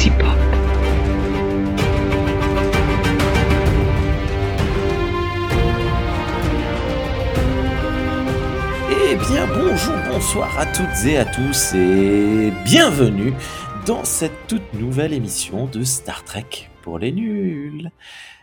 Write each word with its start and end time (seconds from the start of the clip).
Eh 0.00 0.10
bien 9.16 9.46
bonjour, 9.48 9.94
bonsoir 10.08 10.56
à 10.56 10.66
toutes 10.66 11.04
et 11.04 11.18
à 11.18 11.24
tous 11.24 11.74
et 11.74 12.52
bienvenue 12.64 13.32
dans 13.86 14.04
cette 14.04 14.46
toute 14.46 14.72
nouvelle 14.74 15.12
émission 15.12 15.66
de 15.66 15.82
Star 15.82 16.22
Trek 16.24 16.70
pour 16.82 17.00
les 17.00 17.10
nuls. 17.10 17.90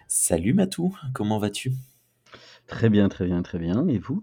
Salut 0.09 0.53
Matou, 0.53 0.97
comment 1.13 1.39
vas-tu 1.39 1.71
Très 2.67 2.89
bien, 2.89 3.07
très 3.07 3.25
bien, 3.27 3.41
très 3.43 3.59
bien. 3.59 3.87
Et 3.87 3.97
vous 3.97 4.21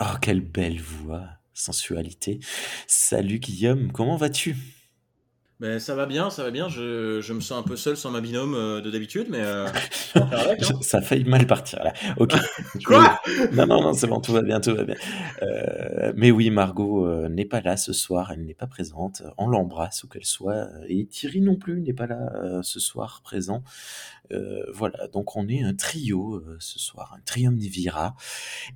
Oh, 0.00 0.16
quelle 0.22 0.40
belle 0.40 0.80
voix, 0.80 1.24
sensualité. 1.52 2.38
Salut 2.86 3.40
Guillaume, 3.40 3.90
comment 3.90 4.16
vas-tu 4.16 4.56
Ben, 5.60 5.78
ça 5.78 5.94
va 5.94 6.06
bien, 6.06 6.30
ça 6.30 6.42
va 6.42 6.50
bien. 6.50 6.70
Je, 6.70 7.20
je 7.20 7.32
me 7.34 7.40
sens 7.40 7.58
un 7.58 7.62
peu 7.62 7.76
seul 7.76 7.94
sans 7.94 8.10
ma 8.10 8.22
binôme 8.22 8.54
euh, 8.54 8.80
de 8.80 8.90
d'habitude, 8.90 9.26
mais 9.28 9.42
euh, 9.42 9.66
hein. 10.14 10.56
Ça 10.80 10.98
a 10.98 11.02
failli 11.02 11.24
mal 11.24 11.46
partir 11.46 11.84
là. 11.84 11.92
Ok. 12.16 12.32
Quoi? 12.86 13.20
Non, 13.52 13.66
non, 13.66 13.82
non, 13.82 13.92
c'est 13.92 14.06
bon, 14.06 14.20
tout 14.20 14.32
va 14.32 14.40
bien, 14.40 14.58
tout 14.60 14.74
va 14.74 14.84
bien. 14.84 14.94
Euh, 15.42 16.14
mais 16.16 16.30
oui, 16.30 16.48
Margot 16.48 17.06
euh, 17.06 17.28
n'est 17.28 17.44
pas 17.44 17.60
là 17.60 17.76
ce 17.76 17.92
soir, 17.92 18.32
elle 18.32 18.46
n'est 18.46 18.54
pas 18.54 18.66
présente. 18.66 19.22
On 19.36 19.48
l'embrasse 19.48 20.02
où 20.02 20.08
qu'elle 20.08 20.24
soit. 20.24 20.66
Et 20.88 21.04
Thierry 21.04 21.42
non 21.42 21.56
plus 21.56 21.82
n'est 21.82 21.92
pas 21.92 22.06
là 22.06 22.32
euh, 22.42 22.62
ce 22.62 22.80
soir 22.80 23.20
présent. 23.22 23.62
Euh, 24.32 24.64
voilà, 24.72 25.08
donc 25.08 25.36
on 25.36 25.48
est 25.48 25.62
un 25.62 25.74
trio 25.74 26.36
euh, 26.36 26.56
ce 26.60 26.78
soir, 26.78 27.14
un 27.16 27.20
triumvirat. 27.22 28.14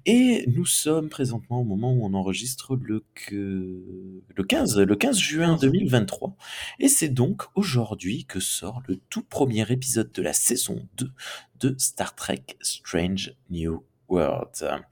Et 0.07 0.45
nous 0.49 0.67
sommes 0.67 1.09
présentement 1.09 1.61
au 1.61 1.65
moment 1.65 1.93
où 1.93 2.05
on 2.05 2.15
enregistre 2.15 2.77
le, 2.77 3.05
le 3.31 4.43
15, 4.43 4.79
le 4.81 4.97
15 4.97 5.19
juin 5.19 5.57
2023. 5.57 6.37
Et 6.81 6.89
c'est 6.89 7.09
donc 7.09 7.43
aujourd'hui 7.55 8.25
que 8.25 8.41
sort 8.41 8.83
le 8.87 8.97
tout 9.11 9.23
premier 9.23 9.71
épisode 9.71 10.13
de 10.13 10.23
la 10.23 10.33
saison 10.33 10.89
2 10.97 11.11
de 11.61 11.75
Star 11.79 12.15
Trek 12.15 12.45
Strange 12.61 13.35
New 13.51 13.85
World. 14.09 14.83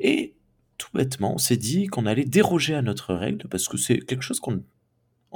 Et 0.00 0.34
tout 0.78 0.90
bêtement, 0.94 1.34
on 1.34 1.38
s'est 1.38 1.56
dit 1.56 1.86
qu'on 1.86 2.06
allait 2.06 2.24
déroger 2.24 2.74
à 2.74 2.82
notre 2.82 3.14
règle 3.14 3.48
parce 3.48 3.68
que 3.68 3.76
c'est 3.76 3.98
quelque 3.98 4.22
chose 4.22 4.40
qu'on 4.40 4.62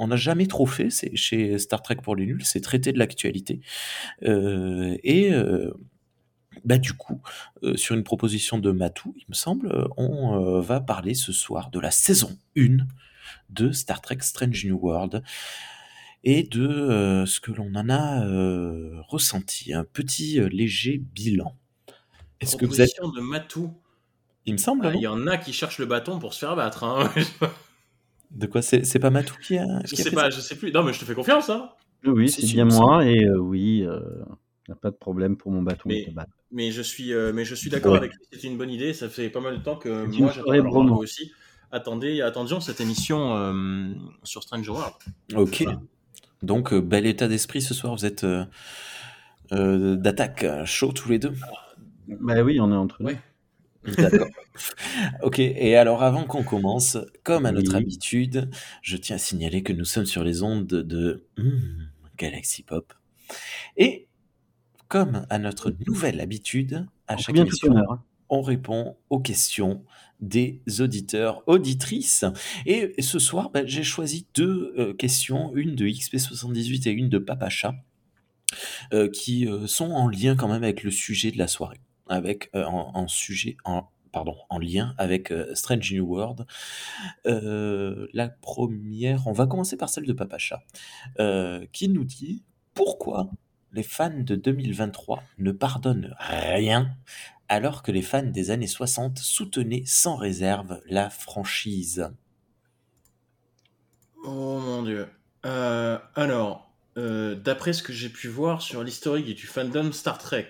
on 0.01 0.07
n'a 0.07 0.15
jamais 0.15 0.47
trop 0.47 0.65
fait 0.65 0.89
c'est 0.89 1.15
chez 1.15 1.59
Star 1.59 1.81
Trek 1.81 1.97
pour 2.03 2.15
les 2.15 2.25
nuls, 2.25 2.43
c'est 2.43 2.59
traiter 2.59 2.91
de 2.91 2.97
l'actualité. 2.97 3.61
Euh, 4.23 4.97
et 5.03 5.31
euh, 5.31 5.71
bah 6.65 6.79
du 6.79 6.93
coup, 6.93 7.21
euh, 7.63 7.77
sur 7.77 7.95
une 7.95 8.03
proposition 8.03 8.57
de 8.57 8.71
Matou, 8.71 9.13
il 9.15 9.25
me 9.29 9.35
semble, 9.35 9.87
on 9.97 10.59
va 10.59 10.81
parler 10.81 11.13
ce 11.13 11.31
soir 11.31 11.69
de 11.69 11.79
la 11.79 11.91
saison 11.91 12.35
1 12.57 12.77
de 13.49 13.71
Star 13.71 14.01
Trek 14.01 14.17
Strange 14.21 14.65
New 14.65 14.77
World 14.77 15.23
et 16.23 16.43
de 16.43 17.23
ce 17.25 17.39
que 17.39 17.51
l'on 17.51 17.73
en 17.75 17.89
a 17.89 19.01
ressenti. 19.07 19.73
Un 19.73 19.83
petit 19.83 20.39
léger 20.49 20.97
bilan. 20.97 21.55
Est-ce 22.39 22.57
que 22.57 22.65
vous 22.65 22.81
êtes... 22.81 22.89
De 22.99 23.21
Matou. 23.21 23.71
Il 24.47 24.53
me 24.53 24.57
semble, 24.57 24.87
Ah, 24.87 24.93
Il 24.95 25.01
y 25.01 25.07
en 25.07 25.27
a 25.27 25.37
qui 25.37 25.53
cherchent 25.53 25.77
le 25.77 25.85
bâton 25.85 26.17
pour 26.17 26.33
se 26.33 26.39
faire 26.39 26.51
abattre. 26.51 26.83
Hein. 26.83 27.11
De 28.35 28.47
quoi 28.47 28.61
C'est 28.61 28.85
c'est 28.85 28.99
pas 28.99 29.09
Matou 29.09 29.35
qui 29.45 29.57
a... 29.57 29.65
je 29.85 29.95
sais 29.95 30.11
pas, 30.11 30.29
ça 30.31 30.37
je 30.37 30.41
sais 30.41 30.55
plus. 30.55 30.71
Non, 30.71 30.83
mais 30.83 30.93
je 30.93 30.99
te 30.99 31.05
fais 31.05 31.13
confiance, 31.15 31.49
hein. 31.49 31.69
Oui, 32.05 32.29
c'est 32.29 32.45
bien 32.45 32.65
moi. 32.65 33.05
Et 33.05 33.25
euh, 33.25 33.37
oui, 33.37 33.79
il 33.79 33.87
n'y 34.67 34.71
a 34.71 34.75
pas 34.75 34.89
de 34.89 34.95
problème 34.95 35.35
pour 35.37 35.51
mon 35.51 35.61
bâton 35.61 35.89
Mais- 36.51 36.71
je 36.71 36.81
suis, 36.81 37.13
euh, 37.13 37.31
mais 37.33 37.45
je 37.45 37.55
suis 37.55 37.69
d'accord 37.69 37.91
Ouais. 37.93 37.97
avec 37.99 38.11
lui. 38.11 38.19
C'est 38.31 38.47
une 38.47 38.57
bonne 38.57 38.69
idée. 38.71 38.93
Ça 38.93 39.09
fait 39.09 39.29
pas 39.29 39.39
mal 39.41 39.57
de 39.57 39.63
temps 39.63 39.75
que 39.75 40.07
C'est 40.11 40.17
moi, 40.19 40.33
Bromo. 40.45 40.83
Margot 40.83 41.03
aussi. 41.03 41.31
Attendez, 41.71 42.21
attendions 42.21 42.59
cette 42.59 42.81
émission 42.81 43.35
euh, 43.37 43.89
sur 44.23 44.43
Strange 44.43 44.67
World. 44.67 44.93
Ok. 45.35 45.61
Voilà. 45.63 45.79
Donc, 46.43 46.73
euh, 46.73 46.81
bel 46.81 47.05
état 47.05 47.27
d'esprit 47.27 47.61
ce 47.61 47.73
soir. 47.73 47.95
Vous 47.95 48.05
êtes 48.05 48.23
euh, 48.23 48.43
euh, 49.53 49.95
d'attaque, 49.95 50.43
euh, 50.43 50.65
chaud 50.65 50.91
tous 50.91 51.09
les 51.09 51.19
deux. 51.19 51.33
Bah 52.07 52.41
oui, 52.41 52.59
on 52.59 52.71
est 52.71 52.75
entre 52.75 52.97
nous. 53.01 53.07
Ouais. 53.09 53.19
D'accord. 53.85 54.27
ok. 55.23 55.39
Et 55.39 55.75
alors, 55.75 56.03
avant 56.03 56.23
qu'on 56.23 56.43
commence, 56.43 56.97
comme 57.23 57.45
à 57.45 57.51
notre 57.51 57.71
Oui. 57.71 57.77
habitude, 57.77 58.49
je 58.81 58.97
tiens 58.97 59.15
à 59.15 59.19
signaler 59.19 59.63
que 59.63 59.73
nous 59.73 59.85
sommes 59.85 60.05
sur 60.05 60.23
les 60.23 60.43
ondes 60.43 60.67
de, 60.67 61.25
hmm, 61.37 61.87
Galaxy 62.17 62.63
Pop. 62.63 62.93
Et 63.77 64.07
comme 64.87 65.25
à 65.29 65.39
notre 65.39 65.73
nouvelle 65.87 66.19
habitude, 66.19 66.85
à 67.07 67.15
On 67.15 67.17
chaque 67.17 67.37
émission, 67.37 67.75
hein. 67.77 68.03
on 68.29 68.41
répond 68.41 68.97
aux 69.09 69.19
questions 69.19 69.83
des 70.19 70.61
auditeurs, 70.79 71.43
auditrices. 71.47 72.25
Et 72.65 72.93
ce 73.01 73.19
soir, 73.19 73.49
ben, 73.49 73.65
j'ai 73.65 73.83
choisi 73.83 74.27
deux 74.35 74.73
euh, 74.77 74.93
questions, 74.93 75.55
une 75.55 75.75
de 75.75 75.87
XP78 75.87 76.87
et 76.87 76.91
une 76.91 77.09
de 77.09 77.17
Papacha, 77.17 77.73
euh, 78.93 79.09
qui 79.09 79.47
euh, 79.47 79.65
sont 79.65 79.91
en 79.91 80.07
lien 80.07 80.35
quand 80.35 80.47
même 80.47 80.63
avec 80.63 80.83
le 80.83 80.91
sujet 80.91 81.31
de 81.31 81.37
la 81.37 81.47
soirée, 81.47 81.79
avec 82.11 82.49
euh, 82.55 82.65
en, 82.65 83.07
sujet 83.07 83.57
lien 84.59 84.93
avec 84.97 85.31
euh, 85.31 85.55
Strange 85.55 85.93
New 85.93 86.05
World. 86.05 86.45
Euh, 87.25 88.07
la 88.13 88.29
première, 88.29 89.25
on 89.27 89.31
va 89.31 89.47
commencer 89.47 89.77
par 89.77 89.89
celle 89.89 90.05
de 90.05 90.13
Papacha, 90.13 90.61
qui 91.71 91.89
nous 91.89 92.03
dit 92.03 92.43
pourquoi 92.73 93.29
les 93.73 93.83
fans 93.83 94.19
de 94.19 94.35
2023 94.35 95.23
ne 95.39 95.51
pardonnent 95.51 96.13
rien 96.19 96.93
alors 97.47 97.83
que 97.83 97.91
les 97.91 98.01
fans 98.01 98.23
des 98.23 98.51
années 98.51 98.67
60 98.67 99.17
soutenaient 99.17 99.83
sans 99.85 100.15
réserve 100.15 100.81
la 100.87 101.09
franchise. 101.09 102.09
Oh 104.25 104.59
mon 104.59 104.83
dieu. 104.83 105.07
Alors, 105.43 106.71
d'après 106.95 107.73
ce 107.73 107.83
que 107.83 107.93
j'ai 107.93 108.09
pu 108.09 108.27
voir 108.27 108.61
sur 108.61 108.83
l'historique 108.83 109.35
du 109.35 109.47
fandom 109.47 109.91
Star 109.91 110.17
Trek, 110.17 110.49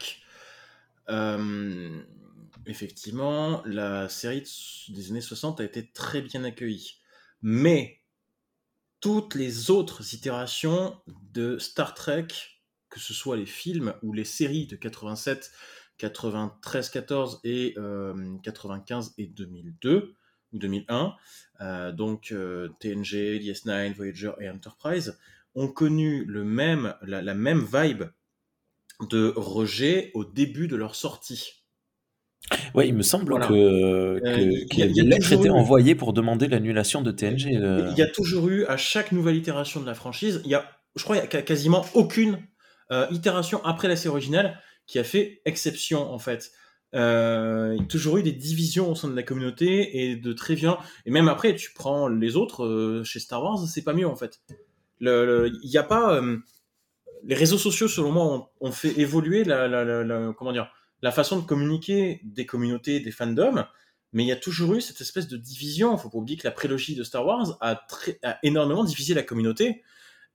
effectivement, 2.66 3.62
la 3.66 4.10
série 4.10 4.42
de- 4.42 4.94
des 4.94 5.12
années 5.12 5.22
60 5.22 5.60
a 5.60 5.64
été 5.64 5.92
très 5.92 6.22
bien 6.22 6.44
accueillie. 6.44 7.00
Mais 7.42 8.02
toutes 9.00 9.36
les 9.36 9.72
autres 9.72 10.14
itérations 10.14 11.02
de 11.34 11.58
Star 11.58 11.94
Trek, 11.94 12.28
que 12.90 13.00
ce 13.00 13.14
soit 13.14 13.38
les 13.38 13.46
films 13.46 13.94
ou 14.04 14.14
les 14.14 14.26
séries 14.26 14.68
de 14.68 14.76
87, 14.76 15.52
93, 15.98 16.90
14 16.90 17.40
et 17.44 17.74
euh, 17.78 18.38
95 18.44 19.14
et 19.18 19.28
2002 19.28 20.16
ou 20.54 20.58
2001, 20.60 21.16
euh, 21.62 21.92
donc 21.92 22.32
euh, 22.32 22.70
TNG, 22.80 23.40
DS9, 23.40 23.94
Voyager 23.96 24.34
et 24.40 24.50
Enterprise, 24.50 25.18
ont 25.56 25.68
connu 25.68 26.26
la 26.26 26.44
même 27.34 27.66
vibe 27.66 28.04
de 29.10 29.34
rejet 29.36 30.12
au 30.14 30.24
début 30.26 30.68
de 30.68 30.76
leur 30.76 30.96
sortie. 30.96 31.64
Ouais, 32.74 32.88
il 32.88 32.96
me 32.96 33.04
semble 33.04 33.32
Voilà. 33.32 33.48
que, 33.48 33.54
que- 34.20 34.28
Euh, 34.28 34.66
qu'il 34.70 34.80
y 34.80 34.84
a 34.84 34.86
y 34.88 34.90
a 34.90 34.94
des 34.94 35.02
lettres 35.04 35.24
toujours 35.24 35.40
étaient 35.42 35.48
eu- 35.50 35.52
envoyées 35.52 35.96
pour 35.96 36.12
demander 36.14 36.48
l'annulation 36.48 37.02
de 37.02 37.12
TNG. 37.12 37.56
euh. 37.56 37.88
Il 37.92 37.98
y 37.98 38.02
a 38.02 38.08
toujours 38.08 38.50
eu, 38.50 38.66
à 38.66 38.78
chaque 38.78 39.12
nouvelle 39.12 39.36
itération 39.36 39.80
de 39.80 39.86
la 39.86 39.94
franchise, 39.94 40.42
il 40.44 40.52
y 40.52 40.56
a, 40.56 40.66
je 40.96 41.04
crois, 41.04 41.16
il 41.18 41.20
y 41.20 41.22
a 41.22 41.28
quasiment 41.42 41.86
aucune 41.94 42.40
euh, 42.92 43.08
itération 43.12 43.64
après 43.64 43.88
la 43.88 43.96
série 43.96 44.10
originale 44.12 44.60
qui 44.88 45.00
a 45.00 45.04
fait 45.04 45.42
exception, 45.46 46.12
en 46.12 46.20
fait. 46.20 46.52
Euh, 46.94 47.72
il 47.76 47.82
y 47.82 47.84
a 47.84 47.88
toujours 47.88 48.18
eu 48.18 48.24
des 48.24 48.34
divisions 48.34 48.92
au 48.92 48.96
sein 48.96 49.08
de 49.08 49.16
la 49.16 49.24
communauté 49.24 50.02
et 50.12 50.18
de 50.18 50.34
très 50.34 50.56
violents. 50.56 50.80
Et 51.06 51.12
même 51.12 51.30
après, 51.30 51.56
tu 51.56 51.72
prends 51.74 52.10
les 52.10 52.36
autres 52.36 53.02
chez 53.06 53.20
Star 53.22 53.42
Wars, 53.44 53.60
c'est 53.66 53.84
pas 53.84 53.94
mieux, 53.94 54.08
en 54.08 54.16
fait. 54.18 54.42
Il 55.00 55.52
n'y 55.64 55.78
a 55.78 55.84
pas. 55.84 56.22
Les 57.24 57.36
réseaux 57.36 57.58
sociaux, 57.58 57.88
selon 57.88 58.12
moi, 58.12 58.52
ont, 58.60 58.72
fait 58.72 59.00
évoluer 59.00 59.44
la, 59.44 59.68
la- 59.68 60.04
la- 60.04 60.34
comment 60.38 60.52
dire, 60.52 60.72
la 61.02 61.12
façon 61.12 61.40
de 61.40 61.46
communiquer 61.46 62.22
des 62.24 62.46
communautés, 62.46 63.00
des 63.00 63.12
fandoms, 63.12 63.66
mais 64.14 64.24
il 64.24 64.28
y 64.28 64.32
a 64.32 64.36
toujours 64.36 64.76
eu 64.76 64.82
cette 64.82 65.02
espèce 65.02 65.28
de 65.28 65.38
division. 65.38 65.98
Faut 65.98 66.10
pas 66.10 66.18
oublier 66.18 66.38
que 66.38 66.48
la 66.48 66.52
prélogie 66.52 66.96
de 66.96 67.04
Star 67.04 67.26
Wars 67.26 67.58
a, 67.62 67.76
très- 67.76 68.20
a 68.24 68.38
énormément 68.44 68.84
divisé 68.84 69.14
la 69.14 69.24
communauté. 69.24 69.84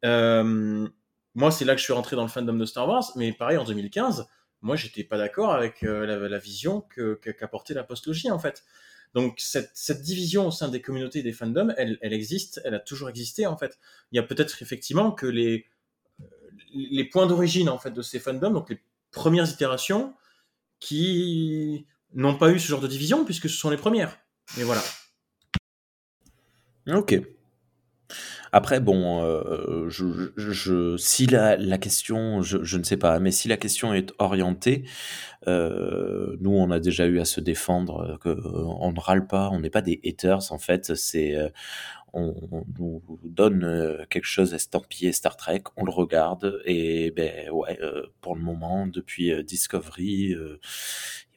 Euh, 0.04 0.88
moi, 1.34 1.50
c'est 1.50 1.64
là 1.64 1.74
que 1.74 1.78
je 1.78 1.84
suis 1.84 1.92
rentré 1.92 2.16
dans 2.16 2.22
le 2.22 2.28
fandom 2.28 2.54
de 2.54 2.64
Star 2.64 2.88
Wars, 2.88 3.12
mais 3.16 3.32
pareil 3.32 3.58
en 3.58 3.64
2015, 3.64 4.26
moi, 4.62 4.76
j'étais 4.76 5.04
pas 5.04 5.18
d'accord 5.18 5.52
avec 5.52 5.82
euh, 5.82 6.06
la, 6.28 6.38
vision 6.38 6.80
qu'apportait 6.80 7.74
la 7.74 7.84
postlogie 7.84 8.30
en 8.30 8.38
fait. 8.38 8.64
Donc 9.14 9.34
cette, 9.38 9.70
cette 9.74 10.02
division 10.02 10.46
au 10.46 10.50
sein 10.50 10.68
des 10.68 10.80
communautés 10.80 11.22
des 11.22 11.32
fandoms, 11.32 11.72
elle, 11.76 11.98
elle 12.00 12.12
existe, 12.12 12.60
elle 12.64 12.74
a 12.74 12.80
toujours 12.80 13.08
existé 13.08 13.46
en 13.46 13.56
fait. 13.56 13.78
Il 14.12 14.16
y 14.16 14.18
a 14.18 14.22
peut-être 14.22 14.62
effectivement 14.62 15.12
que 15.12 15.26
les 15.26 15.66
les 16.76 17.04
points 17.04 17.26
d'origine 17.26 17.68
en 17.68 17.78
fait 17.78 17.90
de 17.90 18.02
ces 18.02 18.20
fandoms, 18.20 18.52
donc 18.52 18.70
les 18.70 18.80
premières 19.10 19.50
itérations, 19.50 20.14
qui 20.78 21.86
n'ont 22.14 22.36
pas 22.36 22.50
eu 22.50 22.58
ce 22.58 22.68
genre 22.68 22.80
de 22.80 22.88
division 22.88 23.24
puisque 23.24 23.48
ce 23.48 23.56
sont 23.56 23.70
les 23.70 23.76
premières. 23.76 24.18
Et 24.58 24.62
voilà. 24.62 24.82
Ok. 26.88 27.20
Après, 28.52 28.80
bon, 28.80 29.22
euh, 29.22 29.88
je, 29.88 30.30
je, 30.36 30.96
si 30.96 31.26
la, 31.26 31.56
question, 31.78 32.42
je, 32.42 32.76
ne 32.76 32.82
sais 32.82 32.96
pas, 32.96 33.18
mais 33.18 33.30
si 33.30 33.48
la 33.48 33.56
question 33.56 33.92
est 33.92 34.12
orientée, 34.18 34.84
euh, 35.48 36.36
nous, 36.40 36.52
on 36.52 36.70
a 36.70 36.80
déjà 36.80 37.06
eu 37.06 37.20
à 37.20 37.24
se 37.24 37.40
défendre, 37.40 38.18
que 38.20 38.28
on 38.28 38.92
ne 38.92 39.00
râle 39.00 39.26
pas, 39.26 39.50
on 39.50 39.60
n'est 39.60 39.70
pas 39.70 39.82
des 39.82 40.00
haters, 40.04 40.52
en 40.52 40.58
fait, 40.58 40.94
c'est 40.96 41.36
on, 42.12 42.34
nous 42.78 43.02
donne 43.24 44.06
quelque 44.10 44.24
chose 44.24 44.54
estampillé 44.54 45.12
Star 45.12 45.36
Trek, 45.36 45.64
on 45.76 45.84
le 45.84 45.92
regarde, 45.92 46.60
et 46.64 47.10
ben 47.10 47.50
ouais, 47.50 47.78
pour 48.20 48.36
le 48.36 48.42
moment, 48.42 48.86
depuis 48.86 49.44
Discovery, 49.44 50.34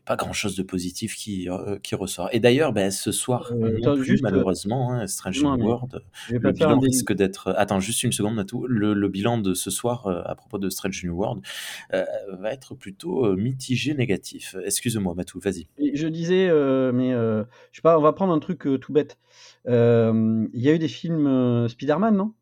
pas 0.09 0.15
grand 0.15 0.33
chose 0.33 0.55
de 0.55 0.63
positif 0.63 1.15
qui, 1.15 1.47
euh, 1.47 1.77
qui 1.83 1.93
ressort. 1.93 2.29
Et 2.31 2.39
d'ailleurs, 2.39 2.73
ben, 2.73 2.89
ce 2.89 3.11
soir, 3.11 3.53
euh, 3.53 4.01
juste, 4.01 4.23
euh, 4.23 4.27
malheureusement, 4.31 4.91
hein, 4.91 5.05
Strange 5.05 5.43
New 5.43 5.63
World, 5.63 6.01
le 6.31 6.51
bilan 6.51 6.79
risque 6.79 7.13
d'être. 7.13 7.53
Attends, 7.55 7.79
juste 7.79 8.01
une 8.01 8.11
seconde, 8.11 8.33
Matou. 8.33 8.65
Le, 8.65 8.95
le 8.95 9.07
bilan 9.07 9.37
de 9.37 9.53
ce 9.53 9.69
soir 9.69 10.07
à 10.07 10.33
propos 10.33 10.57
de 10.57 10.67
Strange 10.71 11.03
New 11.03 11.13
World 11.15 11.43
va 11.91 12.51
être 12.51 12.73
plutôt 12.73 13.35
mitigé 13.35 13.93
négatif. 13.93 14.55
Excuse-moi, 14.65 15.13
Matou, 15.13 15.39
vas-y. 15.39 15.67
Je 15.77 16.07
disais, 16.07 16.47
mais 16.91 17.11
je 17.11 17.45
sais 17.71 17.83
pas, 17.83 17.99
on 17.99 18.01
va 18.01 18.11
prendre 18.11 18.33
un 18.33 18.39
truc 18.39 18.67
tout 18.81 18.91
bête. 18.91 19.19
Il 19.67 20.49
y 20.55 20.69
a 20.69 20.73
eu 20.73 20.79
des 20.79 20.87
films 20.87 21.67
Spider-Man, 21.69 22.15
non? 22.15 22.33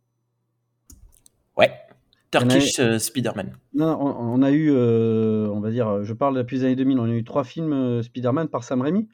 Ouais. 1.57 1.73
Turkish 2.31 2.79
euh, 2.79 2.99
Spider-Man. 2.99 3.57
Non, 3.73 3.97
on, 3.99 4.41
a 4.41 4.51
eu, 4.51 4.71
euh, 4.71 5.47
on 5.49 5.59
va 5.59 5.71
dire, 5.71 6.03
je 6.03 6.13
parle 6.13 6.35
depuis 6.35 6.57
les 6.57 6.65
années 6.65 6.75
2000, 6.75 6.99
on 6.99 7.05
a 7.05 7.09
eu 7.09 7.23
trois 7.23 7.43
films 7.43 7.73
euh, 7.73 8.03
Spider-Man 8.03 8.49
par 8.49 8.63
Sam 8.63 8.81
Raimi. 8.81 9.07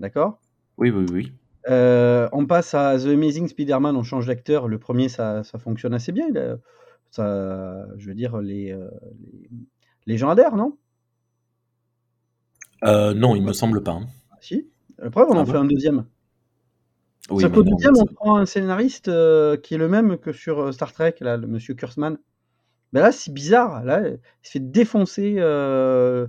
D'accord? 0.00 0.40
Oui, 0.76 0.90
oui, 0.90 1.06
oui. 1.12 1.32
on 1.66 2.46
passe 2.46 2.74
à 2.74 2.98
The 2.98 3.06
Amazing 3.06 3.48
Spider-Man, 3.48 3.96
on 3.96 4.02
change 4.02 4.26
d'acteur. 4.26 4.68
Le 4.68 4.78
premier, 4.78 5.08
ça, 5.08 5.44
ça, 5.44 5.58
fonctionne 5.58 5.94
assez 5.94 6.12
bien. 6.12 6.26
ça, 7.10 7.86
je 7.96 8.08
veux 8.08 8.14
dire, 8.14 8.38
les, 8.38 8.76
les, 10.06 10.16
gens 10.18 10.30
adhèrent, 10.30 10.56
non? 10.56 10.76
Non, 12.84 13.36
il 13.36 13.42
me 13.42 13.52
semble 13.52 13.82
pas. 13.82 13.92
Hein. 13.92 14.06
Si. 14.40 14.66
Après, 15.00 15.22
on 15.22 15.32
en 15.32 15.42
ah 15.42 15.46
fait 15.46 15.56
un 15.56 15.64
deuxième. 15.64 16.04
Oui, 17.30 17.44
deuxième, 17.44 17.94
on 17.96 18.06
prend 18.06 18.36
un 18.36 18.46
scénariste 18.46 19.08
euh, 19.08 19.56
qui 19.56 19.74
est 19.74 19.78
le 19.78 19.88
même 19.88 20.18
que 20.18 20.32
sur 20.32 20.58
euh, 20.58 20.72
Star 20.72 20.92
Trek, 20.92 21.14
là, 21.20 21.36
le 21.36 21.46
monsieur 21.46 21.74
Kurtzman. 21.74 22.18
Ben 22.92 23.00
là, 23.00 23.12
c'est 23.12 23.32
bizarre. 23.32 23.84
Là, 23.84 24.08
il 24.08 24.18
se 24.42 24.50
fait 24.50 24.60
défoncer, 24.60 25.36
euh, 25.38 26.26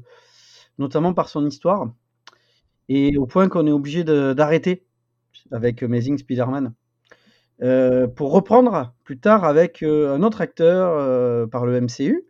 notamment 0.78 1.14
par 1.14 1.30
son 1.30 1.46
histoire, 1.48 1.92
et 2.90 3.18
au 3.18 3.26
point 3.26 3.50
qu'on 3.50 3.66
est 3.66 3.72
obligé 3.72 4.04
d'arrêter 4.04 4.86
avec 5.52 5.82
Amazing 5.82 6.18
Spider-Man. 6.18 6.74
pour 8.16 8.32
reprendre 8.32 8.94
plus 9.04 9.20
tard 9.20 9.44
avec 9.44 9.84
un 9.84 10.22
autre 10.24 10.42
acteur 10.42 11.50
par 11.50 11.66
le 11.66 11.82
MCU, 11.82 12.24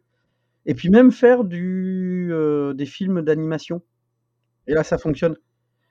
et 0.66 0.74
puis 0.74 0.90
même 0.90 1.12
faire 1.12 1.44
du, 1.44 2.34
des 2.74 2.86
films 2.86 3.22
d'animation. 3.22 3.84
Et 4.68 4.74
là, 4.74 4.84
ça 4.84 4.98
fonctionne. 4.98 5.36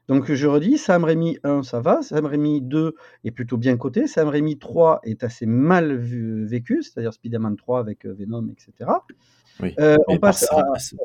Donc 0.08 0.32
je 0.32 0.46
redis, 0.46 0.78
Sam 0.78 1.04
Raimi 1.04 1.38
1, 1.44 1.62
ça 1.62 1.80
va, 1.80 2.02
Sam 2.02 2.26
Raimi 2.26 2.60
2 2.60 2.94
est 3.24 3.30
plutôt 3.30 3.56
bien 3.56 3.76
coté, 3.76 4.06
Sam 4.06 4.28
Raimi 4.28 4.58
3 4.58 5.00
est 5.04 5.22
assez 5.22 5.46
mal 5.46 5.94
vécu, 5.96 6.82
c'est-à-dire 6.82 7.12
Spider-Man 7.12 7.56
3 7.56 7.78
avec 7.78 8.04
euh, 8.04 8.14
Venom, 8.18 8.48
etc. 8.50 8.90
Oui, 9.60 9.74
euh, 9.78 9.96
on 10.08 10.18
passe 10.18 10.48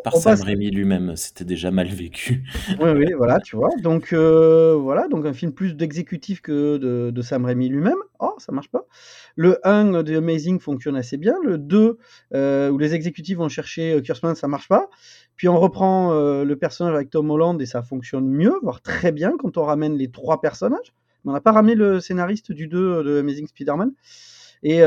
par, 0.03 0.15
Sam 0.15 0.41
Raimi 0.41 0.71
lui-même, 0.71 1.15
c'était 1.15 1.45
déjà 1.45 1.69
mal 1.69 1.88
vécu. 1.89 2.44
oui, 2.79 2.89
oui, 2.95 3.13
voilà, 3.15 3.39
tu 3.39 3.55
vois. 3.55 3.69
Donc 3.83 4.13
euh, 4.13 4.75
voilà, 4.75 5.07
donc 5.09 5.25
un 5.25 5.33
film 5.33 5.51
plus 5.51 5.75
d'exécutif 5.75 6.41
que 6.41 6.77
de, 6.77 7.21
Sam 7.21 7.45
Raimi 7.45 7.69
lui-même. 7.69 7.99
Oh, 8.19 8.33
ça 8.39 8.51
marche 8.51 8.69
pas. 8.69 8.88
Le 9.35 9.59
1 9.67 10.01
de 10.01 10.17
Amazing 10.17 10.59
fonctionne 10.59 10.95
assez 10.95 11.17
bien. 11.17 11.35
Le 11.44 11.59
2, 11.59 11.99
où 12.71 12.77
les 12.77 12.95
exécutifs 12.95 13.38
vont 13.38 13.49
chercher 13.49 14.01
Kurtzman, 14.01 14.33
ça 14.33 14.47
marche 14.47 14.69
pas. 14.69 14.89
Puis 15.38 15.48
on 15.48 15.60
reprend 15.60 16.13
le 16.13 16.56
personnage 16.56 16.95
avec 16.95 17.10
Tom 17.10 17.30
Holland 17.30 17.62
et 17.62 17.66
ça 17.66 17.84
fonctionne 17.84 18.28
mieux, 18.28 18.56
voire 18.63 18.81
très 18.81 19.12
bien 19.12 19.34
quand 19.38 19.57
on 19.57 19.63
ramène 19.63 19.95
les 19.95 20.12
trois 20.12 20.42
personnages. 20.42 20.94
Mais 21.24 21.31
on 21.31 21.34
n'a 21.34 21.42
pas 21.42 21.51
ramené 21.51 21.75
le 21.75 22.00
scénariste 22.00 22.51
du 22.51 22.68
2 22.68 23.04
de 23.04 23.19
Amazing 23.19 23.48
Spider-Man. 23.48 23.92
Et, 24.63 24.81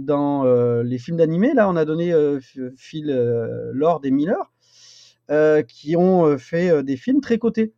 dans 0.00 0.44
les 0.82 0.98
films 0.98 1.16
d'animé, 1.18 1.54
là, 1.54 1.70
on 1.70 1.76
a 1.76 1.84
donné 1.84 2.12
Phil 2.76 3.06
Lord 3.72 4.00
et 4.02 4.10
Miller, 4.10 4.52
qui 5.68 5.96
ont 5.96 6.36
fait 6.36 6.82
des 6.82 6.96
films 6.96 7.20
très 7.20 7.38
cotés. 7.38 7.72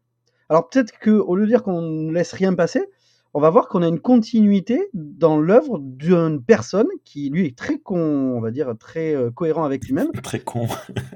Alors 0.49 0.69
peut-être 0.69 0.99
qu'au 0.99 1.37
lieu 1.37 1.43
de 1.43 1.51
dire 1.51 1.63
qu'on 1.63 1.83
ne 1.83 2.13
laisse 2.13 2.33
rien 2.33 2.55
passer, 2.55 2.87
on 3.37 3.41
va 3.41 3.51
voir 3.51 3.69
qu'on 3.69 3.83
a 3.83 3.89
une 3.89 4.01
continuité 4.01 4.89
dans 4.95 5.39
l'œuvre 5.39 5.79
d'une 5.79 6.43
personne 6.43 6.87
qui, 7.05 7.29
lui, 7.29 7.45
est 7.45 7.59
très 7.59 7.79
con, 7.79 8.01
on 8.35 8.41
va 8.41 8.51
dire, 8.51 8.73
très 8.81 9.15
euh, 9.15 9.31
cohérent 9.31 9.65
avec 9.65 9.85
lui-même. 9.85 10.11
Très 10.23 10.41
con. 10.41 10.67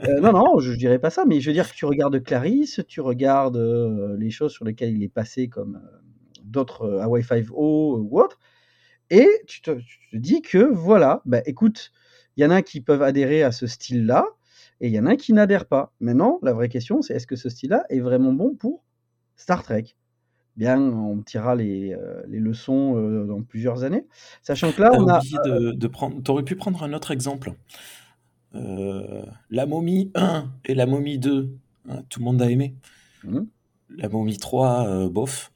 Euh, 0.07 0.21
non, 0.21 0.33
non, 0.33 0.59
je, 0.59 0.73
ne 0.73 0.77
dirais 0.77 0.99
pas 0.99 1.09
ça, 1.09 1.25
mais 1.25 1.41
je 1.41 1.49
veux 1.49 1.55
dire 1.55 1.71
que 1.71 1.75
tu 1.75 1.87
regardes 1.87 2.23
Clarisse, 2.23 2.83
tu 2.87 3.01
regardes 3.01 3.57
euh, 3.57 4.19
les 4.19 4.29
choses 4.29 4.53
sur 4.53 4.67
lesquelles 4.67 4.95
il 4.95 5.03
est 5.03 5.09
passé, 5.09 5.49
comme 5.49 5.81
d'autres 6.43 7.01
Hawaii 7.01 7.25
5O 7.25 7.55
ou 7.55 8.21
autre, 8.21 8.39
et 9.09 9.27
tu 9.47 9.63
te, 9.63 9.79
dis 10.13 10.43
que, 10.43 10.59
voilà, 10.59 11.23
bah, 11.25 11.41
écoute, 11.47 11.91
il 12.37 12.45
y 12.45 12.47
en 12.47 12.51
a 12.51 12.61
qui 12.61 12.83
peuvent 12.83 13.03
adhérer 13.03 13.43
à 13.43 13.51
ce 13.51 13.67
style-là, 13.67 14.27
et 14.83 14.89
il 14.89 14.93
y 14.93 15.01
en 15.01 15.07
a 15.07 15.17
qui 15.17 15.33
n'adhèrent 15.33 15.65
pas. 15.65 15.95
Maintenant, 16.01 16.39
la 16.43 16.53
vraie 16.53 16.69
question, 16.69 17.01
c'est 17.01 17.15
est-ce 17.15 17.27
que 17.27 17.37
ce 17.37 17.49
style-là 17.49 17.87
est 17.89 18.01
vraiment 18.01 18.35
bon 18.35 18.55
pour 18.55 18.85
Star 19.37 19.63
Trek? 19.63 19.95
Bien, 20.61 20.79
on 20.79 21.23
tirera 21.23 21.55
les, 21.55 21.95
euh, 21.95 22.23
les 22.29 22.39
leçons 22.39 22.95
euh, 22.95 23.25
dans 23.25 23.43
plusieurs 23.43 23.83
années. 23.83 24.07
Sachant 24.43 24.71
que 24.73 24.83
là, 24.83 24.93
on 24.93 25.09
a. 25.09 25.21
De, 25.47 25.73
de 25.73 25.87
prendre... 25.87 26.23
Tu 26.23 26.31
aurais 26.31 26.45
pu 26.45 26.55
prendre 26.55 26.83
un 26.83 26.93
autre 26.93 27.11
exemple. 27.11 27.55
Euh, 28.55 29.25
la 29.49 29.65
momie 29.65 30.13
1 30.15 30.53
et 30.67 30.75
la 30.75 30.85
momie 30.85 31.19
2, 31.19 31.51
hein, 31.89 32.03
tout 32.11 32.21
le 32.21 32.27
monde 32.27 32.43
a 32.43 32.51
aimé. 32.51 32.75
Mmh. 33.25 33.41
La 33.97 34.09
momie 34.11 34.37
3, 34.37 35.09
bof. 35.09 35.51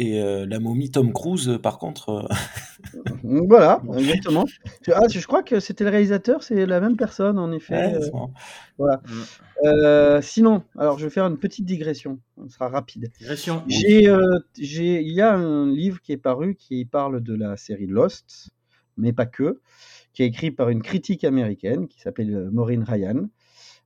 Et 0.00 0.20
la 0.46 0.60
momie 0.60 0.92
Tom 0.92 1.12
Cruise, 1.12 1.58
par 1.60 1.78
contre. 1.78 2.28
voilà, 3.24 3.82
exactement. 3.98 4.44
Ah, 4.92 5.08
je 5.08 5.26
crois 5.26 5.42
que 5.42 5.58
c'était 5.58 5.82
le 5.82 5.90
réalisateur, 5.90 6.44
c'est 6.44 6.66
la 6.66 6.78
même 6.80 6.96
personne, 6.96 7.36
en 7.36 7.50
effet. 7.50 7.98
voilà. 8.78 9.02
Mmh. 9.64 10.22
sinon, 10.22 10.62
alors 10.78 11.00
je 11.00 11.04
vais 11.04 11.10
faire 11.10 11.26
une 11.26 11.36
petite 11.36 11.64
digression, 11.64 12.20
ce 12.46 12.54
sera 12.54 12.68
rapide. 12.68 13.10
Digression. 13.18 13.64
J'ai, 13.66 14.04
il 14.56 15.12
y 15.12 15.20
a 15.20 15.34
un 15.34 15.66
livre 15.66 16.00
qui 16.00 16.12
est 16.12 16.16
paru 16.16 16.54
qui 16.54 16.84
parle 16.84 17.20
de 17.20 17.34
la 17.34 17.56
série 17.56 17.88
Lost, 17.88 18.50
mais 18.96 19.12
pas 19.12 19.26
que, 19.26 19.60
qui 20.14 20.22
est 20.22 20.26
écrit 20.26 20.52
par 20.52 20.68
une 20.68 20.82
critique 20.82 21.24
américaine 21.24 21.88
qui 21.88 22.00
s'appelle 22.00 22.50
Maureen 22.52 22.84
Ryan. 22.84 23.28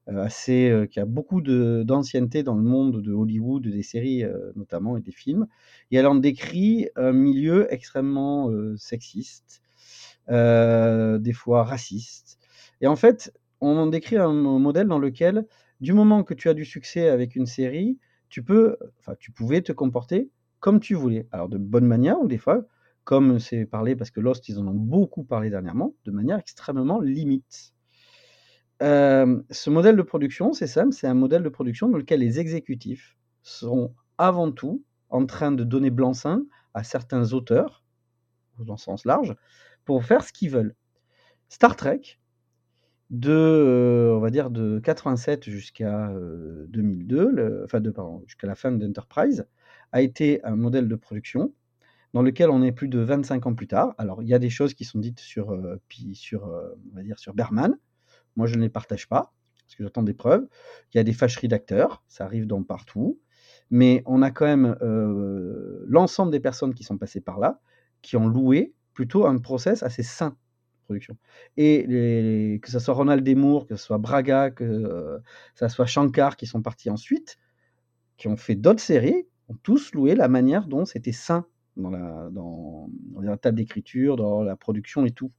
Euh, 0.09 0.21
assez, 0.25 0.69
euh, 0.69 0.87
qui 0.87 0.99
a 0.99 1.05
beaucoup 1.05 1.41
d'ancienneté 1.41 2.43
dans 2.43 2.57
le 2.57 2.63
monde 2.63 3.03
de 3.03 3.13
Hollywood, 3.13 3.63
des 3.69 3.85
séries 3.85 4.25
euh, 4.25 4.51
notamment 4.57 4.97
et 4.97 5.01
des 5.01 5.13
films. 5.13 5.47
Et 5.93 5.97
elle 5.97 6.09
en 6.09 6.17
décrit 6.17 6.89
un 6.97 7.13
milieu 7.13 7.73
extrêmement 7.73 8.51
sexiste, 8.77 9.63
des 10.29 11.33
fois 11.33 11.63
raciste. 11.63 12.39
Et 12.81 12.89
en 12.89 12.97
fait, 12.97 13.33
on 13.61 13.77
en 13.77 13.87
décrit 13.87 14.17
un 14.17 14.33
modèle 14.33 14.89
dans 14.89 14.99
lequel, 14.99 15.47
du 15.81 15.93
moment 15.93 16.25
que 16.25 16.35
tu 16.35 16.49
as 16.49 16.55
du 16.55 16.65
succès 16.65 17.09
avec 17.09 17.37
une 17.37 17.47
série, 17.47 17.99
tu 18.29 18.43
peux, 18.43 18.77
enfin, 18.99 19.15
tu 19.21 19.31
pouvais 19.31 19.63
te 19.63 19.73
comporter 19.73 20.31
comme 20.59 20.81
tu 20.81 20.95
voulais. 20.95 21.29
Alors 21.31 21.49
de 21.49 21.59
bonne 21.59 21.87
manière 21.87 22.21
ou 22.21 22.27
des 22.27 22.39
fois, 22.39 22.65
comme 23.05 23.39
c'est 23.39 23.67
parlé 23.67 23.95
parce 23.95 24.11
que 24.11 24.21
Lost, 24.21 24.49
ils 24.49 24.59
en 24.59 24.67
ont 24.67 24.75
beaucoup 24.75 25.23
parlé 25.23 25.51
dernièrement, 25.51 25.95
de 26.05 26.11
manière 26.11 26.39
extrêmement 26.39 27.01
limite 27.01 27.72
ce 28.83 29.71
modèle 29.71 29.97
de 29.97 30.03
production, 30.03 30.53
c'est 30.53 30.67
simple, 30.67 30.93
c'est 30.93 31.07
un 31.07 31.15
modèle 31.15 31.43
de 31.43 31.49
production 31.49 31.89
dans 31.89 31.99
lequel 31.99 32.21
les 32.21 32.41
exécutifs 32.41 33.17
sont 33.43 33.95
avant 34.19 34.53
tout 34.53 34.85
en 35.11 35.27
train 35.27 35.53
de 35.53 35.65
donner 35.65 35.91
blanc-seing 35.91 36.45
à 36.75 36.85
certains 36.85 37.33
auteurs, 37.33 37.85
dans 38.59 38.75
le 38.75 38.79
sens 38.79 39.05
large, 39.05 39.35
pour 39.85 40.05
faire 40.05 40.25
ce 40.25 40.33
qu'ils 40.33 40.51
veulent. 40.51 40.75
Star 41.49 41.77
Trek, 41.77 42.19
de, 43.11 44.11
on 44.17 44.21
va 44.21 44.31
dire 44.31 44.51
de 44.51 44.79
87 44.79 45.51
jusqu'à 45.51 46.11
2002, 46.69 47.63
enfin 47.65 47.81
de, 47.81 47.93
jusqu'à 48.27 48.47
la 48.47 48.55
fin 48.55 48.73
d'Enterprise, 48.73 49.47
a 49.93 50.01
été 50.01 50.43
un 50.45 50.57
modèle 50.57 50.89
de 50.89 50.97
production 50.97 51.53
dans 52.15 52.23
lequel 52.23 52.51
on 52.51 52.63
est 52.63 52.73
plus 52.73 52.89
de 52.89 53.01
25 53.01 53.47
ans 53.47 53.55
plus 53.55 53.69
tard. 53.69 53.95
Alors, 53.99 54.23
il 54.23 54.29
y 54.29 54.35
a 54.35 54.39
des 54.39 54.51
choses 54.51 54.75
qui 54.75 54.85
sont 54.85 54.99
dites 54.99 55.21
sur, 55.21 55.55
sur, 56.15 56.45
on 56.45 56.97
va 56.97 57.03
dire 57.03 57.19
sur 57.19 57.35
Berman, 57.35 57.77
moi, 58.37 58.47
je 58.47 58.57
ne 58.57 58.63
les 58.63 58.69
partage 58.69 59.09
pas, 59.09 59.33
parce 59.67 59.77
que 59.77 59.85
j'attends 59.85 60.03
des 60.03 60.15
preuves. 60.15 60.47
Il 60.93 60.99
y 60.99 61.01
a 61.01 61.05
des 61.05 61.13
fâcheries 61.13 61.49
d'acteurs, 61.49 62.03
ça 62.09 62.25
arrive 62.25 62.47
dans 62.47 62.63
partout. 62.63 63.19
Mais 63.71 64.03
on 64.07 64.21
a 64.21 64.31
quand 64.31 64.45
même 64.45 64.77
euh, 64.83 65.85
l'ensemble 65.87 66.31
des 66.31 66.41
personnes 66.41 66.75
qui 66.75 66.85
sont 66.85 66.99
passées 66.99 67.21
par 67.21 67.39
là, 67.39 67.61
qui 68.03 68.17
ont 68.17 68.27
loué 68.27 68.75
plutôt 68.93 69.25
un 69.27 69.39
process 69.39 69.83
assez 69.83 70.03
sain 70.03 70.37
production. 70.83 71.17
Et 71.57 72.59
que 72.61 72.71
ce 72.71 72.79
soit 72.79 72.95
Ronald 72.95 73.25
Demour, 73.25 73.67
que 73.67 73.77
ce 73.77 73.85
soit 73.85 73.99
Braga, 73.99 74.51
que 74.51 74.65
euh, 74.65 75.19
soit 75.69 75.87
Shankar 75.87 76.37
qui 76.37 76.47
sont 76.47 76.63
partis 76.63 76.91
ensuite, 76.91 77.39
qui 78.17 78.29
ont 78.29 78.37
fait 78.37 78.55
d'autres 78.55 78.81
séries, 78.81 79.27
ont 79.49 79.57
tous 79.63 79.93
loué 79.93 80.15
la 80.15 80.29
manière 80.29 80.67
dont 80.67 80.85
c'était 80.85 81.13
sain 81.13 81.47
dans, 81.77 81.91
la, 81.91 82.29
dans, 82.31 82.91
la 83.21 83.37
table 83.37 83.57
d'écriture, 83.57 84.17
dans 84.17 84.43
la 84.43 84.57
production 84.57 85.05
et 85.07 85.11
tout. 85.11 85.33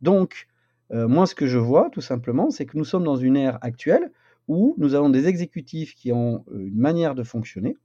Donc, 0.00 0.48
euh, 0.92 1.08
moi, 1.08 1.26
ce 1.26 1.34
que 1.34 1.46
je 1.46 1.58
vois, 1.58 1.90
tout 1.90 2.00
simplement, 2.00 2.50
c'est 2.50 2.66
que 2.66 2.76
nous 2.76 2.84
sommes 2.84 3.04
dans 3.04 3.16
une 3.16 3.36
ère 3.36 3.58
actuelle 3.62 4.12
où 4.48 4.74
nous 4.78 4.94
avons 4.94 5.10
des 5.10 5.26
exécutifs 5.26 5.94
qui 5.94 6.12
ont 6.12 6.44
euh, 6.52 6.66
une 6.66 6.78
manière 6.78 7.14
de 7.14 7.24
fonctionner. 7.24 7.76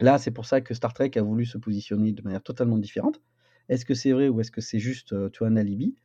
Là, 0.00 0.18
c'est 0.18 0.30
pour 0.30 0.46
ça 0.46 0.60
que 0.60 0.74
Star 0.74 0.94
Trek 0.94 1.12
a 1.16 1.22
voulu 1.22 1.44
se 1.44 1.58
positionner 1.58 2.12
de 2.12 2.22
manière 2.22 2.42
totalement 2.42 2.78
différente. 2.78 3.20
Est-ce 3.68 3.84
que 3.84 3.94
c'est 3.94 4.12
vrai 4.12 4.28
ou 4.28 4.40
est-ce 4.40 4.50
que 4.50 4.60
c'est 4.60 4.78
juste 4.78 5.12
euh, 5.12 5.30
un 5.40 5.56
alibi? 5.56 5.96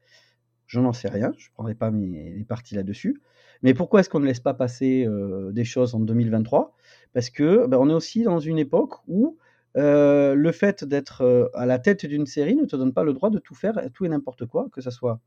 Je 0.66 0.80
n'en 0.80 0.92
sais 0.92 1.08
rien, 1.08 1.32
je 1.38 1.48
ne 1.48 1.54
prendrai 1.54 1.76
pas 1.76 1.92
mes, 1.92 2.44
parties 2.48 2.76
là-dessus. 2.76 3.22
Mais 3.62 3.74
pourquoi 3.74 4.02
est-ce 4.02 4.10
qu'on 4.10 4.20
ne 4.20 4.26
laisse 4.26 4.42
pas 4.42 4.54
passer 4.54 5.08
des 5.52 5.64
choses 5.64 5.96
en 5.96 6.02
2023 6.02 6.76
Parce 7.14 7.30
que 7.30 7.66
ben, 7.68 7.78
on 7.80 7.90
est 7.90 7.94
aussi 7.94 8.24
dans 8.24 8.40
une 8.40 8.60
époque 8.60 8.96
où 9.08 9.38
le 9.76 10.52
fait 10.52 10.84
d'être 10.84 11.50
à 11.54 11.66
la 11.66 11.80
tête 11.80 12.06
d'une 12.06 12.26
série 12.26 12.56
ne 12.56 12.66
te 12.66 12.76
donne 12.76 12.94
pas 12.94 13.06
le 13.06 13.14
droit 13.14 13.30
de 13.30 13.40
tout 13.40 13.56
faire, 13.56 13.80
tout 13.94 14.04
et 14.04 14.10
n'importe 14.10 14.46
quoi, 14.46 14.68
que 14.74 14.82
ce 14.82 14.92
soit 14.92 15.22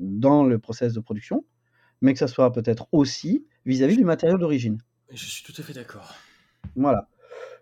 dans 0.00 0.44
le 0.44 0.58
process 0.58 0.92
de 0.94 1.00
production, 1.00 1.44
mais 2.00 2.12
que 2.12 2.18
ça 2.18 2.26
soit 2.26 2.52
peut-être 2.52 2.88
aussi 2.90 3.46
vis-à-vis 3.66 3.96
du 3.96 4.04
matériau 4.04 4.38
d'origine. 4.38 4.78
Je 5.12 5.24
suis 5.24 5.44
tout 5.44 5.54
à 5.60 5.62
fait 5.64 5.74
d'accord. 5.74 6.14
Voilà. 6.74 7.08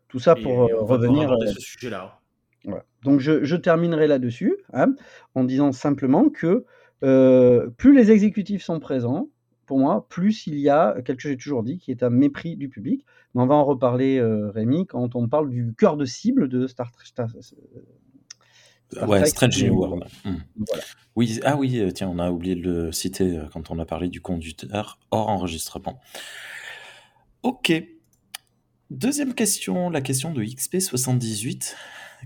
Tout 0.09 0.18
ça 0.18 0.35
pour 0.35 0.57
revenir. 0.57 1.30
à 1.33 1.47
ce 1.47 1.61
sujet-là. 1.61 2.21
Donc 3.02 3.21
je, 3.21 3.57
terminerai 3.57 4.07
là-dessus 4.07 4.57
hein, 4.73 4.95
en 5.35 5.45
disant 5.45 5.73
simplement 5.73 6.30
que 6.30 6.64
plus 7.76 7.95
les 7.95 8.11
exécutifs 8.11 8.62
sont 8.62 8.80
présents, 8.80 9.28
pour 9.66 9.78
moi, 9.78 10.07
plus 10.09 10.47
il 10.47 10.59
y 10.59 10.71
a 10.71 10.95
quelque 11.02 11.21
chose 11.21 11.33
que 11.33 11.35
j'ai 11.35 11.37
toujours 11.37 11.62
dit, 11.62 11.78
qui 11.78 11.90
est 11.90 12.02
un 12.02 12.09
mépris 12.09 12.57
du 12.57 12.71
public. 12.71 13.04
Mais 13.35 13.42
on 13.42 13.47
va 13.47 13.54
en 13.54 13.64
reparler, 13.64 14.21
Rémi, 14.23 14.87
quand 14.87 15.14
on 15.14 15.28
parle 15.28 15.50
du 15.50 15.75
cœur 15.76 15.97
de 15.97 16.07
cible 16.07 16.49
de 16.49 16.66
Star, 16.66 16.90
Trek. 16.90 17.26
Ouais, 19.07 19.26
Strange 19.26 19.62
New 19.62 19.75
World. 19.75 20.04
Hmm. 20.25 20.37
Oui, 21.16 21.40
ah 21.45 21.57
oui, 21.57 21.78
euh, 21.78 21.90
tiens, 21.90 22.09
on 22.09 22.18
a 22.18 22.30
oublié 22.30 22.54
de 22.54 22.62
le 22.62 22.92
citer 22.92 23.38
euh, 23.38 23.49
quand 23.52 23.71
on 23.71 23.78
a 23.78 23.85
parlé 23.85 24.09
du 24.09 24.21
conducteur 24.21 24.99
hors 25.11 25.28
enregistrement. 25.28 26.00
Ok. 27.42 27.73
Deuxième 28.90 29.35
question, 29.35 29.90
la 29.90 30.00
question 30.00 30.33
de 30.33 30.42
XP78 30.42 31.75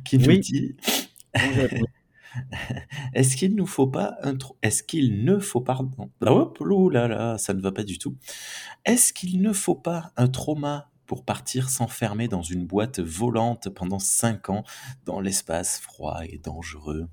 qui 0.04 0.18
nous 0.18 0.36
dit 0.36 0.76
Est-ce 3.14 3.36
qu'il 3.36 3.56
nous 3.56 3.66
faut 3.66 3.86
pas 3.86 4.16
un 4.22 4.36
Est-ce 4.62 4.82
qu'il 4.82 5.24
ne 5.24 5.38
faut 5.38 5.60
pas 5.60 5.78
Hop, 6.20 6.58
là 6.92 7.08
là, 7.08 7.38
ça 7.38 7.54
ne 7.54 7.60
va 7.60 7.72
pas 7.72 7.84
du 7.84 7.98
tout. 7.98 8.16
Est-ce 8.84 9.12
qu'il 9.12 9.40
ne 9.42 9.52
faut 9.52 9.74
pas 9.74 10.12
un 10.16 10.28
trauma 10.28 10.91
pour 11.12 11.26
partir 11.26 11.68
s'enfermer 11.68 12.26
dans 12.26 12.40
une 12.40 12.64
boîte 12.64 12.98
volante 12.98 13.68
pendant 13.68 13.98
5 13.98 14.48
ans 14.48 14.64
dans 15.04 15.20
l'espace 15.20 15.78
froid 15.78 16.22
et 16.24 16.38
dangereux 16.38 17.06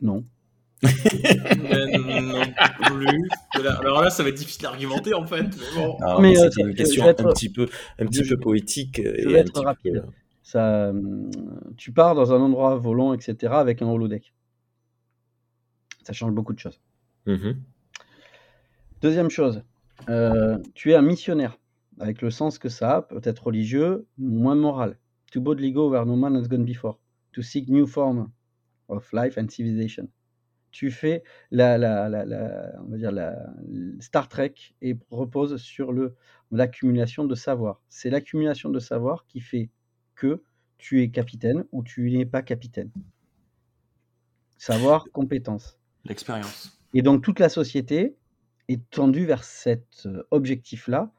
Non. 0.00 0.24
non 0.82 2.42
plus. 2.84 3.28
Alors 3.54 4.02
là, 4.02 4.10
ça 4.10 4.24
va 4.24 4.30
être 4.30 4.34
difficile 4.34 4.62
d'argumenter 4.62 5.14
en 5.14 5.24
fait. 5.24 5.44
Mais 5.44 5.76
bon. 5.76 6.20
mais, 6.20 6.36
euh, 6.36 6.50
une 6.58 6.74
question 6.74 7.06
un 7.06 7.14
petit 7.14 7.48
peu, 7.48 7.68
un 8.00 8.06
petit 8.06 8.24
peu 8.24 8.36
poétique. 8.36 9.00
Je 9.00 9.28
vais 9.28 9.38
être 9.38 9.62
rapide. 9.62 10.02
Ça, 10.42 10.92
tu 11.76 11.92
pars 11.92 12.16
dans 12.16 12.32
un 12.32 12.40
endroit 12.40 12.74
volant, 12.74 13.14
etc., 13.14 13.52
avec 13.52 13.82
un 13.82 13.86
holodeck. 13.86 14.34
Ça 16.02 16.12
change 16.12 16.32
beaucoup 16.32 16.54
de 16.54 16.58
choses. 16.58 16.80
Mmh 17.26 17.52
Deuxième 19.00 19.30
chose, 19.30 19.62
euh, 20.08 20.58
tu 20.74 20.92
es 20.92 20.94
un 20.94 21.02
missionnaire, 21.02 21.58
avec 22.00 22.22
le 22.22 22.30
sens 22.30 22.58
que 22.58 22.68
ça 22.68 22.96
a, 22.96 23.02
peut-être 23.02 23.46
religieux, 23.46 24.06
moins 24.18 24.54
moral. 24.54 24.98
To 25.32 25.40
boldly 25.40 25.72
go 25.72 25.90
where 25.90 26.04
no 26.04 26.16
man 26.16 26.36
has 26.36 26.48
gone 26.48 26.64
before. 26.64 26.98
To 27.32 27.42
seek 27.42 27.68
new 27.68 27.86
form 27.86 28.30
of 28.88 29.10
life 29.12 29.38
and 29.38 29.48
civilization. 29.48 30.08
Tu 30.70 30.90
fais 30.90 31.22
la, 31.50 31.76
la, 31.78 32.08
la, 32.08 32.72
on 32.80 32.90
va 32.90 32.96
dire 32.96 33.12
la 33.12 33.36
Star 34.00 34.28
Trek 34.28 34.54
et 34.80 34.96
repose 35.10 35.56
sur 35.56 35.92
le 35.92 36.14
l'accumulation 36.50 37.24
de 37.24 37.34
savoir. 37.34 37.80
C'est 37.88 38.10
l'accumulation 38.10 38.70
de 38.70 38.78
savoir 38.78 39.26
qui 39.26 39.40
fait 39.40 39.70
que 40.14 40.42
tu 40.78 41.02
es 41.02 41.10
capitaine 41.10 41.64
ou 41.72 41.82
tu 41.82 42.10
n'es 42.10 42.26
pas 42.26 42.42
capitaine. 42.42 42.90
Savoir, 44.58 45.06
compétence. 45.12 45.78
L'expérience. 46.04 46.78
Et 46.94 47.02
donc 47.02 47.22
toute 47.22 47.38
la 47.38 47.48
société 47.48 48.16
est 48.68 48.88
tendue 48.90 49.26
vers 49.26 49.44
cet 49.44 50.06
euh, 50.06 50.22
objectif-là, 50.30 51.12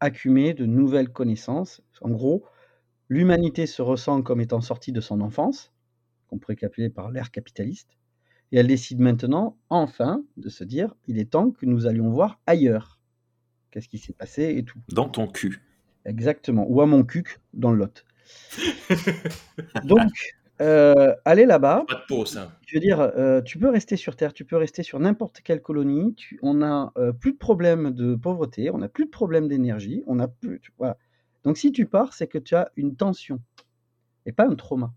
accumuler 0.00 0.54
de 0.54 0.66
nouvelles 0.66 1.10
connaissances. 1.10 1.82
En 2.00 2.10
gros, 2.10 2.44
l'humanité 3.08 3.66
se 3.66 3.82
ressent 3.82 4.22
comme 4.22 4.40
étant 4.40 4.60
sortie 4.60 4.92
de 4.92 5.00
son 5.00 5.20
enfance, 5.20 5.72
qu'on 6.28 6.38
pourrait 6.38 6.56
par 6.90 7.10
l'ère 7.10 7.30
capitaliste, 7.30 7.96
et 8.52 8.58
elle 8.58 8.66
décide 8.66 9.00
maintenant, 9.00 9.56
enfin, 9.68 10.24
de 10.36 10.48
se 10.48 10.64
dire, 10.64 10.94
il 11.06 11.18
est 11.18 11.30
temps 11.30 11.50
que 11.50 11.66
nous 11.66 11.86
allions 11.86 12.10
voir 12.10 12.40
ailleurs. 12.46 13.00
Qu'est-ce 13.70 13.88
qui 13.88 13.98
s'est 13.98 14.12
passé 14.12 14.54
et 14.56 14.64
tout. 14.64 14.78
Dans 14.88 15.08
ton 15.08 15.26
cul. 15.26 15.60
Exactement, 16.04 16.66
ou 16.68 16.80
à 16.80 16.86
mon 16.86 17.02
cul 17.02 17.24
dans 17.54 17.72
le 17.72 17.78
lot. 17.78 18.04
Donc, 19.84 20.36
euh, 20.60 21.14
aller 21.24 21.46
là-bas, 21.46 21.84
Pas 21.88 21.94
de 21.94 22.06
peau, 22.08 22.24
ça. 22.26 22.52
je 22.66 22.76
veux 22.76 22.80
dire, 22.80 23.00
euh, 23.00 23.42
tu 23.42 23.58
peux 23.58 23.68
rester 23.68 23.96
sur 23.96 24.16
Terre, 24.16 24.32
tu 24.32 24.44
peux 24.44 24.56
rester 24.56 24.82
sur 24.82 25.00
n'importe 25.00 25.40
quelle 25.42 25.60
colonie, 25.62 26.14
tu 26.14 26.38
on 26.42 26.62
a, 26.62 26.92
euh, 26.96 27.12
plus 27.12 27.32
de 27.32 27.38
problèmes 27.38 27.90
de 27.92 28.14
pauvreté, 28.14 28.70
on 28.70 28.80
a 28.82 28.88
plus 28.88 29.06
de 29.06 29.10
problèmes 29.10 29.48
d'énergie, 29.48 30.02
on 30.06 30.18
a 30.20 30.28
plus 30.28 30.60
voilà. 30.78 30.96
Donc 31.44 31.58
si 31.58 31.72
tu 31.72 31.86
pars, 31.86 32.12
c'est 32.14 32.26
que 32.28 32.38
tu 32.38 32.54
as 32.54 32.70
une 32.76 32.96
tension 32.96 33.40
et 34.26 34.32
pas 34.32 34.46
un 34.46 34.54
trauma. 34.54 34.94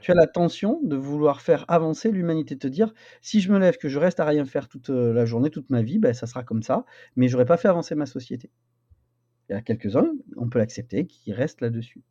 Tu 0.00 0.12
as 0.12 0.14
la 0.14 0.28
tension 0.28 0.80
de 0.84 0.94
vouloir 0.94 1.40
faire 1.40 1.64
avancer 1.66 2.12
l'humanité, 2.12 2.56
te 2.56 2.68
dire: 2.68 2.94
«Si 3.20 3.40
je 3.40 3.52
me 3.52 3.58
lève, 3.58 3.78
que 3.78 3.88
je 3.88 3.98
reste 3.98 4.20
à 4.20 4.24
rien 4.24 4.44
faire 4.44 4.68
toute, 4.68 4.90
la 4.90 5.24
journée, 5.24 5.50
toute 5.50 5.70
ma 5.70 5.82
vie, 5.82 5.98
ben 5.98 6.14
ça 6.14 6.28
sera 6.28 6.44
comme 6.44 6.62
ça, 6.62 6.84
mais 7.16 7.26
j'aurais 7.26 7.46
pas 7.46 7.56
fait 7.56 7.66
avancer 7.68 7.96
ma 7.96 8.06
société». 8.06 8.50
Il 9.48 9.54
y 9.54 9.56
a 9.56 9.60
quelques-uns, 9.60 10.12
on 10.36 10.48
peut 10.48 10.60
l'accepter, 10.60 11.06
qui 11.06 11.32
restent 11.32 11.60
là-dessus. 11.62 12.02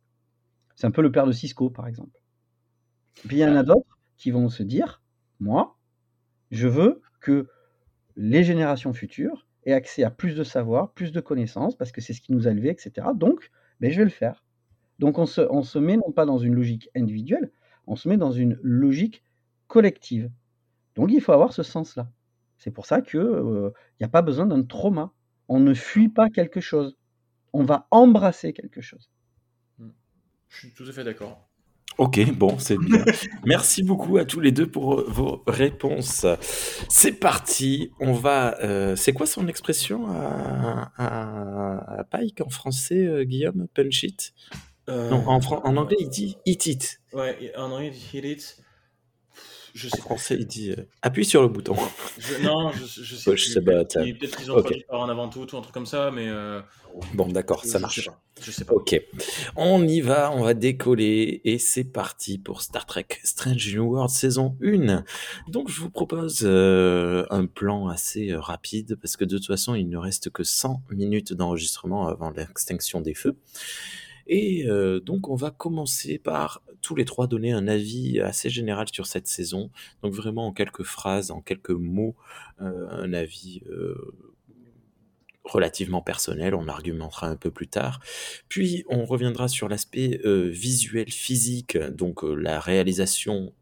C'est 0.76 0.86
un 0.86 0.90
peu 0.90 1.02
le 1.02 1.10
père 1.12 1.26
de 1.26 1.32
Cisco, 1.32 1.70
par 1.70 1.88
exemple. 1.88 2.21
Puis 3.26 3.36
il 3.36 3.40
y 3.40 3.44
en 3.44 3.56
a 3.56 3.62
d'autres 3.62 3.98
qui 4.16 4.30
vont 4.30 4.48
se 4.48 4.62
dire, 4.62 5.02
moi, 5.40 5.78
je 6.50 6.68
veux 6.68 7.02
que 7.20 7.48
les 8.16 8.44
générations 8.44 8.92
futures 8.92 9.46
aient 9.64 9.72
accès 9.72 10.02
à 10.04 10.10
plus 10.10 10.34
de 10.34 10.44
savoir, 10.44 10.92
plus 10.92 11.12
de 11.12 11.20
connaissances, 11.20 11.76
parce 11.76 11.92
que 11.92 12.00
c'est 12.00 12.12
ce 12.12 12.20
qui 12.20 12.32
nous 12.32 12.48
a 12.48 12.50
élevés, 12.50 12.70
etc. 12.70 13.08
Donc, 13.14 13.50
ben, 13.80 13.90
je 13.90 13.98
vais 13.98 14.04
le 14.04 14.10
faire. 14.10 14.44
Donc 14.98 15.18
on 15.18 15.26
se, 15.26 15.40
on 15.50 15.62
se 15.62 15.80
met 15.80 15.96
non 15.96 16.12
pas 16.12 16.24
dans 16.24 16.38
une 16.38 16.54
logique 16.54 16.88
individuelle, 16.94 17.50
on 17.88 17.96
se 17.96 18.08
met 18.08 18.16
dans 18.16 18.30
une 18.30 18.58
logique 18.62 19.24
collective. 19.66 20.30
Donc 20.94 21.10
il 21.10 21.20
faut 21.20 21.32
avoir 21.32 21.52
ce 21.52 21.62
sens-là. 21.64 22.08
C'est 22.58 22.70
pour 22.70 22.86
ça 22.86 23.00
qu'il 23.00 23.18
euh, 23.18 23.72
n'y 23.98 24.04
a 24.04 24.08
pas 24.08 24.22
besoin 24.22 24.46
d'un 24.46 24.62
trauma. 24.62 25.12
On 25.48 25.58
ne 25.58 25.74
fuit 25.74 26.08
pas 26.08 26.30
quelque 26.30 26.60
chose. 26.60 26.96
On 27.52 27.64
va 27.64 27.88
embrasser 27.90 28.52
quelque 28.52 28.80
chose. 28.80 29.10
Je 30.48 30.58
suis 30.58 30.72
tout 30.72 30.84
à 30.86 30.92
fait 30.92 31.02
d'accord. 31.02 31.48
Ok, 31.98 32.32
bon, 32.32 32.58
c'est 32.58 32.78
bien. 32.78 33.04
Merci 33.44 33.82
beaucoup 33.82 34.16
à 34.16 34.24
tous 34.24 34.40
les 34.40 34.52
deux 34.52 34.66
pour 34.66 35.00
euh, 35.00 35.06
vos 35.08 35.42
réponses. 35.46 36.26
C'est 36.88 37.12
parti, 37.12 37.90
on 38.00 38.12
va... 38.12 38.58
Euh, 38.62 38.96
c'est 38.96 39.12
quoi 39.12 39.26
son 39.26 39.46
expression 39.48 40.06
à, 40.08 42.04
Pike 42.10 42.40
en 42.40 42.48
français, 42.48 43.04
euh, 43.06 43.24
Guillaume? 43.24 43.66
Punch 43.74 44.02
it? 44.04 44.34
Non, 44.88 45.22
en, 45.26 45.38
en, 45.38 45.76
anglais, 45.76 45.96
il 46.00 46.08
dit 46.08 46.36
eat 46.44 46.66
it. 46.66 47.00
Ouais, 47.12 47.52
en 47.56 47.70
anglais, 47.70 47.92
il 47.92 47.92
dit 47.92 48.18
eat 48.18 48.24
it. 48.24 48.64
Je 49.74 49.88
sais. 49.88 50.00
En 50.00 50.02
français, 50.02 50.36
il 50.38 50.46
dit 50.46 50.70
euh, 50.70 50.86
appuie 51.00 51.24
sur 51.24 51.42
le 51.42 51.48
bouton. 51.48 51.74
non, 52.42 52.70
je, 52.72 53.02
je 53.02 53.14
sais. 53.16 53.36
je 53.36 53.44
sais 53.44 53.62
pas. 53.62 53.84
Peut-être 53.84 54.36
qu'ils 54.36 54.50
ont 54.50 54.56
okay. 54.56 54.84
par 54.88 55.00
en 55.00 55.08
avant 55.08 55.28
tout 55.28 55.40
ou 55.54 55.56
un 55.56 55.60
truc 55.62 55.72
comme 55.72 55.86
ça, 55.86 56.10
mais. 56.10 56.28
Euh, 56.28 56.60
bon, 57.14 57.28
d'accord, 57.28 57.64
ça 57.64 57.78
marche. 57.78 57.96
Je 57.96 58.00
sais, 58.02 58.10
pas. 58.10 58.20
je 58.42 58.50
sais 58.50 58.64
pas. 58.64 58.74
Ok. 58.74 59.00
On 59.56 59.86
y 59.86 60.00
va, 60.00 60.30
on 60.32 60.42
va 60.42 60.54
décoller 60.54 61.40
et 61.44 61.58
c'est 61.58 61.84
parti 61.84 62.38
pour 62.38 62.62
Star 62.62 62.86
Trek 62.86 63.06
Strange 63.24 63.74
New 63.74 63.84
World 63.84 64.10
saison 64.10 64.56
1. 64.62 65.04
Donc, 65.48 65.70
je 65.70 65.80
vous 65.80 65.90
propose 65.90 66.40
euh, 66.42 67.24
un 67.30 67.46
plan 67.46 67.88
assez 67.88 68.34
rapide 68.34 68.96
parce 69.00 69.16
que 69.16 69.24
de 69.24 69.38
toute 69.38 69.46
façon, 69.46 69.74
il 69.74 69.88
ne 69.88 69.96
reste 69.96 70.30
que 70.30 70.44
100 70.44 70.82
minutes 70.90 71.32
d'enregistrement 71.32 72.08
avant 72.08 72.30
l'extinction 72.30 73.00
des 73.00 73.14
feux. 73.14 73.36
Et 74.26 74.66
euh, 74.66 75.00
donc, 75.00 75.28
on 75.28 75.34
va 75.34 75.50
commencer 75.50 76.18
par 76.18 76.62
tous 76.80 76.94
les 76.94 77.04
trois 77.04 77.26
donner 77.26 77.52
un 77.52 77.68
avis 77.68 78.20
assez 78.20 78.50
général 78.50 78.86
sur 78.92 79.06
cette 79.06 79.26
saison. 79.26 79.70
Donc, 80.02 80.12
vraiment 80.14 80.46
en 80.46 80.52
quelques 80.52 80.84
phrases, 80.84 81.30
en 81.30 81.40
quelques 81.40 81.70
mots, 81.70 82.14
euh, 82.60 82.88
un 82.90 83.12
avis 83.12 83.62
euh, 83.70 83.94
relativement 85.44 86.02
personnel. 86.02 86.54
On 86.54 86.68
argumentera 86.68 87.28
un 87.28 87.36
peu 87.36 87.50
plus 87.50 87.68
tard. 87.68 88.00
Puis, 88.48 88.84
on 88.88 89.04
reviendra 89.04 89.48
sur 89.48 89.68
l'aspect 89.68 90.20
visuel, 90.24 91.10
physique, 91.10 91.76
donc 91.76 92.22
la 92.22 92.60
réalisation 92.60 93.52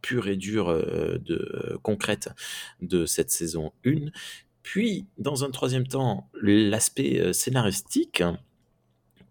pure 0.00 0.28
et 0.28 0.36
dure 0.36 0.68
de 0.72 1.78
concrète 1.82 2.28
de 2.82 3.06
cette 3.06 3.30
saison 3.30 3.72
1. 3.84 4.10
Puis, 4.62 5.06
dans 5.18 5.44
un 5.44 5.50
troisième 5.50 5.86
temps, 5.86 6.30
l'aspect 6.40 7.32
scénaristique. 7.32 8.22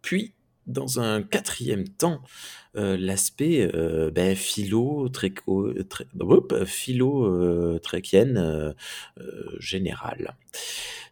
Puis, 0.02 0.34
dans 0.68 1.00
un 1.00 1.24
quatrième 1.24 1.88
temps, 1.88 2.22
euh, 2.76 2.98
l'aspect 2.98 3.70
euh, 3.74 4.10
ben, 4.12 4.36
philo, 4.36 5.10
tréco, 5.10 5.72
tré- 5.84 6.08
hop, 6.20 6.66
philo 6.66 7.26
euh. 7.26 7.80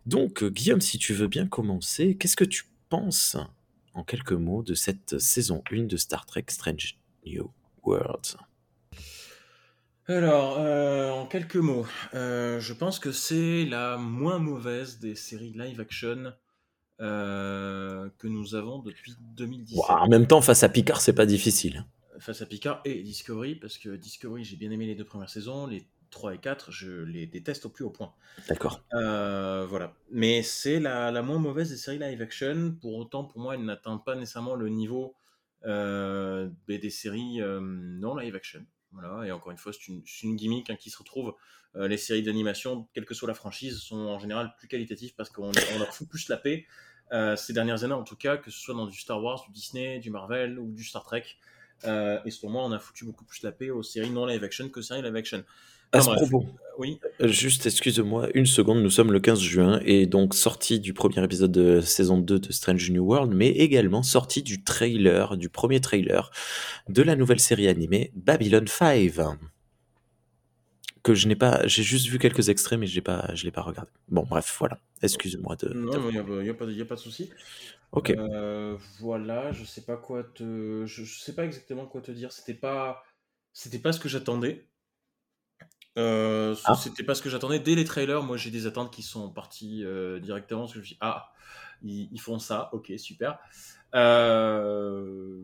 Donc, 0.05 0.43
Guillaume, 0.43 0.81
si 0.81 0.97
tu 0.97 1.13
veux 1.13 1.27
bien 1.27 1.47
commencer, 1.47 2.15
qu'est-ce 2.15 2.35
que 2.35 2.45
tu 2.45 2.65
penses, 2.89 3.37
en 3.93 4.03
quelques 4.03 4.31
mots, 4.31 4.63
de 4.63 4.73
cette 4.73 5.19
saison 5.19 5.63
1 5.71 5.83
de 5.83 5.97
Star 5.97 6.25
Trek 6.25 6.45
Strange 6.49 6.97
New 7.25 7.51
Worlds? 7.83 8.37
Alors, 10.07 10.57
en 10.57 11.25
quelques 11.27 11.55
mots, 11.57 11.85
je 12.13 12.73
pense 12.73 12.97
que 12.97 13.11
c'est 13.11 13.65
la 13.65 13.97
moins 13.97 14.39
mauvaise 14.39 14.99
des 14.99 15.15
séries 15.15 15.53
live 15.55 15.79
action 15.79 16.33
euh, 17.01 18.09
que 18.17 18.27
nous 18.27 18.55
avons 18.55 18.79
depuis 18.79 19.15
2017. 19.35 19.77
Ouah, 19.77 20.01
En 20.01 20.07
même 20.07 20.27
temps, 20.27 20.41
face 20.41 20.63
à 20.63 20.69
Picard, 20.69 21.01
c'est 21.01 21.13
pas 21.13 21.25
difficile. 21.25 21.85
Face 22.19 22.41
à 22.41 22.45
Picard 22.45 22.81
et 22.85 23.01
Discovery, 23.01 23.55
parce 23.55 23.77
que 23.77 23.89
Discovery, 23.95 24.43
j'ai 24.43 24.55
bien 24.55 24.71
aimé 24.71 24.85
les 24.85 24.95
deux 24.95 25.05
premières 25.05 25.29
saisons, 25.29 25.65
les 25.65 25.87
3 26.11 26.35
et 26.35 26.37
4, 26.37 26.71
je 26.71 26.91
les 27.03 27.25
déteste 27.25 27.65
au 27.65 27.69
plus 27.69 27.83
haut 27.83 27.89
point. 27.89 28.13
D'accord. 28.47 28.83
Euh, 28.93 29.65
voilà. 29.67 29.95
Mais 30.11 30.43
c'est 30.43 30.79
la, 30.79 31.09
la 31.09 31.21
moins 31.21 31.39
mauvaise 31.39 31.69
des 31.69 31.77
séries 31.77 31.97
live 31.97 32.21
action. 32.21 32.75
Pour 32.79 32.95
autant, 32.95 33.23
pour 33.23 33.39
moi, 33.39 33.55
elle 33.55 33.65
n'atteint 33.65 33.97
pas 33.97 34.15
nécessairement 34.15 34.55
le 34.55 34.69
niveau 34.69 35.15
euh, 35.65 36.49
des, 36.67 36.77
des 36.77 36.89
séries 36.89 37.41
euh, 37.41 37.59
non 37.61 38.15
live 38.15 38.35
action. 38.35 38.63
Voilà. 38.91 39.25
Et 39.25 39.31
encore 39.31 39.51
une 39.51 39.57
fois, 39.57 39.71
c'est 39.73 39.87
une, 39.87 40.03
c'est 40.05 40.27
une 40.27 40.35
gimmick 40.35 40.69
hein, 40.69 40.75
qui 40.75 40.89
se 40.89 40.97
retrouve. 40.97 41.33
Les 41.73 41.95
séries 41.95 42.21
d'animation, 42.21 42.89
quelle 42.93 43.05
que 43.05 43.13
soit 43.13 43.29
la 43.29 43.33
franchise, 43.33 43.77
sont 43.77 43.95
en 43.95 44.19
général 44.19 44.53
plus 44.57 44.67
qualitatives 44.67 45.15
parce 45.15 45.29
qu'on 45.29 45.51
on 45.73 45.79
leur 45.79 45.93
fout 45.93 46.05
plus 46.09 46.27
la 46.27 46.35
paix. 46.35 46.65
Euh, 47.11 47.35
ces 47.35 47.53
dernières 47.53 47.83
années, 47.83 47.93
en 47.93 48.03
tout 48.03 48.15
cas, 48.15 48.37
que 48.37 48.49
ce 48.51 48.59
soit 48.59 48.73
dans 48.75 48.87
du 48.87 48.97
Star 48.97 49.21
Wars, 49.21 49.43
du 49.45 49.51
Disney, 49.51 49.99
du 49.99 50.09
Marvel 50.11 50.59
ou 50.59 50.71
du 50.71 50.83
Star 50.83 51.03
Trek. 51.03 51.23
Euh, 51.85 52.19
et 52.25 52.31
selon 52.31 52.51
moi, 52.53 52.63
on 52.65 52.71
a 52.71 52.79
foutu 52.79 53.05
beaucoup 53.05 53.25
plus 53.25 53.41
la 53.43 53.51
paix 53.51 53.69
aux 53.71 53.83
séries 53.83 54.11
non 54.11 54.25
live 54.25 54.43
action 54.43 54.69
que 54.69 54.79
aux 54.79 54.83
séries 54.83 55.01
live 55.01 55.15
action. 55.15 55.43
À 55.93 55.97
Enfin, 55.97 56.11
ce 56.11 56.15
bref. 56.15 56.29
propos, 56.29 56.45
Oui. 56.77 56.99
Euh, 57.19 57.27
Juste, 57.27 57.65
excuse-moi, 57.65 58.29
une 58.33 58.45
seconde, 58.45 58.81
nous 58.81 58.89
sommes 58.89 59.11
le 59.11 59.19
15 59.19 59.41
juin 59.41 59.81
et 59.83 60.05
donc 60.05 60.35
sorti 60.35 60.79
du 60.79 60.93
premier 60.93 61.21
épisode 61.21 61.51
de 61.51 61.81
saison 61.81 62.17
2 62.17 62.39
de 62.39 62.51
Strange 62.53 62.89
New 62.91 63.03
World, 63.03 63.33
mais 63.33 63.49
également 63.49 64.01
sorti 64.03 64.41
du 64.41 64.63
trailer, 64.63 65.35
du 65.35 65.49
premier 65.49 65.81
trailer 65.81 66.31
de 66.87 67.01
la 67.01 67.17
nouvelle 67.17 67.41
série 67.41 67.67
animée 67.67 68.11
Babylon 68.15 68.65
5. 68.67 69.50
Que 71.03 71.15
je 71.15 71.27
n'ai 71.27 71.35
pas, 71.35 71.65
j'ai 71.65 71.81
juste 71.81 72.05
vu 72.07 72.19
quelques 72.19 72.49
extraits, 72.49 72.77
mais 72.79 72.85
je 72.85 72.93
l'ai 72.93 73.01
pas, 73.01 73.33
je 73.33 73.43
l'ai 73.45 73.51
pas 73.51 73.63
regardé. 73.63 73.89
Bon, 74.09 74.21
bref, 74.23 74.55
voilà. 74.59 74.77
Excuse-moi 75.01 75.55
de. 75.55 75.69
Non, 75.73 75.91
il 76.09 76.11
n'y 76.11 76.17
a, 76.17 76.21
a 76.21 76.53
pas 76.53 76.65
de- 76.67 76.73
y 76.73 76.81
a 76.81 76.85
pas 76.85 76.93
de 76.95 76.99
souci. 76.99 77.31
Ok. 77.91 78.11
Euh, 78.11 78.77
voilà, 78.99 79.51
je 79.51 79.65
sais 79.65 79.81
pas 79.81 79.97
quoi 79.97 80.23
te, 80.23 80.85
je, 80.85 81.03
je 81.03 81.19
sais 81.19 81.33
pas 81.33 81.43
exactement 81.43 81.87
quoi 81.87 82.01
te 82.01 82.11
dire. 82.11 82.31
C'était 82.31 82.53
pas, 82.53 83.03
c'était 83.51 83.79
pas 83.79 83.93
ce 83.93 83.99
que 83.99 84.09
j'attendais. 84.09 84.67
Euh, 85.97 86.55
Ah. 86.65 86.75
C'était 86.75 87.03
pas 87.03 87.15
ce 87.15 87.23
que 87.23 87.29
j'attendais 87.31 87.59
dès 87.59 87.73
les 87.73 87.83
trailers. 87.83 88.21
Moi, 88.21 88.37
j'ai 88.37 88.51
des 88.51 88.67
attentes 88.67 88.93
qui 88.93 89.01
sont 89.01 89.29
parties 89.31 89.83
euh, 89.83 90.19
directement 90.19 90.61
parce 90.61 90.73
que 90.73 90.75
je 90.75 90.81
me 90.81 90.85
suis 90.85 90.93
dit, 90.95 90.99
ah, 91.01 91.31
ils, 91.81 92.09
ils 92.11 92.21
font 92.21 92.37
ça, 92.37 92.69
ok, 92.73 92.93
super. 92.97 93.39
Euh, 93.95 95.41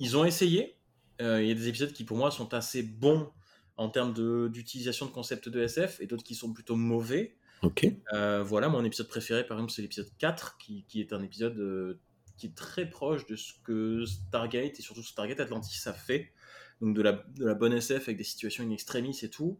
ils 0.00 0.16
ont 0.16 0.24
essayé. 0.24 0.76
Il 1.20 1.46
y 1.46 1.50
a 1.52 1.54
des 1.54 1.68
épisodes 1.68 1.92
qui, 1.92 2.02
pour 2.02 2.16
moi, 2.16 2.32
sont 2.32 2.52
assez 2.54 2.82
bons 2.82 3.30
en 3.76 3.88
termes 3.88 4.12
d'utilisation 4.50 5.06
de 5.06 5.10
concepts 5.10 5.48
de 5.48 5.60
SF 5.60 6.00
et 6.00 6.06
d'autres 6.06 6.22
qui 6.24 6.34
sont 6.34 6.52
plutôt 6.52 6.76
mauvais. 6.76 7.36
Ok. 7.62 7.86
Euh, 8.12 8.42
voilà, 8.42 8.68
mon 8.68 8.84
épisode 8.84 9.08
préféré, 9.08 9.44
par 9.46 9.56
exemple, 9.56 9.72
c'est 9.72 9.82
l'épisode 9.82 10.08
4, 10.18 10.58
qui, 10.58 10.84
qui 10.86 11.00
est 11.00 11.12
un 11.12 11.22
épisode 11.22 11.58
euh, 11.58 11.98
qui 12.36 12.46
est 12.46 12.54
très 12.54 12.88
proche 12.88 13.26
de 13.26 13.36
ce 13.36 13.52
que 13.64 14.04
Stargate 14.04 14.78
et 14.78 14.82
surtout 14.82 15.02
Stargate 15.02 15.40
Atlantis 15.40 15.80
a 15.88 15.92
fait. 15.92 16.32
Donc 16.80 16.94
de 16.94 17.02
la, 17.02 17.12
de 17.12 17.46
la 17.46 17.54
bonne 17.54 17.72
SF 17.72 18.02
avec 18.08 18.16
des 18.18 18.24
situations 18.24 18.64
in 18.64 18.70
extremis 18.70 19.18
et 19.22 19.30
tout. 19.30 19.58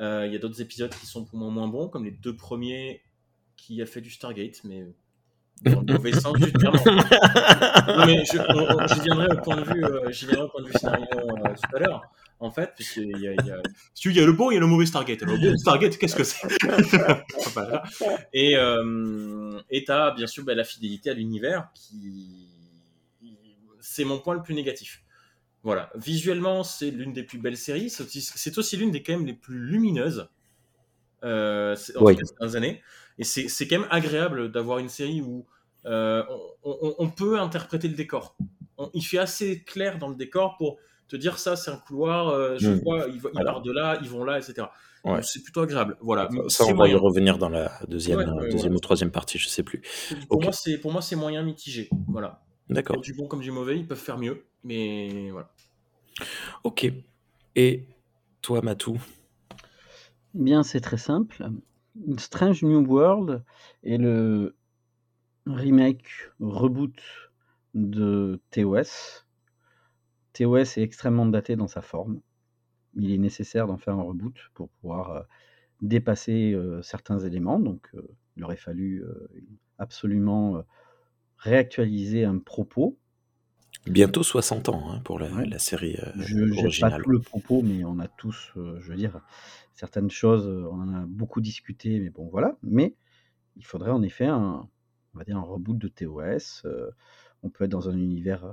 Euh, 0.00 0.26
Il 0.26 0.32
y 0.32 0.36
a 0.36 0.38
d'autres 0.38 0.60
épisodes 0.60 0.92
qui 0.94 1.06
sont 1.06 1.24
pour 1.24 1.38
moi 1.38 1.50
moins 1.50 1.68
bons, 1.68 1.88
comme 1.88 2.04
les 2.04 2.10
deux 2.10 2.36
premiers 2.36 3.02
qui 3.56 3.80
a 3.80 3.86
fait 3.86 4.00
du 4.02 4.10
Stargate, 4.10 4.62
mais 4.64 4.84
dans 5.62 5.80
le 5.80 5.92
mauvais 5.94 6.12
sens 6.12 6.34
du 6.34 6.52
terme. 6.52 6.76
Non, 7.86 8.04
mais 8.04 8.24
je, 8.24 8.38
on- 8.38 8.76
on- 8.82 8.86
j'y 8.88 9.00
viendrai 9.00 9.28
au 9.32 9.40
point 9.40 9.56
de 9.56 9.64
vue, 9.64 9.80
viendrai 10.26 10.42
au 10.42 10.48
point 10.48 10.62
de 10.62 10.66
vue 10.66 10.72
scénario 10.78 11.06
tout 11.06 11.76
à 11.76 11.78
l'heure. 11.78 12.02
En 12.38 12.50
fait, 12.50 12.72
parce 12.76 12.90
qu'il 12.90 13.08
y 13.18 13.28
a, 13.28 13.32
il 13.32 13.46
y 13.46 13.50
a, 13.50 13.62
tu 13.94 14.08
veux, 14.08 14.14
il 14.14 14.18
y 14.18 14.22
a 14.22 14.26
le 14.26 14.32
bon 14.32 14.50
et 14.50 14.58
le 14.58 14.66
mauvais 14.66 14.84
Stargate. 14.86 15.22
Alors, 15.22 15.36
le 15.36 15.50
bon 15.52 15.56
Stargate, 15.56 15.96
qu'est-ce 15.96 16.16
que 16.16 16.24
c'est 16.24 16.46
Voilà. 17.54 17.82
Et 18.32 18.56
euh, 18.56 19.58
et 19.70 19.84
t'as 19.84 20.12
bien 20.14 20.26
sûr 20.26 20.44
bah, 20.44 20.54
la 20.54 20.64
fidélité 20.64 21.10
à 21.10 21.14
l'univers 21.14 21.68
qui, 21.74 22.48
c'est 23.80 24.04
mon 24.04 24.18
point 24.18 24.34
le 24.34 24.42
plus 24.42 24.54
négatif. 24.54 25.02
Voilà. 25.62 25.90
Visuellement, 25.96 26.62
c'est 26.62 26.90
l'une 26.90 27.12
des 27.12 27.22
plus 27.22 27.38
belles 27.38 27.56
séries. 27.56 27.90
C'est 27.90 28.58
aussi, 28.58 28.76
l'une 28.76 28.90
des 28.90 29.02
quand 29.02 29.12
même 29.14 29.26
les 29.26 29.34
plus 29.34 29.58
lumineuses. 29.58 30.28
Euh, 31.24 31.74
en 31.96 32.04
Oui. 32.04 32.16
ces 32.16 32.34
dernières 32.38 32.56
années. 32.56 32.82
Et 33.18 33.24
c'est 33.24 33.48
c'est 33.48 33.66
quand 33.66 33.78
même 33.80 33.88
agréable 33.90 34.52
d'avoir 34.52 34.78
une 34.78 34.90
série 34.90 35.22
où 35.22 35.46
euh, 35.86 36.22
on, 36.62 36.78
on- 36.82 36.94
on 36.98 37.08
peut 37.10 37.40
interpréter 37.40 37.88
le 37.88 37.94
décor. 37.94 38.36
On- 38.76 38.90
il 38.92 39.02
fait 39.02 39.18
assez 39.18 39.62
clair 39.62 39.98
dans 39.98 40.08
le 40.08 40.14
décor 40.14 40.56
pour 40.58 40.76
te 41.08 41.16
dire 41.16 41.38
ça, 41.38 41.56
c'est 41.56 41.70
un 41.70 41.76
couloir, 41.76 42.28
euh, 42.28 42.56
je 42.58 42.70
vois, 42.82 43.06
ils, 43.08 43.20
vont- 43.20 43.30
ils 43.34 43.44
partent 43.44 43.64
de 43.64 43.72
là, 43.72 43.98
ils 44.02 44.08
vont 44.08 44.24
là, 44.24 44.38
etc. 44.38 44.66
Ouais. 45.04 45.22
C'est 45.22 45.42
plutôt 45.42 45.60
agréable. 45.60 45.96
Voilà. 46.00 46.28
Ça, 46.48 46.64
C'est 46.64 46.72
on 46.72 46.76
va 46.76 46.88
y 46.88 46.94
revenir 46.94 47.38
dans 47.38 47.48
la 47.48 47.70
deuxième, 47.86 48.18
Ouais, 48.18 48.24
ouais, 48.24 48.42
deuxième 48.50 48.60
voilà. 48.72 48.76
ou 48.76 48.80
troisième 48.80 49.10
partie, 49.12 49.38
je 49.38 49.48
sais 49.48 49.62
plus. 49.62 49.82
Pour 50.28 50.42
moi, 50.42 50.52
c'est 50.52 50.78
pour 50.78 50.90
moi 50.92 51.00
c'est 51.00 51.14
moyen 51.16 51.42
mitigé. 51.42 51.88
Voilà. 52.08 52.42
D'accord. 52.68 53.00
Du 53.00 53.14
bon 53.14 53.28
comme 53.28 53.40
du 53.40 53.52
mauvais, 53.52 53.78
ils 53.78 53.86
peuvent 53.86 53.96
faire 53.98 54.18
mieux, 54.18 54.44
mais 54.64 55.30
voilà. 55.30 55.48
Ok. 56.64 56.90
Et 57.54 57.84
toi, 58.42 58.60
Matou? 58.62 59.00
Bien, 60.34 60.62
c'est 60.64 60.80
très 60.80 60.98
simple. 60.98 61.48
Strange 62.18 62.62
New 62.62 62.84
World 62.84 63.42
est 63.84 63.96
le 63.98 64.56
remake, 65.46 66.04
reboot 66.40 66.94
de 67.74 68.40
TOS. 68.50 69.24
TOS 70.38 70.78
est 70.78 70.82
extrêmement 70.82 71.26
daté 71.26 71.56
dans 71.56 71.68
sa 71.68 71.82
forme. 71.82 72.20
Il 72.94 73.10
est 73.12 73.18
nécessaire 73.18 73.66
d'en 73.66 73.76
faire 73.78 73.94
un 73.94 74.02
reboot 74.02 74.34
pour 74.54 74.68
pouvoir 74.70 75.10
euh, 75.10 75.22
dépasser 75.82 76.52
euh, 76.54 76.82
certains 76.82 77.18
éléments. 77.20 77.58
Donc, 77.60 77.88
euh, 77.94 78.02
il 78.36 78.44
aurait 78.44 78.56
fallu 78.56 79.04
absolument 79.78 80.62
réactualiser 81.38 82.24
un 82.24 82.38
propos. 82.38 82.98
Bientôt 83.86 84.22
60 84.22 84.68
ans 84.68 84.90
hein, 84.90 85.00
pour 85.04 85.18
la, 85.18 85.30
Ouais. 85.32 85.46
la 85.46 85.58
série 85.58 85.96
euh, 85.96 86.12
Je 86.16 86.46
jette 86.46 86.80
pas 86.80 86.88
originale. 86.90 87.02
tout 87.02 87.10
le 87.10 87.20
propos, 87.20 87.62
mais 87.62 87.84
on 87.84 87.98
a 87.98 88.08
tous, 88.08 88.52
euh, 88.56 88.78
je 88.80 88.90
veux 88.90 88.96
dire, 88.96 89.20
certaines 89.74 90.10
choses, 90.10 90.46
on 90.48 90.80
en 90.80 90.94
a 90.94 91.06
beaucoup 91.06 91.40
discuté, 91.40 92.00
mais 92.00 92.10
bon, 92.10 92.28
voilà. 92.28 92.56
Mais 92.62 92.94
il 93.56 93.64
faudrait 93.64 93.90
en 93.92 94.02
effet 94.02 94.26
un, 94.26 94.68
on 95.14 95.18
va 95.18 95.24
dire 95.24 95.36
un 95.36 95.42
reboot 95.42 95.78
de 95.78 95.88
TOS. 95.88 96.62
euh, 96.66 96.90
on 97.42 97.50
peut 97.50 97.64
être 97.64 97.70
dans 97.70 97.88
un 97.88 97.96
univers 97.96 98.44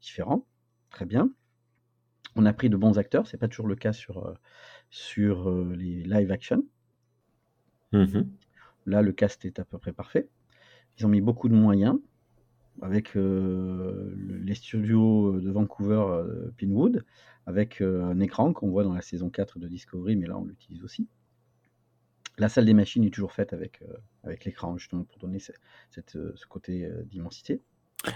différent, 0.00 0.46
très 0.90 1.06
bien. 1.06 1.30
On 2.34 2.44
a 2.44 2.52
pris 2.52 2.68
de 2.68 2.76
bons 2.76 2.98
acteurs, 2.98 3.28
c'est 3.28 3.36
pas 3.38 3.46
toujours 3.46 3.68
le 3.68 3.76
cas 3.76 3.92
sur, 3.92 4.26
euh, 4.26 4.34
sur 4.90 5.48
euh, 5.48 5.74
les 5.76 6.02
live 6.02 6.32
action. 6.32 6.64
Mhm. 7.92 8.38
Là, 8.86 9.02
le 9.02 9.12
cast 9.12 9.44
est 9.44 9.58
à 9.58 9.64
peu 9.64 9.78
près 9.78 9.92
parfait. 9.92 10.28
Ils 10.98 11.06
ont 11.06 11.10
mis 11.10 11.20
beaucoup 11.22 11.48
de 11.50 11.54
moyens 11.54 11.98
avec 12.82 13.16
euh, 13.16 14.12
le- 14.16 14.38
les 14.38 14.54
studios 14.56 15.40
de 15.40 15.50
Vancouver, 15.50 16.02
euh, 16.08 16.50
Pinewood, 16.56 17.04
avec 17.46 17.82
euh, 17.82 18.04
un 18.04 18.20
écran 18.20 18.52
qu'on 18.54 18.70
voit 18.70 18.84
dans 18.84 18.94
la 18.94 19.02
saison 19.02 19.30
4 19.30 19.58
de 19.60 19.68
Discovery, 19.68 20.16
mais 20.16 20.26
là 20.28 20.38
on 20.38 20.44
l'utilise 20.46 20.84
aussi. 20.84 21.08
La 22.38 22.48
salle 22.48 22.64
des 22.64 22.74
machines 22.74 23.04
est 23.04 23.14
toujours 23.14 23.32
faite 23.32 23.52
avec, 23.52 23.84
avec 24.24 24.44
l'écran, 24.44 24.76
justement, 24.76 25.04
pour 25.04 25.18
donner 25.18 25.38
ce, 25.38 25.52
cette, 25.90 26.12
ce 26.34 26.46
côté 26.48 26.90
d'immensité. 27.04 27.62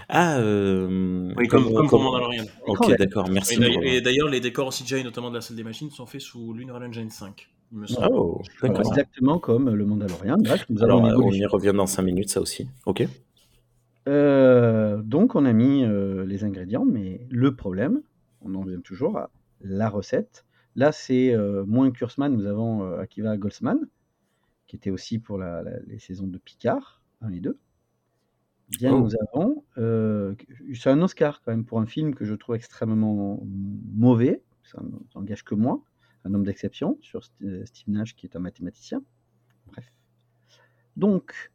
Ah, 0.09 0.39
euh, 0.39 1.31
Oui, 1.37 1.47
comme, 1.47 1.71
comme 1.73 1.87
pour 1.87 2.01
Mandalorian. 2.01 2.45
Ok, 2.65 2.95
d'accord, 2.97 3.29
merci. 3.29 3.55
Et 3.83 4.01
d'ailleurs- 4.01 4.29
les 4.29 4.39
décors 4.39 4.73
CGI, 4.73 5.03
notamment 5.03 5.29
de 5.29 5.35
la 5.35 5.41
salle 5.41 5.57
des 5.57 5.63
machines, 5.63 5.91
sont 5.91 6.05
faits 6.05 6.21
sous 6.21 6.53
l'Unreal 6.53 6.83
Engine 6.83 7.09
5. 7.09 7.47
Il 7.71 7.79
me 7.79 7.87
semble. 7.87 8.07
Oh, 8.15 8.41
exactement 8.63 9.37
comme 9.39 9.69
le 9.73 9.85
Mandalorian. 9.85 10.37
Bref, 10.39 10.65
nous 10.69 10.81
avons 10.83 11.03
Alors, 11.05 11.19
une 11.19 11.25
euh, 11.25 11.27
on 11.27 11.31
y 11.31 11.45
revient 11.45 11.73
dans 11.75 11.87
5 11.87 12.01
minutes, 12.03 12.29
ça 12.29 12.41
aussi. 12.41 12.67
Ok. 12.85 13.05
Euh, 14.07 15.01
donc 15.01 15.35
on 15.35 15.45
a 15.45 15.53
mis 15.53 15.83
euh, 15.83 16.25
les 16.25 16.43
ingrédients, 16.43 16.85
mais 16.85 17.25
le 17.29 17.55
problème, 17.55 18.01
on 18.41 18.53
en 18.55 18.61
vient 18.63 18.79
toujours 18.79 19.17
à 19.17 19.29
la 19.61 19.89
recette. 19.89 20.45
Là, 20.75 20.91
c'est 20.91 21.33
euh, 21.33 21.63
moins 21.65 21.89
Kurzman, 21.91 22.31
nous 22.35 22.45
avons 22.45 22.83
euh, 22.83 22.99
Akiva 22.99 23.35
Goldsman, 23.37 23.79
qui 24.67 24.75
était 24.75 24.91
aussi 24.91 25.17
pour 25.19 25.37
la- 25.39 25.63
la- 25.63 25.79
les 25.87 25.97
saisons 25.99 26.27
de 26.27 26.37
Picard 26.37 27.01
1 27.21 27.31
et 27.31 27.39
2. 27.39 27.57
Bien, 28.69 28.93
Oh. 28.93 28.99
nous 29.01 29.11
avons. 29.15 29.63
euh, 29.77 30.33
c'est 30.73 30.89
un 30.89 31.01
Oscar 31.01 31.41
quand 31.41 31.51
même 31.51 31.65
pour 31.65 31.79
un 31.79 31.85
film 31.85 32.15
que 32.15 32.25
je 32.25 32.33
trouve 32.33 32.55
extrêmement 32.55 33.39
mauvais, 33.93 34.41
ça 34.63 34.81
n'engage 35.15 35.43
que 35.43 35.53
moi, 35.55 35.81
un 36.23 36.33
homme 36.33 36.43
d'exception, 36.43 36.97
sur 37.01 37.21
St- 37.21 37.65
Steve 37.65 37.89
Nash 37.93 38.15
qui 38.15 38.25
est 38.25 38.35
un 38.35 38.39
mathématicien. 38.39 39.03
Bref. 39.67 39.91
Donc, 40.97 41.51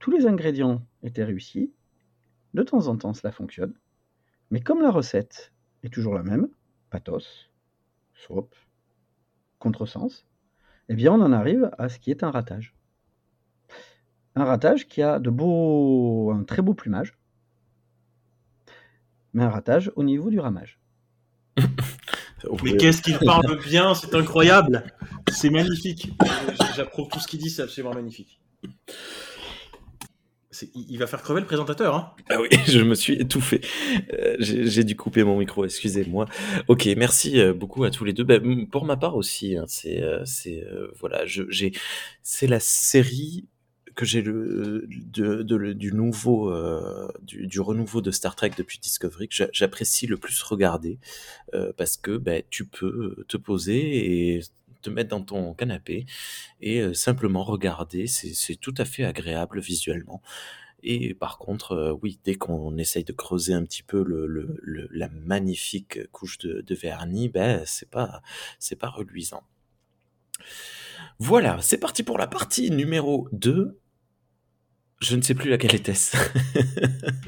tous 0.00 0.10
les 0.10 0.26
ingrédients 0.26 0.84
étaient 1.02 1.24
réussis. 1.24 1.72
De 2.54 2.62
temps 2.62 2.88
en 2.88 2.96
temps, 2.96 3.14
cela 3.14 3.30
fonctionne. 3.30 3.74
Mais 4.50 4.60
comme 4.60 4.80
la 4.82 4.90
recette 4.90 5.52
est 5.84 5.92
toujours 5.92 6.14
la 6.14 6.22
même, 6.24 6.48
pathos, 6.90 7.50
soap, 8.14 8.54
contresens, 9.60 10.26
eh 10.88 10.94
bien 10.94 11.12
on 11.12 11.20
en 11.20 11.32
arrive 11.32 11.70
à 11.78 11.88
ce 11.88 11.98
qui 12.00 12.10
est 12.10 12.22
un 12.24 12.30
ratage. 12.30 12.74
Un 14.38 14.44
ratage 14.44 14.86
qui 14.86 15.02
a 15.02 15.18
de 15.18 15.30
beaux, 15.30 16.30
un 16.30 16.44
très 16.44 16.62
beau 16.62 16.72
plumage, 16.72 17.18
mais 19.32 19.42
un 19.42 19.50
ratage 19.50 19.90
au 19.96 20.04
niveau 20.04 20.30
du 20.30 20.38
ramage. 20.38 20.78
Mais 22.62 22.76
qu'est-ce 22.76 23.02
qu'il 23.02 23.18
parle 23.18 23.58
bien, 23.64 23.96
c'est 23.96 24.14
incroyable, 24.14 24.84
c'est 25.28 25.50
magnifique. 25.50 26.12
J'approuve 26.76 27.08
tout 27.08 27.18
ce 27.18 27.26
qu'il 27.26 27.40
dit, 27.40 27.50
c'est 27.50 27.62
absolument 27.62 27.92
magnifique. 27.92 28.40
Il 30.76 30.98
va 30.98 31.08
faire 31.08 31.20
crever 31.20 31.40
le 31.40 31.46
présentateur. 31.46 31.96
Hein. 31.96 32.12
ah 32.30 32.40
oui, 32.40 32.48
je 32.68 32.78
me 32.78 32.94
suis 32.94 33.14
étouffé. 33.14 33.60
Euh, 34.12 34.36
j'ai 34.38 34.84
dû 34.84 34.94
couper 34.94 35.24
mon 35.24 35.36
micro, 35.36 35.64
excusez-moi. 35.64 36.26
Ok, 36.68 36.88
merci 36.96 37.40
euh, 37.40 37.52
beaucoup 37.52 37.82
à 37.82 37.90
tous 37.90 38.04
les 38.04 38.12
deux. 38.12 38.22
Ben, 38.22 38.68
pour 38.68 38.84
ma 38.84 38.96
part 38.96 39.16
aussi, 39.16 39.56
hein, 39.56 39.64
c'est, 39.66 40.00
euh, 40.00 40.24
c'est 40.24 40.64
voilà, 41.00 41.26
j'ai, 41.26 41.72
c'est 42.22 42.46
la 42.46 42.60
série 42.60 43.48
que 43.98 44.06
j'ai 44.06 44.22
le 44.22 44.86
de, 44.88 45.42
du 45.72 45.92
nouveau 45.92 46.54
du, 47.22 47.58
renouveau 47.58 48.00
de 48.00 48.12
Star 48.12 48.36
Trek 48.36 48.52
depuis 48.56 48.78
Discovery 48.78 49.26
que 49.26 49.48
j'apprécie 49.52 50.06
le 50.06 50.16
plus 50.16 50.40
regarder 50.42 51.00
parce 51.76 51.96
que 51.96 52.16
ben, 52.16 52.44
tu 52.48 52.64
peux 52.64 53.24
te 53.26 53.36
poser 53.36 54.36
et 54.36 54.40
te 54.82 54.88
mettre 54.88 55.10
dans 55.10 55.22
ton 55.22 55.52
canapé 55.52 56.06
et 56.60 56.94
simplement 56.94 57.42
regarder. 57.42 58.06
C'est 58.06 58.54
tout 58.54 58.74
à 58.78 58.84
fait 58.84 59.02
agréable 59.02 59.58
visuellement. 59.58 60.22
Et 60.84 61.12
par 61.14 61.38
contre, 61.38 61.98
oui, 62.00 62.20
dès 62.22 62.36
qu'on 62.36 62.78
essaye 62.78 63.02
de 63.02 63.12
creuser 63.12 63.52
un 63.52 63.64
petit 63.64 63.82
peu 63.82 64.04
le, 64.04 64.88
la 64.92 65.08
magnifique 65.08 66.08
couche 66.12 66.38
de, 66.38 66.74
vernis, 66.76 67.28
ben 67.28 67.64
c'est 67.66 67.90
pas 67.90 68.22
c'est 68.60 68.76
pas 68.76 68.90
reluisant. 68.90 69.42
Voilà, 71.18 71.58
c'est 71.62 71.78
parti 71.78 72.04
pour 72.04 72.16
la 72.16 72.28
partie 72.28 72.70
numéro 72.70 73.28
2 73.32 73.76
je 75.00 75.16
ne 75.16 75.22
sais 75.22 75.34
plus 75.34 75.50
laquelle 75.50 75.74
était-ce. 75.74 76.16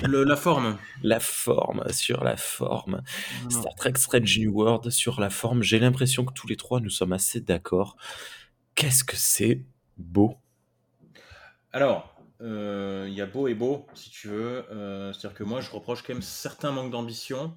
la 0.09 0.37
forme. 0.37 0.77
La 1.03 1.21
forme, 1.21 1.85
sur 1.91 2.25
la 2.25 2.37
forme. 2.37 3.03
Star 3.49 3.75
Trek 3.77 3.93
Strange 3.97 4.39
New 4.39 4.53
World, 4.53 4.91
sur 4.91 5.21
la 5.21 5.31
forme. 5.31 5.63
J'ai 5.63 5.79
l'impression 5.79 6.25
que 6.25 6.33
tous 6.33 6.49
les 6.49 6.57
trois, 6.57 6.81
nous 6.81 6.91
sommes 6.91 7.13
assez 7.13 7.41
d'accord. 7.41 7.97
Qu'est-ce 8.75 9.05
que 9.05 9.17
c'est 9.17 9.63
beau? 9.99 10.37
Alors, 11.73 12.21
euh, 12.41 13.07
il 13.09 13.15
y 13.15 13.21
a 13.21 13.27
beau 13.27 13.47
et 13.47 13.55
beau, 13.55 13.87
si 13.95 14.11
tu 14.11 14.29
veux. 14.29 14.65
Euh, 14.73 15.13
c'est-à-dire 15.13 15.37
que 15.37 15.45
moi, 15.45 15.61
je 15.61 15.71
reproche 15.71 16.03
quand 16.03 16.13
même 16.13 16.23
certains 16.23 16.73
manques 16.73 16.91
d'ambition. 16.91 17.55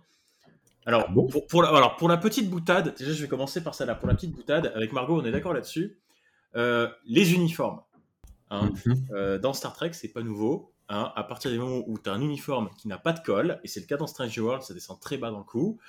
Alors, 0.85 1.05
ah 1.07 1.13
pour, 1.49 1.63
la, 1.63 1.69
alors, 1.69 1.95
pour 1.95 2.09
la 2.09 2.17
petite 2.17 2.49
boutade, 2.49 2.93
déjà, 2.97 3.13
je 3.13 3.21
vais 3.21 3.27
commencer 3.27 3.63
par 3.63 3.73
celle-là. 3.73 3.95
Pour 3.95 4.07
la 4.07 4.15
petite 4.15 4.33
boutade, 4.33 4.71
avec 4.75 4.91
Margot, 4.91 5.21
on 5.21 5.25
est 5.25 5.31
d'accord 5.31 5.53
là-dessus. 5.53 5.97
Euh, 6.55 6.87
les 7.05 7.33
uniformes. 7.33 7.81
Hein. 8.53 8.71
Mhm. 8.85 9.07
Euh, 9.11 9.39
dans 9.39 9.53
Star 9.53 9.73
Trek, 9.73 9.91
c'est 9.93 10.09
pas 10.09 10.21
nouveau. 10.21 10.71
Hein. 10.89 11.11
À 11.15 11.23
partir 11.23 11.49
du 11.51 11.57
moment 11.57 11.83
où 11.87 11.97
tu 11.97 12.09
as 12.09 12.13
un 12.13 12.21
uniforme 12.21 12.69
qui 12.77 12.87
n'a 12.87 12.97
pas 12.97 13.13
de 13.13 13.19
col, 13.19 13.59
et 13.63 13.67
c'est 13.67 13.79
le 13.79 13.87
cas 13.87 13.97
dans 13.97 14.07
Strange 14.07 14.37
World, 14.37 14.63
ça 14.63 14.73
descend 14.73 14.99
très 14.99 15.17
bas 15.17 15.31
dans 15.31 15.39
le 15.39 15.43
cou, 15.43 15.79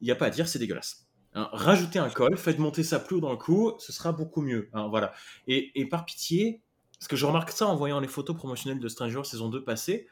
il 0.00 0.04
n'y 0.04 0.10
a 0.10 0.14
pas 0.14 0.26
à 0.26 0.30
dire, 0.30 0.46
c'est 0.46 0.58
dégueulasse. 0.58 1.06
Hein. 1.34 1.48
Rajoutez 1.52 1.98
un 1.98 2.10
col, 2.10 2.36
faites 2.36 2.58
monter 2.58 2.82
ça 2.82 3.00
plus 3.00 3.16
haut 3.16 3.20
dans 3.20 3.30
le 3.30 3.38
cou, 3.38 3.72
ce 3.78 3.92
sera 3.92 4.12
beaucoup 4.12 4.42
mieux. 4.42 4.68
voilà. 4.90 5.12
Et, 5.46 5.86
par 5.88 6.04
pitié, 6.04 6.60
parce 6.98 7.08
que 7.08 7.16
je 7.16 7.24
remarque 7.24 7.50
ça 7.50 7.66
en 7.66 7.76
voyant 7.76 8.00
les 8.00 8.08
photos 8.08 8.36
promotionnelles 8.36 8.80
de 8.80 8.88
Stranger 8.88 9.24
saison 9.24 9.48
2 9.48 9.64
passée, 9.64 10.06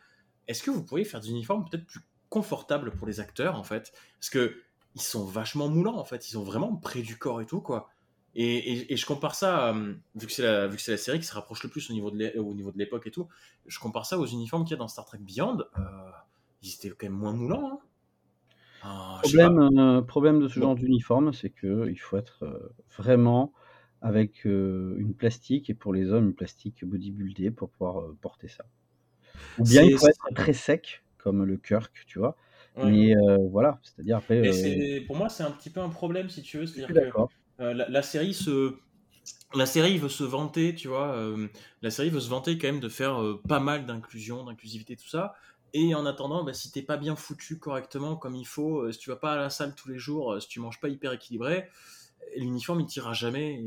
est-ce 0.49 0.63
que 0.63 0.71
vous 0.71 0.83
pourriez 0.83 1.05
faire 1.05 1.21
des 1.21 1.31
uniformes 1.31 1.67
peut-être 1.69 1.87
plus 1.87 2.01
confortables 2.29 2.91
pour 2.93 3.07
les 3.07 3.21
acteurs 3.21 3.59
en 3.59 3.65
fait? 3.65 3.93
Parce 4.19 4.31
que 4.31 4.57
ils 4.95 5.03
sont 5.03 5.25
vachement 5.25 5.69
moulants 5.69 5.97
en 5.97 6.05
fait, 6.05 6.29
ils 6.29 6.33
sont 6.33 6.45
vraiment 6.45 6.77
près 6.77 7.03
du 7.03 7.19
corps 7.19 7.41
et 7.41 7.47
tout 7.47 7.61
quoi. 7.61 7.91
Et, 8.37 8.97
je 8.97 9.07
compare 9.07 9.35
ça, 9.35 9.69
euh, 9.69 9.95
vu 10.17 10.27
que 10.27 10.33
c'est 10.33 10.43
la, 10.43 10.67
vu 10.67 10.77
que 10.77 10.83
c'est 10.83 10.93
la 10.93 10.97
série 10.97 11.21
qui 11.21 11.27
se 11.27 11.35
rapproche 11.35 11.63
le 11.63 11.69
plus 11.69 11.89
au 11.91 11.93
niveau 11.93 12.11
de 12.11 12.79
l'époque 12.79 13.07
et 13.07 13.11
tout, 13.11 13.29
je 13.67 13.79
compare 13.79 14.07
ça 14.07 14.19
aux 14.19 14.27
uniformes 14.27 14.65
qu'il 14.65 14.73
y 14.73 14.75
a 14.75 14.79
dans 14.79 14.89
Star 14.89 15.05
Trek 15.05 15.19
Beyond. 15.21 15.59
Euh, 15.79 15.83
ils 16.63 16.75
étaient 16.75 16.91
quand 16.91 17.07
même 17.07 17.13
moins 17.13 17.33
moulants. 17.33 17.73
Hein. 17.73 17.79
Ah, 18.83 19.21
problème, 19.23 19.79
euh, 19.79 20.03
problème 20.03 20.41
de 20.41 20.49
ce 20.49 20.61
genre 20.61 20.75
d'uniforme, 20.75 21.33
c'est 21.33 21.51
qu'il 21.51 21.99
faut 21.99 22.17
être 22.17 22.73
vraiment 22.99 23.53
avec 24.03 24.45
une 24.45 25.15
plastique, 25.17 25.71
et 25.71 25.75
pour 25.75 25.95
les 25.95 26.11
hommes, 26.11 26.27
une 26.27 26.35
plastique 26.35 26.85
bodybuildée 26.85 27.51
pour 27.51 27.71
pouvoir 27.71 28.15
porter 28.21 28.49
ça. 28.49 28.65
Ou 29.59 29.65
bien 29.65 29.83
il 29.83 29.97
faut 29.97 30.09
être 30.09 30.35
très 30.35 30.53
sec, 30.53 31.03
comme 31.17 31.45
le 31.45 31.57
Kirk, 31.57 32.05
tu 32.07 32.19
vois. 32.19 32.37
Mais 32.77 33.15
voilà, 33.51 33.79
c'est-à-dire 33.83 34.17
après. 34.17 34.43
pour 35.07 35.17
moi, 35.17 35.29
c'est 35.29 35.45
un 35.45 35.53
petit 35.53 35.71
peu 35.71 35.81
un 35.81 35.89
problème, 35.89 36.29
si 36.29 36.43
tu 36.43 36.59
veux. 36.59 36.67
C'est-à-dire 36.67 37.13
que 37.13 37.21
euh, 37.61 37.73
la, 37.89 38.03
série 38.03 38.35
se 38.35 38.75
la 39.55 39.67
série 39.67 39.99
veut 39.99 40.09
se 40.09 40.25
vanter, 40.25 40.75
tu 40.75 40.89
vois, 40.89 41.15
euh, 41.15 41.49
la 41.83 41.91
série 41.91 42.11
veut 42.11 42.21
se 42.21 42.29
vanter 42.29 42.59
quand 42.59 42.67
même 42.67 42.81
de 42.81 42.89
faire 42.89 43.23
euh, 43.23 43.41
pas 43.49 43.61
mal 43.61 43.87
d'inclusion, 43.87 44.45
d'inclusivité, 44.45 44.97
tout 44.97 45.09
ça. 45.09 45.35
Et 45.73 45.95
en 45.95 46.07
attendant, 46.07 46.45
bah, 46.45 46.53
si 46.53 46.71
t'es 46.71 46.83
pas 46.83 46.97
bien 46.97 47.17
foutu 47.17 47.59
correctement 47.59 48.17
comme 48.17 48.35
il 48.35 48.47
faut, 48.47 48.91
si 48.93 48.99
tu 48.99 49.11
vas 49.11 49.17
pas 49.17 49.33
à 49.33 49.37
la 49.37 49.51
salle 49.51 49.75
tous 49.75 49.89
les 49.89 49.99
jours, 49.99 50.41
si 50.41 50.49
tu 50.49 50.61
manges 50.61 50.81
pas 50.81 50.89
hyper 50.89 51.13
équilibré, 51.13 51.69
l'uniforme 52.37 52.81
il 52.81 52.87
tirera 52.87 53.13
jamais. 53.13 53.61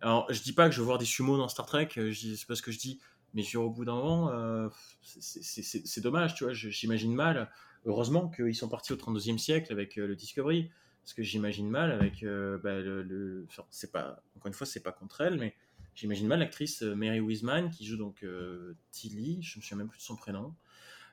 Alors 0.00 0.26
je 0.30 0.42
dis 0.42 0.52
pas 0.52 0.68
que 0.68 0.74
je 0.74 0.80
veux 0.80 0.86
voir 0.86 0.98
des 0.98 1.04
sumo 1.04 1.36
dans 1.36 1.48
Star 1.48 1.66
Trek, 1.66 1.88
c'est 1.94 2.46
pas 2.46 2.54
ce 2.54 2.62
que 2.62 2.72
je 2.72 2.78
dis, 2.78 3.00
mais 3.34 3.44
au 3.56 3.68
bout 3.68 3.84
d'un 3.84 3.94
moment, 3.94 4.70
c'est 5.02 6.00
dommage, 6.00 6.34
tu 6.34 6.44
vois, 6.44 6.54
j'imagine 6.54 7.14
mal. 7.14 7.50
Heureusement 7.84 8.30
qu'ils 8.30 8.54
sont 8.54 8.70
partis 8.70 8.94
au 8.94 8.96
32e 8.96 9.36
siècle 9.36 9.70
avec 9.70 9.96
le 9.96 10.16
Discovery 10.16 10.70
parce 11.04 11.12
que 11.12 11.22
j'imagine 11.22 11.68
mal 11.68 11.92
avec 11.92 12.22
euh, 12.22 12.56
bah, 12.58 12.80
le, 12.80 13.46
c'est 13.70 13.92
pas 13.92 14.22
encore 14.36 14.46
une 14.46 14.54
fois 14.54 14.66
c'est 14.66 14.82
pas 14.82 14.90
contre 14.90 15.20
elle 15.20 15.38
mais 15.38 15.54
j'imagine 15.94 16.26
mal 16.26 16.38
l'actrice 16.38 16.82
euh, 16.82 16.94
Mary 16.94 17.20
Wiseman 17.20 17.68
qui 17.68 17.84
joue 17.84 17.98
donc 17.98 18.22
euh, 18.22 18.74
Tilly 18.90 19.42
je 19.42 19.58
me 19.58 19.62
souviens 19.62 19.76
même 19.76 19.88
plus 19.88 19.98
de 19.98 20.02
son 20.02 20.16
prénom 20.16 20.54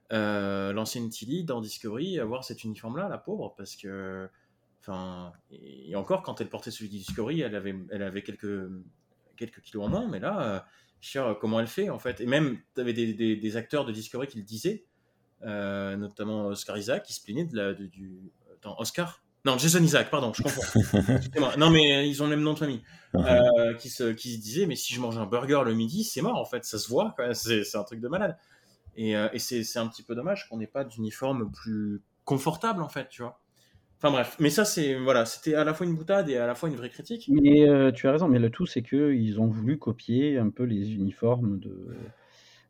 l'ancienne 0.09 1.09
Tilly 1.09 1.43
dans 1.43 1.59
Discovery 1.59 2.19
avoir 2.19 2.45
cet 2.45 2.63
uniforme 2.63 2.97
là 2.97 3.09
la 3.09 3.17
pauvre 3.17 3.53
parce 3.57 3.75
que 3.75 4.29
enfin 4.79 5.33
et 5.51 5.93
encore 5.95 6.23
quand 6.23 6.39
elle 6.39 6.49
portait 6.49 6.71
celui 6.71 6.89
de 6.89 6.95
Discovery 6.95 7.41
elle 7.41 7.55
avait 7.55 7.75
elle 7.91 8.03
avait 8.03 8.23
quelques 8.23 8.69
quelques 9.35 9.59
kilos 9.61 9.85
en 9.85 9.89
moins 9.89 10.07
mais 10.07 10.19
là 10.19 10.65
comment 11.39 11.59
elle 11.59 11.67
fait 11.67 11.89
en 11.89 11.97
fait? 11.97 12.21
Et 12.21 12.27
même 12.27 12.59
tu 12.75 12.81
avais 12.81 12.93
des, 12.93 13.35
des, 13.35 13.57
acteurs 13.57 13.85
de 13.85 13.91
Discovery 13.91 14.27
qui 14.27 14.37
le 14.37 14.43
disaient 14.43 14.85
notamment 15.41 16.47
Oscar 16.47 16.77
Isaac 16.77 17.03
qui 17.03 17.13
se 17.13 17.23
plaignait 17.23 17.45
de 17.45 17.55
la, 17.55 17.73
du 17.73 18.31
Oscar 18.77 19.20
non, 19.43 19.57
Jason 19.57 19.81
Isaac, 19.81 20.11
pardon, 20.11 20.31
je 20.33 20.43
confonds. 20.43 20.61
non, 21.57 21.71
mais 21.71 21.95
euh, 21.95 22.03
ils 22.03 22.21
ont 22.21 22.25
le 22.25 22.35
même 22.35 22.43
nom 22.43 22.53
de 22.53 22.59
famille. 22.59 22.81
Euh, 23.15 23.73
qui, 23.73 23.89
se, 23.89 24.11
qui 24.13 24.37
disait, 24.37 24.67
mais 24.67 24.75
si 24.75 24.93
je 24.93 25.01
mange 25.01 25.17
un 25.17 25.25
burger 25.25 25.63
le 25.65 25.73
midi, 25.73 26.03
c'est 26.03 26.21
mort, 26.21 26.37
en 26.37 26.45
fait, 26.45 26.63
ça 26.63 26.77
se 26.77 26.87
voit, 26.87 27.15
c'est 27.33 27.75
un 27.75 27.83
truc 27.83 27.99
de 27.99 28.07
malade. 28.07 28.37
Et, 28.95 29.15
euh, 29.15 29.29
et 29.33 29.39
c'est 29.39 29.79
un 29.79 29.87
petit 29.87 30.03
peu 30.03 30.15
dommage 30.15 30.47
qu'on 30.47 30.57
n'ait 30.57 30.67
pas 30.67 30.83
d'uniforme 30.83 31.51
plus 31.51 32.01
confortable, 32.23 32.83
en 32.83 32.89
fait, 32.89 33.09
tu 33.09 33.23
vois. 33.23 33.39
Enfin 33.97 34.11
bref, 34.11 34.35
mais 34.39 34.49
ça, 34.49 34.65
c'est 34.65 34.95
voilà, 34.95 35.25
c'était 35.25 35.53
à 35.53 35.63
la 35.63 35.75
fois 35.75 35.85
une 35.85 35.95
boutade 35.95 36.27
et 36.27 36.35
à 36.35 36.47
la 36.47 36.55
fois 36.55 36.69
une 36.69 36.75
vraie 36.75 36.89
critique. 36.89 37.29
Mais 37.29 37.93
tu 37.93 38.07
as 38.07 38.11
raison, 38.11 38.27
mais 38.27 38.39
le 38.39 38.49
tout, 38.49 38.65
c'est 38.65 38.81
qu'ils 38.81 39.39
ont 39.39 39.45
voulu 39.45 39.77
copier 39.77 40.39
un 40.39 40.49
peu 40.49 40.63
les 40.63 40.93
uniformes 40.95 41.59
de, 41.59 41.95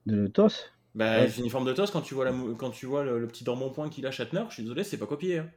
de 0.08 0.28
TOS. 0.28 0.72
Bah, 0.94 1.24
les 1.24 1.40
uniformes 1.40 1.66
de 1.66 1.72
TOS, 1.72 1.88
quand 1.94 2.02
tu 2.02 2.14
vois, 2.16 2.26
la, 2.26 2.34
quand 2.58 2.72
tu 2.72 2.86
vois 2.86 3.06
le, 3.06 3.26
petit 3.28 3.46
point 3.46 3.90
qu'il 3.90 4.06
a 4.06 4.12
Shatner, 4.12 4.44
je 4.50 4.56
suis 4.56 4.64
désolé, 4.64 4.84
c'est 4.84 4.98
pas 4.98 5.06
copié. 5.06 5.40
Hein. 5.40 5.50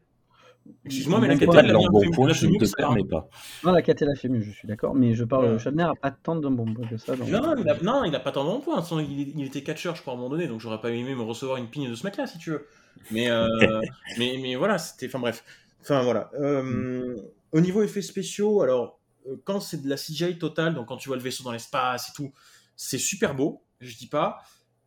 Excuse-moi, 0.87 1.21
mais 1.21 1.29
la 1.29 1.37
Catel 1.37 1.67
l'a 1.67 1.79
bon 1.91 2.11
point, 2.11 2.33
je 2.33 2.47
ne 2.47 2.59
te 2.59 2.77
permets 2.77 3.05
pas. 3.05 3.29
Non, 3.65 3.73
la 3.73 3.83
Catel 3.83 4.11
a 4.11 4.15
fait 4.15 4.29
mieux, 4.29 4.41
je 4.41 4.51
suis 4.51 4.69
d'accord, 4.69 4.95
mais 4.95 5.15
je 5.15 5.25
parle, 5.25 5.59
Shatner 5.59 5.85
n'a 5.85 5.95
pas 5.95 6.11
tant 6.11 6.37
de 6.37 6.49
bons 6.49 6.73
points 6.73 6.87
que 6.87 6.97
ça. 6.97 7.17
Non, 7.17 7.55
il 7.57 7.69
a, 7.69 7.77
non, 7.83 8.05
il 8.05 8.15
a 8.15 8.21
pas 8.21 8.33
tant 8.33 8.45
de 8.45 8.51
bons 8.51 8.61
points. 8.61 8.83
Il, 9.03 9.45
était 9.45 9.63
catcheur, 9.63 9.95
je 9.97 10.03
crois, 10.03 10.13
à 10.13 10.17
un 10.17 10.19
moment 10.19 10.31
donné, 10.31 10.47
donc 10.47 10.61
j'aurais 10.61 10.81
pas 10.81 10.91
aimé 10.91 11.15
me 11.15 11.23
recevoir 11.23 11.59
une 11.59 11.69
pigne 11.69 11.91
de 11.91 11.95
ce 11.95 12.05
mec-là, 12.05 12.27
si 12.27 12.39
tu 12.39 12.51
veux. 12.51 12.67
Mais, 13.11 13.31
euh, 13.31 13.47
mais, 14.19 14.39
mais 14.41 14.55
voilà, 14.57 14.79
c'était. 14.79 15.07
Enfin 15.07 15.19
bref. 15.19 15.45
Enfin 15.83 16.03
voilà. 16.03 16.31
Euh, 16.41 17.17
au 17.53 17.61
niveau 17.61 17.83
effets 17.83 18.03
spéciaux, 18.03 18.63
alors, 18.63 18.99
euh, 19.29 19.37
quand 19.45 19.61
c'est 19.61 19.83
de 19.83 19.89
la 19.89 19.97
CGI 19.97 20.39
totale, 20.39 20.75
donc 20.75 20.89
quand 20.89 20.97
tu 20.97 21.09
vois 21.09 21.17
le 21.17 21.23
vaisseau 21.23 21.45
dans 21.45 21.53
l'espace 21.53 22.09
et 22.09 22.13
tout, 22.15 22.33
c'est 22.77 22.99
super 22.99 23.35
beau, 23.35 23.63
je 23.81 23.97
dis 23.97 24.07
pas. 24.07 24.43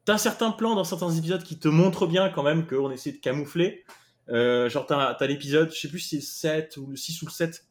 T'as 0.05 0.17
certains 0.17 0.51
plans 0.51 0.75
dans 0.75 0.83
certains 0.83 1.11
épisodes 1.11 1.43
qui 1.43 1.59
te 1.59 1.67
montrent 1.67 2.07
bien 2.07 2.29
quand 2.29 2.43
même 2.43 2.65
qu'on 2.65 2.91
essaie 2.91 3.11
de 3.11 3.17
camoufler. 3.17 3.83
Euh, 4.29 4.69
genre, 4.69 4.85
t'as 4.85 5.11
as, 5.11 5.27
l'épisode, 5.27 5.71
je 5.73 5.79
sais 5.79 5.87
plus 5.87 5.99
si 5.99 6.21
c'est 6.21 6.55
le 6.55 6.63
7 6.65 6.77
ou 6.77 6.87
le 6.87 6.95
6 6.95 7.21
ou 7.21 7.25
le 7.25 7.31
7, 7.31 7.65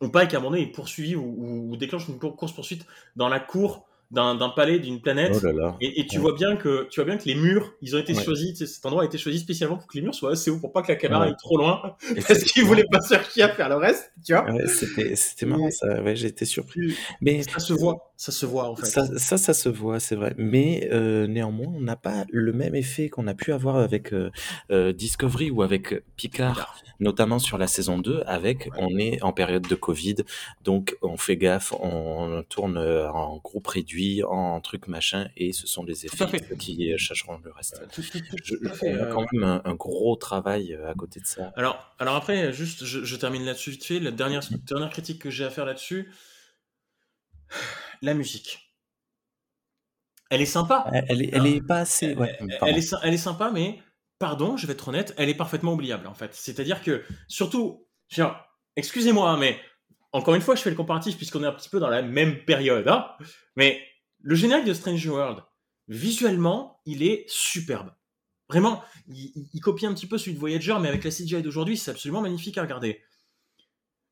on 0.00 0.10
Pike 0.10 0.34
à 0.34 0.36
un 0.36 0.40
moment 0.40 0.52
donné 0.52 0.62
est 0.62 0.72
poursuivi 0.72 1.16
ou, 1.16 1.76
déclenche 1.76 2.08
une 2.08 2.18
course-poursuite 2.18 2.86
dans 3.16 3.28
la 3.28 3.40
cour 3.40 3.84
d'un 4.10 4.48
palais, 4.48 4.78
d'une 4.78 5.02
planète. 5.02 5.38
Oh 5.44 5.72
et, 5.80 6.06
tu, 6.06 6.18
vois 6.18 6.32
bien 6.32 6.56
que, 6.56 6.88
tu 6.88 7.00
vois 7.00 7.04
bien 7.04 7.18
que 7.18 7.24
les 7.26 7.34
murs, 7.34 7.74
ils 7.82 7.94
ont 7.94 7.98
été 7.98 8.14
choisis, 8.14 8.64
cet 8.64 8.86
endroit 8.86 9.02
a 9.02 9.06
été 9.06 9.18
choisi 9.18 9.38
spécialement 9.38 9.76
pour 9.76 9.86
que 9.86 9.96
les 9.96 10.02
murs 10.02 10.14
soient 10.14 10.32
assez 10.32 10.50
hauts 10.50 10.58
pour 10.58 10.72
pas 10.72 10.82
que 10.82 10.88
la 10.88 10.96
caméra 10.96 11.24
aille 11.24 11.36
trop 11.36 11.58
loin. 11.58 11.96
parce 12.26 12.42
qu'ils 12.44 12.64
voulaient 12.64 12.86
pas 12.90 13.00
qui 13.32 13.42
à 13.42 13.48
faire 13.50 13.68
le 13.68 13.76
reste, 13.76 14.12
tu 14.24 14.32
vois. 14.34 14.46
c'était 14.66 15.46
marrant 15.46 15.70
ça, 15.70 16.00
ouais, 16.02 16.16
j'ai 16.16 16.28
été 16.28 16.44
surpris. 16.44 16.96
Mais 17.20 17.42
ça 17.42 17.58
se 17.58 17.74
voit. 17.74 18.07
Ça 18.20 18.32
se 18.32 18.46
voit 18.46 18.68
en 18.68 18.74
fait. 18.74 18.86
Ça, 18.86 19.06
ça, 19.16 19.38
ça 19.38 19.54
se 19.54 19.68
voit, 19.68 20.00
c'est 20.00 20.16
vrai. 20.16 20.34
Mais 20.36 20.88
euh, 20.90 21.28
néanmoins, 21.28 21.68
on 21.72 21.80
n'a 21.80 21.94
pas 21.94 22.24
le 22.32 22.52
même 22.52 22.74
effet 22.74 23.08
qu'on 23.08 23.28
a 23.28 23.34
pu 23.34 23.52
avoir 23.52 23.76
avec 23.76 24.12
euh, 24.12 24.32
euh, 24.72 24.92
Discovery 24.92 25.52
ou 25.52 25.62
avec 25.62 26.02
Picard, 26.16 26.82
notamment 26.98 27.38
sur 27.38 27.58
la 27.58 27.68
saison 27.68 27.96
2, 27.96 28.24
avec 28.26 28.70
on 28.76 28.98
est 28.98 29.22
en 29.22 29.32
période 29.32 29.68
de 29.68 29.74
Covid, 29.76 30.16
donc 30.64 30.96
on 31.00 31.16
fait 31.16 31.36
gaffe, 31.36 31.72
on 31.78 32.42
tourne 32.48 32.76
en 32.76 33.36
groupe 33.36 33.68
réduit, 33.68 34.24
en 34.24 34.60
truc 34.60 34.88
machin, 34.88 35.28
et 35.36 35.52
ce 35.52 35.68
sont 35.68 35.84
les 35.84 36.04
effets 36.04 36.40
qui 36.58 36.98
chercheront 36.98 37.38
le 37.44 37.52
reste. 37.52 37.80
Tout- 37.92 38.02
tout- 38.02 38.18
tout- 38.18 38.36
Je, 38.42 38.54
euh, 38.88 39.12
quand 39.14 39.26
même 39.32 39.44
un, 39.44 39.62
un 39.64 39.74
gros 39.76 40.16
travail 40.16 40.76
à 40.88 40.92
côté 40.94 41.20
de 41.20 41.26
ça. 41.26 41.52
Alors, 41.54 41.94
alors 42.00 42.16
après, 42.16 42.52
juste, 42.52 42.84
je, 42.84 43.04
je 43.04 43.14
termine 43.14 43.44
là-dessus 43.44 43.70
vite 43.70 43.84
fait. 43.84 44.00
La 44.00 44.10
dernière, 44.10 44.42
Mhm. 44.50 44.58
dernière 44.66 44.90
critique 44.90 45.22
que 45.22 45.30
j'ai 45.30 45.44
à 45.44 45.50
faire 45.50 45.66
là-dessus, 45.66 46.10
la 48.02 48.14
musique. 48.14 48.74
Elle 50.30 50.42
est 50.42 50.46
sympa. 50.46 50.88
Elle, 50.92 51.04
elle 51.08 51.22
est, 51.22 51.30
elle 51.32 51.46
est 51.46 51.60
pas 51.66 51.78
assez. 51.78 52.14
Ouais, 52.14 52.36
Elle, 52.66 52.78
est, 52.78 52.94
elle 53.02 53.14
est 53.14 53.18
sympa, 53.18 53.50
mais 53.50 53.80
pardon, 54.18 54.56
je 54.56 54.66
vais 54.66 54.72
être 54.74 54.88
honnête, 54.88 55.14
elle 55.16 55.28
est 55.28 55.34
parfaitement 55.34 55.72
oubliable 55.72 56.06
en 56.06 56.14
fait. 56.14 56.34
C'est-à-dire 56.34 56.82
que, 56.82 57.04
surtout, 57.28 57.86
excusez-moi, 58.76 59.36
mais 59.38 59.58
encore 60.12 60.34
une 60.34 60.40
fois, 60.42 60.54
je 60.54 60.62
fais 60.62 60.70
le 60.70 60.76
comparatif 60.76 61.16
puisqu'on 61.16 61.42
est 61.44 61.46
un 61.46 61.52
petit 61.52 61.68
peu 61.68 61.80
dans 61.80 61.88
la 61.88 62.02
même 62.02 62.44
période, 62.44 62.88
hein, 62.88 63.06
mais 63.56 63.82
le 64.20 64.34
générique 64.34 64.64
de 64.66 64.74
Strange 64.74 65.06
World, 65.06 65.42
visuellement, 65.88 66.80
il 66.84 67.02
est 67.02 67.24
superbe. 67.28 67.94
Vraiment, 68.50 68.82
il, 69.08 69.32
il- 69.36 69.48
il 69.54 69.60
copie 69.60 69.86
un 69.86 69.94
petit 69.94 70.06
peu 70.06 70.18
celui 70.18 70.34
de 70.34 70.38
Voyager, 70.38 70.76
mais 70.80 70.88
avec 70.88 71.04
la 71.04 71.10
CGI 71.10 71.42
d'aujourd'hui, 71.42 71.76
c'est 71.76 71.90
absolument 71.90 72.20
magnifique 72.22 72.58
à 72.58 72.62
regarder. 72.62 73.02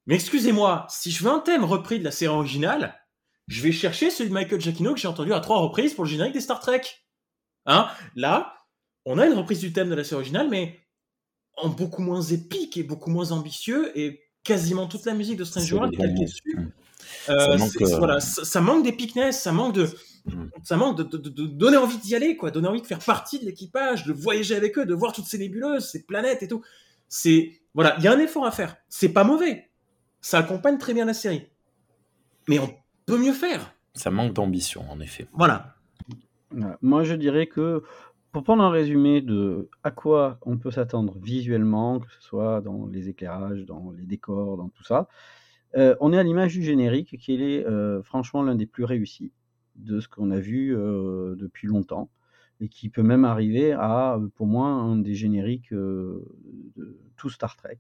Mais 0.07 0.15
excusez-moi, 0.15 0.87
si 0.89 1.11
je 1.11 1.25
veux 1.25 1.31
un 1.31 1.41
thème 1.41 1.65
repris 1.65 1.99
de 1.99 2.05
la 2.05 2.11
série 2.11 2.33
originale, 2.35 2.95
je 3.49 3.63
vais 3.63 3.73
chercher 3.73 4.11
celui 4.11 4.31
de 4.31 4.35
Michael 4.35 4.61
Giacchino 4.61 4.95
que 4.95 5.01
j'ai 5.01 5.09
entendu 5.09 5.33
à 5.33 5.41
trois 5.41 5.59
reprises 5.59 5.95
pour 5.95 6.05
le 6.05 6.11
générique 6.11 6.33
des 6.35 6.41
Star 6.41 6.61
Trek. 6.61 6.83
Hein? 7.67 7.89
Là, 8.15 8.55
on 9.05 9.19
a 9.19 9.27
une 9.27 9.35
reprise 9.35 9.61
du 9.61 9.73
thème 9.73 9.89
de 9.91 9.95
la 9.95 10.05
série 10.05 10.17
originale, 10.17 10.49
mais 10.51 10.81
en 11.57 11.69
beaucoup 11.69 12.03
moins 12.03 12.21
épique 12.23 12.77
et 12.77 12.83
beaucoup 12.83 13.11
moins 13.11 13.33
ambitieux, 13.33 13.97
et 13.99 14.21
quasiment 14.45 14.87
toute 14.87 15.05
la 15.07 15.15
musique 15.15 15.37
de 15.39 15.45
Strange 15.45 15.65
C'est 15.65 15.71
le 15.71 15.77
World 15.77 15.95
est 15.95 15.97
calquée 15.97 16.25
dessus. 16.25 16.57
Mm. 16.57 16.73
Euh, 17.29 17.39
Ça 17.39 17.57
manque, 17.57 17.83
euh, 17.83 17.99
voilà, 17.99 18.21
ça, 18.21 18.45
ça 18.45 18.61
manque 18.61 18.85
d'épicness, 18.85 19.41
ça 19.41 19.53
manque 19.53 19.75
de, 19.75 19.89
Mm. 20.27 20.47
ça 20.65 20.77
manque 20.77 20.99
de, 20.99 21.03
de- 21.05 21.19
de- 21.19 21.29
de 21.31 21.47
donner 21.47 21.77
envie 21.77 21.99
d'y 21.99 22.15
aller, 22.17 22.37
quoi, 22.37 22.51
donner 22.51 22.67
envie 22.67 22.83
de 22.83 22.87
faire 22.87 22.99
partie 22.99 23.39
de 23.39 23.45
l'équipage, 23.45 24.05
de 24.05 24.13
voyager 24.13 24.57
avec 24.57 24.77
eux, 24.77 24.85
de 24.85 24.93
voir 24.95 25.13
toutes 25.13 25.27
ces 25.27 25.39
nébuleuses, 25.39 25.89
ces 25.89 26.05
planètes 26.05 26.43
et 26.43 26.49
tout. 26.49 26.63
C'est 27.09 27.61
voilà, 27.75 27.95
il 27.99 28.05
y 28.05 28.09
a 28.09 28.13
un 28.13 28.19
effort 28.19 28.45
à 28.45 28.51
faire. 28.51 28.77
C'est 28.89 29.11
pas 29.11 29.23
mauvais, 29.23 29.71
ça 30.21 30.39
accompagne 30.39 30.79
très 30.79 30.95
bien 30.95 31.05
la 31.05 31.15
série, 31.15 31.47
mais 32.49 32.59
on 32.59 32.75
peut 33.07 33.19
mieux 33.19 33.33
faire. 33.33 33.75
Ça 33.95 34.11
manque 34.11 34.35
d'ambition, 34.35 34.83
en 34.91 35.01
effet. 35.01 35.27
Voilà. 35.33 35.75
Moi, 36.83 37.05
je 37.05 37.15
dirais 37.15 37.47
que 37.47 37.83
pour 38.33 38.43
prendre 38.45 38.63
un 38.63 38.71
résumé 38.71 39.23
de 39.23 39.71
à 39.83 39.91
quoi 39.91 40.39
on 40.43 40.59
peut 40.59 40.71
s'attendre 40.71 41.19
visuellement, 41.19 42.01
que 42.01 42.13
ce 42.13 42.21
soit 42.21 42.61
dans 42.61 42.87
les 42.87 43.09
éclairages, 43.09 43.65
dans 43.65 43.93
les 43.97 44.05
décors, 44.05 44.57
dans 44.59 44.69
tout 44.69 44.85
ça, 44.85 45.09
euh, 45.77 45.97
on 46.01 46.13
est 46.13 46.19
à 46.19 46.23
l'image 46.23 46.55
du 46.55 46.63
générique 46.63 47.17
qui 47.19 47.35
est 47.35 47.67
euh, 47.67 48.03
franchement 48.03 48.43
l'un 48.43 48.55
des 48.55 48.67
plus 48.67 48.85
réussis 48.85 49.33
de 49.77 50.01
ce 50.01 50.09
qu'on 50.09 50.31
a 50.31 50.39
vu 50.39 50.77
euh, 50.77 51.35
depuis 51.37 51.67
longtemps 51.67 52.11
et 52.61 52.69
qui 52.69 52.89
peut 52.89 53.03
même 53.03 53.25
arriver 53.25 53.73
à, 53.73 54.19
pour 54.35 54.47
moi, 54.47 54.69
un 54.69 54.97
des 54.97 55.15
génériques 55.15 55.73
euh, 55.73 56.25
de 56.77 56.99
tout 57.17 57.29
Star 57.29 57.57
Trek. 57.57 57.79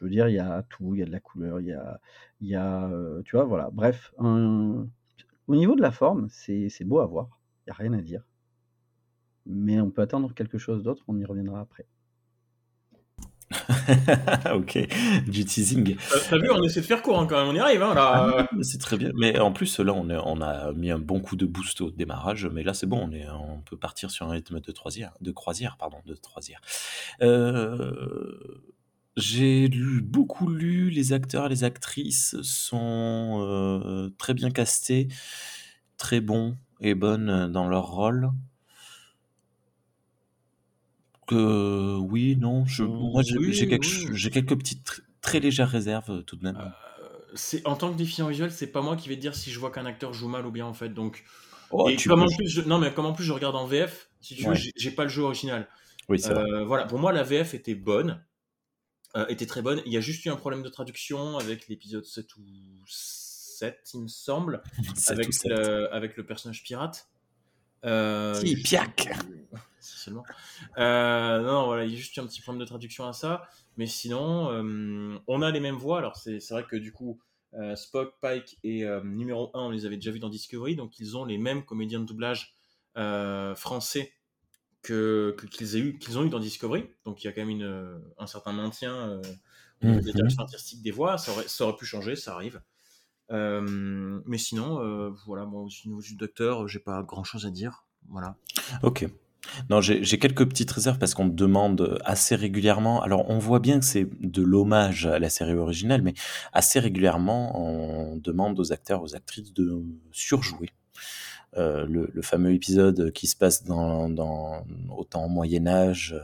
Je 0.00 0.04
veux 0.06 0.10
dire, 0.10 0.28
il 0.28 0.34
y 0.34 0.38
a 0.40 0.64
tout, 0.70 0.94
il 0.94 1.00
y 1.00 1.02
a 1.02 1.06
de 1.06 1.12
la 1.12 1.20
couleur, 1.20 1.60
il 1.60 1.68
y 1.68 1.72
a, 1.72 2.00
il 2.40 2.48
y 2.48 2.54
a 2.56 2.86
euh, 2.88 3.22
tu 3.24 3.36
vois, 3.36 3.44
voilà. 3.44 3.70
Bref, 3.72 4.12
un- 4.18 4.88
au 5.48 5.56
niveau 5.56 5.76
de 5.76 5.82
la 5.82 5.92
forme, 5.92 6.28
c'est 6.30 6.68
c'est 6.70 6.84
beau 6.84 7.00
à 7.00 7.06
voir, 7.06 7.40
il 7.66 7.70
n'y 7.70 7.72
a 7.72 7.76
rien 7.76 7.92
à 7.94 8.02
dire. 8.02 8.22
Mais 9.44 9.78
on 9.82 9.90
peut 9.90 10.00
attendre 10.00 10.32
quelque 10.32 10.56
chose 10.56 10.82
d'autre, 10.82 11.04
on 11.06 11.18
y 11.18 11.26
reviendra 11.26 11.60
après. 11.60 11.86
ok, 14.54 14.78
du 15.26 15.44
teasing. 15.44 15.96
T'as 16.28 16.38
vu, 16.38 16.48
on 16.52 16.62
essaie 16.62 16.80
de 16.80 16.86
faire 16.86 17.02
court 17.02 17.18
hein, 17.18 17.26
quand 17.28 17.36
même, 17.40 17.48
on 17.48 17.54
y 17.54 17.58
arrive. 17.58 17.82
Hein, 17.82 17.94
Ah 17.96 18.26
là. 18.36 18.48
c'est 18.62 18.78
très 18.78 18.96
bien. 18.96 19.10
Mais 19.16 19.38
en 19.40 19.52
plus, 19.52 19.80
là, 19.80 19.92
on, 19.92 20.08
est- 20.08 20.16
on 20.24 20.40
a 20.40 20.72
mis 20.72 20.90
un 20.90 20.98
bon 21.00 21.20
coup 21.20 21.34
de 21.36 21.46
boost 21.46 21.80
au 21.80 21.90
démarrage. 21.90 22.46
Mais 22.46 22.62
là, 22.62 22.74
c'est 22.74 22.86
bon, 22.86 23.08
on, 23.08 23.12
est, 23.12 23.28
on 23.28 23.60
peut 23.62 23.76
partir 23.76 24.10
sur 24.10 24.26
un 24.26 24.30
rythme 24.30 24.60
de 24.60 24.72
croisière. 24.72 25.14
De 25.20 25.32
croisière, 25.32 25.76
pardon, 25.78 25.98
de 26.06 26.14
croisière. 26.14 26.60
Euh, 27.22 28.62
j'ai 29.20 29.68
lu, 29.68 30.00
beaucoup 30.02 30.48
lu. 30.48 30.90
Les 30.90 31.12
acteurs 31.12 31.46
et 31.46 31.48
les 31.48 31.64
actrices 31.64 32.36
sont 32.42 33.44
euh, 33.46 34.10
très 34.18 34.34
bien 34.34 34.50
castés, 34.50 35.08
très 35.96 36.20
bons 36.20 36.56
et 36.80 36.94
bonnes 36.94 37.50
dans 37.52 37.68
leur 37.68 37.86
rôle. 37.86 38.30
Que 41.26 41.96
oui, 41.98 42.36
non, 42.36 42.64
je, 42.66 42.82
moi 42.82 43.22
j'ai 43.22 43.38
Oui, 43.38 43.46
oui. 43.48 44.30
quelques 44.30 44.58
petites 44.58 44.84
tr- 44.84 45.00
très 45.20 45.38
légères 45.38 45.68
réserves 45.68 46.10
euh, 46.10 46.22
tout 46.22 46.34
de 46.34 46.42
même. 46.42 46.56
Euh, 46.56 47.58
en 47.64 47.76
tant 47.76 47.92
que 47.92 47.96
déficient 47.96 48.26
visuel, 48.26 48.50
c'est 48.50 48.66
pas 48.66 48.82
moi 48.82 48.96
qui 48.96 49.08
vais 49.08 49.14
te 49.14 49.20
dire 49.20 49.36
si 49.36 49.52
je 49.52 49.60
vois 49.60 49.70
qu'un 49.70 49.86
acteur 49.86 50.12
joue 50.12 50.26
mal 50.28 50.44
ou 50.44 50.50
bien 50.50 50.66
en 50.66 50.74
fait. 50.74 50.88
Donc, 50.88 51.22
Oh, 51.70 51.88
et 51.88 51.94
tu 51.94 52.08
comme 52.08 52.18
peux- 52.20 52.26
en 52.26 52.36
plus, 52.36 52.48
je, 52.48 52.62
non 52.62 52.78
mais 52.78 52.92
comme 52.92 53.06
en 53.06 53.12
plus 53.12 53.22
je 53.22 53.32
regarde 53.32 53.54
en 53.54 53.64
VF, 53.64 54.10
si 54.20 54.34
tu 54.34 54.42
veux, 54.42 54.48
Ouais. 54.50 54.56
j'ai- 54.56 54.72
j'ai 54.74 54.90
pas 54.90 55.04
le 55.04 55.08
jeu 55.08 55.22
original. 55.22 55.68
Oui, 56.08 56.18
c'est 56.18 56.34
vrai. 56.34 56.42
Euh, 56.42 56.64
voilà, 56.64 56.86
pour 56.86 56.98
moi 56.98 57.12
la 57.12 57.22
VF 57.22 57.54
était 57.54 57.76
bonne, 57.76 58.20
euh, 59.16 59.26
était 59.28 59.46
très 59.46 59.62
bonne. 59.62 59.82
Il 59.86 59.92
y 59.92 59.96
a 59.96 60.00
juste 60.00 60.24
eu 60.24 60.28
un 60.30 60.36
problème 60.36 60.62
de 60.62 60.68
traduction 60.68 61.38
avec 61.38 61.68
l'épisode 61.68 62.04
7 62.04 62.36
ou 62.36 62.42
7, 62.86 63.90
il 63.94 64.02
me 64.02 64.08
semble, 64.08 64.62
avec 65.08 65.28
le, 65.44 65.92
avec 65.92 66.16
le 66.16 66.24
personnage 66.24 66.62
pirate. 66.62 67.08
Euh, 67.84 68.34
Si, 68.34 68.56
Piac. 68.62 69.08
Seulement. 69.80 70.24
Euh, 70.78 71.40
non, 71.40 71.66
voilà, 71.66 71.84
il 71.84 71.92
y 71.92 71.94
a 71.94 71.96
juste 71.96 72.16
eu 72.16 72.20
un 72.20 72.26
petit 72.26 72.40
problème 72.40 72.60
de 72.60 72.66
traduction 72.66 73.06
à 73.06 73.12
ça. 73.12 73.48
Mais 73.76 73.86
sinon, 73.86 74.50
euh, 74.50 75.18
on 75.26 75.42
a 75.42 75.50
les 75.50 75.60
mêmes 75.60 75.76
voix. 75.76 75.98
Alors, 75.98 76.16
c'est 76.16 76.38
vrai 76.50 76.64
que 76.68 76.76
du 76.76 76.92
coup, 76.92 77.20
euh, 77.54 77.74
Spock, 77.76 78.14
Pike 78.20 78.58
et 78.62 78.84
numéro 79.04 79.50
1, 79.54 79.60
on 79.60 79.70
les 79.70 79.86
avait 79.86 79.96
déjà 79.96 80.10
vus 80.10 80.20
dans 80.20 80.28
Discovery. 80.28 80.76
Donc, 80.76 80.98
ils 81.00 81.16
ont 81.16 81.24
les 81.24 81.38
mêmes 81.38 81.64
comédiens 81.64 82.00
de 82.00 82.04
doublage 82.04 82.54
français 83.56 84.12
que 84.82 85.36
qu'ils 85.50 86.18
ont 86.18 86.24
eu 86.24 86.30
dans 86.30 86.40
Discovery. 86.40 86.84
Donc, 87.04 87.22
il 87.22 87.26
y 87.26 87.30
a 87.30 87.32
quand 87.32 87.42
même 87.42 87.50
une, 87.50 87.62
euh, 87.64 87.98
un 88.18 88.26
certain 88.26 88.52
maintien 88.52 88.94
euh, 88.94 89.22
au 89.82 89.86
niveau 89.86 90.00
de 90.00 90.06
la 90.06 90.12
Mhm. 90.12 90.14
direction 90.14 90.42
artistique 90.42 90.82
des 90.82 90.90
voix. 90.90 91.18
Ça 91.18 91.32
aurait, 91.32 91.48
ça 91.48 91.64
aurait 91.64 91.76
pu 91.76 91.86
changer, 91.86 92.16
ça 92.16 92.34
arrive. 92.34 92.62
Euh, 93.32 94.20
mais 94.26 94.38
sinon, 94.38 94.80
euh, 94.80 95.10
voilà, 95.26 95.44
moi, 95.46 95.62
au 95.62 95.68
niveau 95.86 96.00
du 96.02 96.16
docteur, 96.16 96.66
j'ai 96.68 96.80
pas 96.80 97.02
grand 97.02 97.24
chose 97.24 97.46
à 97.46 97.50
dire. 97.50 97.86
Voilà. 98.08 98.36
Ok. 98.82 99.06
Non, 99.70 99.80
j'ai 99.80 100.04
j'ai 100.04 100.18
quelques 100.18 100.46
petites 100.48 100.70
réserves 100.70 100.98
parce 100.98 101.14
qu'on 101.14 101.24
me 101.26 101.32
demande 101.32 101.98
assez 102.04 102.34
régulièrement. 102.36 103.02
Alors, 103.02 103.28
on 103.30 103.38
voit 103.38 103.58
bien 103.60 103.78
que 103.80 103.84
c'est 103.86 104.06
de 104.20 104.42
l'hommage 104.42 105.06
à 105.06 105.18
la 105.18 105.30
série 105.30 105.54
originale, 105.54 106.02
mais 106.02 106.14
assez 106.52 106.78
régulièrement, 106.80 107.58
on 107.58 108.16
demande 108.16 108.58
aux 108.60 108.72
acteurs, 108.72 109.02
aux 109.02 109.14
actrices 109.16 109.52
de 109.54 109.82
surjouer. 110.12 110.70
Euh, 111.56 111.84
le, 111.86 112.08
le 112.12 112.22
fameux 112.22 112.52
épisode 112.52 113.10
qui 113.10 113.26
se 113.26 113.34
passe 113.34 113.64
dans, 113.64 114.08
dans 114.08 114.64
au 114.96 115.02
temps 115.02 115.28
Moyen 115.28 115.66
Âge, 115.66 116.14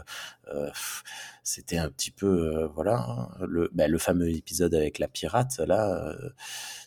euh, 0.55 0.71
c'était 1.43 1.79
un 1.79 1.91
petit 1.91 2.13
peu 2.13 2.27
euh, 2.27 2.69
voilà 2.69 3.05
hein, 3.09 3.29
le, 3.45 3.69
ben, 3.73 3.91
le 3.91 3.99
fameux 3.99 4.31
épisode 4.31 4.73
avec 4.73 5.01
la 5.01 5.09
pirate 5.09 5.59
là, 5.59 5.97
euh, 5.97 6.31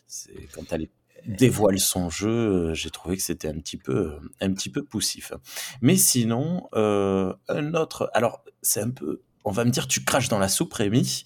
c'est 0.06 0.48
quand 0.54 0.72
elle 0.72 0.88
dévoile 1.26 1.78
son 1.78 2.08
jeu, 2.08 2.30
euh, 2.30 2.74
j'ai 2.74 2.88
trouvé 2.88 3.18
que 3.18 3.22
c'était 3.22 3.48
un 3.48 3.58
petit 3.58 3.76
peu 3.76 4.18
un 4.40 4.52
petit 4.54 4.70
peu 4.70 4.82
poussif. 4.82 5.34
Mais 5.82 5.96
sinon, 5.96 6.66
un 6.72 7.74
autre, 7.74 8.10
alors 8.14 8.42
c'est 8.62 8.80
un 8.80 8.90
peu, 8.90 9.20
on 9.44 9.50
va 9.50 9.66
me 9.66 9.70
dire 9.70 9.86
tu 9.86 10.02
craches 10.02 10.30
dans 10.30 10.38
la 10.38 10.48
soupe 10.48 10.72
Rémi. 10.72 11.24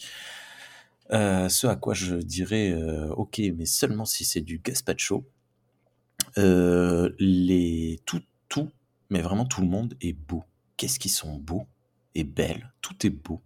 Euh, 1.12 1.50
ce 1.50 1.66
à 1.66 1.77
quoi 1.77 1.92
je 1.92 2.16
dirais 2.16 2.70
euh, 2.72 3.09
ok, 3.11 3.40
mais 3.57 3.66
seulement 3.66 4.07
si 4.07 4.24
c'est 4.24 4.40
du 4.40 4.59
gazpacho. 4.59 5.29
Euh, 6.38 7.11
les 7.18 8.01
tout 8.07 8.20
tout, 8.49 8.70
mais 9.11 9.20
vraiment 9.20 9.44
tout 9.47 9.61
le 9.61 9.68
monde 9.68 9.94
est 10.01 10.12
beau. 10.12 10.44
Qu'est-ce 10.77 10.99
qu'ils 10.99 11.11
sont 11.11 11.37
beaux 11.38 11.66
et 12.14 12.25
belles, 12.25 12.73
tout 12.81 13.07
est 13.07 13.11
beau. 13.11 13.42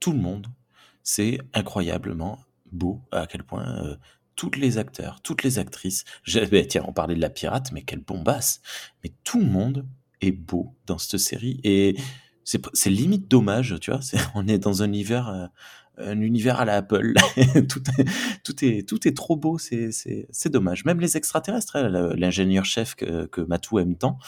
Tout 0.00 0.12
le 0.12 0.18
monde, 0.18 0.46
c'est 1.02 1.38
incroyablement 1.54 2.38
beau 2.70 3.02
à 3.12 3.26
quel 3.26 3.42
point 3.42 3.66
euh, 3.84 3.96
tous 4.36 4.50
les 4.56 4.78
acteurs, 4.78 5.20
toutes 5.22 5.42
les 5.42 5.58
actrices. 5.58 6.04
j'ai- 6.24 6.46
ben, 6.46 6.66
tiens, 6.66 6.84
on 6.86 6.92
parlait 6.92 7.14
de 7.16 7.20
la 7.20 7.30
pirate, 7.30 7.72
mais 7.72 7.82
quelle 7.82 8.00
bombasse 8.00 8.60
Mais 9.02 9.12
tout 9.24 9.40
le 9.40 9.46
monde 9.46 9.86
est 10.20 10.32
beau 10.32 10.74
dans 10.86 10.98
cette 10.98 11.18
série 11.20 11.60
et 11.64 11.96
c'est 12.44 12.88
limite 12.90 13.28
dommage, 13.28 13.76
tu 13.80 13.90
vois. 13.90 14.00
On 14.34 14.48
est 14.48 14.58
dans 14.58 14.82
un 14.82 14.86
univers, 14.86 15.28
euh, 15.28 15.46
un 15.98 16.20
univers 16.20 16.60
à 16.60 16.64
la 16.64 16.76
Apple. 16.76 17.14
tout, 17.68 18.64
est, 18.64 18.88
tout 18.88 19.08
est 19.08 19.16
trop 19.16 19.36
beau. 19.36 19.58
C'est 19.58 20.48
dommage. 20.48 20.84
Même 20.84 21.00
les 21.00 21.16
extraterrestres, 21.16 21.76
hein, 21.76 21.88
l'ingénieur 22.16 22.64
chef 22.64 22.94
que, 22.94 23.26
que 23.26 23.40
Matou 23.40 23.78
aime 23.78 23.96
tant, 23.96 24.18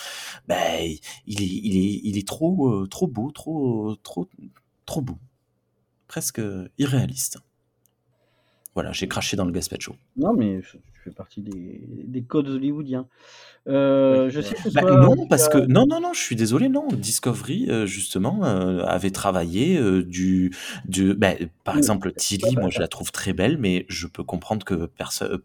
ben 0.49 0.81
il 1.27 1.43
est 1.43 1.47
il 1.47 1.77
est 1.77 2.01
il 2.05 2.19
est 2.19 2.27
trop 2.27 2.69
euh, 2.69 2.87
trop 2.87 3.07
beau, 3.07 3.31
trop 3.31 3.97
trop 4.03 4.29
trop 4.87 5.01
beau, 5.01 5.19
presque 6.07 6.41
irréaliste. 6.79 7.39
Voilà, 8.75 8.93
j'ai 8.93 9.09
craché 9.09 9.37
dans 9.37 9.45
le 9.45 9.53
gazpacho. 9.53 9.97
Non, 10.17 10.33
mais 10.33 10.61
fait 11.01 11.11
partie 11.11 11.43
des, 11.43 11.81
des 12.07 12.23
codes 12.23 12.49
hollywoodiens. 12.49 13.09
Euh, 13.69 14.31
je 14.31 14.41
sais 14.41 14.57
que 14.57 14.69
Bah, 14.75 14.83
toi, 14.83 14.97
non, 14.97 15.27
parce 15.29 15.49
que 15.49 15.59
as... 15.59 15.67
non, 15.69 15.87
non, 15.87 16.01
non, 16.01 16.13
je 16.13 16.21
suis 16.21 16.37
désolé, 16.37 16.69
non. 16.69 16.89
Discovery, 16.93 17.67
euh, 17.69 17.87
justement, 17.87 18.45
euh, 18.45 18.83
avait 18.85 19.11
travaillé 19.11 19.77
euh, 19.79 20.03
du, 20.03 20.55
du, 20.87 21.15
bah, 21.15 21.33
par 21.65 21.77
Oui, 21.77 21.79
exemple, 21.79 22.13
Tilly, 22.13 22.57
moi, 22.57 22.69
bah, 22.69 22.71
je 22.71 22.81
la 22.81 22.89
trouve 22.89 23.13
très 23.13 23.33
belle, 23.33 23.59
mais 23.59 23.87
je 23.89 24.07
peux 24.07 24.25
comprendre 24.25 24.65
que 24.65 24.87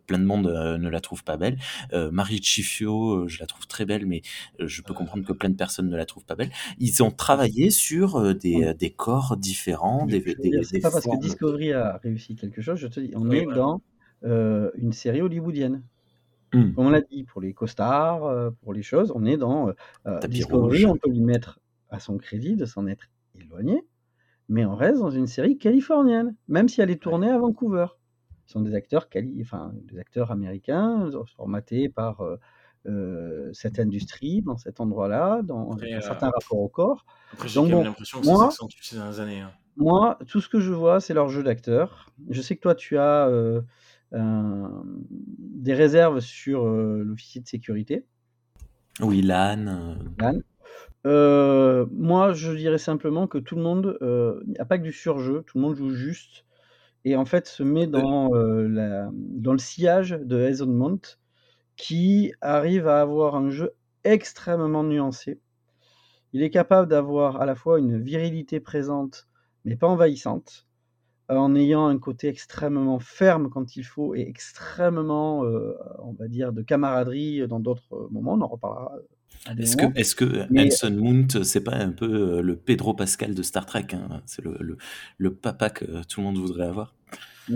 plein 0.08 0.20
de 0.20 0.24
monde 0.26 0.48
euh, 0.48 0.78
ne 0.78 0.90
la 0.90 1.02
trouve 1.02 1.24
pas 1.24 1.38
belle. 1.38 1.58
Euh, 1.94 2.12
Marie 2.12 2.42
Chifio, 2.42 3.24
euh, 3.24 3.28
je 3.28 3.40
la 3.40 3.46
trouve 3.48 3.68
très 3.68 3.86
belle, 3.86 4.06
mais 4.06 4.22
euh, 4.60 4.68
je 4.68 4.82
peux 4.82 4.94
comprendre 4.94 5.26
que 5.26 5.34
plein 5.34 5.50
de 5.50 5.56
personnes 5.56 5.90
ne 5.90 5.98
la 5.98 6.06
trouvent 6.06 6.26
pas 6.26 6.36
belle. 6.36 6.52
Ils 6.80 7.04
ont 7.04 7.12
travaillé 7.12 7.70
sur 7.70 8.16
euh, 8.18 8.34
des, 8.34 8.64
euh, 8.64 8.74
des 8.74 8.90
corps 8.92 9.38
différents, 9.38 10.06
des, 10.06 10.20
dire, 10.20 10.36
des, 10.40 10.64
c'est 10.64 10.78
des 10.78 10.80
pas 10.80 10.92
parce 10.92 11.08
que. 11.08 11.16
Discovery 11.18 11.74
a 11.74 11.98
réussi 12.04 12.36
quelque 12.36 12.62
chose, 12.62 12.80
je 12.80 12.88
te 12.88 13.00
dis, 13.00 13.12
on 13.16 13.30
Oui, 13.30 13.40
est 13.40 13.46
dans 13.46 13.82
euh, 14.24 14.72
une 14.76 14.94
série 14.94 15.22
hollywoodienne. 15.22 15.84
Hmm. 16.54 16.74
Comme 16.74 16.88
on 16.88 16.90
l'a 16.90 17.02
dit, 17.02 17.24
pour 17.24 17.42
les 17.42 17.54
costards, 17.54 18.26
euh, 18.26 18.52
pour 18.62 18.74
les 18.74 18.84
choses, 18.84 19.12
on 19.16 19.26
est 19.26 19.38
dans 19.38 19.70
euh, 20.08 20.20
Discovery, 20.28 20.86
on 20.86 20.96
peut 20.96 21.10
lui 21.10 21.22
mettre 21.22 21.60
à 21.90 22.00
son 22.00 22.18
crédit 22.18 22.56
de 22.56 22.66
s'en 22.66 22.88
être 22.88 23.08
éloigné, 23.40 23.86
mais 24.48 24.66
on 24.66 24.76
reste 24.76 25.00
dans 25.00 25.10
une 25.10 25.28
série 25.28 25.58
californienne, 25.58 26.36
même 26.48 26.70
si 26.70 26.82
elle 26.82 26.92
est 26.92 27.02
tournée 27.02 27.30
à 27.30 27.38
Vancouver. 27.38 27.88
Ce 28.46 28.54
sont 28.54 28.62
des 28.62 28.76
acteurs, 28.76 29.10
quali... 29.10 29.42
enfin, 29.42 29.74
des 29.86 29.98
acteurs 29.98 30.32
américains, 30.32 31.10
formatés 31.36 31.90
par 31.90 32.22
euh, 32.88 33.50
cette 33.52 33.80
industrie, 33.80 34.44
dans 34.44 34.58
cet 34.58 34.80
endroit-là, 34.80 35.42
dans 35.42 35.72
Après, 35.72 35.92
un 35.94 35.98
euh, 35.98 36.02
certain 36.02 36.30
rapport 36.30 36.60
au 36.60 36.68
corps. 36.68 37.04
après 37.34 37.48
j'ai 37.48 37.60
bon, 37.60 37.84
l'impression 37.84 38.20
que 38.20 38.26
ça 38.28 38.32
moi, 38.32 38.46
s'accentue 38.46 38.78
ces 38.84 38.96
dernières 38.98 39.20
années. 39.20 39.40
hein. 39.40 39.52
moi, 39.76 40.20
tout 40.28 40.40
ce 40.40 40.48
que 40.48 40.60
je 40.60 40.72
vois, 40.72 41.00
c'est 41.00 41.16
leur 41.16 41.30
jeu 41.30 41.42
d'acteur. 41.42 42.12
Je 42.30 42.42
sais 42.44 42.56
que 42.56 42.62
toi, 42.62 42.76
tu 42.76 43.00
as 43.00 43.28
euh, 43.28 43.62
des 44.12 45.74
réserves 45.74 46.20
sur 46.20 46.66
euh, 46.66 47.04
l'officier 47.04 47.42
de 47.42 47.48
sécurité, 47.48 48.06
Oui, 49.02 49.22
l'âne. 49.22 49.68
euh, 49.70 49.96
Lan. 50.20 50.40
Euh, 51.08 51.86
moi, 51.92 52.34
je 52.34 52.52
dirais 52.54 52.78
simplement 52.80 53.28
que 53.28 53.38
tout 53.38 53.56
le 53.56 53.62
monde, 53.64 53.98
euh, 54.02 54.42
il 54.48 54.52
n'y 54.52 54.58
a 54.60 54.66
pas 54.66 54.78
que 54.78 54.84
du 54.84 54.92
surjeu, 54.94 55.44
tout 55.46 55.58
le 55.58 55.64
monde 55.64 55.76
joue 55.76 55.92
juste 55.92 56.46
et 57.06 57.16
en 57.18 57.26
fait 57.26 57.48
se 57.48 57.64
met 57.64 57.88
euh, 57.96 58.02
dans, 58.02 58.34
euh, 58.36 58.68
la, 58.68 59.10
dans 59.14 59.54
le 59.54 59.60
sillage 59.60 60.12
de 60.12 60.42
Hazen 60.44 60.74
Mount 60.74 61.20
qui 61.78 62.34
arrive 62.42 62.88
à 62.88 63.02
avoir 63.02 63.36
un 63.36 63.50
jeu 63.50 63.74
extrêmement 64.04 64.84
nuancé. 64.84 65.42
Il 66.34 66.44
est 66.44 66.52
capable 66.52 66.90
d'avoir 66.90 67.42
à 67.42 67.46
la 67.48 67.56
fois 67.56 67.80
une 67.80 68.00
virilité 68.02 68.60
présente, 68.60 69.28
mais 69.64 69.76
pas 69.76 69.88
envahissante, 69.88 70.68
en 71.30 71.56
ayant 71.56 71.88
un 71.88 71.98
côté 71.98 72.28
extrêmement 72.28 73.00
ferme 73.00 73.50
quand 73.50 73.76
il 73.76 73.84
faut 73.84 74.16
et 74.16 74.22
extrêmement, 74.22 75.44
euh, 75.46 75.74
on 76.00 76.14
va 76.14 76.28
dire, 76.28 76.54
de 76.54 76.62
camaraderie 76.62 77.48
dans 77.48 77.60
d'autres 77.60 78.08
moments. 78.12 78.34
On 78.34 78.42
en 78.42 78.48
reparlera 78.48 78.96
Est-ce 79.58 79.76
que, 79.78 79.86
est-ce 79.96 80.16
que 80.16 80.46
Mais 80.52 80.68
Anson 80.68 80.92
Mount, 80.92 81.44
c'est 81.44 81.64
pas 81.64 81.76
un 81.76 81.92
peu 81.92 82.06
euh, 82.38 82.42
le 82.42 82.56
Pedro 82.56 82.94
Pascal 82.94 83.34
de 83.34 83.42
Star 83.42 83.66
Trek 83.66 83.88
hein 83.94 84.22
C'est 84.26 84.44
le, 84.44 84.56
le, 84.60 84.78
le 85.18 85.34
papa 85.34 85.70
que 85.70 85.86
tout 86.06 86.20
le 86.20 86.26
monde 86.26 86.38
voudrait 86.38 86.68
avoir? 86.68 86.94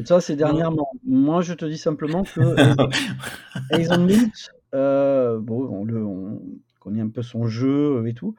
ça, 0.05 0.21
c'est 0.21 0.33
Non, 0.33 0.47
dernièrement. 0.47 0.91
Moi, 1.05 1.41
je 1.41 1.53
te 1.53 1.65
dis 1.65 1.77
simplement 1.77 2.23
que 2.23 2.41
Hazen 3.71 4.01
Mount, 4.01 4.31
euh, 4.73 5.39
bon, 5.39 5.67
on, 5.71 5.85
le, 5.85 6.03
on 6.03 6.41
connaît 6.79 7.01
un 7.01 7.09
peu 7.09 7.21
son 7.21 7.47
jeu 7.47 8.07
et 8.07 8.13
tout. 8.13 8.35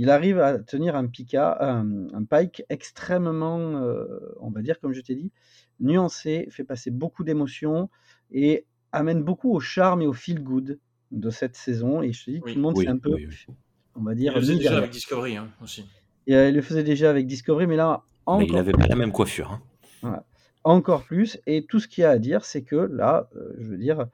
Il 0.00 0.08
arrive 0.08 0.38
à 0.40 0.58
tenir 0.58 0.96
un, 0.96 1.06
pica, 1.06 1.58
un, 1.60 2.08
un 2.14 2.24
pike 2.24 2.62
extrêmement, 2.70 3.58
euh, 3.82 4.34
on 4.40 4.50
va 4.50 4.62
dire, 4.62 4.80
comme 4.80 4.94
je 4.94 5.02
t'ai 5.02 5.14
dit, 5.14 5.30
nuancé, 5.78 6.48
fait 6.50 6.64
passer 6.64 6.90
beaucoup 6.90 7.22
d'émotions 7.22 7.90
et 8.30 8.64
amène 8.92 9.22
beaucoup 9.22 9.52
au 9.52 9.60
charme 9.60 10.00
et 10.00 10.06
au 10.06 10.14
feel 10.14 10.42
good 10.42 10.78
de 11.10 11.30
cette 11.30 11.54
saison. 11.56 12.00
Et 12.02 12.12
je 12.12 12.24
te 12.24 12.30
dis, 12.30 12.40
tout 12.40 12.46
le 12.46 12.54
oui. 12.54 12.58
monde 12.60 12.76
s'est 12.78 12.88
un 12.88 12.94
Oui, 12.94 13.00
peu, 13.00 13.10
oui, 13.14 13.26
oui. 13.28 13.54
on 13.94 14.02
va 14.02 14.14
Il 14.14 14.16
dire, 14.16 14.32
le 14.34 14.40
faisait 14.40 14.56
déjà 14.56 14.78
avec 14.78 14.90
Discovery 14.90 15.36
hein, 15.36 15.48
aussi. 15.62 15.84
Et 16.26 16.34
euh, 16.34 16.48
il 16.48 16.54
le 16.54 16.62
faisait 16.62 16.84
déjà 16.84 17.10
avec 17.10 17.26
Discovery, 17.26 17.66
mais 17.66 17.76
là, 17.76 18.02
Mais 18.38 18.46
il 18.46 18.54
encore 18.54 18.58
avait 18.60 18.72
pas 18.72 18.86
la 18.86 18.96
même 18.96 19.12
coiffure. 19.12 19.50
Hein. 19.52 19.62
voilà. 20.00 20.24
Encore 20.64 21.04
plus. 21.04 21.38
Et 21.46 21.66
tout 21.66 21.80
ce 21.80 21.88
qu'il 21.88 22.02
y 22.02 22.04
a 22.04 22.10
à 22.10 22.18
dire, 22.18 22.44
c'est 22.44 22.62
que 22.62 22.76
là, 22.76 23.28
euh, 23.36 23.54
je 23.58 23.68
veux 23.68 23.78
dire, 23.78 24.06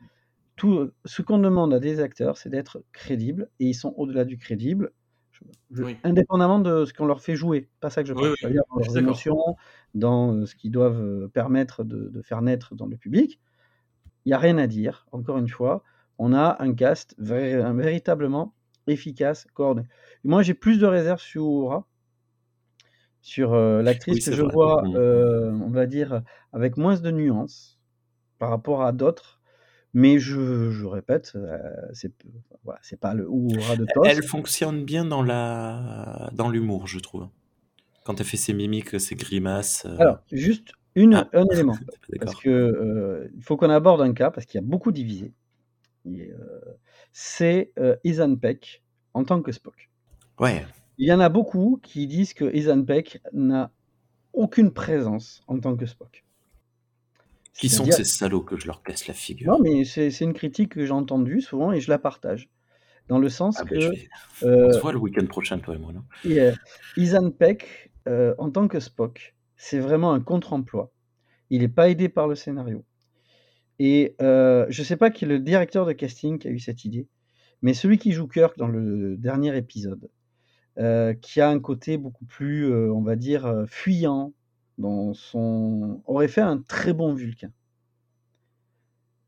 tout 0.56 0.90
ce 1.04 1.22
qu'on 1.22 1.38
demande 1.38 1.74
à 1.74 1.80
des 1.80 2.00
acteurs, 2.00 2.38
c'est 2.38 2.48
d'être 2.48 2.82
crédibles. 2.92 3.48
Et 3.60 3.66
ils 3.66 3.74
sont 3.74 3.94
au-delà 3.96 4.24
du 4.24 4.38
crédible, 4.38 4.92
je- 5.40 5.44
je- 5.70 5.84
Oui, 5.84 5.96
indépendamment 6.04 6.58
de 6.60 6.84
ce 6.84 6.92
qu'on 6.94 7.06
leur 7.06 7.20
fait 7.22 7.36
jouer. 7.36 7.68
Pas 7.80 7.90
ça 7.90 8.02
que 8.02 8.08
je 8.08 8.14
parle. 8.14 8.30
oui, 8.30 8.36
C'est-à-dire 8.40 8.62
dans 8.70 8.78
leurs 8.78 8.98
émotions, 8.98 9.56
dans 9.94 10.34
euh, 10.34 10.46
ce 10.46 10.54
qu'ils 10.56 10.70
doivent 10.72 11.00
euh, 11.00 11.28
permettre 11.28 11.84
de, 11.84 12.08
de 12.08 12.22
faire 12.22 12.42
naître 12.42 12.74
dans 12.74 12.86
le 12.86 12.96
public. 12.96 13.40
Il 14.26 14.30
n'y 14.30 14.34
a 14.34 14.38
rien 14.38 14.58
à 14.58 14.66
dire. 14.66 15.06
Encore 15.12 15.38
une 15.38 15.48
fois, 15.48 15.82
on 16.18 16.32
a 16.34 16.56
un 16.62 16.74
cast 16.74 17.14
vrai- 17.18 17.72
véritablement 17.74 18.54
efficace, 18.88 19.46
coordonné. 19.54 19.88
Moi, 20.24 20.42
j'ai 20.42 20.54
plus 20.54 20.78
de 20.80 20.86
réserves 20.86 21.20
sur 21.20 21.44
Uhura, 21.44 21.86
sur 23.20 23.54
euh, 23.54 23.82
l'actrice 23.82 24.20
que 24.20 24.32
je 24.32 24.42
vrai. 24.42 24.52
vois, 24.52 24.88
euh, 24.94 25.50
on 25.52 25.70
va 25.70 25.86
dire, 25.86 26.22
avec 26.52 26.76
moins 26.76 26.96
de 26.98 27.10
nuances 27.10 27.78
par 28.38 28.50
rapport 28.50 28.82
à 28.82 28.92
d'autres. 28.92 29.35
Mais 29.98 30.18
je, 30.18 30.70
je 30.70 30.84
répète, 30.84 31.32
euh, 31.36 31.56
c'est 31.94 32.12
voilà, 32.64 32.78
c'est 32.82 33.00
pas 33.00 33.14
le 33.14 33.24
Uhura 33.24 33.76
de 33.76 33.86
Elle 34.04 34.20
TOS. 34.20 34.26
fonctionne 34.26 34.84
bien 34.84 35.06
dans 35.06 35.22
la 35.22 36.28
dans 36.34 36.50
l'humour, 36.50 36.86
je 36.86 36.98
trouve. 36.98 37.28
Quand 38.04 38.20
elle 38.20 38.26
fait 38.26 38.36
ses 38.36 38.52
mimiques, 38.52 39.00
ses 39.00 39.14
grimaces. 39.14 39.86
euh, 39.86 39.96
Alors, 39.98 40.18
juste 40.30 40.68
une, 40.96 41.14
Ah, 41.14 41.30
un 41.32 41.46
élément, 41.50 41.76
parce 42.20 42.36
que 42.36 42.50
euh, 42.50 43.30
il 43.36 43.42
faut 43.42 43.56
qu'on 43.56 43.70
aborde 43.70 44.02
un 44.02 44.12
cas, 44.12 44.30
parce 44.30 44.44
qu'il 44.44 44.60
y 44.60 44.62
a 44.62 44.66
beaucoup 44.66 44.92
divisé. 44.92 45.32
Euh, 46.06 46.60
c'est 47.14 47.72
Ethan 48.04 48.36
Peck 48.36 48.82
en 49.14 49.24
tant 49.24 49.40
que 49.40 49.50
Spock. 49.50 49.88
Ouais. 50.38 50.66
Il 50.98 51.08
y 51.08 51.12
en 51.14 51.20
a 51.20 51.30
beaucoup 51.30 51.80
qui 51.82 52.06
disent 52.06 52.34
que 52.34 52.44
Ethan 52.54 52.84
Peck 52.84 53.22
n'a 53.32 53.72
aucune 54.34 54.72
présence 54.72 55.40
en 55.46 55.58
tant 55.58 55.74
que 55.74 55.86
Spock. 55.86 56.25
Qui 57.58 57.68
sont 57.68 57.90
ces 57.90 58.04
salauds 58.04 58.42
que 58.42 58.58
je 58.58 58.66
leur 58.66 58.82
casse 58.82 59.06
la 59.06 59.14
non, 59.14 59.18
figure 59.18 59.58
mais 59.62 59.84
c'est 59.84 60.20
une 60.20 60.34
critique 60.34 60.74
que 60.74 60.84
j'ai 60.84 60.92
entendue 60.92 61.40
souvent 61.40 61.72
et 61.72 61.80
je 61.80 61.90
la 61.90 61.98
partage. 61.98 62.50
Dans 63.08 63.18
le 63.18 63.28
sens 63.28 63.56
Ah 63.58 63.64
ben 63.64 63.70
que 63.70 63.80
je 63.80 63.88
vais. 63.88 64.08
On 64.42 64.46
euh, 64.46 64.72
se 64.72 64.78
voit 64.80 64.92
le 64.92 64.98
week-end 64.98 65.26
prochain, 65.26 65.58
toi 65.58 65.76
et 65.76 65.78
moi, 65.78 65.92
non? 65.92 66.02
Et, 66.24 66.40
euh, 66.40 66.52
Ethan 66.96 67.30
Peck, 67.30 67.92
euh, 68.08 68.34
en 68.38 68.50
tant 68.50 68.68
que 68.68 68.80
Spock, 68.80 69.36
c'est 69.56 69.78
vraiment 69.78 70.12
un 70.12 70.20
contre-emploi. 70.20 70.92
Il 71.50 71.60
n'est 71.60 71.68
pas 71.68 71.88
aidé 71.88 72.08
par 72.08 72.28
le 72.28 72.34
scénario. 72.34 72.84
Et 73.78 74.16
euh, 74.20 74.66
je 74.68 74.82
ne 74.82 74.86
sais 74.86 74.96
pas 74.96 75.10
qui 75.10 75.24
est 75.24 75.28
le 75.28 75.38
directeur 75.38 75.86
de 75.86 75.92
casting 75.92 76.38
qui 76.38 76.48
a 76.48 76.50
eu 76.50 76.58
cette 76.58 76.84
idée, 76.84 77.06
mais 77.62 77.74
celui 77.74 77.98
qui 77.98 78.12
joue 78.12 78.26
Kirk 78.26 78.56
dans 78.58 78.68
le 78.68 79.16
dernier 79.16 79.56
épisode, 79.56 80.08
euh, 80.78 81.14
qui 81.14 81.40
a 81.40 81.48
un 81.48 81.60
côté 81.60 81.98
beaucoup 81.98 82.24
plus, 82.24 82.72
on 82.90 83.02
va 83.02 83.16
dire, 83.16 83.64
fuyant, 83.68 84.32
dans 84.78 85.14
son... 85.14 86.02
aurait 86.06 86.28
fait 86.28 86.40
un 86.40 86.58
très 86.58 86.92
bon 86.92 87.14
Vulcain. 87.14 87.50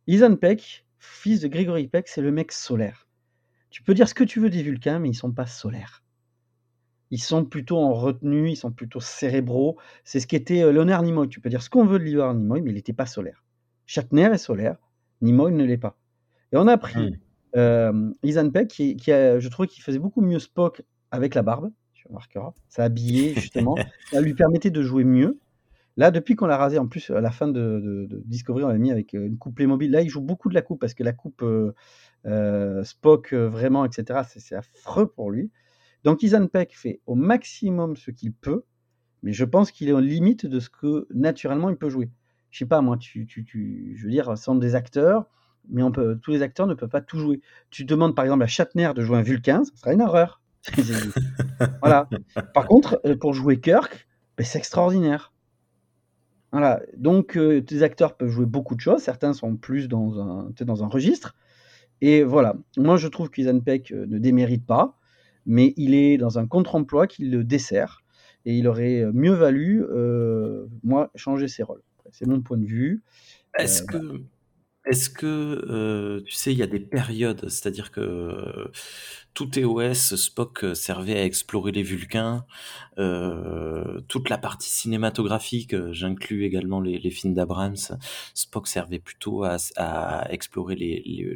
Ethan 0.07 0.37
Peck, 0.37 0.87
fils 0.99 1.41
de 1.41 1.49
Gregory 1.49 1.87
Peck, 1.89 2.09
c'est 2.09 2.23
le 2.23 2.33
mec 2.33 2.53
solaire. 2.53 3.07
Tu 3.71 3.83
peux 3.83 3.95
dire 3.95 4.09
ce 4.09 4.15
que 4.15 4.25
tu 4.25 4.41
veux 4.41 4.51
des 4.51 4.63
Vulcains, 4.63 4.99
mais 4.99 5.11
ils 5.11 5.15
sont 5.15 5.33
pas 5.33 5.47
solaires. 5.47 6.03
Ils 7.11 7.23
sont 7.23 7.45
plutôt 7.45 7.79
en 7.79 7.95
retenue, 7.95 8.51
ils 8.51 8.57
sont 8.57 8.73
plutôt 8.73 9.01
cérébraux. 9.01 9.79
C'est 10.05 10.21
ce 10.21 10.27
qu'était 10.27 10.63
euh, 10.63 10.73
Leonard 10.73 11.03
Nimoy. 11.03 11.29
Tu 11.29 11.41
peux 11.41 11.49
dire 11.49 11.63
ce 11.63 11.71
qu'on 11.71 11.85
veut 11.87 11.99
de 11.99 12.05
Leonard 12.05 12.35
Nimoy, 12.35 12.63
mais 12.63 12.71
il 12.71 12.75
n'était 12.75 12.93
pas 12.93 13.07
solaire. 13.07 13.45
Shatner 13.87 14.31
est 14.33 14.39
solaire, 14.39 14.77
Nimoy 15.23 15.53
ne 15.53 15.65
l'est 15.65 15.79
pas. 15.79 15.99
Et 16.53 16.57
on 16.57 16.67
a 16.67 16.77
pris 16.79 17.11
Hmm. 17.11 17.17
euh, 17.57 18.13
Ethan 18.23 18.51
Peck, 18.51 18.69
qui, 18.69 18.97
qui 18.97 19.13
a, 19.13 19.39
je 19.39 19.49
trouvais 19.49 19.69
qu'il 19.69 19.83
faisait 19.83 19.99
beaucoup 19.99 20.21
mieux 20.21 20.39
Spock 20.39 20.83
avec 21.11 21.35
la 21.35 21.43
barbe, 21.43 21.71
tu 21.99 22.09
remarqueras. 22.09 22.55
Ça 22.69 22.85
habillait 22.85 23.35
justement, 23.35 23.83
ça 24.13 24.21
lui 24.21 24.35
permettait 24.35 24.71
de 24.71 24.83
jouer 24.83 25.05
mieux. 25.05 25.39
Là, 25.97 26.11
depuis 26.13 26.37
qu'on 26.37 26.47
l'a 26.47 26.57
rasé, 26.57 26.79
en 26.79 26.87
plus, 26.89 27.11
à 27.11 27.21
la 27.21 27.31
fin 27.31 27.49
de, 27.49 27.53
de- 27.81 28.07
de 28.07 28.23
Discovery, 28.27 28.65
on 28.65 28.69
l'a 28.69 28.79
mis 28.79 28.93
avec 28.93 29.15
euh, 29.15 29.27
une 29.27 29.39
coupe 29.39 29.57
Playmobil. 29.57 29.91
Là, 29.91 30.03
il 30.03 30.09
joue 30.09 30.21
beaucoup 30.23 30.49
de 30.49 30.55
la 30.55 30.63
coupe 30.63 30.81
parce 30.81 30.95
que 30.95 31.03
la 31.05 31.13
coupe 31.13 31.43
euh, 31.43 31.73
euh, 32.27 32.85
Spock, 32.85 33.35
vraiment, 33.35 33.85
etc., 33.85 34.25
c'est 34.25 34.55
affreux 34.57 35.09
pour 35.09 35.31
lui. 35.31 35.51
Donc, 36.05 36.25
Ethan 36.25 36.47
Peck 36.49 36.77
fait 36.77 37.01
au 37.07 37.15
maximum 37.17 37.97
ce 37.97 38.11
qu'il 38.13 38.33
peut, 38.33 38.65
mais 39.23 39.33
je 39.33 39.45
pense 39.45 39.71
qu'il 39.73 39.89
est 39.89 39.93
aux 39.93 40.01
limites 40.01 40.47
de 40.47 40.61
ce 40.61 40.71
que 40.71 41.07
naturellement 41.13 41.71
il 41.71 41.77
peut 41.77 41.91
jouer. 41.91 42.11
Je 42.51 42.59
sais 42.61 42.67
pas, 42.67 42.81
moi, 42.81 42.97
tu, 42.97 43.27
tu, 43.27 43.45
tu- 43.45 43.95
je 43.97 44.05
veux 44.05 44.11
dire, 44.11 44.37
ce 44.39 44.45
sont 44.45 44.55
des 44.57 44.75
acteurs, 44.75 45.27
mais 45.69 45.83
on 45.83 45.93
peut, 45.93 46.19
tous 46.23 46.31
les 46.33 46.43
acteurs 46.43 46.67
ne 46.67 46.75
peuvent 46.75 46.89
pas 46.89 47.01
tout 47.03 47.19
jouer. 47.19 47.41
Tu 47.71 47.85
demandes 47.85 48.15
par 48.15 48.25
exemple 48.25 48.45
à 48.45 48.47
Shatner 48.47 48.93
de 48.95 49.03
jouer 49.03 49.19
un 49.19 49.23
Vulcain, 49.23 49.65
ça 49.65 49.77
sera 49.77 49.93
une 49.93 50.03
horreur. 50.03 50.41
Voilà. 51.81 52.09
Par 52.55 52.67
contre, 52.67 53.01
euh, 53.05 53.17
pour 53.17 53.35
jouer 53.35 53.61
Kirk, 53.61 54.09
ben, 54.37 54.45
c'est 54.45 54.59
extraordinaire. 54.59 55.33
Voilà. 56.53 56.81
Donc, 56.97 57.37
euh, 57.37 57.61
tes 57.61 57.83
acteurs 57.83 58.17
peuvent 58.17 58.31
jouer 58.31 58.47
beaucoup 58.47 58.75
de 58.75 58.81
choses. 58.81 59.03
Certains 59.03 59.33
sont 59.33 59.57
plus 59.57 59.89
dans 59.89 60.19
un, 60.21 60.51
dans 60.61 60.83
un 60.85 60.89
registre. 60.89 61.35
Et 62.01 62.23
voilà. 62.23 62.55
Moi, 62.77 62.97
je 62.97 63.09
trouve 63.09 63.31
qu'Isan 63.31 63.61
Peck 63.61 63.93
euh, 63.93 64.07
ne 64.07 64.19
démérite 64.19 64.65
pas, 64.65 64.99
mais 65.47 65.75
il 65.77 65.95
est 65.95 66.17
dans 66.17 66.39
un 66.39 66.47
contre-emploi 66.47 67.07
qui 67.07 67.27
le 67.27 67.45
dessert. 67.45 68.03
Et 68.45 68.57
il 68.57 68.69
aurait 68.69 69.01
euh, 69.01 69.11
mieux 69.13 69.35
valu, 69.35 69.85
euh, 69.85 70.67
moi, 70.83 71.11
changer 71.17 71.49
ses 71.49 71.63
rôles. 71.63 71.83
C'est 72.13 72.27
mon 72.27 72.41
point 72.41 72.57
de 72.57 72.65
vue. 72.65 73.03
Est-ce 73.59 73.83
Euh, 73.83 73.87
que 73.87 74.23
Est-ce 74.87 75.11
que, 75.11 76.23
tu 76.25 76.33
sais, 76.33 76.53
il 76.53 76.59
y 76.59 76.63
a 76.63 76.67
des 76.67 76.81
périodes, 76.81 77.49
c'est-à-dire 77.51 77.91
que, 77.91 78.71
tout 79.39 79.47
TOS, 79.47 80.17
Spock 80.17 80.67
servait 80.75 81.17
à 81.17 81.25
explorer 81.25 81.71
les 81.71 81.85
Vulcains, 81.85 82.45
heu, 82.99 84.05
toute 84.09 84.31
la 84.31 84.37
partie 84.39 84.69
cinématographique, 84.69 85.75
heu, 85.75 85.93
j'inclus 85.93 86.45
également 86.45 86.81
les 86.81 87.11
films 87.11 87.35
d'Abrams, 87.35 87.77
Spock 88.35 88.67
servait 88.67 88.99
plutôt 88.99 89.45
à 89.45 90.27
explorer 90.31 90.77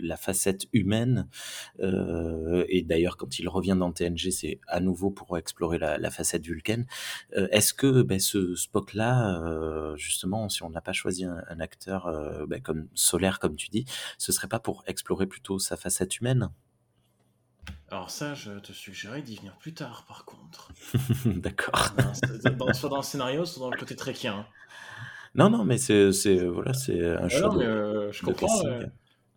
la 0.03 0.17
facette 0.17 0.67
humaine, 0.73 1.29
et 1.81 2.83
d'ailleurs 2.83 3.17
quand 3.17 3.39
il 3.39 3.49
revient 3.49 3.77
dans 3.79 3.93
TNG, 3.93 4.33
c'est 4.33 4.59
à 4.67 4.81
nouveau 4.81 5.11
pour 5.11 5.39
explorer 5.39 5.79
la 5.79 6.11
facette 6.11 6.45
vulcaine. 6.45 6.87
Est-ce 7.37 7.73
que, 7.73 8.03
beh, 8.03 8.19
ce 8.19 8.57
Spock-là, 8.57 9.95
justement, 9.97 10.49
si 10.49 10.65
on 10.65 10.71
n'a 10.71 10.81
pas 10.81 10.93
choisi 10.93 11.25
un 11.25 11.61
acteur, 11.61 12.11
bah, 12.49 12.59
comme 12.59 12.89
solaire 12.95 13.39
comme 13.39 13.55
tu 13.55 13.71
dis, 13.71 13.85
ce 14.19 14.33
serait 14.33 14.49
pas 14.49 14.59
pour 14.61 14.83
explorer 14.89 15.27
plutôt 15.27 15.61
sa 15.61 15.77
facette 15.77 16.19
humaine? 16.19 16.51
Alors 17.91 18.11
ça, 18.11 18.35
je 18.35 18.53
te 18.59 18.73
suggérerais 18.73 19.23
d'y 19.23 19.37
venir 19.37 19.57
plus 19.59 19.75
tard, 19.75 20.05
par 20.09 20.25
contre. 20.25 20.73
D'accord. 21.27 21.95
Soit 22.75 22.89
dans 22.89 22.97
le 22.99 23.03
scénario, 23.03 23.45
soit 23.45 23.61
dans 23.61 23.71
le 23.71 23.77
côté 23.79 23.95
trekkien. 23.97 24.39
Hein. 24.39 24.47
Non, 25.35 25.51
non, 25.51 25.65
mais 25.65 25.79
c'est 25.79 26.13
c'est 26.13 26.45
voilà, 26.47 26.73
c'est 26.75 27.07
un 27.17 27.29
choix 27.29 27.49
non, 27.49 27.57
mais 27.57 27.65
euh, 27.65 28.13
je 28.13 28.23
comprends. 28.23 28.67
euh, 28.67 28.87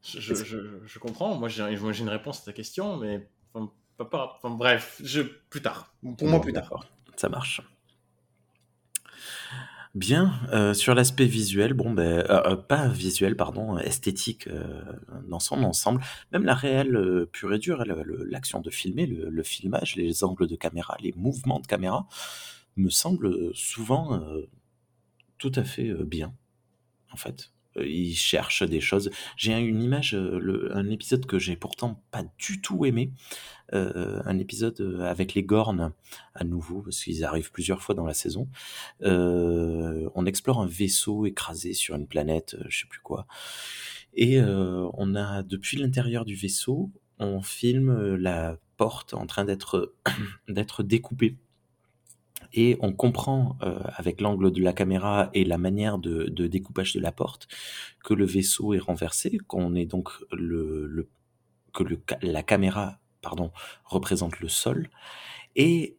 je, 0.03 0.19
je- 0.19 0.43
je- 0.43 0.86
je 0.86 0.99
comprends. 0.99 1.36
Moi, 1.36 1.49
j'ai 1.49 1.63
une 1.63 2.09
réponse 2.09 2.41
à 2.41 2.45
ta 2.45 2.53
question, 2.53 2.97
mais 2.97 3.28
enfin, 3.53 3.71
pas, 3.97 4.05
pas- 4.05 4.34
enfin, 4.38 4.49
bref, 4.55 5.01
je, 5.03 5.21
plus 5.21 5.61
tard. 5.61 5.93
Pour 6.17 6.28
moi, 6.28 6.41
plus 6.41 6.53
tard. 6.53 6.69
ça 7.15 7.30
marche. 7.30 7.61
Bien, 9.95 10.33
heu, 10.53 10.73
sur 10.73 10.93
l'aspect 10.93 11.25
visuel, 11.25 11.73
bon, 11.73 11.91
ben, 11.93 12.19
heu 12.29 12.51
heu, 12.51 12.57
pas 12.61 12.89
visuel, 12.89 13.37
pardon, 13.37 13.77
esthétique, 13.77 14.47
heu, 14.47 14.61
dans 15.29 15.39
son 15.39 15.63
ensemble, 15.63 16.01
même 16.33 16.43
la 16.43 16.53
réelle, 16.53 17.25
pure 17.31 17.53
et 17.53 17.59
dure, 17.59 17.83
l'action 18.27 18.59
de 18.59 18.69
filmer, 18.69 19.05
le 19.07 19.43
filmage, 19.43 19.95
les 19.95 20.25
angles 20.25 20.47
de 20.47 20.55
caméra, 20.57 20.97
les 20.99 21.13
mouvements 21.15 21.61
de 21.61 21.67
caméra 21.67 22.07
me 22.75 22.89
semblent, 22.89 23.51
souvent, 23.55 24.21
tout 25.37 25.51
à 25.55 25.63
fait, 25.63 25.93
bien, 26.03 26.33
en 27.11 27.17
fait. 27.17 27.51
Ils 27.80 28.15
cherchent 28.15 28.63
des 28.63 28.82
choses. 28.82 29.09
J'ai 29.38 29.53
un 29.53 29.59
une 29.59 29.82
image, 29.82 30.13
le 30.15 30.76
un 30.76 30.89
épisode 30.89 31.26
que 31.26 31.39
j'ai 31.39 31.55
pourtant 31.55 32.01
pas 32.11 32.23
du 32.38 32.61
tout 32.61 32.86
aimé, 32.86 33.11
heu, 33.73 34.21
un 34.26 34.38
épisode, 34.39 34.80
heu, 34.80 35.01
avec 35.01 35.34
les 35.34 35.43
Gorn, 35.43 35.93
à 36.34 36.43
nouveau, 36.43 36.82
parce 36.82 37.03
qu'ils 37.03 37.23
arrivent 37.23 37.51
plusieurs 37.51 37.82
fois 37.82 37.95
dans 37.95 38.05
la 38.05 38.13
saison. 38.13 38.47
On 39.01 40.26
explore 40.26 40.61
un 40.61 40.67
vaisseau 40.67 41.26
écrasé 41.26 41.73
sur 41.73 41.95
une 41.95 42.07
planète, 42.07 42.55
je 42.69 42.80
sais 42.80 42.88
plus 42.88 43.01
quoi 43.01 43.28
et 44.15 44.39
on 44.41 45.15
a 45.15 45.43
depuis 45.43 45.78
l'intérieur 45.78 46.23
du 46.23 46.36
vaisseau, 46.36 46.89
on 47.19 47.41
filme, 47.41 48.15
la 48.15 48.57
porte 48.78 49.13
en 49.13 49.26
train 49.26 49.45
d'être 49.45 49.93
découpée 50.84 51.38
et 52.53 52.77
on 52.81 52.93
comprend, 52.93 53.57
heu, 53.63 53.75
avec 53.95 54.21
l'angle 54.21 54.51
de 54.51 54.61
la 54.61 54.73
caméra 54.73 55.29
et 55.33 55.43
la 55.45 55.57
manière 55.57 55.97
de 55.97 56.47
découpage 56.47 56.93
de 56.93 56.99
la 56.99 57.11
porte, 57.11 57.47
que 58.03 58.13
le 58.13 58.25
vaisseau 58.25 58.73
est 58.73 58.79
renversé, 58.79 59.37
qu'on 59.47 59.75
est 59.75 59.85
donc 59.85 60.09
le 60.31 61.09
que 61.73 61.83
la 62.21 62.43
caméra, 62.43 62.99
pardon, 63.21 63.51
représente 63.85 64.39
le 64.39 64.47
sol. 64.49 64.89
Et 65.55 65.97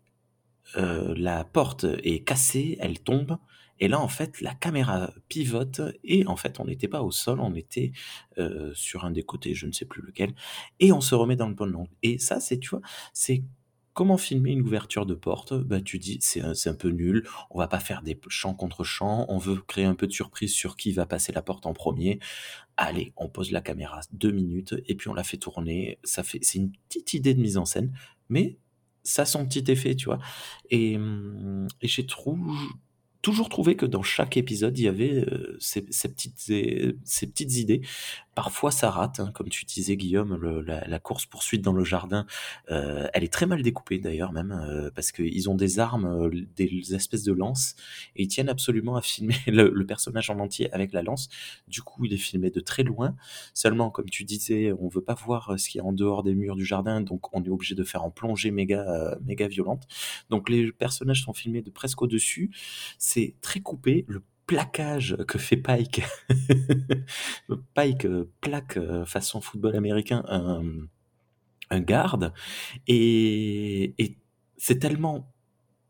heu, 0.77 1.15
la 1.17 1.45
porte 1.45 1.87
est 2.03 2.25
cassée, 2.25 2.77
elle 2.81 3.01
tombe. 3.01 3.39
Et 3.79 3.89
là, 3.89 4.01
en 4.01 4.09
fait, 4.09 4.41
la 4.41 4.55
caméra 4.55 5.13
pivote 5.29 5.81
et 6.05 6.27
en 6.27 6.37
fait, 6.37 6.61
on 6.61 6.65
n'était 6.67 6.89
pas 6.89 7.03
au 7.03 7.11
sol, 7.11 7.41
on 7.41 7.55
était, 7.55 7.93
heu, 8.39 8.73
sur 8.75 9.05
un 9.05 9.11
des 9.11 9.23
côtés, 9.23 9.55
je 9.55 9.67
ne 9.67 9.73
sais 9.73 9.85
plus 9.85 10.03
lequel. 10.03 10.35
Et 10.81 10.93
on 10.93 11.01
se 11.03 11.15
remet 11.15 11.37
dans 11.37 11.49
le 11.49 11.55
bon 11.55 11.75
angle. 11.75 11.91
Et 12.03 12.19
ça, 12.19 12.41
c'est 12.41 12.59
tu 12.59 12.71
vois, 12.71 12.81
c'est 13.13 13.45
comment 13.97 14.19
filmer 14.19 14.53
une 14.53 14.63
ouverture 14.63 15.07
de 15.07 15.15
porte? 15.17 15.55
Bah, 15.55 15.81
tu 15.83 15.99
dis: 15.99 16.19
«C'est 16.23 16.43
un 16.43 16.53
un 16.67 16.75
peu 16.75 16.91
nul, 16.91 17.27
on 17.51 17.59
va 17.59 17.69
pas 17.69 17.81
faire 17.81 18.03
des 18.03 18.21
champs 18.29 18.55
contre 18.55 18.85
champs, 18.85 19.27
on 19.31 19.39
veut 19.39 19.57
créer 19.69 19.87
un 19.87 19.97
peu 19.97 20.07
de 20.09 20.13
surprise 20.13 20.53
sur 20.53 20.77
qui 20.77 20.93
va 20.93 21.07
passer 21.07 21.33
la 21.33 21.43
porte 21.43 21.67
en 21.67 21.75
premier. 21.75 22.21
Allez, 22.77 23.13
on 23.17 23.29
pose 23.29 23.53
la 23.53 23.61
caméra 23.63 24.01
2 24.13 24.33
minutes 24.33 24.75
et 24.87 24.97
puis 24.97 25.09
on 25.11 25.15
la 25.15 25.25
fait 25.25 25.39
tourner». 25.39 25.99
Ça 26.05 26.23
fait 26.25 26.41
c'est 26.43 26.59
une 26.59 26.73
petite 26.89 27.15
idée 27.15 27.35
de 27.35 27.41
mise 27.43 27.59
en 27.59 27.67
scène, 27.67 27.93
mais 28.31 28.59
ça 29.05 29.23
a 29.23 29.27
son 29.27 29.47
petit 29.47 29.65
effet, 29.73 29.97
tu 29.97 30.07
vois? 30.07 30.21
Et 30.71 30.99
mmh 30.99 31.69
et 31.83 31.89
j'ai 31.89 32.07
toujours 33.23 33.49
trouvé 33.49 33.77
que 33.77 33.87
dans 33.87 34.03
chaque 34.03 34.37
épisode, 34.37 34.79
il 34.79 34.85
y 34.85 34.89
avait, 34.89 35.25
heu, 35.27 35.57
ces 35.61 35.83
petites 35.83 36.39
ces 36.41 37.27
petites 37.27 37.57
idées. 37.57 37.83
Parfois 38.37 38.71
ça 38.71 38.91
rate, 38.91 39.19
hein, 39.19 39.31
comme 39.35 39.49
tu 39.49 39.65
disais 39.65 39.97
Guillaume, 39.97 40.37
la 40.67 40.99
course 40.99 41.25
poursuite 41.25 41.63
dans 41.63 41.73
le 41.73 41.85
jardin, 41.85 42.27
heu, 42.71 43.09
elle 43.15 43.25
est 43.25 43.33
très 43.33 43.47
mal 43.47 43.63
découpée 43.63 43.99
d'ailleurs 43.99 44.31
même, 44.33 44.53
heu, 44.53 44.93
parce 44.95 45.11
qu'ils 45.11 45.49
ont 45.49 45.55
des 45.55 45.79
armes, 45.81 46.05
heu, 46.07 46.31
des 46.55 46.95
espèces 46.95 47.23
de 47.25 47.33
lances 47.33 47.77
et 48.15 48.25
ils 48.25 48.29
tiennent 48.29 48.51
absolument 48.51 48.95
à 48.97 49.01
filmer 49.01 49.37
le 49.47 49.87
personnage 49.87 50.29
en 50.29 50.39
entier 50.39 50.71
avec 50.75 50.93
la 50.93 51.03
lance. 51.03 51.31
Du 51.67 51.81
coup, 51.81 52.05
il 52.05 52.13
est 52.13 52.19
filmé 52.19 52.51
de 52.51 52.61
très 52.61 52.83
loin. 52.83 53.17
Seulement, 53.55 53.91
comme 53.91 54.11
tu 54.11 54.25
disais, 54.25 54.71
on 54.79 54.89
veut 54.89 55.01
pas 55.01 55.15
voir, 55.15 55.59
ce 55.59 55.71
qu'il 55.71 55.79
y 55.79 55.83
a 55.83 55.87
en 55.87 55.95
dehors 55.95 56.23
des 56.23 56.35
murs 56.35 56.57
du 56.57 56.67
jardin, 56.67 57.01
donc 57.01 57.35
on 57.35 57.43
est 57.43 57.49
obligé 57.49 57.75
de 57.75 57.85
faire 57.85 58.05
en 58.05 58.11
plongée 58.11 58.51
méga, 58.51 59.17
méga 59.25 59.49
violente. 59.49 59.85
Donc 60.29 60.51
les 60.51 60.73
personnages 60.73 61.23
sont 61.25 61.33
filmés 61.33 61.63
de 61.63 61.71
presque 61.71 62.03
au-dessus. 62.03 62.51
C'est 62.99 63.35
très 63.41 63.61
coupé. 63.61 64.05
Plaquage 64.47 65.17
que 65.27 65.39
fait 65.39 65.57
Pike, 65.57 66.03
Pike, 67.75 68.05
heu, 68.07 68.31
plaque, 68.41 68.77
heu, 68.77 69.05
façon 69.05 69.41
football 69.41 69.77
américain 69.77 70.25
un, 70.29 70.63
un 71.71 71.81
garde 71.81 72.33
et 72.89 73.95
et 74.03 74.19
c'est 74.57 74.79
tellement 74.79 75.33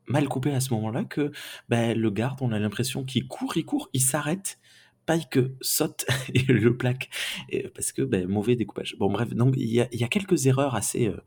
mal 0.09 0.28
coupé 0.28 0.52
à 0.52 0.61
ce 0.61 0.74
moment-là 0.74 1.04
que, 1.04 1.32
bah, 1.68 1.94
le 1.94 2.11
garde, 2.11 2.38
on 2.42 2.52
a 2.52 2.59
l'impression 2.61 3.04
qu'il 3.04 3.28
court, 3.28 3.57
il 3.57 3.64
court, 3.66 3.90
il 3.94 4.02
s'arrête, 4.02 4.59
Pike 5.07 5.38
saute 5.62 6.07
et 6.34 6.42
le 6.44 6.76
plaque 6.76 7.11
et 7.50 7.68
parce 7.70 7.92
que, 7.92 8.02
beh, 8.02 8.26
mauvais 8.26 8.57
découpage. 8.57 8.96
Bon 8.98 9.11
bref, 9.12 9.34
donc 9.34 9.54
il 9.59 9.66
y 9.72 9.80
a 9.82 9.88
y 9.92 10.04
a 10.04 10.09
quelques 10.09 10.46
erreurs 10.46 10.74
assez, 10.76 11.09
heu, 11.09 11.20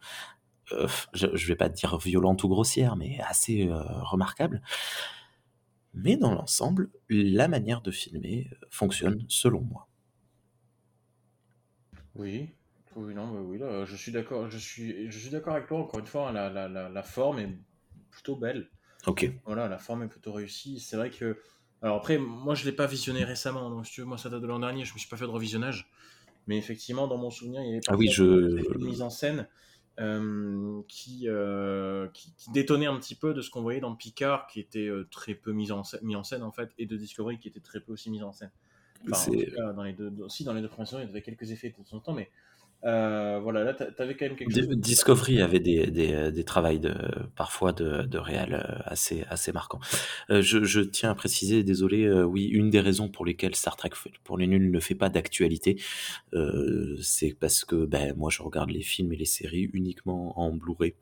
je 1.14 1.48
vais 1.48 1.56
pas 1.56 1.70
dire 1.70 1.98
violentes 1.98 2.44
ou 2.44 2.50
grossières, 2.50 2.96
mais 2.96 3.20
assez, 3.22 3.70
remarquables. 3.72 4.62
Mais 5.94 6.18
dans 6.18 6.34
l'ensemble, 6.34 6.90
la 7.10 7.48
manière 7.48 7.82
de 7.82 7.92
filmer, 7.92 8.50
heu, 8.52 8.58
fonctionne 8.72 9.26
selon 9.28 9.62
moi. 9.62 9.88
Oui. 12.16 12.56
Oui, 12.96 13.14
non, 13.14 13.28
mais 13.28 13.40
oui, 13.40 13.58
là, 13.60 13.86
je 13.86 13.96
suis 13.96 14.12
d'accord. 14.12 14.50
Je 14.50 14.58
suis, 14.58 15.12
je 15.12 15.20
suis 15.20 15.30
d'accord 15.30 15.54
avec 15.54 15.68
toi. 15.68 15.80
Encore 15.80 16.00
une 16.00 16.08
fois, 16.08 16.30
hein, 16.30 16.32
la, 16.34 16.50
la, 16.50 16.68
la, 16.68 16.90
la 16.90 17.04
forme 17.04 17.40
est 17.40 17.60
plutôt 18.10 18.36
belle. 18.36 18.70
OK. 19.08 19.40
Voilà, 19.46 19.68
la 19.70 19.80
forme 19.80 20.04
est 20.04 20.10
plutôt 20.10 20.34
réussie. 20.34 20.80
C'est 20.80 20.98
vrai 20.98 21.12
que. 21.12 21.42
Alors 21.82 21.98
après, 21.98 22.18
moi, 22.20 22.56
je 22.56 22.66
l'ai 22.66 22.74
pas 22.74 22.88
visionné 22.88 23.24
récemment. 23.26 23.70
Donc, 23.72 23.88
si 23.88 23.94
tu 23.94 24.02
veux, 24.02 24.08
moi, 24.08 24.18
ça 24.18 24.30
date 24.30 24.42
de 24.42 24.48
l'an 24.48 24.60
dernier. 24.60 24.86
Je 24.86 24.94
me 24.94 25.00
suis 25.00 25.10
pas 25.10 25.18
fait 25.18 25.26
de 25.26 25.32
revisionnage. 25.32 25.92
Mais 26.48 26.58
effectivement, 26.58 27.08
dans 27.08 27.18
mon 27.18 27.32
souvenir, 27.32 27.62
il 27.64 27.70
y 27.70 27.72
avait 27.74 27.88
Ah 27.88 27.96
oui, 27.96 28.10
je 28.10 28.24
mise 28.80 29.02
en 29.02 29.10
scène 29.10 29.48
euh, 30.00 30.82
qui, 30.88 31.28
euh, 31.28 32.08
qui, 32.14 32.34
qui 32.38 32.52
détonnaient 32.52 32.86
un 32.86 32.98
petit 32.98 33.16
peu 33.16 33.34
de 33.34 33.42
ce 33.42 33.50
qu'on 33.50 33.62
voyait 33.62 33.82
dans 33.82 33.96
Picard, 33.96 34.48
qui 34.48 34.60
était 34.60 34.88
euh, 34.88 35.08
très 35.12 35.34
peu 35.34 35.52
mis 35.52 35.72
en, 35.72 35.84
scène, 35.84 36.00
mis 36.04 36.16
en 36.16 36.24
scène, 36.24 36.44
en 36.44 36.52
fait, 36.52 36.72
et 36.78 36.86
de 36.86 36.96
Discovery, 36.96 37.38
qui 37.38 37.50
était 37.50 37.60
très 37.60 37.82
peu 37.82 37.92
aussi 37.92 38.10
mis 38.10 38.24
en 38.24 38.32
scène. 38.32 38.52
Enfin, 39.04 39.12
en 39.12 39.16
c'est 39.16 39.46
tout 39.46 39.56
cas, 39.56 39.74
dans 39.74 39.84
les 39.84 39.94
deux, 39.94 40.14
aussi 40.22 40.44
dans 40.44 40.54
les 40.54 40.62
deux 40.62 40.70
premières 40.70 40.88
saisons, 40.88 41.02
il 41.02 41.08
y 41.08 41.10
avait 41.10 41.22
quelques 41.22 41.52
effets 41.52 41.70
de 41.70 41.76
temps 41.76 41.98
en 41.98 42.00
temps, 42.00 42.14
mais 42.14 42.30
euh, 42.84 43.40
voilà, 43.42 43.64
là, 43.64 43.74
t'a- 43.74 43.92
t'avais 43.92 44.16
quand 44.16 44.26
même 44.26 44.36
quelque 44.38 44.52
Di 44.52 44.62
chose. 44.62 44.68
Discovery 44.68 45.42
avait 45.42 45.60
des 45.60 45.88
des, 45.92 46.14
heu, 46.14 46.32
des 46.32 46.44
travails 46.46 46.80
de 46.80 46.94
parfois 47.36 47.72
de 47.74 48.04
de 48.04 48.18
réal, 48.18 48.54
heu, 48.54 48.82
assez 48.86 49.24
assez 49.30 49.52
marquants. 49.52 49.80
Heu, 50.32 50.42
je 50.42 50.64
je 50.64 50.80
tiens 50.82 51.12
à 51.12 51.16
préciser, 51.16 51.64
désolé, 51.64 52.10
oui, 52.24 52.46
une 52.46 52.70
des 52.70 52.80
raisons 52.80 53.10
pour 53.10 53.26
lesquelles 53.26 53.56
Star 53.56 53.76
Trek 53.76 53.92
pour 54.24 54.38
les 54.38 54.48
nuls 54.48 54.72
ne 54.72 54.80
fait 54.80 54.96
pas 54.96 55.10
d'actualité, 55.10 55.78
c'est 57.02 57.34
parce 57.40 57.66
que, 57.66 57.86
ben, 57.86 58.14
moi 58.18 58.30
je 58.30 58.42
regarde 58.42 58.70
les 58.72 58.82
films 58.82 59.14
et 59.14 59.18
les 59.18 59.26
séries 59.26 59.70
uniquement 59.74 60.40
en 60.40 60.52
Blu-ray 60.54 60.96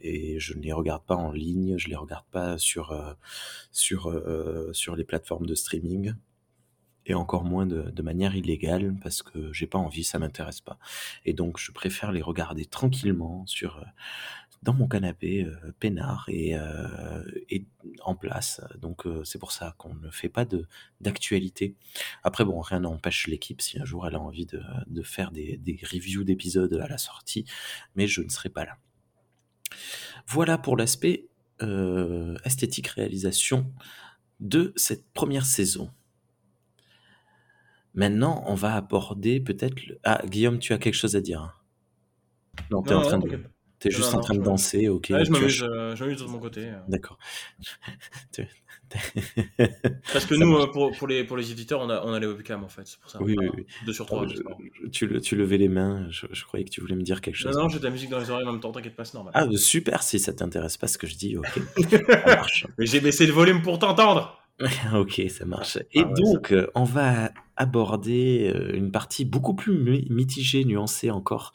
et 0.00 0.38
je 0.40 0.54
ne 0.54 0.62
les 0.62 0.72
regarde 0.72 1.04
pas 1.04 1.16
en 1.16 1.32
ligne, 1.32 1.78
je 1.78 1.88
les 1.88 1.96
regarde 1.96 2.26
pas 2.32 2.58
sur, 2.58 2.94
sur, 3.72 4.12
sur 4.72 4.96
les 4.96 5.04
plateformes 5.04 5.46
de 5.46 5.54
streaming 5.54 6.14
et 7.06 7.14
encore 7.14 7.44
moins 7.44 7.66
de 7.66 8.02
manière 8.02 8.34
illégale 8.36 8.94
parce 9.02 9.22
que 9.22 9.52
j'ai 9.52 9.66
pas 9.66 9.78
envie, 9.78 10.04
ça 10.04 10.18
m'intéresse 10.18 10.60
pas 10.60 10.78
et 11.24 11.32
donc 11.34 11.58
je 11.58 11.72
préfère 11.72 12.12
les 12.12 12.22
regarder 12.22 12.64
tranquillement 12.66 13.46
sur, 13.46 13.78
heu, 13.78 13.84
dans 14.62 14.74
mon 14.74 14.88
canapé, 14.88 15.44
heu, 15.44 15.74
peinard 15.80 16.26
et 16.28 16.54
et 17.50 17.66
en 18.04 18.14
place, 18.16 18.60
donc 18.80 19.06
heu, 19.06 19.22
c'est 19.24 19.38
pour 19.38 19.52
ça 19.52 19.74
qu'on 19.78 19.94
ne 19.94 20.10
fait 20.10 20.28
pas 20.28 20.44
de 20.44 20.66
d'actualité. 21.00 21.76
Après 22.22 22.44
bon, 22.44 22.60
rien 22.60 22.80
n'empêche 22.80 23.26
l'équipe 23.28 23.60
si 23.62 23.78
un 23.80 23.84
jour 23.84 24.06
elle 24.06 24.14
a 24.16 24.20
envie 24.20 24.46
de 24.46 24.62
de 24.86 25.02
faire 25.02 25.30
des 25.32 25.56
des 25.58 25.78
reviews 25.92 26.24
d'épisodes 26.24 26.74
à 26.74 26.88
la 26.88 26.98
sortie, 26.98 27.44
mais 27.96 28.06
je 28.06 28.22
ne 28.22 28.28
serai 28.30 28.48
pas 28.50 28.64
là. 28.64 28.78
Voilà 30.26 30.58
pour 30.58 30.76
l'aspect, 30.76 31.26
esthétique, 32.44 32.88
réalisation 32.88 33.72
de 34.40 34.72
cette 34.76 35.06
première 35.12 35.46
saison. 35.46 35.90
Maintenant, 37.94 38.42
on 38.46 38.54
va 38.54 38.74
aborder 38.74 39.40
peut-être 39.40 39.86
le 39.86 39.98
ah 40.04 40.20
Guillaume, 40.26 40.58
tu 40.58 40.72
as 40.72 40.78
quelque 40.78 40.94
chose 40.94 41.14
à 41.16 41.20
dire? 41.20 41.40
hein 41.42 41.52
Non, 42.70 42.82
tu 42.82 42.88
es 42.90 42.92
Non, 42.92 42.98
en 42.98 43.02
non, 43.02 43.08
train 43.08 43.18
de 43.18 43.28
pas. 43.28 43.48
tu 43.80 43.88
es 43.88 43.90
Non, 43.90 43.96
juste 43.98 44.08
non, 44.10 44.14
en 44.14 44.18
non, 44.18 44.24
train 44.24 44.34
de 44.34 44.42
danser, 44.42 44.88
OK, 44.88 45.06
ouais, 45.10 45.24
je 45.24 45.30
m'amuse, 45.30 45.58
de 45.60 46.24
mon 46.26 46.38
côté, 46.40 46.62
heu 46.70 46.78
D'accord. 46.88 47.18
Parce 50.12 50.26
que 50.26 50.34
ça 50.34 50.44
nous, 50.44 50.52
marche. 50.52 50.68
heu, 50.68 50.70
pour 50.72 50.96
pour 50.96 51.06
les 51.08 51.24
pour 51.24 51.36
les 51.36 51.50
éditeurs, 51.52 51.80
on 51.80 51.90
a 51.90 52.02
on 52.04 52.12
a 52.12 52.20
les 52.20 52.26
webcams, 52.26 52.64
en 52.64 52.68
fait, 52.68 52.86
c'est 52.86 52.98
pour 53.00 53.10
ça. 53.10 53.18
Oui, 53.20 53.34
oui, 53.38 53.48
oui. 53.56 53.66
2 53.80 53.92
sur 53.92 54.06
Non, 54.10 54.16
3, 54.16 54.22
mais 54.22 54.28
je 54.28 54.34
n'est-ce 54.34 54.42
pas? 54.42 54.56
je 54.82 54.88
tu 54.88 55.06
le 55.06 55.20
tu 55.20 55.36
levais 55.36 55.56
les 55.58 55.68
mains, 55.68 56.06
je 56.10 56.26
je 56.30 56.44
croyais 56.44 56.64
que 56.64 56.70
tu 56.70 56.80
voulais 56.80 56.96
me 56.96 57.02
dire 57.02 57.20
quelque 57.20 57.36
Non, 57.40 57.52
chose. 57.52 57.56
non, 57.56 57.68
j'ai 57.68 57.78
de 57.78 57.84
la 57.84 57.90
musique 57.90 58.10
dans 58.10 58.18
les 58.18 58.30
oreilles 58.30 58.46
en 58.46 58.52
même 58.52 58.60
temps, 58.60 58.72
t'inquiète 58.72 58.96
pas, 58.96 59.04
c'est 59.04 59.14
normal. 59.14 59.32
Ah, 59.36 59.46
super, 59.56 60.02
si 60.02 60.18
ça 60.18 60.32
t'intéresse 60.32 60.76
pas 60.76 60.86
ce 60.86 60.98
que 60.98 61.06
je 61.06 61.16
dis, 61.16 61.36
OK, 61.36 61.46
ça 62.24 62.36
marche. 62.36 62.66
Mais 62.78 62.86
j'ai 62.86 63.00
baissé 63.00 63.26
le 63.26 63.32
volume 63.32 63.62
pour 63.62 63.78
t'entendre! 63.78 64.43
OK, 64.94 65.20
ça 65.30 65.44
marche 65.44 65.78
et 65.92 66.02
Ah 66.02 66.08
ouais, 66.08 66.24
ça 66.24 66.38
donc 66.38 66.52
heu, 66.52 66.70
on 66.76 66.84
va 66.84 67.30
aborder, 67.56 68.52
heu, 68.54 68.76
une 68.76 68.92
partie 68.92 69.24
beaucoup 69.24 69.54
plus 69.54 69.76
mi 69.76 70.06
mitigée, 70.10 70.64
nuancée 70.64 71.10
encore 71.10 71.52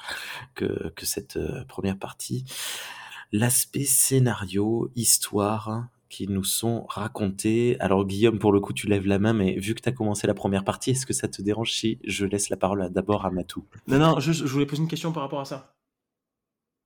que 0.56 0.90
que 0.96 1.06
cette, 1.06 1.38
heu, 1.38 1.66
1re 1.68 1.98
partie. 2.00 2.46
L'aspect 3.34 3.86
scénario, 3.86 4.92
histoire 4.96 5.88
qui 6.10 6.28
nous 6.28 6.44
sont 6.46 6.86
racontés. 6.90 7.78
Alors 7.82 8.06
Guillaume, 8.08 8.40
pour 8.40 8.52
le 8.54 8.60
coup, 8.62 8.74
tu 8.74 8.88
lèves 8.88 9.08
la 9.08 9.20
main, 9.20 9.34
mais 9.34 9.60
vu 9.60 9.76
que 9.76 9.82
tu 9.82 9.90
as 9.90 9.94
commencé 9.94 10.28
la 10.28 10.34
1re 10.36 10.64
partie, 10.66 10.92
est-ce 10.92 11.06
que 11.06 11.14
ça 11.14 11.28
te 11.30 11.42
dérange 11.42 11.74
si 11.74 12.00
je 12.06 12.26
laisse 12.26 12.50
la 12.50 12.58
parole 12.58 12.90
d'abord 12.92 13.26
à 13.26 13.32
Matou? 13.32 13.66
Non, 13.88 13.98
non, 14.00 14.20
je 14.20 14.32
voulais 14.46 14.66
poser 14.66 14.82
une 14.82 14.88
question 14.88 15.12
par 15.12 15.24
rapport 15.24 15.42
à 15.42 15.46
ça. 15.46 15.76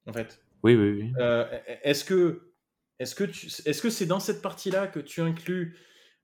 En 0.07 0.13
fait. 0.13 0.39
Oui, 0.63 0.75
oui, 0.75 0.89
oui. 0.91 1.13
Est 1.19 1.79
est-ce 1.83 2.03
que 2.05 2.53
est-ce 2.99 3.15
que 3.15 3.23
tu 3.23 3.47
est-ce 3.65 3.81
que 3.81 3.89
c'est 3.89 4.05
dans 4.05 4.19
cette 4.19 4.41
partie-là 4.41 4.87
que 4.87 4.99
tu 4.99 5.21
inclus, 5.21 5.77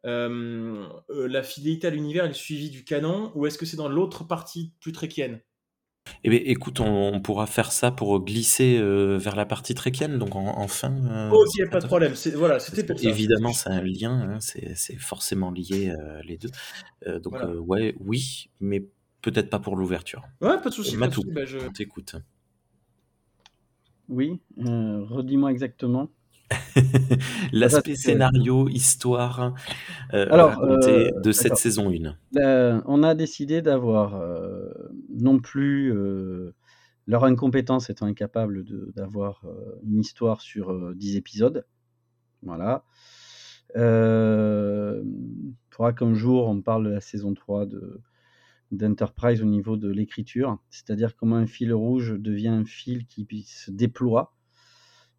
hem, 0.04 0.88
heu, 1.10 1.28
la 1.28 1.44
fidélité 1.44 1.88
à 1.88 1.90
l'univers 1.92 2.26
et 2.26 2.30
le 2.30 2.34
suivi 2.34 2.70
du 2.70 2.84
canon? 2.86 3.32
Ou 3.36 3.46
est-ce 3.48 3.58
que 3.58 3.66
c'est 3.66 3.78
dans 3.78 3.90
l'autre 3.90 4.24
partie 4.26 4.74
plus 4.80 4.92
tréquienne? 4.94 5.42
Eh 6.24 6.30
beh, 6.30 6.38
écoute, 6.46 6.80
on 6.80 7.14
on 7.14 7.22
pourra 7.22 7.46
faire 7.48 7.72
ça 7.72 7.92
pour 7.92 8.24
glisser, 8.24 8.78
heu, 8.80 9.18
vers 9.18 9.36
la 9.36 9.46
partie 9.46 9.74
tréquienne, 9.76 10.18
donc 10.18 10.36
en 10.36 10.46
en 10.58 10.68
fin, 10.68 10.92
heu, 11.36 11.38
OK, 11.38 11.70
ça 11.70 11.70
pas 11.72 11.80
de 11.82 11.86
problème, 11.86 12.16
c'est 12.16 12.32
voilà, 12.32 12.60
c'était 12.60 12.84
parce 12.84 12.84
pour 12.84 13.00
ça. 13.00 13.12
qu'évidemment, 13.14 13.54
c'est 13.54 13.70
un 13.70 13.82
lien, 13.82 14.14
hein, 14.36 14.40
c'est 14.42 14.76
c'est 14.76 14.98
forcément 14.98 15.52
lié, 15.52 15.94
les 16.26 16.38
2. 16.38 16.52
Heu, 17.08 17.20
donc 17.22 17.42
Voilà. 17.42 17.50
ouais, 17.68 17.96
oui, 18.00 18.52
mais 18.62 18.82
peut-être 19.22 19.50
pas 19.52 19.60
pour 19.60 19.76
l'ouverture. 19.78 20.24
Ouais, 20.42 20.60
pas 20.62 20.70
de 20.70 20.74
souci, 20.74 20.98
Matou, 20.98 21.24
bah, 21.26 21.46
je 21.46 21.60
on 21.60 21.72
t'écoute. 21.72 22.16
Oui, 24.10 24.42
redis-moi 24.58 25.52
exactement. 25.52 26.10
L'aspect 27.52 27.96
scénario, 27.96 28.68
histoire, 28.70 29.54
Alors, 30.12 30.60
raconté 30.60 31.12
heu, 31.16 31.22
de 31.22 31.32
cette 31.32 31.58
saison 31.58 31.90
1. 31.92 32.16
Heu, 32.38 32.82
on 32.86 33.04
a 33.04 33.16
décidé 33.16 33.62
d'avoir, 33.62 34.16
heu, 34.22 34.92
non 35.10 35.40
plus, 35.40 35.94
leur 37.08 37.24
incompétence 37.24 37.90
étant 37.90 38.06
incapables 38.06 38.64
de 38.64 38.92
d'avoir, 38.96 39.44
une 39.84 40.00
histoire 40.00 40.42
sur, 40.42 40.72
heu, 40.72 40.94
10 40.96 41.16
épisodes. 41.16 41.66
Voilà. 42.44 42.86
Hem, 43.76 45.04
faudra 45.70 45.94
qu'un 45.94 46.14
jour 46.16 46.48
on 46.48 46.62
parle 46.62 46.86
de 46.86 46.90
la 46.90 47.02
saison 47.02 47.34
3 47.34 47.66
de 47.68 48.02
d'Enterprise 48.72 49.42
au 49.42 49.46
niveau 49.46 49.78
de 49.78 49.90
l'écriture. 49.90 50.58
C'est-à-dire 50.70 51.16
comment 51.16 51.36
un 51.38 51.48
fil 51.48 51.74
rouge 51.74 52.16
devient 52.18 52.50
un 52.50 52.66
fil 52.66 53.06
qui 53.08 53.28
se 53.48 53.72
déploie 53.72 54.34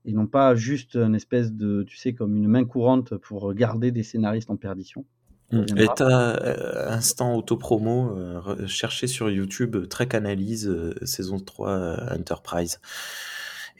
et 0.04 0.12
non 0.12 0.26
pas 0.26 0.54
juste 0.54 0.96
un 0.96 1.12
espèce 1.12 1.52
de 1.52 1.82
tu 1.82 1.96
sais, 1.96 2.14
comme 2.14 2.36
une 2.36 2.48
main 2.48 2.64
courante 2.64 3.16
pour 3.16 3.52
garder 3.54 3.92
des 3.92 4.02
scénaristes 4.02 4.50
en 4.50 4.56
perdition. 4.56 5.04
On 5.52 5.62
Mmh 5.62 5.78
et 5.78 5.88
heu, 6.00 6.88
instant 6.88 7.36
autopromo, 7.36 8.16
heu, 8.16 8.38
re 8.38 8.68
cherchez 8.68 9.08
sur 9.08 9.30
YouTube, 9.30 9.74
heu, 9.74 9.86
Trek 9.88 10.10
Analyse, 10.12 10.68
heu, 10.68 10.94
saison 11.02 11.40
3, 11.40 11.70
heu, 11.70 11.96
Enterprise 12.12 12.80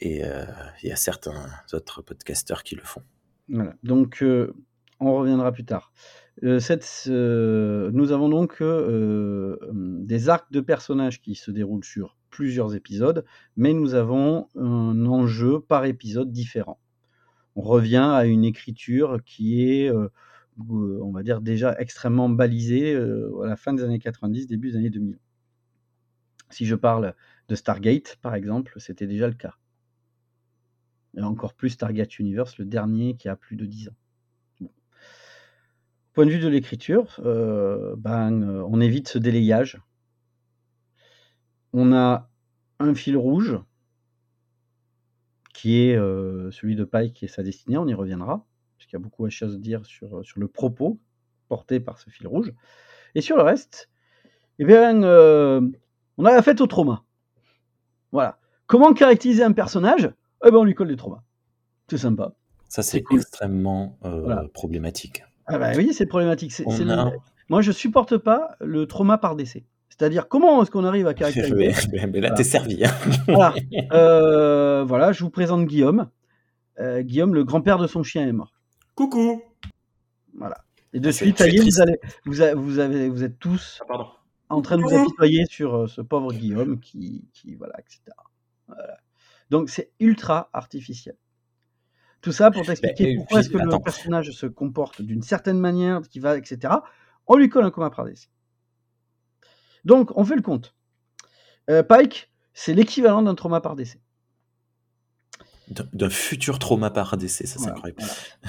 et 0.03 0.23
il 0.81 0.89
y 0.89 0.91
a 0.91 0.95
certains 0.95 1.45
autres 1.73 2.01
podcasteurs 2.01 2.63
qui 2.63 2.75
le 2.75 2.81
font. 2.81 3.03
Voilà, 3.49 3.75
donc 3.83 4.23
on 4.99 5.13
reviendra 5.13 5.51
plus 5.51 5.63
tard. 5.63 5.93
Cette 6.59 7.03
nous 7.05 8.11
avons 8.11 8.27
donc, 8.27 8.63
des 8.63 10.29
arcs 10.29 10.51
de 10.51 10.59
personnages 10.59 11.21
qui 11.21 11.35
se 11.35 11.51
déroulent 11.51 11.85
sur 11.85 12.17
plusieurs 12.31 12.75
épisodes, 12.75 13.25
mais 13.57 13.73
nous 13.73 13.95
avons 13.95 14.47
un 14.55 15.05
enjeu 15.05 15.61
par 15.61 15.85
épisode 15.85 16.31
différent. 16.31 16.79
On 17.55 17.61
revient 17.61 17.97
à 18.13 18.25
une 18.25 18.45
écriture 18.45 19.19
qui 19.25 19.63
est, 19.71 19.89
heu, 19.91 20.09
g 20.59 20.65
on 20.69 21.11
va 21.11 21.23
dire 21.23 21.41
déjà 21.41 21.75
extrêmement 21.79 22.29
balisée, 22.29 22.93
heu, 22.95 23.31
à 23.43 23.47
la 23.47 23.57
fin 23.57 23.73
des 23.73 23.83
années 23.83 23.99
90, 23.99 24.47
début 24.47 24.71
des 24.71 24.77
années 24.77 24.89
2000. 24.91 25.19
Si 26.49 26.65
je 26.65 26.75
parle 26.75 27.13
de 27.49 27.55
Stargate, 27.55 28.17
par 28.21 28.35
exemple, 28.35 28.73
c'était 28.77 29.07
déjà 29.07 29.27
le 29.27 29.33
cas. 29.33 29.53
Et 31.17 31.21
encore 31.21 31.53
plus 31.53 31.69
Stargate 31.71 32.19
Universe, 32.19 32.57
le 32.57 32.65
dernier 32.65 33.15
qui 33.15 33.27
a 33.27 33.35
plus 33.35 33.55
de 33.57 33.65
10 33.65 33.89
ans. 33.89 33.95
Point 36.13 36.25
de 36.25 36.31
vue 36.31 36.39
de 36.39 36.49
l'écriture, 36.49 37.21
ben, 37.97 38.43
on 38.69 38.81
évite 38.81 39.07
ce 39.07 39.17
délayage. 39.17 39.79
On 41.73 41.93
a 41.93 42.29
un 42.79 42.93
fil 42.93 43.17
rouge 43.17 43.57
qui 45.53 45.81
est, 45.83 45.95
heu, 45.95 46.49
celui 46.51 46.75
de 46.75 46.83
Pike 46.83 47.23
et 47.23 47.27
sa 47.27 47.43
destinée, 47.43 47.77
on 47.77 47.87
y 47.87 47.93
reviendra, 47.93 48.45
puisqu'il 48.77 48.95
y 48.95 48.97
a 48.97 48.99
beaucoup 48.99 49.25
de 49.25 49.31
choses 49.31 49.55
à 49.55 49.57
dire 49.57 49.85
sur, 49.85 50.21
le 50.35 50.47
propos 50.47 50.99
porté 51.49 51.79
par 51.79 51.99
ce 51.99 52.09
fil 52.09 52.27
rouge 52.27 52.53
et 53.15 53.21
sur 53.21 53.35
le 53.35 53.43
reste, 53.43 53.89
et 54.59 54.65
bien, 54.65 55.03
heu, 55.03 55.71
on 56.17 56.25
a 56.25 56.31
la 56.31 56.41
fête 56.41 56.61
aux 56.61 56.67
traumas. 56.67 57.03
Voilà. 58.11 58.39
Comment 58.67 58.93
caractériser 58.93 59.43
un 59.43 59.51
personnage? 59.51 60.05
Et 60.45 60.51
ben, 60.51 60.57
on 60.57 60.63
lui 60.63 60.75
colle 60.75 60.87
des 60.87 60.95
traumas. 60.95 61.23
C'est 61.89 61.97
sympa. 61.97 62.33
Ça, 62.69 62.83
C'est 62.83 63.03
cool. 63.03 63.19
extrêmement, 63.19 63.97
Voilà. 64.01 64.45
problématique. 64.53 65.23
Ah 65.45 65.57
bah 65.57 65.73
oui, 65.75 65.93
c'est 65.93 66.05
problématique. 66.05 66.53
A 66.59 67.11
moi 67.49 67.61
je 67.61 67.73
supporte 67.73 68.17
pas 68.17 68.55
le 68.61 68.87
trauma 68.87 69.17
par 69.17 69.35
décès. 69.35 69.65
C'est-à-dire 70.01 70.27
comment 70.27 70.63
est-ce 70.63 70.71
qu'on 70.71 70.83
arrive 70.83 71.05
à 71.05 71.13
caractériser 71.13 71.53
mais 71.91 72.07
mais 72.07 72.21
là, 72.21 72.29
voilà. 72.29 72.35
tu 72.35 72.41
es 72.41 72.43
servi, 72.43 72.83
hein. 72.83 72.89
Voilà, 73.27 73.53
heu, 73.93 74.81
voilà, 74.87 75.11
je 75.11 75.23
vous 75.23 75.29
présente 75.29 75.67
Guillaume. 75.67 76.09
Heu, 76.79 77.03
Guillaume, 77.03 77.35
le 77.35 77.43
grand-père 77.43 77.77
de 77.77 77.85
son 77.85 78.01
chien 78.01 78.27
est 78.27 78.31
mort. 78.31 78.51
Coucou! 78.95 79.43
Voilà 80.35 80.57
et 80.93 80.99
de 80.99 81.07
Ah, 81.09 81.11
suite, 81.11 81.37
ça 81.37 81.43
très 81.43 81.53
y 81.53 81.57
est, 81.57 81.63
vous 81.63 81.79
allez 81.81 81.99
vous 82.25 82.41
a 82.41 82.55
vous 82.55 82.79
avez 82.79 83.09
vous 83.09 83.23
êtes 83.23 83.37
tous 83.37 83.77
Ah 83.83 83.85
pardon. 83.87 84.07
en 84.49 84.63
train 84.63 84.77
de 84.77 84.81
vous 84.81 84.91
apitoyer 84.91 85.45
sur, 85.45 85.75
heu, 85.83 85.87
ce 85.87 86.01
pauvre 86.01 86.33
Guillaume 86.33 86.79
qui 86.79 87.23
qui 87.33 87.53
voilà 87.53 87.79
et 87.79 87.83
cetera. 87.87 88.23
Voilà. 88.67 88.97
Donc 89.51 89.69
c'est 89.69 89.91
ultra 89.99 90.49
artificiel. 90.51 91.15
Tout 92.21 92.31
ça 92.31 92.49
pour 92.49 92.61
Beh 92.61 92.67
t'expliquer 92.69 93.17
pourquoi 93.17 93.41
est-ce 93.41 93.49
que 93.51 93.59
le 93.59 93.83
personnage 93.83 94.31
se 94.31 94.47
comporte 94.47 95.03
d'une 95.03 95.21
certaine 95.21 95.59
manière, 95.59 96.01
qui 96.09 96.19
va 96.19 96.37
et 96.39 96.43
cetera. 96.43 96.83
On 97.27 97.35
lui 97.35 97.49
colle 97.49 97.65
un 97.65 97.71
coma 97.71 97.91
par 97.91 98.05
décès. 98.05 98.29
Donc 99.85 100.11
on 100.15 100.25
fait 100.25 100.35
le 100.35 100.41
compte. 100.41 100.75
Heu, 101.69 101.83
Pike, 101.83 102.31
c'est 102.53 102.73
l'équivalent 102.73 103.21
d'un 103.21 103.35
trauma 103.35 103.61
par 103.61 103.75
décès. 103.75 104.01
D'un 105.69 106.09
futur 106.09 106.59
trauma 106.59 106.89
par 106.89 107.15
décès, 107.15 107.45
ça 107.45 107.57
c'est 107.59 107.69
incroyable. 107.69 108.01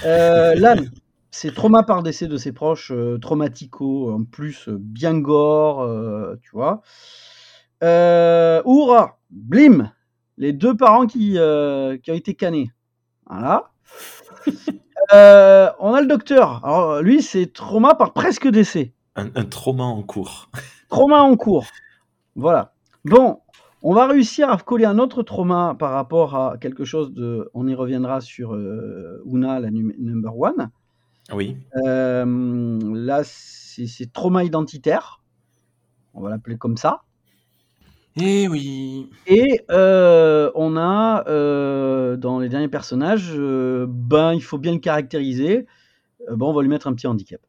Heu, 0.04 0.54
Lan, 0.56 0.82
c'est 1.30 1.54
trauma 1.54 1.84
par 1.84 2.02
décès 2.02 2.26
de 2.26 2.36
ses 2.36 2.52
proches, 2.52 2.90
heu, 2.90 3.18
traumatico, 3.20 4.12
en 4.12 4.24
plus, 4.24 4.68
bien 4.68 5.18
gore, 5.18 5.88
tu 6.42 6.50
vois? 6.50 6.82
Uhura, 7.80 9.20
blim, 9.30 9.92
les 10.36 10.52
2 10.52 10.76
parents 10.76 11.06
qui, 11.06 11.36
ont 11.38 12.14
été 12.14 12.34
canés. 12.34 12.70
Voilà. 13.26 13.70
On 15.78 15.94
a 15.94 16.00
le 16.00 16.06
docteur. 16.08 16.64
Alors 16.64 17.02
lui, 17.02 17.22
c'est 17.22 17.52
trauma 17.52 17.94
par 17.94 18.14
presque 18.14 18.48
décès. 18.48 18.94
Un 19.14 19.30
un 19.36 19.44
trauma 19.44 19.84
en 19.84 20.02
cours. 20.02 20.48
Trauma 20.92 21.22
en 21.22 21.36
cours. 21.36 21.64
Voilà. 22.36 22.74
Bon, 23.06 23.38
on 23.80 23.94
va 23.94 24.06
réussir 24.06 24.50
à 24.50 24.58
coller 24.58 24.84
un 24.84 24.98
autre 24.98 25.22
trauma 25.22 25.74
par 25.78 25.92
rapport 25.92 26.36
à 26.36 26.58
quelque 26.60 26.84
chose 26.84 27.14
de 27.14 27.50
on 27.54 27.66
y 27.66 27.74
reviendra 27.74 28.20
sur, 28.20 28.54
heu, 28.54 29.22
Una, 29.24 29.58
la 29.58 29.70
num 29.70 29.94
number 29.98 30.36
one. 30.36 30.70
Oui. 31.32 31.56
Hem, 31.82 32.94
là, 32.94 33.22
c'est 33.24 34.12
trauma 34.12 34.44
identitaire. 34.44 35.22
On 36.12 36.20
va 36.20 36.28
l'appeler 36.28 36.58
comme 36.58 36.76
ça. 36.76 37.00
Eh 38.20 38.46
oui! 38.48 39.08
Et 39.26 39.62
heu, 39.70 40.52
on 40.54 40.76
a, 40.76 41.24
heu, 41.26 42.18
dans 42.18 42.38
les 42.38 42.50
derniers 42.50 42.68
personnages, 42.68 43.34
ben, 43.34 44.34
il 44.34 44.42
faut 44.42 44.58
bien 44.58 44.72
le 44.72 44.78
caractériser. 44.78 45.64
Ben, 46.28 46.44
on 46.44 46.52
va 46.52 46.60
lui 46.60 46.68
mettre 46.68 46.86
un 46.86 46.92
petit 46.92 47.06
handicap. 47.06 47.40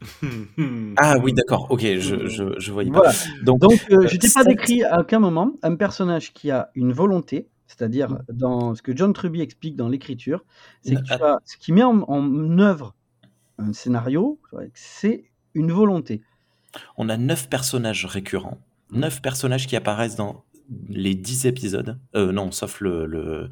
Ah 0.98 1.16
oui, 1.22 1.32
d'accord, 1.32 1.66
OK, 1.70 1.80
je 1.82 2.28
je 2.28 2.44
je 2.58 2.72
voyais 2.72 2.90
pas. 2.90 3.00
Voilà. 3.00 3.12
Donc, 3.44 3.60
Donc 3.60 3.72
heu, 3.90 4.04
heu, 4.04 4.06
je 4.06 4.16
t'ai 4.16 4.28
pas 4.28 4.44
décrit 4.44 4.82
à 4.84 5.00
aucun 5.00 5.18
moment 5.20 5.52
un 5.62 5.76
personnage 5.76 6.32
qui 6.32 6.50
a 6.50 6.70
une 6.74 6.92
volonté, 6.92 7.48
c'est-à-dire 7.66 8.10
Mmh. 8.10 8.18
dans 8.32 8.74
ce 8.74 8.82
que 8.82 8.94
John 8.96 9.12
Truby 9.12 9.40
explique 9.40 9.76
dans 9.76 9.88
l'écriture, 9.88 10.44
c'est 10.82 10.96
que 10.96 11.02
tu 11.02 11.12
at 11.12 11.16
as 11.22 11.38
ce 11.44 11.56
qui 11.56 11.72
met 11.72 11.82
en 11.82 12.02
en 12.08 12.58
œuvre 12.58 12.94
un 13.58 13.72
scénario, 13.72 14.40
c'est 14.74 15.30
une 15.54 15.72
volonté. 15.72 16.22
On 16.98 17.08
a 17.08 17.16
neuf 17.16 17.48
personnages 17.48 18.06
récurrents, 18.06 18.58
Mmh. 18.90 19.00
neuf 19.00 19.22
personnages 19.22 19.66
qui 19.66 19.76
apparaissent 19.76 20.16
dans 20.16 20.44
les 20.88 21.14
dix 21.14 21.46
épisodes. 21.46 21.98
Euh, 22.14 22.32
non, 22.32 22.50
sauf 22.50 22.80
le 22.80 23.06
le- 23.06 23.48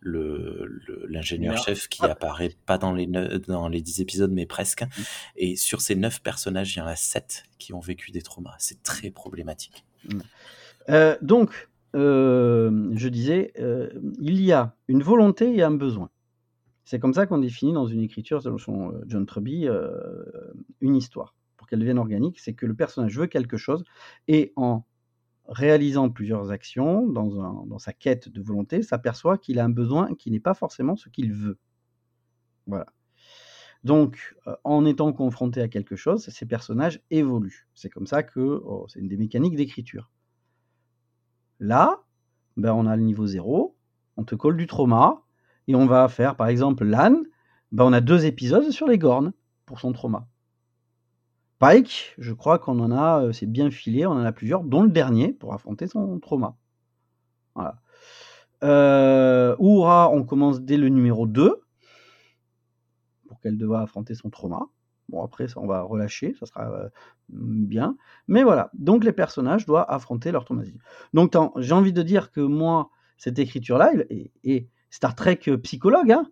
le- 0.00 0.64
le- 0.86 1.06
l'ingénieur 1.08 1.56
chef 1.58 1.88
qui 1.88 2.00
Ah. 2.02 2.12
apparaît 2.12 2.52
pas 2.66 2.78
dans 2.78 2.92
les 2.92 3.06
dans 3.06 3.68
les 3.68 3.82
dix 3.82 4.00
épisodes, 4.00 4.32
mais 4.32 4.46
presque. 4.46 4.82
Mmh. 4.82 5.02
Et 5.36 5.56
sur 5.56 5.80
ces 5.80 5.94
neuf 5.94 6.22
personnages, 6.22 6.74
il 6.74 6.78
y 6.78 6.82
en 6.82 6.86
a 6.86 6.96
sept 6.96 7.44
qui 7.58 7.72
ont 7.74 7.80
vécu 7.80 8.10
des 8.10 8.22
traumas. 8.22 8.54
C'est 8.58 8.82
très 8.82 9.10
problématique. 9.10 9.84
Euh, 10.88 11.16
donc, 11.22 11.68
euh, 11.94 12.90
je 12.94 13.08
disais, 13.08 13.52
il 14.20 14.40
y 14.42 14.52
a 14.52 14.74
une 14.88 15.02
volonté 15.02 15.54
et 15.56 15.62
un 15.62 15.70
besoin. 15.72 16.10
C'est 16.84 17.00
comme 17.00 17.14
ça 17.14 17.26
qu'on 17.26 17.38
définit 17.38 17.72
dans 17.72 17.86
une 17.86 18.00
écriture, 18.02 18.40
selon 18.42 18.92
John 19.06 19.26
Truby, 19.26 19.66
une 20.80 20.94
histoire. 20.96 21.34
Pour 21.56 21.66
qu'elle 21.66 21.80
devienne 21.80 21.98
organique, 21.98 22.38
c'est 22.38 22.52
que 22.54 22.64
le 22.64 22.74
personnage 22.74 23.18
veut 23.18 23.26
quelque 23.26 23.56
chose 23.56 23.82
et 24.28 24.52
en 24.54 24.84
réalisant 25.48 26.10
plusieurs 26.10 26.50
actions 26.50 27.06
dans, 27.06 27.78
sa 27.78 27.92
quête 27.92 28.28
de 28.28 28.42
volonté, 28.42 28.82
s'aperçoit 28.82 29.38
qu'il 29.38 29.58
a 29.58 29.64
un 29.64 29.70
besoin 29.70 30.14
qui 30.14 30.30
n'est 30.30 30.40
pas 30.40 30.54
forcément 30.54 30.96
ce 30.96 31.08
qu'il 31.08 31.32
veut. 31.32 31.58
Voilà. 32.66 32.86
Donc, 33.84 34.34
euh, 34.46 34.56
en 34.64 34.84
étant 34.84 35.12
confronté 35.12 35.60
à 35.60 35.68
quelque 35.68 35.94
chose, 35.94 36.28
ces 36.28 36.46
personnages 36.46 37.00
évoluent. 37.10 37.68
C'est 37.74 37.90
comme 37.90 38.06
ça 38.06 38.22
que 38.22 38.60
oh, 38.64 38.86
c'est 38.88 38.98
une 38.98 39.08
des 39.08 39.16
mécaniques 39.16 39.54
d'écriture. 39.54 40.10
Là, 41.60 42.02
ben, 42.56 42.72
on 42.72 42.86
a 42.86 42.96
le 42.96 43.02
niveau 43.02 43.26
0, 43.26 43.76
on 44.16 44.24
te 44.24 44.34
colle 44.34 44.56
du 44.56 44.66
trauma, 44.66 45.22
et 45.68 45.74
on 45.74 45.86
va 45.86 46.08
faire, 46.08 46.36
par 46.36 46.48
exemple, 46.48 46.84
l'âne, 46.84 47.18
ben, 47.70 47.84
on 47.84 47.92
a 47.92 48.00
deux 48.00 48.24
épisodes 48.24 48.70
sur 48.70 48.86
les 48.86 48.98
gornes 48.98 49.32
pour 49.66 49.80
son 49.80 49.92
trauma. 49.92 50.26
Pike, 51.58 52.14
je 52.18 52.32
crois 52.32 52.58
qu'on 52.58 52.78
en 52.80 52.90
a, 52.92 53.22
euh, 53.22 53.32
c'est 53.32 53.46
bien 53.46 53.70
filé, 53.70 54.06
on 54.06 54.12
en 54.12 54.24
a 54.24 54.32
plusieurs, 54.32 54.62
dont 54.62 54.82
le 54.82 54.90
dernier 54.90 55.32
pour 55.32 55.54
affronter 55.54 55.86
son 55.86 56.18
trauma. 56.18 56.56
Voilà. 57.54 57.80
Euh, 58.62 59.56
Oura, 59.58 60.10
on 60.12 60.24
commence 60.24 60.60
dès 60.60 60.76
le 60.76 60.88
numéro 60.88 61.26
2 61.26 61.62
pour 63.28 63.40
qu'elle 63.40 63.56
devra 63.56 63.82
affronter 63.82 64.14
son 64.14 64.28
trauma. 64.28 64.66
Bon, 65.08 65.22
après, 65.24 65.48
ça, 65.48 65.60
on 65.60 65.66
va 65.66 65.82
relâcher, 65.82 66.34
ça 66.38 66.46
sera 66.46 66.70
euh, 66.70 66.88
bien. 67.28 67.96
Mais 68.28 68.42
voilà, 68.42 68.70
donc 68.74 69.04
les 69.04 69.12
personnages 69.12 69.64
doivent 69.64 69.86
affronter 69.88 70.32
leur 70.32 70.44
traumatisme. 70.44 70.78
Donc, 71.14 71.34
j'ai 71.56 71.72
envie 71.72 71.92
de 71.92 72.02
dire 72.02 72.32
que 72.32 72.40
moi, 72.40 72.90
cette 73.16 73.38
écriture-là, 73.38 73.92
et, 74.10 74.32
et 74.44 74.68
Star 74.90 75.14
Trek 75.14 75.40
psychologue, 75.62 76.12
hein, 76.12 76.28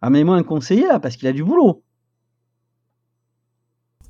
amenez-moi 0.00 0.36
un 0.36 0.42
conseiller 0.44 0.86
là, 0.86 1.00
parce 1.00 1.16
qu'il 1.16 1.26
a 1.28 1.32
du 1.32 1.42
boulot. 1.42 1.82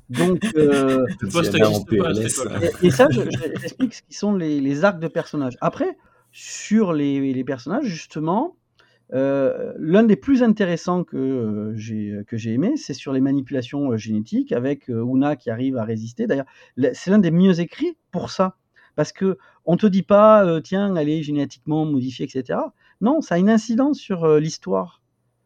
PLS. 0.13 2.39
époque-là. 2.41 2.59
et, 2.83 2.87
et 2.87 2.91
ça, 2.91 3.07
je- 3.11 3.21
je- 3.21 3.59
j'explique 3.61 3.93
ce 3.93 4.01
qui 4.01 4.13
sont 4.13 4.35
les, 4.35 4.59
les 4.61 4.83
arcs 4.83 4.99
de 4.99 5.07
personnages. 5.07 5.57
Après, 5.61 5.97
sur 6.31 6.93
les, 6.93 7.33
les 7.33 7.43
personnages, 7.43 7.85
justement, 7.85 8.55
euh, 9.13 9.73
l'un 9.77 10.03
des 10.03 10.15
plus 10.15 10.41
intéressants 10.43 11.03
que 11.03 11.17
euh, 11.17 11.73
j'ai 11.75 12.19
que 12.27 12.37
j'ai 12.37 12.53
aimé, 12.53 12.77
c'est 12.77 12.93
sur 12.93 13.11
les 13.11 13.19
manipulations 13.19 13.91
euh, 13.91 13.97
génétiques 13.97 14.53
avec 14.53 14.89
euh, 14.89 15.03
Una 15.05 15.35
qui 15.35 15.49
arrive 15.49 15.75
à 15.77 15.83
résister. 15.83 16.27
D'ailleurs, 16.27 16.45
le- 16.77 16.91
c'est 16.93 17.11
l'un 17.11 17.19
des 17.19 17.31
mieux 17.31 17.59
écrits 17.59 17.97
pour 18.11 18.31
ça, 18.31 18.55
parce 18.95 19.11
que 19.11 19.37
on 19.65 19.75
te 19.75 19.85
dit 19.85 20.03
pas, 20.03 20.45
euh, 20.45 20.61
tiens, 20.61 20.95
elle 20.95 21.09
est 21.09 21.23
génétiquement 21.23 21.85
modifiée, 21.85 22.25
etc. 22.25 22.57
Non, 23.01 23.19
ça 23.19 23.35
a 23.35 23.37
une 23.37 23.49
incidence 23.49 23.99
sur 23.99 24.23
euh, 24.23 24.39
l'histoire. 24.39 25.00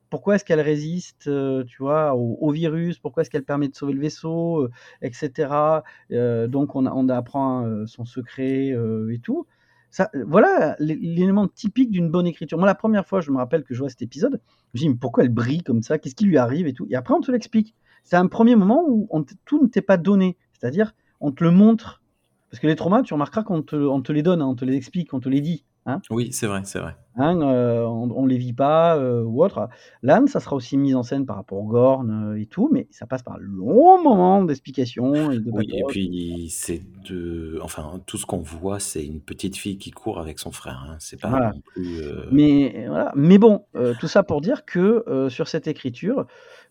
Pourquoi 0.09 0.35
est-ce 0.35 0.45
qu'elle 0.45 0.61
résiste, 0.61 1.27
euh, 1.27 1.63
tu 1.65 1.77
vois, 1.79 2.15
au, 2.15 2.51
virus? 2.51 2.99
Pourquoi 2.99 3.21
est-ce 3.21 3.29
qu'elle 3.29 3.43
permet 3.43 3.67
de 3.67 3.75
sauver 3.75 3.93
le 3.93 4.01
vaisseau, 4.01 4.63
euh, 4.63 4.71
etc. 5.01 5.83
Euh, 6.11 6.47
donc 6.47 6.75
on, 6.75 7.09
apprend 7.09 7.85
son 7.85 8.05
secret 8.05 8.73
et 9.11 9.19
tout. 9.19 9.45
Ça, 9.91 10.09
voilà 10.25 10.75
l'é- 10.79 10.95
l'élément 10.95 11.47
typique 11.47 11.91
d'une 11.91 12.09
bonne 12.09 12.27
écriture. 12.27 12.57
Moi, 12.57 12.67
la 12.67 12.75
première 12.75 13.05
fois, 13.07 13.21
je 13.21 13.31
me 13.31 13.37
rappelle 13.37 13.63
que 13.63 13.73
je 13.73 13.79
vois 13.79 13.89
cet 13.89 14.01
épisode, 14.01 14.41
je 14.73 14.79
me 14.79 14.81
dis, 14.81 14.89
mais 14.89 14.95
pourquoi 14.95 15.23
elle 15.23 15.29
brille 15.29 15.63
comme 15.63 15.81
ça? 15.83 15.97
Qu'est-ce 15.99 16.15
qui 16.15 16.25
lui 16.25 16.37
arrive 16.37 16.67
et 16.67 16.73
tout? 16.73 16.85
Et 16.89 16.95
après, 16.95 17.13
on 17.13 17.21
te 17.21 17.31
l'explique. 17.31 17.75
C'est 18.03 18.17
un 18.17 18.27
premier 18.27 18.55
moment 18.55 18.83
où 18.87 19.07
tout 19.45 19.61
ne 19.61 19.67
t'est 19.67 19.81
pas 19.81 19.97
donné. 19.97 20.37
C'est-à-dire, 20.53 20.93
on 21.21 21.31
te 21.31 21.43
le 21.43 21.51
montre. 21.51 22.01
Parce 22.49 22.59
que 22.59 22.67
les 22.67 22.75
traumas, 22.75 23.01
tu 23.03 23.13
remarqueras 23.13 23.43
qu'on 23.43 23.61
te, 23.61 23.75
on 23.75 24.01
te 24.01 24.11
les 24.11 24.21
donne, 24.21 24.41
hein, 24.41 24.47
on 24.47 24.55
te 24.55 24.65
les 24.65 24.75
explique, 24.75 25.13
on 25.13 25.19
te 25.19 25.29
les 25.29 25.41
dit. 25.41 25.65
Hein 25.87 26.01
Oui, 26.09 26.29
c'est 26.31 26.47
vrai, 26.47 26.61
c'est 26.63 26.79
vrai. 26.79 26.95
Hein, 27.15 27.39
euh, 27.41 27.85
on 27.85 28.23
ne 28.23 28.27
les 28.27 28.37
vit 28.37 28.53
pas 28.53 28.97
euh, 28.97 29.21
ou 29.23 29.43
autre. 29.43 29.69
L'âne, 30.01 30.27
ça 30.27 30.39
sera 30.39 30.55
aussi 30.55 30.77
mise 30.77 30.95
en 30.95 31.03
scène 31.03 31.25
par 31.27 31.35
rapport 31.35 31.59
aux 31.59 31.67
Gorn 31.67 32.09
euh, 32.33 32.41
et 32.41 32.47
tout, 32.47 32.69
mais 32.73 32.87
ça 32.89 33.05
passe 33.05 33.21
par 33.21 33.35
un 33.35 33.39
long 33.39 34.01
moment 34.01 34.43
d'explication 34.43 35.31
et 35.31 35.39
de 35.39 35.51
Oui, 35.51 35.69
et 35.71 35.83
puis 35.87 36.47
c'est 36.49 36.81
de, 37.07 37.59
enfin, 37.61 38.01
tout 38.07 38.17
ce 38.17 38.25
qu'on 38.25 38.39
voit, 38.39 38.79
c'est 38.79 39.05
une 39.05 39.21
petite 39.21 39.55
fille 39.57 39.77
qui 39.77 39.91
court 39.91 40.19
avec 40.19 40.39
son 40.39 40.51
frère. 40.51 40.83
hein. 40.89 40.95
C'est 40.99 41.21
pas 41.21 41.29
Voilà. 41.29 41.51
non 41.53 41.61
plus. 41.73 42.01
Mais, 42.31 42.85
voilà. 42.87 43.11
mais 43.15 43.37
bon, 43.37 43.65
tout 43.99 44.07
ça 44.07 44.23
pour 44.23 44.41
dire 44.41 44.65
que 44.65 45.27
sur 45.29 45.47
cette 45.47 45.67
écriture, 45.67 46.25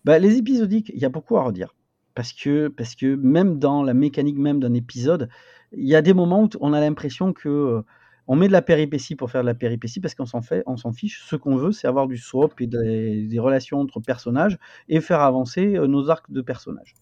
bah, 0.05 0.19
les 0.19 0.37
épisodiques, 0.39 0.91
il 0.93 1.01
y 1.01 1.05
a 1.05 1.09
beaucoup 1.09 1.37
à 1.37 1.43
redire. 1.45 1.75
Parce 2.17 2.33
que, 2.33 2.69
parce 2.69 2.95
que 2.97 3.15
même 3.15 3.59
dans 3.59 3.83
la 3.83 3.95
mécanique 3.95 4.39
même 4.39 4.61
d'un 4.61 4.75
épisode, 4.75 5.29
il 5.73 5.89
y 5.89 5.95
a 5.97 6.03
des 6.03 6.15
moments 6.15 6.45
où 6.45 6.49
on 6.61 6.73
a 6.73 6.81
l'impression 6.81 7.33
que 7.33 7.83
on 8.27 8.37
met 8.37 8.47
de 8.49 8.53
la 8.53 8.63
péripétie 8.63 9.17
pour 9.17 9.31
faire 9.31 9.43
de 9.43 9.47
la 9.47 9.55
péripétie 9.55 10.01
parce 10.01 10.15
qu'on 10.15 10.27
s'en 10.27 10.43
fait, 10.43 10.63
on 10.67 10.77
s'en 10.77 10.93
fiche. 10.93 11.25
Ce 11.27 11.37
qu'on 11.37 11.57
veut, 11.57 11.73
c'est 11.73 11.87
avoir 11.87 12.07
du 12.07 12.17
soap 12.17 12.61
et 12.61 12.67
des, 12.67 13.27
des 13.27 13.39
relations 13.39 13.81
entre 13.81 14.01
personnages 14.01 14.59
et 14.89 15.01
faire 15.01 15.21
avancer 15.21 15.77
euh, 15.77 15.87
nos 15.87 16.11
arcs 16.11 16.31
de 16.31 16.41
personnages. 16.41 16.95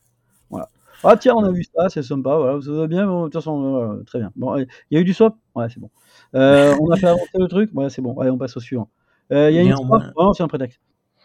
Voilà. 0.50 0.68
Ah 1.04 1.16
tiens, 1.16 1.34
on 1.36 1.42
a 1.44 1.50
vu 1.50 1.64
ça, 1.64 1.88
c'est 1.88 2.02
sympa, 2.02 2.36
voilà, 2.36 2.60
ça 2.60 2.70
va 2.70 2.86
bien, 2.86 3.06
bon, 3.06 3.22
de 3.22 3.24
toute 3.26 3.34
façon, 3.34 3.70
voilà, 3.72 4.04
très 4.04 4.20
bien. 4.20 4.30
Bon, 4.36 4.56
euh, 4.56 4.64
il 4.90 4.94
y 4.94 4.98
a 4.98 5.00
eu 5.00 5.04
du 5.04 5.12
swap? 5.14 5.36
Ouais, 5.54 5.66
c'est 5.68 5.80
bon. 5.80 5.90
Euh, 6.34 6.76
on 6.80 6.90
a 6.90 6.96
fait 6.96 7.08
avancer 7.08 7.30
le 7.34 7.48
truc? 7.48 7.70
Ouais, 7.74 7.90
c'est 7.90 8.02
bon, 8.02 8.16
allez, 8.20 8.30
on 8.30 8.38
passe 8.38 8.56
au 8.56 8.60
suivant. 8.60 8.88
Euh, 9.32 9.50
Il 9.50 9.56
y 9.56 9.58
a 9.58 9.62
une 9.62 9.68
Néanmoins- 9.68 10.12
Oh, 10.14 10.32
c'est 10.32 10.44
un 10.44 10.48
prétexte. 10.48 10.80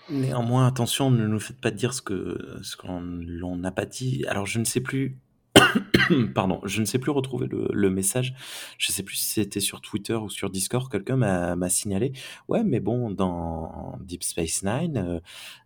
Néanmoins, 0.10 0.66
attention, 0.68 1.12
ne 1.12 1.28
nous 1.28 1.40
faites 1.40 1.60
pas 1.60 1.70
dire 1.70 1.94
ce 1.94 2.02
que 2.02 2.58
ce 2.62 2.78
qu'on 2.78 3.58
n'a 3.58 3.72
pas 3.72 3.86
dit. 3.86 4.26
Alors, 4.28 4.46
je 4.46 4.58
ne 4.60 4.64
sais 4.64 4.80
plus. 4.80 5.18
Pardon, 6.34 6.62
je 6.64 6.80
ne 6.82 6.86
sais 6.86 7.00
plus 7.00 7.12
retrouver 7.12 7.48
le, 7.48 7.68
le 7.72 7.90
message. 7.90 8.34
Je 8.78 8.92
ne 8.92 8.94
sais 8.94 9.04
plus 9.04 9.16
si 9.16 9.26
c'était 9.26 9.60
sur 9.60 9.82
Twitter 9.82 10.14
ou 10.16 10.30
sur 10.30 10.50
Discord. 10.50 10.90
Quelqu'un 10.92 11.16
m'a 11.18 11.56
m'a 11.56 11.70
signalé. 11.70 12.14
Ouais, 12.48 12.64
mais 12.64 12.80
bon, 12.80 13.12
dans 13.12 13.98
Deep 14.02 14.24
Space 14.24 14.64
Nine, 14.64 14.98
euh, 14.98 15.20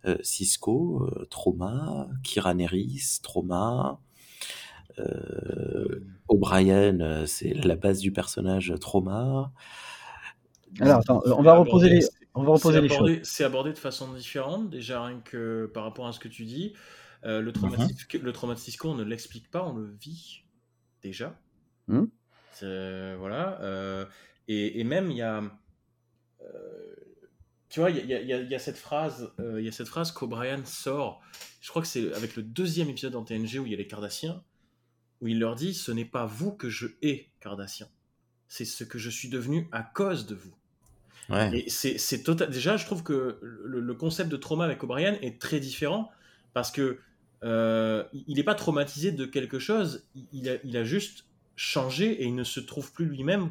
euh, 0.06 0.16
Cisco, 0.22 1.08
euh, 1.16 1.26
Trauma, 1.30 2.08
Kira 2.22 2.54
Nerys, 2.54 3.20
Trauma, 3.22 4.00
euh, 4.98 6.04
O'Brien, 6.28 7.00
euh, 7.00 7.26
c'est 7.26 7.54
la 7.54 7.76
base 7.76 8.00
du 8.00 8.12
personnage 8.12 8.74
Trauma. 8.80 9.52
Alors, 10.80 10.98
attends, 11.00 11.22
on 11.26 11.42
va 11.42 11.52
abordé- 11.52 11.70
reposer 11.70 11.88
les, 11.90 12.00
on 12.34 12.42
va 12.44 12.52
reposer 12.52 12.76
c'est 12.76 12.82
les 12.82 12.88
choses. 12.88 12.96
abordé, 12.98 13.20
c'est 13.24 13.44
abordé 13.44 13.72
de 13.72 13.78
façon 13.78 14.12
différente, 14.12 14.70
déjà 14.70 15.04
rien 15.04 15.20
que 15.24 15.70
par 15.72 15.84
rapport 15.84 16.06
à 16.06 16.12
ce 16.12 16.18
que 16.18 16.28
tu 16.28 16.44
dis. 16.44 16.72
Euh, 17.24 17.40
le, 17.40 17.52
traumatisme, 17.52 18.18
le 18.20 18.32
traumatisme 18.32 18.64
Cisco, 18.64 18.90
on 18.90 18.94
ne 18.96 19.04
l'explique 19.04 19.50
pas, 19.50 19.64
on 19.64 19.74
le 19.76 19.90
vit 20.00 20.42
déjà. 21.02 21.38
Mhm. 21.88 22.08
C'est- 22.52 23.14
Voilà. 23.16 23.60
euh, 23.62 24.04
et, 24.48 24.80
et 24.80 24.84
même, 24.84 25.10
il 25.10 25.16
y 25.18 25.22
a. 25.22 25.42
euh, 26.42 26.94
tu 27.68 27.80
vois, 27.80 27.90
il 27.90 28.04
y 28.06 28.12
a, 28.14 28.20
y 28.20 28.26
y 28.50 28.54
y 28.54 28.60
cette 28.60 28.76
phrase, 28.76 29.32
il 29.38 29.62
y 29.64 29.68
a 29.68 29.72
cette 29.72 29.88
phrase 29.88 30.12
qu'O'Brien 30.12 30.64
sort. 30.66 31.22
Je 31.60 31.70
crois 31.70 31.80
que 31.80 31.88
c'est 31.88 32.12
avec 32.12 32.36
le 32.36 32.42
deuxième 32.42 32.88
épisode 32.90 33.14
en 33.14 33.24
TNG 33.24 33.58
où 33.60 33.66
il 33.66 33.70
y 33.70 33.74
a 33.74 33.78
les 33.78 33.86
Cardassiens, 33.86 34.42
où 35.20 35.28
il 35.28 35.38
leur 35.38 35.54
dit 35.54 35.72
Ce 35.74 35.90
n'est 35.92 36.04
pas 36.04 36.26
vous 36.26 36.52
que 36.52 36.68
je 36.68 36.88
hais, 37.02 37.30
Cardassiens. 37.40 37.88
C'est 38.48 38.66
ce 38.66 38.84
que 38.84 38.98
je 38.98 39.08
suis 39.08 39.28
devenu 39.30 39.68
à 39.72 39.82
cause 39.82 40.26
de 40.26 40.34
vous. 40.34 40.54
Ouais. 41.30 41.56
Et 41.60 41.70
c'est 41.70 41.96
c'est 41.96 42.22
total. 42.22 42.50
Déjà, 42.50 42.76
je 42.76 42.84
trouve 42.84 43.02
que 43.04 43.38
le, 43.40 43.80
le 43.80 43.94
concept 43.94 44.28
de 44.30 44.36
trauma 44.36 44.64
avec 44.64 44.82
O'Brien 44.84 45.14
est 45.22 45.40
très 45.40 45.60
différent 45.60 46.10
parce 46.52 46.70
que 46.70 46.98
euh, 47.44 48.04
il 48.26 48.36
n'est 48.36 48.42
pas 48.44 48.54
traumatisé 48.54 49.12
de 49.12 49.24
quelque 49.26 49.58
chose. 49.58 50.06
il- 50.32 50.48
a, 50.48 50.54
il 50.64 50.76
a 50.76 50.84
juste 50.84 51.26
changé 51.56 52.22
et 52.22 52.24
il 52.26 52.34
ne 52.34 52.44
se 52.44 52.60
trouve 52.60 52.92
plus 52.92 53.04
lui-même. 53.06 53.50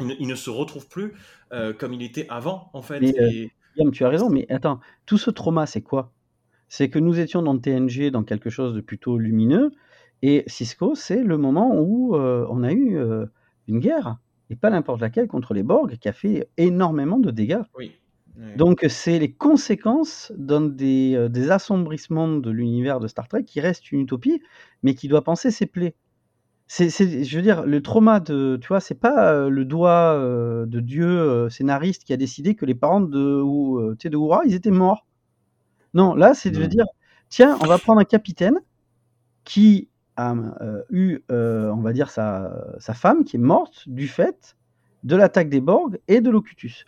Il, 0.00 0.06
ne- 0.06 0.14
il 0.20 0.26
ne 0.28 0.34
se 0.34 0.50
retrouve 0.50 0.88
plus 0.88 1.14
euh, 1.52 1.72
comme 1.72 1.92
il 1.92 2.02
était 2.02 2.26
avant, 2.28 2.70
en 2.72 2.82
fait. 2.82 3.00
Mais, 3.00 3.18
euh, 3.20 3.28
Et- 3.30 3.50
Guillaume, 3.76 3.92
tu 3.92 4.04
as 4.04 4.08
raison, 4.08 4.28
mais 4.30 4.46
attends, 4.50 4.80
tout 5.06 5.18
ce 5.18 5.30
trauma, 5.30 5.66
c'est 5.66 5.82
quoi? 5.82 6.12
C'est 6.68 6.90
que 6.90 6.98
nous 6.98 7.18
étions 7.20 7.42
dans 7.42 7.56
TNG, 7.58 8.10
dans 8.10 8.22
quelque 8.24 8.50
chose 8.50 8.74
de 8.74 8.80
plutôt 8.80 9.18
lumineux, 9.18 9.70
et 10.22 10.42
Cisco, 10.46 10.94
c'est 10.94 11.22
le 11.22 11.38
moment 11.38 11.74
où 11.80 12.16
euh, 12.16 12.44
on 12.50 12.62
a 12.64 12.72
eu 12.72 12.98
une 13.68 13.78
guerre, 13.78 14.16
et 14.50 14.56
pas 14.56 14.70
n'importe 14.70 15.00
laquelle, 15.00 15.28
contre 15.28 15.54
les 15.54 15.62
Borg, 15.62 15.96
qui 15.98 16.08
a 16.08 16.12
fait 16.12 16.48
énormément 16.56 17.18
de 17.18 17.30
dégâts. 17.30 17.62
oui. 17.76 17.92
Oui. 18.38 18.44
Donc, 18.56 18.84
c'est 18.88 19.18
les 19.18 19.32
conséquences 19.32 20.32
d'un 20.36 20.62
des, 20.62 21.28
des 21.30 21.50
assombrissements 21.50 22.28
de 22.28 22.50
l'univers 22.50 23.00
de 23.00 23.08
Star 23.08 23.28
Trek 23.28 23.44
qui 23.44 23.60
reste 23.60 23.92
une 23.92 24.00
utopie, 24.00 24.42
mais 24.82 24.94
qui 24.94 25.08
doit 25.08 25.24
penser 25.24 25.50
ses 25.50 25.66
plaies. 25.66 25.96
C'est, 26.68 26.90
c'est- 26.90 27.24
je 27.24 27.36
veux 27.36 27.42
dire, 27.42 27.64
le 27.66 27.82
trauma 27.82 28.20
de, 28.20 28.58
tu 28.62 28.68
vois, 28.68 28.80
c'est 28.80 28.94
pas 28.96 29.48
le 29.48 29.64
doigt 29.66 30.18
de 30.66 30.80
Dieu 30.80 31.48
scénariste 31.50 32.04
qui 32.04 32.12
a 32.14 32.16
décidé 32.18 32.54
que 32.56 32.66
les 32.66 32.74
parents 32.76 33.00
de, 33.02 33.40
ou, 33.42 33.94
de 33.94 34.46
ils 34.48 34.54
étaient 34.54 34.70
morts. 34.70 35.06
Non, 35.94 36.14
là, 36.14 36.34
c'est 36.34 36.50
de 36.50 36.64
Mm. 36.64 36.68
dire, 36.68 36.86
tiens, 37.28 37.58
on 37.62 37.66
va 37.66 37.78
prendre 37.78 38.00
un 38.00 38.04
capitaine 38.04 38.58
qui 39.44 39.90
a 40.16 40.34
euh, 40.62 40.82
eu, 40.90 41.20
euh, 41.30 41.70
on 41.72 41.80
va 41.82 41.92
dire, 41.92 42.10
sa, 42.10 42.52
sa 42.80 42.94
femme 42.94 43.24
qui 43.24 43.36
est 43.36 43.40
morte 43.40 43.88
du 43.88 44.08
fait 44.08 44.56
de 45.04 45.16
l'attaque 45.16 45.48
des 45.50 45.60
Borg 45.60 45.98
et 46.08 46.20
de 46.20 46.30
l'Ocutus. 46.30 46.84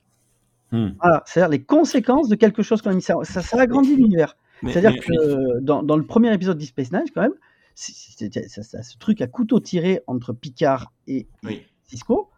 Hmm. 0.72 0.90
Voilà, 1.00 1.22
c'est-à-dire 1.26 1.50
les 1.50 1.62
conséquences 1.62 2.28
de 2.28 2.36
quelque 2.36 2.62
chose 2.62 2.80
a 2.84 2.92
mis. 2.94 3.02
Ça, 3.02 3.16
ça, 3.24 3.42
ça 3.42 3.60
agrandit 3.60 3.96
l'univers. 3.96 4.36
C'est-à-dire 4.66 4.92
mais- 4.92 4.98
que 4.98 5.60
dans, 5.60 5.82
dans 5.82 5.96
le 5.96 6.04
premier 6.06 6.32
épisode 6.34 6.58
d'Deep 6.58 6.68
Space 6.68 6.92
Nine, 6.92 7.04
quand 7.14 7.22
même, 7.22 7.32
c'est- 7.74 8.28
ce 8.82 8.98
truc 8.98 9.20
à 9.22 9.26
couteau 9.26 9.58
tiré 9.60 10.02
entre 10.06 10.32
Picard 10.32 10.92
et 11.06 11.26
Oui. 11.44 11.62
Cisco, 11.84 12.30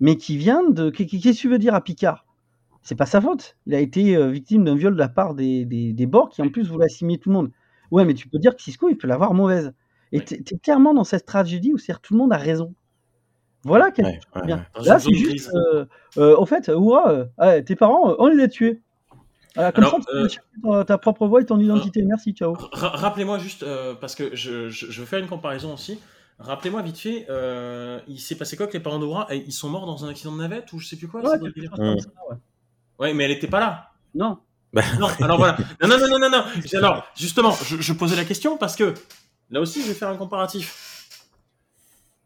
mais 0.00 0.16
qui 0.16 0.36
vient 0.36 0.68
de. 0.70 0.90
qu'est- 0.90 1.06
Qu'est-ce 1.06 1.36
que 1.36 1.40
tu 1.42 1.48
veux 1.48 1.58
dire 1.58 1.74
à 1.74 1.82
Picard? 1.82 2.26
C'est 2.82 2.94
pas 2.94 3.06
sa 3.06 3.20
faute. 3.20 3.56
Il 3.66 3.74
a 3.74 3.80
été 3.80 4.14
euh, 4.16 4.28
victime 4.30 4.64
d'un 4.64 4.76
viol 4.76 4.92
de 4.94 4.98
la 4.98 5.08
part 5.08 5.34
des, 5.34 5.64
des, 5.64 5.92
des 5.92 6.06
Borg 6.06 6.30
qui 6.30 6.42
en 6.42 6.48
plus 6.50 6.68
voulaient 6.68 6.84
assimiler 6.84 7.18
tout 7.18 7.30
le 7.30 7.34
monde. 7.34 7.50
Ouais, 7.90 8.04
mais 8.04 8.14
tu 8.14 8.28
peux 8.28 8.38
dire 8.38 8.54
que 8.54 8.62
Cisco, 8.62 8.88
il 8.88 8.96
peut 8.96 9.06
l'avoir 9.08 9.34
mauvaise. 9.34 9.72
Et 10.12 10.18
Ouais. 10.18 10.24
t'es 10.24 10.58
clairement 10.58 10.94
dans 10.94 11.02
cette 11.04 11.24
tragédie 11.26 11.72
où 11.72 11.78
tout 11.78 12.12
le 12.14 12.18
monde 12.18 12.32
a 12.32 12.36
raison. 12.36 12.74
Voilà 13.64 13.90
quel 13.90 14.04
Ouais, 14.06 14.20
ouais, 14.36 14.42
bien. 14.46 14.56
ouais. 14.58 14.62
Dans 14.74 14.82
Là, 14.82 14.98
c'est 14.98 15.14
juste. 15.14 15.50
euh, 15.54 15.86
euh, 16.18 16.36
au 16.36 16.46
fait, 16.46 16.68
ouah, 16.68 17.10
euh, 17.10 17.24
ah, 17.38 17.60
tes 17.62 17.76
parents, 17.76 18.14
on 18.18 18.26
les 18.28 18.42
a 18.42 18.48
tués. 18.48 18.80
Voilà, 19.54 19.72
comme 19.72 19.84
Alors, 19.84 19.94
ça, 19.96 20.00
tu 20.00 20.04
peux 20.12 20.18
euh, 20.24 20.28
chercher 20.28 20.40
ta, 20.62 20.84
ta 20.84 20.98
propre 20.98 21.26
voix 21.26 21.40
et 21.40 21.46
ton 21.46 21.58
identité. 21.60 22.02
Merci, 22.02 22.32
ciao. 22.32 22.54
Ra- 22.54 22.88
Rappelez-moi 22.90 23.38
juste, 23.38 23.62
euh, 23.62 23.94
parce 23.94 24.14
que 24.14 24.34
je, 24.34 24.68
je, 24.68 24.90
je 24.90 25.00
veux 25.00 25.06
faire 25.06 25.20
une 25.20 25.28
comparaison 25.28 25.72
aussi. 25.74 25.98
Rappelez-moi 26.40 26.82
vite 26.82 26.98
fait, 26.98 27.26
euh, 27.30 28.00
il 28.08 28.18
s'est 28.18 28.34
passé 28.34 28.56
quoi 28.56 28.64
avec 28.64 28.74
les 28.74 28.80
parents 28.80 28.98
d'Aura 28.98 29.28
Et 29.32 29.44
Ils 29.46 29.52
sont 29.52 29.68
morts 29.68 29.86
dans 29.86 30.04
un 30.04 30.08
accident 30.08 30.32
de 30.32 30.38
navette 30.38 30.72
ou 30.72 30.80
je 30.80 30.88
sais 30.88 30.96
plus 30.96 31.06
quoi? 31.06 31.20
Ouais, 31.22 31.38
comme 31.38 31.98
ça. 32.00 32.08
Ouais, 32.98 33.14
mais 33.14 33.24
elle 33.24 33.30
était 33.30 33.46
pas 33.46 33.60
là. 33.60 33.90
Non. 34.14 34.38
Non, 34.98 35.06
alors 35.22 35.38
voilà. 35.38 35.56
Non, 35.80 35.86
non, 35.88 35.98
non, 36.00 36.18
non, 36.18 36.18
non, 36.18 36.30
non. 36.30 36.44
Alors, 36.76 37.06
justement, 37.16 37.52
je, 37.64 37.80
je 37.80 37.92
posais 37.92 38.16
la 38.16 38.24
question 38.24 38.56
parce 38.58 38.74
que 38.74 38.92
là 39.50 39.60
aussi, 39.60 39.80
je 39.82 39.86
vais 39.86 39.94
faire 39.94 40.08
un 40.08 40.16
comparatif. 40.16 40.90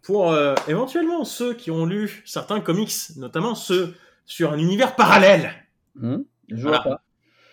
Pour 0.08 0.32
euh, 0.32 0.54
éventuellement 0.68 1.22
ceux 1.26 1.52
qui 1.52 1.70
ont 1.70 1.84
lu 1.84 2.22
certains 2.24 2.62
comics, 2.62 2.90
notamment 3.16 3.54
ceux 3.54 3.94
sur 4.24 4.54
un 4.54 4.56
univers 4.58 4.96
parallèle. 4.96 5.52
Hum, 6.02 6.24
je 6.48 6.62
Voilà. 6.62 6.78
vois 6.78 6.92
pas. 6.92 7.02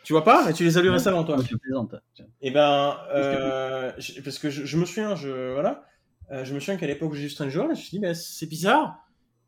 Tu 0.05 0.13
vois 0.13 0.23
pas? 0.23 0.45
Mais 0.45 0.53
tu 0.53 0.63
les 0.63 0.77
as 0.77 0.81
lus 0.81 0.89
récemment, 0.89 1.25
toi? 1.25 1.35
Je 1.45 1.53
plaisante. 1.57 1.95
Eh 2.39 2.51
ben, 2.51 2.97
euh, 3.13 3.91
je- 3.97 4.21
parce 4.21 4.39
que 4.39 4.49
je, 4.49 4.63
je 4.63 4.77
me 4.77 4.85
souviens, 4.85 5.17
je 5.17 5.51
voilà, 5.51 5.83
euh, 6.31 6.45
je 6.45 6.53
me 6.53 6.61
souviens 6.61 6.77
qu'à 6.77 6.87
l'époque 6.87 7.11
où 7.11 7.15
j'ai 7.15 7.23
lu 7.23 7.29
Stranger, 7.29 7.63
je 7.63 7.67
me 7.71 7.75
suis 7.75 7.89
dit, 7.89 7.99
ben, 7.99 8.15
c'est 8.15 8.45
bizarre, 8.45 8.99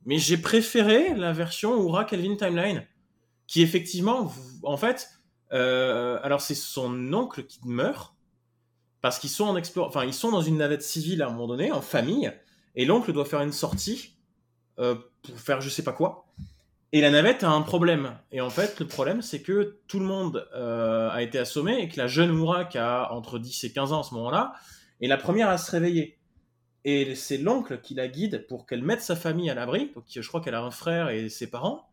mais 0.05 0.17
j'ai 0.17 0.35
préféré 0.37 1.13
la 1.13 1.31
version 1.31 1.75
Oura 1.75 2.03
Kelvin 2.03 2.35
Timeline, 2.35 2.85
qui 3.47 3.61
effectivement, 3.61 4.33
en 4.63 4.75
fait, 4.75 5.07
euh, 5.53 6.19
alors 6.23 6.41
c'est 6.41 6.55
son 6.55 7.13
oncle 7.13 7.45
qui 7.45 7.59
meurt 7.63 8.15
parce 8.99 9.17
qu'ils 9.17 9.29
sont 9.29 9.45
en 9.45 9.55
explore, 9.55 9.87
enfin 9.87 10.03
ils 10.03 10.13
sont 10.13 10.29
dans 10.31 10.41
une 10.41 10.57
navette 10.57 10.83
civile 10.83 11.21
à 11.21 11.27
un 11.27 11.29
moment 11.31 11.47
donné, 11.47 11.71
en 11.71 11.79
famille, 11.81 12.33
et 12.77 12.85
l'oncle 12.85 13.11
doit 13.11 13.25
faire 13.25 13.41
une 13.41 13.51
sortie 13.51 14.13
euh, 14.79 14.95
pour 15.23 15.37
faire 15.39 15.59
je 15.59 15.67
sais 15.67 15.83
pas 15.83 15.91
quoi. 15.91 16.25
Et 16.93 17.01
la 17.01 17.11
navette 17.11 17.43
a 17.43 17.49
un 17.49 17.63
problème. 17.63 18.17
Et 18.31 18.39
en 18.39 18.49
fait, 18.49 18.79
le 18.79 18.87
problème, 18.87 19.21
c'est 19.21 19.41
que 19.41 19.79
tout 19.87 19.99
le 19.99 20.05
monde 20.05 20.47
euh, 20.55 21.09
a 21.09 21.21
été 21.21 21.37
assommé 21.37 21.77
et 21.81 21.89
que 21.89 21.97
la 21.97 22.07
jeune 22.07 22.31
Moura, 22.31 22.63
qui 22.63 22.77
a 22.77 23.11
entre 23.11 23.39
10 23.39 23.65
et 23.65 23.73
15 23.73 23.91
ans 23.91 23.99
à 23.99 24.03
ce 24.03 24.13
moment-là, 24.13 24.53
est 25.01 25.07
la 25.07 25.17
première 25.17 25.49
à 25.49 25.57
se 25.57 25.69
réveiller. 25.69 26.17
Et 26.85 27.13
c'est 27.15 27.37
l'oncle 27.37 27.81
qui 27.81 27.93
la 27.93 28.07
guide 28.07 28.45
pour 28.47 28.65
qu'elle 28.65 28.83
mette 28.83 29.01
sa 29.01 29.17
famille 29.17 29.49
à 29.49 29.53
l'abri. 29.53 29.91
Donc, 29.95 30.05
je 30.07 30.25
crois 30.25 30.39
qu'elle 30.39 30.55
a 30.55 30.63
un 30.63 30.71
frère 30.71 31.09
et 31.09 31.27
ses 31.27 31.49
parents. 31.49 31.89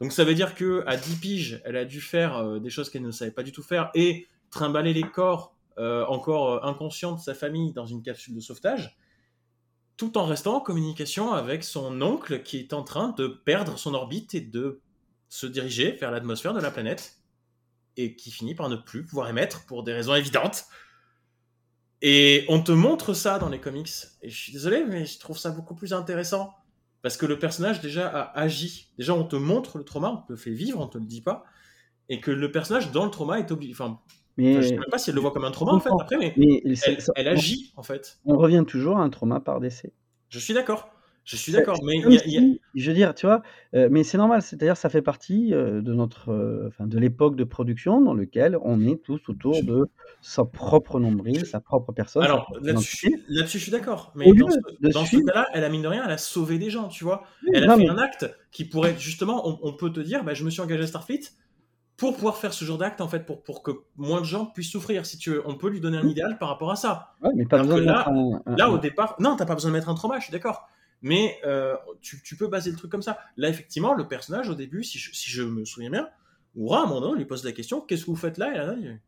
Donc, 0.00 0.12
ça 0.12 0.24
veut 0.24 0.34
dire 0.34 0.54
que 0.54 0.84
à 0.86 0.96
10 0.96 1.16
piges, 1.16 1.62
elle 1.66 1.76
a 1.76 1.84
dû 1.84 2.00
faire 2.00 2.38
euh, 2.38 2.60
des 2.60 2.70
choses 2.70 2.88
qu'elle 2.88 3.02
ne 3.02 3.10
savait 3.10 3.32
pas 3.32 3.42
du 3.42 3.52
tout 3.52 3.62
faire 3.62 3.90
et 3.94 4.26
trimballer 4.50 4.94
les 4.94 5.02
corps 5.02 5.54
encore 5.78 6.66
inconscients 6.66 7.12
de 7.12 7.20
sa 7.20 7.32
famille 7.32 7.72
dans 7.72 7.86
une 7.86 8.02
capsule 8.02 8.34
de 8.34 8.40
sauvetage 8.40 8.98
tout 10.00 10.16
en 10.16 10.24
restant 10.24 10.56
en 10.56 10.60
communication 10.60 11.34
avec 11.34 11.62
son 11.62 12.00
oncle 12.00 12.42
qui 12.42 12.56
est 12.56 12.72
en 12.72 12.82
train 12.82 13.10
de 13.18 13.26
perdre 13.26 13.78
son 13.78 13.92
orbite 13.92 14.34
et 14.34 14.40
de 14.40 14.80
se 15.28 15.46
diriger 15.46 15.90
vers 15.90 16.10
l'atmosphère 16.10 16.54
de 16.54 16.60
la 16.60 16.70
planète 16.70 17.18
et 17.98 18.16
qui 18.16 18.30
finit 18.30 18.54
par 18.54 18.70
ne 18.70 18.76
plus 18.76 19.04
pouvoir 19.04 19.28
émettre 19.28 19.66
pour 19.66 19.82
des 19.82 19.92
raisons 19.92 20.14
évidentes. 20.14 20.64
Et 22.00 22.46
on 22.48 22.62
te 22.62 22.72
montre 22.72 23.12
ça 23.12 23.38
dans 23.38 23.50
les 23.50 23.60
comics. 23.60 23.90
Et 24.22 24.30
je 24.30 24.42
suis 24.42 24.54
désolé, 24.54 24.86
mais 24.86 25.04
je 25.04 25.18
trouve 25.18 25.36
ça 25.36 25.50
beaucoup 25.50 25.74
plus 25.74 25.92
intéressant. 25.92 26.54
Parce 27.02 27.18
que 27.18 27.26
le 27.26 27.38
personnage 27.38 27.82
déjà 27.82 28.08
a 28.08 28.40
agi. 28.40 28.88
Déjà, 28.96 29.12
on 29.12 29.24
te 29.24 29.36
montre 29.36 29.76
le 29.76 29.84
trauma, 29.84 30.08
on 30.08 30.16
te 30.16 30.32
le 30.32 30.38
fait 30.38 30.52
vivre, 30.52 30.80
on 30.80 30.86
te 30.86 30.96
le 30.96 31.04
dit 31.04 31.20
pas. 31.20 31.44
Et 32.08 32.20
que 32.20 32.30
le 32.30 32.50
personnage 32.50 32.90
dans 32.90 33.04
le 33.04 33.10
trauma 33.10 33.38
est 33.38 33.52
obligé. 33.52 33.74
Mais, 34.40 34.62
je 34.62 34.68
sais 34.68 34.74
même 34.76 34.84
pas 34.90 34.98
si 34.98 35.10
elle 35.10 35.16
le 35.16 35.20
voit 35.22 35.30
comme 35.32 35.44
un 35.44 35.50
trauma 35.50 35.72
en 35.72 35.80
fait 35.80 35.90
après, 35.90 36.16
mais 36.18 36.32
elle, 36.64 36.76
ça- 36.76 37.12
elle 37.16 37.28
agit 37.28 37.72
en 37.76 37.82
fait. 37.82 38.18
on 38.24 38.36
revient 38.36 38.64
toujours 38.66 38.98
à 38.98 39.02
un 39.02 39.10
trauma 39.10 39.40
par 39.40 39.60
décès. 39.60 39.92
Je 40.28 40.38
suis 40.38 40.54
d'accord. 40.54 40.88
Je 41.22 41.36
suis 41.36 41.52
C'est- 41.52 41.58
d'accord. 41.58 41.78
Mais 41.84 41.98
y 41.98 42.16
a- 42.18 42.26
y 42.26 42.38
a- 42.38 42.56
je 42.74 42.88
veux 42.90 42.94
dire, 42.96 43.14
tu 43.14 43.26
vois, 43.26 43.42
euh, 43.74 43.88
mais 43.90 44.04
c'est 44.04 44.16
normal, 44.16 44.40
c'est-à-dire 44.40 44.76
ça 44.76 44.88
fait 44.88 45.02
partie 45.02 45.52
euh, 45.52 45.82
de 45.82 45.92
notre, 45.92 46.32
euh, 46.32 46.66
enfin, 46.68 46.86
de 46.86 46.98
l'époque 46.98 47.36
de 47.36 47.44
production 47.44 48.00
dans 48.00 48.14
lequel 48.14 48.56
on 48.62 48.80
est 48.86 49.00
tous 49.02 49.20
autour 49.28 49.62
de 49.62 49.86
sa 50.22 50.44
propre 50.46 50.98
nombril, 50.98 51.44
sa 51.46 51.60
propre 51.60 51.92
personne. 51.92 52.22
Alors 52.22 52.50
là-dessus, 52.62 53.22
là-dessus, 53.28 53.58
je 53.58 53.62
suis 53.64 53.70
d'accord. 53.72 54.12
Au 54.14 54.18
Mais 54.18 54.32
lieu 54.32 54.44
dans 54.44 55.04
ce, 55.04 55.18
dans 55.18 55.26
cas-là, 55.26 55.46
elle 55.52 55.62
a 55.62 55.68
mine 55.68 55.82
de 55.82 55.88
rien, 55.88 56.02
elle 56.06 56.10
a 56.12 56.18
sauvé 56.18 56.58
des 56.58 56.70
gens, 56.70 56.88
tu 56.88 57.04
vois. 57.04 57.22
Oui, 57.44 57.50
Elle 57.54 57.64
a 57.64 57.66
non, 57.66 57.76
fait 57.76 57.82
mais- 57.84 57.90
un 57.90 57.98
acte 57.98 58.26
qui 58.50 58.64
pourrait 58.64 58.96
justement, 58.98 59.46
on, 59.46 59.58
on 59.62 59.72
peut 59.74 59.90
te 59.90 60.00
dire, 60.00 60.24
bah, 60.24 60.32
je 60.32 60.42
me 60.44 60.50
suis 60.50 60.62
engagé 60.62 60.82
à 60.84 60.86
Starfleet 60.86 61.20
pour 62.00 62.14
pouvoir 62.16 62.36
faire 62.38 62.52
ce 62.52 62.64
genre 62.64 62.78
d'acte 62.78 63.00
en 63.00 63.08
fait, 63.08 63.26
pour, 63.26 63.42
pour 63.42 63.62
que 63.62 63.70
moins 63.96 64.20
de 64.20 64.24
gens 64.26 64.46
puissent 64.46 64.70
souffrir. 64.72 65.04
Si 65.06 65.18
tu 65.18 65.30
veux, 65.30 65.42
on 65.46 65.54
peut 65.54 65.68
lui 65.68 65.80
donner 65.80 65.98
un 65.98 66.08
idéal 66.08 66.38
par 66.38 66.48
rapport 66.48 66.70
à 66.72 66.76
ça. 66.76 67.12
Ouais, 67.22 67.30
mais 67.36 67.44
pas 67.44 67.56
Alors 67.60 67.66
besoin 67.66 67.78
que 67.78 67.82
de 67.82 67.86
là- 67.86 67.98
mettre 67.98 68.08
un- 68.08 68.52
un- 68.52 68.56
Là, 68.56 68.66
un- 68.66 68.70
au 68.70 68.78
départ, 68.78 69.16
non, 69.20 69.36
t'as 69.36 69.44
pas 69.46 69.54
besoin 69.54 69.70
de 69.70 69.76
mettre 69.76 69.88
un 69.90 69.94
trauma, 69.94 70.18
je 70.18 70.24
suis 70.24 70.32
d'accord. 70.32 70.66
Mais 71.02 71.38
euh, 71.44 71.76
tu, 72.00 72.22
tu 72.22 72.36
peux 72.36 72.48
baser 72.48 72.70
le 72.70 72.76
truc 72.76 72.90
comme 72.90 73.02
ça. 73.02 73.18
Là, 73.36 73.48
effectivement, 73.48 73.94
le 73.94 74.08
personnage, 74.08 74.48
au 74.48 74.54
début, 74.54 74.82
si 74.82 74.98
je, 74.98 75.14
si 75.14 75.30
je 75.30 75.42
me 75.42 75.64
souviens 75.64 75.90
bien, 75.90 76.08
Oura, 76.56 76.80
à 76.80 76.82
un 76.82 76.86
moment 76.86 77.00
donné, 77.02 77.12
on 77.12 77.16
lui 77.16 77.24
pose 77.26 77.44
la 77.44 77.52
question 77.52 77.80
Qu'est-ce 77.80 78.02
que 78.06 78.10
vous 78.10 78.16
faites 78.16 78.38
là? 78.38 78.52
Et 78.54 78.56
là, 78.58 78.74
il 78.78 79.00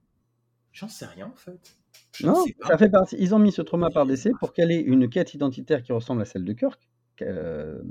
J'en 0.72 0.88
sais 0.88 1.06
rien, 1.06 1.26
en 1.26 1.36
fait. 1.36 1.76
Je 2.14 2.26
Non, 2.26 2.44
ça 2.66 2.78
fait 2.78 2.88
partie. 2.88 3.16
Ils 3.18 3.34
ont 3.34 3.38
mis 3.38 3.52
ce 3.52 3.60
trauma 3.62 3.90
par 3.90 4.06
décès 4.06 4.32
pour 4.38 4.52
qu'elle 4.52 4.70
ait 4.70 4.80
une 4.80 5.08
quête 5.08 5.34
identitaire 5.34 5.82
qui 5.82 5.92
ressemble 5.92 6.22
à 6.22 6.24
celle 6.24 6.44
de 6.44 6.52
Kirk, 6.52 6.80
euh, 7.20 7.82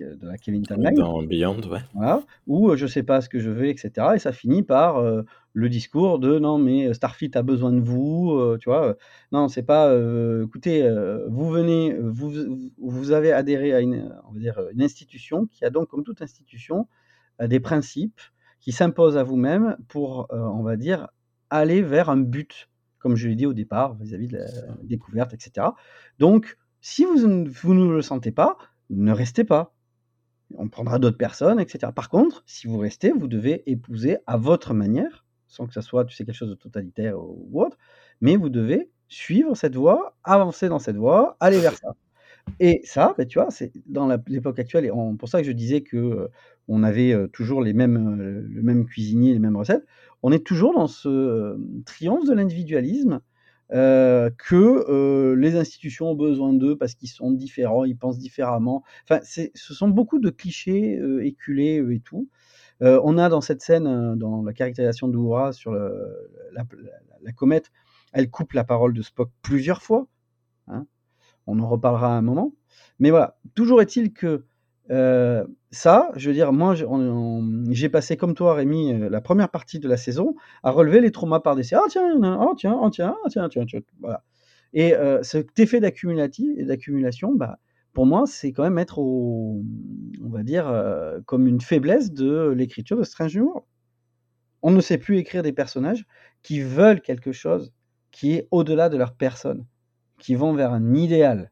de 0.00 0.26
la 0.26 0.38
Kevin 0.38 0.62
Timeline. 0.62 0.94
Dans 0.94 1.22
Beyond, 1.22 1.60
ouais. 1.68 1.80
Voilà, 1.94 2.22
ou 2.46 2.70
euh, 2.70 2.76
je 2.76 2.86
sais 2.86 3.02
pas 3.02 3.20
ce 3.20 3.28
que 3.28 3.38
je 3.38 3.50
veux, 3.50 3.66
etc. 3.66 4.08
Et 4.14 4.18
ça 4.18 4.32
finit 4.32 4.62
par 4.62 4.96
euh, 4.96 5.22
le 5.52 5.68
discours 5.68 6.18
de 6.18 6.38
non, 6.38 6.56
mais 6.58 6.94
Starfleet 6.94 7.36
a 7.36 7.42
besoin 7.42 7.72
de 7.72 7.80
vous, 7.80 8.32
euh, 8.32 8.56
tu 8.58 8.70
vois. 8.70 8.96
non, 9.32 9.48
c'est 9.48 9.62
pas. 9.62 9.94
écoutez, 10.42 10.88
vous 11.28 11.50
venez, 11.50 11.94
vous, 12.00 12.32
vous- 12.78 13.10
avez 13.10 13.32
adhéré 13.32 13.74
à 13.74 13.80
une, 13.80 14.14
on 14.28 14.32
va 14.32 14.38
dire, 14.40 14.60
une 14.72 14.82
institution 14.82 15.46
qui 15.46 15.64
a 15.64 15.70
donc, 15.70 15.88
comme 15.88 16.04
toute 16.04 16.22
institution, 16.22 16.86
des 17.44 17.60
principes 17.60 18.20
qui 18.60 18.72
s'imposent 18.72 19.16
à 19.16 19.22
vous-même 19.24 19.76
pour, 19.88 20.28
on 20.30 20.62
va 20.62 20.76
dire, 20.76 21.08
aller 21.50 21.82
vers 21.82 22.08
un 22.08 22.18
but, 22.18 22.68
comme 22.98 23.16
je 23.16 23.28
l'ai 23.28 23.34
dit 23.34 23.46
au 23.46 23.52
départ, 23.52 23.94
vis-à-vis 23.94 24.28
de 24.28 24.36
la 24.38 24.46
découverte, 24.84 25.34
etc. 25.34 25.68
Donc, 26.18 26.56
si 26.80 27.04
vous, 27.04 27.16
vous 27.46 27.74
ne 27.74 27.92
le 27.92 28.02
sentez 28.02 28.32
pas, 28.32 28.56
ne 28.90 29.12
restez 29.12 29.44
pas 29.44 29.74
on 30.56 30.68
prendra 30.68 30.98
d'autres 30.98 31.16
personnes, 31.18 31.60
etc. 31.60 31.92
Par 31.92 32.08
contre, 32.08 32.42
si 32.46 32.66
vous 32.66 32.78
restez, 32.78 33.12
vous 33.12 33.28
devez 33.28 33.62
épouser 33.70 34.18
à 34.26 34.36
votre 34.36 34.74
manière, 34.74 35.24
sans 35.46 35.66
que 35.66 35.72
ça 35.74 35.82
soit, 35.82 36.04
tu 36.04 36.14
sais, 36.16 36.24
quelque 36.24 36.34
chose 36.34 36.50
de 36.50 36.54
totalitaire 36.54 37.18
ou 37.18 37.50
autre, 37.62 37.76
mais 38.20 38.36
vous 38.36 38.48
devez 38.48 38.90
suivre 39.08 39.54
cette 39.54 39.76
voie, 39.76 40.16
avancer 40.24 40.68
dans 40.68 40.78
cette 40.78 40.96
voie, 40.96 41.36
aller 41.40 41.60
vers 41.60 41.76
ça. 41.76 41.94
Et 42.60 42.80
ça, 42.84 43.14
ben, 43.18 43.26
tu 43.26 43.38
vois, 43.38 43.50
c'est 43.50 43.72
dans 43.86 44.08
l'époque 44.28 44.58
actuelle, 44.58 44.86
et 44.86 44.90
on- 44.90 45.16
pour 45.16 45.28
ça 45.28 45.40
que 45.40 45.46
je 45.46 45.52
disais 45.52 45.82
que 45.82 45.96
euh, 45.96 46.28
on 46.68 46.82
avait 46.82 47.12
euh, 47.12 47.28
toujours 47.28 47.62
les 47.62 47.72
mêmes, 47.72 47.96
euh, 48.20 48.46
le 48.48 48.62
même 48.62 48.86
cuisinier, 48.86 49.32
les 49.32 49.38
mêmes 49.38 49.56
recettes. 49.56 49.84
On 50.22 50.32
est 50.32 50.44
toujours 50.46 50.74
dans 50.74 50.86
ce 50.88 51.08
euh, 51.08 51.58
triomphe 51.86 52.26
de 52.26 52.34
l'individualisme 52.34 53.20
euh, 53.72 54.30
que 54.36 54.56
euh, 54.88 55.36
les 55.36 55.56
institutions 55.56 56.10
ont 56.10 56.14
besoin 56.16 56.52
d'eux 56.52 56.76
parce 56.76 56.94
qu'ils 56.94 57.08
sont 57.08 57.30
différents, 57.30 57.84
ils 57.84 57.96
pensent 57.96 58.18
différemment. 58.18 58.82
Enfin, 59.04 59.20
ce 59.22 59.74
sont 59.74 59.88
beaucoup 59.88 60.18
de 60.18 60.30
clichés 60.30 60.98
euh, 60.98 61.24
éculés 61.24 61.84
et 61.90 62.00
tout. 62.00 62.28
On 62.82 63.18
a 63.18 63.28
dans 63.28 63.42
cette 63.42 63.60
scène, 63.60 64.14
dans 64.16 64.42
la 64.42 64.54
caractérisation 64.54 65.06
d'Oura 65.08 65.52
sur 65.52 65.72
la 65.72 67.32
comète, 67.36 67.70
elle 68.14 68.30
coupe 68.30 68.54
la 68.54 68.64
parole 68.64 68.94
de 68.94 69.02
Spock 69.02 69.30
plusieurs 69.42 69.82
fois. 69.82 70.06
hein. 70.66 70.86
On 71.46 71.58
en 71.60 71.68
reparlera 71.68 72.14
à 72.14 72.18
un 72.18 72.22
moment. 72.22 72.54
Mais 72.98 73.10
voilà, 73.10 73.38
toujours 73.54 73.82
est-il 73.82 74.14
que 74.14 74.46
euh, 74.90 75.44
ça, 75.70 76.10
je 76.16 76.28
veux 76.28 76.34
dire, 76.34 76.52
moi, 76.52 76.74
j'ai 77.70 77.88
passé 77.88 78.16
comme 78.16 78.34
toi, 78.34 78.54
Rémi, 78.54 78.92
euh, 78.92 79.08
la 79.08 79.20
première 79.20 79.48
partie 79.48 79.78
de 79.78 79.88
la 79.88 79.96
saison 79.96 80.34
à 80.62 80.70
relever 80.70 81.00
les 81.00 81.12
traumas 81.12 81.40
par 81.40 81.54
décès. 81.54 81.76
Ah 81.76 81.84
tiens, 81.88 82.12
oh 82.40 82.54
tiens, 82.56 82.78
oh 82.80 82.90
tiens, 82.90 83.16
ah, 83.24 83.28
tiens, 83.28 83.48
tiens, 83.48 83.66
tiens, 83.66 83.80
voilà. 84.00 84.24
Et 84.72 84.94
euh, 84.94 85.22
cet 85.22 85.58
effet 85.58 85.80
d'accumulatif 85.80 86.50
et 86.56 86.64
d'accumulation, 86.64 87.34
bah, 87.34 87.58
pour 87.92 88.06
moi, 88.06 88.24
c'est 88.26 88.52
quand 88.52 88.64
même 88.64 88.78
être 88.78 88.98
on 88.98 89.62
va 90.28 90.42
dire, 90.42 90.72
comme 91.26 91.46
une 91.46 91.60
faiblesse 91.60 92.12
de 92.12 92.48
l'écriture 92.48 92.96
de 92.96 93.02
Strange 93.02 93.36
New. 93.36 93.52
On 94.62 94.70
ne 94.70 94.80
sait 94.80 94.98
plus 94.98 95.18
écrire 95.18 95.42
des 95.42 95.52
personnages 95.52 96.04
qui 96.42 96.60
veulent 96.60 97.00
quelque 97.00 97.32
chose 97.32 97.72
qui 98.10 98.34
est 98.34 98.48
au-delà 98.50 98.88
de 98.88 98.96
leur 98.96 99.14
personne, 99.14 99.66
qui 100.18 100.34
vont 100.34 100.52
vers 100.52 100.72
un 100.72 100.94
idéal. 100.94 101.50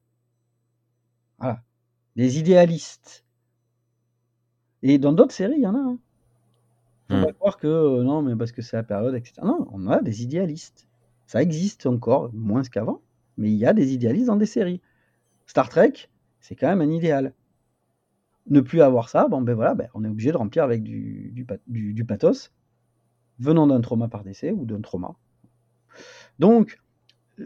Voilà. 1.38 1.62
Des 2.16 2.38
idéalistes. 2.38 3.24
Et 4.82 4.98
dans 4.98 5.12
d'autres 5.12 5.34
séries, 5.34 5.54
il 5.58 5.62
y 5.62 5.66
en 5.68 5.74
a. 5.76 5.78
Hein. 5.78 5.98
On 7.10 7.16
Hmm. 7.16 7.24
va 7.24 7.32
croire 7.32 7.56
que 7.58 7.66
euh, 7.66 8.02
non, 8.02 8.22
mais 8.22 8.34
parce 8.36 8.52
que 8.52 8.62
c'est 8.62 8.76
la 8.76 8.82
période, 8.82 9.14
etc. 9.14 9.46
Non, 9.46 9.66
on 9.72 9.88
a 9.88 10.00
des 10.02 10.22
idéalistes. 10.22 10.88
Ça 11.26 11.42
existe 11.42 11.86
encore, 11.86 12.30
moins 12.32 12.62
qu'avant, 12.62 13.02
mais 13.36 13.50
il 13.50 13.56
y 13.56 13.66
a 13.66 13.72
des 13.74 13.92
idéalistes 13.92 14.26
dans 14.28 14.36
des 14.36 14.46
séries. 14.46 14.80
Star 15.46 15.68
Trek, 15.70 15.94
c'est 16.40 16.56
quand 16.56 16.68
même 16.68 16.82
un 16.82 16.92
idéal. 16.92 17.34
Ne 18.50 18.60
plus 18.60 18.80
avoir 18.82 19.08
ça, 19.10 19.28
bon 19.28 19.42
ben 19.42 19.54
voilà, 19.54 19.74
ben, 19.76 19.88
on 19.94 20.02
est 20.04 20.08
obligé 20.08 20.32
de 20.32 20.36
remplir 20.36 20.64
avec 20.64 20.82
du, 20.82 21.30
du, 21.34 21.44
pa- 21.44 21.58
du- 21.68 21.94
du 21.94 22.04
pathos 22.04 22.50
venant 23.40 23.66
d'un 23.68 23.80
trauma 23.82 24.08
par 24.08 24.24
décès 24.24 24.52
ou 24.52 24.66
d'un 24.66 24.80
trauma. 24.82 25.16
Donc, 26.38 26.78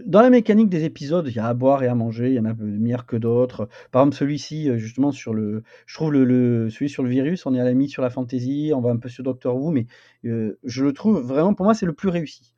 dans 0.07 0.23
la 0.23 0.31
mécanique 0.31 0.69
des 0.71 0.85
épisodes, 0.85 1.27
il 1.29 1.35
y 1.35 1.39
a 1.39 1.47
à 1.47 1.55
boire 1.55 1.83
et 1.83 1.89
à 1.89 1.95
manger, 1.95 2.29
il 2.29 2.35
y 2.35 2.39
en 2.41 2.45
a 2.45 2.55
meilleurs 2.55 3.07
que 3.07 3.17
d'autres. 3.17 3.69
Par 3.91 4.03
exemple, 4.03 4.17
celui-ci, 4.17 4.69
euh, 4.71 4.79
justement, 4.79 5.13
sur 5.13 5.35
le. 5.35 5.63
Je 5.87 5.95
trouve 5.95 6.13
le, 6.13 6.25
le- 6.25 6.71
celui 6.71 6.89
sur 6.91 7.03
le 7.03 7.11
virus, 7.11 7.47
on 7.47 7.55
est 7.55 7.61
à 7.61 7.65
la 7.65 7.71
limite 7.71 7.91
sur 7.91 8.03
la 8.03 8.11
fantasy, 8.11 8.73
on 8.75 8.81
va 8.81 8.91
un 8.91 8.97
peu 8.99 9.09
sur 9.09 9.25
Doctor 9.25 9.57
Who, 9.57 9.71
mais 9.71 9.87
euh, 10.25 10.59
je 10.65 10.85
le 10.85 10.93
trouve 10.93 11.21
vraiment, 11.21 11.55
pour 11.55 11.65
moi, 11.65 11.75
c'est 11.75 11.87
le 11.87 11.93
plus 11.95 12.09
réussi. 12.09 12.55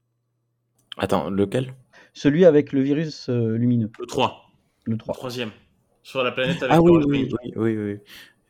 Attends, 0.97 1.31
lequel? 1.31 1.75
Celui 2.15 2.45
avec 2.45 2.73
le 2.73 2.81
virus 2.81 3.29
euh, 3.29 3.57
lumineux, 3.57 3.91
Le 3.99 4.07
3, 4.07 4.51
le 4.85 4.93
le 4.93 4.99
3. 4.99 5.15
troisième. 5.15 5.51
Sur 6.03 6.23
la 6.23 6.33
planète 6.33 6.63
avec 6.63 6.77
Ah 6.77 6.81
oui, 6.83 6.93
oui, 7.07 7.29
oui, 7.33 7.53
oui, 7.57 7.77
oui. 7.77 7.99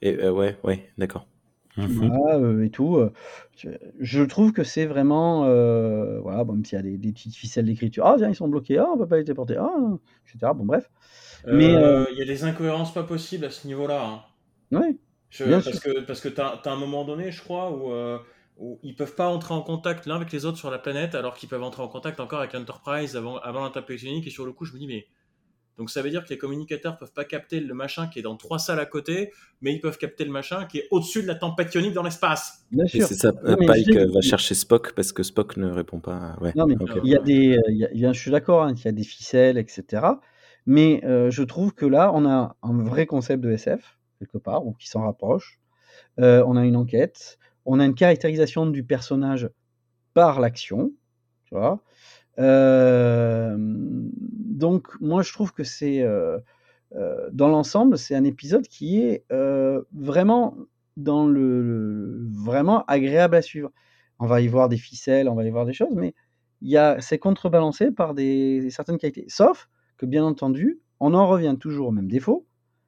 Et, 0.03 0.15
euh, 0.23 0.33
ouais, 0.33 0.59
ouais, 0.65 0.91
d'accord. 0.99 1.27
Voilà, 1.77 2.37
euh, 2.39 2.65
et 2.65 2.71
tout. 2.71 2.97
euh, 2.97 3.13
je- 3.57 3.69
je 3.99 4.23
trouve 4.23 4.53
que 4.53 4.63
c'est 4.65 4.87
vraiment. 4.87 5.45
euh, 5.47 6.21
voilà, 6.21 6.45
bon, 6.45 6.55
même 6.55 6.65
s'il 6.65 6.77
y 6.77 6.79
a 6.79 6.83
des, 6.83 6.97
des 6.99 7.13
petites 7.13 7.35
ficelles 7.35 7.67
d'écriture. 7.67 8.07
Ah, 8.07 8.15
tiens, 8.17 8.29
ils 8.29 8.35
sont 8.37 8.49
bloqués. 8.49 8.79
Ah, 8.79 8.87
on 8.95 8.99
peut 8.99 9.09
pas 9.09 9.17
les 9.19 9.25
déporter. 9.25 9.57
Ah, 9.57 9.71
etc. 10.27 10.55
Bon, 10.55 10.65
bref. 10.65 10.89
Mais, 11.51 11.75
Euh, 11.77 12.07
Il 12.13 12.19
y 12.19 12.23
a 12.23 12.25
des 12.27 12.45
incohérences 12.45 12.93
pas 12.95 13.03
possibles 13.05 13.45
à 13.45 13.51
ce 13.51 13.67
niveau-là. 13.67 14.05
hein. 14.07 14.23
Ouais. 14.73 14.97
Je- 15.31 15.45
Bien 15.45 15.61
parce, 15.61 15.81
que, 15.81 16.01
parce 16.01 16.21
que 16.21 16.29
t'as 16.29 16.61
as 16.65 16.71
un 16.71 16.77
moment 16.77 17.05
donné, 17.05 17.33
je 17.33 17.43
crois, 17.43 17.71
où, 17.73 17.93
euh, 17.93 18.19
où 18.57 18.79
ils 18.83 18.95
peuvent 18.95 19.15
pas 19.17 19.29
entrer 19.29 19.53
en 19.55 19.63
contact 19.63 20.07
l'un 20.07 20.17
avec 20.17 20.31
les 20.33 20.45
autres 20.47 20.59
sur 20.59 20.71
la 20.71 20.79
planète, 20.79 21.15
alors 21.15 21.35
qu'ils 21.35 21.49
peuvent 21.49 21.63
entrer 21.63 21.83
en 21.83 21.89
contact 21.89 22.21
encore 22.21 22.39
avec 22.41 22.53
l'Enterprise 22.53 23.17
avant, 23.17 23.39
avant 23.39 23.63
l'interprétation 23.65 24.11
unique. 24.11 24.27
Et 24.27 24.31
sur 24.31 24.47
le 24.47 24.53
coup, 24.53 24.65
je 24.65 24.73
me 24.75 24.79
dis, 24.79 24.87
mais. 24.87 25.07
Donc 25.77 25.91
ça 25.91 26.03
veut 26.03 26.11
dire 26.11 26.25
que 26.25 26.29
les 26.31 26.39
communicateurs 26.39 26.97
peuvent 26.99 27.13
pas 27.13 27.25
capter 27.25 27.59
le 27.61 27.75
machin 27.75 28.07
qui 28.07 28.21
est 28.21 28.23
dans 28.23 28.37
trois 28.37 28.59
salles 28.59 28.79
à 28.79 28.87
côté, 28.87 29.33
mais 29.61 29.73
ils 29.73 29.81
peuvent 29.81 29.99
capter 29.99 30.25
le 30.25 30.31
machin 30.31 30.67
qui 30.67 30.79
est 30.79 30.89
au-dessus 30.91 31.23
de 31.23 31.27
la 31.27 31.35
tempête 31.35 31.75
ionique 31.75 31.95
dans 31.95 32.03
l'espace. 32.05 32.65
Bien 32.71 32.85
Et 32.85 32.89
sûr. 32.89 33.07
c'est 33.09 33.15
ça, 33.15 33.33
Non, 33.33 33.57
Pike 33.57 33.93
je 33.93 34.13
va 34.15 34.21
chercher 34.21 34.55
Spock 34.55 34.93
parce 34.95 35.13
que 35.13 35.23
Spock 35.23 35.57
ne 35.57 35.69
répond 35.71 35.99
pas. 35.99 36.37
Ouais, 36.41 36.53
Non, 36.55 36.67
mais 36.67 36.77
il 37.03 37.11
y 37.11 37.17
a 37.17 37.19
des. 37.21 37.57
euh, 37.57 37.61
il 37.69 37.77
y 37.79 37.85
a- 37.85 37.93
il 37.93 37.99
y 38.01 38.07
a- 38.07 38.13
je 38.13 38.21
suis 38.21 38.31
d'accord, 38.31 38.63
hein, 38.63 38.75
qu'il 38.75 38.85
y 38.85 38.89
a 38.89 38.93
des 38.93 39.03
ficelles, 39.05 39.59
etc. 39.59 40.07
Mais 40.67 41.03
euh, 41.05 41.31
je 41.31 41.43
trouve 41.43 41.75
que 41.75 41.87
là, 41.87 42.13
on 42.15 42.25
a 42.25 42.57
un 42.63 42.83
vrai 42.83 43.07
concept 43.07 43.43
de 43.43 43.51
SF, 43.51 43.99
quelque 44.21 44.39
part, 44.39 44.67
ou 44.67 44.73
qui 44.75 44.89
s'en 44.89 45.03
rapproche. 45.03 45.59
Euh, 46.21 46.45
on 46.47 46.57
a 46.57 46.65
une 46.65 46.77
enquête. 46.77 47.39
On 47.67 47.81
a 47.81 47.85
une 47.85 47.95
caractérisation 47.95 48.67
du 48.67 48.85
personnage 48.85 49.49
par 50.15 50.41
l'action. 50.41 50.93
Tu 51.47 51.55
vois. 51.55 51.83
Euh, 52.39 53.57
donc, 53.59 54.89
moi, 55.01 55.23
je 55.23 55.33
trouve 55.33 55.53
que 55.53 55.65
c'est. 55.65 56.03
euh, 56.03 56.39
euh, 56.95 57.29
dans 57.33 57.49
l'ensemble, 57.49 57.99
c'est 57.99 58.15
un 58.15 58.25
épisode 58.25 58.67
qui 58.69 59.01
est 59.01 59.25
vraiment 59.93 60.57
dans 60.97 61.27
le, 61.27 62.29
vraiment 62.31 62.85
agréable 62.87 63.35
à 63.37 63.43
suivre. 63.43 63.71
On 64.21 64.27
va 64.27 64.41
y 64.41 64.47
voir 64.47 64.69
des 64.69 64.77
ficelles, 64.77 65.29
on 65.29 65.35
va 65.35 65.45
y 65.45 65.51
voir 65.51 65.67
des 65.67 65.73
choses, 65.73 65.95
mais 65.95 66.15
c'est 67.01 67.19
contrebalancé 67.19 67.91
par 67.91 68.15
des, 68.15 68.69
certaines 68.71 68.99
qualités. 68.99 69.25
Sauf 69.29 69.69
que, 69.97 70.07
bien 70.07 70.25
entendu, 70.25 70.81
on 71.01 71.15
en 71.15 71.27
revient 71.27 71.57
toujours 71.59 71.89
au 71.89 71.93
même 71.93 72.09
défaut. 72.09 72.47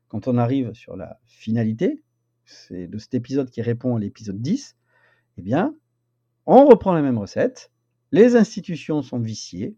Quand 0.09 0.29
on 0.29 0.39
arrive 0.39 0.73
sur 0.73 0.97
la 0.97 1.19
finalité, 1.25 2.01
c'est 2.45 2.87
de 2.87 2.99
cet 2.99 3.15
épisode 3.15 3.51
qui 3.51 3.61
répond 3.61 3.97
à 3.97 3.99
l'épisode 3.99 4.41
10, 4.41 4.77
eh 5.39 5.43
bien, 5.43 5.75
on 6.47 6.65
reprend 6.65 6.95
la 6.95 7.03
même 7.03 7.19
recette. 7.19 7.73
Les 8.17 8.35
institutions 8.37 9.03
sont 9.03 9.19
viciées. 9.19 9.75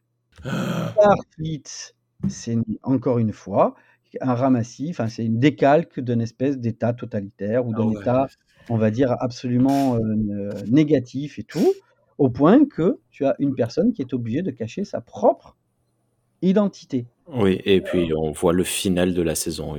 Starfleet, 0.92 1.62
c'est 2.28 2.52
une- 2.52 2.64
encore 2.82 3.18
une 3.18 3.32
fois 3.32 3.74
un 4.22 4.34
ramassis, 4.34 4.88
enfin, 4.90 5.08
c'est 5.08 5.24
une 5.26 5.38
décalque 5.38 6.00
d'une 6.00 6.22
espèce 6.22 6.56
d'état 6.58 6.94
totalitaire 6.94 7.66
ou 7.66 7.72
Ah 7.74 7.78
d'un 7.78 7.88
ouais. 7.88 8.00
état, 8.00 8.26
on 8.70 8.78
va 8.78 8.90
dire, 8.90 9.14
absolument 9.20 9.96
euh, 9.96 10.00
euh, 10.30 10.52
négatif 10.66 11.38
et 11.38 11.42
tout, 11.42 11.74
au 12.16 12.30
point 12.30 12.64
que 12.64 12.98
tu 13.10 13.26
as 13.26 13.34
une 13.38 13.54
personne 13.54 13.92
qui 13.92 14.00
est 14.00 14.14
obligée 14.14 14.40
de 14.42 14.50
cacher 14.50 14.84
sa 14.84 15.02
propre 15.02 15.56
identité. 16.40 17.06
Oui, 17.26 17.60
et 17.66 17.80
puis 17.82 18.10
on 18.16 18.32
voit 18.32 18.54
le 18.54 18.64
final 18.64 19.12
de 19.12 19.20
la 19.22 19.34
saison 19.34 19.74
1 19.74 19.78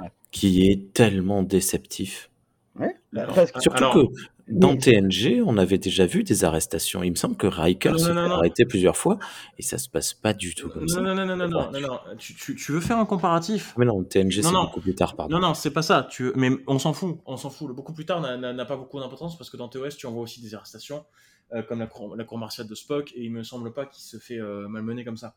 Ouais. 0.00 0.10
qui 0.30 0.70
est 0.70 0.92
tellement 0.94 1.42
déceptif. 1.42 2.30
Ouais, 2.78 2.94
Alors, 3.16 3.32
presque. 3.34 3.60
Surtout 3.60 3.76
Alors, 3.84 3.94
que 3.94 4.00
dans 4.48 4.76
TNG, 4.76 5.42
on 5.44 5.56
avait 5.58 5.78
déjà 5.78 6.06
vu 6.06 6.22
des 6.22 6.44
arrestations. 6.44 7.02
Il 7.02 7.10
me 7.10 7.16
semble 7.16 7.36
que 7.36 7.46
Riker 7.46 7.90
Non, 7.92 7.98
se 7.98 8.08
non, 8.08 8.14
fait 8.14 8.14
non, 8.22 8.28
non. 8.28 8.34
arrêter 8.36 8.64
plusieurs 8.64 8.96
fois 8.96 9.18
et 9.58 9.62
ça 9.62 9.78
se 9.78 9.88
passe 9.88 10.14
pas 10.14 10.32
du 10.34 10.54
tout 10.54 10.68
comme 10.68 10.86
ça. 10.86 11.00
Non, 11.00 11.14
non, 11.14 11.26
non, 11.26 11.36
non, 11.36 11.48
non, 11.48 11.70
non, 11.70 11.70
non, 11.72 11.80
non. 11.80 11.98
Tu, 12.18 12.34
tu- 12.34 12.54
tu 12.54 12.72
veux 12.72 12.80
faire 12.80 12.98
un 12.98 13.06
comparatif? 13.06 13.74
Mais 13.76 13.84
non, 13.86 14.04
TNG 14.04 14.42
c'est 14.42 14.52
beaucoup 14.52 14.80
plus 14.80 14.94
tard, 14.94 15.16
pardon. 15.16 15.34
Non, 15.34 15.40
non, 15.48 15.54
c'est 15.54 15.72
pas 15.72 15.82
ça. 15.82 16.06
Tu... 16.10 16.30
Mais 16.36 16.50
on 16.66 16.78
s'en 16.78 16.92
fout. 16.92 17.18
On 17.26 17.36
s'en 17.36 17.50
fout. 17.50 17.68
Le 17.68 17.74
beaucoup 17.74 17.92
plus 17.92 18.04
tard 18.06 18.20
n'a- 18.20 18.64
pas 18.64 18.76
beaucoup 18.76 19.00
d'importance 19.00 19.36
parce 19.38 19.50
que 19.50 19.56
dans 19.56 19.68
TOS, 19.68 19.90
tu 19.96 20.06
en 20.06 20.12
vois 20.12 20.22
aussi 20.22 20.40
des 20.40 20.54
arrestations, 20.54 21.04
euh, 21.52 21.62
comme 21.62 21.80
la 21.80 21.86
cour, 21.86 22.14
la 22.16 22.24
cour 22.24 22.38
martiale 22.38 22.68
de 22.68 22.74
Spock, 22.74 23.12
et 23.16 23.24
il 23.24 23.32
me 23.32 23.42
semble 23.42 23.72
pas 23.72 23.86
qu'il 23.86 24.02
se 24.04 24.18
fait 24.18 24.38
euh, 24.38 24.68
malmener 24.68 25.04
comme 25.04 25.16
ça. 25.16 25.34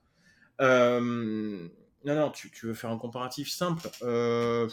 Euh, 0.61 1.67
Non, 2.05 2.15
non, 2.15 2.29
tu, 2.29 2.49
tu 2.51 2.65
veux 2.67 2.73
faire 2.73 2.89
un 2.91 2.97
comparatif 2.97 3.49
simple. 3.49 3.89
Euh, 4.03 4.67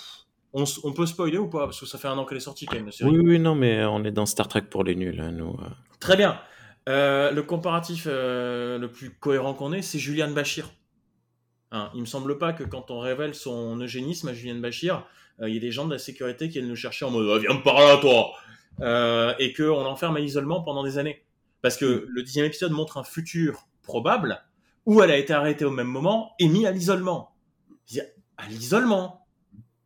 On, 0.85 0.93
peut 0.93 1.05
spoiler 1.05 1.37
ou 1.37 1.49
pas? 1.49 1.67
Parce 1.67 1.79
que 1.79 1.85
ça 1.85 1.99
fait 1.99 2.09
un 2.09 2.17
an 2.17 2.25
qu'elle 2.25 2.39
est 2.39 2.41
sortie 2.41 2.65
quand 2.65 2.77
même, 2.77 2.87
la 2.87 2.93
série. 2.93 3.11
Oui, 3.11 3.19
oui, 3.23 3.39
non, 3.39 3.55
mais 3.55 3.85
on 3.85 4.03
est 4.05 4.11
dans 4.11 4.25
Star 4.25 4.49
Trek 4.49 4.63
pour 4.63 4.85
les 4.85 4.95
nuls, 4.95 5.21
hein, 5.21 5.31
nous. 5.31 5.51
euh. 5.51 5.69
Très 6.01 6.17
bien. 6.17 6.41
Euh, 6.89 7.31
le 7.31 7.43
comparatif 7.43 8.07
euh, 8.07 8.79
le 8.79 8.91
plus 8.91 9.11
cohérent 9.11 9.53
qu'on 9.53 9.75
ait, 9.75 9.83
c'est 9.83 9.99
Julian 9.99 10.31
Bachir. 10.31 10.71
Hein, 11.73 11.91
il 11.95 12.01
me 12.01 12.07
semble 12.07 12.39
pas 12.39 12.55
que 12.55 12.65
quand 12.65 12.91
on 12.91 13.01
révèle 13.01 13.35
son 13.35 13.79
eugénisme 13.81 14.29
à 14.29 14.33
Julian 14.33 14.57
Bachir, 14.57 15.05
euh, 15.43 15.49
il 15.51 15.55
y 15.55 15.57
ait 15.59 15.61
des 15.61 15.73
gens 15.73 15.85
de 15.85 15.93
la 15.93 15.99
sécurité 15.99 16.49
qui 16.49 16.55
viennent 16.55 16.71
nous 16.71 16.77
chercher 16.77 17.05
en 17.05 17.11
mode 17.11 17.29
Ah, 17.31 17.39
viens 17.39 17.59
me 17.59 17.63
par 17.63 17.79
là, 17.79 17.99
toi 17.99 19.35
Et 19.39 19.53
qu'on 19.53 19.85
l'enferme 19.85 20.17
à 20.17 20.21
l'isolement 20.21 20.63
pendant 20.63 20.85
des 20.85 20.97
années. 20.97 21.23
Parce 21.61 21.77
que 21.77 22.07
le 22.09 22.23
dixième 22.23 22.47
épisode 22.47 22.73
montre 22.73 22.97
un 22.97 23.05
futur 23.05 23.67
probable 23.83 24.43
où 24.87 25.03
elle 25.03 25.11
a 25.11 25.19
été 25.19 25.35
arrêtée 25.35 25.67
au 25.67 25.71
même 25.71 25.89
moment 25.89 26.33
et 26.39 26.49
mise 26.49 26.65
à 26.65 26.71
l'isolement. 26.71 27.35
À 28.39 28.47
l'isolement 28.49 29.26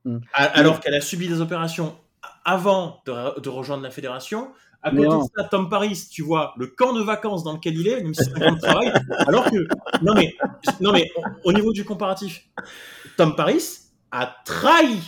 Mm. 0.04 0.18
Alors 0.32 0.80
qu'elle 0.80 0.94
a 0.94 1.00
subi 1.00 1.28
des 1.28 1.40
opérations 1.40 1.96
avant 2.44 3.02
de, 3.06 3.12
re- 3.12 3.40
de 3.40 3.48
rejoindre 3.48 3.82
la 3.82 3.90
fédération. 3.90 4.50
À 4.82 4.90
côté 4.90 5.08
non. 5.08 5.24
de 5.24 5.28
ça, 5.36 5.44
Tom 5.44 5.68
Paris, 5.68 6.08
tu 6.10 6.22
vois, 6.22 6.54
le 6.56 6.66
camp 6.66 6.94
de 6.94 7.02
vacances 7.02 7.44
dans 7.44 7.52
lequel 7.52 7.76
il 7.78 7.86
est, 7.86 8.02
même 8.02 8.14
si 8.14 8.24
c'est 8.24 8.34
un 8.36 8.48
camp 8.48 8.56
de 8.56 8.60
travail, 8.60 8.90
alors 9.26 9.44
que, 9.50 9.68
non 10.02 10.14
mais, 10.14 10.34
non 10.80 10.92
mais, 10.92 11.10
au, 11.16 11.50
au 11.50 11.52
niveau 11.52 11.72
du 11.72 11.84
comparatif, 11.84 12.48
Tom 13.18 13.36
Paris 13.36 13.62
a 14.10 14.34
trahi, 14.46 14.98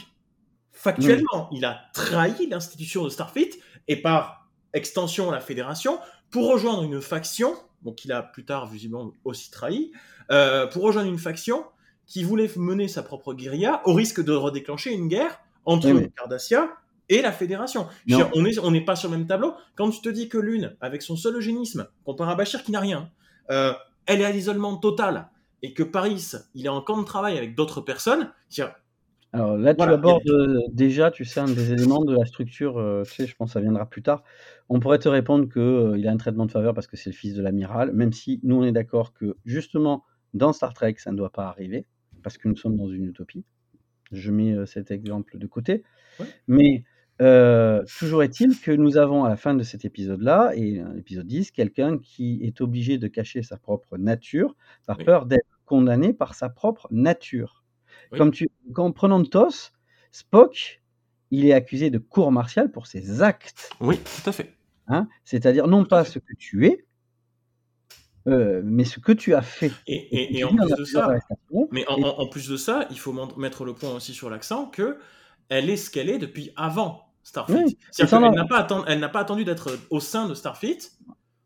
factuellement, 0.73 1.49
il 1.53 1.65
a 1.65 1.81
trahi 1.95 2.49
l'institution 2.49 3.03
de 3.05 3.09
Starfleet 3.09 3.49
et 3.89 3.97
par 3.97 4.47
extension 4.75 5.31
la 5.31 5.41
fédération 5.41 5.99
pour 6.31 6.51
rejoindre 6.53 6.83
une 6.83 7.01
faction, 7.01 7.55
donc 7.83 7.97
qu'il 7.97 8.13
a 8.13 8.23
plus 8.23 8.45
tard 8.45 8.67
visiblement 8.67 9.11
aussi 9.25 9.51
trahi, 9.51 9.91
euh, 10.31 10.67
pour 10.67 10.83
rejoindre 10.83 11.09
une 11.09 11.19
faction 11.19 11.65
qui 12.07 12.25
voulait 12.25 12.51
mener 12.57 12.89
sa 12.89 13.03
propre 13.03 13.35
guérilla 13.35 13.83
au 13.85 13.95
risque 13.95 14.23
de 14.23 14.33
redéclencher 14.33 14.93
une 14.93 15.09
guerre 15.09 15.41
entre 15.65 15.87
Oui, 15.89 15.95
mais- 15.95 16.11
Cardassia 16.17 16.69
et 17.09 17.23
la 17.23 17.33
fédération. 17.33 17.87
Dire, 18.07 18.31
on 18.35 18.43
n'est 18.43 18.59
on 18.59 18.71
n'est 18.71 18.85
pas 18.85 18.97
sur 18.97 19.11
le 19.11 19.17
même 19.19 19.27
tableau. 19.27 19.55
Quand 19.77 19.91
tu 19.91 20.01
te 20.01 20.09
dis 20.09 20.29
que 20.29 20.39
l'une, 20.39 20.77
avec 20.81 21.03
son 21.03 21.17
seul 21.17 21.37
eugénisme, 21.37 21.87
comparé 22.05 22.33
à 22.33 22.35
Bachir 22.35 22.63
qui 22.63 22.73
n'a 22.73 22.81
rien, 22.81 23.11
euh, 23.51 23.73
elle 24.07 24.21
est 24.21 24.25
à 24.25 24.31
l'isolement 24.31 24.77
total 24.77 25.29
et 25.63 25.75
que 25.75 25.83
Paris, 25.83 26.33
il 26.55 26.67
est 26.67 26.71
en 26.71 26.81
camp 26.81 26.99
de 26.99 27.05
travail 27.05 27.39
avec 27.39 27.55
d'autres 27.55 27.81
personnes, 27.81 28.31
dire, 28.51 28.75
Alors 29.33 29.57
là, 29.57 29.75
tu 29.75 29.79
Voilà, 29.79 29.95
abordes 29.95 30.29
euh, 30.29 30.59
déjà, 30.73 31.11
tu 31.11 31.25
sais, 31.25 31.41
un 31.41 31.45
des 31.47 31.73
éléments 31.73 32.05
de 32.05 32.17
la 32.17 32.25
structure, 32.27 32.79
euh, 32.79 33.03
tu 33.05 33.15
sais, 33.15 33.27
je 33.27 33.35
pense 33.37 33.51
que 33.51 33.53
ça 33.55 33.61
viendra 33.61 33.87
plus 33.87 34.03
tard. 34.03 34.23
On 34.69 34.81
pourrait 34.81 34.99
te 34.99 35.09
répondre 35.09 35.49
qu'il 35.49 36.07
a 36.07 36.11
un 36.11 36.17
traitement 36.17 36.47
de 36.47 36.51
faveur 36.51 36.75
parce 36.75 36.87
que 36.87 36.97
c'est 36.97 37.11
le 37.11 37.17
fils 37.17 37.35
de 37.35 37.43
l'amiral, 37.43 37.93
même 37.93 38.13
si 38.13 38.41
nous, 38.43 38.57
on 38.57 38.65
est 38.65 38.73
d'accord 38.73 39.13
que 39.13 39.37
justement, 39.45 40.05
dans 40.35 40.53
Star 40.53 40.75
Trek, 40.75 40.95
ça 40.99 41.13
ne 41.13 41.17
doit 41.17 41.31
pas 41.31 41.47
arriver, 41.47 41.87
parce 42.23 42.39
que 42.39 42.49
nous 42.49 42.57
sommes 42.57 42.77
dans 42.77 42.89
une 42.89 43.05
utopie. 43.07 43.45
Je 44.13 44.31
mets 44.31 44.53
euh, 44.53 44.67
cet 44.67 44.91
exemple 44.91 45.39
de 45.39 45.47
côté. 45.47 45.83
Ouais. 46.21 46.27
Mais 46.49 46.85
euh, 47.21 47.85
toujours 47.99 48.23
est-il 48.23 48.59
que 48.61 48.73
nous 48.73 48.97
avons 48.97 49.25
à 49.25 49.29
la 49.29 49.37
fin 49.37 49.55
de 49.55 49.63
cet 49.63 49.85
épisode-là, 49.85 50.53
et 50.57 50.83
l'épisode 50.95 51.27
10, 51.27 51.51
quelqu'un 51.53 51.99
qui 51.99 52.41
est 52.43 52.61
obligé 52.61 52.99
de 52.99 53.07
cacher 53.09 53.43
sa 53.43 53.57
propre 53.59 53.97
nature 53.97 54.57
par 54.87 54.99
Oui. 54.99 55.05
peur 55.05 55.27
d'être 55.27 55.61
condamné 55.65 56.13
par 56.13 56.35
sa 56.35 56.49
propre 56.49 56.89
nature. 56.91 57.65
Oui. 58.11 58.19
Comme 58.19 58.31
tu, 58.33 58.49
en 58.77 58.93
prenant 58.93 59.23
TOS, 59.23 59.71
Spock, 60.11 60.83
il 61.31 61.47
est 61.47 61.53
accusé 61.53 61.91
de 61.91 61.99
cour 61.99 62.33
martiale 62.33 62.71
pour 62.71 62.87
ses 62.87 63.23
actes. 63.23 63.71
oui, 63.81 63.99
tout 63.99 64.29
à 64.29 64.33
fait. 64.33 64.53
hein. 64.89 65.09
C'est-à-dire 65.25 65.67
non 65.69 65.83
Tout 65.85 65.89
pas 65.91 66.05
fait. 66.05 66.11
ce 66.13 66.19
que 66.19 66.35
tu 66.39 66.67
es, 66.67 66.85
Euh, 68.29 68.61
mais 68.65 68.85
ce 68.85 68.99
que 69.01 69.13
tu 69.13 69.35
as 69.35 69.43
fait. 69.43 69.73
Et, 69.87 70.39
et, 70.39 70.45
en 70.45 70.55
plus 70.55 70.75
de 70.77 70.85
ça, 70.85 71.09
mais 71.71 71.85
en, 71.89 71.97
et- 71.99 72.05
en- 72.05 72.19
en 72.21 72.27
plus 72.29 72.49
de 72.49 72.57
ça, 72.57 72.87
il 72.91 72.99
faut 72.99 73.13
mettre 73.37 73.65
le 73.65 73.75
point 73.75 73.93
aussi 73.95 74.15
sur 74.15 74.31
l'accent 74.31 74.67
que 74.67 74.99
elle 75.49 75.69
est 75.69 75.77
ce 75.77 75.91
qu'elle 75.91 76.09
est 76.09 76.19
depuis 76.19 76.51
avant 76.57 77.03
Starfleet. 77.25 77.65
Oui, 77.65 77.79
C'est-à-dire 77.91 78.21
qu'elle 78.21 78.31
n'a 78.35 78.45
pas, 78.47 78.59
attendu- 78.61 78.85
elle 78.89 79.01
n'a 79.01 79.09
pas 79.09 79.21
attendu 79.21 79.45
d'être 79.45 79.77
au 79.91 80.01
sein 80.01 80.27
de 80.29 80.35
Starfleet 80.35 80.79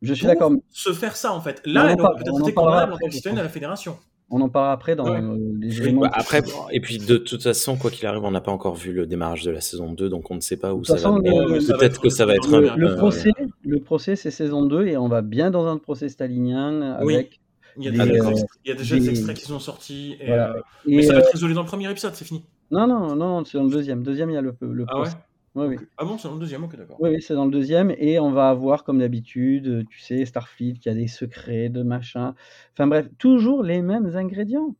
je 0.02 0.12
suis 0.12 0.26
d'accord. 0.26 0.52
se 0.70 0.92
faire 0.92 1.16
ça 1.16 1.32
en 1.32 1.40
fait. 1.40 1.62
On 1.66 1.70
Là, 1.72 1.90
elle 1.90 2.00
aurait 2.00 2.18
peut-être 2.22 2.40
été 2.40 2.52
condamnable 2.54 2.92
en 2.92 2.98
tant 2.98 3.06
que 3.06 3.12
citoyenne 3.14 3.38
de 3.38 3.42
la 3.42 3.48
Fédération. 3.48 3.98
On 4.28 4.40
en 4.40 4.48
parlera 4.48 4.72
après 4.72 4.96
dans 4.96 5.04
Ouais. 5.08 5.20
les 5.60 5.80
éléments. 5.80 6.00
bah, 6.00 6.10
après, 6.12 6.42
et 6.72 6.80
puis 6.80 6.98
de 6.98 7.16
toute 7.16 7.42
façon, 7.44 7.76
quoi 7.76 7.92
qu'il 7.92 8.06
arrive, 8.06 8.24
on 8.24 8.32
n'a 8.32 8.40
pas 8.40 8.50
encore 8.50 8.74
vu 8.74 8.92
le 8.92 9.06
démarrage 9.06 9.44
de 9.44 9.52
la 9.52 9.60
saison 9.60 9.92
2, 9.92 10.08
donc 10.08 10.30
on 10.32 10.34
ne 10.34 10.40
sait 10.40 10.56
pas 10.56 10.74
où 10.74 10.84
ça 10.84 10.96
va 10.96 11.18
le- 11.18 11.54
le- 11.54 11.60
ça 11.60 11.74
va 11.74 11.78
Peut-être 11.78 11.92
être- 11.94 12.00
que 12.02 12.08
ça 12.08 12.26
va 12.26 12.34
être 12.34 12.50
le- 12.50 12.70
un- 12.70 12.76
le, 12.76 12.88
euh, 12.90 12.96
procès, 12.96 13.30
le 13.64 13.78
procès, 13.78 14.16
c'est 14.16 14.32
saison 14.32 14.64
2 14.66 14.86
et 14.88 14.96
on 14.96 15.06
va 15.08 15.22
bien 15.22 15.52
dans 15.52 15.66
un 15.68 15.78
procès 15.78 16.08
stalinien 16.08 16.98
Oui. 17.02 17.14
avec. 17.14 17.40
Il 17.78 17.84
y 17.84 17.88
a, 17.88 17.90
Des, 17.90 17.98
déjà, 17.98 18.06
des 18.06 18.20
euh, 18.20 18.30
extraits- 18.30 18.60
il 18.64 18.68
y 18.68 18.72
a 18.72 18.74
déjà 18.74 18.94
des 18.96 19.00
des- 19.02 19.10
extraits 19.10 19.36
qui 19.36 19.44
sont 19.44 19.58
sortis. 19.60 20.16
Et, 20.20 20.26
Voilà. 20.28 20.50
euh, 20.56 20.60
Et, 20.88 20.96
mais 20.96 21.02
ça 21.02 21.12
va 21.12 21.18
être 21.20 21.30
résolu 21.32 21.52
dans 21.54 21.60
le 21.62 21.66
premier 21.68 21.88
épisode, 21.90 22.14
c'est 22.14 22.24
fini. 22.24 22.42
non, 22.70 22.86
non, 22.86 23.14
non, 23.14 23.44
c'est 23.44 23.58
dans 23.58 23.64
le 23.64 23.70
deuxième. 23.70 24.02
Deuxième, 24.02 24.30
il 24.30 24.34
y 24.34 24.38
a 24.38 24.40
le, 24.40 24.54
le 24.60 24.84
Ah 24.88 25.00
ouais? 25.02 25.08
Oui, 25.56 25.66
oui. 25.68 25.76
Ah 25.96 26.04
bon, 26.04 26.18
c'est 26.18 26.28
dans 26.28 26.34
le 26.34 26.40
deuxième, 26.40 26.64
ok, 26.64 26.76
d'accord. 26.76 27.00
Oui, 27.00 27.10
oui, 27.10 27.22
c'est 27.22 27.34
dans 27.34 27.46
le 27.46 27.50
deuxième. 27.50 27.90
Et 27.98 28.18
on 28.18 28.30
va 28.30 28.50
avoir, 28.50 28.84
comme 28.84 28.98
d'habitude, 28.98 29.66
euh, 29.68 29.84
tu 29.88 30.00
sais, 30.00 30.26
Starfleet 30.26 30.74
qui 30.74 30.90
a 30.90 30.94
des 30.94 31.06
secrets, 31.08 31.70
de 31.70 31.82
machin. 31.82 32.34
Enfin 32.74 32.86
bref, 32.86 33.08
toujours 33.18 33.62
les 33.62 33.80
mêmes 33.80 34.14
ingrédients. 34.16 34.76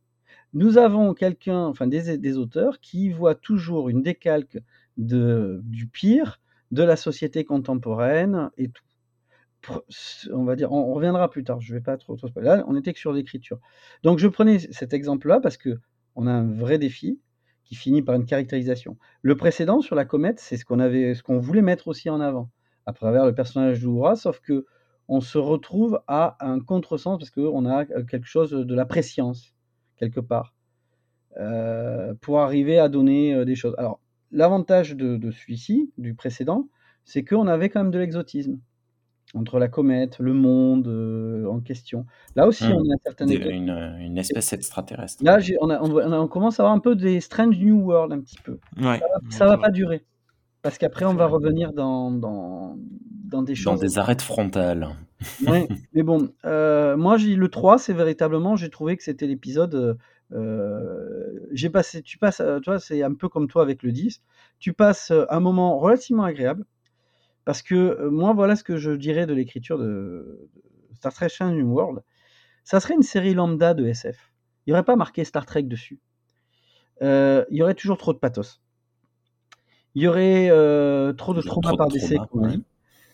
Nous 0.53 0.77
avons 0.77 1.13
quelqu'un, 1.13 1.65
enfin 1.65 1.87
des, 1.87 2.17
des 2.17 2.37
auteurs, 2.37 2.79
qui 2.79 3.09
voient 3.09 3.35
toujours 3.35 3.89
une 3.89 4.03
décalque 4.03 4.59
de, 4.97 5.61
du 5.63 5.87
pire 5.87 6.41
de 6.71 6.83
la 6.83 6.95
société 6.95 7.43
contemporaine 7.45 8.51
et 8.57 8.69
tout. 8.69 8.83
On 10.31 10.43
va 10.43 10.55
dire, 10.55 10.71
on, 10.71 10.91
on 10.91 10.93
reviendra 10.93 11.29
plus 11.29 11.43
tard. 11.43 11.59
Je 11.61 11.73
vais 11.73 11.81
pas 11.81 11.97
trop, 11.97 12.15
trop. 12.15 12.29
Là, 12.37 12.63
on 12.67 12.75
était 12.75 12.93
que 12.93 12.99
sur 12.99 13.13
l'écriture. 13.13 13.59
Donc, 14.03 14.19
je 14.19 14.27
prenais 14.27 14.59
cet 14.59 14.93
exemple-là 14.93 15.39
parce 15.39 15.57
que 15.57 15.79
on 16.15 16.27
a 16.27 16.31
un 16.31 16.51
vrai 16.51 16.77
défi 16.77 17.19
qui 17.67 17.75
finit 17.75 18.01
par 18.01 18.15
une 18.15 18.25
caractérisation. 18.25 18.97
Le 19.21 19.35
précédent 19.35 19.81
sur 19.81 19.95
la 19.95 20.05
comète, 20.05 20.39
c'est 20.39 20.55
ce 20.57 20.63
qu'on 20.65 21.39
voulait 21.39 21.61
mettre 21.61 21.89
aussi 21.89 22.09
en 22.09 22.21
avant 22.21 22.49
à 22.85 22.93
travers 22.93 23.25
le 23.25 23.35
personnage 23.35 23.81
d'Oura, 23.81 24.15
sauf 24.15 24.39
que 24.39 24.65
on 25.09 25.19
se 25.19 25.37
retrouve 25.37 26.01
à 26.07 26.37
un 26.45 26.59
contresens 26.59 27.17
parce 27.17 27.31
qu'on 27.31 27.65
a 27.65 27.85
euh, 27.91 28.03
quelque 28.03 28.27
chose 28.27 28.51
de 28.51 28.75
la 28.75 28.85
préscience 28.85 29.53
quelque 29.97 30.19
part 30.19 30.53
euh, 31.37 32.13
pour 32.21 32.39
arriver 32.39 32.77
à 32.77 32.89
donner 32.89 33.33
euh, 33.33 33.45
des 33.45 33.55
choses. 33.55 33.75
Alors, 33.77 33.99
l'avantage 34.31 34.95
de 34.95 35.31
celui-ci, 35.31 35.91
du 35.97 36.13
précédent, 36.13 36.69
c'est 37.05 37.23
qu'on 37.23 37.47
avait 37.47 37.69
quand 37.69 37.83
même 37.83 37.91
de 37.91 37.99
l'exotisme 37.99 38.59
entre 39.33 39.59
la 39.59 39.67
comète, 39.67 40.19
le 40.19 40.33
monde 40.33 40.87
euh, 40.87 41.45
en 41.47 41.59
question. 41.59 42.05
Là 42.35 42.47
aussi, 42.47 42.65
Hmm. 42.65 42.73
on 42.77 42.89
a 42.89 42.93
un 42.93 42.97
certain 43.03 43.25
des- 43.25 43.35
une, 43.35 43.69
une 43.99 44.17
espèce 44.17 44.53
extraterrestre. 44.53 45.23
Là, 45.23 45.39
on, 45.61 45.69
a- 45.69 45.81
on, 45.81 45.89
voit- 45.89 46.05
on 46.07 46.27
commence 46.27 46.59
à 46.59 46.63
avoir 46.63 46.75
un 46.75 46.79
peu 46.79 46.95
des 46.95 47.19
Strange 47.19 47.57
New 47.59 47.79
World 47.81 48.13
un 48.13 48.19
petit 48.21 48.37
peu. 48.43 48.57
Ouais. 48.81 49.01
Ça 49.29 49.45
va 49.45 49.57
pas 49.57 49.69
durer. 49.69 50.05
Parce 50.61 50.77
qu'après, 50.77 51.05
on 51.05 51.13
va 51.13 51.27
revenir 51.27 51.71
dans, 51.73 52.09
dans, 52.11 52.77
dans 53.25 53.41
des 53.43 53.53
Dans 53.53 53.71
choses. 53.73 53.79
des 53.79 53.99
arêtes 53.99 54.21
frontales. 54.21 54.89
Ouais, 55.45 55.67
mais 55.93 56.03
bon, 56.03 56.29
euh, 56.45 56.95
moi, 56.97 57.17
le 57.17 57.47
3, 57.47 57.77
c'est 57.77 57.93
véritablement, 57.93 58.55
j'ai 58.55 58.69
trouvé 58.69 58.97
que 58.97 59.03
c'était 59.03 59.27
l'épisode. 59.27 59.75
euh, 59.75 59.93
euh, 60.33 61.47
j'ai 61.51 61.69
passé, 61.69 62.01
tu 62.01 62.17
passes, 62.17 62.39
euh, 62.41 62.59
vois, 62.65 62.79
c'est 62.79 63.01
un 63.03 63.13
peu 63.13 63.29
comme 63.29 63.47
toi 63.47 63.61
avec 63.61 63.83
le 63.83 63.91
10. 63.91 64.21
Tu 64.59 64.73
passes 64.73 65.11
euh, 65.11 65.25
un 65.29 65.39
moment 65.39 65.77
relativement 65.77 66.23
agréable. 66.23 66.65
Parce 67.47 67.61
que 67.61 67.75
euh, 67.75 68.09
moi, 68.11 68.33
voilà 68.33 68.57
ce 68.57 68.63
que 68.65 68.75
je 68.75 68.91
dirais 68.91 69.25
de 69.25 69.33
l'écriture 69.33 69.77
de, 69.77 70.49
Star 70.95 71.13
Trek 71.13 71.29
Strange 71.29 71.55
New 71.55 71.71
World. 71.71 72.03
Ça 72.65 72.81
serait 72.81 72.93
une 72.93 73.03
série 73.03 73.33
lambda 73.33 73.73
de 73.73 73.87
SF. 73.87 74.33
Il 74.65 74.71
n'y 74.71 74.73
aurait 74.73 74.83
pas 74.83 74.97
marqué 74.97 75.23
Star 75.23 75.45
Trek 75.45 75.63
dessus. 75.63 76.01
Euh, 77.01 77.45
il 77.49 77.55
y 77.55 77.63
aurait 77.63 77.73
toujours 77.73 77.97
trop 77.97 78.11
de 78.11 78.17
pathos. 78.17 78.61
Il 79.95 80.01
y 80.03 80.09
aurait 80.09 80.49
euh, 80.51 81.13
trop 81.13 81.33
de 81.33 81.41
trauma 81.41 81.71
par 81.77 81.87
décès, 81.87 82.17
ouais. 82.33 82.49
dit. 82.49 82.63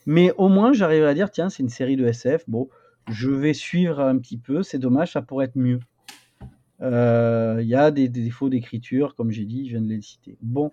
Mais 0.07 0.31
au 0.39 0.49
moins, 0.49 0.73
j'arriverai 0.73 1.11
à 1.11 1.13
dire, 1.13 1.29
tiens, 1.29 1.49
c'est 1.49 1.61
une 1.61 1.69
série 1.69 1.95
de 1.95 2.07
SF. 2.07 2.45
Bon, 2.47 2.69
je 3.11 3.29
vais 3.29 3.53
suivre 3.53 3.99
un 3.99 4.17
petit 4.17 4.39
peu. 4.39 4.63
C'est 4.63 4.79
dommage, 4.79 5.11
ça 5.11 5.21
pourrait 5.21 5.45
être 5.45 5.57
mieux. 5.57 5.79
Euh, 6.81 7.59
Il 7.61 7.67
y 7.67 7.75
a 7.75 7.91
des, 7.91 8.09
des 8.09 8.23
défauts 8.23 8.49
d'écriture, 8.49 9.13
comme 9.13 9.29
j'ai 9.29 9.45
dit, 9.45 9.67
je 9.67 9.77
viens 9.77 9.81
de 9.81 9.89
les 9.89 10.01
citer. 10.01 10.39
Bon. 10.41 10.71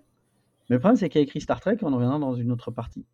Mais 0.67 0.77
le 0.77 0.79
problème, 0.79 0.97
c'est 0.97 1.09
qu'il 1.09 1.19
a 1.19 1.21
écrit 1.21 1.41
Star 1.41 1.59
Trek, 1.59 1.77
on 1.83 1.93
en 1.93 1.97
reviendra 1.97 2.17
dans 2.17 2.33
une 2.33 2.51
autre 2.51 2.71
partie. 2.71 3.05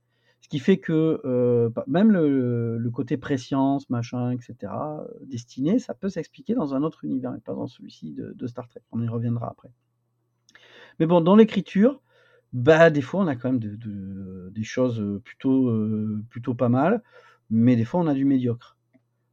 Ce 0.48 0.50
qui 0.50 0.60
fait 0.60 0.78
que 0.78 1.20
euh, 1.26 1.68
bah, 1.68 1.84
même 1.88 2.10
le, 2.10 2.90
côté 2.94 3.18
préscience, 3.18 3.90
machin, 3.90 4.32
etc., 4.32 4.56
euh, 4.72 5.06
destiné, 5.26 5.78
ça 5.78 5.94
peut 5.94 6.08
s'expliquer 6.08 6.54
dans 6.54 6.74
un 6.74 6.84
autre 6.84 7.04
univers, 7.04 7.36
et 7.36 7.42
pas 7.42 7.54
dans 7.54 7.68
celui-ci 7.68 8.14
de, 8.14 8.48
Star 8.48 8.70
Trek. 8.70 8.80
On 8.94 9.02
y 9.02 9.10
reviendra 9.10 9.50
après. 9.50 9.70
Mais 11.00 11.06
bon, 11.06 11.20
dans 11.20 11.36
l'écriture, 11.36 12.02
bah, 12.54 12.90
des 12.90 13.02
fois, 13.02 13.20
on 13.24 13.28
a 13.28 13.36
quand 13.36 13.52
même 13.52 13.60
de- 13.60 13.76
de- 13.76 14.50
des 14.56 14.64
choses 14.64 15.02
euh, 15.02 15.20
plutôt, 15.20 15.70
plutôt 16.30 16.54
pas 16.54 16.70
mal, 16.70 17.04
mais 17.50 17.76
des 17.76 17.84
fois, 17.84 18.00
on 18.00 18.08
a 18.08 18.14
du 18.14 18.24
médiocre. 18.24 18.78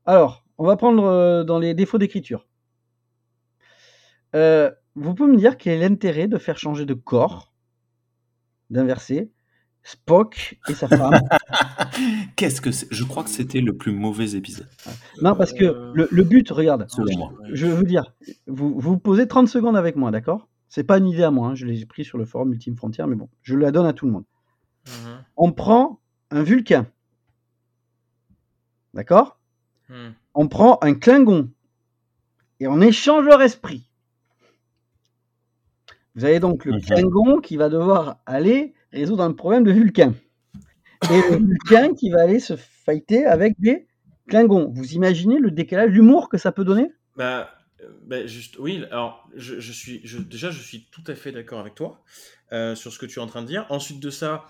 Alors, 0.06 0.44
on 0.58 0.66
va 0.66 0.76
prendre 0.76 1.44
dans 1.44 1.58
les 1.60 1.74
défauts 1.74 1.98
d'écriture. 1.98 2.48
Vous 4.32 5.14
pouvez 5.14 5.30
me 5.30 5.36
dire 5.36 5.56
quel 5.58 5.80
est 5.80 5.88
l'intérêt 5.88 6.26
de 6.26 6.38
faire 6.38 6.58
changer 6.58 6.86
de 6.86 6.94
corps, 6.94 7.52
d'inverser, 8.70 9.30
Spock 9.86 10.58
et 10.68 10.74
sa 10.74 10.88
femme 10.88 11.20
Qu'est-ce 12.36 12.60
que 12.62 12.70
c'est? 12.70 12.88
Je 12.90 13.04
crois 13.04 13.22
que 13.22 13.28
c'était 13.30 13.60
le 13.60 13.76
plus 13.76 13.92
mauvais 13.92 14.30
épisode, 14.34 14.66
Non, 15.20 15.36
parce 15.36 15.52
que 15.52 15.64
Euh, 15.64 15.92
le, 15.94 16.08
le 16.10 16.24
but, 16.24 16.48
regarde, 16.50 16.86
selon 16.88 17.16
moi. 17.18 17.32
je 17.52 17.66
vais 17.66 17.74
vous 17.74 17.84
dire, 17.84 18.04
vous 18.46 18.78
vous 18.80 18.96
posez 18.98 19.28
30 19.28 19.46
secondes 19.48 19.76
avec 19.76 19.94
moi, 19.96 20.10
d'accord? 20.10 20.48
C'est 20.68 20.84
pas 20.84 20.96
une 20.98 21.06
idée 21.06 21.22
à 21.22 21.30
moi, 21.30 21.48
hein, 21.48 21.54
je 21.54 21.66
l'ai 21.66 21.84
pris 21.86 22.04
sur 22.04 22.16
le 22.18 22.24
forum 22.24 22.52
Ultime 22.52 22.76
Frontière, 22.76 23.06
mais 23.06 23.14
bon, 23.14 23.28
je 23.42 23.56
la 23.56 23.70
donne 23.70 23.86
à 23.86 23.92
tout 23.92 24.06
le 24.06 24.12
monde. 24.12 24.24
Mhm. 24.86 25.24
On 25.36 25.52
prend 25.52 26.00
un 26.30 26.42
Vulcain, 26.42 26.86
d'accord? 28.94 29.38
Mhm. 29.90 30.14
On 30.34 30.48
prend 30.48 30.78
un 30.82 30.94
Klingon, 30.94 31.50
et 32.58 32.66
on 32.68 32.80
échange 32.80 33.26
leur 33.26 33.42
esprit. 33.42 33.86
Vous 36.16 36.24
avez 36.24 36.40
donc 36.40 36.64
le 36.64 36.72
Mhm. 36.72 36.80
Klingon 36.80 37.40
qui 37.40 37.56
va 37.58 37.68
devoir 37.68 38.18
aller 38.24 38.72
résoudre 38.94 39.22
un 39.22 39.32
problème 39.32 39.64
de 39.64 39.72
Vulcain. 39.72 40.14
Et 41.10 41.30
le 41.30 41.36
Vulcain 41.36 41.94
qui 41.94 42.10
va 42.10 42.22
aller 42.22 42.40
se 42.40 42.54
fighter 42.56 43.26
avec 43.26 43.58
des 43.58 43.86
Klingons. 44.28 44.72
Vous 44.74 44.92
imaginez 44.92 45.38
le 45.38 45.50
décalage, 45.50 45.90
l'humour 45.90 46.28
que 46.28 46.38
ça 46.38 46.52
peut 46.52 46.64
donner? 46.64 46.90
Bah, 47.16 47.50
bah, 48.06 48.26
juste, 48.26 48.58
oui, 48.58 48.84
alors, 48.90 49.28
je, 49.34 49.60
je 49.60 49.72
suis, 49.72 50.00
je, 50.04 50.18
déjà, 50.18 50.50
je 50.50 50.60
suis 50.62 50.86
tout 50.90 51.04
à 51.06 51.14
fait 51.14 51.32
d'accord 51.32 51.60
avec 51.60 51.74
toi 51.74 52.02
euh, 52.52 52.74
sur 52.74 52.92
ce 52.92 52.98
que 52.98 53.06
tu 53.06 53.18
es 53.18 53.22
en 53.22 53.26
train 53.26 53.42
de 53.42 53.46
dire. 53.46 53.66
Ensuite 53.68 54.00
de 54.00 54.10
ça, 54.10 54.44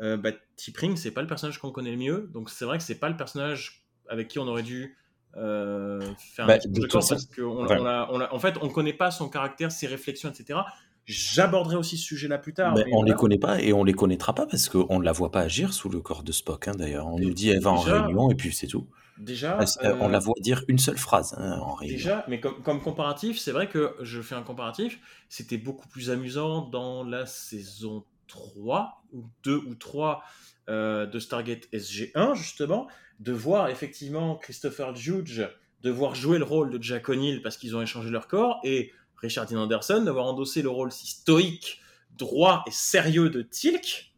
euh, 0.00 0.16
bah, 0.16 0.32
T'Pring, 0.56 0.96
c'est 0.96 1.10
pas 1.10 1.22
le 1.22 1.26
personnage 1.26 1.58
qu'on 1.58 1.70
connaît 1.70 1.90
le 1.92 1.98
mieux, 1.98 2.30
donc 2.32 2.50
c'est 2.50 2.64
vrai 2.64 2.78
que 2.78 2.84
c'est 2.84 2.98
pas 2.98 3.08
le 3.08 3.16
personnage 3.16 3.84
avec 4.08 4.28
qui 4.28 4.38
on 4.38 4.46
aurait 4.46 4.62
dû 4.62 4.96
euh, 5.36 6.00
faire 6.18 6.46
Bah, 6.46 6.54
un 6.54 6.58
petit 6.58 6.68
de 6.68 6.80
peu 6.80 6.88
façon, 6.88 7.14
parce 7.14 7.26
qu'on 7.26 7.66
ouais. 7.66 7.76
on 7.78 8.20
on 8.20 8.34
en 8.34 8.38
fait, 8.38 8.56
on 8.62 8.68
connaît 8.68 8.92
pas 8.92 9.10
son 9.10 9.28
caractère, 9.28 9.70
ses 9.70 9.86
réflexions, 9.86 10.30
etc. 10.30 10.60
J'aborderai 11.08 11.76
aussi 11.76 11.96
ce 11.96 12.04
sujet-là 12.04 12.36
plus 12.36 12.52
tard. 12.52 12.74
Mais 12.74 12.84
on 12.92 12.98
voilà. 12.98 13.12
les 13.12 13.18
connaît 13.18 13.38
pas 13.38 13.60
et 13.62 13.72
on 13.72 13.82
les 13.82 13.94
connaîtra 13.94 14.34
pas 14.34 14.46
parce 14.46 14.68
qu'on 14.68 14.98
ne 14.98 15.04
la 15.04 15.12
voit 15.12 15.30
pas 15.30 15.40
agir 15.40 15.72
sous 15.72 15.88
le 15.88 16.00
corps 16.00 16.22
de 16.22 16.32
Spock. 16.32 16.68
hein, 16.68 16.74
D'ailleurs, 16.76 17.06
on 17.06 17.18
nous 17.18 17.32
dit 17.32 17.48
elle 17.48 17.60
va 17.60 17.70
en 17.70 17.80
réunion 17.80 18.30
et 18.30 18.34
puis 18.34 18.52
c'est 18.52 18.66
tout. 18.66 18.86
Déjà, 19.16 19.58
euh, 19.58 19.96
On 20.00 20.06
euh, 20.06 20.08
la 20.10 20.18
voit 20.18 20.34
dire 20.40 20.64
une 20.68 20.78
seule 20.78 20.98
phrase 20.98 21.34
hein, 21.38 21.58
en 21.60 21.72
réunion. 21.72 21.96
Déjà, 21.96 22.24
mais 22.28 22.40
comme, 22.40 22.62
comme 22.62 22.80
comparatif, 22.80 23.38
c'est 23.38 23.52
vrai 23.52 23.68
que 23.68 23.96
je 24.02 24.20
fais 24.20 24.34
un 24.34 24.42
comparatif. 24.42 25.00
C'était 25.28 25.56
beaucoup 25.56 25.88
plus 25.88 26.10
amusant 26.10 26.68
dans 26.68 27.02
la 27.02 27.26
saison 27.26 28.04
3, 28.28 29.02
ou 29.12 29.24
2 29.44 29.56
ou 29.56 29.74
3 29.74 30.22
euh, 30.68 31.06
de 31.06 31.18
Stargate 31.18 31.68
SG1, 31.72 32.36
justement, 32.36 32.86
de 33.18 33.32
voir 33.32 33.70
effectivement 33.70 34.36
Christopher 34.36 34.94
Judge 34.94 35.42
devoir 35.82 36.14
jouer 36.14 36.38
le 36.38 36.44
rôle 36.44 36.70
de 36.70 36.82
Jack 36.82 37.08
O'Neill 37.08 37.40
parce 37.42 37.56
qu'ils 37.56 37.76
ont 37.76 37.82
échangé 37.82 38.10
leur 38.10 38.26
corps, 38.26 38.60
et 38.64 38.92
Richard 39.20 39.46
Dean 39.46 39.58
Anderson 39.58 40.02
d'avoir 40.04 40.26
endossé 40.26 40.62
le 40.62 40.68
rôle 40.68 40.92
si 40.92 41.06
stoïque, 41.06 41.80
droit 42.16 42.64
et 42.66 42.70
sérieux 42.70 43.30
de 43.30 43.42
Tilk, 43.42 44.14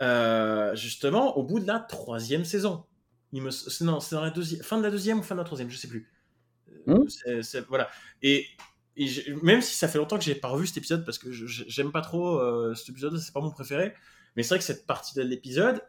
euh, 0.00 0.74
justement, 0.74 1.36
au 1.36 1.42
bout 1.42 1.60
de 1.60 1.66
la 1.66 1.78
troisième 1.78 2.44
saison. 2.44 2.84
Il 3.32 3.42
me... 3.42 3.50
c'est- 3.50 3.84
Non, 3.84 4.00
c'est 4.00 4.14
dans 4.14 4.22
la 4.22 4.30
deuxième... 4.30 4.62
fin 4.62 4.78
de 4.78 4.82
la 4.82 4.90
deuxième 4.90 5.20
ou 5.20 5.22
fin 5.22 5.34
de 5.34 5.40
la 5.40 5.44
troisième, 5.44 5.70
je 5.70 5.76
sais 5.76 5.88
plus. 5.88 6.10
Euh, 6.88 6.94
Hmm. 6.94 7.60
voilà. 7.68 7.88
Et, 8.22 8.46
même 9.42 9.60
si 9.62 9.74
ça 9.76 9.88
fait 9.88 9.98
longtemps 9.98 10.18
que 10.18 10.24
j'ai 10.24 10.34
pas 10.34 10.48
revu 10.48 10.66
cet 10.66 10.76
épisode 10.78 11.04
parce 11.04 11.18
que 11.18 11.30
j'aime 11.32 11.92
pas 11.92 12.00
trop 12.02 12.38
euh, 12.40 12.74
cet 12.74 12.90
épisode, 12.90 13.16
c'est 13.18 13.32
pas 13.32 13.40
mon 13.40 13.50
préféré. 13.50 13.94
Mais 14.36 14.42
c'est 14.42 14.50
vrai 14.50 14.58
que 14.58 14.64
cette 14.64 14.86
partie 14.86 15.14
de 15.14 15.22
l'épisode, 15.22 15.82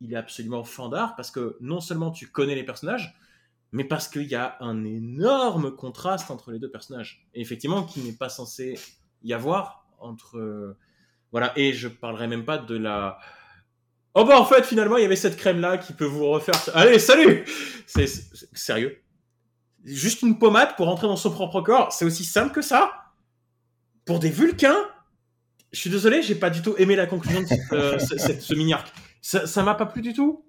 il 0.00 0.12
est 0.12 0.16
absolument 0.16 0.64
fandard 0.64 1.14
parce 1.16 1.30
que 1.30 1.56
non 1.60 1.80
seulement 1.80 2.10
tu 2.10 2.26
connais 2.28 2.54
les 2.54 2.64
personnages, 2.64 3.16
mais 3.72 3.84
parce 3.84 4.08
qu'il 4.08 4.24
y 4.24 4.34
a 4.34 4.56
un 4.60 4.84
énorme 4.84 5.74
contraste 5.74 6.30
entre 6.30 6.52
les 6.52 6.58
deux 6.58 6.70
personnages. 6.70 7.26
Et 7.34 7.40
effectivement, 7.40 7.82
qui 7.82 8.00
n'est 8.00 8.12
pas 8.12 8.28
censé 8.28 8.78
y 9.22 9.32
avoir 9.32 9.86
entre. 9.98 10.38
euh, 10.38 10.76
voilà. 11.32 11.52
Et 11.56 11.72
je 11.72 11.88
parlerai 11.88 12.28
même 12.28 12.44
pas 12.44 12.58
de 12.58 12.76
la. 12.76 13.18
Oh 14.14 14.24
bah 14.24 14.40
en 14.40 14.44
fait 14.44 14.64
finalement 14.64 14.96
il 14.96 15.02
y 15.02 15.04
avait 15.04 15.16
cette 15.16 15.36
crème 15.36 15.60
là 15.60 15.78
qui 15.78 15.92
peut 15.92 16.04
vous 16.06 16.26
refaire. 16.26 16.56
Allez 16.74 16.98
salut. 16.98 17.44
C'est 17.86 18.06
sérieux? 18.54 19.00
juste 19.84 20.22
une 20.22 20.38
pommade 20.38 20.76
pour 20.76 20.86
rentrer 20.86 21.06
dans 21.06 21.16
son 21.16 21.30
propre 21.30 21.60
corps. 21.60 21.92
C'est 21.92 22.04
aussi 22.04 22.24
simple 22.24 22.52
que 22.52 22.62
ça? 22.62 22.92
Pour 24.04 24.18
des 24.18 24.30
Vulcains, 24.30 24.88
je 25.72 25.80
suis 25.80 25.90
désolé, 25.90 26.22
j'ai 26.22 26.34
pas 26.34 26.50
du 26.50 26.62
tout 26.62 26.74
aimé 26.78 26.96
la 26.96 27.06
conclusion 27.06 27.42
de 27.42 27.74
euh, 27.74 27.98
ce, 27.98 28.54
mini-arc. 28.54 28.92
Ça, 29.20 29.46
ça 29.46 29.62
m'a 29.62 29.74
pas 29.74 29.86
plu 29.86 30.02
du 30.02 30.12
tout? 30.12 30.44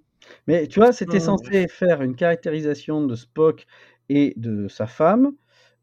Mais 0.50 0.66
tu 0.66 0.80
vois, 0.80 0.92
c'était 0.92 1.20
censé 1.20 1.68
faire 1.68 2.02
une 2.02 2.16
caractérisation 2.16 3.06
de 3.06 3.14
Spock 3.14 3.68
et 4.10 4.34
de 4.36 4.68
sa 4.68 4.88
femme 4.88 5.34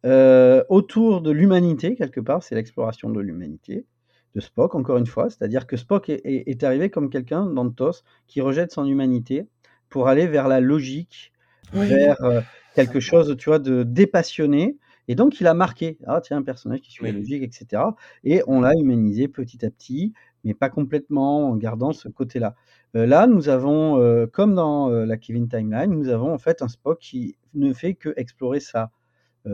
euh, 0.05 0.65
autour 0.69 1.21
de 1.21 1.31
l'humanité, 1.31 1.95
quelque 1.95 2.19
part. 2.19 2.43
C'est 2.43 2.57
l'exploration 2.57 3.09
de 3.09 3.21
l'humanité 3.21 3.87
de 4.35 4.41
Spock, 4.41 4.75
encore 4.75 4.97
une 4.97 5.07
fois. 5.07 5.31
C'est-à-dire 5.31 5.69
que 5.69 5.77
Spock 5.77 6.09
est, 6.09 6.65
arrivé 6.65 6.91
comme 6.91 7.11
quelqu'un, 7.11 7.47
d'Antos, 7.47 8.03
qui 8.27 8.41
rejette 8.41 8.73
son 8.73 8.87
humanité 8.87 9.47
pour 9.89 10.09
aller 10.09 10.27
vers 10.27 10.49
la 10.49 10.59
logique, 10.59 11.33
vers 11.73 12.21
euh, 12.25 12.41
quelque 12.75 12.99
chose, 12.99 13.37
tu 13.39 13.51
vois, 13.51 13.61
de 13.61 13.85
dépassionné. 13.85 14.79
Et 15.07 15.15
donc, 15.15 15.41
il 15.41 15.47
a 15.47 15.55
marqué, 15.55 15.97
ah 16.09 16.21
tiens, 16.21 16.39
un 16.39 16.43
personnage 16.43 16.81
qui 16.81 16.91
suit 16.91 17.05
la 17.05 17.13
logique, 17.13 17.45
etc. 17.45 17.85
Et 18.25 18.43
on 18.49 18.63
l'a 18.63 18.73
humanisé 18.75 19.29
petit 19.29 19.65
à 19.65 19.71
petit, 19.71 20.13
mais 20.43 20.55
pas 20.55 20.71
complètement, 20.71 21.51
en 21.51 21.57
gardant 21.57 21.93
ce 21.93 22.09
côté-là. 22.09 22.57
Euh, 22.95 23.07
là, 23.07 23.27
nous 23.27 23.49
avons, 23.49 24.01
euh, 24.01 24.27
comme 24.27 24.55
dans 24.55 24.89
la 24.89 25.17
Kevin 25.17 25.49
Timeline, 25.49 25.91
nous 25.91 26.09
avons 26.09 26.33
en 26.33 26.39
fait 26.39 26.63
un 26.63 26.69
Spock 26.69 26.99
qui 27.01 27.37
ne 27.55 27.73
fait 27.73 27.95
que 27.95 28.15
explorer 28.17 28.61
sa, 28.61 28.91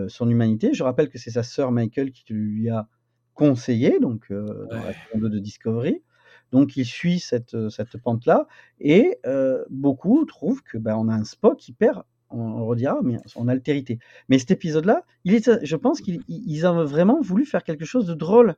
son 0.08 0.28
humanité. 0.28 0.72
Je 0.72 0.82
rappelle 0.82 1.08
que 1.08 1.18
c'est 1.18 1.30
sa 1.30 1.42
sœur 1.42 1.70
Michael 1.70 2.12
qui 2.12 2.32
lui 2.32 2.70
a 2.70 2.88
conseillé, 3.34 3.98
donc 4.00 4.26
euh, 4.30 4.66
dans 4.70 4.76
la 4.76 4.92
saison 4.92 5.28
de 5.28 5.38
Discovery. 5.38 6.02
Donc 6.50 6.76
il 6.76 6.84
suit 6.84 7.18
cette, 7.18 7.54
euh, 7.54 7.70
cette 7.70 7.96
pente-là, 7.98 8.46
et 8.78 9.18
euh, 9.26 9.64
beaucoup 9.70 10.24
trouvent 10.24 10.62
que 10.62 10.76
ben, 10.76 10.96
on 10.96 11.08
a 11.08 11.14
un 11.14 11.24
Spock 11.24 11.58
qui 11.58 11.72
perd, 11.72 12.02
on, 12.30 12.66
redira, 12.66 13.00
mais 13.02 13.16
en 13.36 13.48
altérité. 13.48 13.98
Mais 14.28 14.38
cet 14.38 14.50
épisode-là, 14.50 15.04
il 15.24 15.34
est, 15.34 15.64
je 15.64 15.76
pense 15.76 16.00
qu'ils 16.00 16.66
ont 16.66 16.84
vraiment 16.84 17.20
voulu 17.20 17.46
faire 17.46 17.64
quelque 17.64 17.84
chose 17.84 18.06
de 18.06 18.14
drôle. 18.14 18.56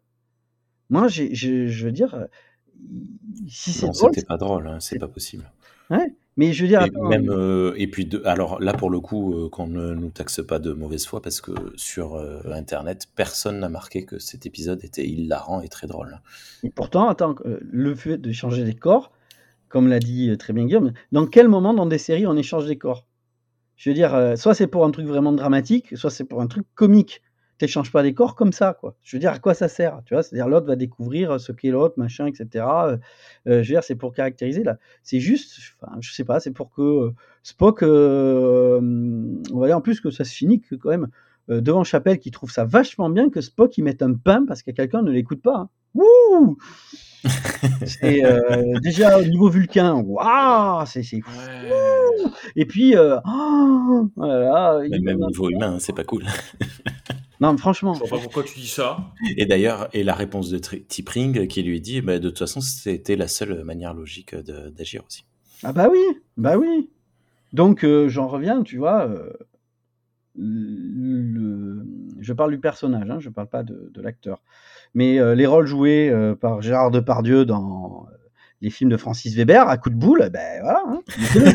Moi, 0.91 1.09
je 1.09 1.85
veux 1.85 1.93
dire, 1.93 2.29
si 3.49 3.73
c'est 3.73 3.87
drôle, 3.89 4.11
c'était 4.15 4.27
pas 4.27 4.37
drôle, 4.37 4.67
hein, 4.67 4.79
c'est 4.81 4.99
pas 4.99 5.09
possible. 5.09 5.45
Ouais, 5.91 6.15
mais 6.37 6.53
je 6.53 6.63
veux 6.63 6.69
dire, 6.69 6.83
et, 6.83 6.91
même, 6.91 7.31
euh, 7.31 7.75
et 7.77 7.87
puis, 7.87 8.07
de, 8.07 8.23
alors 8.25 8.61
là, 8.61 8.73
pour 8.73 8.91
le 8.91 9.01
coup, 9.01 9.35
euh, 9.35 9.49
qu'on 9.49 9.67
ne 9.67 9.95
nous 9.95 10.09
taxe 10.09 10.45
pas 10.45 10.59
de 10.59 10.73
mauvaise 10.73 11.07
foi, 11.07 11.23
parce 11.23 11.41
que 11.41 11.53
sur 11.77 12.15
euh, 12.15 12.41
Internet, 12.53 13.09
personne 13.15 13.61
n'a 13.61 13.69
marqué 13.69 14.05
que 14.05 14.19
cet 14.19 14.47
épisode 14.47 14.83
était 14.83 15.07
hilarant 15.07 15.61
et 15.61 15.69
très 15.69 15.87
drôle. 15.87 16.21
Et 16.63 16.71
pourtant, 16.71 17.09
attends, 17.09 17.37
le 17.45 17.95
fait 17.95 18.19
de 18.19 18.33
changer 18.33 18.65
des 18.65 18.75
corps, 18.75 19.13
comme 19.69 19.89
l'a 19.89 20.01
dit 20.01 20.37
très 20.39 20.53
bien 20.53 20.65
Guillaume, 20.65 20.93
dans 21.13 21.27
quel 21.27 21.49
moment 21.49 21.75
dans 21.75 21.87
des 21.87 21.99
séries 21.99 22.27
on 22.27 22.37
échange 22.37 22.67
des 22.67 22.79
corps? 22.79 23.07
Je 23.77 23.91
veux 23.91 23.95
dire, 23.95 24.35
soit 24.37 24.55
c'est 24.55 24.69
pour 24.69 24.85
un 24.85 24.91
truc 24.93 25.07
vraiment 25.07 25.33
dramatique, 25.33 25.97
soit 25.97 26.11
c'est 26.11 26.25
pour 26.25 26.41
un 26.41 26.47
truc 26.47 26.65
comique 26.75 27.23
t'échanges 27.59 27.93
pas 27.93 28.03
des 28.03 28.15
corps 28.15 28.35
comme 28.35 28.53
ça, 28.53 28.77
quoi. 28.79 28.97
Je 29.03 29.17
veux 29.17 29.21
dire, 29.21 29.33
à 29.33 29.39
quoi 29.39 29.55
ça 29.55 29.69
sert 29.69 30.01
Tu 30.05 30.15
vois, 30.15 30.23
c'est-à-dire 30.23 30.49
l'autre 30.49 30.67
va 30.67 30.77
découvrir 30.77 31.39
ce 31.41 31.53
qu'est 31.53 31.71
l'autre, 31.71 31.95
machin, 31.99 32.27
etc. 32.27 32.47
Euh, 32.55 32.97
euh, 32.97 32.97
je 33.47 33.57
veux 33.57 33.75
dire, 33.75 33.85
c'est 33.85 33.95
pour 33.95 34.13
caractériser 34.13 34.65
là. 34.65 34.79
C'est 35.03 35.21
juste, 35.21 35.59
enfin, 35.81 35.97
je 36.01 36.13
sais 36.13 36.25
pas, 36.25 36.41
c'est 36.41 36.51
pour 36.51 36.71
que 36.71 36.83
euh, 36.83 37.11
Spock, 37.43 37.83
on 37.83 39.59
va 39.59 39.67
dire 39.67 39.77
en 39.77 39.81
plus 39.81 40.01
que 40.01 40.11
ça 40.11 40.25
se 40.25 40.35
finit 40.35 40.61
que 40.61 40.75
quand 40.75 40.91
même 40.91 41.09
devant 41.49 41.85
Chapelle 41.85 42.19
qui 42.19 42.31
trouve 42.31 42.51
ça 42.51 42.65
vachement 42.65 43.11
bien 43.11 43.29
que 43.29 43.43
Spock 43.43 43.77
il 43.77 43.85
mette 43.85 44.01
un 44.01 44.15
pain 44.15 44.47
parce 44.49 44.63
que 44.63 44.71
quelqu'un 44.71 45.03
ne 45.03 45.11
l'écoute 45.11 45.43
pas. 45.43 45.57
Hein. 45.57 45.69
Wouh 45.95 46.57
c'est 47.87 48.23
déjà 48.83 49.19
au 49.19 49.25
niveau 49.25 49.49
vulcain, 49.49 49.95
waouh, 49.95 50.85
c'est 50.87 51.03
fou. 51.03 51.31
Et 52.57 52.67
puis, 52.67 52.95
oh, 52.97 54.11
voilà, 54.17 54.81
même 54.89 55.19
niveau 55.27 55.49
humain, 55.49 55.79
c'est 55.79 55.95
pas 55.95 56.05
cool. 56.05 56.25
Non, 57.41 57.57
franchement. 57.57 57.95
Je 57.95 58.05
sais 58.05 58.11
pas 58.11 58.19
pourquoi 58.19 58.45
tu 58.45 58.59
dis 58.59 58.69
ça. 58.69 59.13
Et 59.37 59.47
d'ailleurs, 59.47 59.89
et 59.93 60.03
la 60.05 60.15
réponse 60.15 60.51
de 60.51 60.59
Tipring 60.59 61.47
qui 61.49 61.63
lui 61.63 61.81
dit, 61.81 62.01
bah, 62.01 62.19
de 62.19 62.29
toute 62.29 62.39
façon, 62.39 62.61
c'était 62.61 63.17
la 63.17 63.29
seule 63.29 63.65
manière 63.65 63.95
logique 63.95 64.35
d'agir 64.35 65.03
aussi. 65.07 65.25
Ah 65.63 65.73
bah 65.73 65.89
oui, 65.91 66.01
bah 66.37 66.57
oui. 66.59 66.91
Donc 67.53 67.85
euh, 67.85 68.09
j'en 68.09 68.29
reviens, 68.29 68.63
tu 68.63 68.77
vois. 68.77 69.09
Euh, 69.09 69.33
le... 70.37 71.87
Je 72.21 72.33
parle 72.33 72.51
du 72.51 72.59
personnage, 72.59 73.09
hein, 73.11 73.19
je 73.21 73.31
parle 73.31 73.49
pas 73.49 73.63
de, 73.63 73.91
l'acteur. 73.97 74.43
Mais 74.95 75.19
euh, 75.19 75.35
les 75.35 75.47
rôles 75.47 75.67
joués 75.67 76.13
par 76.41 76.61
Gérard 76.61 76.91
Depardieu 76.91 77.45
dans 77.45 78.07
les 78.61 78.71
films 78.71 78.91
de 78.91 78.97
Francis 78.97 79.35
Weber 79.35 79.69
à 79.69 79.79
coup 79.79 79.91
de 79.91 79.95
boule, 79.95 80.29
ben 80.33 80.63
voilà. 80.63 80.83
Hein, 80.89 81.03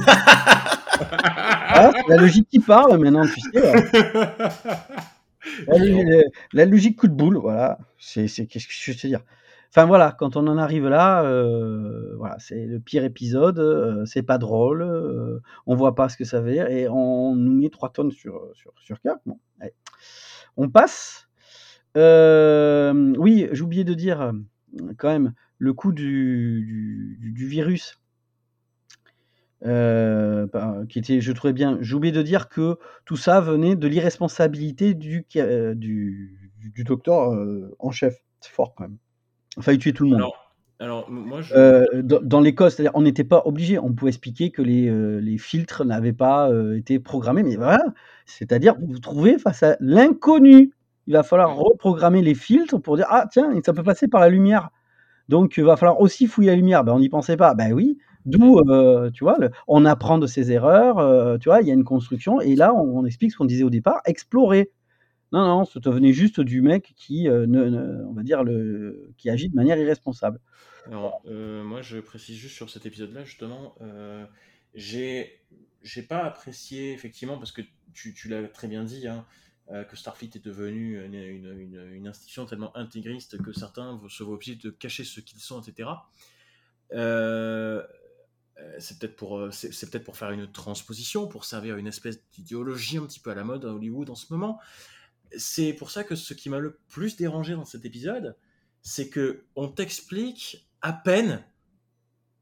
ah, 1.68 1.92
la 2.08 2.18
logique 2.18 2.48
qui 2.50 2.60
parle 2.60 2.98
maintenant, 2.98 3.26
tu 3.26 3.40
sais. 3.42 3.74
la, 6.54 6.66
logique 6.66 6.98
coup 6.98 7.08
de 7.08 7.14
boule, 7.14 7.38
voilà. 7.38 7.80
C'est, 7.98 8.28
qu'est-ce 8.28 8.68
que 8.68 8.74
je 8.74 8.92
veux 8.92 9.10
dire? 9.10 9.22
Enfin 9.72 9.86
voilà, 9.86 10.16
quand 10.18 10.36
on 10.36 10.48
en 10.48 10.58
arrive 10.58 10.88
là, 10.88 11.24
euh, 11.24 12.16
voilà, 12.18 12.38
c'est 12.40 12.66
le 12.66 12.80
pire 12.80 13.04
épisode, 13.04 13.60
euh, 13.60 14.04
c'est 14.06 14.24
pas 14.24 14.40
drôle, 14.40 14.82
euh, 14.82 15.42
on 15.68 15.76
voit 15.76 15.94
pas 15.94 16.10
ce 16.10 16.18
que 16.18 16.26
ça 16.26 16.42
veut 16.42 16.52
dire 16.52 16.68
et 16.68 16.90
on 16.90 17.36
nous 17.36 17.54
met 17.54 17.70
3 17.70 17.92
tonnes 17.92 18.12
sur, 18.12 18.50
sur, 18.56 18.74
sur 18.82 19.00
4. 19.00 19.22
Bon, 19.28 19.38
On 20.58 20.70
passe. 20.70 21.28
oui, 21.96 23.48
j'ai 23.52 23.62
oublié 23.62 23.84
de 23.84 23.94
dire 23.94 24.34
quand 24.98 25.10
même 25.10 25.34
le 25.60 25.74
coup 25.74 25.92
du, 25.92 27.18
du, 27.20 27.32
du 27.32 27.48
virus 27.48 28.00
euh, 29.66 30.47
bah, 30.51 30.78
qui 30.88 30.99
était, 30.99 31.20
je 31.20 31.32
trouvais 31.32 31.53
bien. 31.53 31.78
J'ai 31.82 31.95
oublié 31.95 32.14
de 32.14 32.22
dire 32.22 32.47
que 32.49 32.78
tout 33.05 33.18
ça 33.18 33.41
venait 33.41 33.76
de 33.76 33.88
l'irresponsabilité 33.88 34.93
du, 34.93 35.26
euh, 35.36 35.76
du, 35.76 36.51
du, 36.57 36.84
docteur 36.84 37.34
euh, 37.34 37.76
en 37.80 37.91
chef. 37.91 38.16
C'est 38.39 38.51
fort 38.51 38.74
quand 38.76 38.84
même. 38.84 38.97
Il 39.57 39.64
fallait 39.64 39.78
tuer 39.78 39.93
tout 39.93 40.05
le 40.05 40.12
monde. 40.12 40.32
Alors, 40.82 41.12
moi, 41.12 41.41
je... 41.41 41.99
dans, 42.01 42.22
dans 42.22 42.39
l'école, 42.39 42.72
c'est-à-dire, 42.72 42.93
on 42.93 43.01
n'était 43.01 43.26
pas 43.26 43.41
obligé. 43.43 43.78
On 43.78 43.91
pouvait 43.91 44.12
expliquer 44.12 44.49
que 44.49 44.62
les, 44.62 44.89
les 45.20 45.38
filtres 45.38 45.84
n'avaient 45.84 46.14
pas 46.14 46.49
été 46.78 46.99
programmés, 46.99 47.43
mais 47.43 47.57
voilà. 47.57 47.84
C'est-à-dire, 48.26 48.76
vous 48.80 48.93
vous 48.93 48.99
trouvez 48.99 49.38
face 49.38 49.62
à 49.64 49.76
l'inconnu. 49.82 50.72
Il 51.07 51.14
va 51.14 51.24
falloir 51.24 51.53
reprogrammer 51.57 52.22
les 52.22 52.36
filtres 52.36 52.82
pour 52.82 52.95
dire 52.95 53.07
ah 53.10 53.26
tiens, 53.30 53.51
ça 53.66 53.74
peut 53.74 53.84
passer 53.84 54.07
par 54.07 54.22
la 54.22 54.30
lumière. 54.30 54.70
Donc, 55.28 55.57
il 55.57 55.66
va 55.66 55.76
falloir 55.76 55.99
aussi 55.99 56.28
fouiller 56.28 56.51
la 56.51 56.55
lumière. 56.55 56.86
Ben, 56.86 56.93
on 56.93 56.99
n'y 56.99 57.10
pensait 57.10 57.36
pas. 57.36 57.53
Ben 57.55 57.74
oui. 57.74 57.97
D'où, 58.26 58.60
euh, 58.60 59.10
tu 59.12 59.24
vois, 59.24 59.38
on 59.68 59.86
apprend 59.86 60.18
de 60.18 60.28
ses 60.28 60.52
erreurs, 60.52 61.00
euh, 61.00 61.38
tu 61.38 61.50
vois, 61.50 61.62
il 61.62 61.68
y 61.68 61.72
a 61.72 61.74
une 61.74 61.86
construction, 61.86 62.42
et 62.42 62.56
là, 62.56 62.74
on, 62.74 63.06
explique 63.06 63.32
ce 63.32 63.38
qu'on 63.38 63.46
disait 63.46 63.64
au 63.64 63.70
départ, 63.70 64.02
explorer. 64.06 64.72
Non, 65.32 65.46
non, 65.46 65.66
ça 65.66 65.80
venait 65.86 66.12
juste 66.12 66.40
du 66.42 66.62
mec 66.62 66.94
qui, 66.98 67.30
euh, 67.30 67.46
ne, 67.48 68.04
on 68.06 68.14
va 68.14 68.24
dire, 68.24 68.44
le, 68.44 69.12
qui 69.18 69.30
agit 69.30 69.50
de 69.50 69.56
manière 69.56 69.78
irresponsable. 69.78 70.40
Alors, 70.88 71.22
moi, 71.26 71.82
je 71.82 72.00
précise 72.00 72.38
juste 72.38 72.56
sur 72.56 72.70
cet 72.70 72.86
épisode-là, 72.86 73.24
justement, 73.24 73.76
j'ai, 74.74 75.40
j'ai 75.82 76.04
pas 76.04 76.24
apprécié, 76.24 76.94
effectivement, 76.94 77.38
parce 77.38 77.52
que 77.52 77.62
tu, 77.94 78.28
l'as 78.28 78.48
très 78.48 78.68
bien 78.68 78.84
dit, 78.84 79.08
hein, 79.08 79.26
que 79.88 79.96
Starfleet 79.96 80.32
est 80.36 80.44
devenu 80.44 81.04
une, 81.04 81.14
une, 81.14 81.91
une, 81.94 82.08
institution 82.08 82.46
tellement 82.46 82.76
intégriste 82.76 83.41
que 83.41 83.54
certains 83.54 84.00
se 84.10 84.24
voient 84.24 84.34
obligés 84.34 84.56
de 84.56 84.72
cacher 84.72 85.04
ce 85.04 85.22
qu'ils 85.22 85.40
sont, 85.40 85.62
etc. 85.62 85.90
Euh, 86.94 87.84
c'est 88.80 88.99
peut-être 88.99 89.15
pour, 89.15 89.38
euh, 89.38 89.52
c'est, 89.52 89.90
peut-être 89.90 90.03
pour 90.03 90.18
faire 90.18 90.31
une 90.31 90.52
transposition, 90.52 91.27
pour 91.27 91.45
servir 91.45 91.77
une 91.77 91.88
espèce 91.88 92.19
d'idéologie 92.31 92.98
un 92.98 93.06
petit 93.06 93.19
peu 93.19 93.31
à 93.31 93.36
la 93.36 93.44
mode 93.44 93.65
à 93.65 93.73
Hollywood 93.73 94.10
en 94.10 94.15
ce 94.15 94.31
moment. 94.31 94.60
C'est 95.38 95.73
pour 95.73 95.91
ça 95.91 96.03
que 96.03 96.15
ce 96.15 96.34
qui 96.34 96.49
m'a 96.49 96.60
le 96.60 96.80
plus 96.88 97.15
dérangé 97.15 97.53
dans 97.53 97.65
cet 97.65 97.86
épisode, 97.86 98.36
c'est 98.81 99.10
que 99.10 99.44
on 99.56 99.68
t'explique 99.68 100.68
à 100.81 100.94
peine, 100.94 101.44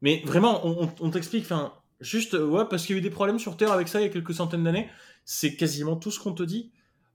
mais 0.00 0.22
vraiment, 0.24 0.64
on, 0.64 1.10
t'explique, 1.10 1.44
enfin, 1.44 1.74
juste, 2.00 2.34
ouais, 2.34 2.64
parce 2.70 2.86
qu'il 2.86 2.94
y 2.94 2.98
a 2.98 3.00
eu 3.00 3.02
des 3.02 3.10
problèmes 3.10 3.40
sur 3.40 3.56
Terre 3.56 3.72
avec 3.72 3.88
ça 3.88 4.00
il 4.00 4.04
y 4.04 4.06
a 4.06 4.12
quelques 4.12 4.34
centaines 4.34 4.62
d'années, 4.62 4.88
c'est 5.24 5.56
quasiment 5.56 5.96
tout 5.96 6.10
ce 6.10 6.20
qu'on 6.20 6.32
te 6.32 6.44
dit. 6.44 6.70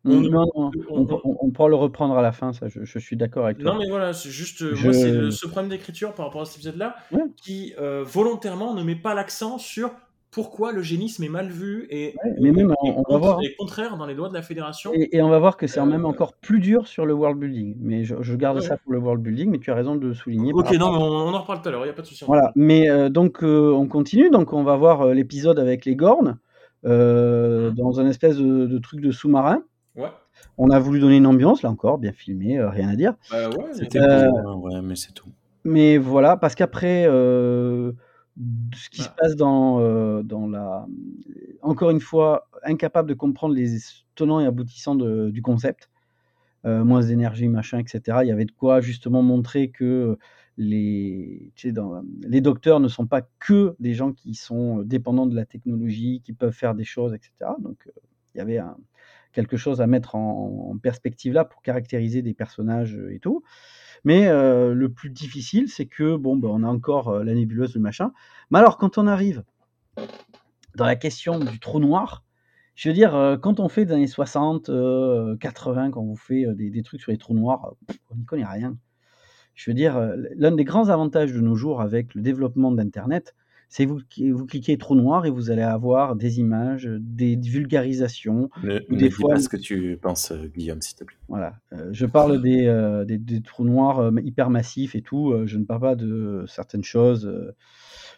On, 0.06 0.20
non, 0.20 0.46
on, 0.90 1.50
pourra 1.52 1.70
le 1.70 1.76
reprendre 1.76 2.18
à 2.18 2.22
la 2.22 2.34
fin, 2.34 2.52
ça, 2.52 2.68
je, 2.68 3.00
suis 3.00 3.16
d'accord 3.16 3.46
avec 3.46 3.60
toi. 3.60 3.72
Non, 3.72 3.80
mais 3.80 3.88
voilà, 3.90 4.12
c'est 4.12 4.30
juste, 4.30 4.62
moi, 4.62 4.92
c'est 4.92 5.32
ce 5.32 5.48
problème 5.48 5.70
d'écriture 5.70 6.14
par 6.14 6.26
rapport 6.26 6.42
à 6.42 6.46
cet 6.46 6.56
épisode-là 6.58 6.96
qui 7.42 7.74
euh, 7.80 8.04
volontairement 8.06 8.74
ne 8.74 8.84
met 8.84 8.96
pas 8.96 9.14
l'accent 9.14 9.58
sur 9.58 9.92
pourquoi 10.30 10.74
le 10.74 10.82
génisme 10.82 11.24
est 11.24 11.30
mal 11.30 11.50
vu 11.50 11.88
et, 11.92 12.16
mais 12.42 12.52
même, 12.52 12.74
on, 12.82 13.04
va 13.14 13.18
voir... 13.18 13.40
contraire 13.58 13.98
dans 13.98 14.08
les 14.08 14.16
lois 14.16 14.30
de 14.30 14.34
la 14.34 14.42
fédération. 14.42 14.92
Et, 14.94 15.22
on 15.22 15.30
va 15.30 15.38
voir 15.38 15.58
que 15.58 15.68
c'est 15.68 15.80
même 15.86 16.06
euh, 16.06 16.10
encore 16.10 16.34
plus 16.34 16.60
dur 16.60 16.88
sur 16.88 17.06
le 17.06 17.14
world 17.14 17.40
building. 17.40 17.76
Mais 17.80 18.04
je, 18.04 18.36
garde 18.36 18.60
ça 18.60 18.78
pour 18.78 18.92
le 18.92 19.00
world 19.00 19.22
building, 19.22 19.52
mais 19.52 19.60
tu 19.60 19.72
as 19.72 19.76
raison 19.76 19.96
de 19.96 20.08
le 20.08 20.14
souligner. 20.14 20.52
Ok, 20.54 20.72
non, 20.74 20.92
mais 20.92 20.98
on, 20.98 21.34
en 21.34 21.40
reparle 21.40 21.62
tout 21.62 21.70
à 21.70 21.72
l'heure, 21.72 21.82
il 21.82 21.88
n'y 21.88 21.92
a 21.92 21.94
pas 21.94 22.02
de 22.02 22.08
souci. 22.08 22.26
Voilà, 22.26 22.52
mais 22.56 22.90
euh, 22.90 23.10
donc 23.10 23.44
on 23.44 23.88
continue, 23.88 24.32
donc 24.32 24.52
on 24.52 24.64
va 24.64 24.76
voir 24.76 25.14
l'épisode 25.14 25.60
avec 25.60 25.86
les 25.86 25.96
Gornes 25.96 26.40
dans 26.84 28.00
un 28.00 28.08
espèce 28.08 28.36
de, 28.36 28.66
de 28.66 28.78
truc 28.80 29.00
de 29.00 29.12
sous-marin. 29.12 29.64
On 30.58 30.70
a 30.70 30.80
voulu 30.80 31.00
donner 31.00 31.18
une 31.18 31.28
ambiance, 31.28 31.62
là 31.62 31.70
encore, 31.70 31.98
bien 31.98 32.12
filmé, 32.12 32.60
euh, 32.60 32.70
rien 32.70 32.90
à 32.90 32.96
dire. 32.96 33.16
Bah 33.32 33.50
C'était 33.74 34.00
euh, 34.00 34.30
ouais, 34.56 34.82
mais 34.82 34.96
c'est 34.96 35.14
tout. 35.14 35.30
Mais 35.64 35.98
voilà, 35.98 36.38
parce 36.38 36.56
qu'après, 36.56 37.06
euh, 37.08 37.92
ce 38.76 38.90
qui 38.90 39.02
se 39.02 39.10
Ah. 39.10 39.16
passe 39.18 39.36
dans, 39.36 40.24
dans 40.24 40.48
la 40.48 40.86
encore 41.62 41.90
une 41.92 42.02
fois, 42.02 42.48
incapable 42.64 43.10
de 43.10 43.14
comprendre 43.14 43.56
les 43.56 43.78
tenants 44.16 44.40
et 44.40 44.46
aboutissants 44.46 44.96
de 44.96 45.30
du 45.30 45.42
concept. 45.42 45.90
Moins 46.66 47.02
d'énergie, 47.02 47.50
machin 47.50 47.80
et 47.80 47.84
cetera. 47.86 48.24
Il 48.24 48.30
y 48.30 48.32
avait 48.32 48.46
de 48.46 48.54
quoi 48.54 48.80
justement 48.80 49.22
montrer 49.22 49.68
que 49.70 50.18
les 50.58 51.52
tu 51.56 51.68
sais, 51.68 51.74
dans 51.74 52.02
les 52.22 52.40
docteurs 52.40 52.80
ne 52.80 52.88
sont 52.88 53.06
pas 53.06 53.22
que 53.40 53.76
des 53.80 53.94
gens 53.94 54.14
qui 54.14 54.34
sont, 54.34 54.78
dépendants 54.82 55.26
de 55.26 55.36
la 55.36 55.46
technologie, 55.46 56.22
qui 56.24 56.32
peuvent 56.32 56.54
faire 56.54 56.74
des 56.74 56.86
choses 56.86 57.14
et 57.14 57.20
cetera. 57.22 57.58
Donc, 57.60 57.90
il 58.34 58.38
y 58.38 58.42
avait 58.42 58.60
un 58.60 58.78
quelque 59.34 59.58
chose 59.58 59.82
à 59.82 59.88
mettre 59.88 60.16
en 60.16 60.78
perspective 60.84 61.34
là, 61.34 61.46
pour 61.46 61.62
caractériser 61.64 62.22
des 62.24 62.34
personnages, 62.36 62.96
heu, 62.98 63.14
et 63.14 63.20
tout. 63.20 63.44
Mais, 64.06 64.28
heu, 64.30 64.74
le 64.74 64.90
plus 64.94 65.10
difficile, 65.12 65.70
c'est 65.70 65.88
que 65.88 66.16
bon, 66.18 66.38
bah, 66.38 66.50
on 66.52 66.64
a 66.64 66.68
encore, 66.70 67.12
heu, 67.14 67.24
la 67.24 67.34
nébuleuse, 67.36 67.76
le 67.76 67.82
machin. 67.82 68.14
Mais 68.52 68.60
alors 68.60 68.78
quand 68.78 68.98
on 69.00 69.08
arrive 69.08 69.44
dans 70.76 70.86
la 70.86 70.96
question 70.96 71.40
du 71.40 71.60
trou 71.60 71.80
noir, 71.80 72.24
je 72.76 72.90
veux 72.90 72.96
dire, 72.96 73.38
quand 73.44 73.60
on 73.60 73.70
fait 73.70 73.86
des 73.86 73.94
années 73.94 74.08
60, 74.08 74.70
heu, 74.70 75.38
80, 75.40 75.92
quand 75.92 76.02
on 76.02 76.16
fait, 76.16 76.46
des 76.56 76.72
des 76.72 76.82
trucs 76.84 77.02
sur 77.02 77.12
les 77.12 77.18
trous 77.20 77.36
noirs, 77.36 77.76
on 78.10 78.16
n'y 78.16 78.26
connaît 78.26 78.46
rien. 78.46 78.76
Je 79.56 79.72
veux 79.72 79.76
dire, 79.76 80.00
l'un 80.38 80.52
des 80.54 80.66
grands 80.66 80.90
avantages 80.90 81.34
de 81.34 81.42
nos 81.42 81.56
jours 81.56 81.82
avec 81.82 82.16
le 82.16 82.22
développement 82.24 82.72
d'internet, 82.72 83.36
c'est 83.74 83.86
vous 83.86 84.02
vous 84.34 84.46
cliquez 84.46 84.78
trou 84.78 84.94
noir 84.94 85.26
et 85.26 85.32
vous 85.32 85.50
allez 85.50 85.64
avoir 85.64 86.16
des 86.16 86.40
images, 86.40 86.88
des 86.88 87.36
vulgarisations 87.36 88.52
Ne 88.62 88.80
ou 88.88 88.94
ne 88.94 89.00
des 89.00 89.10
dis 89.10 89.10
fois 89.10 89.32
pas 89.32 89.40
ce 89.40 89.50
que 89.50 89.58
tu 89.58 89.98
penses, 90.00 90.32
heu, 90.32 90.52
Guillaume, 90.56 90.80
s'il 90.80 90.96
te 90.96 91.04
plaît. 91.04 91.18
voilà, 91.28 91.56
heu, 91.74 91.90
je 91.92 92.06
parle 92.06 92.40
des, 92.40 93.18
des 93.18 93.42
trous 93.42 93.66
noirs, 93.66 94.00
heu, 94.00 94.14
hyper 94.24 94.52
massifs 94.52 94.94
et 94.94 95.02
tout, 95.02 95.32
heu, 95.32 95.48
je 95.48 95.58
ne 95.58 95.66
parle 95.66 95.82
pas 95.82 95.96
de 95.96 96.46
certaines 96.48 96.84
choses, 96.84 97.28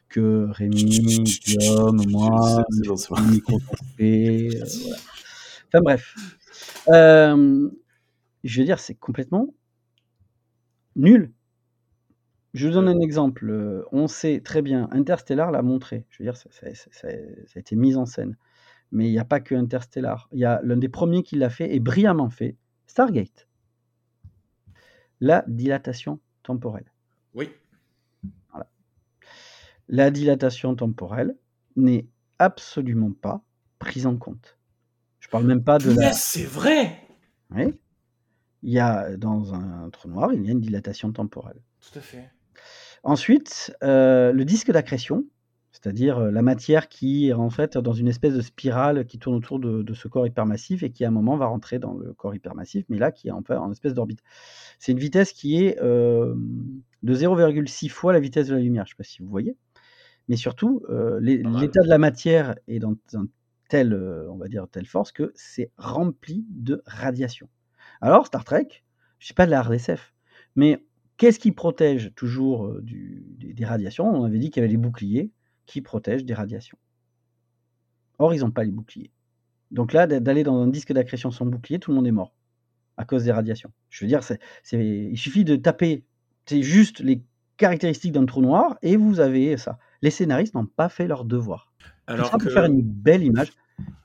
que 0.09 0.49
Rémi, 0.51 1.23
Guillaume, 1.45 2.05
moi, 2.09 2.65
heu, 2.69 2.95
voilà. 3.97 4.97
Enfin 5.67 5.81
bref. 5.81 6.15
Je 8.43 8.59
veux 8.59 8.65
dire, 8.65 8.79
c'est 8.79 8.95
complètement 8.95 9.53
nul. 10.97 11.31
Je 12.55 12.67
vous 12.67 12.73
donne 12.73 12.87
un 12.87 13.01
exemple, 13.01 13.49
heu, 13.49 13.85
on 13.91 14.07
sait 14.07 14.39
très 14.39 14.61
bien, 14.61 14.87
Interstellar 14.91 15.51
l'a 15.51 15.61
montré. 15.61 16.05
Je 16.09 16.23
veux 16.23 16.25
dire, 16.25 16.37
ça 16.37 16.49
ça 16.51 16.73
ça 16.73 16.89
ça 16.89 17.09
ça 17.09 17.57
a 17.57 17.59
été 17.59 17.75
mis 17.75 17.97
en 17.97 18.05
scène. 18.05 18.37
Mais 18.93 19.07
il 19.07 19.11
y 19.11 19.19
a 19.19 19.25
pas 19.25 19.41
que 19.41 19.55
Interstellar. 19.55 20.29
Il 20.31 20.39
y 20.39 20.45
a 20.45 20.61
l'un 20.63 20.77
des 20.77 20.87
premiers 20.87 21.21
qui 21.21 21.35
l'a 21.35 21.49
fait 21.49 21.75
et 21.75 21.81
brillamment 21.81 22.29
fait, 22.29 22.55
Stargate. 22.87 23.49
La 25.19 25.43
dilatation 25.49 26.21
temporelle. 26.43 26.89
Oui. 27.33 27.49
Voilà. 28.51 28.67
La 29.89 30.09
dilatation 30.09 30.75
temporelle 30.75 31.35
n'est 31.75 32.07
absolument 32.39 33.11
pas 33.11 33.43
prise 33.79 34.05
en 34.07 34.15
compte. 34.15 34.57
Je 35.19 35.27
parle 35.27 35.45
même 35.45 35.63
pas 35.63 35.77
de 35.77 35.89
la 35.89 35.95
Punaise, 35.95 36.17
c'est 36.19 36.45
vrai! 36.45 37.01
oui. 37.51 37.73
Il 38.63 38.71
y 38.71 38.79
a 38.79 39.17
dans 39.17 39.53
un 39.53 39.89
trou 39.89 40.07
noir, 40.07 40.33
il 40.33 40.45
y 40.45 40.49
a 40.49 40.53
une 40.53 40.61
dilatation 40.61 41.11
temporelle. 41.11 41.61
Tout 41.81 41.99
à 41.99 42.01
fait. 42.01 42.29
Ensuite, 43.05 43.71
heu, 43.83 44.31
le 44.33 44.45
disque 44.45 44.71
d'accrétion, 44.71 45.25
c'est-à-dire, 45.71 46.17
heu, 46.19 46.31
la 46.31 46.41
matière 46.41 46.89
qui 46.89 47.27
est 47.29 47.33
en 47.33 47.51
fait 47.51 47.77
dans 47.77 47.93
une 47.93 48.07
espèce 48.07 48.33
de 48.33 48.41
spirale 48.41 49.05
qui 49.05 49.19
tourne 49.19 49.35
autour 49.35 49.59
de 49.59 49.83
de 49.83 49.93
ce 49.93 50.07
corps 50.07 50.25
hypermassif 50.25 50.81
et 50.81 50.89
qui 50.91 51.05
à 51.05 51.09
un 51.09 51.11
moment 51.11 51.37
va 51.37 51.45
rentrer 51.45 51.77
dans 51.77 51.93
le 51.93 52.13
corps 52.13 52.33
hypermassif, 52.33 52.83
mais 52.89 52.97
là 52.97 53.11
qui 53.11 53.27
est 53.27 53.31
en 53.31 53.43
fait 53.43 53.53
en 53.55 53.71
espèce 53.71 53.93
d'orbite. 53.93 54.21
C'est 54.79 54.91
une 54.93 54.97
vitesse 54.99 55.33
qui 55.33 55.63
est, 55.63 55.77
hem, 55.79 56.81
de 57.03 57.13
0,6 57.13 57.89
fois 57.89 58.11
la 58.11 58.19
vitesse 58.19 58.47
de 58.47 58.55
la 58.55 58.61
lumière. 58.61 58.85
Je 58.87 58.91
sais 58.93 58.97
pas 58.97 59.03
si 59.03 59.21
vous 59.21 59.29
voyez? 59.29 59.55
Mais 60.29 60.37
surtout, 60.37 60.83
l'état 61.21 61.81
de 61.83 61.89
la 61.89 61.99
matière 61.99 62.55
est 62.67 62.79
dans 62.79 62.95
un 63.15 63.27
tel, 63.69 63.93
heu, 63.93 64.27
on 64.31 64.37
va 64.37 64.47
dire 64.47 64.67
telle 64.71 64.87
force 64.87 65.11
que 65.11 65.31
c'est 65.35 65.71
rempli 65.77 66.45
de 66.49 66.81
radiation. 66.87 67.49
Alors 68.01 68.27
Star 68.27 68.45
Trek, 68.45 68.67
je 69.19 69.25
suis 69.27 69.35
pas 69.35 69.45
de 69.47 69.51
la 69.51 69.59
hard 69.61 69.73
SF, 69.73 70.13
mais 70.55 70.83
qu'est-ce 71.17 71.39
qui 71.39 71.51
protège 71.51 72.11
toujours, 72.15 72.81
du 72.81 73.23
des 73.39 73.65
radiations? 73.65 74.07
On 74.07 74.23
avait 74.23 74.39
dit 74.39 74.49
qu'il 74.49 74.61
y 74.61 74.63
avait 74.63 74.71
les 74.71 74.77
boucliers 74.77 75.31
qui 75.65 75.81
protègent 75.81 76.25
des 76.25 76.33
radiations. 76.33 76.77
Or, 78.19 78.33
ils 78.33 78.45
ont 78.45 78.51
pas 78.51 78.63
les 78.63 78.71
boucliers. 78.71 79.11
Donc 79.71 79.93
là, 79.93 80.07
d'a 80.07 80.19
d'aller 80.19 80.43
dans 80.43 80.57
un 80.61 80.67
disque 80.67 80.93
d'accrétion 80.93 81.31
sans 81.31 81.45
bouclier, 81.45 81.79
tout 81.79 81.91
le 81.91 81.95
monde 81.95 82.07
est 82.07 82.11
mort, 82.11 82.33
à 82.97 83.05
cause 83.05 83.23
des 83.23 83.31
radiations. 83.31 83.71
Je 83.89 84.05
veux 84.05 84.09
dire, 84.09 84.23
c'est 84.23 84.39
il 84.73 85.17
suffit 85.17 85.43
de 85.43 85.55
taper, 85.55 86.05
c'est 86.45 86.61
juste 86.61 86.99
les 86.99 87.21
caractéristiques 87.57 88.11
d'un 88.11 88.25
trou 88.25 88.41
noir 88.41 88.77
et 88.81 88.95
vous 88.95 89.19
avez 89.19 89.57
ça. 89.57 89.79
Les 90.01 90.11
scénaristes 90.11 90.53
n'ont 90.53 90.65
pas 90.65 90.89
fait 90.89 91.07
leur 91.07 91.25
devoir. 91.25 91.73
Alors 92.07 92.29
ça 92.29 92.37
pour 92.37 92.51
faire 92.51 92.63
que 92.65 92.71
une 92.71 92.81
belle 92.81 93.23
image. 93.23 93.51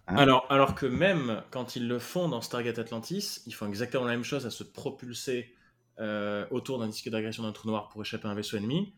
Hein? 0.08 0.16
alors 0.16 0.46
alors 0.50 0.74
que 0.74 0.86
même 0.86 1.42
quand 1.50 1.76
ils 1.76 1.86
le 1.86 2.00
font 2.00 2.28
dans 2.28 2.40
Stargate 2.40 2.78
Atlantis, 2.78 3.42
ils 3.46 3.54
font 3.54 3.68
exactement 3.68 4.04
la 4.04 4.12
même 4.12 4.24
chose 4.24 4.46
à 4.46 4.50
se 4.50 4.64
propulser, 4.64 5.54
heu, 5.98 6.46
autour 6.50 6.78
d'un 6.78 6.88
disque 6.88 7.08
d'agression 7.10 7.42
d'un 7.42 7.52
trou 7.52 7.68
noir 7.68 7.88
pour 7.88 8.02
échapper 8.02 8.28
à 8.28 8.30
un 8.30 8.34
vaisseau 8.34 8.56
ennemi. 8.56 8.94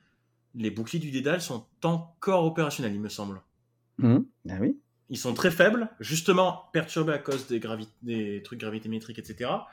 Les 0.55 0.71
boucliers 0.71 1.01
du 1.01 1.11
dédale 1.11 1.41
sont 1.41 1.67
encore 1.85 2.45
opérationnels, 2.45 2.95
il 2.95 3.01
me 3.01 3.09
semble. 3.09 3.41
Mmh. 3.99 4.19
Ah 4.51 4.59
oui. 4.61 4.83
Ils 5.11 5.19
sont 5.19 5.35
très 5.35 5.51
faibles, 5.51 5.91
justement 6.01 6.65
perturbés 6.73 7.13
à 7.13 7.19
cause 7.19 7.47
des 7.47 7.61
des 8.03 8.43
trucs 8.43 8.61
gravimétriques 8.61 9.19
et 9.19 9.25
cetera. 9.25 9.69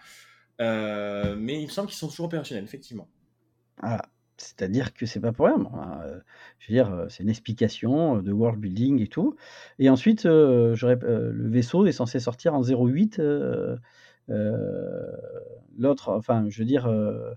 Heu, 0.62 1.36
mais 1.38 1.62
il 1.62 1.66
me 1.68 1.72
semble 1.72 1.88
qu'ils 1.90 1.98
sont 1.98 2.10
toujours 2.10 2.28
opérationnels, 2.28 2.66
effectivement. 2.66 3.08
Voilà. 3.82 4.02
C'est-à-dire 4.38 4.94
que 4.94 5.06
c'est 5.06 5.20
pas 5.20 5.34
pour 5.34 5.48
rien. 5.48 5.58
Bon, 5.58 5.70
heu, 6.04 6.22
je 6.60 6.68
veux 6.72 6.74
dire, 6.74 7.06
c'est 7.10 7.24
une 7.24 7.30
explication, 7.30 8.22
de 8.22 8.32
world 8.32 8.60
building 8.60 9.02
et 9.02 9.08
tout 9.08 9.36
et 9.80 9.90
ensuite, 9.90 10.24
le 10.26 11.50
vaisseau 11.50 11.86
est 11.86 11.92
censé 11.92 12.20
sortir 12.20 12.54
en 12.56 12.62
0,8, 12.64 13.20
heu 13.20 13.24
heu, 13.24 13.80
l'autre 15.78 16.10
enfin, 16.12 16.46
je 16.50 16.60
veux 16.60 16.66
dire, 16.66 16.88
heu, 16.90 17.36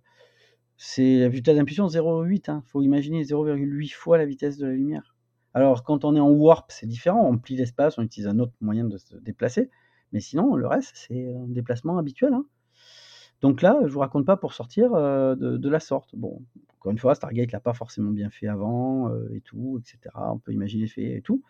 c'est 0.79 1.21
la 1.21 1.29
vitesse 1.31 1.57
d'impulsion 1.57 1.89
0,8, 1.89 2.49
hein. 2.51 2.63
Faut 2.67 2.83
imaginer 2.83 3.25
0,8 3.25 3.91
fois 3.91 4.19
la 4.19 4.27
vitesse 4.27 4.59
de 4.59 4.67
la 4.67 4.73
lumière. 4.75 5.17
Alors 5.55 5.85
quand 5.85 6.05
on 6.05 6.17
est 6.17 6.21
en 6.21 6.31
warp, 6.31 6.71
c'est 6.73 6.87
différent, 6.87 7.29
on 7.29 7.39
plie 7.39 7.57
l'espace, 7.57 7.99
on 7.99 8.03
utilise 8.03 8.29
un 8.29 8.39
autre 8.41 8.55
moyen 8.63 8.85
de 8.87 8.99
se 8.99 9.17
déplacer, 9.17 9.71
mais 10.13 10.21
sinon 10.21 10.57
le 10.57 10.67
reste, 10.69 10.93
c'est 10.97 11.35
un 11.35 11.49
déplacement 11.49 11.99
habituel, 11.99 12.35
hein. 12.35 12.47
Donc 13.43 13.63
là, 13.63 13.79
je 13.87 13.93
vous 13.93 14.01
raconte 14.01 14.27
pas 14.27 14.37
pour 14.37 14.55
sortir, 14.55 14.95
heu, 14.95 15.37
de 15.37 15.69
la 15.69 15.81
sorte. 15.81 16.15
Bon, 16.17 16.43
encore 16.79 16.93
une 16.93 16.99
fois, 16.99 17.15
Stargate 17.15 17.53
l'a 17.53 17.61
pas 17.61 17.75
forcément 17.75 18.11
bien 18.13 18.31
fait 18.31 18.49
avant, 18.49 19.11
et 19.35 19.41
tout 19.43 19.81
et 19.81 19.89
cetera. 19.89 20.33
On 20.33 20.39
peut 20.39 20.53
imaginer 20.53 20.87
fait 20.89 21.17
et 21.19 21.23
tout. 21.23 21.43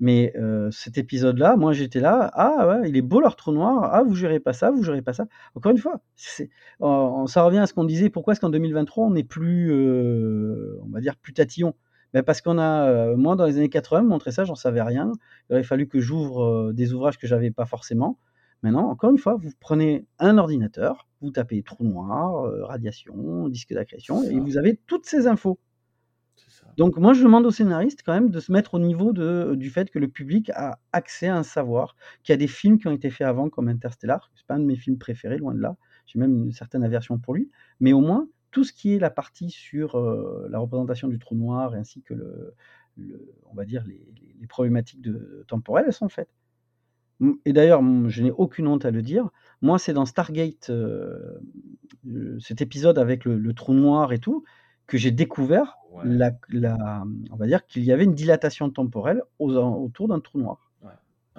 Mais, 0.00 0.34
cet 0.70 0.98
épisode-là, 0.98 1.56
moi 1.56 1.72
j'étais 1.72 2.00
là: 2.00 2.30
«Ah 2.34 2.68
ouais, 2.68 2.88
il 2.90 2.96
est 2.96 3.02
beau 3.02 3.20
leur 3.20 3.36
trou 3.36 3.52
noir. 3.52 3.90
Ah 3.92 4.02
vous 4.02 4.14
gérez 4.14 4.40
pas 4.40 4.52
ça, 4.52 4.70
vous 4.70 4.82
gérez 4.82 5.02
pas 5.02 5.12
ça». 5.14 5.26
Encore 5.54 5.72
une 5.72 5.78
fois, 5.78 6.00
on 6.80 7.26
ça 7.26 7.42
revient 7.42 7.58
à 7.58 7.66
ce 7.66 7.74
qu'on 7.74 7.84
disait, 7.84 8.10
pourquoi 8.10 8.32
est-ce 8.32 8.40
qu'en 8.40 8.50
2023 8.50 9.06
on 9.06 9.14
est 9.14 9.24
plus, 9.24 9.72
on 10.82 10.88
va 10.90 11.00
dire 11.00 11.16
plus 11.16 11.32
tatillon? 11.32 11.74
Bah, 12.14 12.22
parce 12.22 12.40
qu'on 12.40 12.58
a, 12.58 13.16
moi 13.16 13.36
dans 13.36 13.46
les 13.46 13.56
années 13.58 13.68
80, 13.68 14.02
me 14.02 14.08
montrer 14.08 14.32
ça, 14.32 14.44
j'en 14.44 14.54
savais 14.54 14.82
rien. 14.82 15.12
Il 15.50 15.54
aurait 15.54 15.62
fallu 15.64 15.88
que 15.88 16.00
j'ouvre, 16.00 16.72
des 16.72 16.92
ouvrages 16.92 17.18
que 17.18 17.26
j'avais 17.26 17.50
pas 17.50 17.66
forcément. 17.66 18.18
Maintenant, 18.62 18.88
encore 18.90 19.10
une 19.10 19.18
fois, 19.18 19.36
vous 19.36 19.50
prenez 19.60 20.06
un 20.18 20.38
ordinateur, 20.38 21.08
vous 21.20 21.30
tapez 21.30 21.62
trou 21.62 21.84
noir, 21.84 22.50
radiation, 22.66 23.48
disque 23.48 23.72
d'accrétion 23.74 24.22
et 24.24 24.38
vous 24.40 24.56
avez 24.58 24.80
toutes 24.86 25.06
ces 25.06 25.26
infos. 25.26 25.58
Donc 26.76 26.98
moi, 26.98 27.14
je 27.14 27.22
demande 27.22 27.46
aux 27.46 27.50
scénaristes 27.50 28.02
quand 28.04 28.12
même 28.12 28.30
de 28.30 28.40
se 28.40 28.52
mettre 28.52 28.74
au 28.74 28.78
niveau 28.78 29.12
de 29.12 29.54
du 29.56 29.70
fait 29.70 29.90
que 29.90 29.98
le 29.98 30.08
public 30.08 30.50
a 30.50 30.78
accès 30.92 31.28
à 31.28 31.36
un 31.36 31.42
savoir, 31.42 31.96
qu'il 32.22 32.32
y 32.32 32.34
a 32.34 32.36
des 32.36 32.46
films 32.46 32.78
qui 32.78 32.86
ont 32.88 32.92
été 32.92 33.10
faits 33.10 33.26
avant 33.26 33.48
comme 33.48 33.68
Interstellar, 33.68 34.30
c'est 34.34 34.46
pas 34.46 34.54
un 34.54 34.60
de 34.60 34.64
mes 34.64 34.76
films 34.76 34.98
préférés, 34.98 35.38
loin 35.38 35.54
de 35.54 35.60
là. 35.60 35.76
J'ai 36.06 36.18
même 36.18 36.44
une 36.44 36.52
certaine 36.52 36.84
aversion 36.84 37.18
pour 37.18 37.34
lui, 37.34 37.50
mais 37.80 37.92
au 37.92 38.00
moins 38.00 38.28
tout 38.50 38.64
ce 38.64 38.72
qui 38.72 38.94
est 38.94 38.98
la 38.98 39.10
partie 39.10 39.50
sur, 39.50 39.98
heu, 39.98 40.46
la 40.50 40.58
représentation 40.58 41.08
du 41.08 41.18
trou 41.18 41.34
noir 41.34 41.74
ainsi 41.74 42.02
que 42.02 42.14
le 42.14 42.54
on 43.44 43.54
va 43.54 43.64
dire 43.66 43.84
les 43.86 44.46
problématiques 44.46 45.02
de 45.02 45.44
temporelles, 45.48 45.84
elles 45.86 45.92
sont 45.92 46.08
faites. 46.08 46.30
Et 47.46 47.52
d'ailleurs, 47.52 47.82
je 48.08 48.22
n'ai 48.22 48.30
aucune 48.30 48.66
honte 48.66 48.84
à 48.84 48.90
le 48.90 49.02
dire, 49.02 49.30
moi 49.62 49.78
c'est 49.78 49.92
dans 49.94 50.04
Stargate, 50.06 50.70
cet 52.40 52.60
épisode 52.60 52.98
avec 52.98 53.24
le 53.24 53.52
trou 53.52 53.74
noir 53.74 54.12
et 54.12 54.18
tout, 54.18 54.44
que 54.86 54.98
j'ai 54.98 55.10
découvert 55.10 55.76
Ouais. 55.92 56.02
la 56.04 56.30
la 56.50 57.04
on 57.30 57.36
va 57.36 57.46
dire 57.46 57.64
qu'il 57.66 57.82
y 57.84 57.90
avait 57.92 58.04
une 58.04 58.14
dilatation 58.14 58.68
temporelle 58.70 59.22
aux 59.38 59.54
autour 59.56 60.08
d'un 60.08 60.20
trou 60.20 60.38
noir. 60.38 60.70
Ouais. 60.82 60.90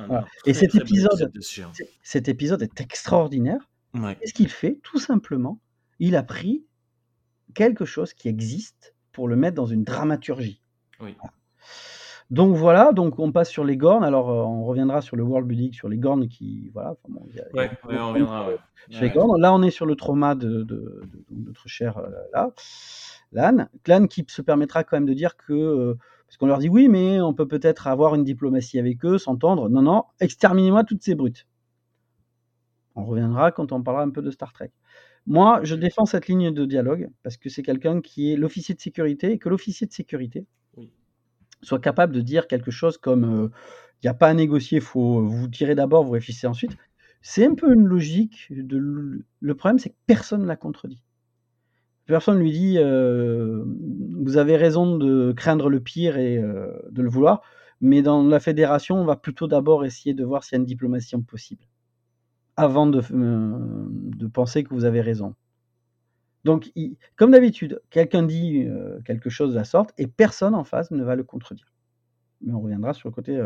Voilà 0.07 0.25
et 0.45 0.53
cet 0.53 0.73
épisode 0.75 1.31
cet 2.01 2.27
épisode 2.27 2.63
est 2.63 2.81
extraordinaire. 2.81 3.69
Ouais. 3.93 4.15
Qu'est-ce 4.19 4.33
qu'il 4.33 4.49
fait? 4.49 4.79
Tout 4.83 4.99
simplement, 4.99 5.59
il 5.99 6.15
a 6.15 6.23
pris 6.23 6.65
quelque 7.53 7.85
chose 7.85 8.13
qui 8.13 8.29
existe 8.29 8.95
pour 9.11 9.27
le 9.27 9.35
mettre 9.35 9.55
dans 9.55 9.65
une 9.67 9.83
dramaturgie. 9.83 10.61
Oui. 10.99 11.15
Voilà. 11.19 11.33
Donc 12.29 12.55
voilà, 12.57 12.91
donc 12.93 13.19
on 13.19 13.31
passe 13.31 13.49
sur 13.49 13.63
les 13.63 13.77
Gorn. 13.77 14.03
Alors, 14.03 14.29
heu, 14.31 14.43
on 14.43 14.65
reviendra 14.65 15.01
sur 15.01 15.15
le 15.15 15.23
world 15.23 15.47
building, 15.47 15.71
sur 15.73 15.87
les 15.87 15.97
Gorn 15.97 16.27
qui 16.27 16.69
voilà, 16.73 16.91
enfin 16.91 17.07
bon, 17.09 17.25
il 17.29 17.35
y 17.35 17.39
a 17.39 17.45
il 17.53 17.55
y 17.57 17.59
a 17.59 17.63
Ouais, 17.63 17.71
on 17.83 18.09
reviendra, 18.09 18.47
ouais. 18.49 18.57
les. 18.89 19.09
Là, 19.39 19.53
on 19.53 19.61
est 19.63 19.71
sur 19.71 19.85
le 19.85 19.95
trauma 19.95 20.35
de 20.35 20.63
de 20.63 21.01
de 21.29 21.45
notre 21.45 21.67
cher, 21.69 21.97
heu, 21.99 22.09
là, 22.33 22.51
Lan. 23.31 23.67
Lan 23.87 24.07
qui 24.07 24.25
se 24.27 24.41
permettra 24.41 24.83
quand 24.83 24.97
même 24.97 25.05
de 25.05 25.13
dire 25.13 25.37
que, 25.37 25.53
heu, 25.53 25.97
Parce 26.27 26.37
qu'on 26.37 26.47
leur 26.47 26.59
dit 26.59 26.69
oui, 26.69 26.87
mais 26.89 27.19
on 27.21 27.33
peut 27.33 27.47
peut-être 27.47 27.87
avoir 27.87 28.15
une 28.15 28.23
diplomatie 28.23 28.79
avec 28.79 29.03
eux, 29.05 29.17
s'entendre. 29.17 29.69
Non, 29.69 29.81
non, 29.81 30.03
exterminez-moi 30.19 30.83
toutes 30.83 31.03
ces 31.03 31.15
brutes. 31.15 31.47
On 32.95 33.05
reviendra 33.05 33.51
quand 33.53 33.71
on 33.71 33.81
parlera 33.83 34.03
un 34.03 34.09
peu 34.09 34.21
de 34.21 34.31
Star 34.31 34.51
Trek. 34.53 34.71
Moi, 35.25 35.61
je 35.63 35.75
défends 35.75 36.05
cette 36.05 36.27
ligne 36.27 36.51
de 36.51 36.65
dialogue 36.65 37.09
parce 37.23 37.37
que 37.37 37.49
c'est 37.49 37.63
quelqu'un 37.63 38.01
qui 38.01 38.31
est 38.31 38.35
l'officier 38.37 38.75
de 38.75 38.79
sécurité 38.81 39.31
et 39.33 39.37
que 39.39 39.49
l'officier 39.49 39.87
de 39.87 39.93
sécurité 39.93 40.45
Oui. 40.77 40.91
soit 41.61 41.79
capable 41.79 42.13
de 42.13 42.21
dire 42.21 42.47
quelque 42.47 42.71
chose 42.71 42.97
comme 42.97 43.23
euh, 43.45 43.49
il 44.03 44.07
n'y 44.07 44.09
a 44.09 44.13
pas 44.13 44.27
à 44.29 44.33
négocier, 44.33 44.79
faut 44.79 45.25
vous 45.25 45.47
tirez 45.47 45.75
d'abord, 45.75 46.03
vous 46.03 46.11
réfléchissez 46.11 46.47
ensuite. 46.47 46.77
C'est 47.21 47.45
un 47.45 47.55
peu 47.55 47.73
une 47.73 47.85
logique. 47.85 48.47
De, 48.51 49.23
le 49.39 49.55
problème, 49.55 49.79
c'est 49.79 49.89
que 49.91 49.95
personne 50.07 50.41
ne 50.43 50.47
l'a 50.47 50.55
contredit. 50.55 51.01
Personne 52.07 52.39
lui 52.39 52.53
dit 52.53 52.77
euh, 52.77 53.65
vous 54.23 54.38
avez 54.38 54.55
raison 54.55 54.97
de 54.97 55.34
craindre 55.34 55.69
le 55.69 55.81
pire 55.81 56.17
et 56.17 56.38
euh, 56.38 56.71
de 56.89 57.01
le 57.01 57.09
vouloir, 57.09 57.41
mais 57.81 58.01
dans 58.01 58.23
la 58.23 58.39
fédération, 58.39 58.95
on 58.95 59.03
va 59.03 59.17
plutôt 59.17 59.47
d'abord 59.47 59.84
essayer 59.84 60.13
de 60.13 60.23
voir 60.23 60.43
s'il 60.43 60.55
y 60.55 60.57
a 60.57 60.59
une 60.59 60.65
diplomatie 60.65 61.17
possible 61.17 61.65
avant 62.55 62.88
de, 62.88 63.01
euh, 63.11 64.29
penser 64.34 64.63
que 64.63 64.73
vous 64.73 64.85
avez 64.85 65.01
raison. 65.01 65.35
Donc, 66.45 66.71
comme 67.17 67.31
d'habitude, 67.31 67.81
quelqu'un 67.89 68.23
dit 68.23 68.65
quelque 69.03 69.29
chose 69.29 69.51
de 69.51 69.55
la 69.55 69.65
sorte 69.65 69.93
et 69.97 70.07
personne 70.07 70.55
en 70.55 70.63
face 70.63 70.91
ne 70.91 71.03
va 71.03 71.15
le 71.15 71.25
contredire. 71.25 71.73
Mais 72.39 72.53
on 72.53 72.61
reviendra 72.61 72.93
sur 72.93 73.09
le 73.09 73.13
côté. 73.13 73.38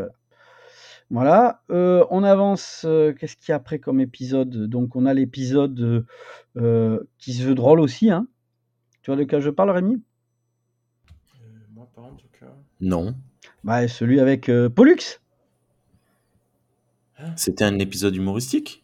voilà. 1.10 1.62
On 1.68 2.22
avance. 2.22 2.86
Qu'est-ce 3.18 3.34
qu'il 3.36 3.48
y 3.48 3.52
a 3.52 3.56
après 3.56 3.80
comme 3.80 3.98
épisode? 3.98 4.68
Donc, 4.68 4.94
on 4.94 5.04
a 5.04 5.14
l'épisode 5.14 6.06
qui 6.54 7.32
se 7.32 7.42
veut 7.42 7.56
drôle 7.56 7.80
aussi. 7.80 8.08
Hein. 8.08 8.28
Tu 9.02 9.10
vois 9.10 9.16
de 9.16 9.24
quel 9.24 9.40
je 9.40 9.50
parle, 9.50 9.70
Rémi? 9.70 9.94
Euh, 9.94 11.46
moi, 11.74 11.88
pas 11.94 12.02
en 12.02 12.14
tout 12.14 12.28
cas. 12.38 12.52
Non. 12.80 13.14
bah, 13.64 13.88
Celui 13.88 14.20
avec 14.20 14.48
euh, 14.48 14.68
Pollux? 14.68 15.20
C'était 17.36 17.64
un 17.64 17.78
épisode 17.78 18.16
humoristique? 18.16 18.82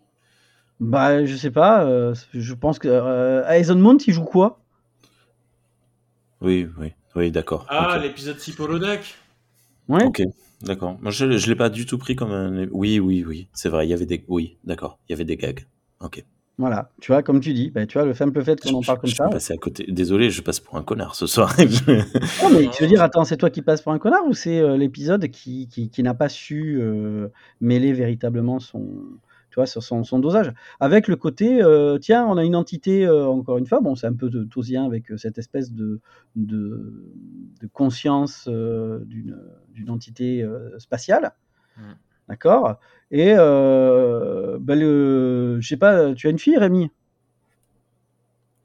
Bah, 0.81 1.25
je 1.25 1.37
sais 1.37 1.51
pas. 1.51 1.85
euh, 1.85 2.15
je 2.33 2.55
pense 2.55 2.79
que 2.79 2.89
euh, 2.89 3.75
Mount, 3.75 3.99
il 4.07 4.13
joue 4.13 4.25
quoi? 4.25 4.61
Oui, 6.41 6.69
oui, 6.79 6.93
oui, 7.17 7.31
d'accord. 7.31 7.67
Ah, 7.69 7.97
ok. 7.97 8.03
l'épisode 8.03 8.37
type 8.39 8.61
holodeck 8.61 9.17
Ouais. 9.89 10.05
Ok, 10.05 10.23
d'accord. 10.63 10.99
Moi, 11.01 11.11
je 11.11 11.25
ne 11.25 11.37
l'ai 11.37 11.57
pas 11.57 11.71
du 11.71 11.87
tout 11.87 11.99
pris 11.99 12.15
comme 12.15 12.31
un... 12.31 12.69
Oui, 12.71 13.01
oui, 13.01 13.25
oui, 13.27 13.49
c'est 13.53 13.69
vrai, 13.69 13.87
il 13.87 13.91
y 13.91 13.95
avait 13.95 14.07
des... 14.07 14.25
Oui, 14.29 14.57
d'accord, 14.65 14.99
il 15.09 15.13
y 15.13 15.15
avait 15.15 15.25
des 15.25 15.37
gags. 15.37 15.65
Ok. 16.01 16.25
Voilà. 16.59 16.91
Tu 17.01 17.13
vois, 17.13 17.23
comme 17.23 17.39
tu 17.41 17.53
dis, 17.55 17.71
bah, 17.71 17.87
tu 17.87 17.97
vois, 17.99 18.05
le 18.07 18.15
simple 18.15 18.43
fait 18.43 18.61
qu'on 18.61 18.75
en 18.75 18.83
Je- 18.83 18.87
parle 18.87 18.99
comme 18.99 19.09
je 19.11 19.15
ça. 19.15 19.25
suis 19.27 19.33
passé 19.33 19.55
à 19.55 19.57
côté. 19.57 19.87
Désolé, 19.89 20.29
je 20.31 20.43
passe 20.43 20.59
pour 20.59 20.77
un 20.77 20.83
connard 20.83 21.15
ce 21.15 21.27
soir. 21.29 21.55
Non, 22.43 22.51
mais 22.53 22.69
tu 22.71 22.83
veux 22.83 22.89
dire, 22.89 23.01
attends, 23.03 23.25
c'est 23.25 23.37
toi 23.37 23.49
qui 23.51 23.63
passes 23.63 23.81
pour 23.83 23.93
un 23.93 23.99
connard 24.01 24.25
ou 24.27 24.33
c'est 24.35 24.59
euh, 24.59 24.77
l'épisode 24.77 25.29
qui, 25.29 25.69
qui, 25.69 25.89
qui 25.89 26.03
n'a 26.03 26.15
pas 26.15 26.29
su 26.29 26.79
euh, 26.81 27.29
mêler 27.61 27.93
véritablement 27.93 28.59
son, 28.59 28.83
tu 29.51 29.55
vois, 29.55 29.67
sur 29.67 29.85
son, 29.85 30.03
son 30.03 30.19
dosage? 30.19 30.53
Avec 30.81 31.07
le 31.07 31.15
côté, 31.15 31.63
euh, 31.63 31.97
tiens, 31.99 32.27
on 32.27 32.37
a 32.37 32.45
une 32.45 32.57
entité, 32.57 33.07
euh, 33.07 33.27
encore 33.27 33.59
une 33.59 33.67
fois, 33.67 33.81
bon, 33.81 33.95
c'est 33.95 34.09
un 34.09 34.15
peu 34.15 34.29
de 34.29 34.43
tosien 34.43 34.85
avec 34.85 35.13
euh, 35.13 35.17
cette 35.17 35.39
espèce 35.39 35.73
de, 35.73 36.01
de, 36.35 37.05
de 37.61 37.67
conscience 37.73 38.49
euh, 38.51 38.99
d'une 39.05 39.39
d'une 39.75 39.91
entité 39.91 40.43
euh, 40.43 40.77
spatiale. 40.81 41.31
Mm. 41.77 41.83
D'accord? 42.29 42.77
Et, 43.11 43.35
euh, 43.37 44.59
ben, 44.61 44.79
le, 44.79 45.59
je 45.61 45.69
sais 45.69 45.77
pas, 45.77 46.13
tu 46.15 46.27
as 46.27 46.31
une 46.31 46.39
fille, 46.39 46.59
Rémi? 46.59 46.91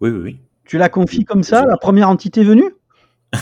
Oui, 0.02 0.10
oui, 0.10 0.20
oui. 0.20 0.38
Tu 0.66 0.78
la 0.78 0.90
confies 0.90 1.24
comme 1.26 1.44
ça, 1.44 1.66
la 1.66 1.78
première 1.78 2.10
entité 2.10 2.44
venue? 2.44 2.76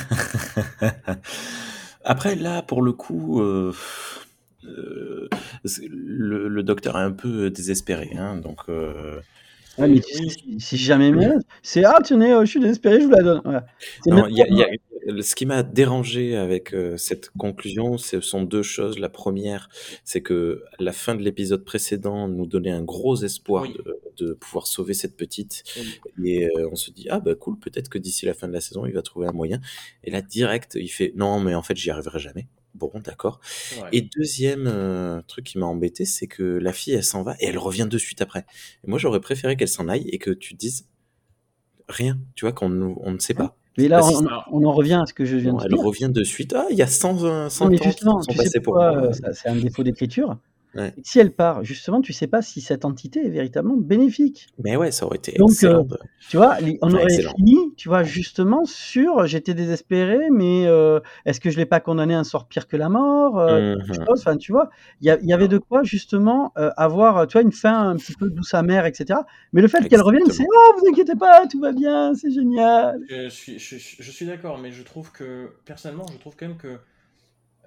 Après, 2.03 2.35
là, 2.35 2.61
pour 2.61 2.81
le 2.81 2.93
coup, 2.93 3.41
euh, 3.41 3.73
euh, 4.65 5.27
le, 5.89 6.47
le 6.47 6.63
docteur 6.63 6.97
est 6.97 7.03
un 7.03 7.11
peu 7.11 7.49
désespéré. 7.49 8.11
Hein, 8.17 8.37
donc, 8.37 8.61
euh, 8.69 9.19
mais 9.77 10.01
si- 10.01 10.59
si 10.59 10.77
jamais 10.77 11.11
mieux, 11.11 11.33
c'est 11.63 11.83
ah 11.83 11.97
tenez, 12.03 12.33
je 12.41 12.45
suis 12.45 12.59
désespéré, 12.59 13.01
je 13.01 13.05
vous 13.05 13.11
la 13.11 13.23
donne. 13.23 13.41
Voilà. 13.43 13.65
Il 14.05 14.37
y 14.37 14.41
y 14.41 14.65
ce 15.21 15.35
qui 15.35 15.45
m'a 15.45 15.63
dérangé 15.63 16.35
avec 16.35 16.73
euh, 16.73 16.97
cette 16.97 17.29
conclusion, 17.31 17.97
ce 17.97 18.21
sont 18.21 18.43
deux 18.43 18.63
choses. 18.63 18.99
La 18.99 19.09
première, 19.09 19.69
c'est 20.03 20.21
que 20.21 20.63
la 20.79 20.91
fin 20.91 21.15
de 21.15 21.21
l'épisode 21.21 21.63
précédent 21.65 22.27
nous 22.27 22.45
donnait 22.45 22.71
un 22.71 22.83
gros 22.83 23.15
espoir 23.23 23.63
Oui. 23.63 23.73
de, 23.73 24.25
de 24.25 24.33
pouvoir 24.33 24.67
sauver 24.67 24.93
cette 24.93 25.17
petite. 25.17 25.63
Oui. 26.17 26.29
Et 26.31 26.45
euh, 26.45 26.69
on 26.71 26.75
se 26.75 26.91
dit, 26.91 27.07
ah 27.09 27.19
bah 27.19 27.35
cool, 27.35 27.57
peut-être 27.59 27.89
que 27.89 27.97
d'ici 27.97 28.25
la 28.25 28.33
fin 28.33 28.47
de 28.47 28.53
la 28.53 28.61
saison, 28.61 28.85
il 28.85 28.93
va 28.93 29.01
trouver 29.01 29.27
un 29.27 29.31
moyen. 29.33 29.59
Et 30.03 30.11
là, 30.11 30.21
direct, 30.21 30.77
il 30.79 30.89
fait, 30.89 31.13
non, 31.15 31.39
mais 31.39 31.55
en 31.55 31.63
fait, 31.63 31.75
j'y 31.77 31.89
arriverai 31.89 32.19
jamais. 32.19 32.47
Bon, 32.73 32.91
d'accord. 33.03 33.41
Et 33.91 34.01
deuxième 34.01 34.65
euh, 34.67 35.21
truc 35.27 35.45
qui 35.45 35.57
m'a 35.57 35.65
embêté, 35.65 36.05
c'est 36.05 36.27
que 36.27 36.43
la 36.43 36.71
fille, 36.71 36.93
elle 36.93 37.03
s'en 37.03 37.21
va 37.21 37.35
et 37.39 37.47
elle 37.47 37.57
revient 37.57 37.87
de 37.89 37.97
suite 37.97 38.21
après. 38.21 38.45
Et 38.85 38.87
moi, 38.89 38.97
j'aurais 38.97 39.19
préféré 39.19 39.57
qu'elle 39.57 39.67
s'en 39.67 39.89
aille 39.89 40.07
et 40.09 40.19
que 40.19 40.31
tu 40.31 40.53
dises 40.53 40.87
rien, 41.89 42.17
tu 42.35 42.45
vois, 42.45 42.53
qu'on 42.53 42.95
on 42.97 43.11
ne 43.11 43.19
sait 43.19 43.33
pas. 43.33 43.57
Mais 43.77 43.87
là, 43.87 43.99
Bah, 43.99 44.45
on, 44.51 44.63
on 44.63 44.65
en 44.67 44.71
revient 44.73 44.99
à 45.01 45.05
ce 45.05 45.13
que 45.13 45.25
je 45.25 45.37
viens 45.37 45.53
Non, 45.53 45.57
de 45.59 45.63
elle 45.65 45.71
dire. 45.73 45.83
revient 45.83 46.09
de 46.09 46.23
suite. 46.23 46.53
Ah, 46.53 46.65
il 46.71 46.77
y 46.77 46.81
a 46.81 46.87
100, 46.87 47.23
euh, 47.23 47.49
100 47.49 47.65
Non, 47.65 47.71
mais 47.71 47.77
ans 47.77 47.79
qui 47.79 47.87
justement, 47.89 48.21
sont 48.21 48.33
passés 48.33 48.59
pour 48.59 48.79
euh, 48.79 49.11
c'est 49.33 49.49
un 49.49 49.55
défaut 49.55 49.83
d'écriture. 49.83 50.37
Ouais. 50.73 50.93
Si 51.03 51.19
elle 51.19 51.31
part, 51.33 51.63
justement, 51.65 51.99
tu 51.99 52.13
sais 52.13 52.27
pas 52.27 52.41
si 52.41 52.61
cette 52.61 52.85
entité 52.85 53.25
est 53.25 53.29
véritablement 53.29 53.75
bénéfique. 53.75 54.47
Mais 54.63 54.77
ouais, 54.77 54.91
ça 54.91 55.05
aurait 55.05 55.17
été 55.17 55.33
Donc, 55.33 55.51
excellent. 55.51 55.85
euh, 55.91 55.97
Tu 56.29 56.37
vois, 56.37 56.57
on 56.81 56.93
aurait 56.93 57.03
excellent. 57.05 57.33
fini, 57.35 57.57
tu 57.75 57.89
vois, 57.89 58.03
justement 58.03 58.63
sur 58.63 59.25
j'étais 59.25 59.53
désespéré, 59.53 60.29
mais 60.31 60.65
euh, 60.67 61.01
est-ce 61.25 61.41
que 61.41 61.49
je 61.49 61.57
l'ai 61.57 61.65
pas 61.65 61.81
condamné 61.81 62.13
à 62.15 62.19
un 62.19 62.23
sort 62.23 62.47
pire 62.47 62.67
que 62.69 62.77
la 62.77 62.87
mort 62.87 63.37
euh, 63.37 63.75
chose? 63.87 64.19
Enfin, 64.21 64.37
tu 64.37 64.53
vois, 64.53 64.69
il 65.01 65.07
y, 65.07 65.33
avait 65.33 65.49
de 65.49 65.57
quoi 65.57 65.83
justement 65.83 66.53
euh, 66.57 66.71
avoir, 66.77 67.27
tu 67.27 67.33
vois, 67.33 67.41
une 67.41 67.51
fin 67.51 67.89
un 67.89 67.97
petit 67.97 68.13
peu 68.13 68.29
douce 68.29 68.53
amère, 68.53 68.85
etc. 68.85 69.19
Mais 69.51 69.61
le 69.61 69.67
fait 69.67 69.87
qu'elle 69.89 70.01
revienne, 70.01 70.29
c'est 70.29 70.45
oh, 70.49 70.73
vous 70.79 70.87
inquiétez 70.89 71.15
pas, 71.15 71.47
tout 71.47 71.59
va 71.59 71.73
bien, 71.73 72.13
c'est 72.15 72.31
génial. 72.31 72.97
Je 73.09 73.27
suis, 73.29 73.59
je, 73.59 73.75
je- 73.77 73.95
je 73.99 74.11
suis 74.11 74.25
d'accord, 74.25 74.57
mais 74.57 74.71
je 74.71 74.83
trouve 74.83 75.11
que, 75.11 75.49
personnellement, 75.65 76.05
je 76.13 76.17
trouve 76.17 76.35
quand 76.37 76.47
même 76.47 76.57
que 76.57 76.77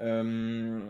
euh, 0.01 0.81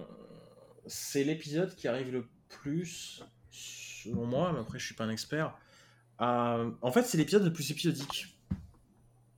c'est 0.86 1.24
l'épisode 1.24 1.74
qui 1.74 1.89
arrive 1.89 2.12
le 2.12 2.27
plus, 2.48 3.24
selon 3.51 4.27
moi, 4.27 4.52
mais 4.52 4.61
après 4.61 4.78
je 4.78 4.86
suis 4.86 4.94
pas 4.94 5.05
un 5.05 5.11
expert, 5.11 5.56
en 6.19 6.93
fait 6.93 7.02
c'est 7.02 7.19
l'épisode 7.19 7.44
le 7.44 7.52
plus 7.52 7.70
épisodique. 7.70 8.36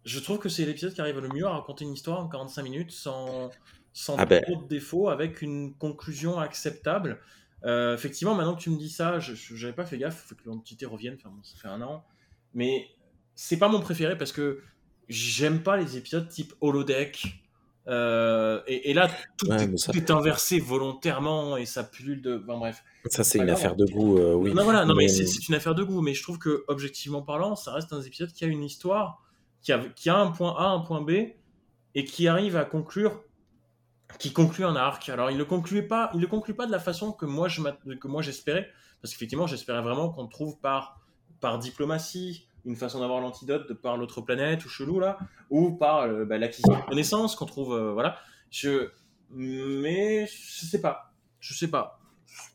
Je 0.04 0.20
trouve 0.20 0.38
que 0.38 0.48
c'est 0.48 0.64
l'épisode 0.64 0.94
qui 0.94 1.00
arrive 1.00 1.18
le 1.18 1.28
mieux 1.28 1.46
à 1.46 1.50
raconter 1.50 1.84
une 1.84 1.92
histoire 1.92 2.20
en 2.20 2.28
45 2.28 2.62
minutes 2.62 2.90
sans, 2.92 3.50
sans 3.92 4.16
Ah 4.18 4.24
ben. 4.26 4.40
trop 4.42 4.62
de 4.62 4.68
défauts, 4.68 5.08
avec 5.08 5.42
une 5.42 5.74
conclusion 5.74 6.38
acceptable. 6.38 7.20
Euh, 7.64 7.94
effectivement, 7.94 8.34
maintenant 8.34 8.54
que 8.54 8.60
tu 8.60 8.70
me 8.70 8.78
dis 8.78 8.90
ça, 8.90 9.18
je 9.18 9.54
n'avais 9.54 9.72
pas 9.72 9.84
fait 9.84 9.98
gaffe, 9.98 10.26
faut 10.28 10.34
que 10.36 10.46
l'entité 10.46 10.86
revienne, 10.86 11.16
enfin, 11.18 11.30
bon, 11.30 11.42
ça 11.42 11.56
fait 11.56 11.68
un 11.68 11.82
an, 11.82 12.04
mais 12.54 12.88
c'est 13.34 13.58
pas 13.58 13.68
mon 13.68 13.80
préféré 13.80 14.16
parce 14.16 14.32
que 14.32 14.62
j'aime 15.08 15.62
pas 15.62 15.76
les 15.76 15.96
épisodes 15.96 16.28
type 16.28 16.54
holodeck. 16.60 17.42
Euh, 17.88 18.60
et, 18.66 18.90
et 18.90 18.94
là, 18.94 19.08
tout, 19.38 19.46
Ouais, 19.48 19.62
est, 19.62 19.66
mais 19.68 19.76
ça- 19.76 19.92
tout 19.92 19.98
est 19.98 20.10
inversé 20.10 20.58
volontairement 20.58 21.56
et 21.56 21.66
ça 21.66 21.84
pullule 21.84 22.20
de. 22.22 22.42
Enfin 22.44 22.58
bref. 22.58 22.82
Ça, 23.10 23.22
c'est 23.22 23.38
une 23.38 23.44
grave. 23.44 23.56
affaire 23.56 23.76
de 23.76 23.84
goût, 23.86 24.18
euh, 24.18 24.34
oui. 24.34 24.52
Non, 24.54 24.64
voilà, 24.64 24.84
non, 24.84 24.94
mais, 24.96 25.04
Mais- 25.04 25.08
c'est 25.08 25.48
une 25.48 25.54
affaire 25.54 25.74
de 25.76 25.84
goût, 25.84 26.00
mais 26.02 26.12
je 26.14 26.22
trouve 26.22 26.38
que, 26.38 26.64
objectivement 26.68 27.22
parlant, 27.22 27.54
ça 27.54 27.72
reste 27.72 27.92
un 27.92 28.02
épisode 28.02 28.32
qui 28.32 28.44
a 28.44 28.48
une 28.48 28.64
histoire, 28.64 29.22
qui 29.62 29.72
a, 29.72 29.78
qui 29.94 30.10
a 30.10 30.16
un 30.16 30.32
point 30.32 30.54
A, 30.58 30.64
un 30.68 30.80
point 30.80 31.00
B, 31.00 31.10
et 31.94 32.04
qui 32.04 32.26
arrive 32.26 32.56
à 32.56 32.64
conclure, 32.64 33.22
qui 34.18 34.32
conclut 34.32 34.64
un 34.64 34.74
arc. 34.76 35.08
Alors, 35.08 35.30
il 35.30 35.36
ne 35.38 35.44
conclut 35.44 35.86
pas, 35.86 36.10
il 36.14 36.20
ne 36.20 36.26
conclut 36.26 36.54
pas 36.54 36.66
de 36.66 36.72
la 36.72 36.80
façon 36.80 37.12
que 37.12 37.24
moi, 37.26 37.48
je 37.48 37.60
m'att- 37.60 37.98
que 38.00 38.08
moi 38.08 38.20
j'espérais, 38.22 38.68
parce 39.00 39.12
qu'effectivement, 39.14 39.46
j'espérais 39.46 39.82
vraiment 39.82 40.08
qu'on 40.10 40.26
trouve 40.26 40.58
par, 40.60 41.00
par 41.40 41.58
diplomatie 41.60 42.48
une 42.66 42.76
façon 42.76 43.00
d'avoir 43.00 43.20
l'antidote 43.20 43.68
de 43.68 43.74
par 43.74 43.96
l'autre 43.96 44.20
planète 44.20 44.64
ou 44.64 44.68
chelou 44.68 45.00
là, 45.00 45.18
ou 45.50 45.72
par 45.72 46.00
euh, 46.00 46.24
bah, 46.24 46.36
l'acquisition 46.36 46.78
de 46.78 46.84
connaissances 46.84 47.34
qu'on 47.36 47.46
trouve, 47.46 47.72
euh, 47.72 47.92
voilà. 47.92 48.18
Je, 48.50 48.90
mais 49.30 50.26
je 50.26 50.66
sais 50.66 50.80
pas, 50.80 51.12
je 51.40 51.54
sais 51.54 51.68
pas 51.68 52.00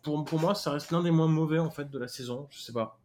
pour, 0.02 0.24
pour 0.26 0.40
moi, 0.40 0.56
ça 0.56 0.72
reste 0.72 0.92
l'un 0.92 1.04
des 1.04 1.12
moins 1.12 1.28
mauvais 1.28 1.60
en 1.60 1.70
fait 1.70 1.90
de 1.90 2.00
la 2.00 2.08
saison. 2.08 2.48
Je 2.52 2.60
sais 2.60 2.74
pas. 2.74 3.00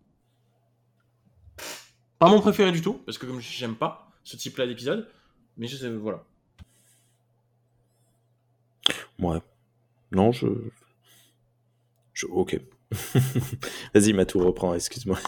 Pas 2.19 2.29
mon 2.29 2.41
préféré 2.41 2.73
du 2.73 2.81
tout, 2.81 2.95
parce 3.05 3.19
que 3.19 3.27
comme 3.27 3.41
j'aime 3.41 3.77
pas 3.77 4.11
ce 4.25 4.37
type-là 4.37 4.67
d'épisode, 4.67 5.09
mais 5.57 5.67
je 5.67 5.77
sais, 5.77 5.91
voilà. 5.91 6.25
Ouais. 9.19 9.41
Non, 10.13 10.33
je. 10.33 10.47
je... 12.13 12.27
Ok. 12.27 12.59
Vas-y, 13.95 14.13
Matou, 14.13 14.39
reprends, 14.39 14.75
excuse-moi. 14.75 15.19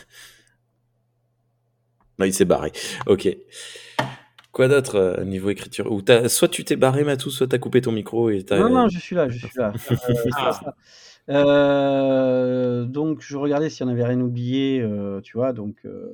Non, 2.19 2.27
il 2.27 2.33
s'est 2.35 2.45
barré. 2.45 2.73
Ok. 3.07 3.29
Quoi 4.53 4.67
d'autre 4.69 4.97
euh, 4.97 5.25
niveau 5.25 5.51
écriture 5.51 5.91
Ou 5.93 6.03
t'as- 6.03 6.29
Soit 6.29 6.49
tu 6.49 6.65
t'es 6.65 6.75
barré, 6.77 7.05
Matou, 7.05 7.31
soit 7.31 7.47
t'as 7.47 7.59
coupé 7.59 7.81
ton 7.81 7.93
micro 7.93 8.31
et 8.31 8.43
t'as. 8.43 8.59
Non, 8.59 8.71
non, 8.71 8.89
je 8.89 8.99
suis 8.99 9.15
là, 9.15 9.29
je 9.29 9.39
suis 9.47 9.57
là. 9.57 9.73
Euh, 9.91 9.97
c'est 10.25 10.31
pas 10.31 10.53
ça. 10.53 10.75
Euh, 11.29 12.85
donc, 12.85 13.21
je 13.21 13.37
regardais 13.37 13.71
si 13.71 13.83
on 13.83 13.89
avait 13.89 14.05
rien 14.05 14.21
oublié, 14.21 14.81
euh, 14.81 15.21
tu 15.21 15.37
vois. 15.37 15.53
Donc, 15.53 15.77
euh, 15.85 16.09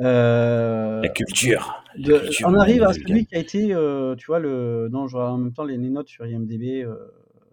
Euh, 0.00 1.02
La 1.02 1.08
culture. 1.10 1.84
La 1.98 2.08
de- 2.08 2.18
culture 2.20 2.48
on 2.48 2.54
arrive 2.54 2.82
à 2.82 2.94
celui 2.94 3.26
qui 3.26 3.34
a 3.34 3.38
été, 3.38 3.74
euh, 3.74 4.14
tu 4.16 4.24
vois, 4.26 4.38
le. 4.38 4.88
Non, 4.90 5.06
je 5.06 5.16
regarde 5.16 5.34
en 5.34 5.38
même 5.38 5.52
temps 5.52 5.64
les, 5.64 5.76
les 5.76 5.90
notes 5.90 6.08
sur 6.08 6.24
IMDb, 6.24 6.82
euh, 6.86 6.94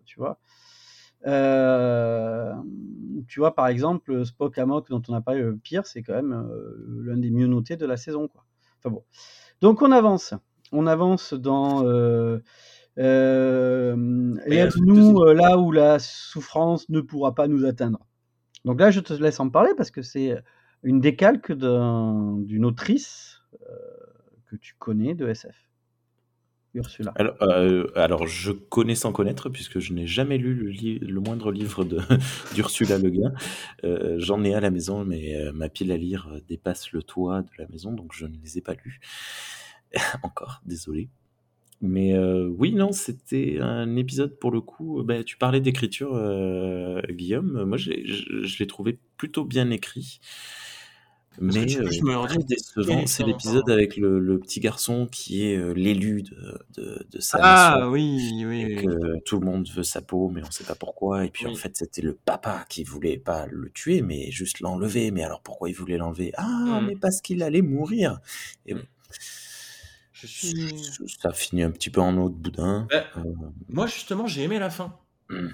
tu 0.06 0.18
vois. 0.20 0.40
Euh, 1.28 2.54
tu 3.28 3.40
vois, 3.40 3.54
par 3.56 3.68
exemple, 3.68 4.26
Spock 4.26 4.58
Amok, 4.58 4.90
dont 4.90 5.02
on 5.10 5.14
a 5.14 5.22
parlé 5.22 5.42
le 5.42 5.56
pire, 5.58 5.86
c'est 5.86 6.02
quand 6.04 6.14
même 6.16 6.34
euh, 6.34 7.04
l'un 7.04 7.18
des 7.18 7.30
mieux 7.32 7.48
notés 7.48 7.76
de 7.78 7.86
la 7.86 7.98
saison, 7.98 8.28
quoi. 8.28 8.46
Enfin 8.80 8.90
bon. 8.94 9.04
Donc 9.62 9.82
on 9.82 9.92
avance. 9.92 10.34
On 10.72 10.88
avance 10.88 11.34
dans. 11.34 11.86
Euh, 11.86 12.40
euh, 12.98 14.36
Aide-nous 14.46 15.24
là 15.34 15.58
où 15.58 15.72
la 15.72 16.00
souffrance 16.00 16.90
ne 16.90 17.02
pourra 17.02 17.36
pas 17.36 17.48
nous 17.48 17.66
atteindre. 17.66 18.00
Donc 18.66 18.80
là, 18.80 18.92
je 18.92 19.00
te 19.00 19.14
laisse 19.14 19.40
en 19.40 19.50
parler 19.50 19.72
parce 19.78 19.92
que 19.92 20.02
c'est 20.02 20.36
une 20.84 21.00
décalque 21.02 21.52
d'un- 21.52 22.38
d'une 22.40 22.66
autrice 22.66 23.42
que 24.48 24.56
tu 24.58 24.76
connais 24.80 25.14
de 25.16 25.28
SF. 25.28 25.69
Ursula. 26.76 27.12
Alors, 27.16 27.36
euh, 27.42 27.88
alors, 27.96 28.28
je 28.28 28.52
connais 28.52 28.96
sans 28.96 29.12
connaître, 29.12 29.50
puisque 29.50 29.80
je 29.80 29.94
n'ai 29.94 30.06
jamais 30.06 30.38
lu 30.38 30.54
le, 31.02 31.20
moindre 31.20 31.52
livre 31.52 31.84
d'Ursula 32.56 32.98
Le 32.98 33.10
Guin. 33.10 33.34
Euh, 33.84 34.16
J'en 34.20 34.44
ai 34.44 34.54
à 34.54 34.60
la 34.60 34.70
maison, 34.70 35.04
mais 35.04 35.36
euh, 35.36 35.52
ma 35.52 35.70
pile 35.70 35.92
à 35.92 35.98
lire 35.98 36.30
dépasse 36.48 36.92
le 36.92 37.02
toit 37.02 37.42
de 37.42 37.50
la 37.58 37.68
maison, 37.68 37.92
donc 37.92 38.14
je 38.14 38.26
ne 38.26 38.36
les 38.44 38.58
ai 38.58 38.62
pas 38.62 38.74
lus. 38.74 39.00
Encore, 40.24 40.62
désolé. 40.66 41.10
Mais 41.82 42.20
oui, 42.20 42.74
non, 42.74 42.92
c'était 42.92 43.58
un 43.62 43.96
épisode 43.96 44.38
pour 44.38 44.52
le 44.52 44.60
coup. 44.60 45.02
ben, 45.04 45.24
tu 45.24 45.38
parlais 45.38 45.62
d'écriture, 45.62 46.12
Guillaume. 47.10 47.64
Moi, 47.64 47.78
je 47.78 48.60
l'ai 48.60 48.68
trouvé 48.68 49.00
plutôt 49.16 49.46
bien 49.46 49.70
écrit. 49.70 50.20
Mais 51.42 51.66
peux, 51.66 51.84
euh, 51.84 51.90
je 51.92 52.04
me 52.04 52.28
très 52.28 52.38
décevant, 52.44 53.06
c'est 53.06 53.24
temps, 53.24 53.30
l'épisode 53.30 53.70
avec 53.70 53.96
le, 53.98 54.20
le 54.20 54.40
petit 54.40 54.60
garçon 54.60 55.08
qui 55.08 55.46
est 55.46 55.56
euh, 55.58 55.72
l'élu 55.74 56.24
de, 56.24 56.60
de, 56.76 57.08
de 57.10 57.20
sa 57.22 57.38
nation 57.38 57.80
Ah 57.84 57.90
oui, 57.90 58.44
oui, 58.46 58.62
et 58.64 58.76
que 58.76 59.20
tout 59.26 59.40
le 59.40 59.46
monde 59.46 59.70
veut 59.70 59.84
sa 59.84 60.02
peau, 60.02 60.30
mais 60.30 60.42
on 60.46 60.52
sait 60.52 60.66
pas 60.66 60.76
pourquoi. 60.76 61.26
Et 61.26 61.30
puis 61.30 61.46
en 61.48 61.56
fait, 61.56 61.76
c'était 61.78 62.02
le 62.02 62.14
papa 62.14 62.66
qui 62.68 62.84
voulait 62.84 63.18
pas 63.18 63.46
le 63.48 63.70
tuer, 63.70 64.02
mais 64.02 64.32
juste 64.32 64.60
l'enlever. 64.60 65.12
Mais 65.12 65.24
alors 65.24 65.42
pourquoi 65.42 65.70
il 65.70 65.76
voulait 65.76 65.98
l'enlever? 65.98 66.32
Ah, 66.36 66.80
Mhm. 66.82 66.88
mais 66.88 66.96
parce 66.96 67.22
qu'il 67.22 67.42
allait 67.44 67.62
mourir. 67.62 68.20
Et 68.66 68.74
bon, 68.74 68.84
Je 70.12 70.28
suis. 70.28 70.76
ça 71.22 71.32
finit 71.32 71.64
un 71.64 71.72
petit 71.72 71.90
peu 71.90 72.02
en 72.02 72.18
eau 72.18 72.30
de 72.30 72.36
boudin. 72.36 72.88
Bah, 72.92 73.06
Euh, 73.18 73.24
Moi, 73.70 73.88
justement, 73.88 74.28
j'ai 74.28 74.44
aimé 74.44 74.60
la 74.60 74.70
fin. 74.70 74.98
hmm. 75.30 75.48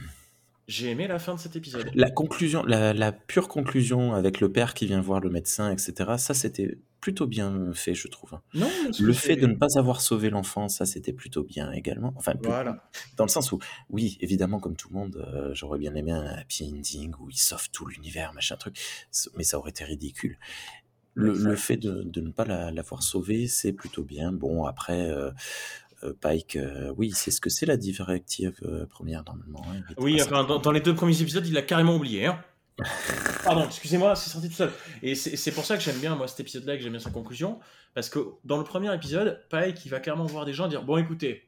J'ai 0.68 0.90
aimé 0.90 1.08
la 1.08 1.20
fin 1.20 1.36
de 1.36 1.40
cet 1.40 1.56
épisode. 1.56 1.92
La 1.94 2.10
conclusion, 2.10 2.64
la, 2.64 2.94
la 2.94 3.12
pure 3.12 3.48
conclusion 3.48 4.14
avec 4.14 4.40
le 4.40 4.52
père 4.52 4.74
qui 4.74 4.88
vient 4.88 5.00
voir 5.02 5.20
le 5.20 5.30
médecin, 5.30 5.72
etc. 5.72 5.94
Ça, 6.18 6.34
c'était 6.34 6.78
plutôt 7.02 7.28
bien 7.28 7.72
fait, 7.74 7.94
je 7.94 8.08
trouve. 8.08 8.40
Non, 8.56 8.68
parce 8.86 8.98
que 8.98 9.04
Le 9.04 9.14
fait 9.14 9.36
de 9.36 9.46
ne 9.46 9.54
pas 9.54 9.78
avoir 9.78 10.02
sauvé 10.02 10.32
l'enfant, 10.32 10.68
ça, 10.68 10.88
c'était 10.88 11.14
plutôt 11.14 11.44
bien 11.44 11.72
également. 11.72 12.14
Enfin, 12.18 12.32
plus- 12.34 12.50
Voilà. 12.50 12.90
dans 13.16 13.26
le 13.26 13.30
sens 13.30 13.52
où, 13.52 13.60
oui, 13.92 14.18
évidemment, 14.22 14.60
comme 14.60 14.76
tout 14.76 14.90
le 14.90 14.96
monde, 14.96 15.24
euh, 15.32 15.54
j'aurais 15.54 15.78
bien 15.78 15.94
aimé 15.94 16.12
un 16.12 16.26
happy 16.26 16.64
ending 16.76 17.14
où 17.20 17.30
il 17.30 17.38
sauve 17.38 17.70
tout 17.70 17.86
l'univers, 17.86 18.34
machin 18.34 18.56
truc, 18.56 18.76
mais 19.38 19.44
ça 19.44 19.60
aurait 19.60 19.70
été 19.70 19.84
ridicule. 19.84 20.40
Le, 21.18 21.56
fait 21.56 21.78
de, 21.78 22.02
de 22.04 22.20
ne 22.20 22.30
pas 22.32 22.44
la- 22.44 22.72
l'avoir 22.72 23.02
sauvé, 23.02 23.48
c'est 23.48 23.72
plutôt 23.72 24.04
bien. 24.04 24.34
Bon, 24.34 24.66
après, 24.66 25.10
euh, 25.10 25.32
Pike, 26.14 26.56
euh, 26.56 26.94
oui, 26.98 27.12
c'est 27.16 27.32
ce 27.32 27.40
que 27.42 27.50
c'est 27.50 27.66
la 27.66 27.78
directive 27.78 28.54
euh, 28.64 28.86
première, 28.86 29.24
normalement. 29.24 29.64
hein, 29.70 29.82
Oui, 29.98 30.22
enfin, 30.22 30.44
dans, 30.44 30.60
dans 30.60 30.72
les 30.72 30.82
deux 30.82 30.96
premiers 30.96 31.20
épisodes, 31.22 31.46
il 31.48 31.54
l'a 31.54 31.62
carrément 31.62 31.96
oublié. 31.96 32.26
Hein. 32.26 32.40
Pardon, 33.44 33.64
excusez-moi, 33.66 34.16
c'est 34.16 34.30
sorti 34.30 34.50
tout 34.50 34.56
seul. 34.56 34.72
Et 35.02 35.16
c'est 35.16 35.52
pour 35.52 35.66
ça 35.66 35.78
que 35.78 35.84
j'aime 35.84 35.98
bien, 36.00 36.16
moi, 36.16 36.28
cet 36.28 36.42
épisode-là, 36.42 36.76
que 36.76 36.84
j'aime 36.84 36.92
bien 36.92 37.00
sa 37.02 37.10
conclusion. 37.12 37.60
Parce 37.94 38.10
que 38.10 38.20
dans 38.44 38.58
le 38.58 38.64
premier 38.66 38.94
épisode, 38.94 39.42
Pike, 39.50 39.86
il 39.86 39.90
va 39.90 40.00
carrément 40.00 40.26
voir 40.26 40.46
des 40.46 40.54
gens 40.54 40.68
dire 40.68 40.84
Bon, 40.84 40.98
écoutez, 40.98 41.44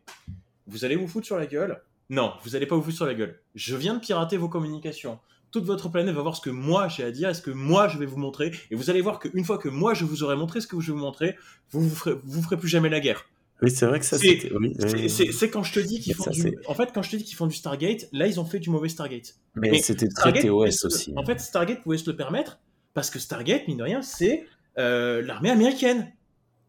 vous 0.67 0.85
allez 0.85 0.95
vous 0.95 1.07
foutre 1.07 1.25
sur 1.25 1.37
la 1.37 1.45
gueule 1.45 1.81
Non, 2.09 2.33
vous 2.43 2.55
allez 2.55 2.65
pas 2.65 2.75
vous 2.75 2.81
foutre 2.81 2.95
sur 2.95 3.05
la 3.05 3.13
gueule. 3.13 3.39
Je 3.55 3.75
viens 3.75 3.95
de 3.95 3.99
pirater 3.99 4.37
vos 4.37 4.47
communications. 4.47 5.19
Toute 5.51 5.65
votre 5.65 5.89
planète 5.89 6.13
va 6.13 6.21
voir 6.21 6.35
ce 6.35 6.41
que 6.41 6.49
moi 6.49 6.87
j'ai 6.89 7.03
à 7.03 7.11
dire 7.11 7.29
et 7.29 7.33
ce 7.33 7.41
que 7.41 7.51
moi 7.51 7.87
je 7.87 7.97
vais 7.97 8.05
vous 8.05 8.17
montrer. 8.17 8.51
Et 8.71 8.75
vous 8.75 8.89
allez 8.89 9.01
voir 9.01 9.19
qu'une 9.19 9.43
fois 9.45 9.57
que 9.57 9.69
moi 9.69 9.93
je 9.93 10.03
vous 10.05 10.23
aurai 10.23 10.35
montré 10.35 10.61
ce 10.61 10.67
que 10.67 10.79
je 10.79 10.87
vais 10.87 10.97
vous 10.97 11.03
montrer, 11.03 11.35
vous 11.71 11.81
vous 11.81 11.95
ferez, 11.95 12.15
vous 12.23 12.41
ferez 12.41 12.57
plus 12.57 12.67
jamais 12.67 12.89
la 12.89 12.99
guerre. 12.99 13.25
Oui, 13.61 13.71
c'est 13.71 13.85
vrai 13.87 13.99
que 13.99 14.05
ça, 14.05 14.17
C'est- 14.19 14.51
oui, 14.53 14.73
oui, 14.79 15.49
quand 15.51 15.63
je 15.63 15.73
te 15.73 15.79
dis 15.79 15.99
qu'ils 15.99 16.15
Ça, 16.15 16.25
font 16.25 16.29
du... 16.29 16.55
En 16.67 16.75
fait, 16.75 16.91
quand 16.93 17.01
je 17.01 17.09
te 17.11 17.15
dis 17.15 17.23
qu'ils 17.23 17.35
font 17.35 17.47
du 17.47 17.55
Stargate, 17.55 18.07
là, 18.11 18.27
ils 18.27 18.39
ont 18.39 18.45
fait 18.45 18.59
du 18.59 18.69
mauvais 18.69 18.89
Stargate. 18.89 19.33
Mais, 19.55 19.71
mais 19.71 19.79
c'était 19.79 20.07
très 20.09 20.31
TOS 20.33 20.85
aussi. 20.85 21.11
En 21.15 21.21
hein. 21.21 21.25
fait, 21.25 21.39
Stargate 21.39 21.81
pouvait 21.81 21.97
se 21.97 22.09
le 22.09 22.15
permettre 22.15 22.59
parce 22.93 23.09
que 23.09 23.17
Stargate, 23.17 23.67
mine 23.67 23.77
de 23.77 23.83
rien, 23.83 24.01
c'est 24.03 24.45
euh, 24.77 25.23
l'armée 25.23 25.49
américaine. 25.49 26.11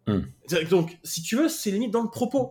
Hmm. 0.06 0.20
Donc, 0.70 0.96
si 1.04 1.20
tu 1.22 1.36
veux, 1.36 1.48
c'est 1.48 1.70
limite 1.70 1.90
dans 1.90 2.02
le 2.02 2.08
propos. 2.08 2.50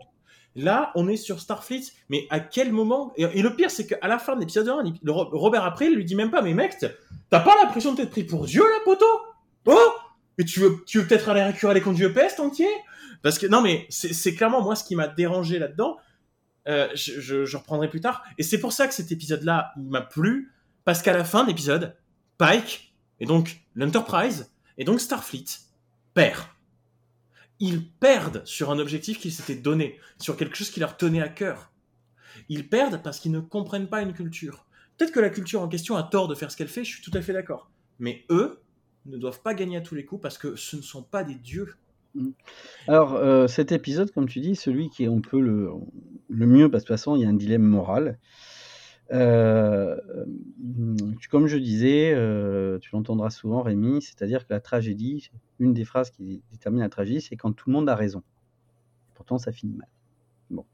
Là, 0.55 0.91
on 0.95 1.07
est 1.07 1.18
sur 1.18 1.39
Starfleet, 1.39 1.84
mais 2.09 2.26
à 2.30 2.39
quel 2.39 2.72
moment 2.72 3.14
et, 3.15 3.23
et 3.23 3.41
le 3.41 3.55
pire, 3.55 3.69
c'est 3.72 3.85
qu'à 3.88 4.07
la 4.07 4.18
fin 4.19 4.35
de 4.35 4.39
l'épisode 4.39 4.68
1, 4.69 4.84
le 5.03 5.11
Ro- 5.11 5.30
Robert 5.31 5.64
April 5.64 5.95
lui 5.95 6.03
dit 6.05 6.15
même 6.15 6.31
pas, 6.31 6.41
mais 6.41 6.53
mec, 6.53 6.76
t'as 7.30 7.39
pas 7.39 7.55
l'impression 7.64 7.91
de 7.93 7.97
t'être 7.97 8.09
pris 8.11 8.23
pour 8.23 8.45
Dieu, 8.45 8.61
là, 8.64 8.80
poteau? 8.85 9.05
Oh? 9.65 9.77
Mais 10.38 10.45
tu 10.45 10.59
veux, 10.59 10.84
tu 10.85 10.99
veux 10.99 11.07
peut-être 11.07 11.30
aller 11.30 11.43
récupérer 11.43 11.73
les 11.76 11.81
conduits 11.81 12.09
peste 12.11 12.39
entier 12.39 12.68
Parce 13.22 13.39
que, 13.39 13.48
non, 13.48 13.61
mais 13.61 13.88
c'est 13.89 14.35
clairement 14.35 14.61
moi 14.61 14.76
ce 14.76 14.84
qui 14.84 14.95
m'a 14.95 15.07
dérangé 15.07 15.60
là-dedans. 15.60 15.98
Euh, 16.68 16.89
je, 16.95 17.56
reprendrai 17.56 17.89
plus 17.89 18.02
tard. 18.02 18.23
Et 18.38 18.44
c'est 18.44 18.60
pour 18.60 18.73
ça 18.73 18.88
que 18.88 18.94
cet 18.94 19.11
épisode-là, 19.11 19.72
m'a 19.77 20.02
plu. 20.02 20.53
Parce 20.84 21.02
qu'à 21.02 21.14
la 21.14 21.23
fin 21.23 21.44
de 21.44 21.49
l'épisode, 21.49 21.95
Pike, 22.38 22.94
et 23.19 23.26
donc 23.26 23.60
l'Enterprise, 23.76 24.52
et 24.77 24.84
donc 24.84 25.02
Starfleet, 25.02 25.45
perd. 26.14 26.44
Ils 27.60 27.89
perdent 27.89 28.45
sur 28.45 28.72
un 28.72 28.80
objectif 28.80 29.19
qu'ils 29.19 29.31
s'étaient 29.31 29.56
donné, 29.56 29.99
sur 30.19 30.38
quelque 30.38 30.56
chose 30.56 30.69
qui 30.69 30.80
leur 30.80 30.95
tenait 30.95 31.22
à 31.22 31.30
cœur. 31.30 31.72
Ils 32.49 32.69
perdent 32.69 33.02
parce 33.02 33.19
qu'ils 33.19 33.31
ne 33.31 33.39
comprennent 33.39 33.89
pas 33.89 34.02
une 34.02 34.14
culture. 34.14 34.65
Peut-être 34.98 35.11
que 35.11 35.19
la 35.19 35.30
culture 35.30 35.61
en 35.61 35.68
question 35.68 35.95
a 35.95 36.03
tort 36.03 36.27
de 36.27 36.35
faire 36.35 36.52
ce 36.52 36.57
qu'elle 36.57 36.68
fait, 36.68 36.84
je 36.84 36.95
suis 36.95 37.03
tout 37.03 37.15
à 37.15 37.22
fait 37.22 37.34
d'accord. 37.34 37.69
Mais 37.99 38.26
eux 38.30 38.61
ne 39.06 39.18
doivent 39.18 39.41
pas 39.41 39.53
gagner 39.53 39.77
à 39.77 39.81
tous 39.81 39.95
les 39.95 40.06
coups 40.06 40.22
parce 40.22 40.38
que 40.38 40.56
ce 40.56 40.76
ne 40.76 40.81
sont 40.81 41.03
pas 41.03 41.23
des 41.23 41.35
dieux. 41.35 41.76
Alors, 42.88 43.15
euh, 43.15 43.48
cet 43.48 43.72
épisode, 43.72 44.11
comme 44.11 44.27
tu 44.27 44.39
dis, 44.39 44.56
celui 44.56 44.89
qui 44.89 45.03
est 45.03 45.07
un 45.07 45.19
peu 45.19 45.39
le, 45.39 45.72
le 46.30 46.45
mieux, 46.45 46.69
parce 46.69 46.84
que 46.84 46.88
de 46.88 46.94
toute 46.94 46.99
façon, 46.99 47.15
il 47.15 47.22
y 47.22 47.26
a 47.26 47.30
un 47.30 47.34
dilemme 47.34 47.64
moral. 47.64 48.18
Euh, 49.11 49.98
comme 51.30 51.48
je 51.48 51.57
disais, 51.57 52.14
euh, 52.14 52.80
tu 52.80 52.89
l'entendras 52.94 53.30
souvent, 53.30 53.61
Rémi, 53.61 54.02
c'est-à-dire 54.02 54.48
que 54.48 54.53
la 54.53 54.60
tragédie, 54.60 55.30
une 55.60 55.73
des 55.73 55.85
phrases 55.85 56.11
qui 56.11 56.41
détermine 56.52 56.81
la 56.81 56.89
tragédie, 56.89 57.22
c'est 57.22 57.35
quand 57.35 57.53
tout 57.53 57.69
le 57.69 57.73
monde 57.73 57.89
a 57.89 57.95
raison. 57.95 58.23
Pourtant, 59.15 59.38
ça 59.38 59.52
finit 59.52 59.76
mal. 59.76 59.88
Bon. 60.49 60.65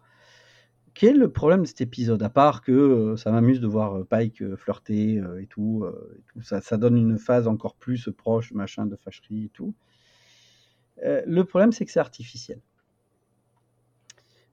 Quel 0.94 1.16
est 1.16 1.20
le 1.20 1.32
problème 1.32 1.62
de 1.62 1.68
cet 1.68 1.82
épisode 1.82 2.22
À 2.22 2.30
part 2.30 2.62
que 2.62 3.16
ça 3.18 3.32
m'amuse 3.32 3.60
de 3.60 3.68
voir 3.68 4.06
Pike 4.06 4.56
flirter 4.56 5.22
et, 5.40 5.48
tout, 5.48 5.86
et 5.88 6.22
tout, 6.28 6.42
ça, 6.42 6.62
ça 6.62 6.78
donne 6.78 6.98
une 6.98 7.18
phase 7.18 7.48
encore 7.48 7.76
plus 7.76 8.10
proche, 8.16 8.52
machin, 8.52 8.86
de 8.86 8.96
fâcherie 8.96 9.46
et 9.46 9.50
tout. 9.50 9.74
Euh, 11.02 11.22
le 11.26 11.44
problème, 11.44 11.72
c'est 11.72 11.86
que 11.86 11.92
c'est 11.92 12.00
artificiel. 12.00 12.60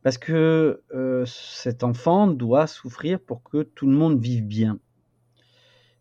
Parce 0.03 0.17
que 0.17 0.83
euh, 0.95 1.27
cet 1.27 1.85
enfant 1.85 2.27
doit 2.27 2.67
souffrir 2.67 3.21
pour 3.21 3.43
que 3.43 3.63
tout 3.63 3.87
le 3.87 3.93
monde 3.93 4.19
vive 4.21 4.47
bien. 4.47 4.79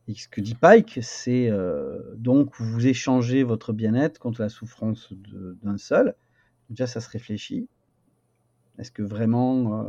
Et 0.07 0.13
ce 0.15 0.27
que 0.27 0.41
dit 0.41 0.55
Pike, 0.55 0.99
c'est 1.01 1.49
euh, 1.51 2.15
donc 2.15 2.53
vous 2.59 2.87
échangez 2.87 3.43
votre 3.43 3.73
bien-être 3.73 4.17
contre 4.17 4.41
la 4.41 4.49
souffrance 4.49 5.13
d'un 5.61 5.77
seul. 5.77 6.15
Déjà, 6.69 6.87
ça 6.87 7.01
se 7.01 7.09
réfléchit. 7.09 7.67
Est-ce 8.79 8.91
que 8.91 9.03
vraiment, 9.03 9.85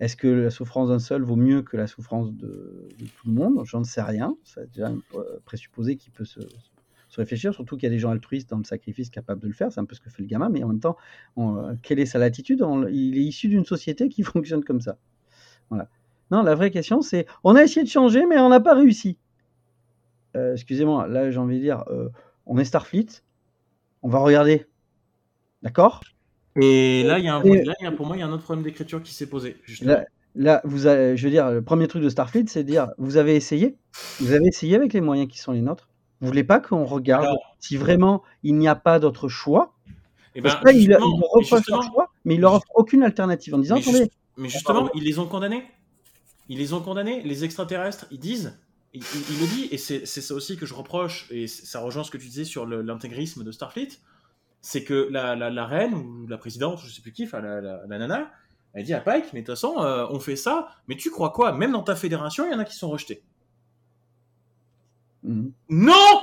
est-ce 0.00 0.16
que 0.16 0.26
la 0.26 0.50
souffrance 0.50 0.88
d'un 0.88 0.98
seul 0.98 1.22
vaut 1.22 1.36
mieux 1.36 1.62
que 1.62 1.76
la 1.76 1.86
souffrance 1.86 2.32
de, 2.32 2.88
tout 2.98 3.28
le 3.28 3.32
monde? 3.32 3.64
J'en 3.64 3.84
sais 3.84 4.02
rien. 4.02 4.36
C'est 4.42 4.68
déjà 4.72 4.88
un 4.88 4.98
présupposé 5.44 5.96
qui 5.96 6.10
peut 6.10 6.24
se 6.24 6.40
réfléchir, 7.16 7.52
surtout 7.54 7.76
qu'il 7.76 7.84
y 7.84 7.86
a 7.86 7.90
des 7.90 7.98
gens 7.98 8.10
altruistes 8.10 8.48
dans 8.50 8.58
le 8.58 8.64
sacrifice 8.64 9.10
capables 9.10 9.40
de 9.40 9.46
le 9.46 9.52
faire. 9.52 9.72
C'est 9.72 9.80
un 9.80 9.84
peu 9.84 9.94
ce 9.94 10.00
que 10.00 10.10
fait 10.10 10.22
le 10.22 10.28
gamin, 10.28 10.48
mais 10.48 10.62
en 10.62 10.68
même 10.68 10.80
temps, 10.80 10.96
on- 11.36 11.56
euh, 11.56 11.72
quelle 11.82 11.98
est 11.98 12.06
sa 12.06 12.18
latitude? 12.18 12.62
On- 12.62 12.86
Il 12.88 13.18
est 13.18 13.22
issu 13.22 13.48
d'une 13.48 13.64
société 13.64 14.08
qui 14.08 14.22
fonctionne 14.44 14.64
comme 14.64 14.80
ça. 14.80 14.96
Voilà. 15.70 15.88
Non, 16.30 16.42
la 16.42 16.54
vraie 16.54 16.70
question, 16.70 17.02
c'est 17.02 17.26
on 17.44 17.54
a 17.54 17.62
essayé 17.62 17.84
de 17.84 17.88
changer, 17.90 18.26
mais 18.26 18.38
on 18.38 18.48
n'a 18.48 18.60
pas 18.60 18.74
réussi. 18.74 19.18
Euh, 20.36 20.52
Excusez-moi, 20.54 21.06
là, 21.08 21.30
j'ai 21.30 21.38
envie 21.38 21.56
de 21.58 21.62
dire, 21.62 21.84
euh, 21.88 22.08
on 22.46 22.58
est 22.58 22.64
Starfleet, 22.64 23.06
on 24.02 24.08
va 24.08 24.18
regarder. 24.18 24.66
D'accord? 25.62 26.02
Et 26.60 27.02
là, 27.04 27.18
il 27.18 27.24
y 27.24 27.28
a 27.28 27.36
un, 27.36 27.42
Et- 27.42 27.64
là, 27.64 27.74
il 27.80 27.84
y 27.84 27.86
a- 27.86 27.92
pour 27.92 28.06
moi, 28.06 28.16
il 28.16 28.20
y 28.20 28.22
a 28.22 28.26
un 28.26 28.32
autre 28.32 28.42
problème 28.44 28.64
d'écriture 28.64 29.02
qui 29.02 29.12
s'est 29.14 29.28
posé. 29.28 29.56
Justement. 29.64 29.92
Là, 29.92 30.04
là, 30.34 30.60
vous 30.64 30.86
avez- 30.86 31.16
je 31.16 31.24
veux 31.24 31.30
dire, 31.30 31.50
le 31.50 31.62
premier 31.62 31.86
truc 31.88 32.02
de 32.02 32.08
Starfleet, 32.08 32.44
c'est 32.48 32.62
de 32.64 32.68
dire, 32.68 32.88
vous 32.98 33.16
avez 33.16 33.34
essayé, 33.36 33.76
vous 34.20 34.32
avez 34.32 34.46
essayé 34.46 34.74
avec 34.76 34.92
les 34.92 35.00
moyens 35.00 35.28
qui 35.30 35.38
sont 35.38 35.52
les 35.52 35.60
nôtres? 35.62 35.88
Vous 36.20 36.26
voulez 36.26 36.44
pas 36.44 36.60
qu'on 36.60 36.84
regarde 36.84 37.24
Alors- 37.26 37.56
si 37.60 37.76
vraiment 37.76 38.22
il 38.42 38.56
n'y 38.56 38.68
a 38.68 38.74
pas 38.74 38.98
d'autre 38.98 39.28
choix? 39.28 39.74
Et 40.34 40.42
Parce 40.42 40.54
ben, 40.56 40.60
que 40.60 40.66
là, 40.66 40.72
il, 40.72 40.82
il 40.82 40.94
reproche 40.94 41.68
leur 41.68 41.82
choix, 41.82 42.10
mais 42.24 42.34
il 42.34 42.40
leur 42.40 42.54
offre 42.54 42.66
aucune 42.74 43.02
alternative 43.02 43.54
en 43.54 43.58
disant, 43.58 43.76
mais, 43.76 43.80
attendez, 43.82 43.98
juste- 43.98 44.12
mais 44.36 44.48
justement, 44.48 44.90
ils 44.94 45.02
les 45.04 45.18
ont 45.18 45.26
condamnés. 45.26 45.64
Ils 46.48 46.58
les 46.58 46.72
ont 46.74 46.80
condamnés. 46.80 47.22
Les 47.22 47.44
extraterrestres, 47.44 48.06
ils 48.10 48.18
disent, 48.18 48.58
ils 48.92 49.00
le 49.00 49.46
disent, 49.46 49.68
et 49.72 49.78
c'est 49.78 50.06
ça 50.06 50.34
aussi 50.34 50.56
que 50.56 50.66
je 50.66 50.74
reproche, 50.74 51.26
et 51.30 51.46
ça 51.46 51.80
rejoint 51.80 52.04
ce 52.04 52.10
que 52.10 52.18
tu 52.18 52.26
disais 52.26 52.44
sur 52.44 52.66
l'intégrisme 52.66 53.44
de 53.44 53.50
Starfleet, 53.50 53.88
c'est 54.60 54.84
que 54.84 55.08
la, 55.10 55.36
la, 55.36 55.48
la, 55.50 55.64
reine 55.66 55.94
ou 55.94 56.26
la 56.26 56.38
présidente, 56.38 56.80
je 56.84 56.92
sais 56.92 57.00
plus 57.02 57.12
qui, 57.12 57.24
enfin 57.24 57.40
la, 57.40 57.60
la, 57.60 57.98
nana, 57.98 58.30
elle 58.74 58.84
dit 58.84 58.94
à 58.94 59.00
Pike, 59.00 59.32
mais 59.32 59.40
de 59.40 59.46
toute 59.46 59.54
façon, 59.54 59.76
euh, 59.78 60.06
on 60.10 60.18
fait 60.20 60.36
ça, 60.36 60.68
mais 60.88 60.96
tu 60.96 61.10
crois 61.10 61.30
quoi? 61.30 61.52
Même 61.52 61.72
dans 61.72 61.82
ta 61.82 61.96
fédération, 61.96 62.44
il 62.46 62.52
y 62.52 62.54
en 62.54 62.58
a 62.58 62.64
qui 62.64 62.76
sont 62.76 62.90
rejetés. 62.90 63.22
Mhm. 65.26 65.52
Non 65.68 66.20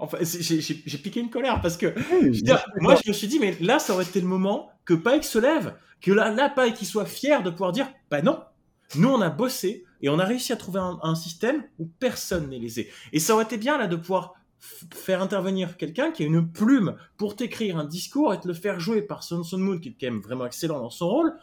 Enfin, 0.00 0.18
j'ai 0.22 0.98
piqué 0.98 1.18
une 1.18 1.28
colère 1.30 1.60
parce 1.60 1.76
que 1.76 1.92
moi, 2.80 2.94
je 3.02 3.08
me 3.08 3.12
suis 3.12 3.26
dit, 3.26 3.40
mais 3.40 3.56
là, 3.60 3.80
ça 3.80 3.94
aurait 3.94 4.04
été 4.04 4.20
le 4.20 4.28
moment 4.28 4.70
que 4.84 4.94
Pike 4.94 5.24
se 5.24 5.40
lève, 5.40 5.74
que 6.00 6.12
là, 6.12 6.30
là 6.30 6.48
Pike, 6.48 6.80
il 6.80 6.86
soit 6.86 7.04
fier 7.04 7.42
de 7.42 7.50
pouvoir 7.50 7.72
dire, 7.72 7.88
bah 8.08 8.22
non, 8.22 8.38
nous, 8.94 9.08
on 9.08 9.20
a 9.20 9.28
bossé 9.28 9.84
et 10.00 10.08
on 10.08 10.20
a 10.20 10.24
réussi 10.24 10.52
à 10.52 10.56
trouver 10.56 10.78
un, 10.78 11.00
un 11.02 11.16
système 11.16 11.64
où 11.80 11.86
personne 11.98 12.48
n'est 12.48 12.60
lésé. 12.60 12.88
Et 13.12 13.18
ça 13.18 13.34
aurait 13.34 13.44
été 13.44 13.56
bien 13.56 13.76
là 13.76 13.88
de 13.88 13.96
pouvoir 13.96 14.34
faire 14.60 15.22
intervenir 15.22 15.76
quelqu'un 15.76 16.10
qui 16.10 16.22
a 16.22 16.26
une 16.26 16.48
plume 16.48 16.96
pour 17.16 17.36
t'écrire 17.36 17.76
un 17.76 17.84
discours 17.84 18.32
et 18.32 18.40
te 18.40 18.46
le 18.48 18.54
faire 18.54 18.78
jouer 18.80 19.02
par 19.02 19.22
Son 19.24 19.42
Son 19.42 19.58
Moon, 19.58 19.78
qui 19.78 19.88
est 19.88 19.96
quand 20.00 20.12
même 20.12 20.20
vraiment 20.20 20.46
excellent 20.46 20.78
dans 20.80 20.90
son 20.90 21.08
rôle, 21.08 21.34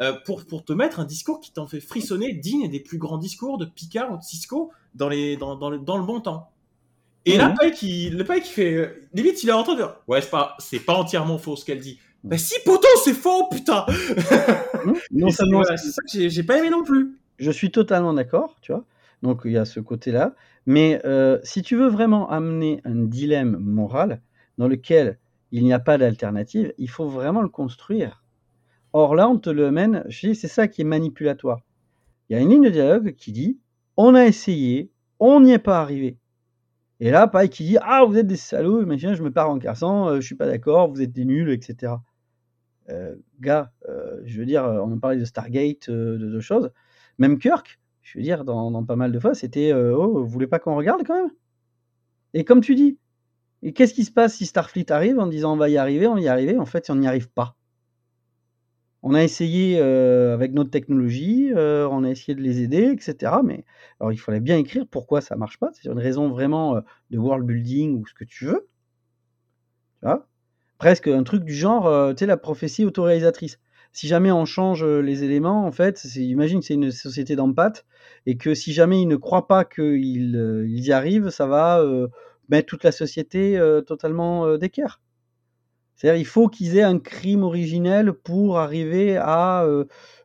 euh, 0.00 0.12
pour, 0.24 0.44
pour 0.44 0.64
te 0.64 0.72
mettre 0.72 1.00
un 1.00 1.04
discours 1.04 1.40
qui 1.40 1.52
t'en 1.52 1.66
fait 1.66 1.80
frissonner, 1.80 2.32
digne 2.32 2.68
des 2.68 2.80
plus 2.80 2.98
grands 2.98 3.18
discours 3.18 3.58
de 3.58 3.64
Picard 3.64 4.12
ou 4.12 4.16
de 4.16 4.22
Cisco 4.22 4.72
dans, 4.94 5.08
les, 5.08 5.36
dans, 5.36 5.56
dans, 5.56 5.70
le, 5.70 5.78
dans 5.78 5.96
le 5.98 6.04
bon 6.04 6.20
temps. 6.20 6.50
Et 7.26 7.38
là, 7.38 7.54
le 7.62 7.70
qui, 7.70 8.10
le 8.10 8.24
qui 8.40 8.52
fait, 8.52 8.74
euh, 8.74 9.06
limite, 9.14 9.42
il 9.42 9.48
est 9.48 9.52
en 9.52 9.62
train 9.62 9.74
de 9.74 9.78
dire, 9.78 9.96
ouais, 10.08 10.20
c'est 10.20 10.30
pas, 10.30 10.56
c'est 10.58 10.80
pas 10.80 10.94
entièrement 10.94 11.38
faux 11.38 11.56
ce 11.56 11.64
qu'elle 11.64 11.80
dit. 11.80 11.98
Bah 12.22 12.38
si, 12.38 12.54
pourtant, 12.64 12.88
c'est 13.02 13.14
faux, 13.14 13.48
putain! 13.50 13.86
non 15.10 15.30
c'est 15.30 15.76
ça 15.76 16.02
que 16.10 16.28
j'ai 16.28 16.42
pas 16.42 16.58
aimé 16.58 16.70
non 16.70 16.82
plus. 16.82 17.18
Je 17.38 17.50
suis 17.50 17.70
totalement 17.70 18.12
d'accord, 18.12 18.56
tu 18.60 18.72
vois. 18.72 18.84
Donc, 19.22 19.42
il 19.44 19.52
y 19.52 19.58
a 19.58 19.64
ce 19.64 19.80
côté-là. 19.80 20.34
Mais 20.66 21.00
euh, 21.04 21.38
si 21.42 21.62
tu 21.62 21.76
veux 21.76 21.88
vraiment 21.88 22.30
amener 22.30 22.80
un 22.84 22.94
dilemme 22.94 23.56
moral 23.58 24.20
dans 24.58 24.68
lequel 24.68 25.18
il 25.50 25.64
n'y 25.64 25.72
a 25.72 25.78
pas 25.78 25.98
d'alternative, 25.98 26.72
il 26.78 26.88
faut 26.90 27.08
vraiment 27.08 27.42
le 27.42 27.48
construire. 27.48 28.22
Or 28.92 29.14
là, 29.14 29.28
on 29.28 29.38
te 29.38 29.50
le 29.50 29.70
mène, 29.70 30.04
c'est 30.10 30.34
ça 30.34 30.68
qui 30.68 30.82
est 30.82 30.84
manipulatoire. 30.84 31.60
Il 32.28 32.36
y 32.36 32.36
a 32.38 32.42
une 32.42 32.50
ligne 32.50 32.64
de 32.64 32.70
dialogue 32.70 33.14
qui 33.14 33.32
dit 33.32 33.58
on 33.96 34.14
a 34.14 34.24
essayé, 34.24 34.90
on 35.20 35.40
n'y 35.40 35.52
est 35.52 35.58
pas 35.58 35.80
arrivé. 35.80 36.16
Et 37.00 37.10
là, 37.10 37.26
pareil, 37.26 37.48
qui 37.48 37.64
dit 37.64 37.76
ah 37.80 38.04
vous 38.06 38.16
êtes 38.16 38.26
des 38.26 38.36
salauds, 38.36 38.84
machin, 38.86 39.14
je 39.14 39.22
me 39.22 39.30
pars 39.30 39.50
en 39.50 39.58
cassant, 39.58 40.08
euh, 40.08 40.20
je 40.20 40.26
suis 40.26 40.36
pas 40.36 40.46
d'accord, 40.46 40.90
vous 40.90 41.02
êtes 41.02 41.12
des 41.12 41.24
nuls, 41.24 41.50
etc. 41.50 41.94
Euh, 42.90 43.16
gars, 43.40 43.72
je 44.24 44.38
veux 44.38 44.46
dire, 44.46 44.64
on 44.64 44.98
parlait 44.98 45.18
de 45.18 45.24
Stargate, 45.24 45.90
de, 45.90 46.16
de 46.18 46.40
choses. 46.40 46.70
Même 47.18 47.38
Kirk, 47.38 47.80
je 48.02 48.18
veux 48.18 48.22
dire, 48.22 48.44
dans, 48.44 48.84
pas 48.84 48.96
mal 48.96 49.12
de 49.12 49.18
fois, 49.18 49.34
c'était 49.34 49.72
euh, 49.72 49.96
Oh, 49.96 50.22
vous 50.22 50.28
voulez 50.28 50.46
pas 50.46 50.58
qu'on 50.58 50.76
regarde 50.76 51.04
quand 51.06 51.14
même? 51.14 51.30
Et 52.34 52.44
comme 52.44 52.60
tu 52.60 52.74
dis, 52.74 52.98
et 53.62 53.72
qu'est-ce 53.72 53.94
qui 53.94 54.04
se 54.04 54.12
passe 54.12 54.34
si 54.34 54.46
Starfleet 54.46 54.92
arrive 54.92 55.18
en 55.18 55.26
disant 55.26 55.54
on 55.54 55.56
va 55.56 55.68
y 55.70 55.78
arriver, 55.78 56.06
on 56.06 56.14
va 56.14 56.20
y 56.20 56.28
arriver 56.28 56.58
En 56.58 56.66
fait, 56.66 56.90
on 56.90 56.96
n'y 56.96 57.06
arrive 57.08 57.30
pas? 57.30 57.56
On 59.06 59.12
a 59.12 59.22
essayé 59.22 59.78
euh, 59.80 60.32
avec 60.32 60.54
notre 60.54 60.70
technologie, 60.70 61.52
euh, 61.54 61.86
on 61.90 62.04
a 62.04 62.08
essayé 62.08 62.34
de 62.34 62.40
les 62.40 62.62
aider, 62.62 62.84
etc. 62.90 63.32
Mais 63.44 63.66
alors 64.00 64.12
il 64.14 64.16
fallait 64.16 64.40
bien 64.40 64.56
écrire 64.56 64.86
pourquoi 64.90 65.20
ça 65.20 65.36
marche 65.36 65.58
pas. 65.58 65.68
C'est 65.74 65.90
une 65.90 65.98
raison 65.98 66.30
vraiment 66.30 66.80
de 67.10 67.18
world 67.18 67.44
building 67.46 68.00
ou 68.00 68.06
ce 68.06 68.14
que 68.14 68.24
tu 68.24 68.46
veux. 68.46 68.66
Presque 70.78 71.08
un 71.08 71.22
truc 71.22 71.44
du 71.44 71.52
genre, 71.52 72.14
tu 72.14 72.20
sais, 72.20 72.26
la 72.26 72.38
prophétie 72.38 72.86
autoréalisatrice 72.86 73.58
si 73.92 74.08
jamais 74.08 74.32
on 74.32 74.44
change 74.44 74.84
les 74.84 75.22
éléments, 75.22 75.66
en 75.66 75.70
fait, 75.70 76.02
imagine 76.16 76.58
que 76.60 76.66
c'est 76.66 76.74
une 76.74 76.90
société 76.90 77.36
d'empathie 77.36 77.82
et 78.26 78.36
que 78.36 78.52
si 78.54 78.72
jamais 78.72 79.00
ils 79.00 79.06
ne 79.06 79.14
croient 79.14 79.46
pas 79.46 79.64
qu'ils 79.64 80.66
y 80.66 80.92
arrivent, 80.92 81.28
ça 81.28 81.46
va 81.46 81.80
mettre 82.48 82.66
toute 82.66 82.82
la 82.82 82.90
société 82.90 83.56
totalement 83.86 84.56
d'équerre. 84.56 85.00
C'est-à-dire 85.94 86.20
il 86.20 86.26
faut 86.26 86.48
qu'ils 86.48 86.76
aient 86.76 86.82
un 86.82 86.98
crime 86.98 87.42
originel 87.42 88.12
pour 88.12 88.58
arriver 88.58 89.16
à 89.16 89.66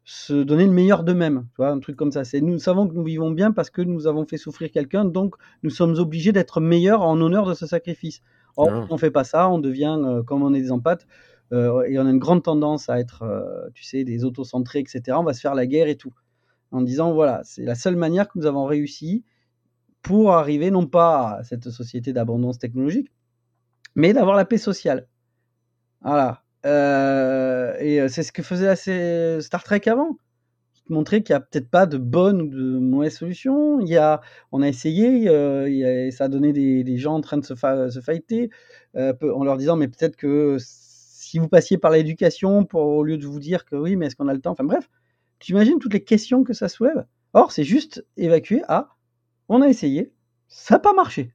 se 0.03 0.33
donner 0.33 0.65
le 0.65 0.71
meilleur 0.71 1.03
d'eux-mêmes. 1.03 1.45
Tu 1.51 1.57
vois, 1.57 1.69
un 1.69 1.79
truc 1.79 1.95
comme 1.95 2.11
ça. 2.11 2.23
C'est 2.23 2.41
nous 2.41 2.57
savons 2.57 2.87
que 2.87 2.95
nous 2.95 3.03
vivons 3.03 3.29
bien 3.29 3.51
parce 3.51 3.69
que 3.69 3.83
nous 3.83 4.07
avons 4.07 4.25
fait 4.25 4.37
souffrir 4.37 4.71
quelqu'un, 4.71 5.05
donc 5.05 5.35
nous 5.61 5.69
sommes 5.69 5.95
obligés 5.99 6.31
d'être 6.31 6.59
meilleurs 6.59 7.03
en 7.03 7.21
honneur 7.21 7.45
de 7.45 7.53
ce 7.53 7.67
sacrifice. 7.67 8.21
Or, 8.57 8.69
ah. 8.71 8.87
on 8.89 8.95
ne 8.95 8.99
fait 8.99 9.11
pas 9.11 9.23
ça, 9.23 9.47
on 9.49 9.59
devient, 9.59 10.21
comme 10.25 10.41
on 10.41 10.53
est 10.55 10.61
des 10.61 10.71
empathes, 10.71 11.05
euh, 11.51 11.83
et 11.83 11.97
on 11.99 12.05
a 12.05 12.09
une 12.09 12.19
grande 12.19 12.43
tendance 12.43 12.89
à 12.89 12.99
être, 12.99 13.23
euh, 13.23 13.69
tu 13.73 13.83
sais, 13.83 14.03
des 14.03 14.23
autocentrés, 14.23 14.79
etc. 14.79 15.17
On 15.19 15.23
va 15.23 15.33
se 15.33 15.41
faire 15.41 15.55
la 15.55 15.65
guerre 15.65 15.87
et 15.87 15.95
tout. 15.95 16.13
En 16.71 16.81
disant, 16.81 17.13
voilà, 17.13 17.41
c'est 17.43 17.63
la 17.63 17.75
seule 17.75 17.95
manière 17.95 18.27
que 18.27 18.37
nous 18.37 18.45
avons 18.45 18.65
réussi 18.65 19.23
pour 20.01 20.33
arriver 20.33 20.71
non 20.71 20.85
pas 20.85 21.37
à 21.37 21.43
cette 21.43 21.69
société 21.69 22.13
d'abondance 22.13 22.59
technologique, 22.59 23.11
mais 23.95 24.13
d'avoir 24.13 24.35
la 24.35 24.45
paix 24.45 24.57
sociale. 24.57 25.07
Voilà. 26.01 26.43
Euh, 26.65 27.73
et 27.79 28.07
c'est 28.09 28.23
ce 28.23 28.31
que 28.31 28.43
faisait 28.43 29.41
Star 29.41 29.63
Trek 29.63 29.81
avant. 29.87 30.17
Montrer 30.89 31.21
qu'il 31.21 31.33
n'y 31.33 31.37
a 31.37 31.41
peut-être 31.41 31.69
pas 31.69 31.85
de 31.85 31.97
bonne 31.97 32.41
ou 32.41 32.47
de 32.47 32.79
mauvaise 32.79 33.15
solution. 33.15 33.79
Il 33.79 33.87
y 33.87 33.97
a, 33.97 34.21
on 34.51 34.61
a 34.61 34.67
essayé, 34.67 35.25
ça 36.11 36.25
a 36.25 36.27
donné 36.27 36.51
des, 36.51 36.97
gens 36.97 37.15
en 37.15 37.21
train 37.21 37.37
de 37.37 37.45
se, 37.45 37.53
fighter, 38.01 38.49
en 38.95 39.43
leur 39.43 39.57
disant 39.57 39.75
mais 39.75 39.87
peut-être 39.87 40.15
que 40.15 40.57
si 40.59 41.37
vous 41.37 41.47
passiez 41.47 41.77
par 41.77 41.91
l'éducation 41.91 42.67
au 42.73 43.03
lieu 43.03 43.17
de 43.17 43.27
vous 43.27 43.39
dire 43.39 43.65
que 43.65 43.75
oui, 43.75 43.95
mais 43.95 44.07
est-ce 44.07 44.15
qu'on 44.15 44.27
a 44.27 44.33
le 44.33 44.41
temps? 44.41 44.51
Enfin 44.51 44.63
bref, 44.63 44.89
tu 45.37 45.51
imagines 45.51 45.77
toutes 45.77 45.93
les 45.93 46.03
questions 46.03 46.43
que 46.43 46.53
ça 46.53 46.67
soulève? 46.67 47.05
Or, 47.33 47.51
c'est 47.51 47.63
juste 47.63 48.03
évacué 48.17 48.63
à 48.67 48.89
on 49.47 49.61
a 49.61 49.67
essayé, 49.67 50.11
ça 50.47 50.75
n'a 50.75 50.79
pas 50.79 50.93
marché. 50.93 51.33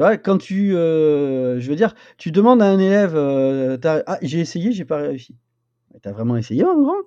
Tu 0.00 0.04
vois, 0.04 0.16
quand 0.16 0.38
tu, 0.38 0.74
euh, 0.74 1.60
je 1.60 1.68
veux 1.68 1.76
dire, 1.76 1.94
tu 2.16 2.32
demandes 2.32 2.62
à 2.62 2.64
un 2.64 2.78
élève, 2.78 3.14
euh, 3.14 3.76
ah, 3.84 4.16
j'ai 4.22 4.40
essayé, 4.40 4.72
j'ai 4.72 4.86
pas 4.86 4.96
réussi. 4.96 5.36
Tu 6.02 6.08
as 6.08 6.12
vraiment 6.12 6.38
essayé, 6.38 6.64
en 6.64 6.80
grand? 6.80 7.02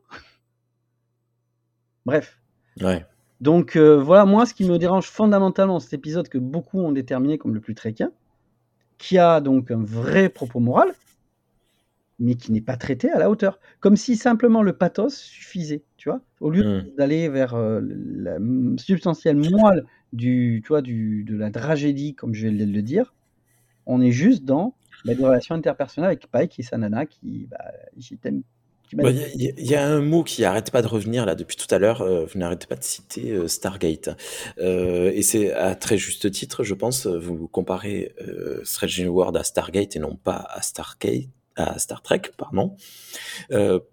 Bref. 2.06 2.40
Ouais. 2.80 3.04
Donc 3.42 3.78
euh, 3.78 3.96
voilà, 3.96 4.26
moi, 4.26 4.46
ce 4.46 4.54
qui 4.54 4.64
me 4.64 4.78
dérange 4.78 5.08
fondamentalement 5.08 5.80
cet 5.80 5.94
épisode 5.94 6.30
que 6.30 6.38
beaucoup 6.38 6.82
ont 6.82 6.92
déterminé 6.92 7.40
comme 7.40 7.56
le 7.56 7.62
plus 7.62 7.74
tréquien, 7.74 8.12
qui 9.00 9.18
a 9.18 9.42
donc 9.42 9.72
un 9.72 9.84
vrai 9.84 10.30
propos 10.30 10.60
moral, 10.60 10.92
mais 12.20 12.36
qui 12.36 12.52
n'est 12.52 12.62
pas 12.62 12.78
traité 12.78 13.10
à 13.10 13.18
la 13.18 13.32
hauteur. 13.32 13.60
Comme 13.80 13.98
si 13.98 14.18
simplement 14.18 14.62
le 14.62 14.74
pathos 14.74 15.16
suffisait, 15.16 15.82
tu 15.98 16.10
vois, 16.10 16.22
au 16.42 16.52
lieu 16.52 16.64
mmh. 16.64 16.96
d'aller 16.96 17.28
vers 17.28 17.56
euh, 17.56 17.82
la 17.82 18.38
substantielle 18.78 19.38
moelle 19.38 19.84
du, 20.14 20.62
tu 20.64 20.70
vois, 20.70 20.82
du, 20.82 21.24
de 21.24 21.36
la 21.36 21.52
tragédie, 21.52 22.14
comme 22.14 22.34
je 22.34 22.48
vais 22.48 22.54
le 22.54 22.82
dire, 22.82 23.14
on 23.86 24.02
est 24.02 24.12
juste 24.12 24.46
dans 24.46 24.76
la 25.06 25.14
relation 25.14 25.56
interpersonnelle 25.56 26.08
avec 26.08 26.28
Pike 26.28 26.58
et 26.60 26.64
sa 26.64 26.78
nana 26.78 27.06
qui, 27.06 27.48
bah, 27.50 27.58
t'aime 28.22 28.44
il 28.94 28.98
bah, 28.98 29.12
y, 29.12 29.76
a 29.76 29.88
un 29.88 30.02
mot 30.02 30.24
qui 30.24 30.46
arrête 30.46 30.70
pas 30.70 30.84
de 30.84 30.88
revenir 30.88 31.26
là 31.26 31.34
depuis 31.34 31.56
tout 31.56 31.74
à 31.74 31.80
l'heure. 31.80 32.02
Euh, 32.02 32.26
vous 32.26 32.38
n'arrêtez 32.38 32.68
pas 32.68 32.76
de 32.76 32.84
citer 32.84 33.32
euh, 33.32 33.48
Stargate, 33.48 34.10
euh, 34.60 35.12
et 35.14 35.24
c'est 35.24 35.52
à 35.52 35.74
très 35.74 35.98
juste 35.98 36.30
titre, 36.30 36.64
je 36.64 36.76
pense. 36.76 37.08
Vous 37.08 37.48
comparez 37.48 38.14
Strange 38.64 39.00
World 39.08 39.36
à 39.36 39.44
Stargate 39.44 39.96
et 39.96 40.00
non 40.00 40.16
pas 40.16 40.46
à 40.48 40.62
à 41.56 41.80
Star 41.80 42.02
Trek, 42.04 42.22
pardon. 42.38 42.76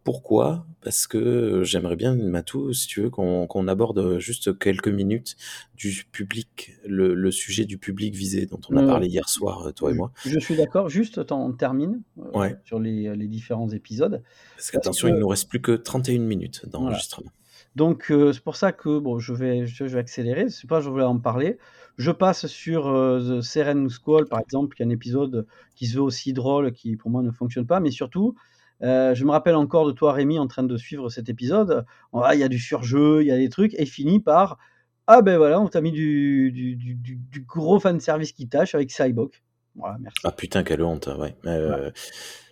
Pourquoi 0.04 0.66
Parce 0.82 1.06
que 1.06 1.62
j'aimerais 1.62 1.96
bien, 1.96 2.14
Matou, 2.14 2.72
si 2.72 2.86
tu 2.86 3.02
veux, 3.02 3.10
qu'on 3.10 3.68
aborde 3.68 4.18
juste 4.18 4.58
quelques 4.58 4.88
minutes 4.88 5.36
du 5.76 6.06
public, 6.10 6.72
le, 6.86 7.30
sujet 7.30 7.64
du 7.64 7.78
public 7.78 8.14
visé 8.14 8.46
dont 8.46 8.60
on 8.70 8.76
a 8.76 8.86
parlé 8.86 9.08
hier 9.08 9.28
soir, 9.28 9.72
toi 9.74 9.90
et 9.90 9.94
moi. 9.94 10.10
Je 10.24 10.38
suis 10.38 10.56
d'accord, 10.56 10.88
juste 10.88 11.20
on 11.30 11.52
termine 11.52 12.02
euh, 12.34 12.50
sur 12.64 12.78
les, 12.78 13.28
différents 13.28 13.68
épisodes. 13.68 14.22
Parce 14.56 14.70
qu'attention, 14.70 15.08
il 15.08 15.14
ne 15.14 15.20
nous 15.20 15.28
reste 15.28 15.48
plus 15.48 15.60
que 15.60 15.72
31 15.72 16.20
minutes 16.20 16.66
d'enregistrement. 16.68 17.30
Donc 17.76 18.10
euh, 18.10 18.32
c'est 18.32 18.42
pour 18.42 18.56
ça 18.56 18.72
que 18.72 18.98
bon, 18.98 19.18
je 19.18 19.32
vais, 19.32 19.66
je, 19.66 19.84
vais 19.84 19.98
accélérer. 19.98 20.48
C'est 20.48 20.68
pas, 20.68 20.80
je 20.80 20.88
voulais 20.88 21.04
en 21.04 21.18
parler. 21.18 21.58
Je 21.98 22.10
passe 22.10 22.46
sur 22.46 22.88
euh, 22.88 23.40
The 23.40 23.42
Seren 23.42 23.88
Squall, 23.88 24.26
par 24.26 24.40
exemple, 24.40 24.74
qui 24.74 24.82
est 24.82 24.86
un 24.86 24.90
épisode 24.90 25.46
qui 25.76 25.86
se 25.86 25.96
veut 25.96 26.02
aussi 26.02 26.32
drôle, 26.32 26.72
qui 26.72 26.96
pour 26.96 27.10
moi 27.10 27.22
ne 27.22 27.30
fonctionne 27.30 27.66
pas, 27.66 27.78
mais 27.80 27.90
surtout, 27.90 28.34
euh, 28.82 29.14
je 29.14 29.24
me 29.24 29.30
rappelle 29.30 29.56
encore 29.56 29.86
de 29.86 29.92
toi, 29.92 30.12
Rémi, 30.12 30.38
en 30.38 30.46
train 30.46 30.62
de 30.62 30.76
suivre 30.76 31.08
cet 31.10 31.28
épisode. 31.28 31.84
Il 32.14 32.38
y 32.38 32.42
a 32.42 32.48
du 32.48 32.58
surjeu, 32.58 33.22
il 33.22 33.26
y 33.26 33.32
a 33.32 33.36
des 33.36 33.48
trucs, 33.48 33.74
et 33.74 33.86
finit 33.86 34.20
par 34.20 34.58
Ah 35.06 35.22
ben 35.22 35.36
voilà, 35.36 35.60
on 35.60 35.68
t'a 35.68 35.80
mis 35.80 35.92
du, 35.92 36.50
du, 36.52 36.76
du, 36.76 37.16
du, 37.16 37.40
gros 37.42 37.78
fan 37.80 38.00
service 38.00 38.32
qui 38.32 38.48
tâche 38.48 38.74
avec 38.74 38.90
Cyborg. 38.90 39.30
Voilà, 39.76 39.98
merci. 40.00 40.18
Ah 40.24 40.32
putain, 40.32 40.62
quelle 40.62 40.82
honte, 40.82 41.08
ouais. 41.18 41.36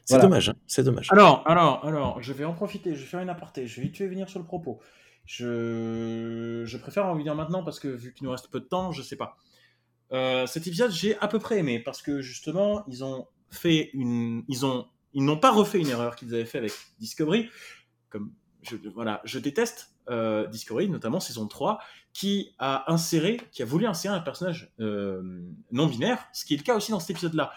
C'est 0.04 0.20
dommage, 0.20 0.48
hein, 0.48 0.54
c'est 0.66 0.84
dommage. 0.84 1.08
Alors, 1.10 1.42
alors, 1.46 1.84
alors, 1.84 2.22
je 2.22 2.32
vais 2.32 2.44
en 2.44 2.54
profiter, 2.54 2.94
je 2.94 3.00
vais 3.00 3.06
faire 3.06 3.20
une 3.20 3.28
aparté, 3.28 3.66
je 3.66 3.80
vais 3.80 3.88
vite 3.88 4.00
venir 4.00 4.28
sur 4.28 4.38
le 4.38 4.46
propos. 4.46 4.80
Je, 5.26 6.62
je 6.64 6.78
préfère 6.78 7.04
en 7.04 7.14
venir 7.14 7.34
maintenant 7.34 7.62
parce 7.62 7.78
que 7.78 7.88
vu 7.88 8.14
qu'il 8.14 8.24
nous 8.24 8.30
reste 8.30 8.48
peu 8.50 8.60
de 8.60 8.64
temps, 8.64 8.92
je 8.92 9.02
sais 9.02 9.16
pas. 9.16 9.36
Euh, 10.12 10.46
cet 10.46 10.66
épisode, 10.66 10.90
j'ai 10.90 11.18
à 11.18 11.28
peu 11.28 11.38
près 11.38 11.58
aimé 11.58 11.78
parce 11.78 12.00
que 12.00 12.22
justement, 12.22 12.84
ils 12.88 13.04
ont 13.04 13.26
fait 13.50 13.90
une, 13.92 14.44
ils 14.48 14.64
ont, 14.64 14.86
ils 15.12 15.24
n'ont 15.24 15.38
pas 15.38 15.50
refait 15.50 15.78
une 15.78 15.88
erreur 15.88 16.16
qu'ils 16.16 16.34
avaient 16.34 16.44
fait 16.44 16.58
avec 16.58 16.72
Discovery. 16.98 17.48
Comme, 18.10 18.32
je, 18.62 18.76
voilà, 18.94 19.20
je 19.24 19.38
déteste 19.38 19.92
euh, 20.10 20.46
Discovery, 20.46 20.88
notamment 20.88 21.20
saison 21.20 21.46
3, 21.46 21.80
qui 22.12 22.54
a 22.58 22.90
inséré, 22.92 23.40
qui 23.52 23.62
a 23.62 23.66
voulu 23.66 23.86
insérer 23.86 24.14
un 24.14 24.20
personnage 24.20 24.72
euh, 24.80 25.22
non 25.70 25.86
binaire, 25.86 26.26
ce 26.32 26.44
qui 26.44 26.54
est 26.54 26.58
le 26.58 26.62
cas 26.62 26.76
aussi 26.76 26.90
dans 26.90 27.00
cet 27.00 27.10
épisode-là. 27.10 27.52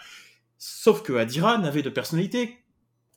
Sauf 0.58 1.02
que 1.02 1.14
Adira 1.14 1.58
n'avait 1.58 1.82
de 1.82 1.90
personnalité 1.90 2.58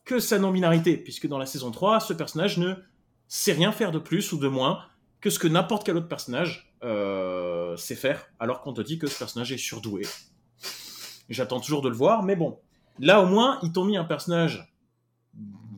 que 0.05 0.19
sa 0.19 0.39
non-binarité, 0.39 0.97
puisque 0.97 1.27
dans 1.27 1.39
la 1.39 1.47
saison 1.47 1.71
3, 1.71 2.01
ce 2.01 2.13
personnage 2.13 2.59
ne 2.59 2.75
sait 3.27 3.53
rien 3.53 3.73
faire 3.73 3.91
de 3.91 3.99
plus 3.99 4.33
ou 4.33 4.39
de 4.39 4.49
moins 4.49 4.85
que 5.21 5.31
ce 5.31 5.39
que 5.39 5.49
n'importe 5.49 5.85
quel 5.85 5.97
autre 5.97 6.09
personnage 6.09 6.75
euh, 6.83 7.77
sait 7.77 7.95
faire, 7.95 8.27
alors 8.39 8.61
qu'on 8.61 8.75
te 8.75 8.83
dit 8.83 8.99
que 8.99 9.07
ce 9.07 9.19
personnage 9.19 9.53
est 9.53 9.59
surdoué. 9.59 10.03
J'attends 11.31 11.61
toujours 11.61 11.81
de 11.81 11.89
le 11.89 11.95
voir, 11.97 12.23
mais 12.23 12.37
bon. 12.37 12.59
Là, 13.01 13.21
au 13.23 13.27
moins, 13.27 13.59
ils 13.63 13.73
t'ont 13.73 13.85
mis 13.85 13.97
un 13.97 14.05
personnage 14.05 14.71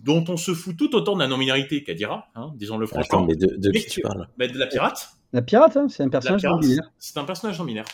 dont 0.04 0.24
on 0.28 0.36
se 0.36 0.54
fout 0.54 0.76
tout 0.76 0.94
autant 0.94 1.14
de 1.14 1.20
la 1.20 1.26
non-binarité 1.28 1.82
qu'Adira, 1.82 2.28
hein, 2.34 2.52
disons-le 2.56 2.86
franchement. 2.86 3.18
Attends, 3.18 3.26
mais 3.26 3.34
de, 3.34 3.56
de 3.56 3.70
Mais 3.72 3.80
qui 3.80 3.86
tu 3.90 4.00
parles? 4.02 4.28
Bah, 4.38 4.46
de 4.46 4.58
la 4.58 4.66
pirate. 4.66 5.08
La 5.32 5.42
pirate, 5.42 5.76
hein, 5.76 5.86
c'est 5.88 6.02
un 6.04 6.08
personnage 6.08 6.42
pirate, 6.42 6.60
non-binaire. 6.62 6.90
c'est 6.98 7.18
un 7.18 7.24
personnage 7.24 7.58
non-binaire. 7.58 7.86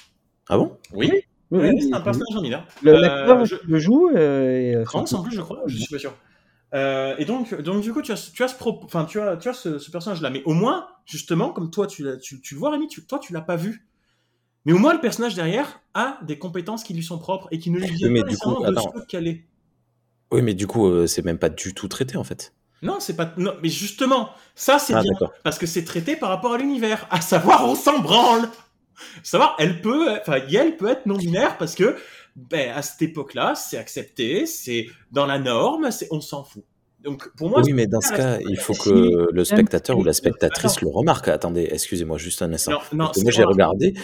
Ah 0.49 0.59
bon? 0.59 0.77
Oui, 0.93 1.09
Oui, 1.11 1.23
oui, 1.53 1.71
oui, 1.71 1.81
c'est 1.81 1.95
un 1.95 1.99
oui. 1.99 2.05
personnage 2.05 2.35
non-binaire. 2.35 2.67
Le- 2.83 2.95
Euh, 2.95 3.45
je- 3.45 3.55
le 3.67 3.79
joue. 3.79 4.11
euh, 4.11 4.51
et, 4.59 4.75
euh, 4.77 4.85
France 4.85 5.15
en 5.15 5.23
plus, 5.23 5.35
je 5.35 5.41
crois, 5.41 5.63
je 5.67 5.79
suis 5.79 5.95
pas 5.95 5.99
sûr. 5.99 6.15
Euh, 6.75 7.15
et 7.19 7.25
donc, 7.25 7.55
donc 7.61 7.83
du 7.83 7.93
coup, 7.93 8.03
tu 8.03 8.13
as, 8.13 8.31
tu 8.35 8.43
as 8.43 8.49
ce, 8.49 8.57
pro- 8.57 8.81
enfin, 8.85 9.05
tu 9.05 9.21
as, 9.21 9.37
tu 9.37 9.49
as 9.49 9.53
ce, 9.55 9.79
ce 9.79 9.91
personnage-là, 9.91 10.31
mais 10.31 10.43
au 10.45 10.55
moins, 10.55 10.87
justement, 11.07 11.51
comme 11.51 11.71
toi, 11.71 11.87
tu, 11.87 12.05
tu, 12.23 12.41
tu 12.41 12.55
le 12.55 12.61
vois, 12.61 12.71
Rémi, 12.71 12.89
tu, 12.89 13.05
toi, 13.07 13.19
tu 13.19 13.33
l'as 13.33 13.43
pas 13.43 13.57
vu. 13.57 13.87
Mais 14.65 14.73
au 14.73 14.79
moins, 14.79 14.95
le 14.95 15.01
personnage 15.01 15.35
derrière 15.35 15.81
a 15.95 16.19
des 16.23 16.39
compétences 16.39 16.85
qui 16.85 16.95
lui 16.95 17.03
sont 17.03 17.19
propres 17.19 17.49
et 17.51 17.59
qui 17.59 17.71
ne 17.71 17.79
lui 17.79 17.91
viennent 17.91 18.15
pas 18.15 18.35
coup, 18.37 18.65
de 18.65 18.75
ce 18.75 19.07
qu'elle 19.07 19.27
est. 19.27 19.45
Oui, 20.31 20.43
mais 20.43 20.55
du 20.55 20.67
coup, 20.67 20.87
euh, 20.87 21.07
c'est 21.07 21.25
même 21.25 21.39
pas 21.39 21.51
du 21.51 21.75
tout 21.75 21.89
traité 21.89 22.17
en 22.17 22.25
fait. 22.25 22.55
Non, 22.81 22.99
c'est 22.99 23.15
pas. 23.15 23.33
Non, 23.37 23.55
mais 23.63 23.69
justement, 23.69 24.31
ça 24.55 24.79
c'est 24.79 24.95
Ah, 24.95 25.03
bien 25.03 25.13
parce 25.45 25.59
que 25.59 25.67
c'est 25.67 25.85
traité 25.85 26.17
par 26.17 26.31
rapport 26.31 26.55
à 26.55 26.59
l'univers. 26.59 27.07
À 27.11 27.21
savoir, 27.21 27.69
on 27.69 27.75
s'en 27.75 28.01
branle. 28.01 28.49
Savoir, 29.23 29.57
elle 29.59 29.81
peut, 29.81 30.11
enfin, 30.21 30.41
elle 30.53 30.77
peut 30.77 30.89
être 30.89 31.07
non 31.07 31.17
binaire 31.17 31.59
parce 31.59 31.75
que, 31.75 31.97
ben, 32.37 32.71
à 32.71 32.83
cette 32.83 33.03
époque-là, 33.03 33.55
c'est 33.55 33.77
accepté, 33.77 34.47
c'est 34.47 34.87
dans 35.11 35.27
la 35.27 35.39
norme, 35.39 35.91
c'est, 35.91 36.09
on 36.11 36.21
s'en 36.21 36.45
fout. 36.45 36.65
Donc, 37.05 37.29
pour 37.37 37.51
moi, 37.51 37.61
oui, 37.65 37.73
mais 37.73 37.87
dans 37.87 38.01
ce 38.01 38.13
cas, 38.13 38.39
il 38.49 38.57
faut 38.59 38.75
que 38.75 39.29
le 39.33 39.45
spectateur 39.45 39.99
ou 39.99 40.05
la 40.05 40.13
spectatrice 40.13 40.81
le 40.81 40.89
remarque. 40.89 41.29
Attendez, 41.29 41.69
excusez-moi 41.73 42.19
juste 42.19 42.43
un 42.43 42.53
instant. 42.53 42.73
non, 42.73 42.79
non, 42.93 43.11
moi, 43.23 43.31
j'ai 43.33 43.43
regardé, 43.45 43.95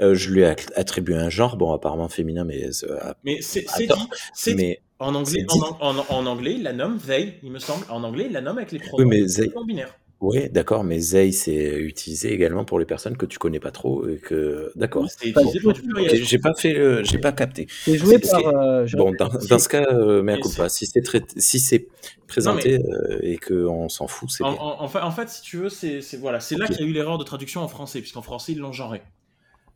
euh, 0.00 0.14
je 0.14 0.30
lui 0.30 0.40
ai 0.40 0.46
att- 0.46 0.72
attribué 0.74 1.16
un 1.16 1.28
genre, 1.30 1.56
bon, 1.56 1.72
apparemment 1.72 2.08
féminin, 2.08 2.44
mais 2.44 2.64
euh, 2.84 2.96
Mais 3.24 3.38
c'est, 3.40 3.66
dit, 3.86 4.54
mais 4.54 4.80
En 4.98 5.14
anglais, 5.14 5.32
c'est 5.40 5.46
dit. 5.46 5.60
en, 5.80 5.98
en- 5.98 6.04
en 6.08 6.26
anglais, 6.26 6.54
il 6.54 6.62
la 6.62 6.72
nomme 6.72 6.98
they, 6.98 7.34
il 7.42 7.50
me 7.50 7.58
semble. 7.58 7.84
En 7.90 8.02
anglais, 8.04 8.28
la 8.30 8.40
nomme 8.40 8.56
avec 8.58 8.72
les 8.72 8.78
pronoms 8.78 9.06
oui, 9.08 9.26
mais 9.38 9.46
non 9.54 9.64
binaires. 9.64 9.94
Oui, 10.20 10.48
d'accord, 10.48 10.82
mais 10.82 10.98
Zay, 10.98 11.30
c'est 11.32 11.78
utilisé 11.78 12.32
également 12.32 12.64
pour 12.64 12.78
les 12.78 12.86
personnes 12.86 13.16
que 13.16 13.26
tu 13.26 13.38
connais 13.38 13.60
pas 13.60 13.70
trop 13.70 14.08
et 14.08 14.16
que, 14.16 14.72
d'accord. 14.74 15.06
J'ai 15.22 16.38
pas 16.38 16.54
fait, 16.54 16.72
le- 16.72 17.04
j'ai 17.04 17.18
pas 17.18 17.32
capté. 17.32 17.66
C'est 17.68 17.98
joué 17.98 18.18
par. 18.18 18.46
euh, 18.46 18.86
Bon, 18.94 19.12
dans, 19.12 19.58
ce 19.58 19.68
cas, 19.68 19.84
euh, 19.92 20.22
mea 20.22 20.36
Mais 20.36 20.40
culpa. 20.40 20.68
Si 20.70 20.86
c'est 20.86 21.02
traité- 21.02 21.38
si 21.38 21.60
c'est 21.60 21.86
présenté 22.26 22.78
euh, 22.78 23.18
et 23.22 23.36
qu'on 23.36 23.88
s'en 23.90 24.06
fout, 24.06 24.30
c'est 24.30 24.42
En, 24.44 24.52
bien. 24.52 24.60
en- 24.60 24.82
en 24.82 24.88
fait, 24.88 25.00
en 25.00 25.10
fait, 25.10 25.28
si 25.28 25.42
tu 25.42 25.58
veux, 25.58 25.68
c'est 25.68 26.00
voilà, 26.18 26.40
c'est 26.40 26.56
là 26.56 26.66
qu'il 26.66 26.80
y 26.80 26.82
a 26.82 26.86
eu 26.86 26.92
l'erreur 26.92 27.18
de 27.18 27.24
traduction 27.24 27.60
en 27.60 27.68
français, 27.68 28.00
puisqu'en 28.00 28.22
français 28.22 28.52
ils 28.52 28.58
l'ont 28.58 28.72
genré. 28.72 29.02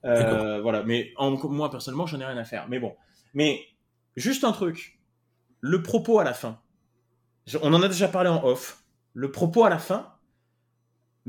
Euh, 0.06 0.62
voilà, 0.62 0.82
mais 0.84 1.12
en- 1.16 1.32
moi 1.48 1.70
personnellement, 1.70 2.06
j'en 2.06 2.18
ai 2.20 2.24
rien 2.24 2.38
à 2.38 2.44
faire. 2.44 2.66
Mais 2.70 2.78
bon, 2.78 2.94
mais 3.34 3.60
juste 4.16 4.44
un 4.44 4.52
truc, 4.52 4.98
le 5.60 5.82
propos 5.82 6.18
à 6.18 6.24
la 6.24 6.32
fin. 6.32 6.58
On 7.62 7.74
en 7.74 7.82
a 7.82 7.88
déjà 7.88 8.08
parlé 8.08 8.30
en 8.30 8.42
off. 8.44 8.84
Le 9.12 9.30
propos 9.30 9.64
à 9.64 9.68
la 9.70 9.78
fin 9.78 10.14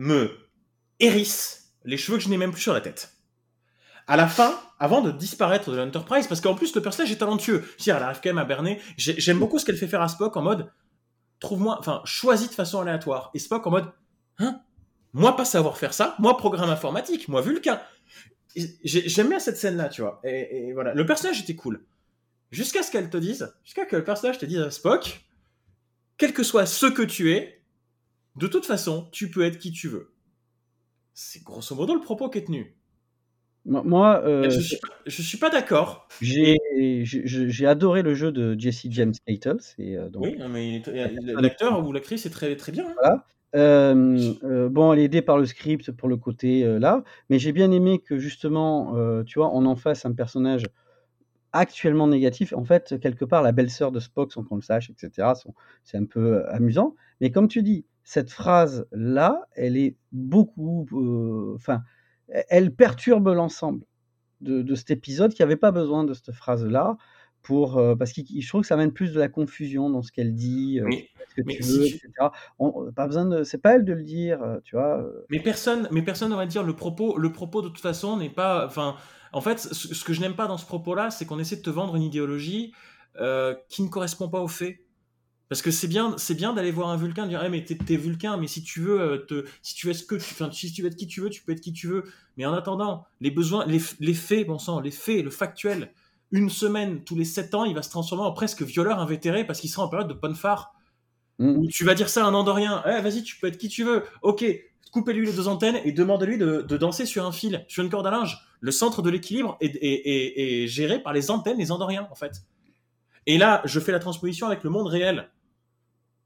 me 0.01 0.31
hérisse 0.99 1.73
les 1.85 1.95
cheveux 1.97 2.17
que 2.17 2.23
je 2.23 2.29
n'ai 2.29 2.37
même 2.37 2.51
plus 2.51 2.61
sur 2.61 2.73
la 2.73 2.81
tête. 2.81 3.13
À 4.07 4.17
la 4.17 4.27
fin, 4.27 4.59
avant 4.79 5.01
de 5.01 5.11
disparaître 5.11 5.71
de 5.71 5.77
l'Enterprise, 5.77 6.25
parce 6.27 6.41
qu'en 6.41 6.55
plus 6.55 6.73
le 6.75 6.81
personnage 6.81 7.11
est 7.11 7.17
talentueux. 7.17 7.63
Dire, 7.77 7.97
elle 7.97 8.03
arrive 8.03 8.19
quand 8.23 8.29
même 8.29 8.39
à 8.39 8.45
berner. 8.45 8.81
J'ai- 8.97 9.19
J'aime 9.19 9.37
beaucoup 9.39 9.59
ce 9.59 9.65
qu'elle 9.65 9.77
fait 9.77 9.87
faire 9.87 10.01
à 10.01 10.07
Spock 10.07 10.35
en 10.37 10.41
mode 10.41 10.71
trouve-moi, 11.39 11.77
enfin, 11.79 12.01
choisis 12.05 12.49
de 12.49 12.53
façon 12.53 12.81
aléatoire. 12.81 13.31
Et 13.33 13.39
Spock 13.39 13.65
en 13.65 13.71
mode, 13.71 13.91
hein, 14.39 14.61
moi 15.13 15.35
pas 15.35 15.45
savoir 15.45 15.77
faire 15.77 15.93
ça, 15.93 16.15
moi 16.19 16.37
programme 16.37 16.69
informatique, 16.69 17.27
moi 17.27 17.41
Vulcain. 17.41 17.79
J'aime 18.83 19.29
bien 19.29 19.39
cette 19.39 19.57
scène-là, 19.57 19.89
tu 19.89 20.01
vois. 20.01 20.19
Et, 20.23 20.67
et 20.69 20.73
voilà, 20.73 20.93
le 20.93 21.05
personnage 21.05 21.39
était 21.41 21.55
cool. 21.55 21.83
Jusqu'à 22.51 22.83
ce 22.83 22.91
qu'elle 22.91 23.09
te 23.09 23.17
dise, 23.17 23.53
jusqu'à 23.63 23.85
que 23.85 23.95
le 23.95 24.03
personnage 24.03 24.37
te 24.39 24.45
dise 24.45 24.59
à 24.59 24.69
Spock, 24.71 25.25
quel 26.17 26.33
que 26.33 26.43
soit 26.43 26.65
ce 26.65 26.85
que 26.87 27.01
tu 27.01 27.31
es, 27.31 27.60
de 28.35 28.47
toute 28.47 28.65
façon, 28.65 29.09
tu 29.11 29.29
peux 29.29 29.43
être 29.43 29.57
qui 29.57 29.71
tu 29.71 29.87
veux. 29.87 30.13
C'est 31.13 31.43
grosso 31.43 31.75
modo 31.75 31.93
le 31.93 32.01
propos 32.01 32.29
qui 32.29 32.39
est 32.39 32.45
tenu. 32.45 32.75
Moi, 33.65 34.23
euh, 34.25 34.49
je, 34.49 34.59
suis, 34.59 34.77
je 35.05 35.21
suis 35.21 35.37
pas 35.37 35.51
d'accord. 35.51 36.07
j'ai 36.19 36.57
adoré 37.67 38.01
le 38.01 38.15
jeu 38.15 38.31
de 38.31 38.59
Jesse 38.59 38.87
James. 38.89 39.13
C'est 39.59 39.95
euh, 39.95 40.09
donc 40.09 40.23
Oui, 40.23 40.37
mais 40.49 40.81
l'acteur 41.39 41.85
ou 41.85 41.91
l'actrice 41.93 42.25
est 42.25 42.31
très, 42.31 42.55
très 42.55 42.71
bien. 42.71 42.87
hein. 42.87 42.93
Voilà. 42.99 43.25
Euh, 43.53 44.69
bon, 44.69 44.93
elle 44.93 44.99
est 44.99 45.03
aidée 45.03 45.21
par 45.21 45.37
le 45.37 45.45
script 45.45 45.91
pour 45.91 46.07
le 46.07 46.17
côté 46.17 46.63
là, 46.79 47.03
mais 47.29 47.37
j'ai 47.37 47.51
bien 47.51 47.69
aimé 47.71 47.99
que 47.99 48.17
justement, 48.17 48.95
tu 49.25 49.39
vois, 49.39 49.53
on 49.53 49.65
en 49.65 49.75
fasse 49.75 50.05
un 50.05 50.13
personnage 50.13 50.65
actuellement 51.53 52.07
négatif. 52.07 52.53
En 52.53 52.63
fait, 52.63 52.97
quelque 52.99 53.25
part, 53.25 53.43
la 53.43 53.51
belle-sœur 53.51 53.91
de 53.91 53.99
Spock, 53.99 54.31
sans 54.31 54.43
qu'on 54.43 54.55
le 54.55 54.61
sache, 54.61 54.89
etc., 54.89 55.33
c'est 55.83 55.97
un 55.97 56.05
peu 56.05 56.45
amusant. 56.47 56.95
Mais 57.19 57.29
comme 57.29 57.47
tu 57.49 57.61
dis, 57.61 57.85
cette 58.03 58.31
phrase-là, 58.31 59.41
elle 59.55 59.77
est 59.77 59.95
beaucoup. 60.11 60.85
Enfin, 61.55 61.83
elle- 62.27 62.45
elle 62.49 62.75
perturbe 62.75 63.27
l'ensemble 63.29 63.85
de, 64.41 64.61
de 64.61 64.75
cet 64.75 64.91
épisode 64.91 65.33
qui 65.33 65.41
n'avait 65.41 65.55
pas 65.57 65.71
besoin 65.71 66.03
de 66.03 66.13
cette 66.13 66.31
phrase-là. 66.31 66.97
Pour, 67.43 67.79
euh, 67.79 67.95
parce 67.95 68.13
que 68.13 68.21
je 68.39 68.47
trouve 68.47 68.61
que 68.61 68.67
ça 68.67 68.75
amène 68.75 68.91
plus 68.91 69.13
de 69.13 69.19
la 69.19 69.27
confusion 69.27 69.89
dans 69.89 70.03
ce 70.03 70.11
qu'elle 70.11 70.35
dit, 70.35 70.79
euh, 70.79 70.85
Mais- 70.87 71.09
ce 71.29 71.33
que 71.35 71.41
mais 71.43 71.55
tu 71.55 71.63
si 71.63 71.77
veux, 71.79 71.85
etc. 71.87 72.09
On, 72.59 72.91
pas 72.91 73.07
besoin 73.07 73.25
de, 73.25 73.43
c'est 73.43 73.57
pas 73.57 73.73
elle 73.73 73.83
de 73.83 73.93
le 73.93 74.03
dire, 74.03 74.39
tu 74.63 74.75
vois. 74.75 75.03
Mais 75.31 75.39
personne, 75.39 75.87
mais 75.91 76.03
personne, 76.03 76.31
on 76.33 76.37
va 76.37 76.45
dire, 76.45 76.61
le 76.61 76.75
propos, 76.75 77.17
le 77.17 77.31
propos 77.31 77.63
de 77.63 77.69
toute 77.69 77.79
façon 77.79 78.15
n'est 78.17 78.29
pas. 78.29 78.63
Enfin, 78.67 78.95
en 79.33 79.41
fait, 79.41 79.57
ce, 79.57 79.73
ce 79.95 80.05
que 80.05 80.13
je 80.13 80.21
n'aime 80.21 80.35
pas 80.35 80.45
dans 80.45 80.57
ce 80.57 80.67
propos-là, 80.67 81.09
c'est 81.09 81.25
qu'on 81.25 81.39
essaie 81.39 81.55
de 81.55 81.61
te 81.63 81.71
vendre 81.71 81.95
une 81.95 82.03
idéologie 82.03 82.73
qui 83.69 83.81
ne 83.83 83.87
correspond 83.89 84.29
pas 84.29 84.39
aux 84.41 84.47
faits. 84.47 84.77
Parce 85.51 85.61
que 85.61 85.69
c'est 85.69 85.89
bien, 85.89 86.15
c'est 86.17 86.33
bien 86.33 86.53
d'aller 86.53 86.71
voir 86.71 86.87
un 86.91 86.95
vulcain, 86.95 87.25
de 87.25 87.29
dire, 87.29 87.43
Eh, 87.43 87.49
mais 87.49 87.65
t'es, 87.65 87.75
t'es 87.75 87.97
vulcain, 87.97 88.37
mais 88.37 88.47
si 88.47 88.63
tu 88.63 88.79
veux, 88.79 89.01
euh, 89.01 89.17
te, 89.17 89.43
si 89.61 89.75
tu 89.75 89.87
veux 89.87 89.91
ce 89.93 90.05
que 90.05 90.15
tu, 90.15 90.21
enfin, 90.31 90.49
si 90.49 90.71
tu 90.71 90.81
veux 90.81 90.87
être 90.87 90.95
qui 90.95 91.07
tu 91.07 91.19
veux, 91.19 91.29
tu 91.29 91.43
peux 91.43 91.51
être 91.51 91.59
qui 91.59 91.73
tu 91.73 91.87
veux. 91.87 92.05
Mais 92.37 92.45
en 92.45 92.53
attendant, 92.53 93.05
les 93.19 93.31
besoins, 93.31 93.65
les, 93.65 93.81
les 93.99 94.13
faits, 94.13 94.47
bon 94.47 94.57
sang, 94.59 94.79
les 94.79 94.91
faits, 94.91 95.21
le 95.25 95.29
factuel. 95.29 95.91
Une 96.31 96.49
semaine 96.49 97.03
tous 97.03 97.17
les 97.17 97.25
sept 97.25 97.53
ans, 97.53 97.65
il 97.65 97.75
va 97.75 97.81
se 97.81 97.89
transformer 97.89 98.23
en 98.23 98.31
presque 98.31 98.61
violeur 98.61 98.99
invétéré 98.99 99.45
parce 99.45 99.59
qu'il 99.59 99.69
sera 99.69 99.83
en 99.85 99.89
période 99.89 100.07
de 100.07 100.13
bonne 100.13 100.35
phare. 100.35 100.73
mm. 101.39 101.57
Ou 101.57 101.67
tu 101.67 101.83
vas 101.83 101.95
dire 101.95 102.07
ça 102.07 102.25
à 102.25 102.29
un 102.29 102.33
Andorien, 102.33 102.81
eh, 102.87 103.01
vas-y, 103.01 103.23
tu 103.23 103.35
peux 103.37 103.47
être 103.47 103.57
qui 103.57 103.67
tu 103.67 103.83
veux. 103.83 104.03
Ok, 104.21 104.45
coupez-lui 104.93 105.25
les 105.25 105.33
deux 105.33 105.49
antennes 105.49 105.81
et 105.83 105.91
demande-lui 105.91 106.37
de, 106.37 106.61
de 106.61 106.77
danser 106.77 107.05
sur 107.05 107.25
un 107.25 107.33
fil, 107.33 107.65
sur 107.67 107.83
une 107.83 107.89
corde 107.89 108.07
à 108.07 108.11
linge. 108.11 108.39
Le 108.61 108.71
centre 108.71 109.01
de 109.01 109.09
l'équilibre 109.09 109.57
est, 109.59 109.75
est- 109.75 109.81
est- 109.81 110.63
est 110.63 110.67
géré 110.67 110.99
par 111.03 111.11
les 111.13 111.29
antennes 111.29 111.57
des 111.57 111.71
Andoriens, 111.73 112.07
en 112.09 112.15
fait. 112.15 112.43
Et 113.27 113.37
là, 113.37 113.61
je 113.65 113.79
fais 113.81 113.91
la 113.91 113.99
transposition 113.99 114.47
avec 114.47 114.63
le 114.63 114.69
monde 114.69 114.87
réel. 114.87 115.29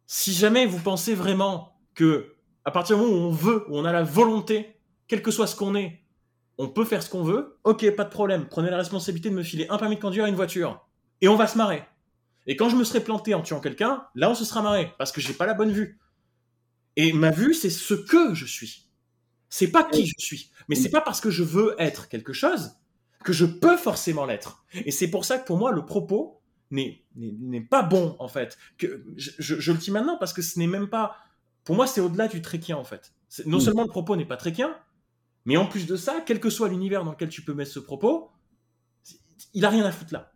Si 0.07 0.33
jamais 0.33 0.65
vous 0.65 0.79
pensez 0.79 1.15
vraiment 1.15 1.79
que, 1.93 2.35
à 2.63 2.71
partir 2.71 2.97
du 2.97 3.03
moment 3.03 3.15
où 3.15 3.19
on 3.19 3.31
veut, 3.31 3.65
où 3.69 3.77
on 3.77 3.85
a 3.85 3.91
la 3.91 4.03
volonté, 4.03 4.75
quel 5.07 5.21
que 5.21 5.31
soit 5.31 5.47
ce 5.47 5.55
qu'on 5.55 5.75
est, 5.75 6.01
on 6.57 6.69
peut 6.69 6.85
faire 6.85 7.03
ce 7.03 7.09
qu'on 7.09 7.23
veut, 7.23 7.57
ok, 7.63 7.89
pas 7.95 8.05
de 8.05 8.09
problème. 8.09 8.47
Prenez 8.49 8.69
la 8.69 8.77
responsabilité 8.77 9.29
de 9.29 9.35
me 9.35 9.43
filer 9.43 9.67
un 9.69 9.77
permis 9.77 9.95
de 9.95 10.01
conduire 10.01 10.25
et 10.25 10.29
une 10.29 10.35
voiture. 10.35 10.87
Et 11.21 11.27
on 11.27 11.35
va 11.35 11.47
se 11.47 11.57
marrer. 11.57 11.83
Et 12.47 12.55
quand 12.55 12.69
je 12.69 12.75
me 12.75 12.83
serai 12.83 13.01
planté 13.01 13.33
en 13.33 13.41
tuant 13.41 13.59
quelqu'un, 13.59 14.05
là 14.15 14.29
on 14.29 14.35
se 14.35 14.45
sera 14.45 14.61
marré, 14.61 14.93
parce 14.97 15.11
que 15.11 15.21
j'ai 15.21 15.33
pas 15.33 15.45
la 15.45 15.53
bonne 15.53 15.71
vue. 15.71 15.99
Et 16.95 17.11
ma 17.11 17.31
vue, 17.31 17.53
c'est 17.53 17.69
ce 17.69 17.93
que 17.93 18.33
je 18.33 18.45
suis. 18.45 18.87
C'est 19.49 19.71
pas 19.71 19.83
qui 19.83 20.05
je 20.05 20.13
suis. 20.17 20.51
Mais 20.67 20.75
c'est 20.75 20.89
pas 20.89 21.01
parce 21.01 21.21
que 21.21 21.29
je 21.29 21.43
veux 21.43 21.75
être 21.77 22.07
quelque 22.07 22.33
chose 22.33 22.77
que 23.23 23.33
je 23.33 23.45
peux 23.45 23.77
forcément 23.77 24.25
l'être. 24.25 24.63
Et 24.73 24.91
c'est 24.91 25.09
pour 25.09 25.25
ça 25.25 25.37
que 25.37 25.45
pour 25.45 25.57
moi, 25.57 25.71
le 25.71 25.85
propos 25.85 26.41
n'est 26.71 27.67
pas 27.69 27.83
bon, 27.83 28.15
en 28.19 28.27
fait. 28.27 28.57
Que, 28.77 29.03
je, 29.17 29.31
je- 29.39 29.59
je 29.59 29.71
le 29.71 29.77
dis 29.77 29.91
maintenant 29.91 30.17
parce 30.17 30.33
que 30.33 30.41
ce 30.41 30.57
n'est 30.59 30.67
même 30.67 30.87
pas. 30.89 31.15
Pour 31.63 31.75
moi, 31.75 31.87
c'est 31.87 32.01
au-delà 32.01 32.27
du 32.27 32.41
tréquien, 32.41 32.77
en 32.77 32.83
fait. 32.83 33.13
C'est- 33.29 33.45
Non 33.45 33.57
Mm. 33.57 33.61
seulement 33.61 33.83
le 33.83 33.89
propos 33.89 34.15
n'est 34.15 34.25
pas 34.25 34.37
tréquien, 34.37 34.75
mais 35.45 35.57
en 35.57 35.65
plus 35.67 35.85
de 35.87 35.95
ça, 35.95 36.21
quel 36.25 36.39
que 36.39 36.49
soit 36.49 36.69
l'univers 36.69 37.03
dans 37.03 37.11
lequel 37.11 37.29
tu 37.29 37.41
peux 37.43 37.53
mettre 37.53 37.71
ce 37.71 37.79
propos, 37.79 38.31
il 39.53 39.65
a 39.65 39.69
rien 39.69 39.85
à 39.85 39.91
foutre 39.91 40.13
là. 40.13 40.31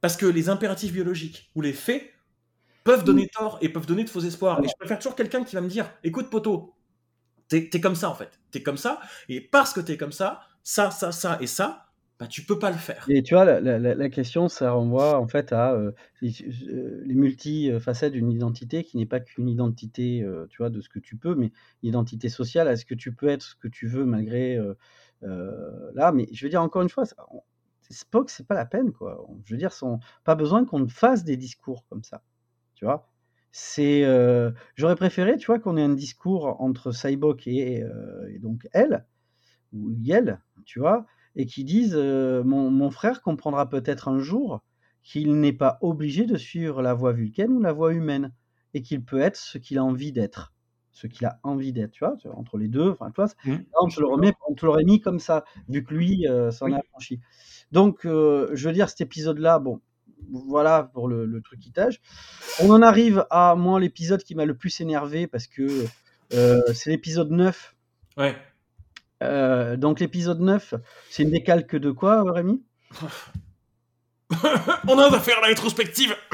Parce 0.00 0.16
que 0.16 0.26
les 0.26 0.48
impératifs 0.48 0.92
biologiques 0.92 1.50
ou 1.54 1.60
les 1.62 1.72
faits 1.72 2.10
peuvent 2.84 3.04
donner 3.04 3.28
tort 3.28 3.58
et 3.62 3.68
peuvent 3.70 3.86
donner 3.86 4.04
de 4.04 4.10
faux 4.10 4.20
espoirs. 4.20 4.62
Et 4.62 4.68
je 4.68 4.74
préfère 4.78 4.98
toujours 4.98 5.16
quelqu'un 5.16 5.44
qui 5.44 5.54
va 5.54 5.62
me 5.62 5.68
dire 5.68 5.90
écoute, 6.02 6.28
poteau, 6.30 6.74
t'es 7.48 7.70
es 7.72 7.80
comme 7.80 7.94
ça 7.94 8.10
en 8.10 8.14
fait. 8.14 8.38
T'es 8.50 8.62
comme 8.62 8.76
ça, 8.76 9.00
et 9.28 9.40
parce 9.40 9.72
que 9.72 9.80
t'es 9.80 9.96
comme 9.96 10.12
ça, 10.12 10.40
ça, 10.62 10.90
ça, 10.90 11.10
ça 11.12 11.38
et 11.40 11.46
ça, 11.46 11.83
bah 12.18 12.26
tu 12.28 12.44
peux 12.44 12.58
pas 12.58 12.70
le 12.70 12.76
faire. 12.78 13.08
Et 13.08 13.22
tu 13.22 13.34
vois, 13.34 13.44
la, 13.44 13.60
la- 13.60 13.78
la- 13.94 14.08
question, 14.08 14.48
ça 14.48 14.70
renvoie 14.72 15.18
en 15.18 15.26
fait 15.28 15.52
à 15.52 15.72
euh, 15.74 15.92
les 16.22 16.32
euh, 16.68 17.02
les 17.04 17.14
multi-facettes 17.14 18.12
d'une 18.12 18.30
identité 18.30 18.82
qui 18.84 18.96
n'est 18.96 19.04
pas 19.06 19.20
qu'une 19.20 19.48
identité, 19.48 20.22
euh, 20.22 20.46
tu 20.48 20.58
vois, 20.58 20.70
de 20.70 20.80
ce 20.80 20.88
que 20.88 20.98
tu 21.00 21.16
peux, 21.16 21.34
mais 21.34 21.52
une 21.82 21.88
identité 21.90 22.28
sociale, 22.30 22.68
à 22.68 22.76
ce 22.76 22.84
que 22.86 22.94
tu 22.94 23.12
peux 23.14 23.28
être 23.28 23.42
ce 23.42 23.56
que 23.56 23.68
tu 23.68 23.86
veux 23.88 24.04
malgré 24.06 24.58
là. 25.94 26.12
Mais 26.12 26.28
je 26.32 26.44
veux 26.46 26.50
dire, 26.50 26.62
encore 26.62 26.82
une 26.82 26.88
fois, 26.88 27.06
ça- 27.06 27.16
on- 27.30 27.42
Spock, 27.90 28.30
c'est 28.30 28.46
pas 28.46 28.54
la 28.54 28.64
peine, 28.64 28.92
quoi. 28.92 29.26
Je 29.44 29.52
veux 29.54 29.58
dire, 29.58 29.72
son... 29.72 29.98
pas 30.24 30.34
besoin 30.34 30.64
qu'on 30.64 30.88
fasse 30.88 31.22
des 31.24 31.36
discours 31.36 31.84
comme 31.88 32.02
ça. 32.02 32.22
Tu 32.74 32.84
vois 32.86 33.10
C'est, 33.52 34.04
j'aurais 34.76 34.96
préféré, 34.96 35.36
tu 35.36 35.46
vois, 35.46 35.58
qu'on 35.58 35.76
ait 35.76 35.82
un 35.82 35.94
discours 35.94 36.60
entre 36.62 36.92
Cyborg 36.92 37.40
et, 37.46 37.84
et 38.30 38.38
donc 38.38 38.66
elle 38.72 39.04
ou 39.72 39.90
Yel, 39.92 40.40
tu 40.64 40.78
vois, 40.80 41.06
et 41.36 41.46
qui 41.46 41.64
disent 41.64 41.96
euh, 41.96 42.42
mon, 42.44 42.70
mon 42.70 42.90
frère 42.90 43.22
comprendra 43.22 43.68
peut-être 43.68 44.08
un 44.08 44.18
jour 44.20 44.62
qu'il 45.02 45.38
n'est 45.40 45.52
pas 45.52 45.78
obligé 45.82 46.24
de 46.26 46.36
suivre 46.36 46.80
la 46.82 46.94
voie 46.94 47.12
vulcaine 47.12 47.52
ou 47.52 47.60
la 47.60 47.72
voie 47.72 47.92
humaine, 47.92 48.32
et 48.72 48.82
qu'il 48.82 49.04
peut 49.04 49.20
être 49.20 49.36
ce 49.36 49.58
qu'il 49.58 49.78
a 49.78 49.84
envie 49.84 50.12
d'être 50.12 50.52
ce 50.96 51.08
qu'il 51.08 51.26
a 51.26 51.40
envie 51.42 51.72
d'être, 51.72 51.90
tu 51.90 52.04
vois, 52.04 52.16
entre 52.36 52.56
les 52.56 52.68
deux. 52.68 52.88
Enfin, 52.90 53.10
tu 53.10 53.16
vois, 53.16 53.26
Mmh. 53.44 53.50
là, 53.50 53.78
on 53.82 53.88
te 53.88 53.98
le 54.00 54.06
remet, 54.06 54.32
on 54.48 54.54
te 54.54 54.64
l'aurait 54.64 54.84
mis 54.84 55.00
comme 55.00 55.18
ça, 55.18 55.44
vu 55.68 55.82
que 55.82 55.92
lui 55.92 56.24
euh, 56.28 56.52
s'en 56.52 56.66
Oui. 56.66 56.74
a 56.74 56.78
affranchi. 56.78 57.18
Donc, 57.72 58.06
euh, 58.06 58.48
je 58.52 58.68
veux 58.68 58.72
dire, 58.72 58.88
cet 58.88 59.00
épisode-là, 59.00 59.58
bon, 59.58 59.80
voilà 60.30 60.84
pour 60.94 61.08
le, 61.08 61.26
le 61.26 61.40
truquitage. 61.42 62.00
On 62.62 62.70
en 62.70 62.80
arrive 62.80 63.26
à 63.30 63.56
moi 63.56 63.80
l'épisode 63.80 64.22
qui 64.22 64.36
m'a 64.36 64.44
le 64.44 64.54
plus 64.56 64.80
énervé 64.80 65.26
parce 65.26 65.48
que 65.48 65.84
c'est 66.30 66.90
l'épisode 66.90 67.32
9. 67.32 67.74
Ouais. 68.16 68.36
Euh, 69.24 69.76
donc, 69.76 70.00
l'épisode 70.00 70.40
9, 70.40 70.74
c'est 71.10 71.22
une 71.22 71.30
décalque 71.30 71.76
de 71.76 71.90
quoi, 71.90 72.24
Rémi? 72.30 72.62
On 74.88 74.98
a 74.98 75.14
à 75.14 75.18
faire 75.20 75.40
la 75.40 75.48
rétrospective. 75.48 76.14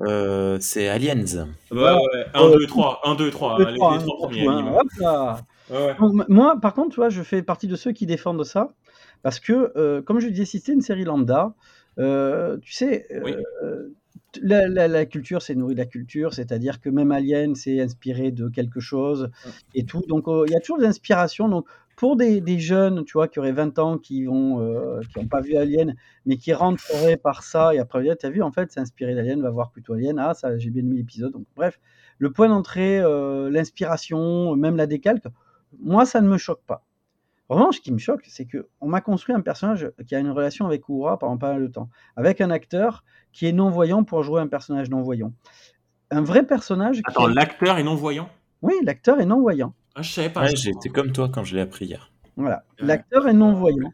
Euh, 0.00 0.58
c'est 0.60 0.88
Aliens. 0.88 1.46
Bah 1.70 1.96
ouais, 1.96 2.26
1, 2.34 2.42
Euh, 2.42 2.58
2, 2.58 2.66
3, 2.66 3.00
1, 3.04 3.14
2, 3.14 3.30
3, 3.30 3.58
Deux, 3.58 3.66
les, 3.70 3.76
trois, 3.76 3.94
hein, 3.94 4.04
premiers. 4.18 4.48
Ouais, 4.48 4.72
ouais. 5.70 5.94
Donc, 6.00 6.28
moi, 6.28 6.56
par 6.60 6.74
contre, 6.74 6.90
tu 6.90 6.96
vois, 6.96 7.10
je 7.10 7.22
fais 7.22 7.42
partie 7.42 7.68
de 7.68 7.76
ceux 7.76 7.92
qui 7.92 8.04
défendent 8.04 8.44
ça, 8.44 8.72
parce 9.22 9.38
que, 9.38 9.72
euh, 9.76 10.02
comme 10.02 10.18
je 10.18 10.28
disais, 10.28 10.44
si 10.46 10.58
c'était 10.58 10.72
une 10.72 10.80
série 10.80 11.04
lambda, 11.04 11.54
euh, 12.00 12.58
tu 12.60 12.72
sais, 12.72 13.06
euh, 13.12 13.20
Oui. 13.24 13.34
La, 14.42 14.68
la- 14.68 14.88
la 14.88 15.06
culture, 15.06 15.42
c'est 15.42 15.54
nourri 15.54 15.74
de 15.74 15.80
la 15.80 15.86
culture, 15.86 16.34
c'est-à-dire 16.34 16.80
que 16.80 16.88
même 16.90 17.12
Alien, 17.12 17.54
c'est 17.54 17.80
inspiré 17.80 18.30
de 18.32 18.48
quelque 18.48 18.80
chose 18.80 19.30
et 19.74 19.84
tout. 19.84 20.02
Donc, 20.08 20.28
euh, 20.28 20.44
il 20.48 20.52
y 20.52 20.56
a 20.56 20.60
toujours 20.60 20.78
des 20.78 20.86
inspirations. 20.86 21.48
Donc, 21.48 21.66
pour 21.96 22.16
des, 22.16 22.40
des 22.40 22.58
jeunes, 22.58 23.04
tu 23.04 23.12
vois, 23.14 23.28
qui 23.28 23.38
auraient 23.38 23.52
20 23.52 23.78
ans, 23.78 23.98
qui 23.98 24.26
ont, 24.28 24.60
euh, 24.60 25.00
qui 25.12 25.18
n'ont 25.20 25.28
pas 25.28 25.40
vu 25.40 25.56
Alien, 25.56 25.94
mais 26.26 26.36
qui 26.36 26.52
rentreraient 26.52 27.16
par 27.16 27.42
ça, 27.44 27.74
et 27.74 27.78
après, 27.78 28.04
tu 28.16 28.26
as 28.26 28.30
vu, 28.30 28.42
en 28.42 28.50
fait, 28.52 28.70
c'est 28.72 28.80
inspiré 28.80 29.14
d'Alien, 29.14 29.40
va 29.42 29.50
voir 29.50 29.70
plutôt 29.70 29.92
Alien. 29.94 30.18
Ah, 30.18 30.34
ça, 30.34 30.58
j'ai 30.58 30.70
bien 30.70 30.82
aimé 30.82 30.96
l'épisode. 30.96 31.32
Donc, 31.32 31.46
bref, 31.56 31.78
le 32.18 32.30
point 32.32 32.48
d'entrée, 32.48 32.98
euh, 33.00 33.48
l'inspiration, 33.50 34.56
même 34.56 34.76
la 34.76 34.86
décalque, 34.86 35.24
moi, 35.80 36.06
ça 36.06 36.20
ne 36.20 36.28
me 36.28 36.38
choque 36.38 36.62
pas. 36.66 36.84
En 37.54 37.58
revanche, 37.58 37.76
ce 37.76 37.80
qui 37.82 37.92
me 37.92 37.98
choque, 37.98 38.24
c'est 38.28 38.46
que 38.46 38.66
on 38.80 38.88
m'a 38.88 39.00
construit 39.00 39.32
un 39.32 39.40
personnage 39.40 39.88
qui 40.08 40.16
a 40.16 40.18
une 40.18 40.30
relation 40.30 40.66
avec 40.66 40.88
Uhura 40.88 41.20
pendant 41.20 41.38
pas 41.38 41.52
mal 41.52 41.62
de 41.62 41.68
temps, 41.68 41.88
avec 42.16 42.40
un 42.40 42.50
acteur 42.50 43.04
qui 43.32 43.46
est 43.46 43.52
non-voyant 43.52 44.02
pour 44.02 44.24
jouer 44.24 44.40
un 44.40 44.48
personnage 44.48 44.90
non-voyant. 44.90 45.32
Un 46.10 46.22
vrai 46.22 46.44
personnage 46.44 47.00
Attends, 47.04 47.28
est- 47.30 47.34
l'acteur 47.34 47.78
est 47.78 47.84
non-voyant? 47.84 48.28
Oui, 48.62 48.74
l'acteur 48.82 49.20
est 49.20 49.24
non-voyant. 49.26 49.72
Ah, 49.94 50.02
je 50.02 50.10
savais 50.10 50.30
pas. 50.30 50.40
Ouais, 50.42 50.56
j'étais 50.56 50.88
comme 50.88 51.12
toi 51.12 51.28
quand 51.32 51.44
je 51.44 51.54
l'ai 51.54 51.60
appris 51.60 51.86
hier. 51.86 52.10
Voilà. 52.36 52.64
Ouais. 52.80 52.86
L'acteur 52.88 53.28
est 53.28 53.34
non-voyant. 53.34 53.92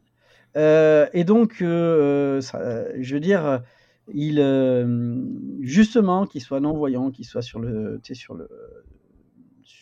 Euh, 0.56 1.06
et 1.12 1.24
donc, 1.24 1.60
euh, 1.60 2.40
ça- 2.40 2.98
je 2.98 3.12
veux 3.14 3.20
dire, 3.20 3.60
il, 4.14 4.40
euh, 4.40 5.22
justement, 5.60 6.24
qu'il 6.24 6.40
soit 6.40 6.60
non-voyant, 6.60 7.10
qu'il 7.10 7.26
soit 7.26 7.42
sur 7.42 7.58
le, 7.58 8.00
tu 8.02 8.14
sais, 8.14 8.18
sur 8.18 8.32
le, 8.32 8.48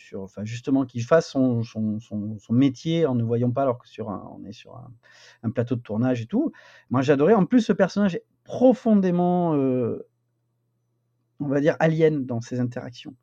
sur, 0.09 0.21
enfin, 0.23 0.43
justement, 0.43 0.85
qu'il 0.85 1.03
fasse 1.03 1.29
son, 1.29 1.63
son, 1.63 1.99
son, 1.99 2.37
son 2.39 2.53
métier 2.53 3.05
en 3.05 3.15
ne 3.15 3.23
voyant 3.23 3.51
pas, 3.51 3.61
alors 3.63 3.77
que 3.79 3.87
sur 3.87 4.09
un, 4.09 4.27
on 4.35 4.43
est 4.45 4.53
sur 4.53 4.75
un, 4.75 4.91
un 5.43 5.51
plateau 5.51 5.75
de 5.75 5.81
tournage 5.81 6.21
et 6.21 6.25
tout. 6.25 6.51
Moi, 6.89 7.01
j'adorais. 7.01 7.35
En 7.35 7.45
plus, 7.45 7.61
ce 7.61 7.73
personnage 7.73 8.15
est 8.15 8.25
profondément, 8.43 9.55
euh, 9.55 10.07
on 11.39 11.47
va 11.47 11.61
dire, 11.61 11.75
alien 11.79 12.25
dans 12.25 12.41
ses 12.41 12.59
interactions. 12.59 13.15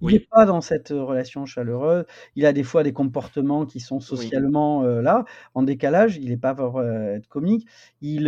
Il 0.00 0.08
n'est 0.14 0.26
pas 0.30 0.46
dans 0.46 0.60
cette 0.60 0.88
relation 0.88 1.46
chaleureuse. 1.46 2.04
Il 2.34 2.46
a 2.46 2.52
des 2.52 2.64
fois 2.64 2.82
des 2.82 2.92
comportements 2.92 3.66
qui 3.66 3.78
sont 3.80 4.00
socialement 4.00 4.84
euh, 4.84 5.00
là, 5.00 5.24
en 5.54 5.62
décalage. 5.62 6.16
Il 6.16 6.30
n'est 6.30 6.36
pas 6.36 6.54
pour 6.54 6.78
euh, 6.78 7.14
être 7.16 7.28
comique. 7.28 7.68
Il, 8.00 8.26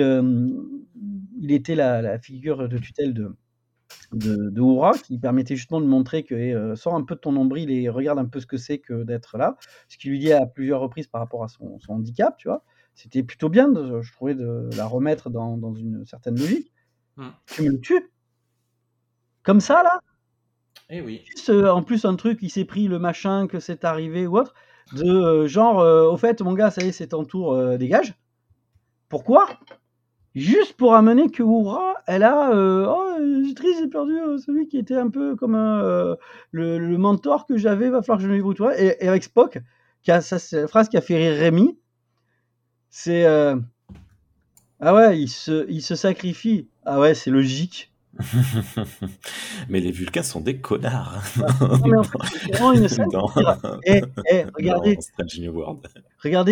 il 1.41 1.53
était 1.53 1.75
la, 1.75 2.01
la 2.03 2.19
figure 2.19 2.69
de 2.69 2.79
tutelle 2.79 3.13
de, 3.15 3.35
de, 4.13 4.51
de 4.51 5.03
qui 5.03 5.19
permettait 5.19 5.57
justement 5.57 5.81
de 5.81 5.87
montrer 5.87 6.23
que 6.25 6.35
euh, 6.35 6.77
sors 6.77 6.95
un 6.95 7.05
peu 7.05 7.15
de 7.15 7.21
ton 7.21 7.33
nombril 7.33 7.71
et 7.71 7.89
regarde 7.89 8.19
un 8.19 8.25
peu 8.27 8.41
ce 8.41 8.47
que 8.47 8.57
c'est 8.57 8.79
que 8.79 9.03
d'être 9.03 9.39
là. 9.39 9.57
Ce 9.89 9.99
qu'il 9.99 10.11
lui 10.11 10.19
dit 10.19 10.33
à 10.33 10.47
plusieurs 10.47 10.81
reprises 10.81 11.07
par 11.07 11.21
rapport 11.21 11.43
à 11.45 11.49
son, 11.49 11.79
son 11.79 11.95
handicap, 11.95 12.37
tu 12.37 12.49
vois. 12.49 12.65
C'était 12.95 13.23
plutôt 13.23 13.49
bien, 13.49 13.69
de, 13.69 14.01
je 14.03 14.13
trouvais, 14.13 14.35
de 14.35 14.69
la 14.77 14.87
remettre 14.87 15.29
dans, 15.31 15.57
dans 15.57 15.75
une 15.75 16.05
certaine 16.07 16.39
logique. 16.39 16.73
Hmm. 17.17 17.31
Tu 17.47 17.63
me 17.63 17.71
le 17.71 17.81
tues 17.81 18.11
Comme 19.43 19.61
ça, 19.61 19.83
là 19.83 20.01
Eh 20.91 21.01
oui. 21.01 21.23
juste, 21.25 21.51
euh, 21.51 21.71
en 21.71 21.83
plus 21.83 22.05
un 22.05 22.15
truc, 22.17 22.39
il 22.43 22.51
s'est 22.51 22.65
pris 22.65 22.87
le 22.87 22.99
machin 22.99 23.47
que 23.49 23.59
c'est 23.59 23.85
arrivé 23.85 24.27
ou 24.27 24.39
autre, 24.39 24.55
de 24.93 25.05
euh, 25.05 25.49
genre, 25.49 25.81
euh, 25.81 26.09
au 26.09 26.17
fait, 26.17 26.41
mon 26.41 26.55
gars, 26.55 26.71
ça 26.71 26.83
y 26.83 26.89
est, 26.89 26.93
c'est 26.93 27.09
ton 27.09 27.25
tour, 27.25 27.77
dégage. 27.79 28.15
Pourquoi? 29.09 29.49
Juste 30.35 30.73
pour 30.75 30.95
amener 30.95 31.31
que 31.31 31.43
Oura, 31.45 31.95
elle 32.07 32.25
a, 32.25 32.51
euh, 32.53 32.87
oh, 32.89 33.21
euh, 33.21 33.45
j'ai 33.47 33.55
triste, 33.55 33.79
j'ai 33.81 33.89
perdu 33.89 34.19
euh, 34.19 34.37
celui 34.39 34.67
qui 34.67 34.79
était 34.79 34.97
un 34.97 35.09
peu 35.09 35.37
comme 35.37 35.55
euh, 35.55 36.17
le, 36.51 36.79
le 36.79 36.99
mentor 36.99 37.47
que 37.47 37.57
j'avais, 37.57 37.89
va 37.89 38.03
falloir 38.03 38.19
que 38.19 38.25
je 38.25 38.29
me 38.29 38.35
débrouille. 38.35 38.57
Et, 38.77 39.05
et 39.05 39.09
avec 39.09 39.23
Spock, 39.23 39.59
qui 40.03 40.11
a, 40.11 40.21
ça, 40.21 40.41
c'est 40.41 40.63
la 40.63 40.67
phrase 40.67 40.89
qui 40.89 40.97
a 40.97 41.01
fait 41.01 41.17
rire 41.17 41.39
Rémi, 41.39 41.79
c'est, 42.91 43.25
ah 44.81 44.95
ouais, 44.95 45.19
il 45.21 45.29
se, 45.29 45.69
il 45.71 45.83
se 45.83 45.95
sacrifie. 45.95 46.69
Ah 46.85 47.01
ouais, 47.01 47.15
c'est 47.15 47.31
logique. 47.31 47.93
Mais 49.69 49.81
les 49.81 49.91
Vulcains 49.91 50.23
sont 50.23 50.41
des 50.41 50.59
connards. 50.59 51.23
Non, 51.61 51.79
mais 51.85 51.99
en 51.99 52.03
fait, 52.05 52.19
c'est 52.23 52.53
vraiment 52.53 52.73
une 52.73 52.89
scène 52.89 53.09
Dans- 53.09 53.29
pour 53.29 53.43
dire, 53.87 54.09
regardez, 54.55 54.99
World. 55.49 55.81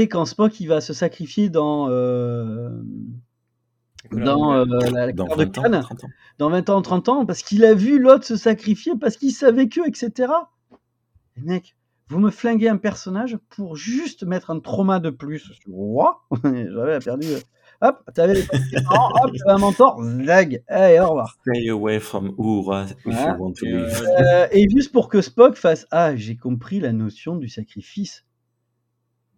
Quand 0.08 0.24
Spock 0.24 0.58
il 0.60 0.66
va 0.66 0.80
se 0.80 0.92
sacrifier 0.92 1.50
dans 1.50 1.88
euh, 1.90 2.70
dans 4.12 4.52
euh, 4.54 4.64
la, 4.66 5.06
la 5.06 5.12
Dans 5.12 5.26
couleur 5.26 5.38
de 5.38 5.44
20 5.44 5.58
ans, 5.58 5.62
Cannes, 5.62 5.80
30 5.82 6.04
ans. 6.04 6.08
dans 6.38 6.50
20 6.50 6.70
ans, 6.70 6.82
30 6.82 7.08
ans, 7.08 7.26
parce 7.26 7.42
qu'il 7.42 7.64
a 7.64 7.74
vu 7.74 7.98
l'autre 7.98 8.24
se 8.24 8.36
sacrifier, 8.36 8.92
parce 9.00 9.16
qu'il 9.16 9.32
savait 9.32 9.68
que, 9.68 9.86
etc. 9.86 10.32
Les 11.36 11.42
mecs, 11.42 11.76
vous 12.08 12.18
me 12.18 12.30
flinguez 12.30 12.68
un 12.68 12.76
personnage 12.76 13.38
pour 13.48 13.76
juste 13.76 14.22
mettre 14.24 14.50
un 14.50 14.60
trauma 14.60 15.00
de 15.00 15.10
plus 15.10 15.38
sur 15.40 15.72
Roi. 15.72 16.22
J'avais 16.44 16.98
perdu. 16.98 17.26
euh, 17.28 17.40
Hop, 17.84 17.98
t'avais 18.14 18.34
les 18.34 18.42
parents, 18.84 19.08
hop, 19.24 19.32
t'avais 19.36 19.50
un 19.54 19.58
mentor, 19.58 20.00
zag, 20.24 20.62
allez, 20.68 21.00
au 21.00 21.08
revoir. 21.08 21.36
Stay 21.40 21.68
away 21.68 21.98
from 21.98 22.32
Uhura 22.38 22.84
if 22.84 22.96
you 23.04 23.12
want 23.40 23.54
to 23.54 23.66
Et, 23.66 23.72
live. 23.72 24.06
euh, 24.20 24.46
et 24.52 24.68
juste 24.70 24.92
pour 24.92 25.08
que 25.08 25.20
Spock 25.20 25.56
fasse 25.56 25.88
Ah, 25.90 26.14
j'ai 26.14 26.36
compris 26.36 26.78
la 26.78 26.92
notion 26.92 27.34
du 27.34 27.48
sacrifice. 27.48 28.24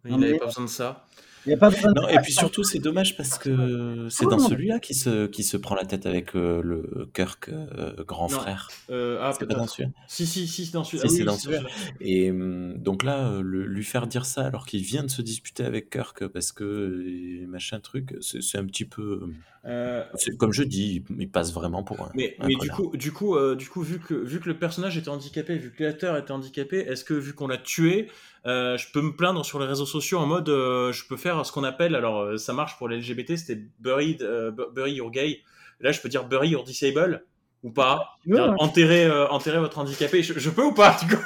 il 0.05 0.11
n'avait 0.19 0.33
mais- 0.33 0.37
pas 0.37 0.45
besoin 0.45 0.65
de 0.65 0.69
ça. 0.69 1.05
Il 1.45 1.49
n'y 1.49 1.53
a 1.55 1.57
pas 1.57 1.69
besoin 1.69 1.91
de 1.91 2.01
Non, 2.01 2.07
et 2.07 2.17
puis 2.19 2.33
surtout, 2.33 2.63
c'est 2.63 2.79
dommage 2.79 3.15
parce 3.17 3.37
que 3.37 4.07
c'est 4.09 4.25
dans 4.25 4.39
celui-là 4.39 4.79
qui 4.79 4.93
se, 4.93 5.27
qui 5.27 5.43
se 5.43 5.57
prend 5.57 5.75
la 5.75 5.85
tête 5.85 6.05
avec 6.05 6.35
euh, 6.35 6.61
le 6.63 7.07
Kirk 7.13 7.49
euh, 7.49 8.03
grand 8.03 8.29
Non. 8.31 8.39
frère. 8.39 8.69
Euh, 8.89 9.19
ah, 9.21 9.31
C'est 9.37 9.45
pas 9.47 9.53
dans 9.55 9.67
celui-là. 9.67 9.91
Si, 10.07 10.25
si, 10.25 10.47
si, 10.47 10.65
c'est 10.65 10.73
dans 10.73 10.83
celui-là. 10.83 11.07
Si, 11.07 11.07
Ah 11.07 11.11
oui, 11.11 11.17
c'est 11.17 11.23
dans 11.25 11.35
c'est 11.35 11.41
celui-là. 11.47 11.69
Et 12.01 12.31
hum, 12.31 12.77
donc 12.77 13.03
là, 13.03 13.39
le- 13.41 13.65
lui 13.65 13.83
faire 13.83 14.07
dire 14.07 14.25
ça 14.25 14.45
alors 14.45 14.65
qu'il 14.65 14.81
vient 14.81 15.03
de 15.03 15.09
se 15.09 15.21
disputer 15.21 15.63
avec 15.63 15.89
Kirk 15.89 16.27
parce 16.27 16.51
que 16.51 17.45
machin 17.47 17.79
truc, 17.79 18.15
c'est 18.21 18.41
c'est 18.41 18.57
un 18.57 18.65
petit 18.65 18.85
peu. 18.85 19.21
Euh, 19.65 20.03
c'est- 20.15 20.37
Comme 20.37 20.53
je 20.53 20.63
dis, 20.63 21.03
il, 21.17 21.29
passe 21.29 21.53
vraiment 21.53 21.83
pour 21.83 21.99
un. 22.01 22.11
Mais, 22.15 22.35
un 22.39 22.47
mais 22.47 22.55
du 22.55 22.69
coup, 22.69 22.95
du 22.95 23.11
coup, 23.11 23.35
euh, 23.35 23.55
du 23.55 23.67
coup, 23.67 23.81
vu 23.81 23.99
que 23.99 24.13
vu 24.13 24.39
que 24.39 24.47
le 24.47 24.57
personnage 24.57 24.97
était 24.97 25.09
handicapé, 25.09 25.57
vu 25.57 25.71
que 25.71 25.83
l'acteur 25.83 26.15
était 26.17 26.31
handicapé, 26.31 26.77
est-ce 26.79 27.03
que 27.03 27.13
vu 27.15 27.33
qu'on 27.33 27.47
l'a 27.47 27.57
tué, 27.57 28.07
euh, 28.45 28.77
je 28.77 28.91
peux 28.91 29.01
me 29.01 29.15
plaindre 29.15 29.43
sur 29.45 29.59
les 29.59 29.65
réseaux 29.65 29.85
sociaux 29.85 30.19
en 30.19 30.25
mode, 30.25 30.49
euh, 30.49 30.91
je 30.91 31.07
peux 31.07 31.17
faire 31.17 31.45
ce 31.45 31.51
qu'on 31.51 31.63
appelle, 31.63 31.95
alors 31.95 32.21
euh, 32.21 32.37
ça 32.37 32.53
marche 32.53 32.77
pour 32.77 32.87
les 32.87 32.97
LGBT, 32.97 33.37
c'était 33.37 33.61
bury, 33.79 34.17
euh, 34.21 34.51
bu- 34.51 34.71
bury 34.73 34.93
your 34.93 35.11
gay. 35.11 35.41
Là, 35.79 35.91
je 35.91 35.99
peux 36.01 36.09
dire 36.09 36.25
bury 36.27 36.49
your 36.49 36.63
disable 36.63 37.25
ou 37.63 37.71
pas. 37.71 38.17
ouais. 38.27 38.39
enterrer, 38.59 39.09
enterrer 39.29 39.59
votre 39.59 39.79
handicapé. 39.79 40.21
Je, 40.23 40.37
je 40.37 40.49
peux 40.49 40.63
ou 40.63 40.73
pas 40.73 40.97
du 41.01 41.15
coup 41.15 41.23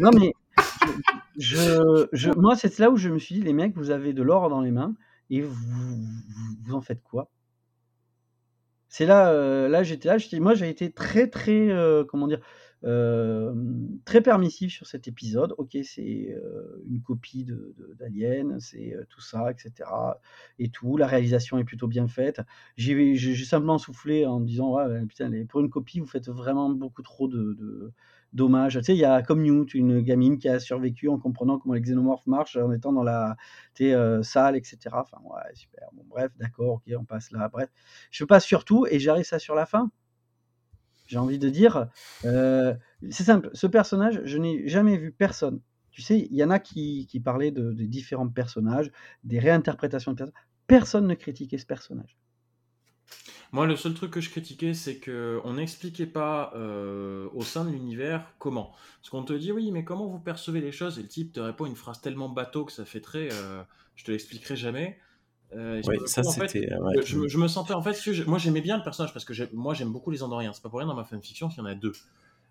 Non, 0.00 0.10
mais 0.18 0.32
je, 1.36 2.06
je, 2.12 2.30
moi, 2.30 2.56
c'est 2.56 2.78
là 2.78 2.90
où 2.90 2.96
je 2.96 3.08
me 3.08 3.18
suis 3.18 3.34
dit, 3.34 3.42
les 3.42 3.52
mecs, 3.52 3.74
vous 3.76 3.90
avez 3.90 4.12
de 4.12 4.22
l'or 4.22 4.48
dans 4.48 4.60
les 4.60 4.70
mains 4.70 4.94
et 5.30 5.40
vous, 5.40 5.54
vous, 6.64 6.74
en 6.74 6.80
faites 6.80 7.02
quoi? 7.02 7.28
C'est 8.88 9.06
là, 9.06 9.30
euh, 9.30 9.68
là 9.68 9.82
j'étais 9.82 10.08
là, 10.08 10.18
moi 10.38 10.54
j'ai 10.54 10.68
été 10.68 10.92
très, 10.92 11.28
très, 11.28 11.68
euh, 11.70 12.04
comment 12.04 12.28
dire, 12.28 12.38
très 14.04 14.20
permissif 14.20 14.72
sur 14.72 14.86
cet 14.86 15.08
épisode. 15.08 15.54
Ok, 15.58 15.76
c'est 15.82 16.36
une 16.88 17.02
copie 17.02 17.46
d'Alien, 17.98 18.60
c'est 18.60 18.94
tout 19.08 19.20
ça, 19.20 19.50
etc. 19.50 19.90
Et 20.58 20.68
tout, 20.68 20.96
la 20.96 21.06
réalisation 21.06 21.58
est 21.58 21.64
plutôt 21.64 21.88
bien 21.88 22.08
faite. 22.08 22.40
J'ai, 22.76 23.16
simplement 23.44 23.78
soufflé 23.78 24.26
en 24.26 24.40
disant, 24.40 24.76
putain, 25.08 25.30
pour 25.48 25.60
une 25.60 25.70
copie, 25.70 26.00
vous 26.00 26.06
faites 26.06 26.28
vraiment 26.28 26.70
beaucoup 26.70 27.02
trop 27.02 27.28
de, 27.28 27.54
de. 27.54 27.92
Tu 28.36 28.82
sais, 28.82 28.94
il 28.94 28.98
y 28.98 29.04
a 29.04 29.22
comme 29.22 29.42
Newt, 29.42 29.74
une 29.74 30.00
gamine 30.00 30.38
qui 30.38 30.48
a 30.48 30.58
survécu 30.58 31.08
en 31.08 31.18
comprenant 31.18 31.58
comment 31.58 31.74
les 31.74 31.80
xénomorphes 31.80 32.26
marchent 32.26 32.56
en 32.56 32.72
étant 32.72 32.92
dans 32.92 33.04
la 33.04 33.36
euh, 33.80 34.22
salle, 34.22 34.56
etc. 34.56 34.78
Enfin, 34.92 35.18
ouais, 35.22 35.54
super. 35.54 35.88
Bon, 35.92 36.04
bref, 36.08 36.32
d'accord, 36.38 36.74
ok, 36.74 36.92
on 36.98 37.04
passe 37.04 37.30
là. 37.30 37.48
Bref, 37.48 37.70
je 38.10 38.24
passe 38.24 38.44
sur 38.44 38.64
tout 38.64 38.86
et 38.90 38.98
j'arrive 38.98 39.24
ça 39.24 39.38
sur 39.38 39.54
la 39.54 39.66
fin. 39.66 39.90
J'ai 41.06 41.18
envie 41.18 41.38
de 41.38 41.48
dire, 41.48 41.88
euh, 42.24 42.74
c'est 43.10 43.24
simple, 43.24 43.50
ce 43.52 43.66
personnage, 43.66 44.20
je 44.24 44.38
n'ai 44.38 44.66
jamais 44.68 44.96
vu 44.96 45.12
personne. 45.12 45.60
Tu 45.90 46.02
sais, 46.02 46.26
il 46.30 46.36
y 46.36 46.42
en 46.42 46.50
a 46.50 46.58
qui, 46.58 47.06
qui 47.06 47.20
parlaient 47.20 47.52
de, 47.52 47.72
différents 47.72 48.28
personnages, 48.28 48.90
des 49.22 49.38
réinterprétations 49.38 50.12
de 50.12 50.16
personnages. 50.16 50.44
Personne 50.66 51.06
ne 51.06 51.14
critiquait 51.14 51.58
ce 51.58 51.66
personnage. 51.66 52.16
Moi, 53.52 53.66
le 53.66 53.76
seul 53.76 53.94
truc 53.94 54.10
que 54.10 54.20
je 54.20 54.30
critiquais, 54.30 54.74
c'est 54.74 54.98
qu'on 54.98 55.52
n'expliquait 55.52 56.06
pas 56.06 56.52
euh, 56.56 57.28
au 57.34 57.42
sein 57.42 57.64
de 57.64 57.70
l'univers 57.70 58.26
comment. 58.38 58.72
Parce 58.96 59.10
qu'on 59.10 59.22
te 59.22 59.34
dit, 59.34 59.52
oui, 59.52 59.70
mais 59.70 59.84
comment 59.84 60.08
vous 60.08 60.18
percevez 60.18 60.60
les 60.60 60.72
choses? 60.72 60.98
Et 60.98 61.02
le 61.02 61.08
type 61.08 61.34
te 61.34 61.40
répond 61.40 61.66
une 61.66 61.76
phrase 61.76 62.00
tellement 62.00 62.28
bateau 62.28 62.64
que 62.64 62.72
ça 62.72 62.84
fait 62.84 63.00
très. 63.00 63.28
euh, 63.32 63.62
je 63.94 64.04
te 64.04 64.10
l'expliquerai 64.10 64.56
jamais. 64.56 64.98
Euh, 65.54 65.80
ça 66.06 66.22
coup, 66.22 66.28
en 66.28 66.32
fait, 66.32 66.48
c'était. 66.48 66.74
ouais. 66.74 67.02
je, 67.04 67.16
me- 67.18 67.28
je 67.28 67.38
me 67.38 67.46
sentais 67.48 67.74
en 67.74 67.82
fait, 67.82 67.94
je- 68.00 68.24
moi 68.24 68.38
j'aimais 68.38 68.60
bien 68.60 68.76
le 68.76 68.82
personnage 68.82 69.12
parce 69.12 69.24
que 69.24 69.32
moi 69.54 69.72
j'aime 69.74 69.90
beaucoup 69.92 70.10
les 70.10 70.22
Andoriens. 70.22 70.52
C'est 70.52 70.62
pas 70.62 70.68
pour 70.68 70.78
rien 70.80 70.88
dans 70.88 70.94
ma 70.94 71.04
fanfiction 71.04 71.48
qu'il 71.48 71.58
y 71.58 71.60
en 71.60 71.66
a 71.66 71.74
deux. 71.74 71.92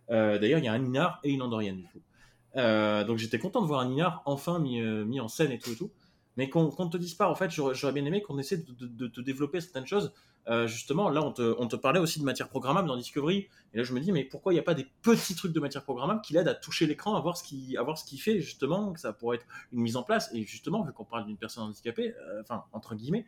Euh, 0.10 0.38
D'ailleurs, 0.40 0.60
il 0.60 0.66
y 0.66 0.68
a 0.68 0.74
un 0.74 0.80
Ninar 0.80 1.20
et 1.24 1.32
une 1.32 1.42
Andorienne 1.42 1.78
du 1.78 1.84
coup. 1.84 2.00
Euh, 2.56 3.04
donc 3.04 3.18
j'étais 3.18 3.40
content 3.40 3.62
de 3.62 3.68
voir 3.68 3.80
un 3.82 3.90
Ninar 3.90 4.22
enfin 4.26 4.60
mis, 4.60 4.80
mis 4.82 5.20
en 5.20 5.28
scène 5.28 5.52
et 5.52 5.60
tout 5.60 5.72
et 5.72 5.76
tout. 5.76 5.92
Mais 6.38 6.50
qu'on 6.50 6.70
qu'on 6.70 6.90
te 6.90 6.98
dise 6.98 7.14
pas, 7.14 7.30
en 7.30 7.36
fait, 7.36 7.52
j'aurais 7.52 7.94
bien 7.94 8.06
aimé 8.06 8.22
qu'on 8.22 8.40
essaie 8.40 8.58
de, 8.58 9.08
de- 9.08 9.22
développer 9.22 9.62
certaines 9.62 9.86
choses. 9.86 10.14
Euh, 10.48 10.68
justement, 10.68 11.10
là, 11.10 11.24
on 11.24 11.32
te, 11.32 11.76
parlait 11.76 12.00
aussi 12.00 12.20
de 12.20 12.26
matière 12.26 12.50
programmable 12.50 12.88
dans 12.88 12.98
Discovery. 12.98 13.48
Et 13.74 13.78
là, 13.78 13.84
je 13.84 13.94
me 13.94 14.00
dis, 14.00 14.12
mais 14.12 14.24
pourquoi 14.24 14.52
il 14.52 14.56
n'y 14.56 14.60
a 14.60 14.64
pas 14.64 14.74
des 14.74 14.88
petits 15.02 15.36
trucs 15.36 15.54
de 15.54 15.60
matière 15.60 15.84
programmable 15.84 16.22
qui 16.22 16.34
l'aident 16.34 16.50
à 16.50 16.56
toucher 16.56 16.86
l'écran, 16.86 17.16
à 17.16 17.22
voir 17.22 17.38
ce 17.38 17.78
à 17.78 17.84
voir 17.84 17.98
ce 17.98 18.04
qu'il 18.04 18.20
fait, 18.20 18.42
justement, 18.42 18.92
que 18.94 19.00
ça 19.00 19.14
pourrait 19.14 19.38
être 19.38 19.46
une 19.72 19.82
mise 19.82 19.96
en 19.96 20.04
place? 20.04 20.30
Et 20.34 20.44
justement, 20.44 20.84
vu 20.84 20.92
qu'on 20.92 21.06
parle 21.06 21.26
d'une 21.26 21.38
personne 21.38 21.64
handicapée, 21.64 22.14
euh, 22.16 22.42
enfin, 22.42 22.66
entre 22.74 22.96
guillemets, 22.96 23.26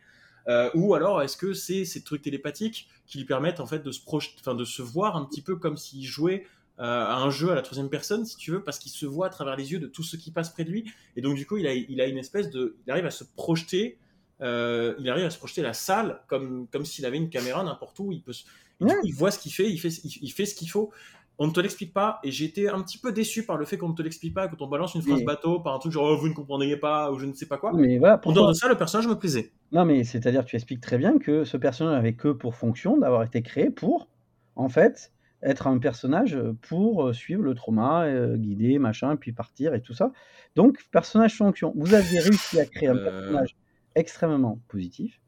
euh, 0.48 0.70
ou 0.74 0.94
alors 0.94 1.22
est-ce 1.22 1.36
que 1.36 1.54
c'est 1.54 1.84
ces 1.84 2.02
trucs 2.02 2.22
télépathiques 2.22 2.88
qui 3.06 3.18
lui 3.18 3.24
permettent 3.24 3.58
en 3.60 3.66
fait 3.66 3.80
de 3.80 3.90
se 3.90 4.00
projeter, 4.00 4.54
de 4.54 4.64
se 4.64 4.82
voir 4.82 5.16
un 5.16 5.24
petit 5.24 5.42
peu 5.42 5.56
comme 5.56 5.76
s'il 5.76 6.04
jouait 6.04 6.46
à 6.78 7.16
un 7.16 7.30
jeu 7.30 7.50
à 7.50 7.54
la 7.54 7.62
troisième 7.62 7.88
personne, 7.88 8.24
si 8.26 8.36
tu 8.36 8.50
veux, 8.50 8.62
parce 8.62 8.78
qu'il 8.78 8.92
se 8.92 9.06
voit 9.06 9.26
à 9.26 9.30
travers 9.30 9.56
les 9.56 9.72
yeux 9.72 9.78
de 9.78 9.86
tout 9.86 10.02
ce 10.02 10.16
qui 10.16 10.30
passe 10.30 10.50
près 10.50 10.64
de 10.64 10.70
lui, 10.70 10.84
et 11.16 11.20
donc 11.22 11.36
du 11.36 11.46
coup 11.46 11.56
il 11.56 11.66
a, 11.66 11.72
il 11.72 12.00
a 12.00 12.06
une 12.06 12.18
espèce 12.18 12.50
de, 12.50 12.76
il 12.86 12.90
arrive 12.90 13.06
à 13.06 13.10
se 13.10 13.24
projeter, 13.24 13.98
euh, 14.42 14.94
il 14.98 15.08
arrive 15.08 15.24
à 15.24 15.30
se 15.30 15.38
projeter 15.38 15.62
la 15.62 15.72
salle 15.72 16.20
comme 16.28 16.66
comme 16.70 16.84
s'il 16.84 17.06
avait 17.06 17.16
une 17.16 17.30
caméra 17.30 17.62
n'importe 17.64 17.98
où, 18.00 18.12
il 18.12 18.20
peut, 18.22 18.32
se- 18.34 18.44
Ouais. 18.78 18.92
il 19.04 19.14
voit 19.14 19.30
ce 19.30 19.38
qu'il 19.38 19.52
fait, 19.52 19.70
il 19.70 19.78
fait, 19.78 19.88
il, 19.88 20.18
il 20.22 20.30
fait 20.30 20.44
ce 20.44 20.54
qu'il 20.54 20.68
faut. 20.68 20.90
On 21.38 21.46
ne 21.46 21.52
te 21.52 21.60
l'explique 21.60 21.92
pas, 21.94 22.18
et 22.24 22.30
j'ai 22.30 22.44
été 22.46 22.68
un 22.68 22.80
petit 22.82 22.96
peu 22.98 23.12
déçu 23.12 23.44
par 23.46 23.56
le 23.58 23.64
fait 23.66 23.76
qu'on 23.78 23.88
ne 23.90 23.94
te 23.94 24.02
l'explique 24.02 24.32
pas, 24.34 24.48
quand 24.48 24.60
on 24.62 24.66
balance 24.68 24.94
une 24.94 25.00
phrase 25.02 25.18
Mais- 25.20 25.24
bateau 25.24 25.60
par 25.60 25.74
un 25.74 25.78
truc 25.78 25.92
genre 25.92 26.10
oh, 26.10 26.16
vous 26.18 26.28
ne 26.28 26.34
comprendriez 26.34 26.76
pas 26.76 27.10
ou 27.10 27.18
je 27.18 27.24
ne 27.26 27.32
sais 27.34 27.46
pas 27.46 27.56
quoi. 27.58 27.72
Mais 27.74 27.96
voilà, 27.98 28.20
En 28.24 28.32
dehors 28.32 28.48
de 28.48 28.52
ça, 28.54 28.68
le 28.68 28.74
personnage 28.74 29.06
me 29.06 29.14
plaisait. 29.18 29.52
Non, 29.72 29.84
mais 29.86 30.04
c'est-à-dire 30.04 30.44
tu 30.44 30.56
expliques 30.56 30.80
très 30.82 30.98
bien 30.98 31.18
que 31.18 31.44
ce 31.44 31.56
personnage 31.56 31.94
n'avait 31.94 32.14
que 32.14 32.28
pour 32.28 32.54
fonction 32.54 32.98
d'avoir 32.98 33.22
été 33.22 33.40
créé 33.42 33.70
pour, 33.70 34.08
en 34.56 34.68
fait, 34.68 35.12
être 35.42 35.66
un 35.66 35.78
personnage 35.78 36.38
pour 36.62 37.06
euh, 37.08 37.12
suivre 37.12 37.42
le 37.42 37.54
trauma, 37.54 38.04
euh, 38.04 38.36
guider, 38.36 38.78
machin, 38.78 39.16
puis 39.16 39.32
partir 39.32 39.74
et 39.74 39.80
tout 39.82 39.92
ça. 39.94 40.12
Donc, 40.54 40.84
personnage 40.90 41.36
fonction. 41.36 41.72
Vous 41.76 41.94
aviez 41.94 42.20
réussi 42.20 42.58
à 42.58 42.64
créer 42.66 42.88
un 42.88 42.96
Euh. 42.96 43.04
personnage 43.04 43.56
extrêmement 43.94 44.58
positif, 44.68 45.20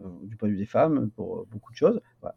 euh, 0.00 0.04
du 0.22 0.36
point 0.36 0.48
de 0.48 0.54
vue 0.54 0.58
des 0.58 0.66
femmes, 0.66 1.10
pour 1.14 1.38
euh, 1.38 1.46
beaucoup 1.50 1.72
de 1.72 1.76
choses. 1.76 2.00
Voilà. 2.20 2.34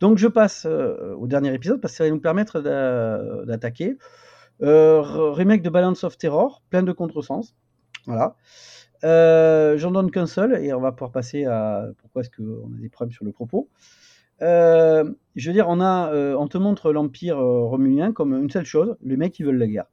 Donc, 0.00 0.18
je 0.18 0.28
passe 0.28 0.64
euh, 0.66 1.14
au 1.16 1.26
dernier 1.26 1.52
épisode 1.52 1.80
parce 1.80 1.92
que 1.94 1.98
ça 1.98 2.04
va 2.04 2.10
nous 2.10 2.20
permettre 2.20 2.60
d'a- 2.60 3.44
d'attaquer. 3.44 3.96
Euh, 4.62 5.00
re- 5.00 5.32
remake 5.32 5.62
de 5.62 5.70
Balance 5.70 6.04
of 6.04 6.16
Terror, 6.16 6.62
plein 6.70 6.84
de 6.84 6.92
contresens. 6.92 7.54
Voilà. 8.06 8.36
Euh, 9.02 9.76
J'en 9.76 9.90
donne 9.90 10.10
qu'un 10.10 10.26
seul 10.26 10.54
et 10.64 10.72
on 10.72 10.80
va 10.80 10.92
pouvoir 10.92 11.10
passer 11.10 11.44
à 11.44 11.88
pourquoi 11.98 12.22
est-ce 12.22 12.30
qu'on 12.30 12.72
a 12.72 12.80
des 12.80 12.88
problèmes 12.88 13.12
sur 13.12 13.24
le 13.24 13.32
propos. 13.32 13.68
Euh, 14.44 15.10
je 15.36 15.48
veux 15.48 15.54
dire, 15.54 15.68
on, 15.68 15.80
euh, 15.80 16.36
on 16.36 16.48
te 16.48 16.58
montre 16.58 16.92
l'Empire 16.92 17.38
euh, 17.38 17.64
romulien 17.64 18.12
comme 18.12 18.34
une 18.34 18.50
seule 18.50 18.66
chose, 18.66 18.96
les 19.02 19.16
mecs 19.16 19.32
qui 19.32 19.42
veulent 19.42 19.56
la 19.56 19.66
guerre. 19.66 19.86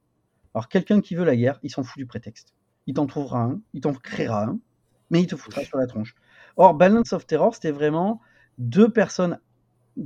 Alors 0.53 0.68
quelqu'un 0.68 0.99
qui 0.99 1.15
veut 1.15 1.23
la 1.23 1.38
guerre, 1.38 1.60
il 1.64 1.72
s'en 1.72 1.84
fout 1.84 1.98
du 1.98 2.06
prétexte. 2.06 2.53
Il 2.86 2.95
t'en 2.95 3.06
trouvera 3.06 3.44
un, 3.44 3.61
il 3.73 3.82
t'en 3.82 3.94
créera 3.94 4.44
un, 4.44 4.60
mais 5.10 5.22
il 5.22 5.28
te 5.28 5.38
foutra 5.38 5.64
sur 5.64 5.78
la 5.78 5.88
tronche. 5.88 6.15
Or, 6.57 6.73
Balance 6.73 7.14
of 7.14 7.26
Terror, 7.26 7.56
c'était 7.56 7.72
vraiment 7.72 8.19
deux 8.57 8.90
personnes, 8.90 9.40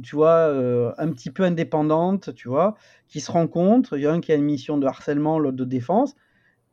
tu 0.04 0.16
vois, 0.16 0.54
un 0.98 1.12
petit 1.12 1.32
peu 1.32 1.44
indépendantes, 1.44 2.36
tu 2.36 2.48
vois, 2.48 2.76
qui 3.08 3.22
se 3.22 3.32
rencontrent. 3.32 3.98
Il 3.98 4.04
y 4.04 4.08
a 4.08 4.12
un 4.12 4.22
qui 4.22 4.32
a 4.32 4.36
une 4.36 4.44
mission 4.44 4.78
de 4.78 4.86
harcèlement, 4.86 5.40
l'autre 5.40 5.58
de 5.58 5.66
défense. 5.66 6.16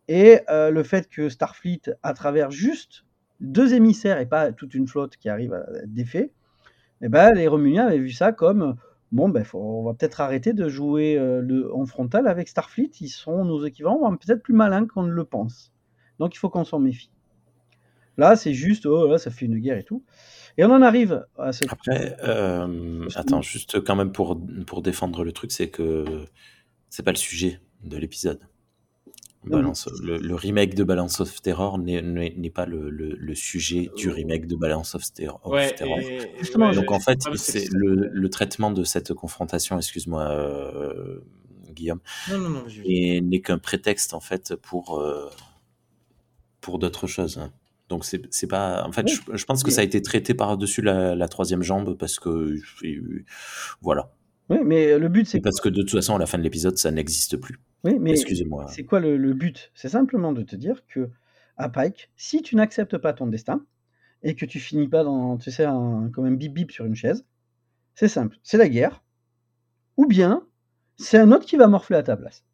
Et 0.09 0.41
le 0.49 0.83
fait 0.83 1.09
que 1.09 1.31
Starfleet, 1.31 1.83
à 2.03 2.13
travers 2.13 2.51
juste 2.51 3.07
deux 3.41 3.73
émissaires 3.73 4.19
et 4.19 4.27
pas 4.27 4.53
toute 4.53 4.75
une 4.75 4.87
flotte 4.87 5.17
qui 5.17 5.31
arrive 5.31 5.55
à 5.55 5.61
être 5.83 5.95
défait, 5.95 6.33
eh 7.03 7.09
ben, 7.09 7.33
les 7.33 7.49
Romuliens 7.49 7.87
avaient 7.87 7.99
vu 7.99 8.13
ça 8.13 8.33
comme 8.33 8.77
bon, 9.13 9.29
ben, 9.29 9.45
on 9.55 9.85
va 9.85 9.95
peut-être 9.95 10.21
arrêter 10.21 10.53
de 10.53 10.69
jouer 10.69 11.17
euh, 11.17 11.41
le, 11.41 11.73
en 11.75 11.87
frontal 11.87 12.27
avec 12.27 12.49
Starfleet. 12.49 12.91
Ils 13.01 13.09
sont 13.09 13.45
nos 13.45 13.65
équivalents, 13.65 13.99
voire 13.99 14.17
peut-être 14.19 14.43
plus 14.43 14.55
malins 14.55 14.87
qu'on 14.87 15.03
ne 15.03 15.13
le 15.13 15.25
pense. 15.25 15.73
Donc 16.19 16.35
il 16.35 16.39
faut 16.39 16.49
qu'on 16.49 16.65
s'en 16.65 16.79
méfie. 16.79 17.11
Là, 18.19 18.37
c'est 18.37 18.53
juste, 18.53 18.87
oh 18.87 19.07
là, 19.07 19.19
ça 19.19 19.31
fait 19.31 19.47
une 19.47 19.59
guerre 19.59 19.79
et 19.79 19.85
tout. 19.85 20.05
Et 20.59 20.65
on 20.65 20.71
en 20.71 20.83
arrive 20.83 21.27
à 21.39 21.53
ce. 21.53 21.65
Après, 21.69 22.17
euh, 22.25 23.09
attends, 23.15 23.41
juste 23.41 23.83
quand 23.83 23.97
même 23.97 24.13
pour, 24.13 24.39
pour 24.67 24.83
défendre 24.83 25.25
le 25.25 25.33
truc, 25.33 25.51
c'est 25.51 25.69
que 25.69 26.27
c'est 26.91 27.03
pas 27.03 27.13
le 27.13 27.17
sujet 27.17 27.61
de 27.85 27.97
l'épisode. 27.97 28.41
Balance, 29.45 29.89
le, 30.03 30.19
le 30.19 30.35
remake 30.35 30.75
de 30.75 30.85
Balance 30.85 31.21
of 31.21 31.43
Terror 31.43 31.79
n'est- 31.79 32.01
n'est 32.03 32.33
n'est 32.37 32.51
pas 32.51 32.65
le, 32.67 32.91
le, 32.91 33.15
le 33.17 33.35
sujet 33.35 33.91
du 33.97 34.09
remake 34.09 34.47
de 34.47 34.55
Balance 34.57 34.95
of 34.95 35.03
Terror. 35.13 35.41
of 35.45 35.53
Ouais, 35.53 35.75
Terror. 35.75 35.99
et- 35.99 36.31
Justement, 36.39 36.69
ouais, 36.69 36.75
Donc 36.77 36.91
en 36.93 37.01
fait, 37.01 37.19
c'est 37.37 37.67
le, 37.73 38.09
le 38.13 38.31
traitement 38.31 38.71
de 38.71 38.85
cette 38.85 39.13
confrontation, 39.15 39.77
excuse-moi 39.79 40.23
euh, 40.31 41.19
Guillaume, 41.73 42.01
Non, 42.31 42.39
non, 42.39 42.49
non, 42.51 42.65
n'est 42.87 43.41
qu'un 43.41 43.59
prétexte 43.59 44.15
en 44.15 44.21
fait 44.21 44.55
pour 44.57 45.01
euh, 45.01 45.29
pour 46.61 46.79
d'autres 46.79 47.07
choses. 47.07 47.39
hein. 47.39 47.53
Donc 47.89 48.05
c'est 48.05 48.47
pas. 48.47 48.85
En 48.87 48.93
fait, 48.93 49.03
Oui. 49.07 49.13
je, 49.33 49.37
je 49.37 49.45
pense 49.45 49.63
que 49.63 49.71
ça 49.71 49.81
a 49.81 49.85
été 49.85 50.01
traité 50.03 50.35
par 50.35 50.57
dessus 50.57 50.83
la, 50.83 51.15
la 51.15 51.29
troisième 51.29 51.63
jambe 51.63 51.97
parce 51.99 52.19
que 52.19 52.29
euh, 52.85 53.25
voilà. 53.81 54.13
Oui, 54.49 54.59
mais 54.65 54.99
le 54.99 55.09
but, 55.09 55.27
c'est 55.27 55.41
parce 55.41 55.61
que 55.61 55.69
de 55.69 55.83
toute 55.83 55.91
façon, 55.93 56.15
à 56.15 56.19
la 56.19 56.27
fin 56.27 56.39
de 56.39 56.43
l'épisode, 56.43 56.77
ça 56.79 56.91
n'existe 56.91 57.37
plus. 57.37 57.59
Oui, 57.85 57.99
mais 57.99 58.13
Excusez-moi. 58.13 58.67
c'est 58.69 58.85
quoi 58.85 59.01
le, 59.01 59.17
le 59.17 59.33
but? 59.35 59.71
C'est 59.75 59.89
simplement 59.89 60.33
de 60.33 60.43
te 60.43 60.55
dire 60.57 60.87
que 60.87 61.11
à 61.57 61.69
Pike, 61.69 62.11
si 62.17 62.43
tu 62.43 62.57
n'acceptes 62.57 62.97
pas 62.99 63.13
ton 63.13 63.27
destin 63.27 63.65
et 64.23 64.35
que 64.35 64.47
tu 64.47 64.61
finis 64.61 64.89
pas 64.89 65.05
dans, 65.05 65.37
tu 65.37 65.51
sais, 65.51 65.65
un, 65.65 66.11
comme 66.13 66.25
un 66.27 66.33
bip 66.33 66.55
bip 66.55 66.71
sur 66.71 66.85
une 66.85 66.95
chaise, 66.95 67.25
c'est 67.95 68.09
simple, 68.09 68.39
c'est 68.43 68.57
la 68.57 68.69
guerre, 68.69 69.03
ou 69.97 70.07
bien 70.07 70.47
c'est 70.97 71.19
un 71.19 71.33
autre 71.33 71.45
qui 71.47 71.57
va 71.57 71.67
morfler 71.67 71.97
à 71.97 72.03
ta 72.03 72.17
place. 72.17 72.45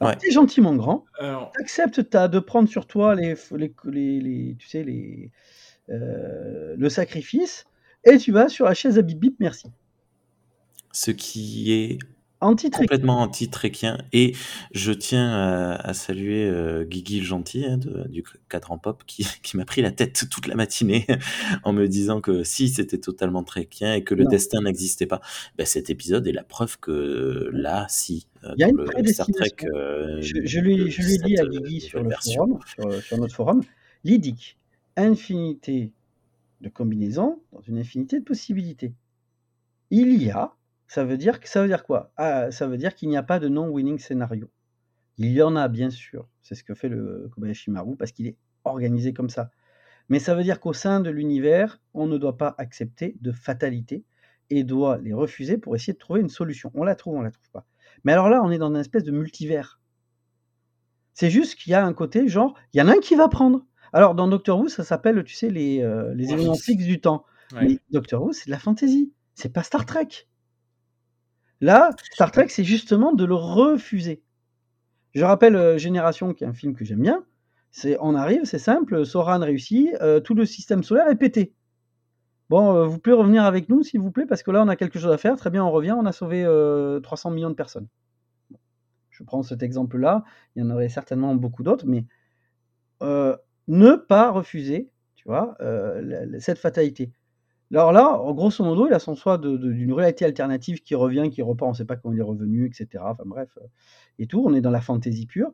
Alors, 0.00 0.12
Ouais. 0.12 0.18
t'es 0.18 0.30
gentiment 0.30 0.74
grand, 0.76 1.04
Alors, 1.18 1.52
acceptes 1.58 2.08
ta, 2.10 2.28
de 2.28 2.38
prendre 2.38 2.68
sur 2.68 2.86
toi 2.86 3.14
les, 3.14 3.34
les, 3.52 3.72
les, 3.84 4.20
les- 4.20 4.56
tu 4.58 4.68
sais, 4.68 4.82
les, 4.84 5.30
euh, 5.90 6.76
le 6.76 6.88
sacrifice 6.88 7.66
et 8.04 8.16
tu 8.18 8.30
vas 8.32 8.48
sur 8.48 8.66
la 8.66 8.74
chaise 8.74 8.98
à 8.98 9.02
bip 9.02 9.18
bip, 9.18 9.36
merci. 9.40 9.68
Ce 10.92 11.10
qui 11.10 11.72
est 11.72 11.98
complètement 12.40 13.20
anti-tréquien. 13.20 13.98
Et 14.12 14.34
je 14.72 14.92
tiens 14.92 15.28
à, 15.30 15.74
à 15.74 15.94
saluer 15.94 16.48
euh, 16.48 16.84
Guigui 16.84 17.18
le 17.20 17.24
gentil 17.26 17.64
hein, 17.66 17.76
de- 17.78 18.08
du 18.08 18.24
cadran 18.48 18.78
pop 18.78 19.02
qui, 19.06 19.24
qui 19.42 19.56
m'a 19.56 19.64
pris 19.64 19.82
la 19.82 19.92
tête 19.92 20.24
toute 20.30 20.46
la 20.46 20.54
matinée 20.54 21.06
en 21.64 21.72
me 21.72 21.86
disant 21.86 22.20
que 22.20 22.42
si 22.44 22.68
c'était 22.68 22.98
totalement 22.98 23.44
tréquien 23.44 23.94
et 23.94 24.02
que 24.04 24.14
le 24.14 24.24
Non. 24.24 24.30
destin 24.30 24.62
n'existait 24.62 25.06
pas. 25.06 25.20
Ben, 25.58 25.66
cet 25.66 25.90
épisode 25.90 26.26
est 26.26 26.32
la 26.32 26.42
preuve 26.44 26.78
que 26.78 27.50
là, 27.52 27.86
si. 27.88 28.26
euh, 28.44 28.52
Il 28.56 28.60
y 28.60 28.64
a 28.64 28.68
une 28.68 28.76
le 28.76 28.86
Star 29.12 29.26
Trek. 29.26 29.50
prédestination. 29.50 29.68
euh, 29.78 30.20
Je, 30.20 30.34
je 30.44 30.60
lui, 30.60 30.90
je 30.90 31.02
lui 31.02 31.14
ai 31.14 31.18
dit 31.18 31.34
cette, 31.36 31.40
à 31.40 31.42
euh, 31.48 31.48
Guigui 31.60 31.80
sur 31.80 32.02
le 32.02 32.10
forum, 32.10 32.58
sur, 32.66 33.02
sur 33.02 33.18
notre 33.18 33.34
forum, 33.34 33.62
Lydic, 34.04 34.56
infinité 34.96 35.92
de 36.62 36.68
combinaisons 36.68 37.40
dans 37.52 37.60
une 37.60 37.78
infinité 37.78 38.18
de 38.18 38.24
possibilités. 38.24 38.92
Il 39.90 40.22
y 40.22 40.30
a, 40.30 40.52
ça 40.90 41.04
veut 41.04 41.16
dire 41.16 41.38
que 41.38 41.48
ça 41.48 41.62
veut 41.62 41.68
dire 41.68 41.84
quoi? 41.84 42.12
Ah, 42.16 42.50
Ça 42.50 42.66
veut 42.66 42.76
dire 42.76 42.96
qu'il 42.96 43.08
n'y 43.10 43.16
a 43.16 43.22
pas 43.22 43.38
de 43.38 43.46
non-winning 43.48 44.00
scénario. 44.00 44.50
Il 45.18 45.30
y 45.30 45.40
en 45.40 45.54
a 45.54 45.68
bien 45.68 45.88
sûr, 45.88 46.28
c'est 46.42 46.56
ce 46.56 46.64
que 46.64 46.74
fait 46.74 46.88
le 46.88 47.30
Kobayashi 47.32 47.70
Maru 47.70 47.94
parce 47.96 48.10
qu'il 48.10 48.26
est 48.26 48.36
organisé 48.64 49.12
comme 49.12 49.30
ça. 49.30 49.50
Mais 50.08 50.18
ça 50.18 50.34
veut 50.34 50.42
dire 50.42 50.58
qu'au 50.58 50.72
sein 50.72 50.98
de 50.98 51.08
l'univers, 51.08 51.80
on 51.94 52.08
ne 52.08 52.18
doit 52.18 52.36
pas 52.36 52.56
accepter 52.58 53.16
de 53.20 53.30
fatalité 53.30 54.02
et 54.50 54.64
doit 54.64 54.98
les 54.98 55.12
refuser 55.12 55.58
pour 55.58 55.76
essayer 55.76 55.92
de 55.92 55.98
trouver 55.98 56.22
une 56.22 56.28
solution. 56.28 56.72
On 56.74 56.82
la 56.82 56.96
trouve, 56.96 57.14
on 57.14 57.22
la 57.22 57.30
trouve 57.30 57.50
pas. 57.52 57.66
Mais 58.02 58.10
alors 58.10 58.28
là, 58.28 58.42
on 58.42 58.50
est 58.50 58.58
dans 58.58 58.70
une 58.70 58.80
espèce 58.80 59.04
de 59.04 59.12
multivers. 59.12 59.80
C'est 61.12 61.30
juste 61.30 61.54
qu'il 61.54 61.70
y 61.70 61.74
a 61.74 61.86
un 61.86 61.92
côté 61.92 62.26
genre, 62.26 62.54
il 62.72 62.78
y 62.78 62.82
en 62.82 62.88
a 62.88 62.94
un 62.96 62.98
qui 63.00 63.14
va 63.14 63.28
prendre. 63.28 63.64
Alors 63.92 64.16
dans 64.16 64.26
Doctor 64.26 64.58
Who, 64.58 64.66
ça 64.66 64.82
s'appelle, 64.82 65.22
tu 65.22 65.34
sais, 65.36 65.50
les, 65.50 65.82
euh, 65.82 66.12
les 66.16 66.32
éléments 66.32 66.54
fixes 66.56 66.84
du 66.84 67.00
temps. 67.00 67.24
ouais. 67.52 67.66
Mais 67.68 67.78
Doctor 67.90 68.24
Who, 68.24 68.32
c'est 68.32 68.46
de 68.46 68.50
la 68.50 68.58
fantasy. 68.58 69.12
C'est 69.36 69.52
pas 69.52 69.62
Star 69.62 69.86
Trek. 69.86 70.08
Là, 71.60 71.90
Star 72.12 72.32
Trek, 72.32 72.48
c'est 72.48 72.64
justement 72.64 73.12
de 73.12 73.24
le 73.24 73.34
refuser. 73.34 74.22
Je 75.14 75.24
rappelle 75.24 75.56
euh, 75.56 75.78
Génération, 75.78 76.32
qui 76.32 76.44
est 76.44 76.46
un 76.46 76.52
film 76.52 76.74
que 76.74 76.84
j'aime 76.84 77.00
bien. 77.00 77.24
C'est, 77.70 77.96
on 78.00 78.14
arrive, 78.14 78.44
c'est 78.44 78.58
simple, 78.58 79.04
Soran 79.04 79.38
réussit, 79.40 79.90
euh, 80.00 80.20
tout 80.20 80.34
le 80.34 80.44
système 80.44 80.82
solaire 80.82 81.08
est 81.08 81.16
pété. 81.16 81.54
Bon, 82.48 82.74
euh, 82.74 82.86
vous 82.86 82.98
pouvez 82.98 83.14
revenir 83.14 83.44
avec 83.44 83.68
nous, 83.68 83.82
s'il 83.82 84.00
vous 84.00 84.10
plaît, 84.10 84.26
parce 84.26 84.42
que 84.42 84.50
là, 84.50 84.62
on 84.62 84.68
a 84.68 84.76
quelque 84.76 84.98
chose 84.98 85.12
à 85.12 85.18
faire. 85.18 85.36
Très 85.36 85.50
bien, 85.50 85.64
on 85.64 85.70
revient, 85.70 85.92
on 85.92 86.06
a 86.06 86.12
sauvé 86.12 86.44
300 87.02 87.30
millions 87.30 87.50
de 87.50 87.54
personnes. 87.54 87.86
Je 89.10 89.22
prends 89.22 89.42
cet 89.42 89.62
exemple-là, 89.62 90.24
il 90.56 90.62
y 90.62 90.66
en 90.66 90.70
aurait 90.70 90.88
certainement 90.88 91.34
beaucoup 91.34 91.62
d'autres, 91.62 91.86
mais 91.86 92.06
ne 93.68 93.94
pas 93.94 94.30
refuser, 94.30 94.90
tu 95.14 95.28
vois, 95.28 95.56
cette 96.40 96.58
fatalité. 96.58 97.12
Alors 97.72 97.92
là, 97.92 98.20
grosso 98.32 98.64
modo, 98.64 98.88
il 98.88 98.92
a 98.92 98.98
son 98.98 99.14
choix 99.14 99.38
d'une 99.38 99.92
réalité 99.92 100.24
alternative 100.24 100.82
qui 100.82 100.96
revient, 100.96 101.30
qui 101.30 101.40
repart, 101.40 101.68
on 101.68 101.72
ne 101.72 101.76
sait 101.76 101.84
pas 101.84 101.96
comment 101.96 102.14
il 102.14 102.18
est 102.18 102.22
revenu, 102.22 102.66
etc. 102.66 103.04
Enfin 103.06 103.22
bref, 103.24 103.48
euh, 103.58 103.66
et 104.18 104.26
tout. 104.26 104.42
On 104.44 104.52
est 104.54 104.60
dans 104.60 104.72
la 104.72 104.80
fantaisie 104.80 105.26
pure, 105.26 105.52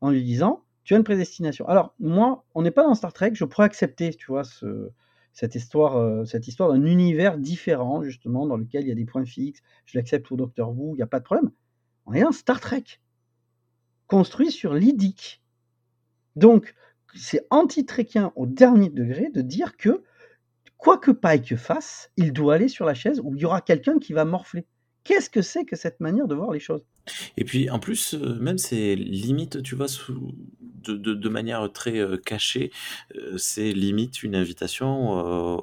en 0.00 0.10
lui 0.10 0.24
disant, 0.24 0.64
tu 0.84 0.94
as 0.94 0.96
une 0.96 1.04
prédestination. 1.04 1.68
Alors 1.68 1.94
moi, 1.98 2.44
on 2.54 2.62
n'est 2.62 2.70
pas 2.70 2.84
dans 2.84 2.94
Star 2.94 3.12
Trek, 3.12 3.32
je 3.34 3.44
pourrais 3.44 3.66
accepter, 3.66 4.14
tu 4.14 4.26
vois, 4.28 4.42
cette 5.32 5.54
histoire, 5.54 5.96
euh, 5.96 6.24
cette 6.24 6.48
histoire 6.48 6.72
d'un 6.72 6.82
univers 6.84 7.36
différent, 7.36 8.02
justement, 8.02 8.46
dans 8.46 8.56
lequel 8.56 8.84
il 8.84 8.88
y 8.88 8.92
a 8.92 8.94
des 8.94 9.04
points 9.04 9.26
fixes. 9.26 9.60
Je 9.84 9.98
l'accepte 9.98 10.26
pour 10.26 10.38
Doctor 10.38 10.70
Who, 10.70 10.94
il 10.94 10.96
n'y 10.96 11.02
a 11.02 11.06
pas 11.06 11.18
de 11.18 11.24
problème. 11.24 11.50
On 12.06 12.14
est 12.14 12.22
dans 12.22 12.32
Star 12.32 12.60
Trek, 12.60 12.84
construit 14.06 14.50
sur 14.50 14.72
l'idique. 14.72 15.42
Donc, 16.36 16.74
c'est 17.14 17.46
anti-trekien 17.50 18.32
au 18.34 18.46
dernier 18.46 18.88
degré 18.88 19.28
de 19.28 19.42
dire 19.42 19.76
que 19.76 20.02
quoi 20.80 20.98
que 20.98 21.10
Pike 21.10 21.56
fasse, 21.56 22.10
il 22.16 22.32
doit 22.32 22.54
aller 22.54 22.68
sur 22.68 22.84
la 22.84 22.94
chaise 22.94 23.20
où 23.22 23.34
il 23.34 23.42
y 23.42 23.44
aura 23.44 23.60
quelqu'un 23.60 23.98
qui 23.98 24.12
va 24.12 24.24
morfler. 24.24 24.66
Qu'est-ce 25.04 25.30
que 25.30 25.40
c'est 25.40 25.64
que 25.64 25.76
cette 25.76 26.00
manière 26.00 26.26
de 26.26 26.34
voir 26.34 26.50
les 26.50 26.60
choses? 26.60 26.84
Et 27.36 27.44
puis 27.44 27.70
en 27.70 27.78
plus, 27.78 28.14
euh, 28.14 28.38
même 28.38 28.58
c'est 28.58 28.94
limite, 28.94 29.62
tu 29.62 29.74
vois, 29.74 29.88
sous, 29.88 30.34
de, 30.60 31.28
manière 31.28 31.72
très 31.72 31.98
euh, 31.98 32.16
cachée, 32.18 32.70
euh, 33.16 33.36
c'est 33.38 33.72
limite 33.72 34.22
une 34.22 34.34
invitation 34.34 35.10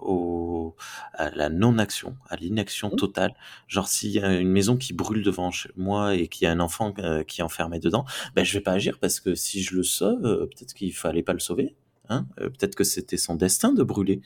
au, 0.01 0.75
à 1.13 1.29
la 1.29 1.49
non-action, 1.49 2.15
à 2.29 2.35
l'inaction 2.35 2.89
mmh. 2.89 2.95
totale. 2.95 3.35
Genre 3.67 3.87
s'il 3.87 4.11
y 4.11 4.19
a 4.19 4.39
une 4.39 4.51
maison 4.51 4.75
qui 4.75 4.93
brûle 4.93 5.23
devant 5.23 5.51
moi 5.75 6.15
et 6.15 6.27
qu'il 6.27 6.45
y 6.45 6.47
a 6.47 6.51
un 6.51 6.59
enfant 6.59 6.93
qui 7.27 7.41
est 7.41 7.43
enfermé 7.43 7.79
dedans, 7.79 8.05
ben 8.35 8.43
je 8.43 8.53
vais 8.53 8.63
pas 8.63 8.73
agir 8.73 8.97
parce 8.99 9.19
que 9.19 9.35
si 9.35 9.61
je 9.61 9.75
le 9.75 9.83
sauve, 9.83 10.21
peut-être 10.21 10.73
qu'il 10.73 10.93
fallait 10.93 11.23
pas 11.23 11.33
le 11.33 11.39
sauver. 11.39 11.75
Hein 12.09 12.25
peut-être 12.37 12.75
que 12.75 12.85
c'était 12.85 13.17
son 13.17 13.35
destin 13.35 13.73
de 13.73 13.83
brûler. 13.83 14.21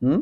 Mmh. 0.00 0.18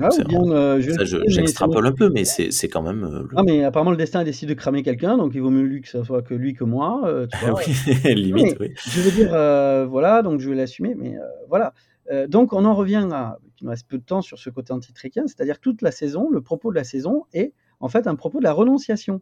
Ah, 0.00 0.08
euh, 0.32 0.80
j'extrapole 1.26 1.86
un 1.86 1.92
peu, 1.92 2.10
mais 2.10 2.24
c'est 2.24 2.68
quand 2.68 2.82
même. 2.82 3.04
Euh, 3.04 3.28
ah, 3.36 3.42
mais 3.42 3.64
apparemment, 3.64 3.90
le 3.90 3.96
destin 3.96 4.22
décide 4.22 4.48
de 4.48 4.54
cramer 4.54 4.82
quelqu'un, 4.82 5.16
donc 5.16 5.32
il 5.34 5.40
vaut 5.40 5.50
mieux 5.50 5.62
lui 5.62 5.80
que 5.80 5.88
ce 5.88 6.02
soit 6.04 6.22
que 6.22 6.34
lui 6.34 6.54
que 6.54 6.64
moi. 6.64 7.02
Euh, 7.06 7.26
oui, 7.56 8.14
limite, 8.14 8.56
oui. 8.60 8.72
Je 8.76 9.00
veux 9.00 9.10
dire, 9.10 9.30
voilà, 9.88 10.22
donc 10.22 10.40
je 10.40 10.48
vais 10.50 10.56
l'assumer, 10.56 10.94
mais 10.94 11.16
voilà. 11.48 11.72
donc 12.28 12.52
on 12.52 12.64
en 12.64 12.74
revient 12.74 13.08
à, 13.12 13.38
il 13.60 13.64
nous 13.64 13.70
reste 13.70 13.88
peu 13.88 13.98
de 13.98 14.04
temps 14.04 14.22
sur 14.22 14.38
ce 14.38 14.50
côté 14.50 14.72
anti-tréquien, 14.72 15.26
c'est-à-dire 15.26 15.58
toute 15.58 15.82
la 15.82 15.90
saison, 15.90 16.28
le 16.30 16.40
propos 16.40 16.70
de 16.70 16.76
la 16.76 16.84
saison 16.84 17.24
est 17.32 17.52
en 17.80 17.88
fait 17.88 18.06
un 18.06 18.14
propos 18.14 18.38
de 18.38 18.44
la 18.44 18.52
renonciation 18.52 19.20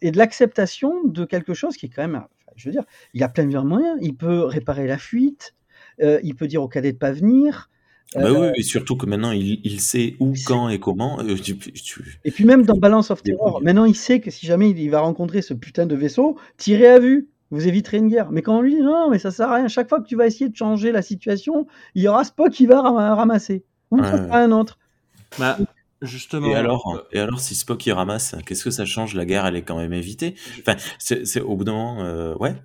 et 0.00 0.10
de 0.12 0.16
l'acceptation 0.16 1.04
de 1.04 1.24
quelque 1.24 1.54
chose 1.54 1.76
qui 1.76 1.86
est 1.86 1.88
quand 1.88 2.06
même, 2.06 2.24
je 2.54 2.68
veux 2.68 2.72
dire, 2.72 2.84
il 3.14 3.22
a 3.24 3.28
plein 3.28 3.46
de 3.46 3.58
moyens, 3.58 3.98
il 4.00 4.16
peut 4.16 4.44
réparer 4.44 4.86
la 4.86 4.98
fuite, 4.98 5.56
il 6.00 6.34
peut 6.36 6.46
dire 6.46 6.62
au 6.62 6.68
cadet 6.68 6.92
de 6.92 6.98
pas 6.98 7.10
venir, 7.10 7.69
bah 8.16 8.32
oui, 8.32 8.46
euh, 8.46 8.52
et 8.56 8.62
surtout 8.62 8.96
que 8.96 9.06
maintenant 9.06 9.30
il, 9.30 9.80
sait 9.80 10.16
où, 10.18 10.34
quand 10.44 10.68
et 10.68 10.80
comment. 10.80 11.20
Euh, 11.20 11.36
et 12.24 12.30
puis 12.32 12.44
même 12.44 12.64
dans 12.64 12.76
Balance 12.76 13.12
of 13.12 13.22
Terror, 13.22 13.62
maintenant 13.62 13.84
il 13.84 13.94
sait 13.94 14.20
que 14.20 14.32
si 14.32 14.46
jamais 14.46 14.70
il 14.70 14.90
va 14.90 15.00
rencontrer 15.00 15.42
ce 15.42 15.54
putain 15.54 15.86
de 15.86 15.94
vaisseau, 15.94 16.36
tirez 16.56 16.88
à 16.88 16.98
vue, 16.98 17.28
vous 17.52 17.68
éviterez 17.68 17.98
une 17.98 18.08
guerre. 18.08 18.32
Mais 18.32 18.42
quand 18.42 18.58
on 18.58 18.62
lui 18.62 18.74
dit 18.74 18.82
non, 18.82 19.10
mais 19.10 19.20
ça 19.20 19.30
sert 19.30 19.48
à 19.48 19.56
rien, 19.56 19.68
chaque 19.68 19.88
fois 19.88 20.00
que 20.00 20.08
tu 20.08 20.16
vas 20.16 20.26
essayer 20.26 20.48
de 20.48 20.56
changer 20.56 20.90
la 20.90 21.02
situation, 21.02 21.68
il 21.94 22.02
y 22.02 22.08
aura 22.08 22.24
Spock 22.24 22.50
qui 22.50 22.66
va 22.66 22.82
ramasser. 22.82 23.64
Ou 23.92 24.00
un 24.02 24.50
autre. 24.52 24.78
Bah, 25.38 25.58
justement. 26.02 26.48
Et 26.48 26.54
alors, 26.54 26.94
euh, 26.94 27.08
et 27.12 27.20
alors, 27.20 27.40
si 27.40 27.54
Spock 27.54 27.84
il 27.86 27.92
ramasse, 27.92 28.34
qu'est-ce 28.44 28.64
que 28.64 28.70
ça 28.70 28.84
change? 28.84 29.14
La 29.14 29.24
guerre, 29.24 29.46
elle 29.46 29.56
est 29.56 29.62
quand 29.62 29.78
même 29.78 29.92
évitée. 29.92 30.34
Enfin, 30.60 30.76
c'est 30.98 31.40
au 31.40 31.56
bout 31.56 31.64
d'un 31.64 31.72
moment, 31.72 32.36
ouais, 32.40 32.56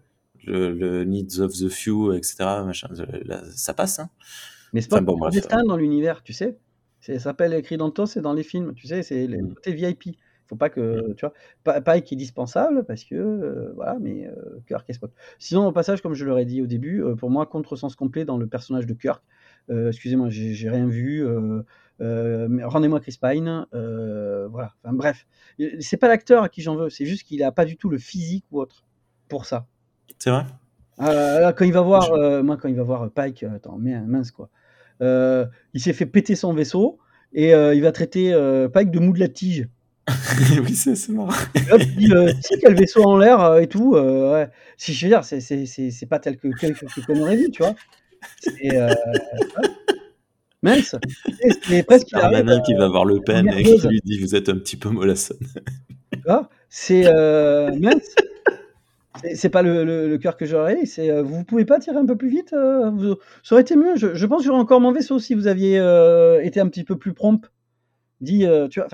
le, 0.43 1.03
needs 1.03 1.39
of 1.39 1.53
the 1.53 1.69
few, 1.69 2.13
etc. 2.13 2.35
Machin, 2.65 2.89
ça 3.55 3.75
passe. 3.75 3.99
Hein. 3.99 4.09
Mais 4.73 4.81
c'est 4.81 4.89
pas 4.89 5.01
bon, 5.01 5.29
destin 5.29 5.63
dans 5.63 5.77
l'univers, 5.77 6.23
tu 6.23 6.33
sais. 6.33 6.57
Ça 6.99 7.19
s'appelle 7.19 7.53
écrit 7.53 7.77
dans 7.77 7.85
le 7.85 7.91
tos, 7.91 8.07
c'est 8.07 8.21
dans 8.21 8.33
les 8.33 8.43
films, 8.43 8.73
tu 8.73 8.87
sais, 8.87 9.03
c'est 9.03 9.27
le 9.27 9.41
mm. 9.41 9.53
côté 9.53 9.73
VIP. 9.73 10.17
Faut 10.47 10.55
pas 10.55 10.69
que, 10.69 11.11
mm. 11.11 11.15
tu 11.15 11.25
vois, 11.25 11.81
Pike 11.81 12.13
est 12.13 12.15
dispensable 12.15 12.83
parce 12.85 13.03
que, 13.03 13.15
euh, 13.15 13.71
voilà, 13.75 13.97
mais 13.99 14.27
euh, 14.27 14.59
Kirk 14.67 14.89
et 14.89 14.93
Spock. 14.93 15.11
Sinon, 15.39 15.67
au 15.67 15.71
passage, 15.71 16.01
comme 16.01 16.13
je 16.13 16.25
l'aurais 16.25 16.45
dit 16.45 16.61
au 16.61 16.67
début, 16.67 17.03
euh, 17.03 17.15
pour 17.15 17.29
moi, 17.29 17.45
contresens 17.45 17.95
complet 17.95 18.25
dans 18.25 18.37
le 18.37 18.47
personnage 18.47 18.85
de 18.85 18.93
Kirk. 18.93 19.23
Excusez-moi, 19.69 20.29
j'ai 20.29 20.69
rien 20.69 20.85
vu. 20.87 21.25
Rendez-moi 21.99 22.99
Chris 22.99 23.17
Pine. 23.19 23.65
voilà. 23.71 24.73
Enfin 24.83 24.93
bref, 24.93 25.25
c'est 25.79 25.97
pas 25.97 26.07
l'acteur 26.07 26.43
à 26.43 26.49
qui 26.49 26.61
j'en 26.61 26.75
veux, 26.75 26.91
c'est 26.91 27.05
juste 27.05 27.23
qu'il 27.23 27.41
a 27.41 27.51
pas 27.51 27.65
du 27.65 27.75
tout 27.75 27.89
le 27.89 27.97
physique 27.97 28.45
ou 28.51 28.61
autre 28.61 28.85
pour 29.27 29.45
ça. 29.45 29.65
C'est 30.19 30.29
vrai? 30.29 30.45
Ah, 30.97 31.53
quand 31.55 31.65
il 31.65 31.73
va 31.73 31.81
voir, 31.81 32.11
moi, 32.43 32.57
quand 32.57 32.69
il 32.69 32.75
va 32.75 32.83
voir 32.83 33.09
Pike, 33.11 33.43
attends, 33.43 33.77
mince 33.77 34.31
quoi. 34.31 34.49
Euh, 35.01 35.45
il 35.73 35.81
s'est 35.81 35.93
fait 35.93 36.05
péter 36.05 36.35
son 36.35 36.53
vaisseau 36.53 36.99
et 37.33 37.53
euh, 37.53 37.75
il 37.75 37.81
va 37.81 37.91
traiter 37.91 38.33
euh, 38.33 38.69
Pike 38.69 38.91
de 38.91 38.99
mou 38.99 39.13
de 39.13 39.19
la 39.19 39.27
tige. 39.27 39.67
oui, 40.63 40.75
c'est 40.75 41.09
marrant. 41.09 41.33
il 41.55 41.95
dit, 41.95 42.11
sais 42.41 42.59
quel 42.61 42.75
vaisseau 42.75 43.03
en 43.03 43.17
l'air 43.17 43.57
et 43.57 43.67
tout. 43.67 43.95
ouais. 43.95 44.49
Si 44.77 44.93
je 44.93 45.05
veux 45.05 45.09
dire, 45.09 45.23
c'est 45.23 46.05
pas 46.05 46.19
tel 46.19 46.37
que 46.37 46.47
qu'on 47.05 47.21
aurait 47.21 47.37
vu, 47.37 47.49
tu 47.49 47.63
vois. 47.63 47.75
C'est 48.39 48.79
mince. 50.61 50.95
C'est 51.63 51.83
presque. 51.83 52.11
Darmanin 52.11 52.61
qui 52.61 52.75
va 52.75 52.87
voir 52.87 53.05
Le 53.05 53.19
Pen 53.19 53.47
et 53.49 53.63
qui 53.63 53.87
lui 53.87 54.01
dit 54.03 54.19
Vous 54.19 54.35
êtes 54.35 54.47
un 54.49 54.57
petit 54.57 54.77
peu 54.77 54.89
mollasson. 54.89 55.35
C'est 56.69 57.03
mince. 57.79 58.15
C'est 59.33 59.49
pas 59.49 59.61
le, 59.61 60.17
cœur 60.17 60.37
que 60.37 60.45
j'aurais, 60.45 60.85
c'est 60.85 61.09
euh, 61.09 61.23
vous 61.23 61.43
pouvez 61.43 61.65
pas 61.65 61.79
tirer 61.79 61.97
un 61.97 62.05
peu 62.05 62.17
plus 62.17 62.29
vite 62.29 62.53
euh, 62.53 63.15
Ça 63.43 63.55
aurait 63.55 63.61
été 63.61 63.75
mieux. 63.75 63.95
Je, 63.95 64.25
pense 64.25 64.39
que 64.39 64.45
j'aurais 64.45 64.59
encore 64.59 64.81
mon 64.81 64.91
vaisseau 64.91 65.19
si 65.19 65.33
vous 65.33 65.47
aviez 65.47 65.79
euh, 65.79 66.41
été 66.43 66.59
un 66.59 66.67
petit 66.67 66.83
peu 66.83 66.97
plus 66.97 67.13
prompt. 67.13 67.51
Dit, 68.21 68.45
tu 68.71 68.79
vois, 68.79 68.89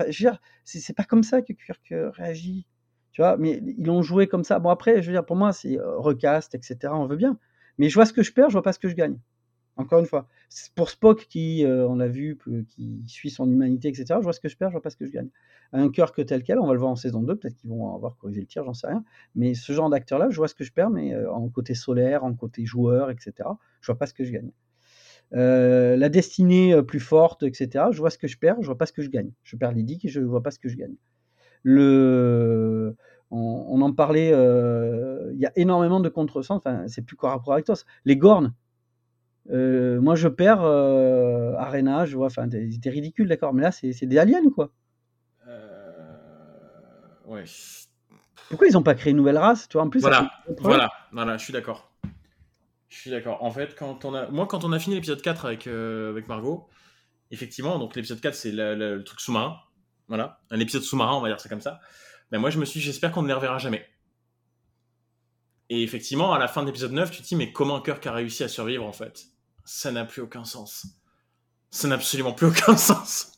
c'est 0.64 0.96
pas 0.96 1.04
comme 1.04 1.22
ça 1.22 1.42
que 1.42 1.52
Kirk 1.52 1.94
réagit. 2.16 2.66
Tu 3.12 3.22
vois, 3.22 3.36
mais 3.36 3.62
ils 3.78 3.86
l'ont 3.86 4.02
joué 4.02 4.26
comme 4.26 4.42
ça. 4.42 4.58
Bon, 4.58 4.70
après, 4.70 5.00
je 5.02 5.06
veux 5.06 5.12
dire, 5.12 5.24
pour 5.24 5.36
moi, 5.36 5.52
c'est 5.52 5.78
recast, 5.80 6.54
etc. 6.54 6.76
On 6.92 7.06
veut 7.06 7.16
bien. 7.16 7.38
Mais 7.78 7.88
je 7.88 7.94
vois 7.94 8.06
ce 8.06 8.12
que 8.12 8.22
je 8.22 8.32
perds, 8.32 8.48
je 8.48 8.54
vois 8.54 8.62
pas 8.62 8.72
ce 8.72 8.78
que 8.78 8.88
je 8.88 8.94
gagne. 8.94 9.18
Encore 9.76 10.00
une 10.00 10.06
fois, 10.06 10.28
pour 10.74 10.90
Spock 10.90 11.26
qui, 11.28 11.64
on 11.66 11.96
l'a 11.96 12.08
vu, 12.08 12.38
qui 12.68 13.02
suit 13.06 13.30
son 13.30 13.50
humanité, 13.50 13.88
etc. 13.88 14.04
Je 14.18 14.24
vois 14.24 14.34
ce 14.34 14.40
que 14.40 14.48
je 14.48 14.56
perds, 14.56 14.68
je 14.68 14.74
vois 14.74 14.82
pas 14.82 14.90
ce 14.90 14.96
que 14.96 15.06
je 15.06 15.12
gagne 15.12 15.30
un 15.72 15.90
cœur 15.90 16.12
que 16.12 16.22
tel 16.22 16.42
quel. 16.42 16.58
On 16.58 16.66
va 16.66 16.74
le 16.74 16.78
voir 16.78 16.90
en 16.90 16.96
saison 16.96 17.22
2, 17.22 17.36
peut-être 17.36 17.56
qu'ils 17.56 17.70
vont 17.70 17.94
avoir 17.94 18.16
corrigé 18.16 18.40
le 18.40 18.46
tir, 18.46 18.64
j'en 18.64 18.74
sais 18.74 18.86
rien. 18.86 19.04
Mais 19.34 19.54
ce 19.54 19.72
genre 19.72 19.90
d'acteur-là, 19.90 20.28
je 20.30 20.36
vois 20.36 20.48
ce 20.48 20.54
que 20.54 20.64
je 20.64 20.72
perds, 20.72 20.90
mais 20.90 21.14
euh, 21.14 21.32
en 21.32 21.48
côté 21.48 21.74
solaire, 21.74 22.24
en 22.24 22.34
côté 22.34 22.64
joueur, 22.64 23.10
etc., 23.10 23.32
je 23.80 23.86
vois 23.86 23.98
pas 23.98 24.06
ce 24.06 24.14
que 24.14 24.24
je 24.24 24.32
gagne. 24.32 24.50
Euh, 25.34 25.96
la 25.96 26.08
destinée 26.10 26.74
euh, 26.74 26.82
plus 26.82 27.00
forte, 27.00 27.42
etc., 27.42 27.86
je 27.90 27.98
vois 27.98 28.10
ce 28.10 28.18
que 28.18 28.28
je 28.28 28.38
perds, 28.38 28.56
je 28.60 28.66
vois 28.66 28.76
pas 28.76 28.86
ce 28.86 28.92
que 28.92 29.02
je 29.02 29.08
gagne. 29.08 29.30
Je 29.42 29.56
perds 29.56 29.72
les 29.72 29.82
dix 29.82 29.98
et 30.04 30.08
je 30.08 30.20
vois 30.20 30.42
pas 30.42 30.50
ce 30.50 30.58
que 30.58 30.68
je 30.68 30.76
gagne. 30.76 30.94
Le... 31.62 32.96
On, 33.34 33.80
en 33.80 33.94
parlait, 33.94 34.28
il 34.28 35.40
y 35.40 35.46
a 35.46 35.52
énormément 35.56 36.00
de 36.00 36.10
contresens, 36.10 36.58
enfin, 36.58 36.86
c'est 36.86 37.00
plus 37.00 37.16
quoi 37.16 37.30
rapport 37.30 37.54
avec 37.54 37.64
toi. 37.64 37.76
Les 38.04 38.14
Gornes, 38.14 38.52
moi 39.50 40.14
je 40.14 40.28
perds 40.28 40.62
Arena, 40.62 42.04
je 42.04 42.16
vois, 42.16 42.26
enfin, 42.26 42.48
c'était 42.50 42.90
ridicule, 42.90 43.28
d'accord, 43.28 43.52
mais 43.52 43.62
là 43.62 43.72
c'est 43.72 44.06
des 44.06 44.18
aliens, 44.18 44.50
quoi. 44.54 44.70
Pourquoi 48.48 48.66
ils 48.68 48.72
n'ont 48.72 48.82
pas 48.82 48.94
créé 48.94 49.12
une 49.12 49.16
nouvelle 49.16 49.38
race 49.38 49.68
Tu 49.68 49.76
vois, 49.78 49.86
en 49.86 49.88
plus, 49.88 50.00
voilà, 50.00 50.30
voilà, 50.58 50.90
voilà, 51.12 51.36
je 51.36 51.44
suis 51.44 51.52
d'accord. 51.52 51.90
Je 52.88 52.98
suis 52.98 53.10
d'accord. 53.10 53.42
En 53.42 53.50
fait, 53.50 53.74
quand 53.74 54.04
on 54.04 54.14
a, 54.14 54.28
moi, 54.28 54.46
quand 54.46 54.64
on 54.64 54.72
a 54.72 54.78
fini 54.78 54.94
l'épisode 54.94 55.22
4 55.22 55.46
avec, 55.46 55.66
euh, 55.66 56.10
avec 56.10 56.28
Margot, 56.28 56.68
effectivement, 57.30 57.78
donc 57.78 57.96
l'épisode 57.96 58.20
4, 58.20 58.34
c'est 58.34 58.52
le, 58.52 59.02
truc 59.02 59.20
sous-marin. 59.20 59.56
Voilà, 60.08 60.40
un 60.50 60.60
épisode 60.60 60.82
sous-marin, 60.82 61.14
on 61.14 61.22
va 61.22 61.28
dire 61.28 61.40
ça 61.40 61.48
comme 61.48 61.62
ça. 61.62 61.80
Mais 62.30 62.38
moi, 62.38 62.50
je 62.50 62.58
me 62.58 62.66
suis 62.66 62.80
dit, 62.80 62.84
j'espère 62.84 63.12
qu'on 63.12 63.22
ne 63.22 63.28
les 63.28 63.32
reverra 63.32 63.56
jamais. 63.56 63.88
Et 65.70 65.82
effectivement, 65.82 66.34
à 66.34 66.38
la 66.38 66.48
fin 66.48 66.60
de 66.60 66.66
l'épisode 66.66 66.92
9, 66.92 67.10
tu 67.10 67.22
te 67.22 67.26
dis, 67.26 67.36
mais 67.36 67.52
comment 67.52 67.80
Kirk 67.80 68.06
a 68.06 68.12
réussi 68.12 68.44
à 68.44 68.48
survivre, 68.48 68.84
en 68.84 68.92
fait? 68.92 69.28
Ça 69.64 69.92
n'a 69.92 70.04
plus 70.04 70.22
aucun 70.22 70.44
sens. 70.44 70.86
Ça 71.70 71.88
n'a 71.88 71.94
absolument 71.96 72.32
plus 72.32 72.46
aucun 72.46 72.76
sens. 72.76 73.28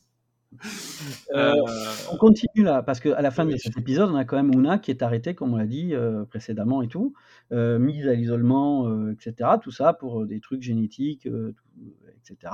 Euh, 1.34 1.52
on 2.12 2.16
continue 2.16 2.64
là, 2.64 2.82
parce 2.82 3.00
qu'à 3.00 3.20
la 3.20 3.30
fin 3.32 3.44
de 3.44 3.56
cet 3.56 3.76
épisode, 3.76 4.10
on 4.10 4.14
a 4.14 4.24
quand 4.24 4.36
même 4.36 4.52
Una 4.52 4.78
qui 4.78 4.92
est 4.92 5.02
arrêtée, 5.02 5.34
comme 5.34 5.52
on 5.52 5.56
l'a 5.56 5.66
dit 5.66 5.94
euh, 5.94 6.24
précédemment 6.24 6.80
et 6.82 6.88
tout, 6.88 7.12
euh, 7.52 7.78
mise 7.78 8.06
à 8.06 8.14
l'isolement, 8.14 9.10
etc. 9.10 9.50
Tout 9.60 9.72
ça 9.72 9.92
pour 9.92 10.26
des 10.26 10.40
trucs 10.40 10.62
génétiques, 10.62 11.26
etc. 11.26 12.52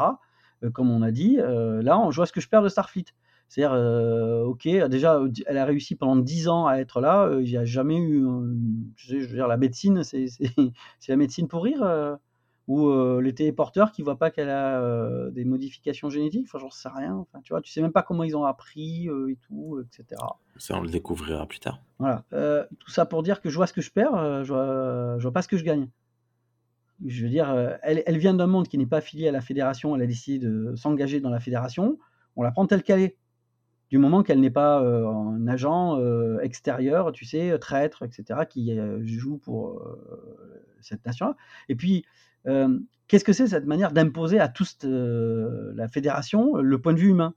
comme 0.73 0.91
on 0.91 1.03
a 1.03 1.11
dit, 1.11 1.37
là, 1.37 1.99
on, 1.99 2.11
je 2.11 2.17
vois 2.17 2.27
ce 2.27 2.33
que 2.33 2.41
je 2.41 2.49
perds 2.49 2.63
de 2.63 2.69
Starfleet. 2.69 3.07
C'est-à-dire, 3.51 3.73
euh, 3.75 4.45
ok, 4.45 4.69
déjà, 4.89 5.21
elle 5.47 5.59
a 5.59 5.65
réussi 5.65 5.97
pendant 5.97 6.15
10 6.15 6.47
ans 6.47 6.69
à 6.69 6.77
être 6.77 7.01
là. 7.01 7.25
euh, 7.25 7.43
Il 7.43 7.51
n'y 7.51 7.57
a 7.57 7.65
jamais 7.65 7.97
eu. 7.97 8.25
euh, 8.25 8.55
je, 8.95 9.17
veux 9.17 9.27
dire, 9.27 9.49
la 9.49 9.57
médecine, 9.57 10.05
c'est 10.05 10.27
la 11.09 11.17
médecine 11.17 11.49
pour 11.49 11.65
rire. 11.65 11.81
Ou 12.71 12.87
euh, 12.87 13.21
les 13.21 13.35
téléporteurs 13.35 13.91
qui 13.91 14.01
voient 14.03 14.17
pas 14.17 14.31
qu'elle 14.31 14.49
a 14.49 14.81
euh, 14.81 15.33
des 15.33 15.45
modifications 15.45 16.09
génétiques. 16.09 16.47
Enfin, 16.47 16.61
j'en 16.61 16.71
sais 16.71 16.89
rien. 16.89 17.17
Enfin, 17.17 17.41
tu 17.43 17.53
vois, 17.53 17.61
tu 17.61 17.73
sais 17.73 17.83
même 17.83 17.91
pas 17.91 18.05
comment 18.05 18.23
ils 18.23 18.37
ont 18.37 18.45
appris 18.45 19.09
euh, 19.09 19.33
et 19.33 19.37
tout, 19.49 19.81
etc. 19.81 20.23
Ça, 20.57 20.77
on 20.79 20.81
le 20.81 20.89
découvrira 20.89 21.47
plus 21.47 21.59
tard. 21.59 21.83
Voilà. 21.99 22.23
Euh, 22.33 22.65
tout 22.79 22.93
ça 22.93 23.07
pour 23.07 23.25
dire 23.25 23.41
que 23.41 23.51
je 23.51 23.57
vois 23.57 23.67
ce 23.67 23.73
que 23.73 23.81
je 23.81 23.91
perds, 23.91 24.45
je 24.45 24.53
vois, 24.53 25.19
je 25.19 25.23
vois 25.23 25.33
pas 25.33 25.43
ce 25.43 25.49
que 25.49 25.57
je 25.57 25.65
gagne. 25.65 25.89
Je 27.05 27.25
veux 27.25 27.29
dire, 27.29 27.51
elle, 27.83 28.05
elle 28.07 28.19
vient 28.19 28.35
d'un 28.35 28.47
monde 28.47 28.69
qui 28.69 28.79
n'est 28.79 28.87
pas 28.87 28.99
affilié 28.99 29.27
à 29.27 29.33
la 29.33 29.41
fédération, 29.41 29.97
elle 29.97 30.03
a 30.03 30.07
décidé 30.07 30.39
de 30.39 30.77
s'engager 30.77 31.19
dans 31.19 31.31
la 31.31 31.41
fédération, 31.41 31.99
on 32.37 32.45
la 32.45 32.53
prend 32.53 32.69
telle 32.69 32.85
qu'elle 32.85 33.01
est. 33.01 33.17
Du 33.89 33.99
moment 33.99 34.23
qu'elle 34.23 34.39
n'est 34.39 34.51
pas 34.51 34.79
un 34.79 35.49
agent 35.49 35.99
extérieur, 36.41 37.11
tu 37.11 37.25
sais, 37.25 37.59
traître, 37.59 38.05
etc., 38.05 38.43
qui 38.49 38.79
joue 39.03 39.39
pour 39.39 39.83
cette 40.81 41.05
nation-là. 41.05 41.35
Et 41.69 41.75
puis, 41.75 42.05
qu'est-ce 42.45 43.25
que 43.25 43.33
c'est 43.33 43.47
cette 43.49 43.67
manière 43.67 43.93
d'imposer 43.93 44.39
à 44.41 44.49
tous 44.49 44.77
euh, 44.85 45.73
la 45.75 45.89
fédération 45.89 46.57
le 46.57 46.81
point 46.81 46.93
de 46.95 46.99
vue 47.01 47.09
humain? 47.11 47.35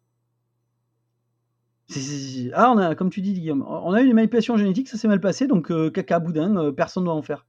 Ah, 2.54 2.72
on 2.72 2.78
a, 2.78 2.96
comme 2.96 3.10
tu 3.10 3.22
dis, 3.22 3.34
Guillaume, 3.34 3.64
on 3.68 3.92
a 3.94 4.02
eu 4.02 4.06
une 4.08 4.14
manipulation 4.14 4.58
génétique, 4.58 4.88
ça 4.88 4.98
s'est 4.98 5.08
mal 5.08 5.20
passé, 5.20 5.48
donc 5.48 5.70
euh, 5.70 5.92
caca 5.92 6.20
boudin, 6.20 6.56
euh, 6.58 6.72
personne 6.72 7.04
ne 7.04 7.08
doit 7.08 7.16
en 7.16 7.22
faire. 7.22 7.46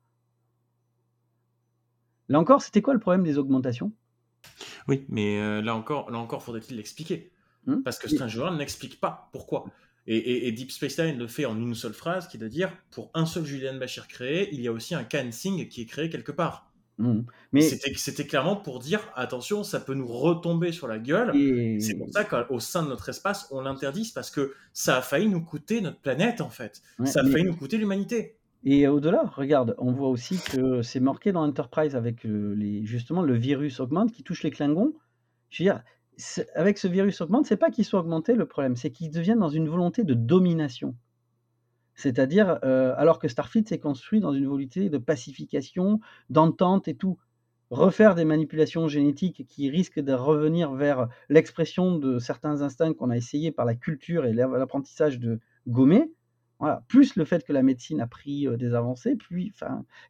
Là 2.29 2.41
encore, 2.41 2.63
c'était 2.63 2.83
quoi 2.83 2.95
le 2.95 3.01
problème 3.01 3.23
des 3.23 3.39
augmentations? 3.39 3.93
Oui, 4.89 5.05
mais 5.09 5.41
euh, 5.41 5.63
là 5.63 5.75
encore, 5.75 6.11
là 6.11 6.19
encore, 6.19 6.43
faudrait-il 6.43 6.77
l'expliquer. 6.77 7.31
Hmm 7.67 7.83
Parce 7.83 7.99
que. 7.99 8.09
Strange 8.09 8.37
World 8.37 8.59
n'explique 8.59 9.01
pas 9.01 9.31
pourquoi. 9.33 9.65
Et, 10.07 10.17
et- 10.17 10.49
et 10.49 10.53
Deep 10.53 10.71
Space 10.71 10.99
Nine 10.99 11.17
le 11.19 11.27
fait 11.27 11.47
en 11.47 11.57
une 11.57 11.75
seule 11.75 11.95
phrase, 11.95 12.29
qui 12.29 12.37
est 12.37 12.41
de 12.41 12.49
dire 12.49 12.71
pour 12.91 13.11
un 13.15 13.25
seul 13.25 13.45
Julian 13.47 13.77
Bashir 13.79 14.07
créé, 14.09 14.53
il 14.53 14.61
y 14.61 14.69
a 14.69 14.73
aussi 14.73 14.95
un 14.95 15.05
Khan 15.05 15.31
Singh 15.31 15.69
qui 15.69 15.81
est 15.83 15.87
créé 15.87 16.11
quelque 16.11 16.33
part. 16.33 16.71
Mhm. 16.99 17.25
Mais 17.53 17.61
C'était 17.61 18.25
clairement 18.27 18.57
pour 18.57 18.79
dire 18.79 19.01
attention, 19.17 19.65
ça 19.65 19.81
peut 19.81 19.95
nous 19.95 20.07
retomber 20.07 20.71
sur 20.73 20.87
la 20.87 20.99
gueule. 20.99 21.35
et- 21.37 21.81
C'est 21.81 21.95
pour 21.97 22.09
ça 22.11 22.25
qu'au 22.25 22.61
sein 22.61 22.83
de 22.85 22.89
notre 22.89 23.09
espace, 23.09 23.49
on 23.51 23.61
l'interdise 23.63 24.13
parce 24.13 24.31
que 24.31 24.53
ça 24.73 24.99
a 24.99 25.03
failli 25.03 25.29
nous 25.29 25.41
coûter 25.43 25.81
notre 25.81 25.99
planète 26.01 26.41
en 26.41 26.51
fait. 26.51 26.83
ouais, 26.99 27.07
ça 27.07 27.21
a 27.21 27.23
mais- 27.25 27.31
failli 27.33 27.45
nous 27.45 27.57
coûter 27.57 27.79
l'humanité. 27.79 28.37
Et 28.67 28.89
au-delà, 28.89 29.25
regarde, 29.37 29.75
on 29.79 29.93
voit 29.93 30.09
aussi 30.09 30.39
que 30.39 30.81
c'est 30.83 31.01
marqué 31.01 31.33
dans 31.33 31.43
Enterprise 31.45 31.97
avec 31.97 32.25
euh, 32.25 32.55
les, 32.57 32.87
justement 32.87 33.21
le 33.23 33.35
virus 33.35 33.79
augmente 33.81 34.11
qui 34.13 34.23
touche 34.23 34.43
les 34.43 34.51
Klingons. 34.51 34.95
Je 35.51 35.63
veux 35.65 35.71
dire, 35.71 35.83
avec 36.55 36.79
ce 36.79 36.87
virus 36.89 37.21
augmente, 37.21 37.45
c'est 37.45 37.57
pas 37.59 37.71
qu'ils 37.71 37.85
soient 37.85 38.01
augmentés 38.01 38.35
le 38.35 38.47
problème, 38.47 38.77
c'est 38.77 38.91
qu'ils 38.91 39.11
deviennent 39.11 39.41
dans 39.41 39.49
une 39.51 39.69
volonté 39.69 40.03
de 40.05 40.15
domination. 40.15 40.95
C'est-à-dire, 41.95 42.59
euh, 42.65 42.95
alors 42.97 43.19
que 43.19 43.29
Starfleet 43.29 43.65
s'est 43.67 43.79
construit 43.79 44.21
dans 44.21 44.33
une 44.33 44.47
volonté 44.47 44.91
de 44.91 44.99
pacification, 44.99 46.01
d'entente 46.31 46.89
et 46.89 46.95
tout. 46.95 47.19
Refaire 47.71 48.15
des 48.15 48.25
manipulations 48.25 48.89
génétiques 48.89 49.47
qui 49.49 49.71
risquent 49.71 50.01
de 50.01 50.13
revenir 50.13 50.73
vers 50.75 51.09
l'expression 51.29 51.97
de 51.97 52.19
certains 52.19 52.63
instincts 52.63 52.95
qu'on 52.95 53.11
a 53.11 53.17
essayé 53.17 53.53
par 53.53 53.65
la 53.65 53.75
culture 53.75 54.27
et 54.27 54.33
l'apprentissage 54.33 55.19
de 55.19 55.41
gommer. 55.67 56.13
Plus 56.89 57.17
le 57.17 57.25
fait 57.25 57.45
que 57.45 57.53
la 57.53 57.63
médecine 57.63 58.01
a 58.01 58.07
pris 58.07 58.47
euh, 58.47 58.57
des 58.57 58.75
avancées, 58.75 59.17
puis 59.17 59.53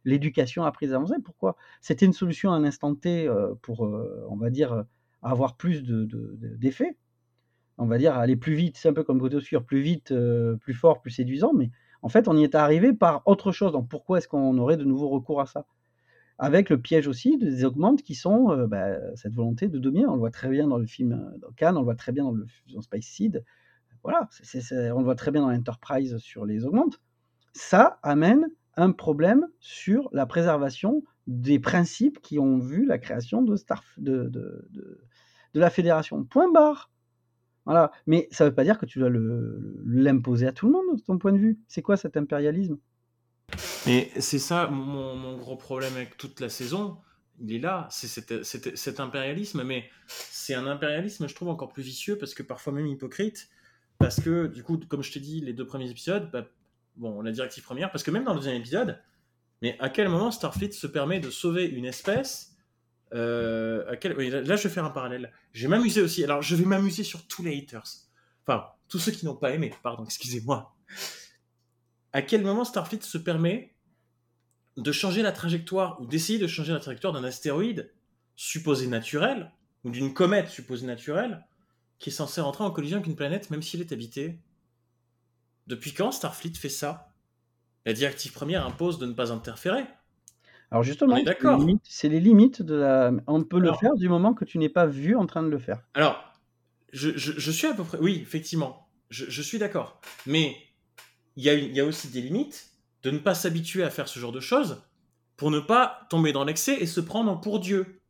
l'éducation 0.05 0.63
a 0.63 0.71
pris 0.71 0.87
des 0.87 0.93
avancées. 0.93 1.15
Pourquoi? 1.23 1.57
C'était 1.81 2.05
une 2.05 2.13
solution 2.13 2.51
à 2.51 2.55
un 2.55 2.63
instant 2.63 2.95
T 2.95 3.27
euh, 3.27 3.55
pour, 3.61 3.81
on 3.81 4.35
va 4.37 4.49
dire, 4.49 4.85
avoir 5.21 5.57
plus 5.57 5.83
de- 5.83 6.05
de- 6.05 6.35
de- 6.37 6.55
d'effets. 6.55 6.97
On 7.77 7.85
va 7.85 7.97
dire 7.97 8.15
aller 8.15 8.35
plus 8.35 8.53
vite. 8.53 8.77
C'est 8.77 8.89
un 8.89 8.93
peu 8.93 9.03
comme 9.03 9.19
côté 9.19 9.35
obscur, 9.35 9.65
plus 9.65 9.81
vite, 9.81 10.11
euh, 10.11 10.55
plus 10.57 10.73
fort, 10.73 11.01
plus 11.01 11.11
séduisant. 11.11 11.53
Mais 11.53 11.71
en 12.01 12.09
fait, 12.09 12.27
on 12.27 12.37
y 12.37 12.43
est 12.43 12.55
arrivé 12.55 12.93
par 12.93 13.21
autre 13.25 13.51
chose. 13.51 13.71
Donc 13.71 13.89
pourquoi 13.89 14.19
est-ce 14.19 14.27
qu'on 14.27 14.57
aurait 14.57 14.77
de 14.77 14.83
nouveau 14.85 15.09
recours 15.09 15.41
à 15.41 15.45
ça? 15.45 15.65
Avec 16.37 16.69
le 16.69 16.81
piège 16.81 17.07
aussi 17.07 17.37
des 17.37 17.63
augmentes 17.63 18.01
qui 18.01 18.15
sont 18.15 18.51
euh, 18.51 18.67
bah, 18.67 18.97
cette 19.15 19.33
volonté 19.33 19.67
de 19.67 19.79
dominer. 19.79 20.05
On 20.05 20.13
le 20.13 20.19
voit 20.19 20.31
très 20.31 20.49
bien 20.49 20.67
dans 20.67 20.77
le 20.77 20.85
film 20.85 21.13
euh, 21.13 21.37
dans 21.37 21.75
on 21.75 21.79
le 21.79 21.85
voit 21.85 21.95
très 21.95 22.11
bien 22.11 22.25
dans 22.25 22.31
le 22.31 22.45
dans 22.73 22.81
Spice 22.81 23.07
Seed. 23.07 23.43
Voilà, 24.03 24.29
on 24.93 24.99
le 24.99 25.03
voit 25.03 25.15
très 25.15 25.31
bien 25.31 25.41
dans 25.41 25.51
Enterprise 25.51 26.17
sur 26.17 26.45
les 26.45 26.63
augmentes. 26.63 27.01
Ça 27.53 27.99
amène 28.03 28.45
un 28.77 28.91
problème 28.91 29.47
sur 29.59 30.09
la 30.11 30.27
préservation 30.27 31.03
des 31.25 31.57
principes 31.57 32.21
qui 32.21 32.37
ont 32.37 32.59
vu 32.59 32.85
la 32.85 32.99
création 32.99 33.41
de, 33.41 33.55
de, 33.97 34.29
de 34.29 35.59
la 35.59 35.69
fédération. 35.71 36.23
Point 36.23 36.51
barre. 36.51 36.91
Voilà. 37.65 37.91
Mais 38.07 38.27
ça 38.31 38.43
ne 38.43 38.49
veut 38.49 38.55
pas 38.55 38.63
dire 38.63 38.77
que 38.77 38.85
tu 38.85 38.99
dois 38.99 39.09
l'imposer 39.85 40.47
à 40.47 40.51
tout 40.51 40.67
le 40.67 40.73
monde, 40.73 40.97
de 40.97 41.01
ton 41.01 41.17
point 41.17 41.33
de 41.33 41.37
vue. 41.37 41.59
C'est 41.67 41.81
quoi 41.81 41.97
cet 41.97 42.17
impérialisme? 42.17 42.77
Mais 43.85 44.11
c'est 44.19 44.39
ça 44.39 44.67
mon, 44.67 45.37
gros 45.37 45.55
problème 45.55 45.93
avec 45.95 46.17
toute 46.17 46.39
la 46.39 46.49
saison. 46.49 46.97
Il 47.39 47.53
est 47.53 47.59
là, 47.59 47.87
c'est 47.91 48.07
cet 48.07 48.99
impérialisme, 48.99 49.63
mais 49.63 49.89
c'est 50.07 50.53
un 50.53 50.67
impérialisme, 50.67 51.27
je 51.27 51.35
trouve, 51.35 51.49
encore 51.49 51.73
plus 51.73 51.83
vicieux 51.83 52.17
parce 52.17 52.33
que 52.33 52.43
parfois 52.43 52.71
même 52.73 52.87
hypocrite. 52.87 53.49
Parce 53.97 54.19
que, 54.19 54.47
du 54.47 54.63
coup, 54.63 54.77
comme 54.77 55.03
je 55.03 55.11
t'ai 55.11 55.19
dit, 55.19 55.41
les 55.41 55.53
deux 55.53 55.65
premiers 55.65 55.89
épisodes, 55.89 56.29
bah, 56.31 56.45
bon, 56.97 57.21
la 57.21 57.31
directive 57.31 57.63
première, 57.63 57.91
parce 57.91 58.03
que 58.03 58.11
même 58.11 58.25
dans 58.25 58.33
le 58.33 58.39
deuxième 58.39 58.57
épisode, 58.57 58.99
mais 59.61 59.77
à 59.79 59.89
quel 59.89 60.09
moment 60.09 60.31
Starfleet 60.31 60.71
se 60.71 60.87
permet 60.87 61.19
de 61.19 61.29
sauver 61.29 61.65
une 61.65 61.85
espèce 61.85 62.54
euh, 63.13 63.85
là, 63.85 64.55
je 64.55 64.67
vais 64.67 64.73
faire 64.73 64.85
un 64.85 64.89
parallèle. 64.89 65.31
Je 65.53 65.63
vais 65.63 65.67
m'amuser 65.67 66.01
aussi. 66.01 66.23
Alors, 66.23 66.41
je 66.41 66.55
vais 66.55 66.65
m'amuser 66.65 67.03
sur 67.03 67.25
tous 67.27 67.43
les 67.43 67.57
haters. 67.57 67.83
Enfin, 68.45 68.67
tous 68.87 68.99
ceux 68.99 69.11
qui 69.11 69.25
n'ont 69.25 69.35
pas 69.35 69.51
aimé, 69.51 69.73
pardon, 69.83 70.03
excusez-moi. 70.03 70.75
À 72.13 72.21
quel 72.21 72.43
moment 72.43 72.63
Starfleet 72.63 73.01
se 73.01 73.17
permet 73.17 73.75
de 74.77 74.91
changer 74.91 75.21
la 75.21 75.31
trajectoire 75.31 75.99
ou 76.01 76.05
d'essayer 76.05 76.39
de 76.39 76.47
changer 76.47 76.73
la 76.73 76.79
trajectoire 76.79 77.13
d'un 77.13 77.23
astéroïde 77.23 77.91
supposé 78.35 78.87
naturel 78.87 79.51
ou 79.83 79.89
d'une 79.89 80.13
comète 80.13 80.49
supposée 80.49 80.85
naturelle 80.85 81.45
qui 81.97 82.09
est 82.09 82.13
censée 82.13 82.41
rentrer 82.41 82.63
en 82.63 82.71
collision 82.71 82.97
avec 82.97 83.07
une 83.07 83.15
planète 83.15 83.49
même 83.49 83.61
s'il 83.61 83.81
est 83.81 83.91
habité? 83.91 84.39
Depuis 85.67 85.93
quand 85.93 86.11
Starfleet 86.11 86.53
fait 86.53 86.69
ça? 86.69 87.11
La 87.85 87.93
directive 87.93 88.33
première 88.33 88.65
impose 88.65 88.99
de 88.99 89.05
ne 89.05 89.13
pas 89.13 89.31
interférer. 89.31 89.85
Alors 90.75 90.83
justement, 90.83 91.15
c'est 91.15 91.23
les 91.41 91.55
limites- 91.57 91.85
c'est 91.87 92.09
les 92.09 92.19
limites 92.19 92.61
de 92.61 92.75
la. 92.75 93.11
On 93.27 93.41
peut 93.45 93.59
le 93.59 93.71
faire 93.79 93.93
du 93.95 94.09
moment 94.09 94.33
que 94.33 94.43
tu 94.43 94.57
n'es 94.57 94.67
pas 94.67 94.85
vu 94.85 95.15
en 95.15 95.25
train 95.25 95.41
de 95.41 95.47
le 95.47 95.57
faire. 95.57 95.79
Alors, 95.93 96.33
je, 96.91 97.11
je- 97.17 97.31
je 97.39 97.49
suis 97.51 97.65
à 97.65 97.73
peu 97.73 97.85
près. 97.85 97.97
Oui, 98.01 98.19
effectivement, 98.21 98.89
je, 99.09 99.23
je 99.29 99.41
suis 99.41 99.57
d'accord. 99.57 100.01
Mais 100.25 100.57
il 101.37 101.45
y, 101.45 101.49
a 101.49 101.53
une- 101.53 101.67
il 101.67 101.75
y 101.75 101.79
a 101.79 101.85
aussi 101.85 102.09
des 102.09 102.19
limites 102.19 102.71
de 103.03 103.11
ne 103.11 103.19
pas 103.19 103.33
s'habituer 103.35 103.83
à 103.83 103.89
faire 103.89 104.09
ce 104.09 104.19
genre 104.19 104.33
de 104.33 104.41
choses 104.41 104.83
pour 105.37 105.49
ne 105.49 105.61
pas 105.61 106.01
tomber 106.09 106.33
dans 106.33 106.43
l'excès 106.43 106.75
et 106.81 106.85
se 106.87 106.99
prendre 106.99 107.39
pour 107.39 107.61
Dieu. 107.61 108.01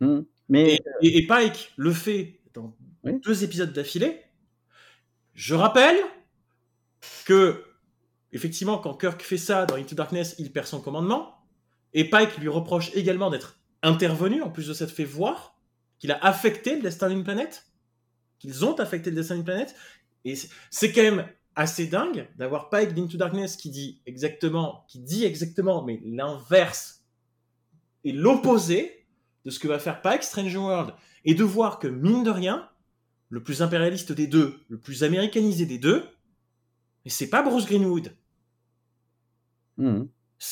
Hmm. 0.00 0.20
Mais 0.50 0.74
Et, 0.74 1.06
et- 1.08 1.16
et 1.16 1.26
Pike 1.26 1.72
le 1.76 1.92
fait 1.94 2.40
dans 2.52 2.76
Oui. 3.04 3.18
deux 3.24 3.42
épisodes 3.42 3.72
d'affilée. 3.72 4.20
Je 5.32 5.54
rappelle 5.54 5.96
que, 7.24 7.64
effectivement, 8.32 8.76
quand 8.76 8.92
Kirk 8.98 9.22
fait 9.22 9.38
ça 9.38 9.64
dans 9.64 9.76
Into 9.76 9.94
Darkness, 9.94 10.34
il 10.38 10.52
perd 10.52 10.66
son 10.66 10.82
commandement. 10.82 11.33
Et 11.94 12.10
Pike 12.10 12.38
lui 12.38 12.48
reproche 12.48 12.90
également 12.94 13.30
d'être 13.30 13.58
intervenu, 13.82 14.42
en 14.42 14.50
plus 14.50 14.68
de 14.68 14.74
s'être 14.74 14.90
fait 14.90 15.04
voir, 15.04 15.56
qu'il 15.98 16.10
a 16.12 16.18
affecté 16.24 16.76
le 16.76 16.82
destin 16.82 17.08
d'une 17.08 17.24
planète. 17.24 17.66
Qu'ils 18.38 18.64
ont 18.64 18.74
affecté 18.74 19.10
le 19.10 19.16
destin 19.16 19.36
d'une 19.36 19.44
planète. 19.44 19.74
Et 20.24 20.34
c'est- 20.70 20.92
quand 20.92 21.02
même 21.02 21.28
assez 21.54 21.86
dingue 21.86 22.28
d'avoir 22.36 22.68
Pike 22.68 22.94
d'Into 22.94 23.16
Darkness 23.16 23.56
qui 23.56 23.70
dit 23.70 24.00
exactement, 24.06 24.84
qui 24.88 24.98
dit 24.98 25.24
exactement, 25.24 25.84
mais 25.84 26.00
l'inverse 26.04 27.04
et 28.02 28.12
l'opposé 28.12 29.06
de 29.44 29.50
ce 29.50 29.58
que 29.58 29.68
va 29.68 29.78
faire 29.78 30.02
Pike 30.02 30.24
Strange 30.24 30.54
World. 30.56 30.94
Et 31.24 31.34
de 31.34 31.44
voir 31.44 31.78
que, 31.78 31.86
mine 31.86 32.24
de 32.24 32.30
rien, 32.30 32.68
le 33.30 33.42
plus 33.42 33.62
impérialiste 33.62 34.12
des 34.12 34.26
deux, 34.26 34.60
le 34.68 34.78
plus 34.78 35.04
américanisé 35.04 35.64
des 35.64 35.78
deux, 35.78 36.04
et 37.04 37.10
c'est 37.10 37.28
pas 37.30 37.42
Bruce 37.42 37.66
Greenwood. 37.66 38.14
hmm. 39.76 40.04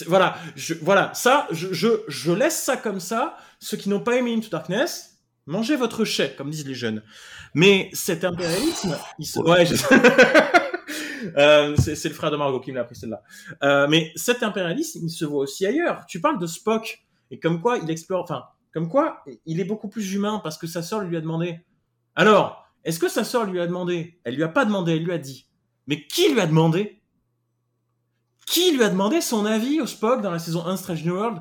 Voilà, 0.06 0.36
je, 0.56 0.74
voilà, 0.80 1.12
ça, 1.14 1.46
je, 1.50 2.32
laisse 2.32 2.62
ça 2.62 2.76
comme 2.76 3.00
ça. 3.00 3.36
Ceux 3.58 3.76
qui 3.76 3.88
n'ont 3.88 4.00
pas 4.00 4.16
aimé 4.16 4.34
Into 4.34 4.48
Darkness, 4.48 5.18
mangez 5.46 5.76
votre 5.76 6.04
chèque, 6.04 6.36
comme 6.36 6.50
disent 6.50 6.66
les 6.66 6.74
jeunes. 6.74 7.02
Mais 7.54 7.90
cet 7.92 8.24
impérialisme. 8.24 8.96
Ouais, 9.44 9.66
je- 9.66 9.74
Euh, 11.36 11.76
c'est 11.76 12.08
le 12.08 12.14
frère 12.14 12.32
de 12.32 12.36
Margot 12.36 12.58
qui 12.60 12.72
me 12.72 12.76
l'a 12.76 12.82
appris 12.82 12.96
celle-là. 12.96 13.22
Euh, 13.62 13.86
mais 13.88 14.12
cet 14.16 14.42
impérialisme, 14.42 15.00
il 15.04 15.10
se 15.10 15.24
voit 15.24 15.42
aussi 15.44 15.64
ailleurs. 15.64 16.04
Tu 16.06 16.20
parles 16.20 16.38
de 16.40 16.46
Spock, 16.46 17.04
et 17.30 17.38
comme 17.38 17.60
quoi 17.60 17.78
il 17.78 17.88
explore, 17.90 18.24
enfin, 18.24 18.44
comme 18.72 18.88
quoi 18.88 19.22
il 19.46 19.60
est 19.60 19.64
beaucoup 19.64 19.88
plus 19.88 20.14
humain 20.14 20.40
parce 20.42 20.58
que 20.58 20.66
sa 20.66 20.82
sœur 20.82 21.00
lui 21.00 21.16
a 21.16 21.20
demandé. 21.20 21.60
Alors, 22.16 22.66
est-ce 22.84 22.98
que 22.98 23.08
sa 23.08 23.22
sœur 23.24 23.44
lui 23.44 23.60
a 23.60 23.66
demandé? 23.66 24.18
Elle 24.24 24.34
lui 24.34 24.42
a 24.42 24.48
pas 24.48 24.64
demandé, 24.64 24.96
elle 24.96 25.04
lui 25.04 25.12
a 25.12 25.18
dit. 25.18 25.46
Mais 25.86 26.06
qui 26.06 26.32
lui 26.32 26.40
a 26.40 26.46
demandé? 26.46 27.00
Qui 28.46 28.72
lui 28.72 28.82
a 28.82 28.88
demandé 28.88 29.20
son 29.20 29.46
avis 29.46 29.80
au 29.80 29.86
Spock 29.86 30.20
dans 30.22 30.30
la 30.30 30.38
saison 30.38 30.66
1 30.66 30.76
Strange 30.76 31.04
New 31.04 31.14
World? 31.14 31.40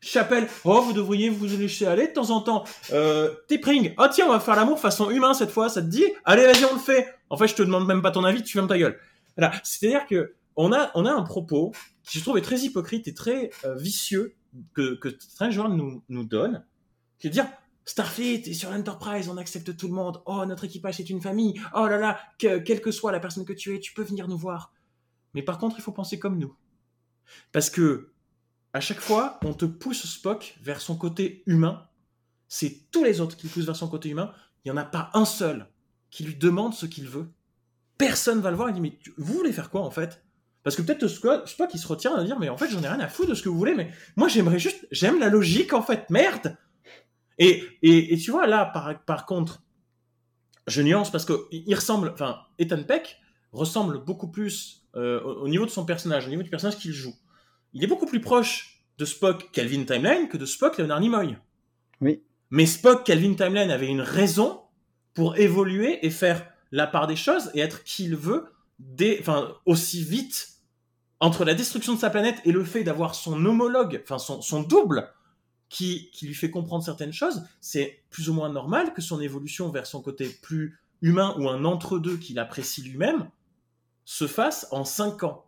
Chapelle, 0.00 0.48
oh, 0.64 0.80
vous 0.80 0.92
devriez 0.92 1.28
vous 1.28 1.46
laisser 1.46 1.86
aller 1.86 2.08
de 2.08 2.12
temps 2.12 2.30
en 2.30 2.40
temps. 2.40 2.64
Euh, 2.92 3.32
oh 3.48 4.06
tiens, 4.12 4.26
on 4.26 4.32
va 4.32 4.40
faire 4.40 4.56
l'amour 4.56 4.80
façon 4.80 5.10
humain 5.10 5.32
cette 5.32 5.50
fois, 5.50 5.68
ça 5.68 5.80
te 5.80 5.86
dit? 5.86 6.04
Allez, 6.24 6.44
vas-y, 6.44 6.64
on 6.64 6.74
le 6.74 6.80
fait. 6.80 7.14
En 7.30 7.36
fait, 7.36 7.46
je 7.46 7.54
te 7.54 7.62
demande 7.62 7.86
même 7.86 8.02
pas 8.02 8.10
ton 8.10 8.24
avis, 8.24 8.42
tu 8.42 8.52
fermes 8.52 8.66
ta 8.66 8.76
gueule. 8.76 8.98
Voilà. 9.36 9.52
C'est-à-dire 9.62 10.06
que 10.06 10.34
on 10.56 10.72
a, 10.72 10.90
on 10.94 11.06
a 11.06 11.12
un 11.12 11.22
propos 11.22 11.72
qui, 12.02 12.18
je 12.18 12.24
trouve, 12.24 12.36
est 12.36 12.42
très 12.42 12.58
hypocrite 12.58 13.06
et 13.06 13.14
très 13.14 13.50
euh, 13.64 13.76
vicieux 13.76 14.34
que, 14.74 14.94
que 14.96 15.08
Strange 15.20 15.56
World 15.56 15.76
nous, 15.76 16.02
nous 16.08 16.24
donne, 16.24 16.64
qui 17.18 17.28
est 17.28 17.30
de 17.30 17.34
dire 17.34 17.46
Starfleet 17.84 18.42
est 18.46 18.54
sur 18.54 18.70
l'Enterprise, 18.70 19.28
on 19.28 19.36
accepte 19.36 19.76
tout 19.76 19.88
le 19.88 19.94
monde. 19.94 20.22
Oh, 20.26 20.44
notre 20.46 20.64
équipage 20.64 20.96
c'est 20.96 21.10
une 21.10 21.20
famille. 21.20 21.60
Oh 21.74 21.86
là 21.86 21.98
là, 21.98 22.18
que, 22.38 22.58
quelle 22.58 22.80
que 22.80 22.90
soit 22.90 23.12
la 23.12 23.20
personne 23.20 23.44
que 23.44 23.52
tu 23.52 23.74
es, 23.74 23.80
tu 23.80 23.92
peux 23.92 24.04
venir 24.04 24.28
nous 24.28 24.38
voir. 24.38 24.72
Mais 25.34 25.42
par 25.42 25.58
contre, 25.58 25.76
il 25.78 25.82
faut 25.82 25.92
penser 25.92 26.18
comme 26.18 26.38
nous. 26.38 26.54
Parce 27.52 27.70
que 27.70 28.12
à 28.72 28.80
chaque 28.80 29.00
fois, 29.00 29.38
on 29.44 29.52
te 29.52 29.64
pousse 29.64 30.06
Spock 30.06 30.56
vers 30.62 30.80
son 30.80 30.96
côté 30.96 31.42
humain. 31.46 31.86
C'est 32.48 32.90
tous 32.90 33.04
les 33.04 33.20
autres 33.20 33.36
qui 33.36 33.46
poussent 33.46 33.66
vers 33.66 33.76
son 33.76 33.88
côté 33.88 34.08
humain. 34.08 34.32
Il 34.64 34.72
n'y 34.72 34.78
en 34.78 34.80
a 34.80 34.84
pas 34.84 35.10
un 35.14 35.24
seul 35.24 35.68
qui 36.10 36.24
lui 36.24 36.36
demande 36.36 36.74
ce 36.74 36.86
qu'il 36.86 37.08
veut. 37.08 37.28
Personne 37.98 38.40
va 38.40 38.50
le 38.50 38.56
voir 38.56 38.70
et 38.70 38.72
dit 38.72 38.80
Mais 38.80 38.98
vous 39.18 39.34
voulez 39.34 39.52
faire 39.52 39.70
quoi 39.70 39.82
en 39.82 39.90
fait? 39.90 40.24
Parce 40.62 40.76
que 40.76 40.82
peut-être 40.82 41.06
Spock 41.08 41.70
il 41.74 41.78
se 41.78 41.86
retient 41.86 42.14
à 42.14 42.24
dire 42.24 42.38
Mais 42.38 42.48
en 42.48 42.56
fait, 42.56 42.70
j'en 42.70 42.82
ai 42.82 42.88
rien 42.88 43.00
à 43.00 43.08
foutre 43.08 43.30
de 43.30 43.34
ce 43.34 43.42
que 43.42 43.48
vous 43.48 43.58
voulez, 43.58 43.74
mais 43.74 43.90
moi 44.16 44.28
j'aimerais 44.28 44.58
juste. 44.58 44.86
J'aime 44.90 45.18
la 45.18 45.28
logique 45.28 45.72
en 45.72 45.82
fait, 45.82 46.08
merde 46.10 46.56
et, 47.38 47.78
et, 47.82 48.16
tu 48.18 48.30
vois, 48.30 48.46
là, 48.46 48.66
par, 48.66 49.02
par 49.04 49.26
contre, 49.26 49.62
je 50.66 50.82
nuance 50.82 51.10
parce 51.10 51.24
qu'il 51.24 51.74
ressemble. 51.74 52.10
Enfin, 52.10 52.40
Ethan 52.58 52.84
Peck 52.84 53.18
ressemble 53.52 54.04
beaucoup 54.04 54.28
plus 54.28 54.81
euh, 54.96 55.20
au, 55.22 55.48
niveau 55.48 55.64
de 55.64 55.70
son 55.70 55.84
personnage, 55.84 56.26
au 56.26 56.30
niveau 56.30 56.42
du 56.42 56.50
personnage 56.50 56.78
qu'il 56.78 56.92
joue. 56.92 57.14
Il 57.72 57.82
est 57.82 57.86
beaucoup 57.86 58.06
plus 58.06 58.20
proche 58.20 58.84
de 58.98 59.04
Spock 59.04 59.50
Calvin 59.52 59.84
Timeline 59.84 60.28
que 60.28 60.36
de 60.36 60.46
Spock 60.46 60.78
Leonard 60.78 61.00
Nimoy. 61.00 61.36
Oui. 62.00 62.22
Mais 62.50 62.66
Spock 62.66 63.04
Calvin 63.04 63.34
Timeline 63.34 63.70
avait 63.70 63.88
une 63.88 64.02
raison 64.02 64.60
pour 65.14 65.38
évoluer 65.38 66.04
et 66.04 66.10
faire 66.10 66.46
la 66.70 66.86
part 66.86 67.06
des 67.06 67.16
choses 67.16 67.50
et 67.54 67.60
être 67.60 67.84
qui 67.84 68.04
il 68.04 68.16
veut 68.16 68.46
des, 68.78 69.18
enfin, 69.20 69.54
aussi 69.64 70.02
vite 70.02 70.48
entre 71.20 71.44
la 71.44 71.54
destruction 71.54 71.94
de 71.94 71.98
sa 71.98 72.10
planète 72.10 72.40
et 72.44 72.52
le 72.52 72.64
fait 72.64 72.84
d'avoir 72.84 73.14
son 73.14 73.44
homologue, 73.46 74.00
enfin 74.02 74.18
son, 74.18 74.42
son 74.42 74.62
double, 74.62 75.08
qui, 75.68 76.10
qui 76.12 76.26
lui 76.26 76.34
fait 76.34 76.50
comprendre 76.50 76.84
certaines 76.84 77.12
choses, 77.12 77.44
c'est 77.60 78.02
plus 78.10 78.28
ou 78.28 78.34
moins 78.34 78.50
normal 78.50 78.92
que 78.92 79.00
son 79.00 79.20
évolution 79.22 79.70
vers 79.70 79.86
son 79.86 80.02
côté 80.02 80.28
plus 80.42 80.78
humain 81.00 81.34
ou 81.38 81.48
un 81.48 81.64
entre-deux 81.64 82.18
qu'il 82.18 82.38
apprécie 82.38 82.82
lui-même 82.82 83.28
se 84.04 84.26
fasse 84.26 84.66
en 84.70 84.84
5 84.84 85.22
ans. 85.24 85.46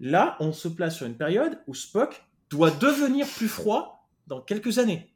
Là, 0.00 0.36
on 0.40 0.52
se 0.52 0.68
place 0.68 0.96
sur 0.96 1.06
une 1.06 1.16
période 1.16 1.58
où 1.66 1.74
Spock 1.74 2.24
doit 2.50 2.70
devenir 2.70 3.26
plus 3.26 3.48
froid 3.48 4.08
dans 4.26 4.40
quelques 4.40 4.78
années. 4.78 5.12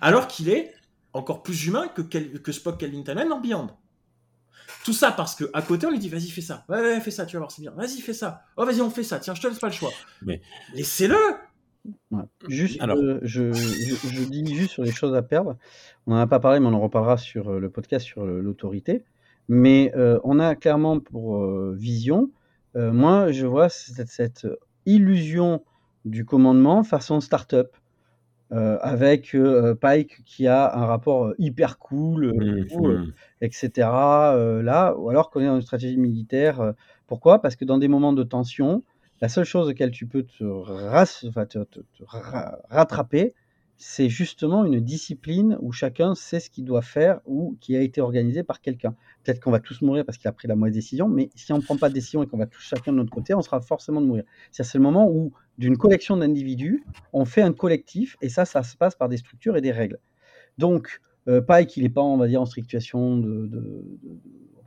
Alors 0.00 0.28
qu'il 0.28 0.48
est 0.48 0.72
encore 1.12 1.42
plus 1.42 1.66
humain 1.66 1.88
que, 1.88 2.02
que 2.02 2.52
Spock 2.52 2.78
Calvin 2.78 3.02
Timeline 3.02 3.32
en 3.32 3.40
Beyond. 3.40 3.70
Tout 4.84 4.92
ça 4.92 5.12
parce 5.12 5.34
que 5.34 5.50
à 5.52 5.62
côté 5.62 5.86
on 5.86 5.90
lui 5.90 5.98
dit 5.98 6.08
vas-y 6.08 6.30
fais 6.30 6.40
ça, 6.40 6.64
ouais, 6.68 6.80
ouais 6.80 7.00
fais 7.00 7.10
ça, 7.10 7.26
tu 7.26 7.36
vas 7.36 7.40
voir 7.40 7.50
c'est 7.50 7.62
bien, 7.62 7.72
vas-y 7.72 8.00
fais 8.00 8.12
ça, 8.12 8.44
oh 8.56 8.64
vas-y 8.64 8.80
on 8.80 8.90
fait 8.90 9.02
ça, 9.02 9.18
tiens 9.18 9.34
je 9.34 9.42
te 9.42 9.46
laisse 9.46 9.58
pas 9.58 9.66
le 9.66 9.72
choix. 9.72 9.90
Mais 10.22 10.40
laissez-le, 10.74 11.16
Juste, 12.48 12.80
euh, 12.80 13.18
je, 13.22 13.52
je, 13.52 14.24
dis 14.24 14.54
juste 14.54 14.72
sur 14.72 14.84
les 14.84 14.92
choses 14.92 15.14
à 15.14 15.22
perdre. 15.22 15.56
On 16.06 16.12
n'en 16.12 16.20
a 16.20 16.26
pas 16.26 16.38
parlé, 16.38 16.60
mais 16.60 16.66
on 16.66 16.74
en 16.74 16.80
reparlera 16.80 17.16
sur 17.16 17.48
euh, 17.48 17.58
le 17.58 17.70
podcast 17.70 18.06
sur 18.06 18.24
l'autorité. 18.24 19.04
Mais 19.48 19.92
euh, 19.96 20.18
on 20.24 20.38
a 20.38 20.54
clairement 20.54 21.00
pour 21.00 21.44
vision, 21.72 22.30
moi 22.74 23.30
je 23.32 23.46
vois 23.46 23.68
cette, 23.68 24.08
cette, 24.08 24.46
illusion 24.86 25.62
du 26.04 26.24
commandement 26.24 26.82
façon 26.82 27.20
start-up. 27.20 27.76
avec 28.50 29.36
Pike 29.80 30.24
qui 30.24 30.46
a 30.46 30.74
un 30.76 30.86
rapport 30.86 31.32
hyper 31.38 31.78
cool, 31.78 32.32
mmh, 32.34 33.12
etc. 33.40 33.70
là, 33.78 34.94
ou 34.96 35.08
alors 35.10 35.30
qu'on 35.30 35.40
est 35.40 35.46
dans 35.46 35.56
une 35.56 35.62
stratégie 35.62 35.98
militaire. 35.98 36.74
pourquoi? 37.06 37.40
Parce 37.40 37.56
que 37.56 37.64
dans 37.64 37.78
des 37.78 37.88
moments 37.88 38.12
de 38.12 38.22
tension, 38.22 38.82
la 39.22 39.28
seule 39.28 39.44
chose 39.44 39.68
auquel 39.68 39.92
tu 39.92 40.06
peux 40.06 40.24
te, 40.24 40.44
rattraper, 42.68 43.34
c'est 43.84 44.08
justement 44.08 44.64
une 44.64 44.78
discipline 44.78 45.58
où 45.60 45.72
chacun 45.72 46.14
sait 46.14 46.38
ce 46.38 46.50
qu'il 46.50 46.64
doit 46.64 46.82
faire 46.82 47.20
ou 47.26 47.56
qui 47.60 47.76
a 47.76 47.80
été 47.80 48.00
organisé 48.00 48.44
par 48.44 48.60
quelqu'un. 48.60 48.94
Peut-être 49.24 49.40
qu'on 49.40 49.50
va 49.50 49.58
tous 49.58 49.82
mourir 49.82 50.04
parce 50.04 50.18
qu'il 50.18 50.28
a 50.28 50.32
pris 50.32 50.46
la 50.46 50.54
mauvaise 50.54 50.74
décision, 50.74 51.08
mais 51.08 51.30
si 51.34 51.52
on 51.52 51.56
ne 51.56 51.62
prend 51.62 51.76
pas 51.76 51.88
de 51.88 51.94
décision 51.94 52.22
et 52.22 52.28
qu'on 52.28 52.38
va 52.38 52.46
tous 52.46 52.60
chacun 52.60 52.92
de 52.92 52.98
notre 52.98 53.10
côté, 53.10 53.34
on 53.34 53.42
sera 53.42 53.60
forcément 53.60 54.00
de 54.00 54.06
mourir. 54.06 54.22
C'est 54.52 54.74
le 54.74 54.80
moment 54.80 55.10
où, 55.10 55.32
d'une 55.58 55.76
collection 55.76 56.16
d'individus, 56.16 56.84
on 57.12 57.24
fait 57.24 57.42
un 57.42 57.52
collectif, 57.52 58.16
et 58.22 58.28
ça, 58.28 58.44
ça 58.44 58.62
se 58.62 58.76
passe 58.76 58.94
par 58.94 59.08
des 59.08 59.16
structures 59.16 59.56
et 59.56 59.60
des 59.60 59.72
règles. 59.72 59.98
Donc, 60.58 61.00
euh, 61.26 61.40
pas 61.40 61.64
qu'il 61.64 61.82
n'est 61.82 61.90
pas, 61.90 62.02
on 62.02 62.16
va 62.16 62.28
dire, 62.28 62.40
en 62.40 62.46
situation 62.46 63.16
de, 63.16 63.50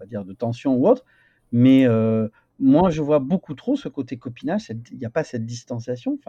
de 0.10 0.34
tension 0.34 0.76
ou 0.76 0.90
autre, 0.90 1.06
mais 1.54 1.88
euh, 1.88 2.28
moi, 2.60 2.90
je 2.90 3.02
vois 3.02 3.20
beaucoup 3.20 3.54
trop 3.54 3.76
ce 3.76 3.90
côté 3.90 4.18
copinage. 4.18 4.70
Il 4.92 4.98
n'y 4.98 5.06
a 5.06 5.10
pas 5.10 5.24
cette 5.24 5.46
distanciation. 5.46 6.20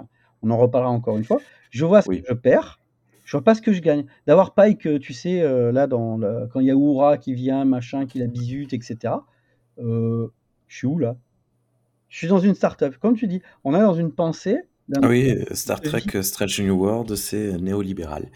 On 0.47 0.51
en 0.51 0.59
reparlera 0.59 0.93
encore 0.93 1.16
une 1.16 1.24
fois. 1.24 1.40
Je 1.70 1.85
vois 1.85 2.02
ce 2.02 2.09
que 2.09 2.23
je 2.28 2.35
perds. 2.35 2.81
Je 3.24 3.32
vois 3.32 3.43
pas 3.43 3.55
ce 3.55 3.62
que 3.62 3.73
je 3.73 3.81
gagne. 3.81 4.06
D'avoir 4.27 4.55
Pike, 4.55 5.01
tu 5.01 5.12
sais, 5.12 5.43
euh, 5.43 5.73
là, 5.73 5.86
dans 5.86 6.20
quand 6.52 6.60
il 6.60 6.66
y 6.66 6.70
a 6.70 6.77
Oura 6.77 7.18
qui 7.18 7.35
vient, 7.35 7.64
machin, 7.64 8.06
qui 8.06 8.18
la 8.18 8.28
bisute, 8.28 8.73
etc. 8.73 9.14
Euh, 9.78 10.28
je 10.68 10.77
suis 10.77 10.86
où 10.86 10.98
là? 10.98 11.16
Je 12.09 12.18
suis 12.18 12.28
dans 12.28 12.39
une 12.39 12.55
start-up. 12.55 12.97
Comme 13.01 13.16
tu 13.16 13.27
dis, 13.27 13.43
on 13.64 13.74
est 13.74 13.81
dans 13.81 13.94
une 13.94 14.12
pensée. 14.12 14.59
Ah 14.94 15.09
oui, 15.09 15.44
Star 15.51 15.81
Trek 15.81 16.23
Strange 16.23 16.60
New 16.60 16.77
World, 16.77 17.16
c'est 17.16 17.59
néolibéral. 17.59 18.31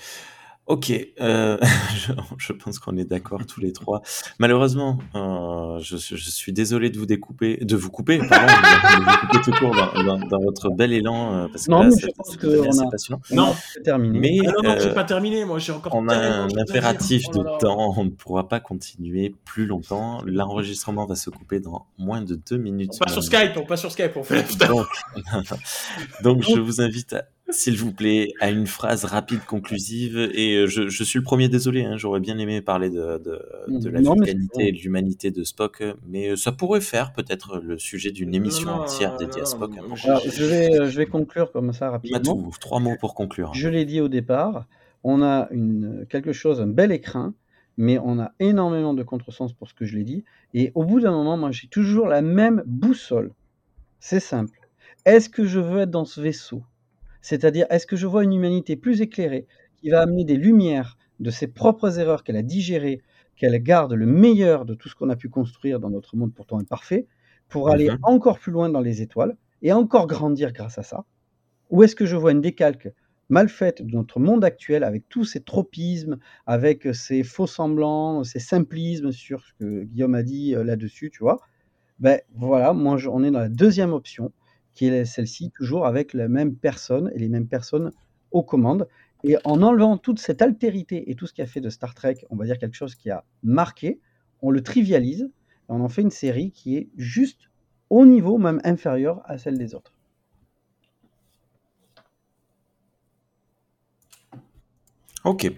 Ok, 0.67 0.93
euh, 1.21 1.59
je, 2.39 2.53
pense 2.53 2.79
qu'on 2.79 2.97
est 2.97 3.05
d'accord 3.05 3.45
tous 3.45 3.61
les 3.61 3.73
trois. 3.73 4.03
Malheureusement, 4.39 4.99
euh, 5.17 5.81
je, 5.81 5.97
suis 5.97 6.53
désolé 6.53 6.91
de 6.91 6.99
vous 6.99 7.07
découper, 7.07 7.57
de 7.57 7.75
vous 7.75 7.91
couper, 7.91 8.19
pardon, 8.19 8.47
de 8.47 9.05
vous 9.05 9.27
couper 9.27 9.39
tout 9.43 9.53
court 9.59 9.75
dans, 10.31 10.41
votre 10.41 10.71
bel 10.71 10.93
élan, 10.93 11.35
euh, 11.35 11.49
parce 11.49 11.67
que 11.67 11.71
non, 11.73 11.83
là, 11.83 11.91
je 11.91 12.07
pense 12.17 12.37
que 12.37 12.69
assez 12.69 12.85
passionnant. 12.89 13.21
Non, 13.33 13.55
c'est 13.73 13.83
terminé. 13.83 14.21
Mais 14.21 14.47
ah 14.47 14.53
non, 14.63 14.69
non, 14.71 14.77
c'est 14.79 14.95
pas 14.95 15.03
terminé. 15.03 15.45
Moi, 15.45 15.59
j'ai 15.59 15.73
encore. 15.73 15.93
On 15.93 16.07
a 16.09 16.17
un 16.17 16.49
impératif 16.57 17.25
oh 17.35 17.39
de 17.39 17.59
temps. 17.59 17.93
On 17.97 18.05
ne 18.05 18.11
pourra 18.11 18.49
pas 18.49 18.61
continuer 18.61 19.35
plus 19.45 19.67
longtemps. 19.67 20.23
L'enregistrement 20.25 21.05
va 21.05 21.17
se 21.17 21.31
couper 21.31 21.59
dans 21.59 21.87
moins 21.99 22.23
de 22.23 22.37
deux 22.49 22.59
minutes. 22.59 22.93
On 22.95 23.05
passe 23.05 23.15
sur 23.15 23.25
Skype. 23.25 23.57
On 23.57 23.67
passe 23.67 23.81
sur 23.81 23.91
Skype. 23.91 24.17
On 24.17 24.23
fait. 24.23 24.47
Donc, 24.69 24.87
donc, 26.23 26.43
je 26.43 26.61
vous 26.61 26.81
invite 26.81 27.15
à 27.15 27.25
s'il 27.53 27.77
vous 27.77 27.93
plaît, 27.93 28.33
à 28.41 28.51
une 28.51 28.67
phrase 28.67 29.05
rapide, 29.05 29.41
conclusive. 29.47 30.19
Et 30.35 30.57
euh, 30.57 30.67
je, 30.67 30.89
je 30.89 31.05
suis 31.05 31.19
le 31.19 31.25
premier 31.25 31.49
désolé, 31.49 31.85
hein, 31.85 31.97
j'aurais 31.97 32.21
bien 32.21 32.39
aimé 32.39 32.61
parler 32.63 32.91
de, 32.91 33.19
de, 33.19 33.43
de 33.69 33.89
la 33.89 34.01
vulgarité 34.01 34.69
et 34.69 34.73
de 34.73 34.79
l'humanité 34.79 35.31
de 35.31 35.45
Spock, 35.45 35.83
mais 36.07 36.31
euh, 36.31 36.37
ça 36.37 36.53
pourrait 36.53 36.81
faire 36.81 37.13
peut-être 37.13 37.59
le 37.59 37.79
sujet 37.79 38.11
d'une 38.11 38.35
émission 38.35 38.71
entière 38.71 39.17
dédiée 39.17 39.43
à 39.43 39.47
Spock. 39.47 39.73
je, 39.95 40.45
vais, 40.45 40.81
euh, 40.81 40.89
je 40.91 40.97
vais 40.97 41.07
conclure 41.07 41.53
comme 41.53 41.73
ça 41.73 41.91
rapidement. 41.91 42.51
trois 42.61 42.81
mots 42.81 42.97
pour 43.01 43.15
conclure. 43.15 43.53
Je 43.55 43.69
l'ai 43.69 43.85
dit 43.85 44.01
au 44.01 44.09
départ, 44.09 44.67
on 45.05 45.23
a 45.23 45.49
une, 45.51 46.07
quelque 46.09 46.33
chose, 46.33 46.61
un 46.61 46.67
bel 46.67 46.93
écrin, 46.93 47.35
mais 47.77 47.99
on 47.99 48.19
a 48.21 48.33
énormément 48.41 48.95
de 48.95 49.03
contresens 49.03 49.53
pour 49.53 49.69
ce 49.69 49.75
que 49.75 49.85
je 49.85 49.97
l'ai 49.97 50.05
dit. 50.05 50.25
Et 50.55 50.73
au 50.75 50.85
bout 50.85 51.01
d'un 51.01 51.13
moment, 51.13 51.37
moi, 51.37 51.51
j'ai 51.51 51.69
toujours 51.69 52.07
la 52.09 52.21
même 52.23 52.63
boussole. 52.67 53.33
C'est 54.01 54.21
simple. 54.21 54.59
Est-ce 55.07 55.29
que 55.29 55.47
je 55.47 55.61
veux 55.61 55.81
être 55.81 55.91
dans 55.91 56.05
ce 56.05 56.21
vaisseau? 56.21 56.63
C'est-à-dire, 57.23 57.67
est-ce 57.71 57.87
que 57.87 57.97
je 57.97 58.07
vois 58.07 58.25
une 58.25 58.33
humanité 58.33 58.77
plus 58.77 59.01
éclairée 59.01 59.47
qui 59.77 59.91
va 59.91 60.03
amener 60.03 60.25
des 60.25 60.37
lumières 60.37 60.97
de 61.21 61.31
ses 61.31 61.47
propres 61.47 61.99
erreurs 61.99 62.25
qu'elle 62.25 62.37
a 62.37 62.43
digérées, 62.43 63.03
qu'elle 63.37 63.59
garde 63.63 63.93
le 63.93 64.07
meilleur 64.07 64.65
de 64.65 64.75
tout 64.75 64.89
ce 64.89 64.95
qu'on 64.95 65.11
a 65.11 65.17
pu 65.17 65.29
construire 65.29 65.81
dans 65.81 65.91
notre 65.91 66.17
monde 66.17 66.35
pourtant 66.35 66.59
imparfait, 66.59 67.07
pour 67.49 67.71
aller 67.71 67.91
mmh 67.91 67.99
encore 68.03 68.39
plus 68.39 68.53
loin 68.53 68.69
dans 68.69 68.81
les 68.81 69.03
étoiles 69.03 69.37
et 69.63 69.73
encore 69.73 70.07
grandir 70.07 70.53
grâce 70.53 70.79
à 70.79 70.83
ça? 70.83 71.05
Ou 71.71 71.83
est-ce 71.83 71.97
que 71.97 72.07
je 72.07 72.17
vois 72.17 72.33
une 72.33 72.41
décalque 72.41 72.91
mal 73.29 73.49
faite 73.49 73.83
de 73.83 73.93
notre 73.93 74.19
monde 74.19 74.45
actuel 74.45 74.83
avec 74.83 75.09
tous 75.09 75.25
ces 75.25 75.41
tropismes, 75.41 76.19
avec 76.47 76.89
ces 76.95 77.23
faux 77.23 77.47
semblants, 77.47 78.25
ces 78.25 78.41
simplismes 78.41 79.13
sur 79.13 79.45
ce 79.45 79.53
que 79.59 79.85
Guillaume 79.85 80.15
a 80.15 80.23
dit 80.23 80.55
euh, 80.55 80.65
là-dessus, 80.65 81.11
tu 81.11 81.21
vois? 81.21 81.41
Ben 81.99 82.21
voilà, 82.35 82.73
moi 82.73 82.97
on 83.11 83.23
est 83.23 83.31
dans 83.31 83.41
la 83.41 83.49
deuxième 83.49 83.93
option 83.93 84.33
qui 84.75 84.87
est 84.87 85.05
celle-ci, 85.05 85.51
toujours 85.51 85.87
avec 85.87 86.15
la 86.15 86.29
même 86.29 86.55
personne 86.55 87.11
et 87.15 87.19
les 87.19 87.29
mêmes 87.29 87.49
personnes 87.49 87.91
aux 88.31 88.43
commandes. 88.43 88.89
Et 89.25 89.37
en 89.45 89.63
enlevant 89.63 89.99
toute 89.99 90.19
cette 90.19 90.41
altérité 90.41 91.11
et 91.11 91.15
tout 91.15 91.27
ce 91.27 91.33
qui 91.33 91.43
a 91.43 91.47
fait 91.47 91.61
de 91.61 91.69
Star 91.69 91.95
Trek, 91.95 92.25
on 92.31 92.37
va 92.37 92.47
dire 92.47 92.59
quelque 92.59 92.77
chose 92.77 92.95
qui 92.95 93.11
a 93.11 93.25
marqué, 93.43 94.01
on 94.41 94.51
le 94.51 94.63
trivialise 94.63 95.23
et 95.23 95.31
on 95.69 95.81
en 95.81 95.89
fait 95.89 96.03
une 96.03 96.11
série 96.11 96.53
qui 96.53 96.77
est 96.77 96.89
juste 96.97 97.51
au 97.91 98.07
niveau, 98.07 98.39
même 98.39 98.61
inférieur 98.65 99.21
à 99.25 99.37
celle 99.37 99.59
des 99.59 99.75
autres. 99.75 99.93
Ok. 105.25 105.53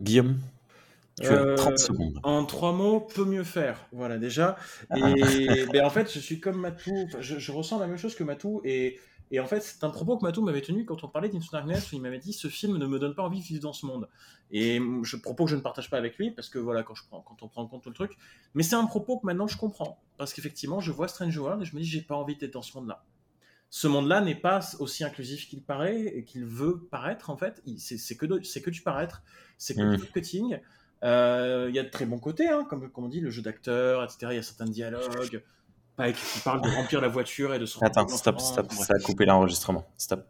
Guillaume? 0.00 0.38
Tu 1.20 1.28
as 1.28 1.54
30 1.54 1.72
euh, 1.72 1.76
secondes. 1.76 2.20
En 2.22 2.44
trois 2.44 2.72
mots, 2.72 3.00
peut 3.00 3.24
mieux 3.24 3.44
faire. 3.44 3.86
Voilà, 3.92 4.18
déjà. 4.18 4.56
Et 4.96 5.00
ben, 5.72 5.84
en 5.84 5.90
fait, 5.90 6.12
je 6.12 6.18
suis 6.18 6.40
comme 6.40 6.60
Matou. 6.60 7.08
Je, 7.20 7.38
je, 7.38 7.52
ressens 7.52 7.78
la 7.78 7.86
même 7.86 7.98
chose 7.98 8.14
que 8.14 8.24
Matou. 8.24 8.60
Et 8.64 8.98
Et 9.30 9.38
en 9.38 9.46
fait, 9.46 9.60
c'est 9.60 9.84
un 9.84 9.90
propos 9.90 10.18
que 10.18 10.24
Matou 10.24 10.42
m'avait 10.42 10.60
tenu 10.60 10.84
quand 10.84 11.04
on 11.04 11.08
parlait 11.08 11.28
d'Into 11.28 11.46
Darkness, 11.52 11.92
où 11.92 11.96
il 11.96 12.02
m'avait 12.02 12.18
dit 12.18 12.32
ce 12.32 12.48
film 12.48 12.78
ne 12.78 12.86
me 12.86 12.98
donne 12.98 13.14
pas 13.14 13.22
envie 13.22 13.38
de 13.38 13.44
vivre 13.44 13.62
dans 13.62 13.72
ce 13.72 13.86
monde. 13.86 14.08
Et 14.50 14.80
je 15.02 15.16
propos 15.16 15.44
que 15.44 15.50
je 15.50 15.56
ne 15.56 15.60
partage 15.60 15.88
pas 15.88 15.98
avec 15.98 16.18
lui, 16.18 16.32
parce 16.32 16.48
que 16.48 16.58
voilà, 16.58 16.82
quand, 16.82 16.94
je 16.94 17.04
prends, 17.06 17.20
quand 17.20 17.42
on 17.42 17.48
prend 17.48 17.62
en 17.62 17.66
compte 17.66 17.82
tout 17.82 17.90
le 17.90 17.94
truc. 17.94 18.16
Mais 18.54 18.64
c'est 18.64 18.74
un 18.74 18.86
propos 18.86 19.18
que 19.18 19.26
maintenant 19.26 19.46
je 19.46 19.56
comprends. 19.56 20.02
Parce 20.16 20.34
qu'effectivement, 20.34 20.80
je 20.80 20.90
vois 20.90 21.06
Strange 21.06 21.36
World 21.38 21.62
et 21.62 21.64
je 21.64 21.76
me 21.76 21.80
dis, 21.80 21.86
j'ai 21.86 22.02
pas 22.02 22.16
envie 22.16 22.36
d'être 22.36 22.54
dans 22.54 22.62
ce 22.62 22.76
monde-là. 22.76 23.04
Ce 23.70 23.86
monde-là 23.86 24.20
n'est 24.20 24.34
pas 24.34 24.60
aussi 24.80 25.04
inclusif 25.04 25.48
qu'il 25.48 25.62
paraît 25.62 26.02
et 26.02 26.24
qu'il 26.24 26.44
veut 26.44 26.88
paraître, 26.90 27.30
en 27.30 27.36
fait. 27.36 27.62
C'est 27.78 28.16
que, 28.16 28.26
que 28.26 28.70
du 28.70 28.82
paraître, 28.82 29.22
c'est 29.58 29.76
que 29.76 29.94
du 29.94 30.02
mm. 30.02 30.06
Euh, 31.02 31.66
il 31.68 31.74
y 31.74 31.78
a 31.78 31.82
de 31.82 31.88
très 31.88 32.04
bons 32.04 32.18
côtés, 32.18 32.48
hein, 32.48 32.66
comme, 32.68 32.90
comme 32.90 33.04
on 33.04 33.08
dit, 33.08 33.20
le 33.20 33.30
jeu 33.30 33.42
d'acteur, 33.42 34.04
etc. 34.04 34.18
Il 34.30 34.36
y 34.36 34.38
a 34.38 34.42
certains 34.42 34.66
dialogues 34.66 35.42
qui 35.98 36.40
parle 36.40 36.62
de 36.62 36.68
remplir 36.68 37.00
la 37.00 37.08
voiture 37.08 37.52
et 37.54 37.58
de 37.58 37.66
se 37.66 37.82
Attends, 37.84 38.08
stop, 38.08 38.40
stop, 38.40 38.72
ça 38.72 38.94
a 38.94 38.98
coupé 38.98 39.26
l'enregistrement. 39.26 39.86
Stop. 39.98 40.26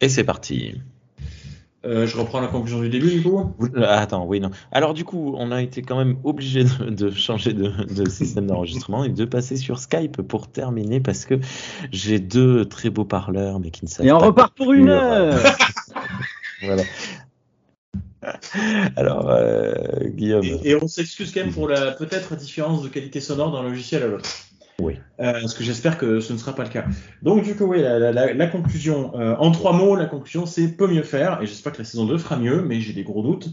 Et 0.00 0.08
c'est 0.08 0.24
parti. 0.24 0.80
Euh, 1.84 2.06
je 2.06 2.16
reprends 2.16 2.40
la 2.40 2.46
conclusion 2.46 2.80
du 2.80 2.88
début, 2.88 3.10
du 3.10 3.22
coup 3.22 3.54
euh, 3.76 3.84
Attends, 3.88 4.24
oui, 4.24 4.38
non. 4.38 4.50
Alors, 4.70 4.94
du 4.94 5.04
coup, 5.04 5.34
on 5.36 5.50
a 5.50 5.62
été 5.62 5.82
quand 5.82 5.96
même 5.96 6.16
obligé 6.22 6.64
de, 6.64 7.10
changer 7.10 7.52
de, 7.52 8.08
système 8.08 8.46
d'enregistrement 8.46 9.04
et 9.04 9.08
de 9.08 9.24
passer 9.24 9.56
sur 9.56 9.78
Skype 9.78 10.22
pour 10.22 10.48
terminer 10.48 11.00
parce 11.00 11.24
que 11.24 11.40
j'ai 11.90 12.20
deux 12.20 12.64
très 12.66 12.90
beaux 12.90 13.04
parleurs, 13.04 13.58
mais 13.58 13.70
qui 13.70 13.84
ne 13.84 13.90
savent 13.90 14.06
pas. 14.06 14.10
Et 14.10 14.12
on 14.12 14.18
repart 14.18 14.56
pour 14.56 14.72
une 14.72 14.88
heure 14.90 15.34
Voilà. 16.62 16.84
Alors, 18.96 19.30
euh, 19.30 19.74
Guillaume. 20.04 20.44
Et, 20.64 20.74
on 20.74 20.88
s'excuse 20.88 21.32
quand 21.32 21.40
même 21.40 21.52
pour 21.52 21.68
la 21.68 21.92
peut-être 21.92 22.36
différence 22.36 22.82
de 22.82 22.88
qualité 22.88 23.20
sonore 23.20 23.52
d'un 23.52 23.62
logiciel 23.62 24.02
à 24.02 24.06
l'autre. 24.06 24.28
Oui. 24.78 24.94
Euh, 25.20 25.32
parce 25.32 25.54
que 25.54 25.64
j'espère 25.64 25.98
que 25.98 26.20
ce 26.20 26.32
ne 26.32 26.38
sera 26.38 26.54
pas 26.54 26.64
le 26.64 26.70
cas. 26.70 26.84
Donc, 27.22 27.44
du 27.44 27.54
coup, 27.54 27.64
oui, 27.64 27.82
la, 27.82 28.46
conclusion, 28.46 29.12
euh, 29.14 29.36
en 29.38 29.50
trois 29.50 29.72
mots, 29.72 29.94
la 29.96 30.06
conclusion, 30.06 30.46
c'est 30.46 30.68
peut 30.68 30.88
mieux 30.88 31.02
faire. 31.02 31.40
Et 31.42 31.46
j'espère 31.46 31.72
que 31.72 31.78
la 31.78 31.84
saison 31.84 32.06
2 32.06 32.18
fera 32.18 32.36
mieux, 32.36 32.62
mais 32.62 32.80
j'ai 32.80 32.92
des 32.92 33.04
gros 33.04 33.22
doutes 33.22 33.48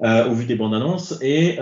au 0.00 0.32
vu 0.32 0.44
des 0.44 0.54
bandes 0.54 0.74
annonces. 0.74 1.18
Et 1.22 1.58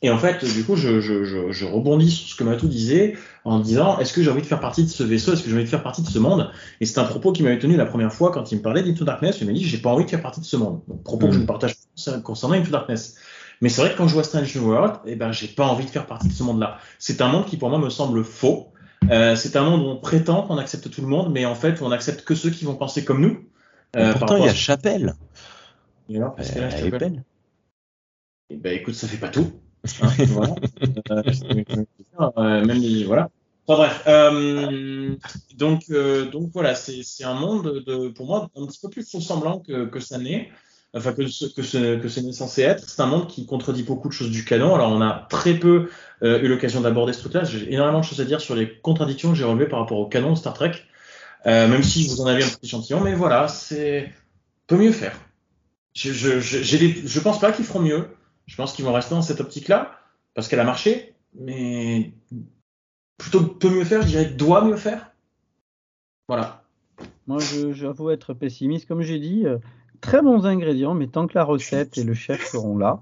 et 0.00 0.10
en 0.10 0.18
fait, 0.18 0.44
du 0.44 0.64
coup, 0.64 0.76
je, 0.76 1.00
je, 1.00 1.24
je, 1.24 1.50
je, 1.50 1.64
rebondis 1.64 2.10
sur 2.10 2.28
ce 2.28 2.36
que 2.36 2.44
Matou 2.44 2.68
disait 2.68 3.16
en 3.44 3.60
disant 3.60 3.98
est-ce 3.98 4.12
que 4.12 4.22
j'ai 4.22 4.30
envie 4.30 4.42
de 4.42 4.46
faire 4.46 4.60
partie 4.60 4.84
de 4.84 4.88
ce 4.88 5.02
vaisseau? 5.02 5.32
Est-ce 5.32 5.42
que 5.42 5.48
j'ai 5.48 5.54
envie 5.54 5.64
de 5.64 5.68
faire 5.68 5.82
partie 5.82 6.02
de 6.02 6.08
ce 6.08 6.18
monde? 6.18 6.50
Et 6.80 6.86
c'est 6.86 6.98
un 6.98 7.04
propos 7.04 7.32
qui 7.32 7.42
m'avait 7.42 7.58
tenu 7.58 7.76
la 7.76 7.86
première 7.86 8.12
fois 8.12 8.30
quand 8.30 8.52
il 8.52 8.58
me 8.58 8.62
parlait 8.62 8.82
d'Into 8.82 9.04
Darkness. 9.04 9.38
Il 9.40 9.46
m'a 9.46 9.52
dit 9.52 9.64
j'ai 9.64 9.78
pas 9.78 9.90
envie 9.90 10.04
de 10.04 10.10
faire 10.10 10.22
partie 10.22 10.40
de 10.40 10.46
ce 10.46 10.56
monde. 10.56 10.80
Donc, 10.88 11.02
propos 11.02 11.28
que 11.28 11.32
je 11.32 11.38
ne 11.38 11.44
mm. 11.44 11.46
partage 11.46 11.76
pas 12.04 12.20
concernant 12.20 12.54
Into 12.54 12.70
Darkness. 12.70 13.16
Mais 13.60 13.68
c'est 13.68 13.80
vrai 13.80 13.92
que 13.92 13.98
quand 13.98 14.06
je 14.06 14.14
vois 14.14 14.22
Strange 14.22 14.54
New 14.54 14.68
World, 14.68 14.96
eh 15.04 15.16
ben, 15.16 15.32
j'ai 15.32 15.48
pas 15.48 15.66
envie 15.66 15.84
de 15.84 15.90
faire 15.90 16.06
partie 16.06 16.28
de 16.28 16.32
ce 16.32 16.42
monde-là. 16.42 16.78
C'est 16.98 17.20
un 17.20 17.28
monde 17.28 17.46
qui 17.46 17.56
pour 17.56 17.70
moi 17.70 17.78
me 17.78 17.90
semble 17.90 18.22
faux. 18.24 18.72
Euh, 19.10 19.36
c'est 19.36 19.56
un 19.56 19.64
monde 19.64 19.82
où 19.82 19.86
on 19.86 19.96
prétend 19.96 20.42
qu'on 20.42 20.58
accepte 20.58 20.90
tout 20.90 21.00
le 21.00 21.08
monde, 21.08 21.32
mais 21.32 21.44
en 21.44 21.54
fait, 21.54 21.82
on 21.82 21.90
accepte 21.90 22.24
que 22.24 22.34
ceux 22.34 22.50
qui 22.50 22.64
vont 22.64 22.74
penser 22.74 23.04
comme 23.04 23.20
nous. 23.20 23.44
Euh, 23.96 24.12
pourtant, 24.12 24.36
il 24.36 24.44
y 24.44 24.48
a 24.48 24.54
Chapelle. 24.54 25.14
Et 26.08 26.16
alors, 26.16 26.36
qu'est-ce 26.36 26.52
qu'elle 26.52 26.64
a, 26.64 26.70
Chapelle? 26.70 27.24
Eh 28.50 28.56
ben, 28.56 28.74
écoute, 28.74 28.94
ça 28.94 29.06
fait 29.08 29.18
pas 29.18 29.28
tout. 29.28 29.52
Voilà. 29.84 30.54
Euh, 32.20 33.04
voilà. 33.06 33.30
Enfin, 33.66 33.82
bref. 33.82 34.02
Euh, 34.06 35.14
donc, 35.56 35.84
euh, 35.90 36.30
voilà, 36.52 36.74
c'est 36.74 37.24
un 37.24 37.34
monde 37.34 37.84
de, 37.86 38.08
pour 38.08 38.26
moi 38.26 38.50
un 38.56 38.66
petit 38.66 38.80
peu 38.80 38.88
plus 38.88 39.08
faux 39.08 39.20
semblant 39.20 39.60
que, 39.60 39.86
que 39.86 40.00
ça 40.00 40.18
n'est. 40.18 40.50
Enfin, 40.94 41.12
que 41.12 41.26
ce 41.26 42.20
n'est 42.20 42.32
censé 42.32 42.62
être. 42.62 42.88
C'est 42.88 43.02
un 43.02 43.06
monde 43.06 43.28
qui 43.28 43.44
contredit 43.46 43.82
beaucoup 43.82 44.08
de 44.08 44.14
choses 44.14 44.30
du 44.30 44.44
canon. 44.44 44.74
Alors, 44.74 44.90
on 44.90 45.02
a 45.02 45.26
très 45.28 45.54
peu 45.54 45.90
eu 46.22 46.48
l'occasion 46.48 46.80
d'aborder 46.80 47.12
ce 47.12 47.20
truc-là. 47.20 47.44
J'ai 47.44 47.72
énormément 47.72 48.00
de 48.00 48.04
choses 48.04 48.20
à 48.20 48.24
dire 48.24 48.40
sur 48.40 48.54
les 48.54 48.78
contradictions 48.80 49.30
que 49.30 49.36
j'ai 49.36 49.44
relevées 49.44 49.68
par 49.68 49.80
rapport 49.80 49.98
au 49.98 50.06
canon 50.06 50.32
de 50.32 50.38
Star 50.38 50.54
Trek. 50.54 50.72
même 51.44 51.82
si 51.82 52.08
vous 52.08 52.22
en 52.22 52.26
avez 52.26 52.42
un 52.42 52.48
petit 52.48 52.66
échantillon, 52.66 53.00
mais 53.00 53.14
voilà, 53.14 53.48
c'est 53.48 54.10
peut 54.66 54.76
mieux 54.76 54.92
faire. 54.92 55.18
Je, 55.94 56.12
je, 56.12 56.38
je 56.40 57.20
pense 57.20 57.40
pas 57.40 57.52
qu'ils 57.52 57.64
feront 57.64 57.80
mieux. 57.80 58.08
Je 58.48 58.56
pense 58.56 58.72
qu'ils 58.72 58.84
vont 58.84 58.92
rester 58.92 59.14
dans 59.14 59.22
cette 59.22 59.40
optique-là, 59.40 59.92
parce 60.34 60.48
qu'elle 60.48 60.58
a 60.58 60.64
marché, 60.64 61.14
mais 61.38 62.12
plutôt 63.18 63.44
que 63.44 63.58
peut 63.58 63.70
mieux 63.70 63.84
faire, 63.84 64.02
je 64.02 64.08
dirais 64.08 64.24
doit 64.24 64.64
mieux 64.64 64.76
faire. 64.76 65.12
Voilà. 66.28 66.64
Moi, 67.26 67.38
j'avoue 67.72 68.10
être 68.10 68.32
pessimiste. 68.32 68.88
Comme 68.88 69.02
j'ai 69.02 69.18
dit, 69.18 69.46
euh, 69.46 69.58
très 70.00 70.22
bons 70.22 70.46
ingrédients, 70.46 70.94
mais 70.94 71.08
tant 71.08 71.26
que 71.26 71.36
la 71.36 71.44
recette 71.44 71.98
et 71.98 72.04
le 72.04 72.14
chef 72.14 72.44
seront 72.44 72.78
là, 72.78 73.00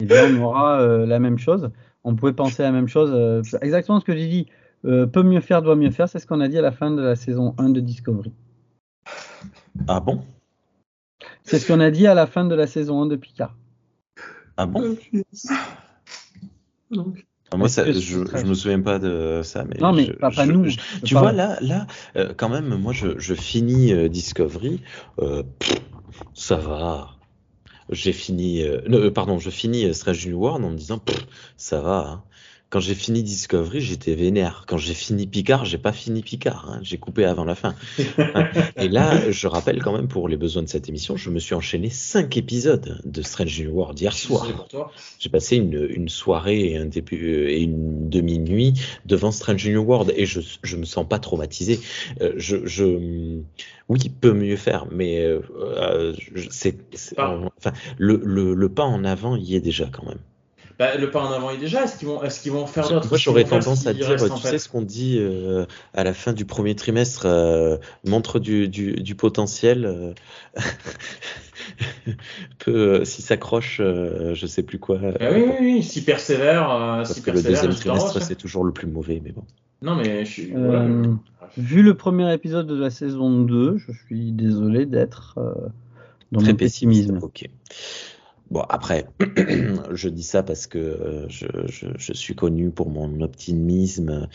eh 0.00 0.06
bien, 0.06 0.34
on 0.34 0.42
aura 0.42 0.80
euh, 0.80 1.06
la 1.06 1.18
même 1.18 1.38
chose. 1.38 1.70
On 2.02 2.14
pouvait 2.16 2.32
penser 2.32 2.62
à 2.62 2.66
la 2.66 2.72
même 2.72 2.88
chose. 2.88 3.10
Euh, 3.12 3.42
exactement 3.60 4.00
ce 4.00 4.04
que 4.04 4.16
j'ai 4.16 4.28
dit. 4.28 4.46
peut 4.82 5.22
mieux 5.22 5.40
faire, 5.40 5.60
doit 5.60 5.76
mieux 5.76 5.90
faire. 5.90 6.08
C'est 6.08 6.20
ce 6.20 6.26
qu'on 6.26 6.40
a 6.40 6.48
dit 6.48 6.58
à 6.58 6.62
la 6.62 6.72
fin 6.72 6.90
de 6.90 7.02
la 7.02 7.16
saison 7.16 7.54
1 7.58 7.68
de 7.68 7.80
Discovery. 7.80 8.32
Ah 9.88 10.00
bon? 10.00 10.22
C'est 11.42 11.58
ce 11.58 11.66
qu'on 11.66 11.80
a 11.80 11.90
dit 11.90 12.06
à 12.06 12.14
la 12.14 12.26
fin 12.26 12.46
de 12.46 12.54
la 12.54 12.66
saison 12.66 13.02
1 13.02 13.06
de 13.06 13.16
Picard. 13.16 13.54
Ah 14.56 14.66
bon 14.66 14.96
ah, 17.52 17.56
moi, 17.56 17.68
ça, 17.68 17.90
je, 17.90 17.98
je 18.00 18.44
me 18.44 18.54
souviens 18.54 18.80
pas 18.80 18.98
de 18.98 19.40
ça, 19.44 19.64
mais 19.64 19.78
non, 19.78 19.92
mais 19.92 20.12
pas, 20.12 20.46
nous. 20.46 20.68
tu 21.04 21.14
vois 21.14 21.32
là, 21.32 21.56
là, 21.60 21.86
euh, 22.16 22.32
quand 22.36 22.48
même, 22.48 22.76
moi, 22.76 22.92
je, 22.92 23.34
finis 23.34 23.92
euh, 23.92 24.08
Discovery, 24.08 24.82
euh, 25.20 25.44
ça 26.34 26.56
va. 26.56 27.10
J'ai 27.90 28.12
fini, 28.12 28.64
pardon, 29.14 29.38
je 29.38 29.48
finis 29.48 29.94
Strange 29.94 30.26
New 30.26 30.38
World 30.38 30.64
en 30.64 30.70
me 30.70 30.76
disant, 30.76 31.00
ça 31.56 31.80
va. 31.80 31.98
Hein. 32.08 32.22
Quand 32.68 32.80
j'ai 32.80 32.96
fini 32.96 33.22
Discovery, 33.22 33.80
j'étais 33.80 34.14
vénère. 34.14 34.64
Quand 34.66 34.76
j'ai 34.76 34.92
fini 34.92 35.28
Picard, 35.28 35.64
j'ai 35.64 35.78
pas 35.78 35.92
fini 35.92 36.22
Picard. 36.22 36.68
Hein. 36.68 36.80
J'ai 36.82 36.98
coupé 36.98 37.24
avant 37.24 37.44
la 37.44 37.54
fin. 37.54 37.76
et 38.76 38.88
là, 38.88 39.30
je 39.30 39.46
rappelle 39.46 39.80
quand 39.80 39.92
même 39.92 40.08
pour 40.08 40.28
les 40.28 40.36
besoins 40.36 40.62
de 40.62 40.68
cette 40.68 40.88
émission, 40.88 41.16
je 41.16 41.30
me 41.30 41.38
suis 41.38 41.54
enchaîné 41.54 41.90
cinq 41.90 42.36
épisodes 42.36 43.00
de 43.04 43.22
Strange 43.22 43.60
New 43.60 43.70
World 43.70 44.00
hier 44.00 44.12
soir. 44.12 44.66
J'ai 45.20 45.30
passé 45.30 45.56
une, 45.56 46.08
soirée 46.08 46.72
et, 46.72 46.76
un 46.76 46.86
début, 46.86 47.48
et 47.48 47.62
une 47.62 48.10
demi-nuit 48.10 48.74
devant 49.04 49.30
Strange 49.30 49.68
New 49.68 49.82
World 49.82 50.12
et 50.16 50.26
je, 50.26 50.40
je 50.64 50.76
me 50.76 50.84
sens 50.84 51.06
pas 51.08 51.20
traumatisé. 51.20 51.78
Euh, 52.20 52.32
je, 52.36 52.66
je, 52.66 53.40
oui, 53.88 54.00
peut 54.20 54.32
mieux 54.32 54.56
faire, 54.56 54.86
mais 54.90 55.20
euh, 55.20 55.40
euh, 55.60 56.14
c'est, 56.50 56.76
enfin, 57.16 57.72
le, 57.96 58.20
le, 58.24 58.54
le 58.54 58.68
pas 58.68 58.84
en 58.84 59.04
avant 59.04 59.36
y 59.36 59.54
est 59.54 59.60
déjà 59.60 59.86
quand 59.86 60.06
même. 60.06 60.18
Bah, 60.78 60.94
le 60.96 61.10
pas 61.10 61.20
en 61.20 61.32
avant 61.32 61.50
est 61.50 61.56
déjà. 61.56 61.84
Est-ce 61.84 61.98
qu'ils 61.98 62.08
vont, 62.08 62.20
qu'ils 62.20 62.52
vont 62.52 62.66
faire 62.66 62.88
d'autres 62.88 63.08
Moi, 63.08 63.16
j'aurais 63.16 63.44
tendance 63.44 63.86
à 63.86 63.94
dire, 63.94 64.14
tu 64.16 64.42
sais 64.42 64.58
ce 64.58 64.68
qu'on 64.68 64.82
dit 64.82 65.16
euh, 65.18 65.64
à 65.94 66.04
la 66.04 66.12
fin 66.12 66.34
du 66.34 66.44
premier 66.44 66.74
trimestre, 66.74 67.24
euh, 67.24 67.78
montre 68.04 68.38
du, 68.38 68.68
du, 68.68 68.92
du 68.92 69.14
potentiel. 69.14 69.86
Euh, 69.86 70.12
peut, 72.58 73.04
s'il 73.04 73.24
s'accroche, 73.24 73.78
je 73.78 74.46
sais 74.46 74.62
plus 74.62 74.78
quoi. 74.78 74.98
Bah 74.98 75.28
oui, 75.32 75.44
oui, 75.46 75.56
oui, 75.60 75.82
s'il 75.82 76.04
persévère. 76.04 76.66
Parce 76.68 77.20
que 77.20 77.30
le 77.30 77.42
deuxième 77.42 77.74
trimestre, 77.74 78.20
c'est 78.20 78.36
toujours 78.36 78.64
le 78.64 78.72
plus 78.72 78.86
mauvais, 78.86 79.22
mais 79.24 79.32
bon. 79.32 79.44
Non, 79.82 79.94
mais 79.94 80.24
je 80.24 80.30
suis, 80.30 80.52
Vu 81.56 81.82
le 81.82 81.94
premier 81.94 82.34
épisode 82.34 82.66
de 82.66 82.78
la 82.78 82.90
saison 82.90 83.40
2, 83.40 83.78
je 83.78 83.92
suis 83.92 84.32
désolé 84.32 84.84
d'être 84.84 85.38
dans 86.32 86.40
Très 86.40 86.52
mon 86.52 86.56
pessimisme. 86.56 87.18
Ok. 87.22 87.48
Bon, 88.50 88.60
après, 88.68 89.06
je 89.92 90.08
dis 90.08 90.22
ça 90.22 90.42
parce 90.44 90.68
que 90.68 90.78
euh, 90.78 91.28
je, 91.28 91.46
je, 91.66 91.86
je, 91.96 92.12
suis 92.12 92.36
connu 92.36 92.70
pour 92.70 92.90
mon 92.90 93.20
optimisme 93.20 94.28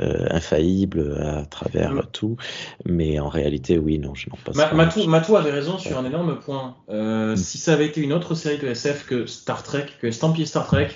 euh, 0.00 0.26
infaillible 0.30 1.16
à 1.22 1.46
travers 1.46 1.92
mm. 1.92 2.02
tout, 2.12 2.36
mais 2.84 3.20
en 3.20 3.28
réalité, 3.28 3.78
oui, 3.78 4.00
non, 4.00 4.14
je 4.14 4.28
n'en 4.30 4.36
pense 4.44 4.56
pas. 4.56 4.74
Matou, 4.74 5.36
avait 5.36 5.52
raison 5.52 5.78
sur 5.78 5.96
un 5.96 6.04
énorme 6.04 6.40
point. 6.40 6.76
Euh, 6.90 7.34
mm. 7.34 7.36
Si 7.36 7.58
ça 7.58 7.74
avait 7.74 7.86
été 7.86 8.00
une 8.00 8.12
autre 8.12 8.34
série 8.34 8.58
de 8.58 8.66
SF 8.66 9.06
que 9.06 9.26
Star 9.26 9.62
Trek, 9.62 9.86
que 10.00 10.10
Stampede 10.10 10.46
Star 10.46 10.66
Trek, 10.66 10.88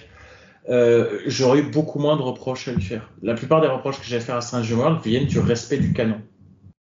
euh, 0.69 1.21
j'aurais 1.27 1.61
eu 1.61 1.71
beaucoup 1.71 2.01
moins 2.01 2.17
de 2.17 2.23
reproches 2.23 2.67
à 2.67 2.73
lui 2.73 2.83
faire. 2.83 3.13
La 3.23 3.35
plupart 3.35 3.61
des 3.61 3.69
reproches 3.69 4.01
que 4.01 4.07
j'ai 4.07 4.17
à 4.17 4.21
faire 4.21 4.37
à 4.37 4.41
Strange 4.41 4.73
World 4.73 5.01
viennent 5.05 5.27
du 5.27 5.39
respect 5.39 5.79
du 5.79 5.93
canon. 5.93 6.21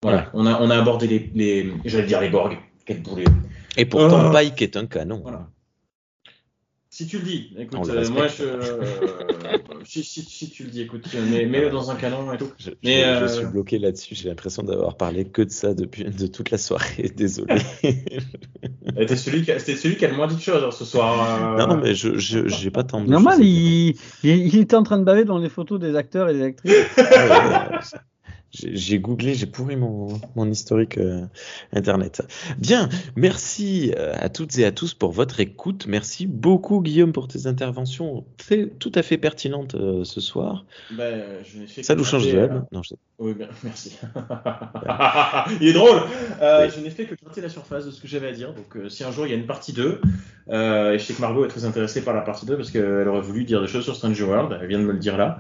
Voilà, 0.02 0.30
on, 0.34 0.46
a, 0.46 0.62
on 0.62 0.70
a 0.70 0.78
abordé 0.78 1.08
les, 1.08 1.32
les 1.36 1.74
j'allais 1.86 2.08
dire 2.08 2.22
les 2.22 2.30
Borg, 2.30 2.58
quel 2.86 3.02
boulet. 3.02 3.26
Et 3.78 3.86
pourtant, 3.86 4.32
Pike 4.32 4.62
est 4.62 4.78
un 4.78 4.86
canon. 4.86 5.22
Voilà. 5.24 5.48
Si 6.94 7.08
tu 7.08 7.18
le 7.18 7.24
dis, 7.24 7.50
écoute, 7.58 7.90
euh, 7.90 8.08
moi 8.12 8.28
je. 8.28 8.44
Euh, 8.44 8.86
si, 9.84 10.04
si, 10.04 10.22
si, 10.22 10.52
tu 10.52 10.66
le 10.66 10.70
dis, 10.70 10.82
écoute, 10.82 11.12
mets, 11.32 11.48
mets 11.48 11.72
dans 11.72 11.90
un 11.90 11.96
canon 11.96 12.32
et 12.32 12.38
tout. 12.38 12.52
Je, 12.60 12.70
mais, 12.84 13.04
je, 13.22 13.26
suis 13.26 13.46
euh, 13.46 13.48
bloqué 13.48 13.80
là-dessus, 13.80 14.14
j'ai 14.14 14.30
l'impression 14.30 14.62
d'avoir 14.62 14.96
parlé 14.96 15.26
que 15.26 15.42
de 15.42 15.50
ça 15.50 15.74
depuis 15.74 16.04
de 16.04 16.28
toute 16.28 16.52
la 16.52 16.60
soirée, 16.60 17.12
désolé. 17.18 17.56
C'était 17.82 19.16
celui, 19.16 19.44
celui, 19.44 19.98
qui 19.98 20.06
a 20.06 20.10
le 20.10 20.16
moins 20.16 20.28
dit 20.28 20.36
de 20.36 20.42
choses 20.42 20.64
hein, 20.64 20.70
ce 20.70 20.86
soir. 20.86 21.58
Non, 21.58 21.66
non, 21.66 21.82
mais 21.82 21.96
je 21.96 22.20
j'ai 22.20 22.70
pas 22.70 22.84
tant 22.84 23.02
de 23.02 23.10
Normal, 23.10 23.44
il, 23.44 23.96
il, 24.22 24.60
était 24.60 24.76
en 24.76 24.84
train 24.84 25.00
de 25.00 25.04
baver 25.04 25.26
dans 25.26 25.40
les 25.40 25.50
photos 25.50 25.80
des 25.80 25.96
acteurs 25.96 26.30
et 26.30 26.36
des 26.36 26.44
actrices. 26.44 26.76
J'ai 28.56 29.00
googlé, 29.00 29.34
j'ai 29.34 29.48
pourri 29.48 29.76
mon, 29.76 30.20
mon 30.36 30.48
historique 30.50 31.00
euh, 31.00 31.26
internet. 31.74 32.22
Bien, 32.60 32.88
merci 33.16 33.92
euh, 33.98 34.14
à 34.20 34.30
toutes 34.30 34.56
et 34.60 34.66
à 34.66 34.72
tous 34.72 34.94
pour 34.94 35.12
votre 35.12 35.40
écoute. 35.40 35.88
Merci 35.88 36.28
beaucoup 36.28 36.80
Guillaume 36.80 37.14
pour 37.14 37.28
tes 37.28 37.48
interventions 37.48 38.24
tout 38.80 38.92
à 38.94 39.02
fait 39.02 39.18
pertinentes 39.18 39.74
euh, 39.74 40.04
ce 40.04 40.22
soir. 40.22 40.66
Ben, 40.96 41.24
je 41.44 41.60
n'ai 41.62 41.66
fait 41.68 41.82
Ça 41.82 41.96
nous 41.96 42.04
change 42.04 42.28
de 42.28 42.38
web. 42.38 42.52
euh, 42.54 42.60
Non, 42.72 42.84
je- 42.84 42.94
Oui, 43.18 43.34
bien, 43.34 43.48
merci. 43.64 43.98
il 45.62 45.68
est 45.70 45.74
drôle. 45.74 46.02
Euh, 46.42 46.70
Je 46.70 46.80
n'ai 46.80 46.92
fait 46.92 47.06
que 47.06 47.16
gratter 47.24 47.42
la 47.42 47.50
surface 47.50 47.86
de 47.88 47.92
ce 47.92 48.00
que 48.02 48.08
j'avais 48.08 48.28
à 48.28 48.32
dire. 48.34 48.54
Donc, 48.54 48.78
si 48.92 49.04
un 49.04 49.12
jour 49.12 49.26
il 49.26 49.32
y 49.32 49.34
a 49.34 49.38
une 49.38 49.48
partie 49.48 49.74
2, 49.74 50.00
euh, 50.50 50.94
et 50.94 51.00
je 51.00 51.04
sais 51.06 51.14
que 51.14 51.22
Margot 51.22 51.44
est 51.46 51.48
très 51.50 51.66
intéressée 51.66 52.04
par 52.04 52.14
la 52.14 52.22
partie 52.22 52.46
2 52.46 52.56
parce 52.56 52.70
qu'elle 52.70 53.08
aurait 53.08 53.22
voulu 53.22 53.46
dire 53.46 53.62
des 53.62 53.68
choses 53.68 53.84
sur 53.84 53.96
Stranger 53.96 54.24
World, 54.26 54.58
elle 54.62 54.68
vient 54.68 54.80
de 54.80 54.84
me 54.86 54.92
le 54.94 55.00
dire 55.00 55.18
là. 55.18 55.40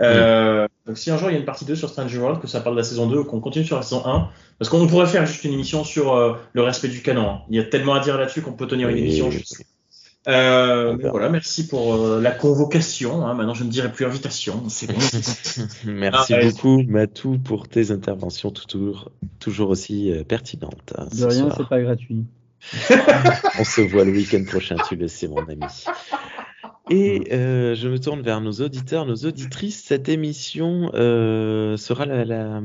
Euh, 0.00 0.66
Donc, 0.86 0.98
si 0.98 1.10
un 1.10 1.16
jour 1.16 1.30
il 1.30 1.34
y 1.34 1.36
a 1.36 1.38
une 1.38 1.44
partie 1.44 1.64
2 1.64 1.76
sur 1.76 1.88
Stranger 1.88 2.18
World, 2.18 2.40
que 2.40 2.46
ça 2.48 2.60
parle 2.60 2.74
de 2.76 2.80
la 2.80 2.84
saison 2.84 3.06
2 3.06 3.18
ou 3.18 3.24
qu'on 3.24 3.40
continue 3.40 3.64
sur 3.64 3.76
la 3.76 3.82
saison 3.82 4.02
1, 4.04 4.28
parce 4.58 4.68
qu'on 4.68 4.86
pourrait 4.86 5.06
faire 5.06 5.24
juste 5.26 5.44
une 5.44 5.52
émission 5.52 5.84
sur 5.84 6.14
euh, 6.14 6.34
le 6.52 6.62
respect 6.62 6.88
du 6.88 7.00
canon. 7.02 7.28
hein. 7.30 7.38
Il 7.50 7.56
y 7.56 7.60
a 7.60 7.64
tellement 7.64 7.94
à 7.94 8.00
dire 8.00 8.18
là-dessus 8.18 8.42
qu'on 8.42 8.52
peut 8.54 8.66
tenir 8.66 8.88
une 8.88 8.96
Oui, 8.96 9.02
émission 9.02 9.26
oui, 9.26 9.32
juste. 9.32 9.62
Euh, 10.26 10.96
voilà, 11.10 11.28
merci 11.28 11.66
pour 11.68 11.94
euh, 11.96 12.20
la 12.20 12.30
convocation. 12.30 13.26
hein. 13.26 13.34
Maintenant, 13.34 13.52
je 13.54 13.62
ne 13.62 13.68
dirai 13.68 13.92
plus 13.92 14.06
invitation. 14.06 14.62
C'est 14.70 14.86
bon. 14.86 14.98
Merci 15.84 16.34
Ah, 16.34 16.38
ouais. 16.38 16.50
beaucoup 16.50 16.82
Matou 16.82 17.38
pour 17.38 17.68
tes 17.68 17.90
interventions 17.90 18.50
toujours, 18.50 19.12
toujours 19.38 19.68
aussi 19.68 20.10
euh, 20.10 20.24
pertinentes. 20.24 20.94
hein, 20.96 21.06
De 21.12 21.16
ce 21.16 21.24
rien, 21.26 21.50
c'est 21.54 21.68
pas 21.68 21.80
gratuit. 21.82 22.24
On 23.58 23.64
se 23.64 23.82
voit 23.82 24.04
le 24.04 24.12
week-end 24.12 24.42
prochain, 24.46 24.76
tu 24.88 24.96
le 24.96 25.08
sais, 25.08 25.28
mon 25.28 25.46
ami. 25.46 25.60
Et 26.90 27.32
euh, 27.32 27.74
je 27.74 27.88
me 27.88 27.98
tourne 27.98 28.20
vers 28.20 28.42
nos 28.42 28.52
auditeurs, 28.52 29.06
nos 29.06 29.14
auditrices. 29.16 29.82
Cette 29.84 30.10
émission 30.10 30.90
euh, 30.92 31.78
sera 31.78 32.04
la, 32.04 32.26
la, 32.26 32.60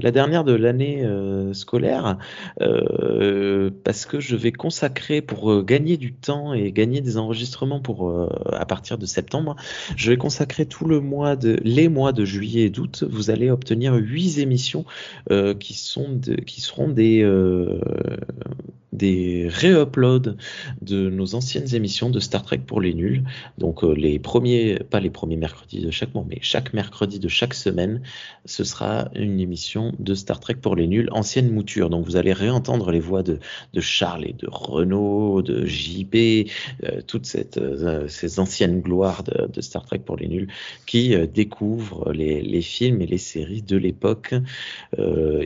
la 0.00 0.10
dernière 0.10 0.42
de 0.44 0.54
l'année 0.54 1.04
euh, 1.04 1.52
scolaire 1.52 2.16
euh, 2.62 3.70
parce 3.84 4.06
que 4.06 4.20
je 4.20 4.36
vais 4.36 4.52
consacrer 4.52 5.20
pour 5.20 5.52
euh, 5.52 5.62
gagner 5.62 5.98
du 5.98 6.14
temps 6.14 6.54
et 6.54 6.72
gagner 6.72 7.02
des 7.02 7.18
enregistrements 7.18 7.80
pour 7.80 8.08
euh, 8.08 8.26
à 8.52 8.64
partir 8.64 8.96
de 8.96 9.04
septembre. 9.04 9.56
Je 9.96 10.10
vais 10.10 10.16
consacrer 10.16 10.64
tout 10.64 10.86
le 10.86 11.00
mois 11.00 11.36
de 11.36 11.58
les 11.62 11.90
mois 11.90 12.12
de 12.12 12.24
juillet 12.24 12.62
et 12.62 12.70
d'août. 12.70 13.04
Vous 13.06 13.28
allez 13.28 13.50
obtenir 13.50 13.92
huit 13.94 14.38
émissions 14.38 14.86
euh, 15.30 15.52
qui 15.52 15.74
sont 15.74 16.08
de- 16.10 16.36
qui 16.36 16.62
seront 16.62 16.88
des 16.88 17.22
euh, 17.22 17.78
des 18.92 19.48
réuploads 19.48 20.36
de 20.82 21.08
nos 21.08 21.34
anciennes 21.34 21.74
émissions 21.74 22.10
de 22.10 22.20
Star 22.20 22.42
Trek 22.42 22.60
pour 22.66 22.80
les 22.80 22.94
nuls. 22.94 23.24
Donc 23.58 23.84
euh, 23.84 23.94
les 23.94 24.18
premiers, 24.18 24.78
pas 24.90 25.00
les 25.00 25.10
premiers 25.10 25.36
mercredis 25.36 25.80
de 25.80 25.90
chaque 25.90 26.14
mois, 26.14 26.24
mais 26.28 26.38
chaque 26.42 26.74
mercredi 26.74 27.18
de 27.18 27.28
chaque 27.28 27.54
semaine, 27.54 28.02
ce 28.44 28.64
sera 28.64 29.08
une 29.14 29.40
émission 29.40 29.92
de 29.98 30.14
Star 30.14 30.40
Trek 30.40 30.56
pour 30.56 30.76
les 30.76 30.86
nuls, 30.86 31.08
ancienne 31.12 31.50
mouture. 31.50 31.88
Donc 31.88 32.04
vous 32.04 32.16
allez 32.16 32.32
réentendre 32.32 32.90
les 32.90 33.00
voix 33.00 33.22
de, 33.22 33.38
Charles 33.80 34.26
et 34.26 34.34
de 34.34 34.48
Renaud, 34.50 35.42
de 35.42 35.64
JP, 35.66 36.14
euh, 36.84 37.00
toutes 37.06 37.28
euh, 37.56 38.08
ces 38.08 38.40
anciennes 38.40 38.80
gloires 38.80 39.24
de, 39.24 39.60
Star 39.60 39.86
Trek 39.86 40.00
pour 40.00 40.16
les 40.16 40.28
nuls 40.28 40.48
qui 40.86 41.14
découvrent 41.28 42.12
les, 42.12 42.62
films 42.62 43.00
et 43.00 43.06
les 43.06 43.18
séries 43.18 43.62
de 43.62 43.76
l'époque, 43.76 44.34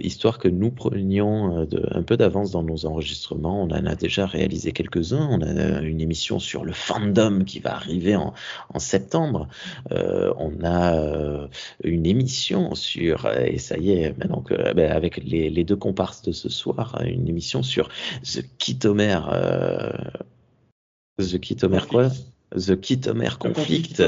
histoire 0.03 0.39
que 0.39 0.49
nous 0.49 0.71
prenions 0.71 1.67
un 1.91 2.03
peu 2.03 2.17
d'avance 2.17 2.51
dans 2.51 2.63
nos 2.63 2.87
enregistrements. 2.87 3.36
On 3.45 3.71
en 3.71 3.87
a 3.87 3.95
déjà 3.95 4.27
réalisé 4.27 4.73
quelques-uns. 4.73 5.29
On 5.31 5.41
a 5.43 5.81
une 5.83 6.01
émission 6.01 6.39
sur 6.39 6.65
le 6.65 6.73
fandom 6.73 7.45
qui 7.45 7.61
va 7.61 7.75
arriver 7.75 8.17
en, 8.17 8.33
septembre. 8.79 9.49
Euh, 9.93 10.33
on 10.39 10.63
a 10.63 10.95
euh, 10.97 11.49
une 11.83 12.07
émission 12.07 12.75
sur, 12.75 13.27
et 13.31 13.59
ça 13.59 13.79
y 13.79 13.93
est, 13.93 14.17
maintenant 14.19 14.43
que, 14.43 14.75
ben, 14.75 14.93
avec 14.93 15.17
les, 15.19 15.65
deux 15.65 15.77
comparses 15.77 16.23
de 16.23 16.33
ce 16.33 16.49
soir, 16.49 17.01
une 17.05 17.29
émission 17.29 17.63
sur 17.63 17.89
The 18.23 18.45
Kitomer. 18.59 19.21
Euh, 19.33 19.93
The 21.19 21.39
Kitomer 21.39 21.81
quoi? 21.89 22.11
The 22.57 22.81
Kitomer 22.81 23.39
Conflict. 23.39 24.03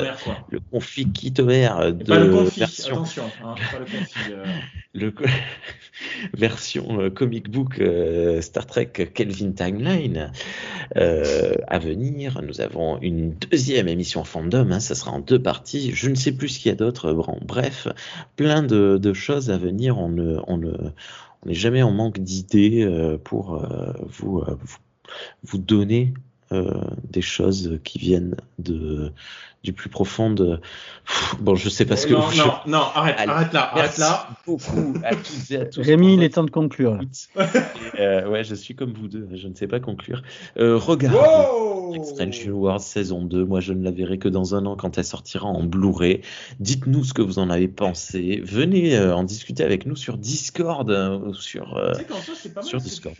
Le 0.50 0.60
conflit 0.70 1.10
Kitomer 1.12 1.68
de 1.92 2.04
Pas 2.04 2.18
le 2.18 2.30
conflit, 2.30 2.60
version 2.60 2.94
attention, 2.94 3.24
hein, 3.44 3.54
pas 3.72 3.78
le 3.78 3.84
conflit. 3.84 4.32
euh. 4.32 4.44
le 4.94 5.10
co- 5.10 5.24
version 6.34 7.00
euh, 7.00 7.10
comic 7.10 7.50
book 7.50 7.78
euh, 7.80 8.40
Star 8.40 8.66
Trek 8.66 8.86
Kelvin 9.14 9.52
Timeline 9.52 10.32
euh, 10.96 11.54
à 11.66 11.78
venir. 11.78 12.40
Nous 12.42 12.60
avons 12.60 12.98
une 13.00 13.34
deuxième 13.34 13.88
émission 13.88 14.24
fandom, 14.24 14.70
hein, 14.72 14.80
ça 14.80 14.94
sera 14.94 15.10
en 15.12 15.20
deux 15.20 15.40
parties. 15.42 15.92
Je 15.94 16.08
ne 16.08 16.14
sais 16.14 16.32
plus 16.32 16.48
ce 16.48 16.58
qu'il 16.60 16.70
y 16.70 16.72
a 16.72 16.76
d'autre. 16.76 17.12
Bref, 17.42 17.88
plein 18.36 18.62
de, 18.62 18.98
de 19.00 19.12
choses 19.12 19.50
à 19.50 19.58
venir. 19.58 19.98
On 19.98 20.08
ne, 20.08 20.38
on 20.46 20.56
ne, 20.56 20.72
on 20.72 21.48
n'est 21.48 21.54
jamais 21.54 21.82
en 21.82 21.90
manque 21.92 22.18
d'idées 22.18 22.88
pour 23.24 23.64
vous, 24.06 24.42
vous, 24.42 24.78
vous 25.44 25.58
donner 25.58 26.14
des 26.50 27.22
choses 27.22 27.78
qui 27.84 27.98
viennent 27.98 28.36
de 28.58 29.12
du 29.64 29.72
plus 29.72 29.88
profond 29.90 30.30
de. 30.30 30.60
Bon, 31.40 31.56
je 31.56 31.68
sais 31.68 31.84
pas 31.84 31.96
ce 31.96 32.06
que 32.06 32.12
non, 32.14 32.30
je- 32.30 32.38
non, 32.38 32.52
non, 32.68 32.78
arrête, 32.94 33.16
Allez, 33.18 33.30
arrête 33.32 33.52
là, 33.52 33.72
Merci 33.74 34.00
arrête 34.02 34.28
là. 34.28 34.28
beaucoup 34.46 34.94
à 35.04 35.16
toutes 35.16 35.50
et 35.50 35.56
à 35.56 35.64
tous. 35.66 35.80
Rémi, 35.84 36.14
il 36.14 36.22
est 36.22 36.28
temps 36.34 36.44
de 36.44 36.50
conclure. 36.50 37.00
Et, 37.36 38.00
euh, 38.00 38.28
ouais, 38.30 38.44
je 38.44 38.54
suis 38.54 38.76
comme 38.76 38.92
vous 38.92 39.08
deux, 39.08 39.26
je 39.34 39.48
ne 39.48 39.54
sais 39.56 39.66
pas 39.66 39.80
conclure. 39.80 40.22
Euh, 40.58 40.76
regardez 40.76 41.18
Wow 41.18 42.04
Strange 42.04 42.46
New 42.46 42.54
World 42.56 42.80
saison 42.82 43.24
2. 43.24 43.44
Moi, 43.44 43.58
je 43.58 43.72
ne 43.72 43.82
la 43.82 43.90
verrai 43.90 44.18
que 44.18 44.28
dans 44.28 44.54
un 44.54 44.64
an 44.64 44.76
quand 44.76 44.96
elle 44.96 45.04
sortira 45.04 45.46
en 45.48 45.64
Blu-ray. 45.64 46.20
Dites-nous 46.60 47.02
ce 47.02 47.12
que 47.12 47.22
vous 47.22 47.40
en 47.40 47.50
avez 47.50 47.66
pensé. 47.66 48.40
Venez 48.44 48.96
euh, 48.96 49.12
en 49.16 49.24
discuter 49.24 49.64
avec 49.64 49.86
nous 49.86 49.96
sur 49.96 50.18
Discord 50.18 50.88
euh, 50.88 51.18
ou 51.18 51.34
sur. 51.34 51.76
euh, 51.76 51.94
Tu 51.94 52.04
sais 52.36 52.50
pas 52.50 52.60
mal 52.60 52.64
sur 52.64 52.80
ce 52.80 52.84
que 52.84 52.88
Discord. 53.08 53.16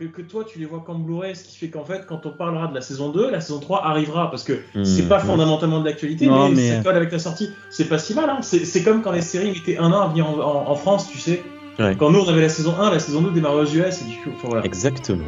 Que, 0.00 0.06
que 0.06 0.22
toi, 0.22 0.44
tu 0.44 0.58
les 0.58 0.64
vois 0.64 0.82
comme 0.86 1.02
Blu-ray, 1.02 1.36
ce 1.36 1.44
qui 1.44 1.58
fait 1.58 1.68
qu'en 1.68 1.84
fait, 1.84 2.06
quand 2.06 2.24
on 2.24 2.30
parlera 2.30 2.68
de 2.68 2.74
la 2.74 2.80
saison 2.80 3.10
2, 3.10 3.30
la 3.30 3.42
saison 3.42 3.60
3 3.60 3.84
arrivera, 3.84 4.30
parce 4.30 4.44
que 4.44 4.58
c'est 4.82 5.02
hmm, 5.02 5.08
pas 5.08 5.18
hmm. 5.18 5.26
fondamentalement 5.26 5.80
de 5.80 5.84
l'actualité, 5.84 6.26
mais, 6.26 6.48
mais- 6.54 6.76
ça 6.76 6.82
colle 6.82 6.96
avec 6.96 7.12
la 7.12 7.18
sortie. 7.18 7.50
C'est 7.68 7.84
pas 7.84 7.98
si 7.98 8.14
mal, 8.14 8.30
hein. 8.30 8.38
C'est 8.40 8.64
c'est 8.64 8.82
comme 8.82 9.02
quand 9.02 9.12
les 9.12 9.20
séries 9.20 9.52
mettaient 9.52 9.76
un 9.76 9.92
an 9.92 10.00
à 10.00 10.08
venir 10.08 10.26
en, 10.26 10.38
en- 10.38 10.70
en 10.70 10.74
France, 10.74 11.06
tu 11.12 11.18
sais. 11.18 11.42
Ouais. 11.78 11.94
Quand 11.98 12.10
nous, 12.10 12.20
on 12.20 12.28
avait 12.28 12.40
la 12.40 12.48
saison 12.48 12.74
1, 12.80 12.90
la 12.90 12.98
saison 12.98 13.20
2 13.20 13.30
démarrait 13.32 13.60
aux 13.60 13.66
US, 13.66 14.00
et 14.00 14.04
du 14.06 14.16
coup, 14.22 14.30
enfin, 14.34 14.48
voilà. 14.48 14.64
Exactement. 14.64 15.26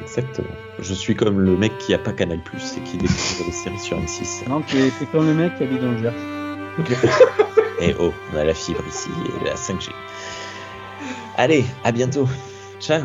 Exactement. 0.00 0.56
Je 0.78 0.94
suis 0.94 1.14
comme 1.14 1.40
le 1.40 1.54
mec 1.58 1.76
qui 1.76 1.92
a 1.92 1.98
pas 1.98 2.12
Canal 2.12 2.38
Plus 2.42 2.78
et 2.78 2.80
qui 2.80 2.96
découvre 2.96 3.44
les 3.44 3.52
séries 3.52 3.78
sur 3.78 3.98
M6. 3.98 4.48
Non, 4.48 4.62
t'es 4.62 4.90
comme 5.12 5.26
le 5.26 5.34
mec 5.34 5.54
qui 5.58 5.64
habite 5.64 5.82
dans 5.82 5.92
le 5.92 5.98
Gers. 5.98 6.12
Et 7.82 7.94
oh, 8.00 8.10
on 8.32 8.38
a 8.38 8.44
la 8.44 8.54
fibre 8.54 8.82
ici 8.88 9.10
et 9.42 9.44
la 9.44 9.54
5G. 9.54 9.90
Allez, 11.36 11.66
à 11.84 11.92
bientôt. 11.92 12.26
Ciao. 12.80 13.04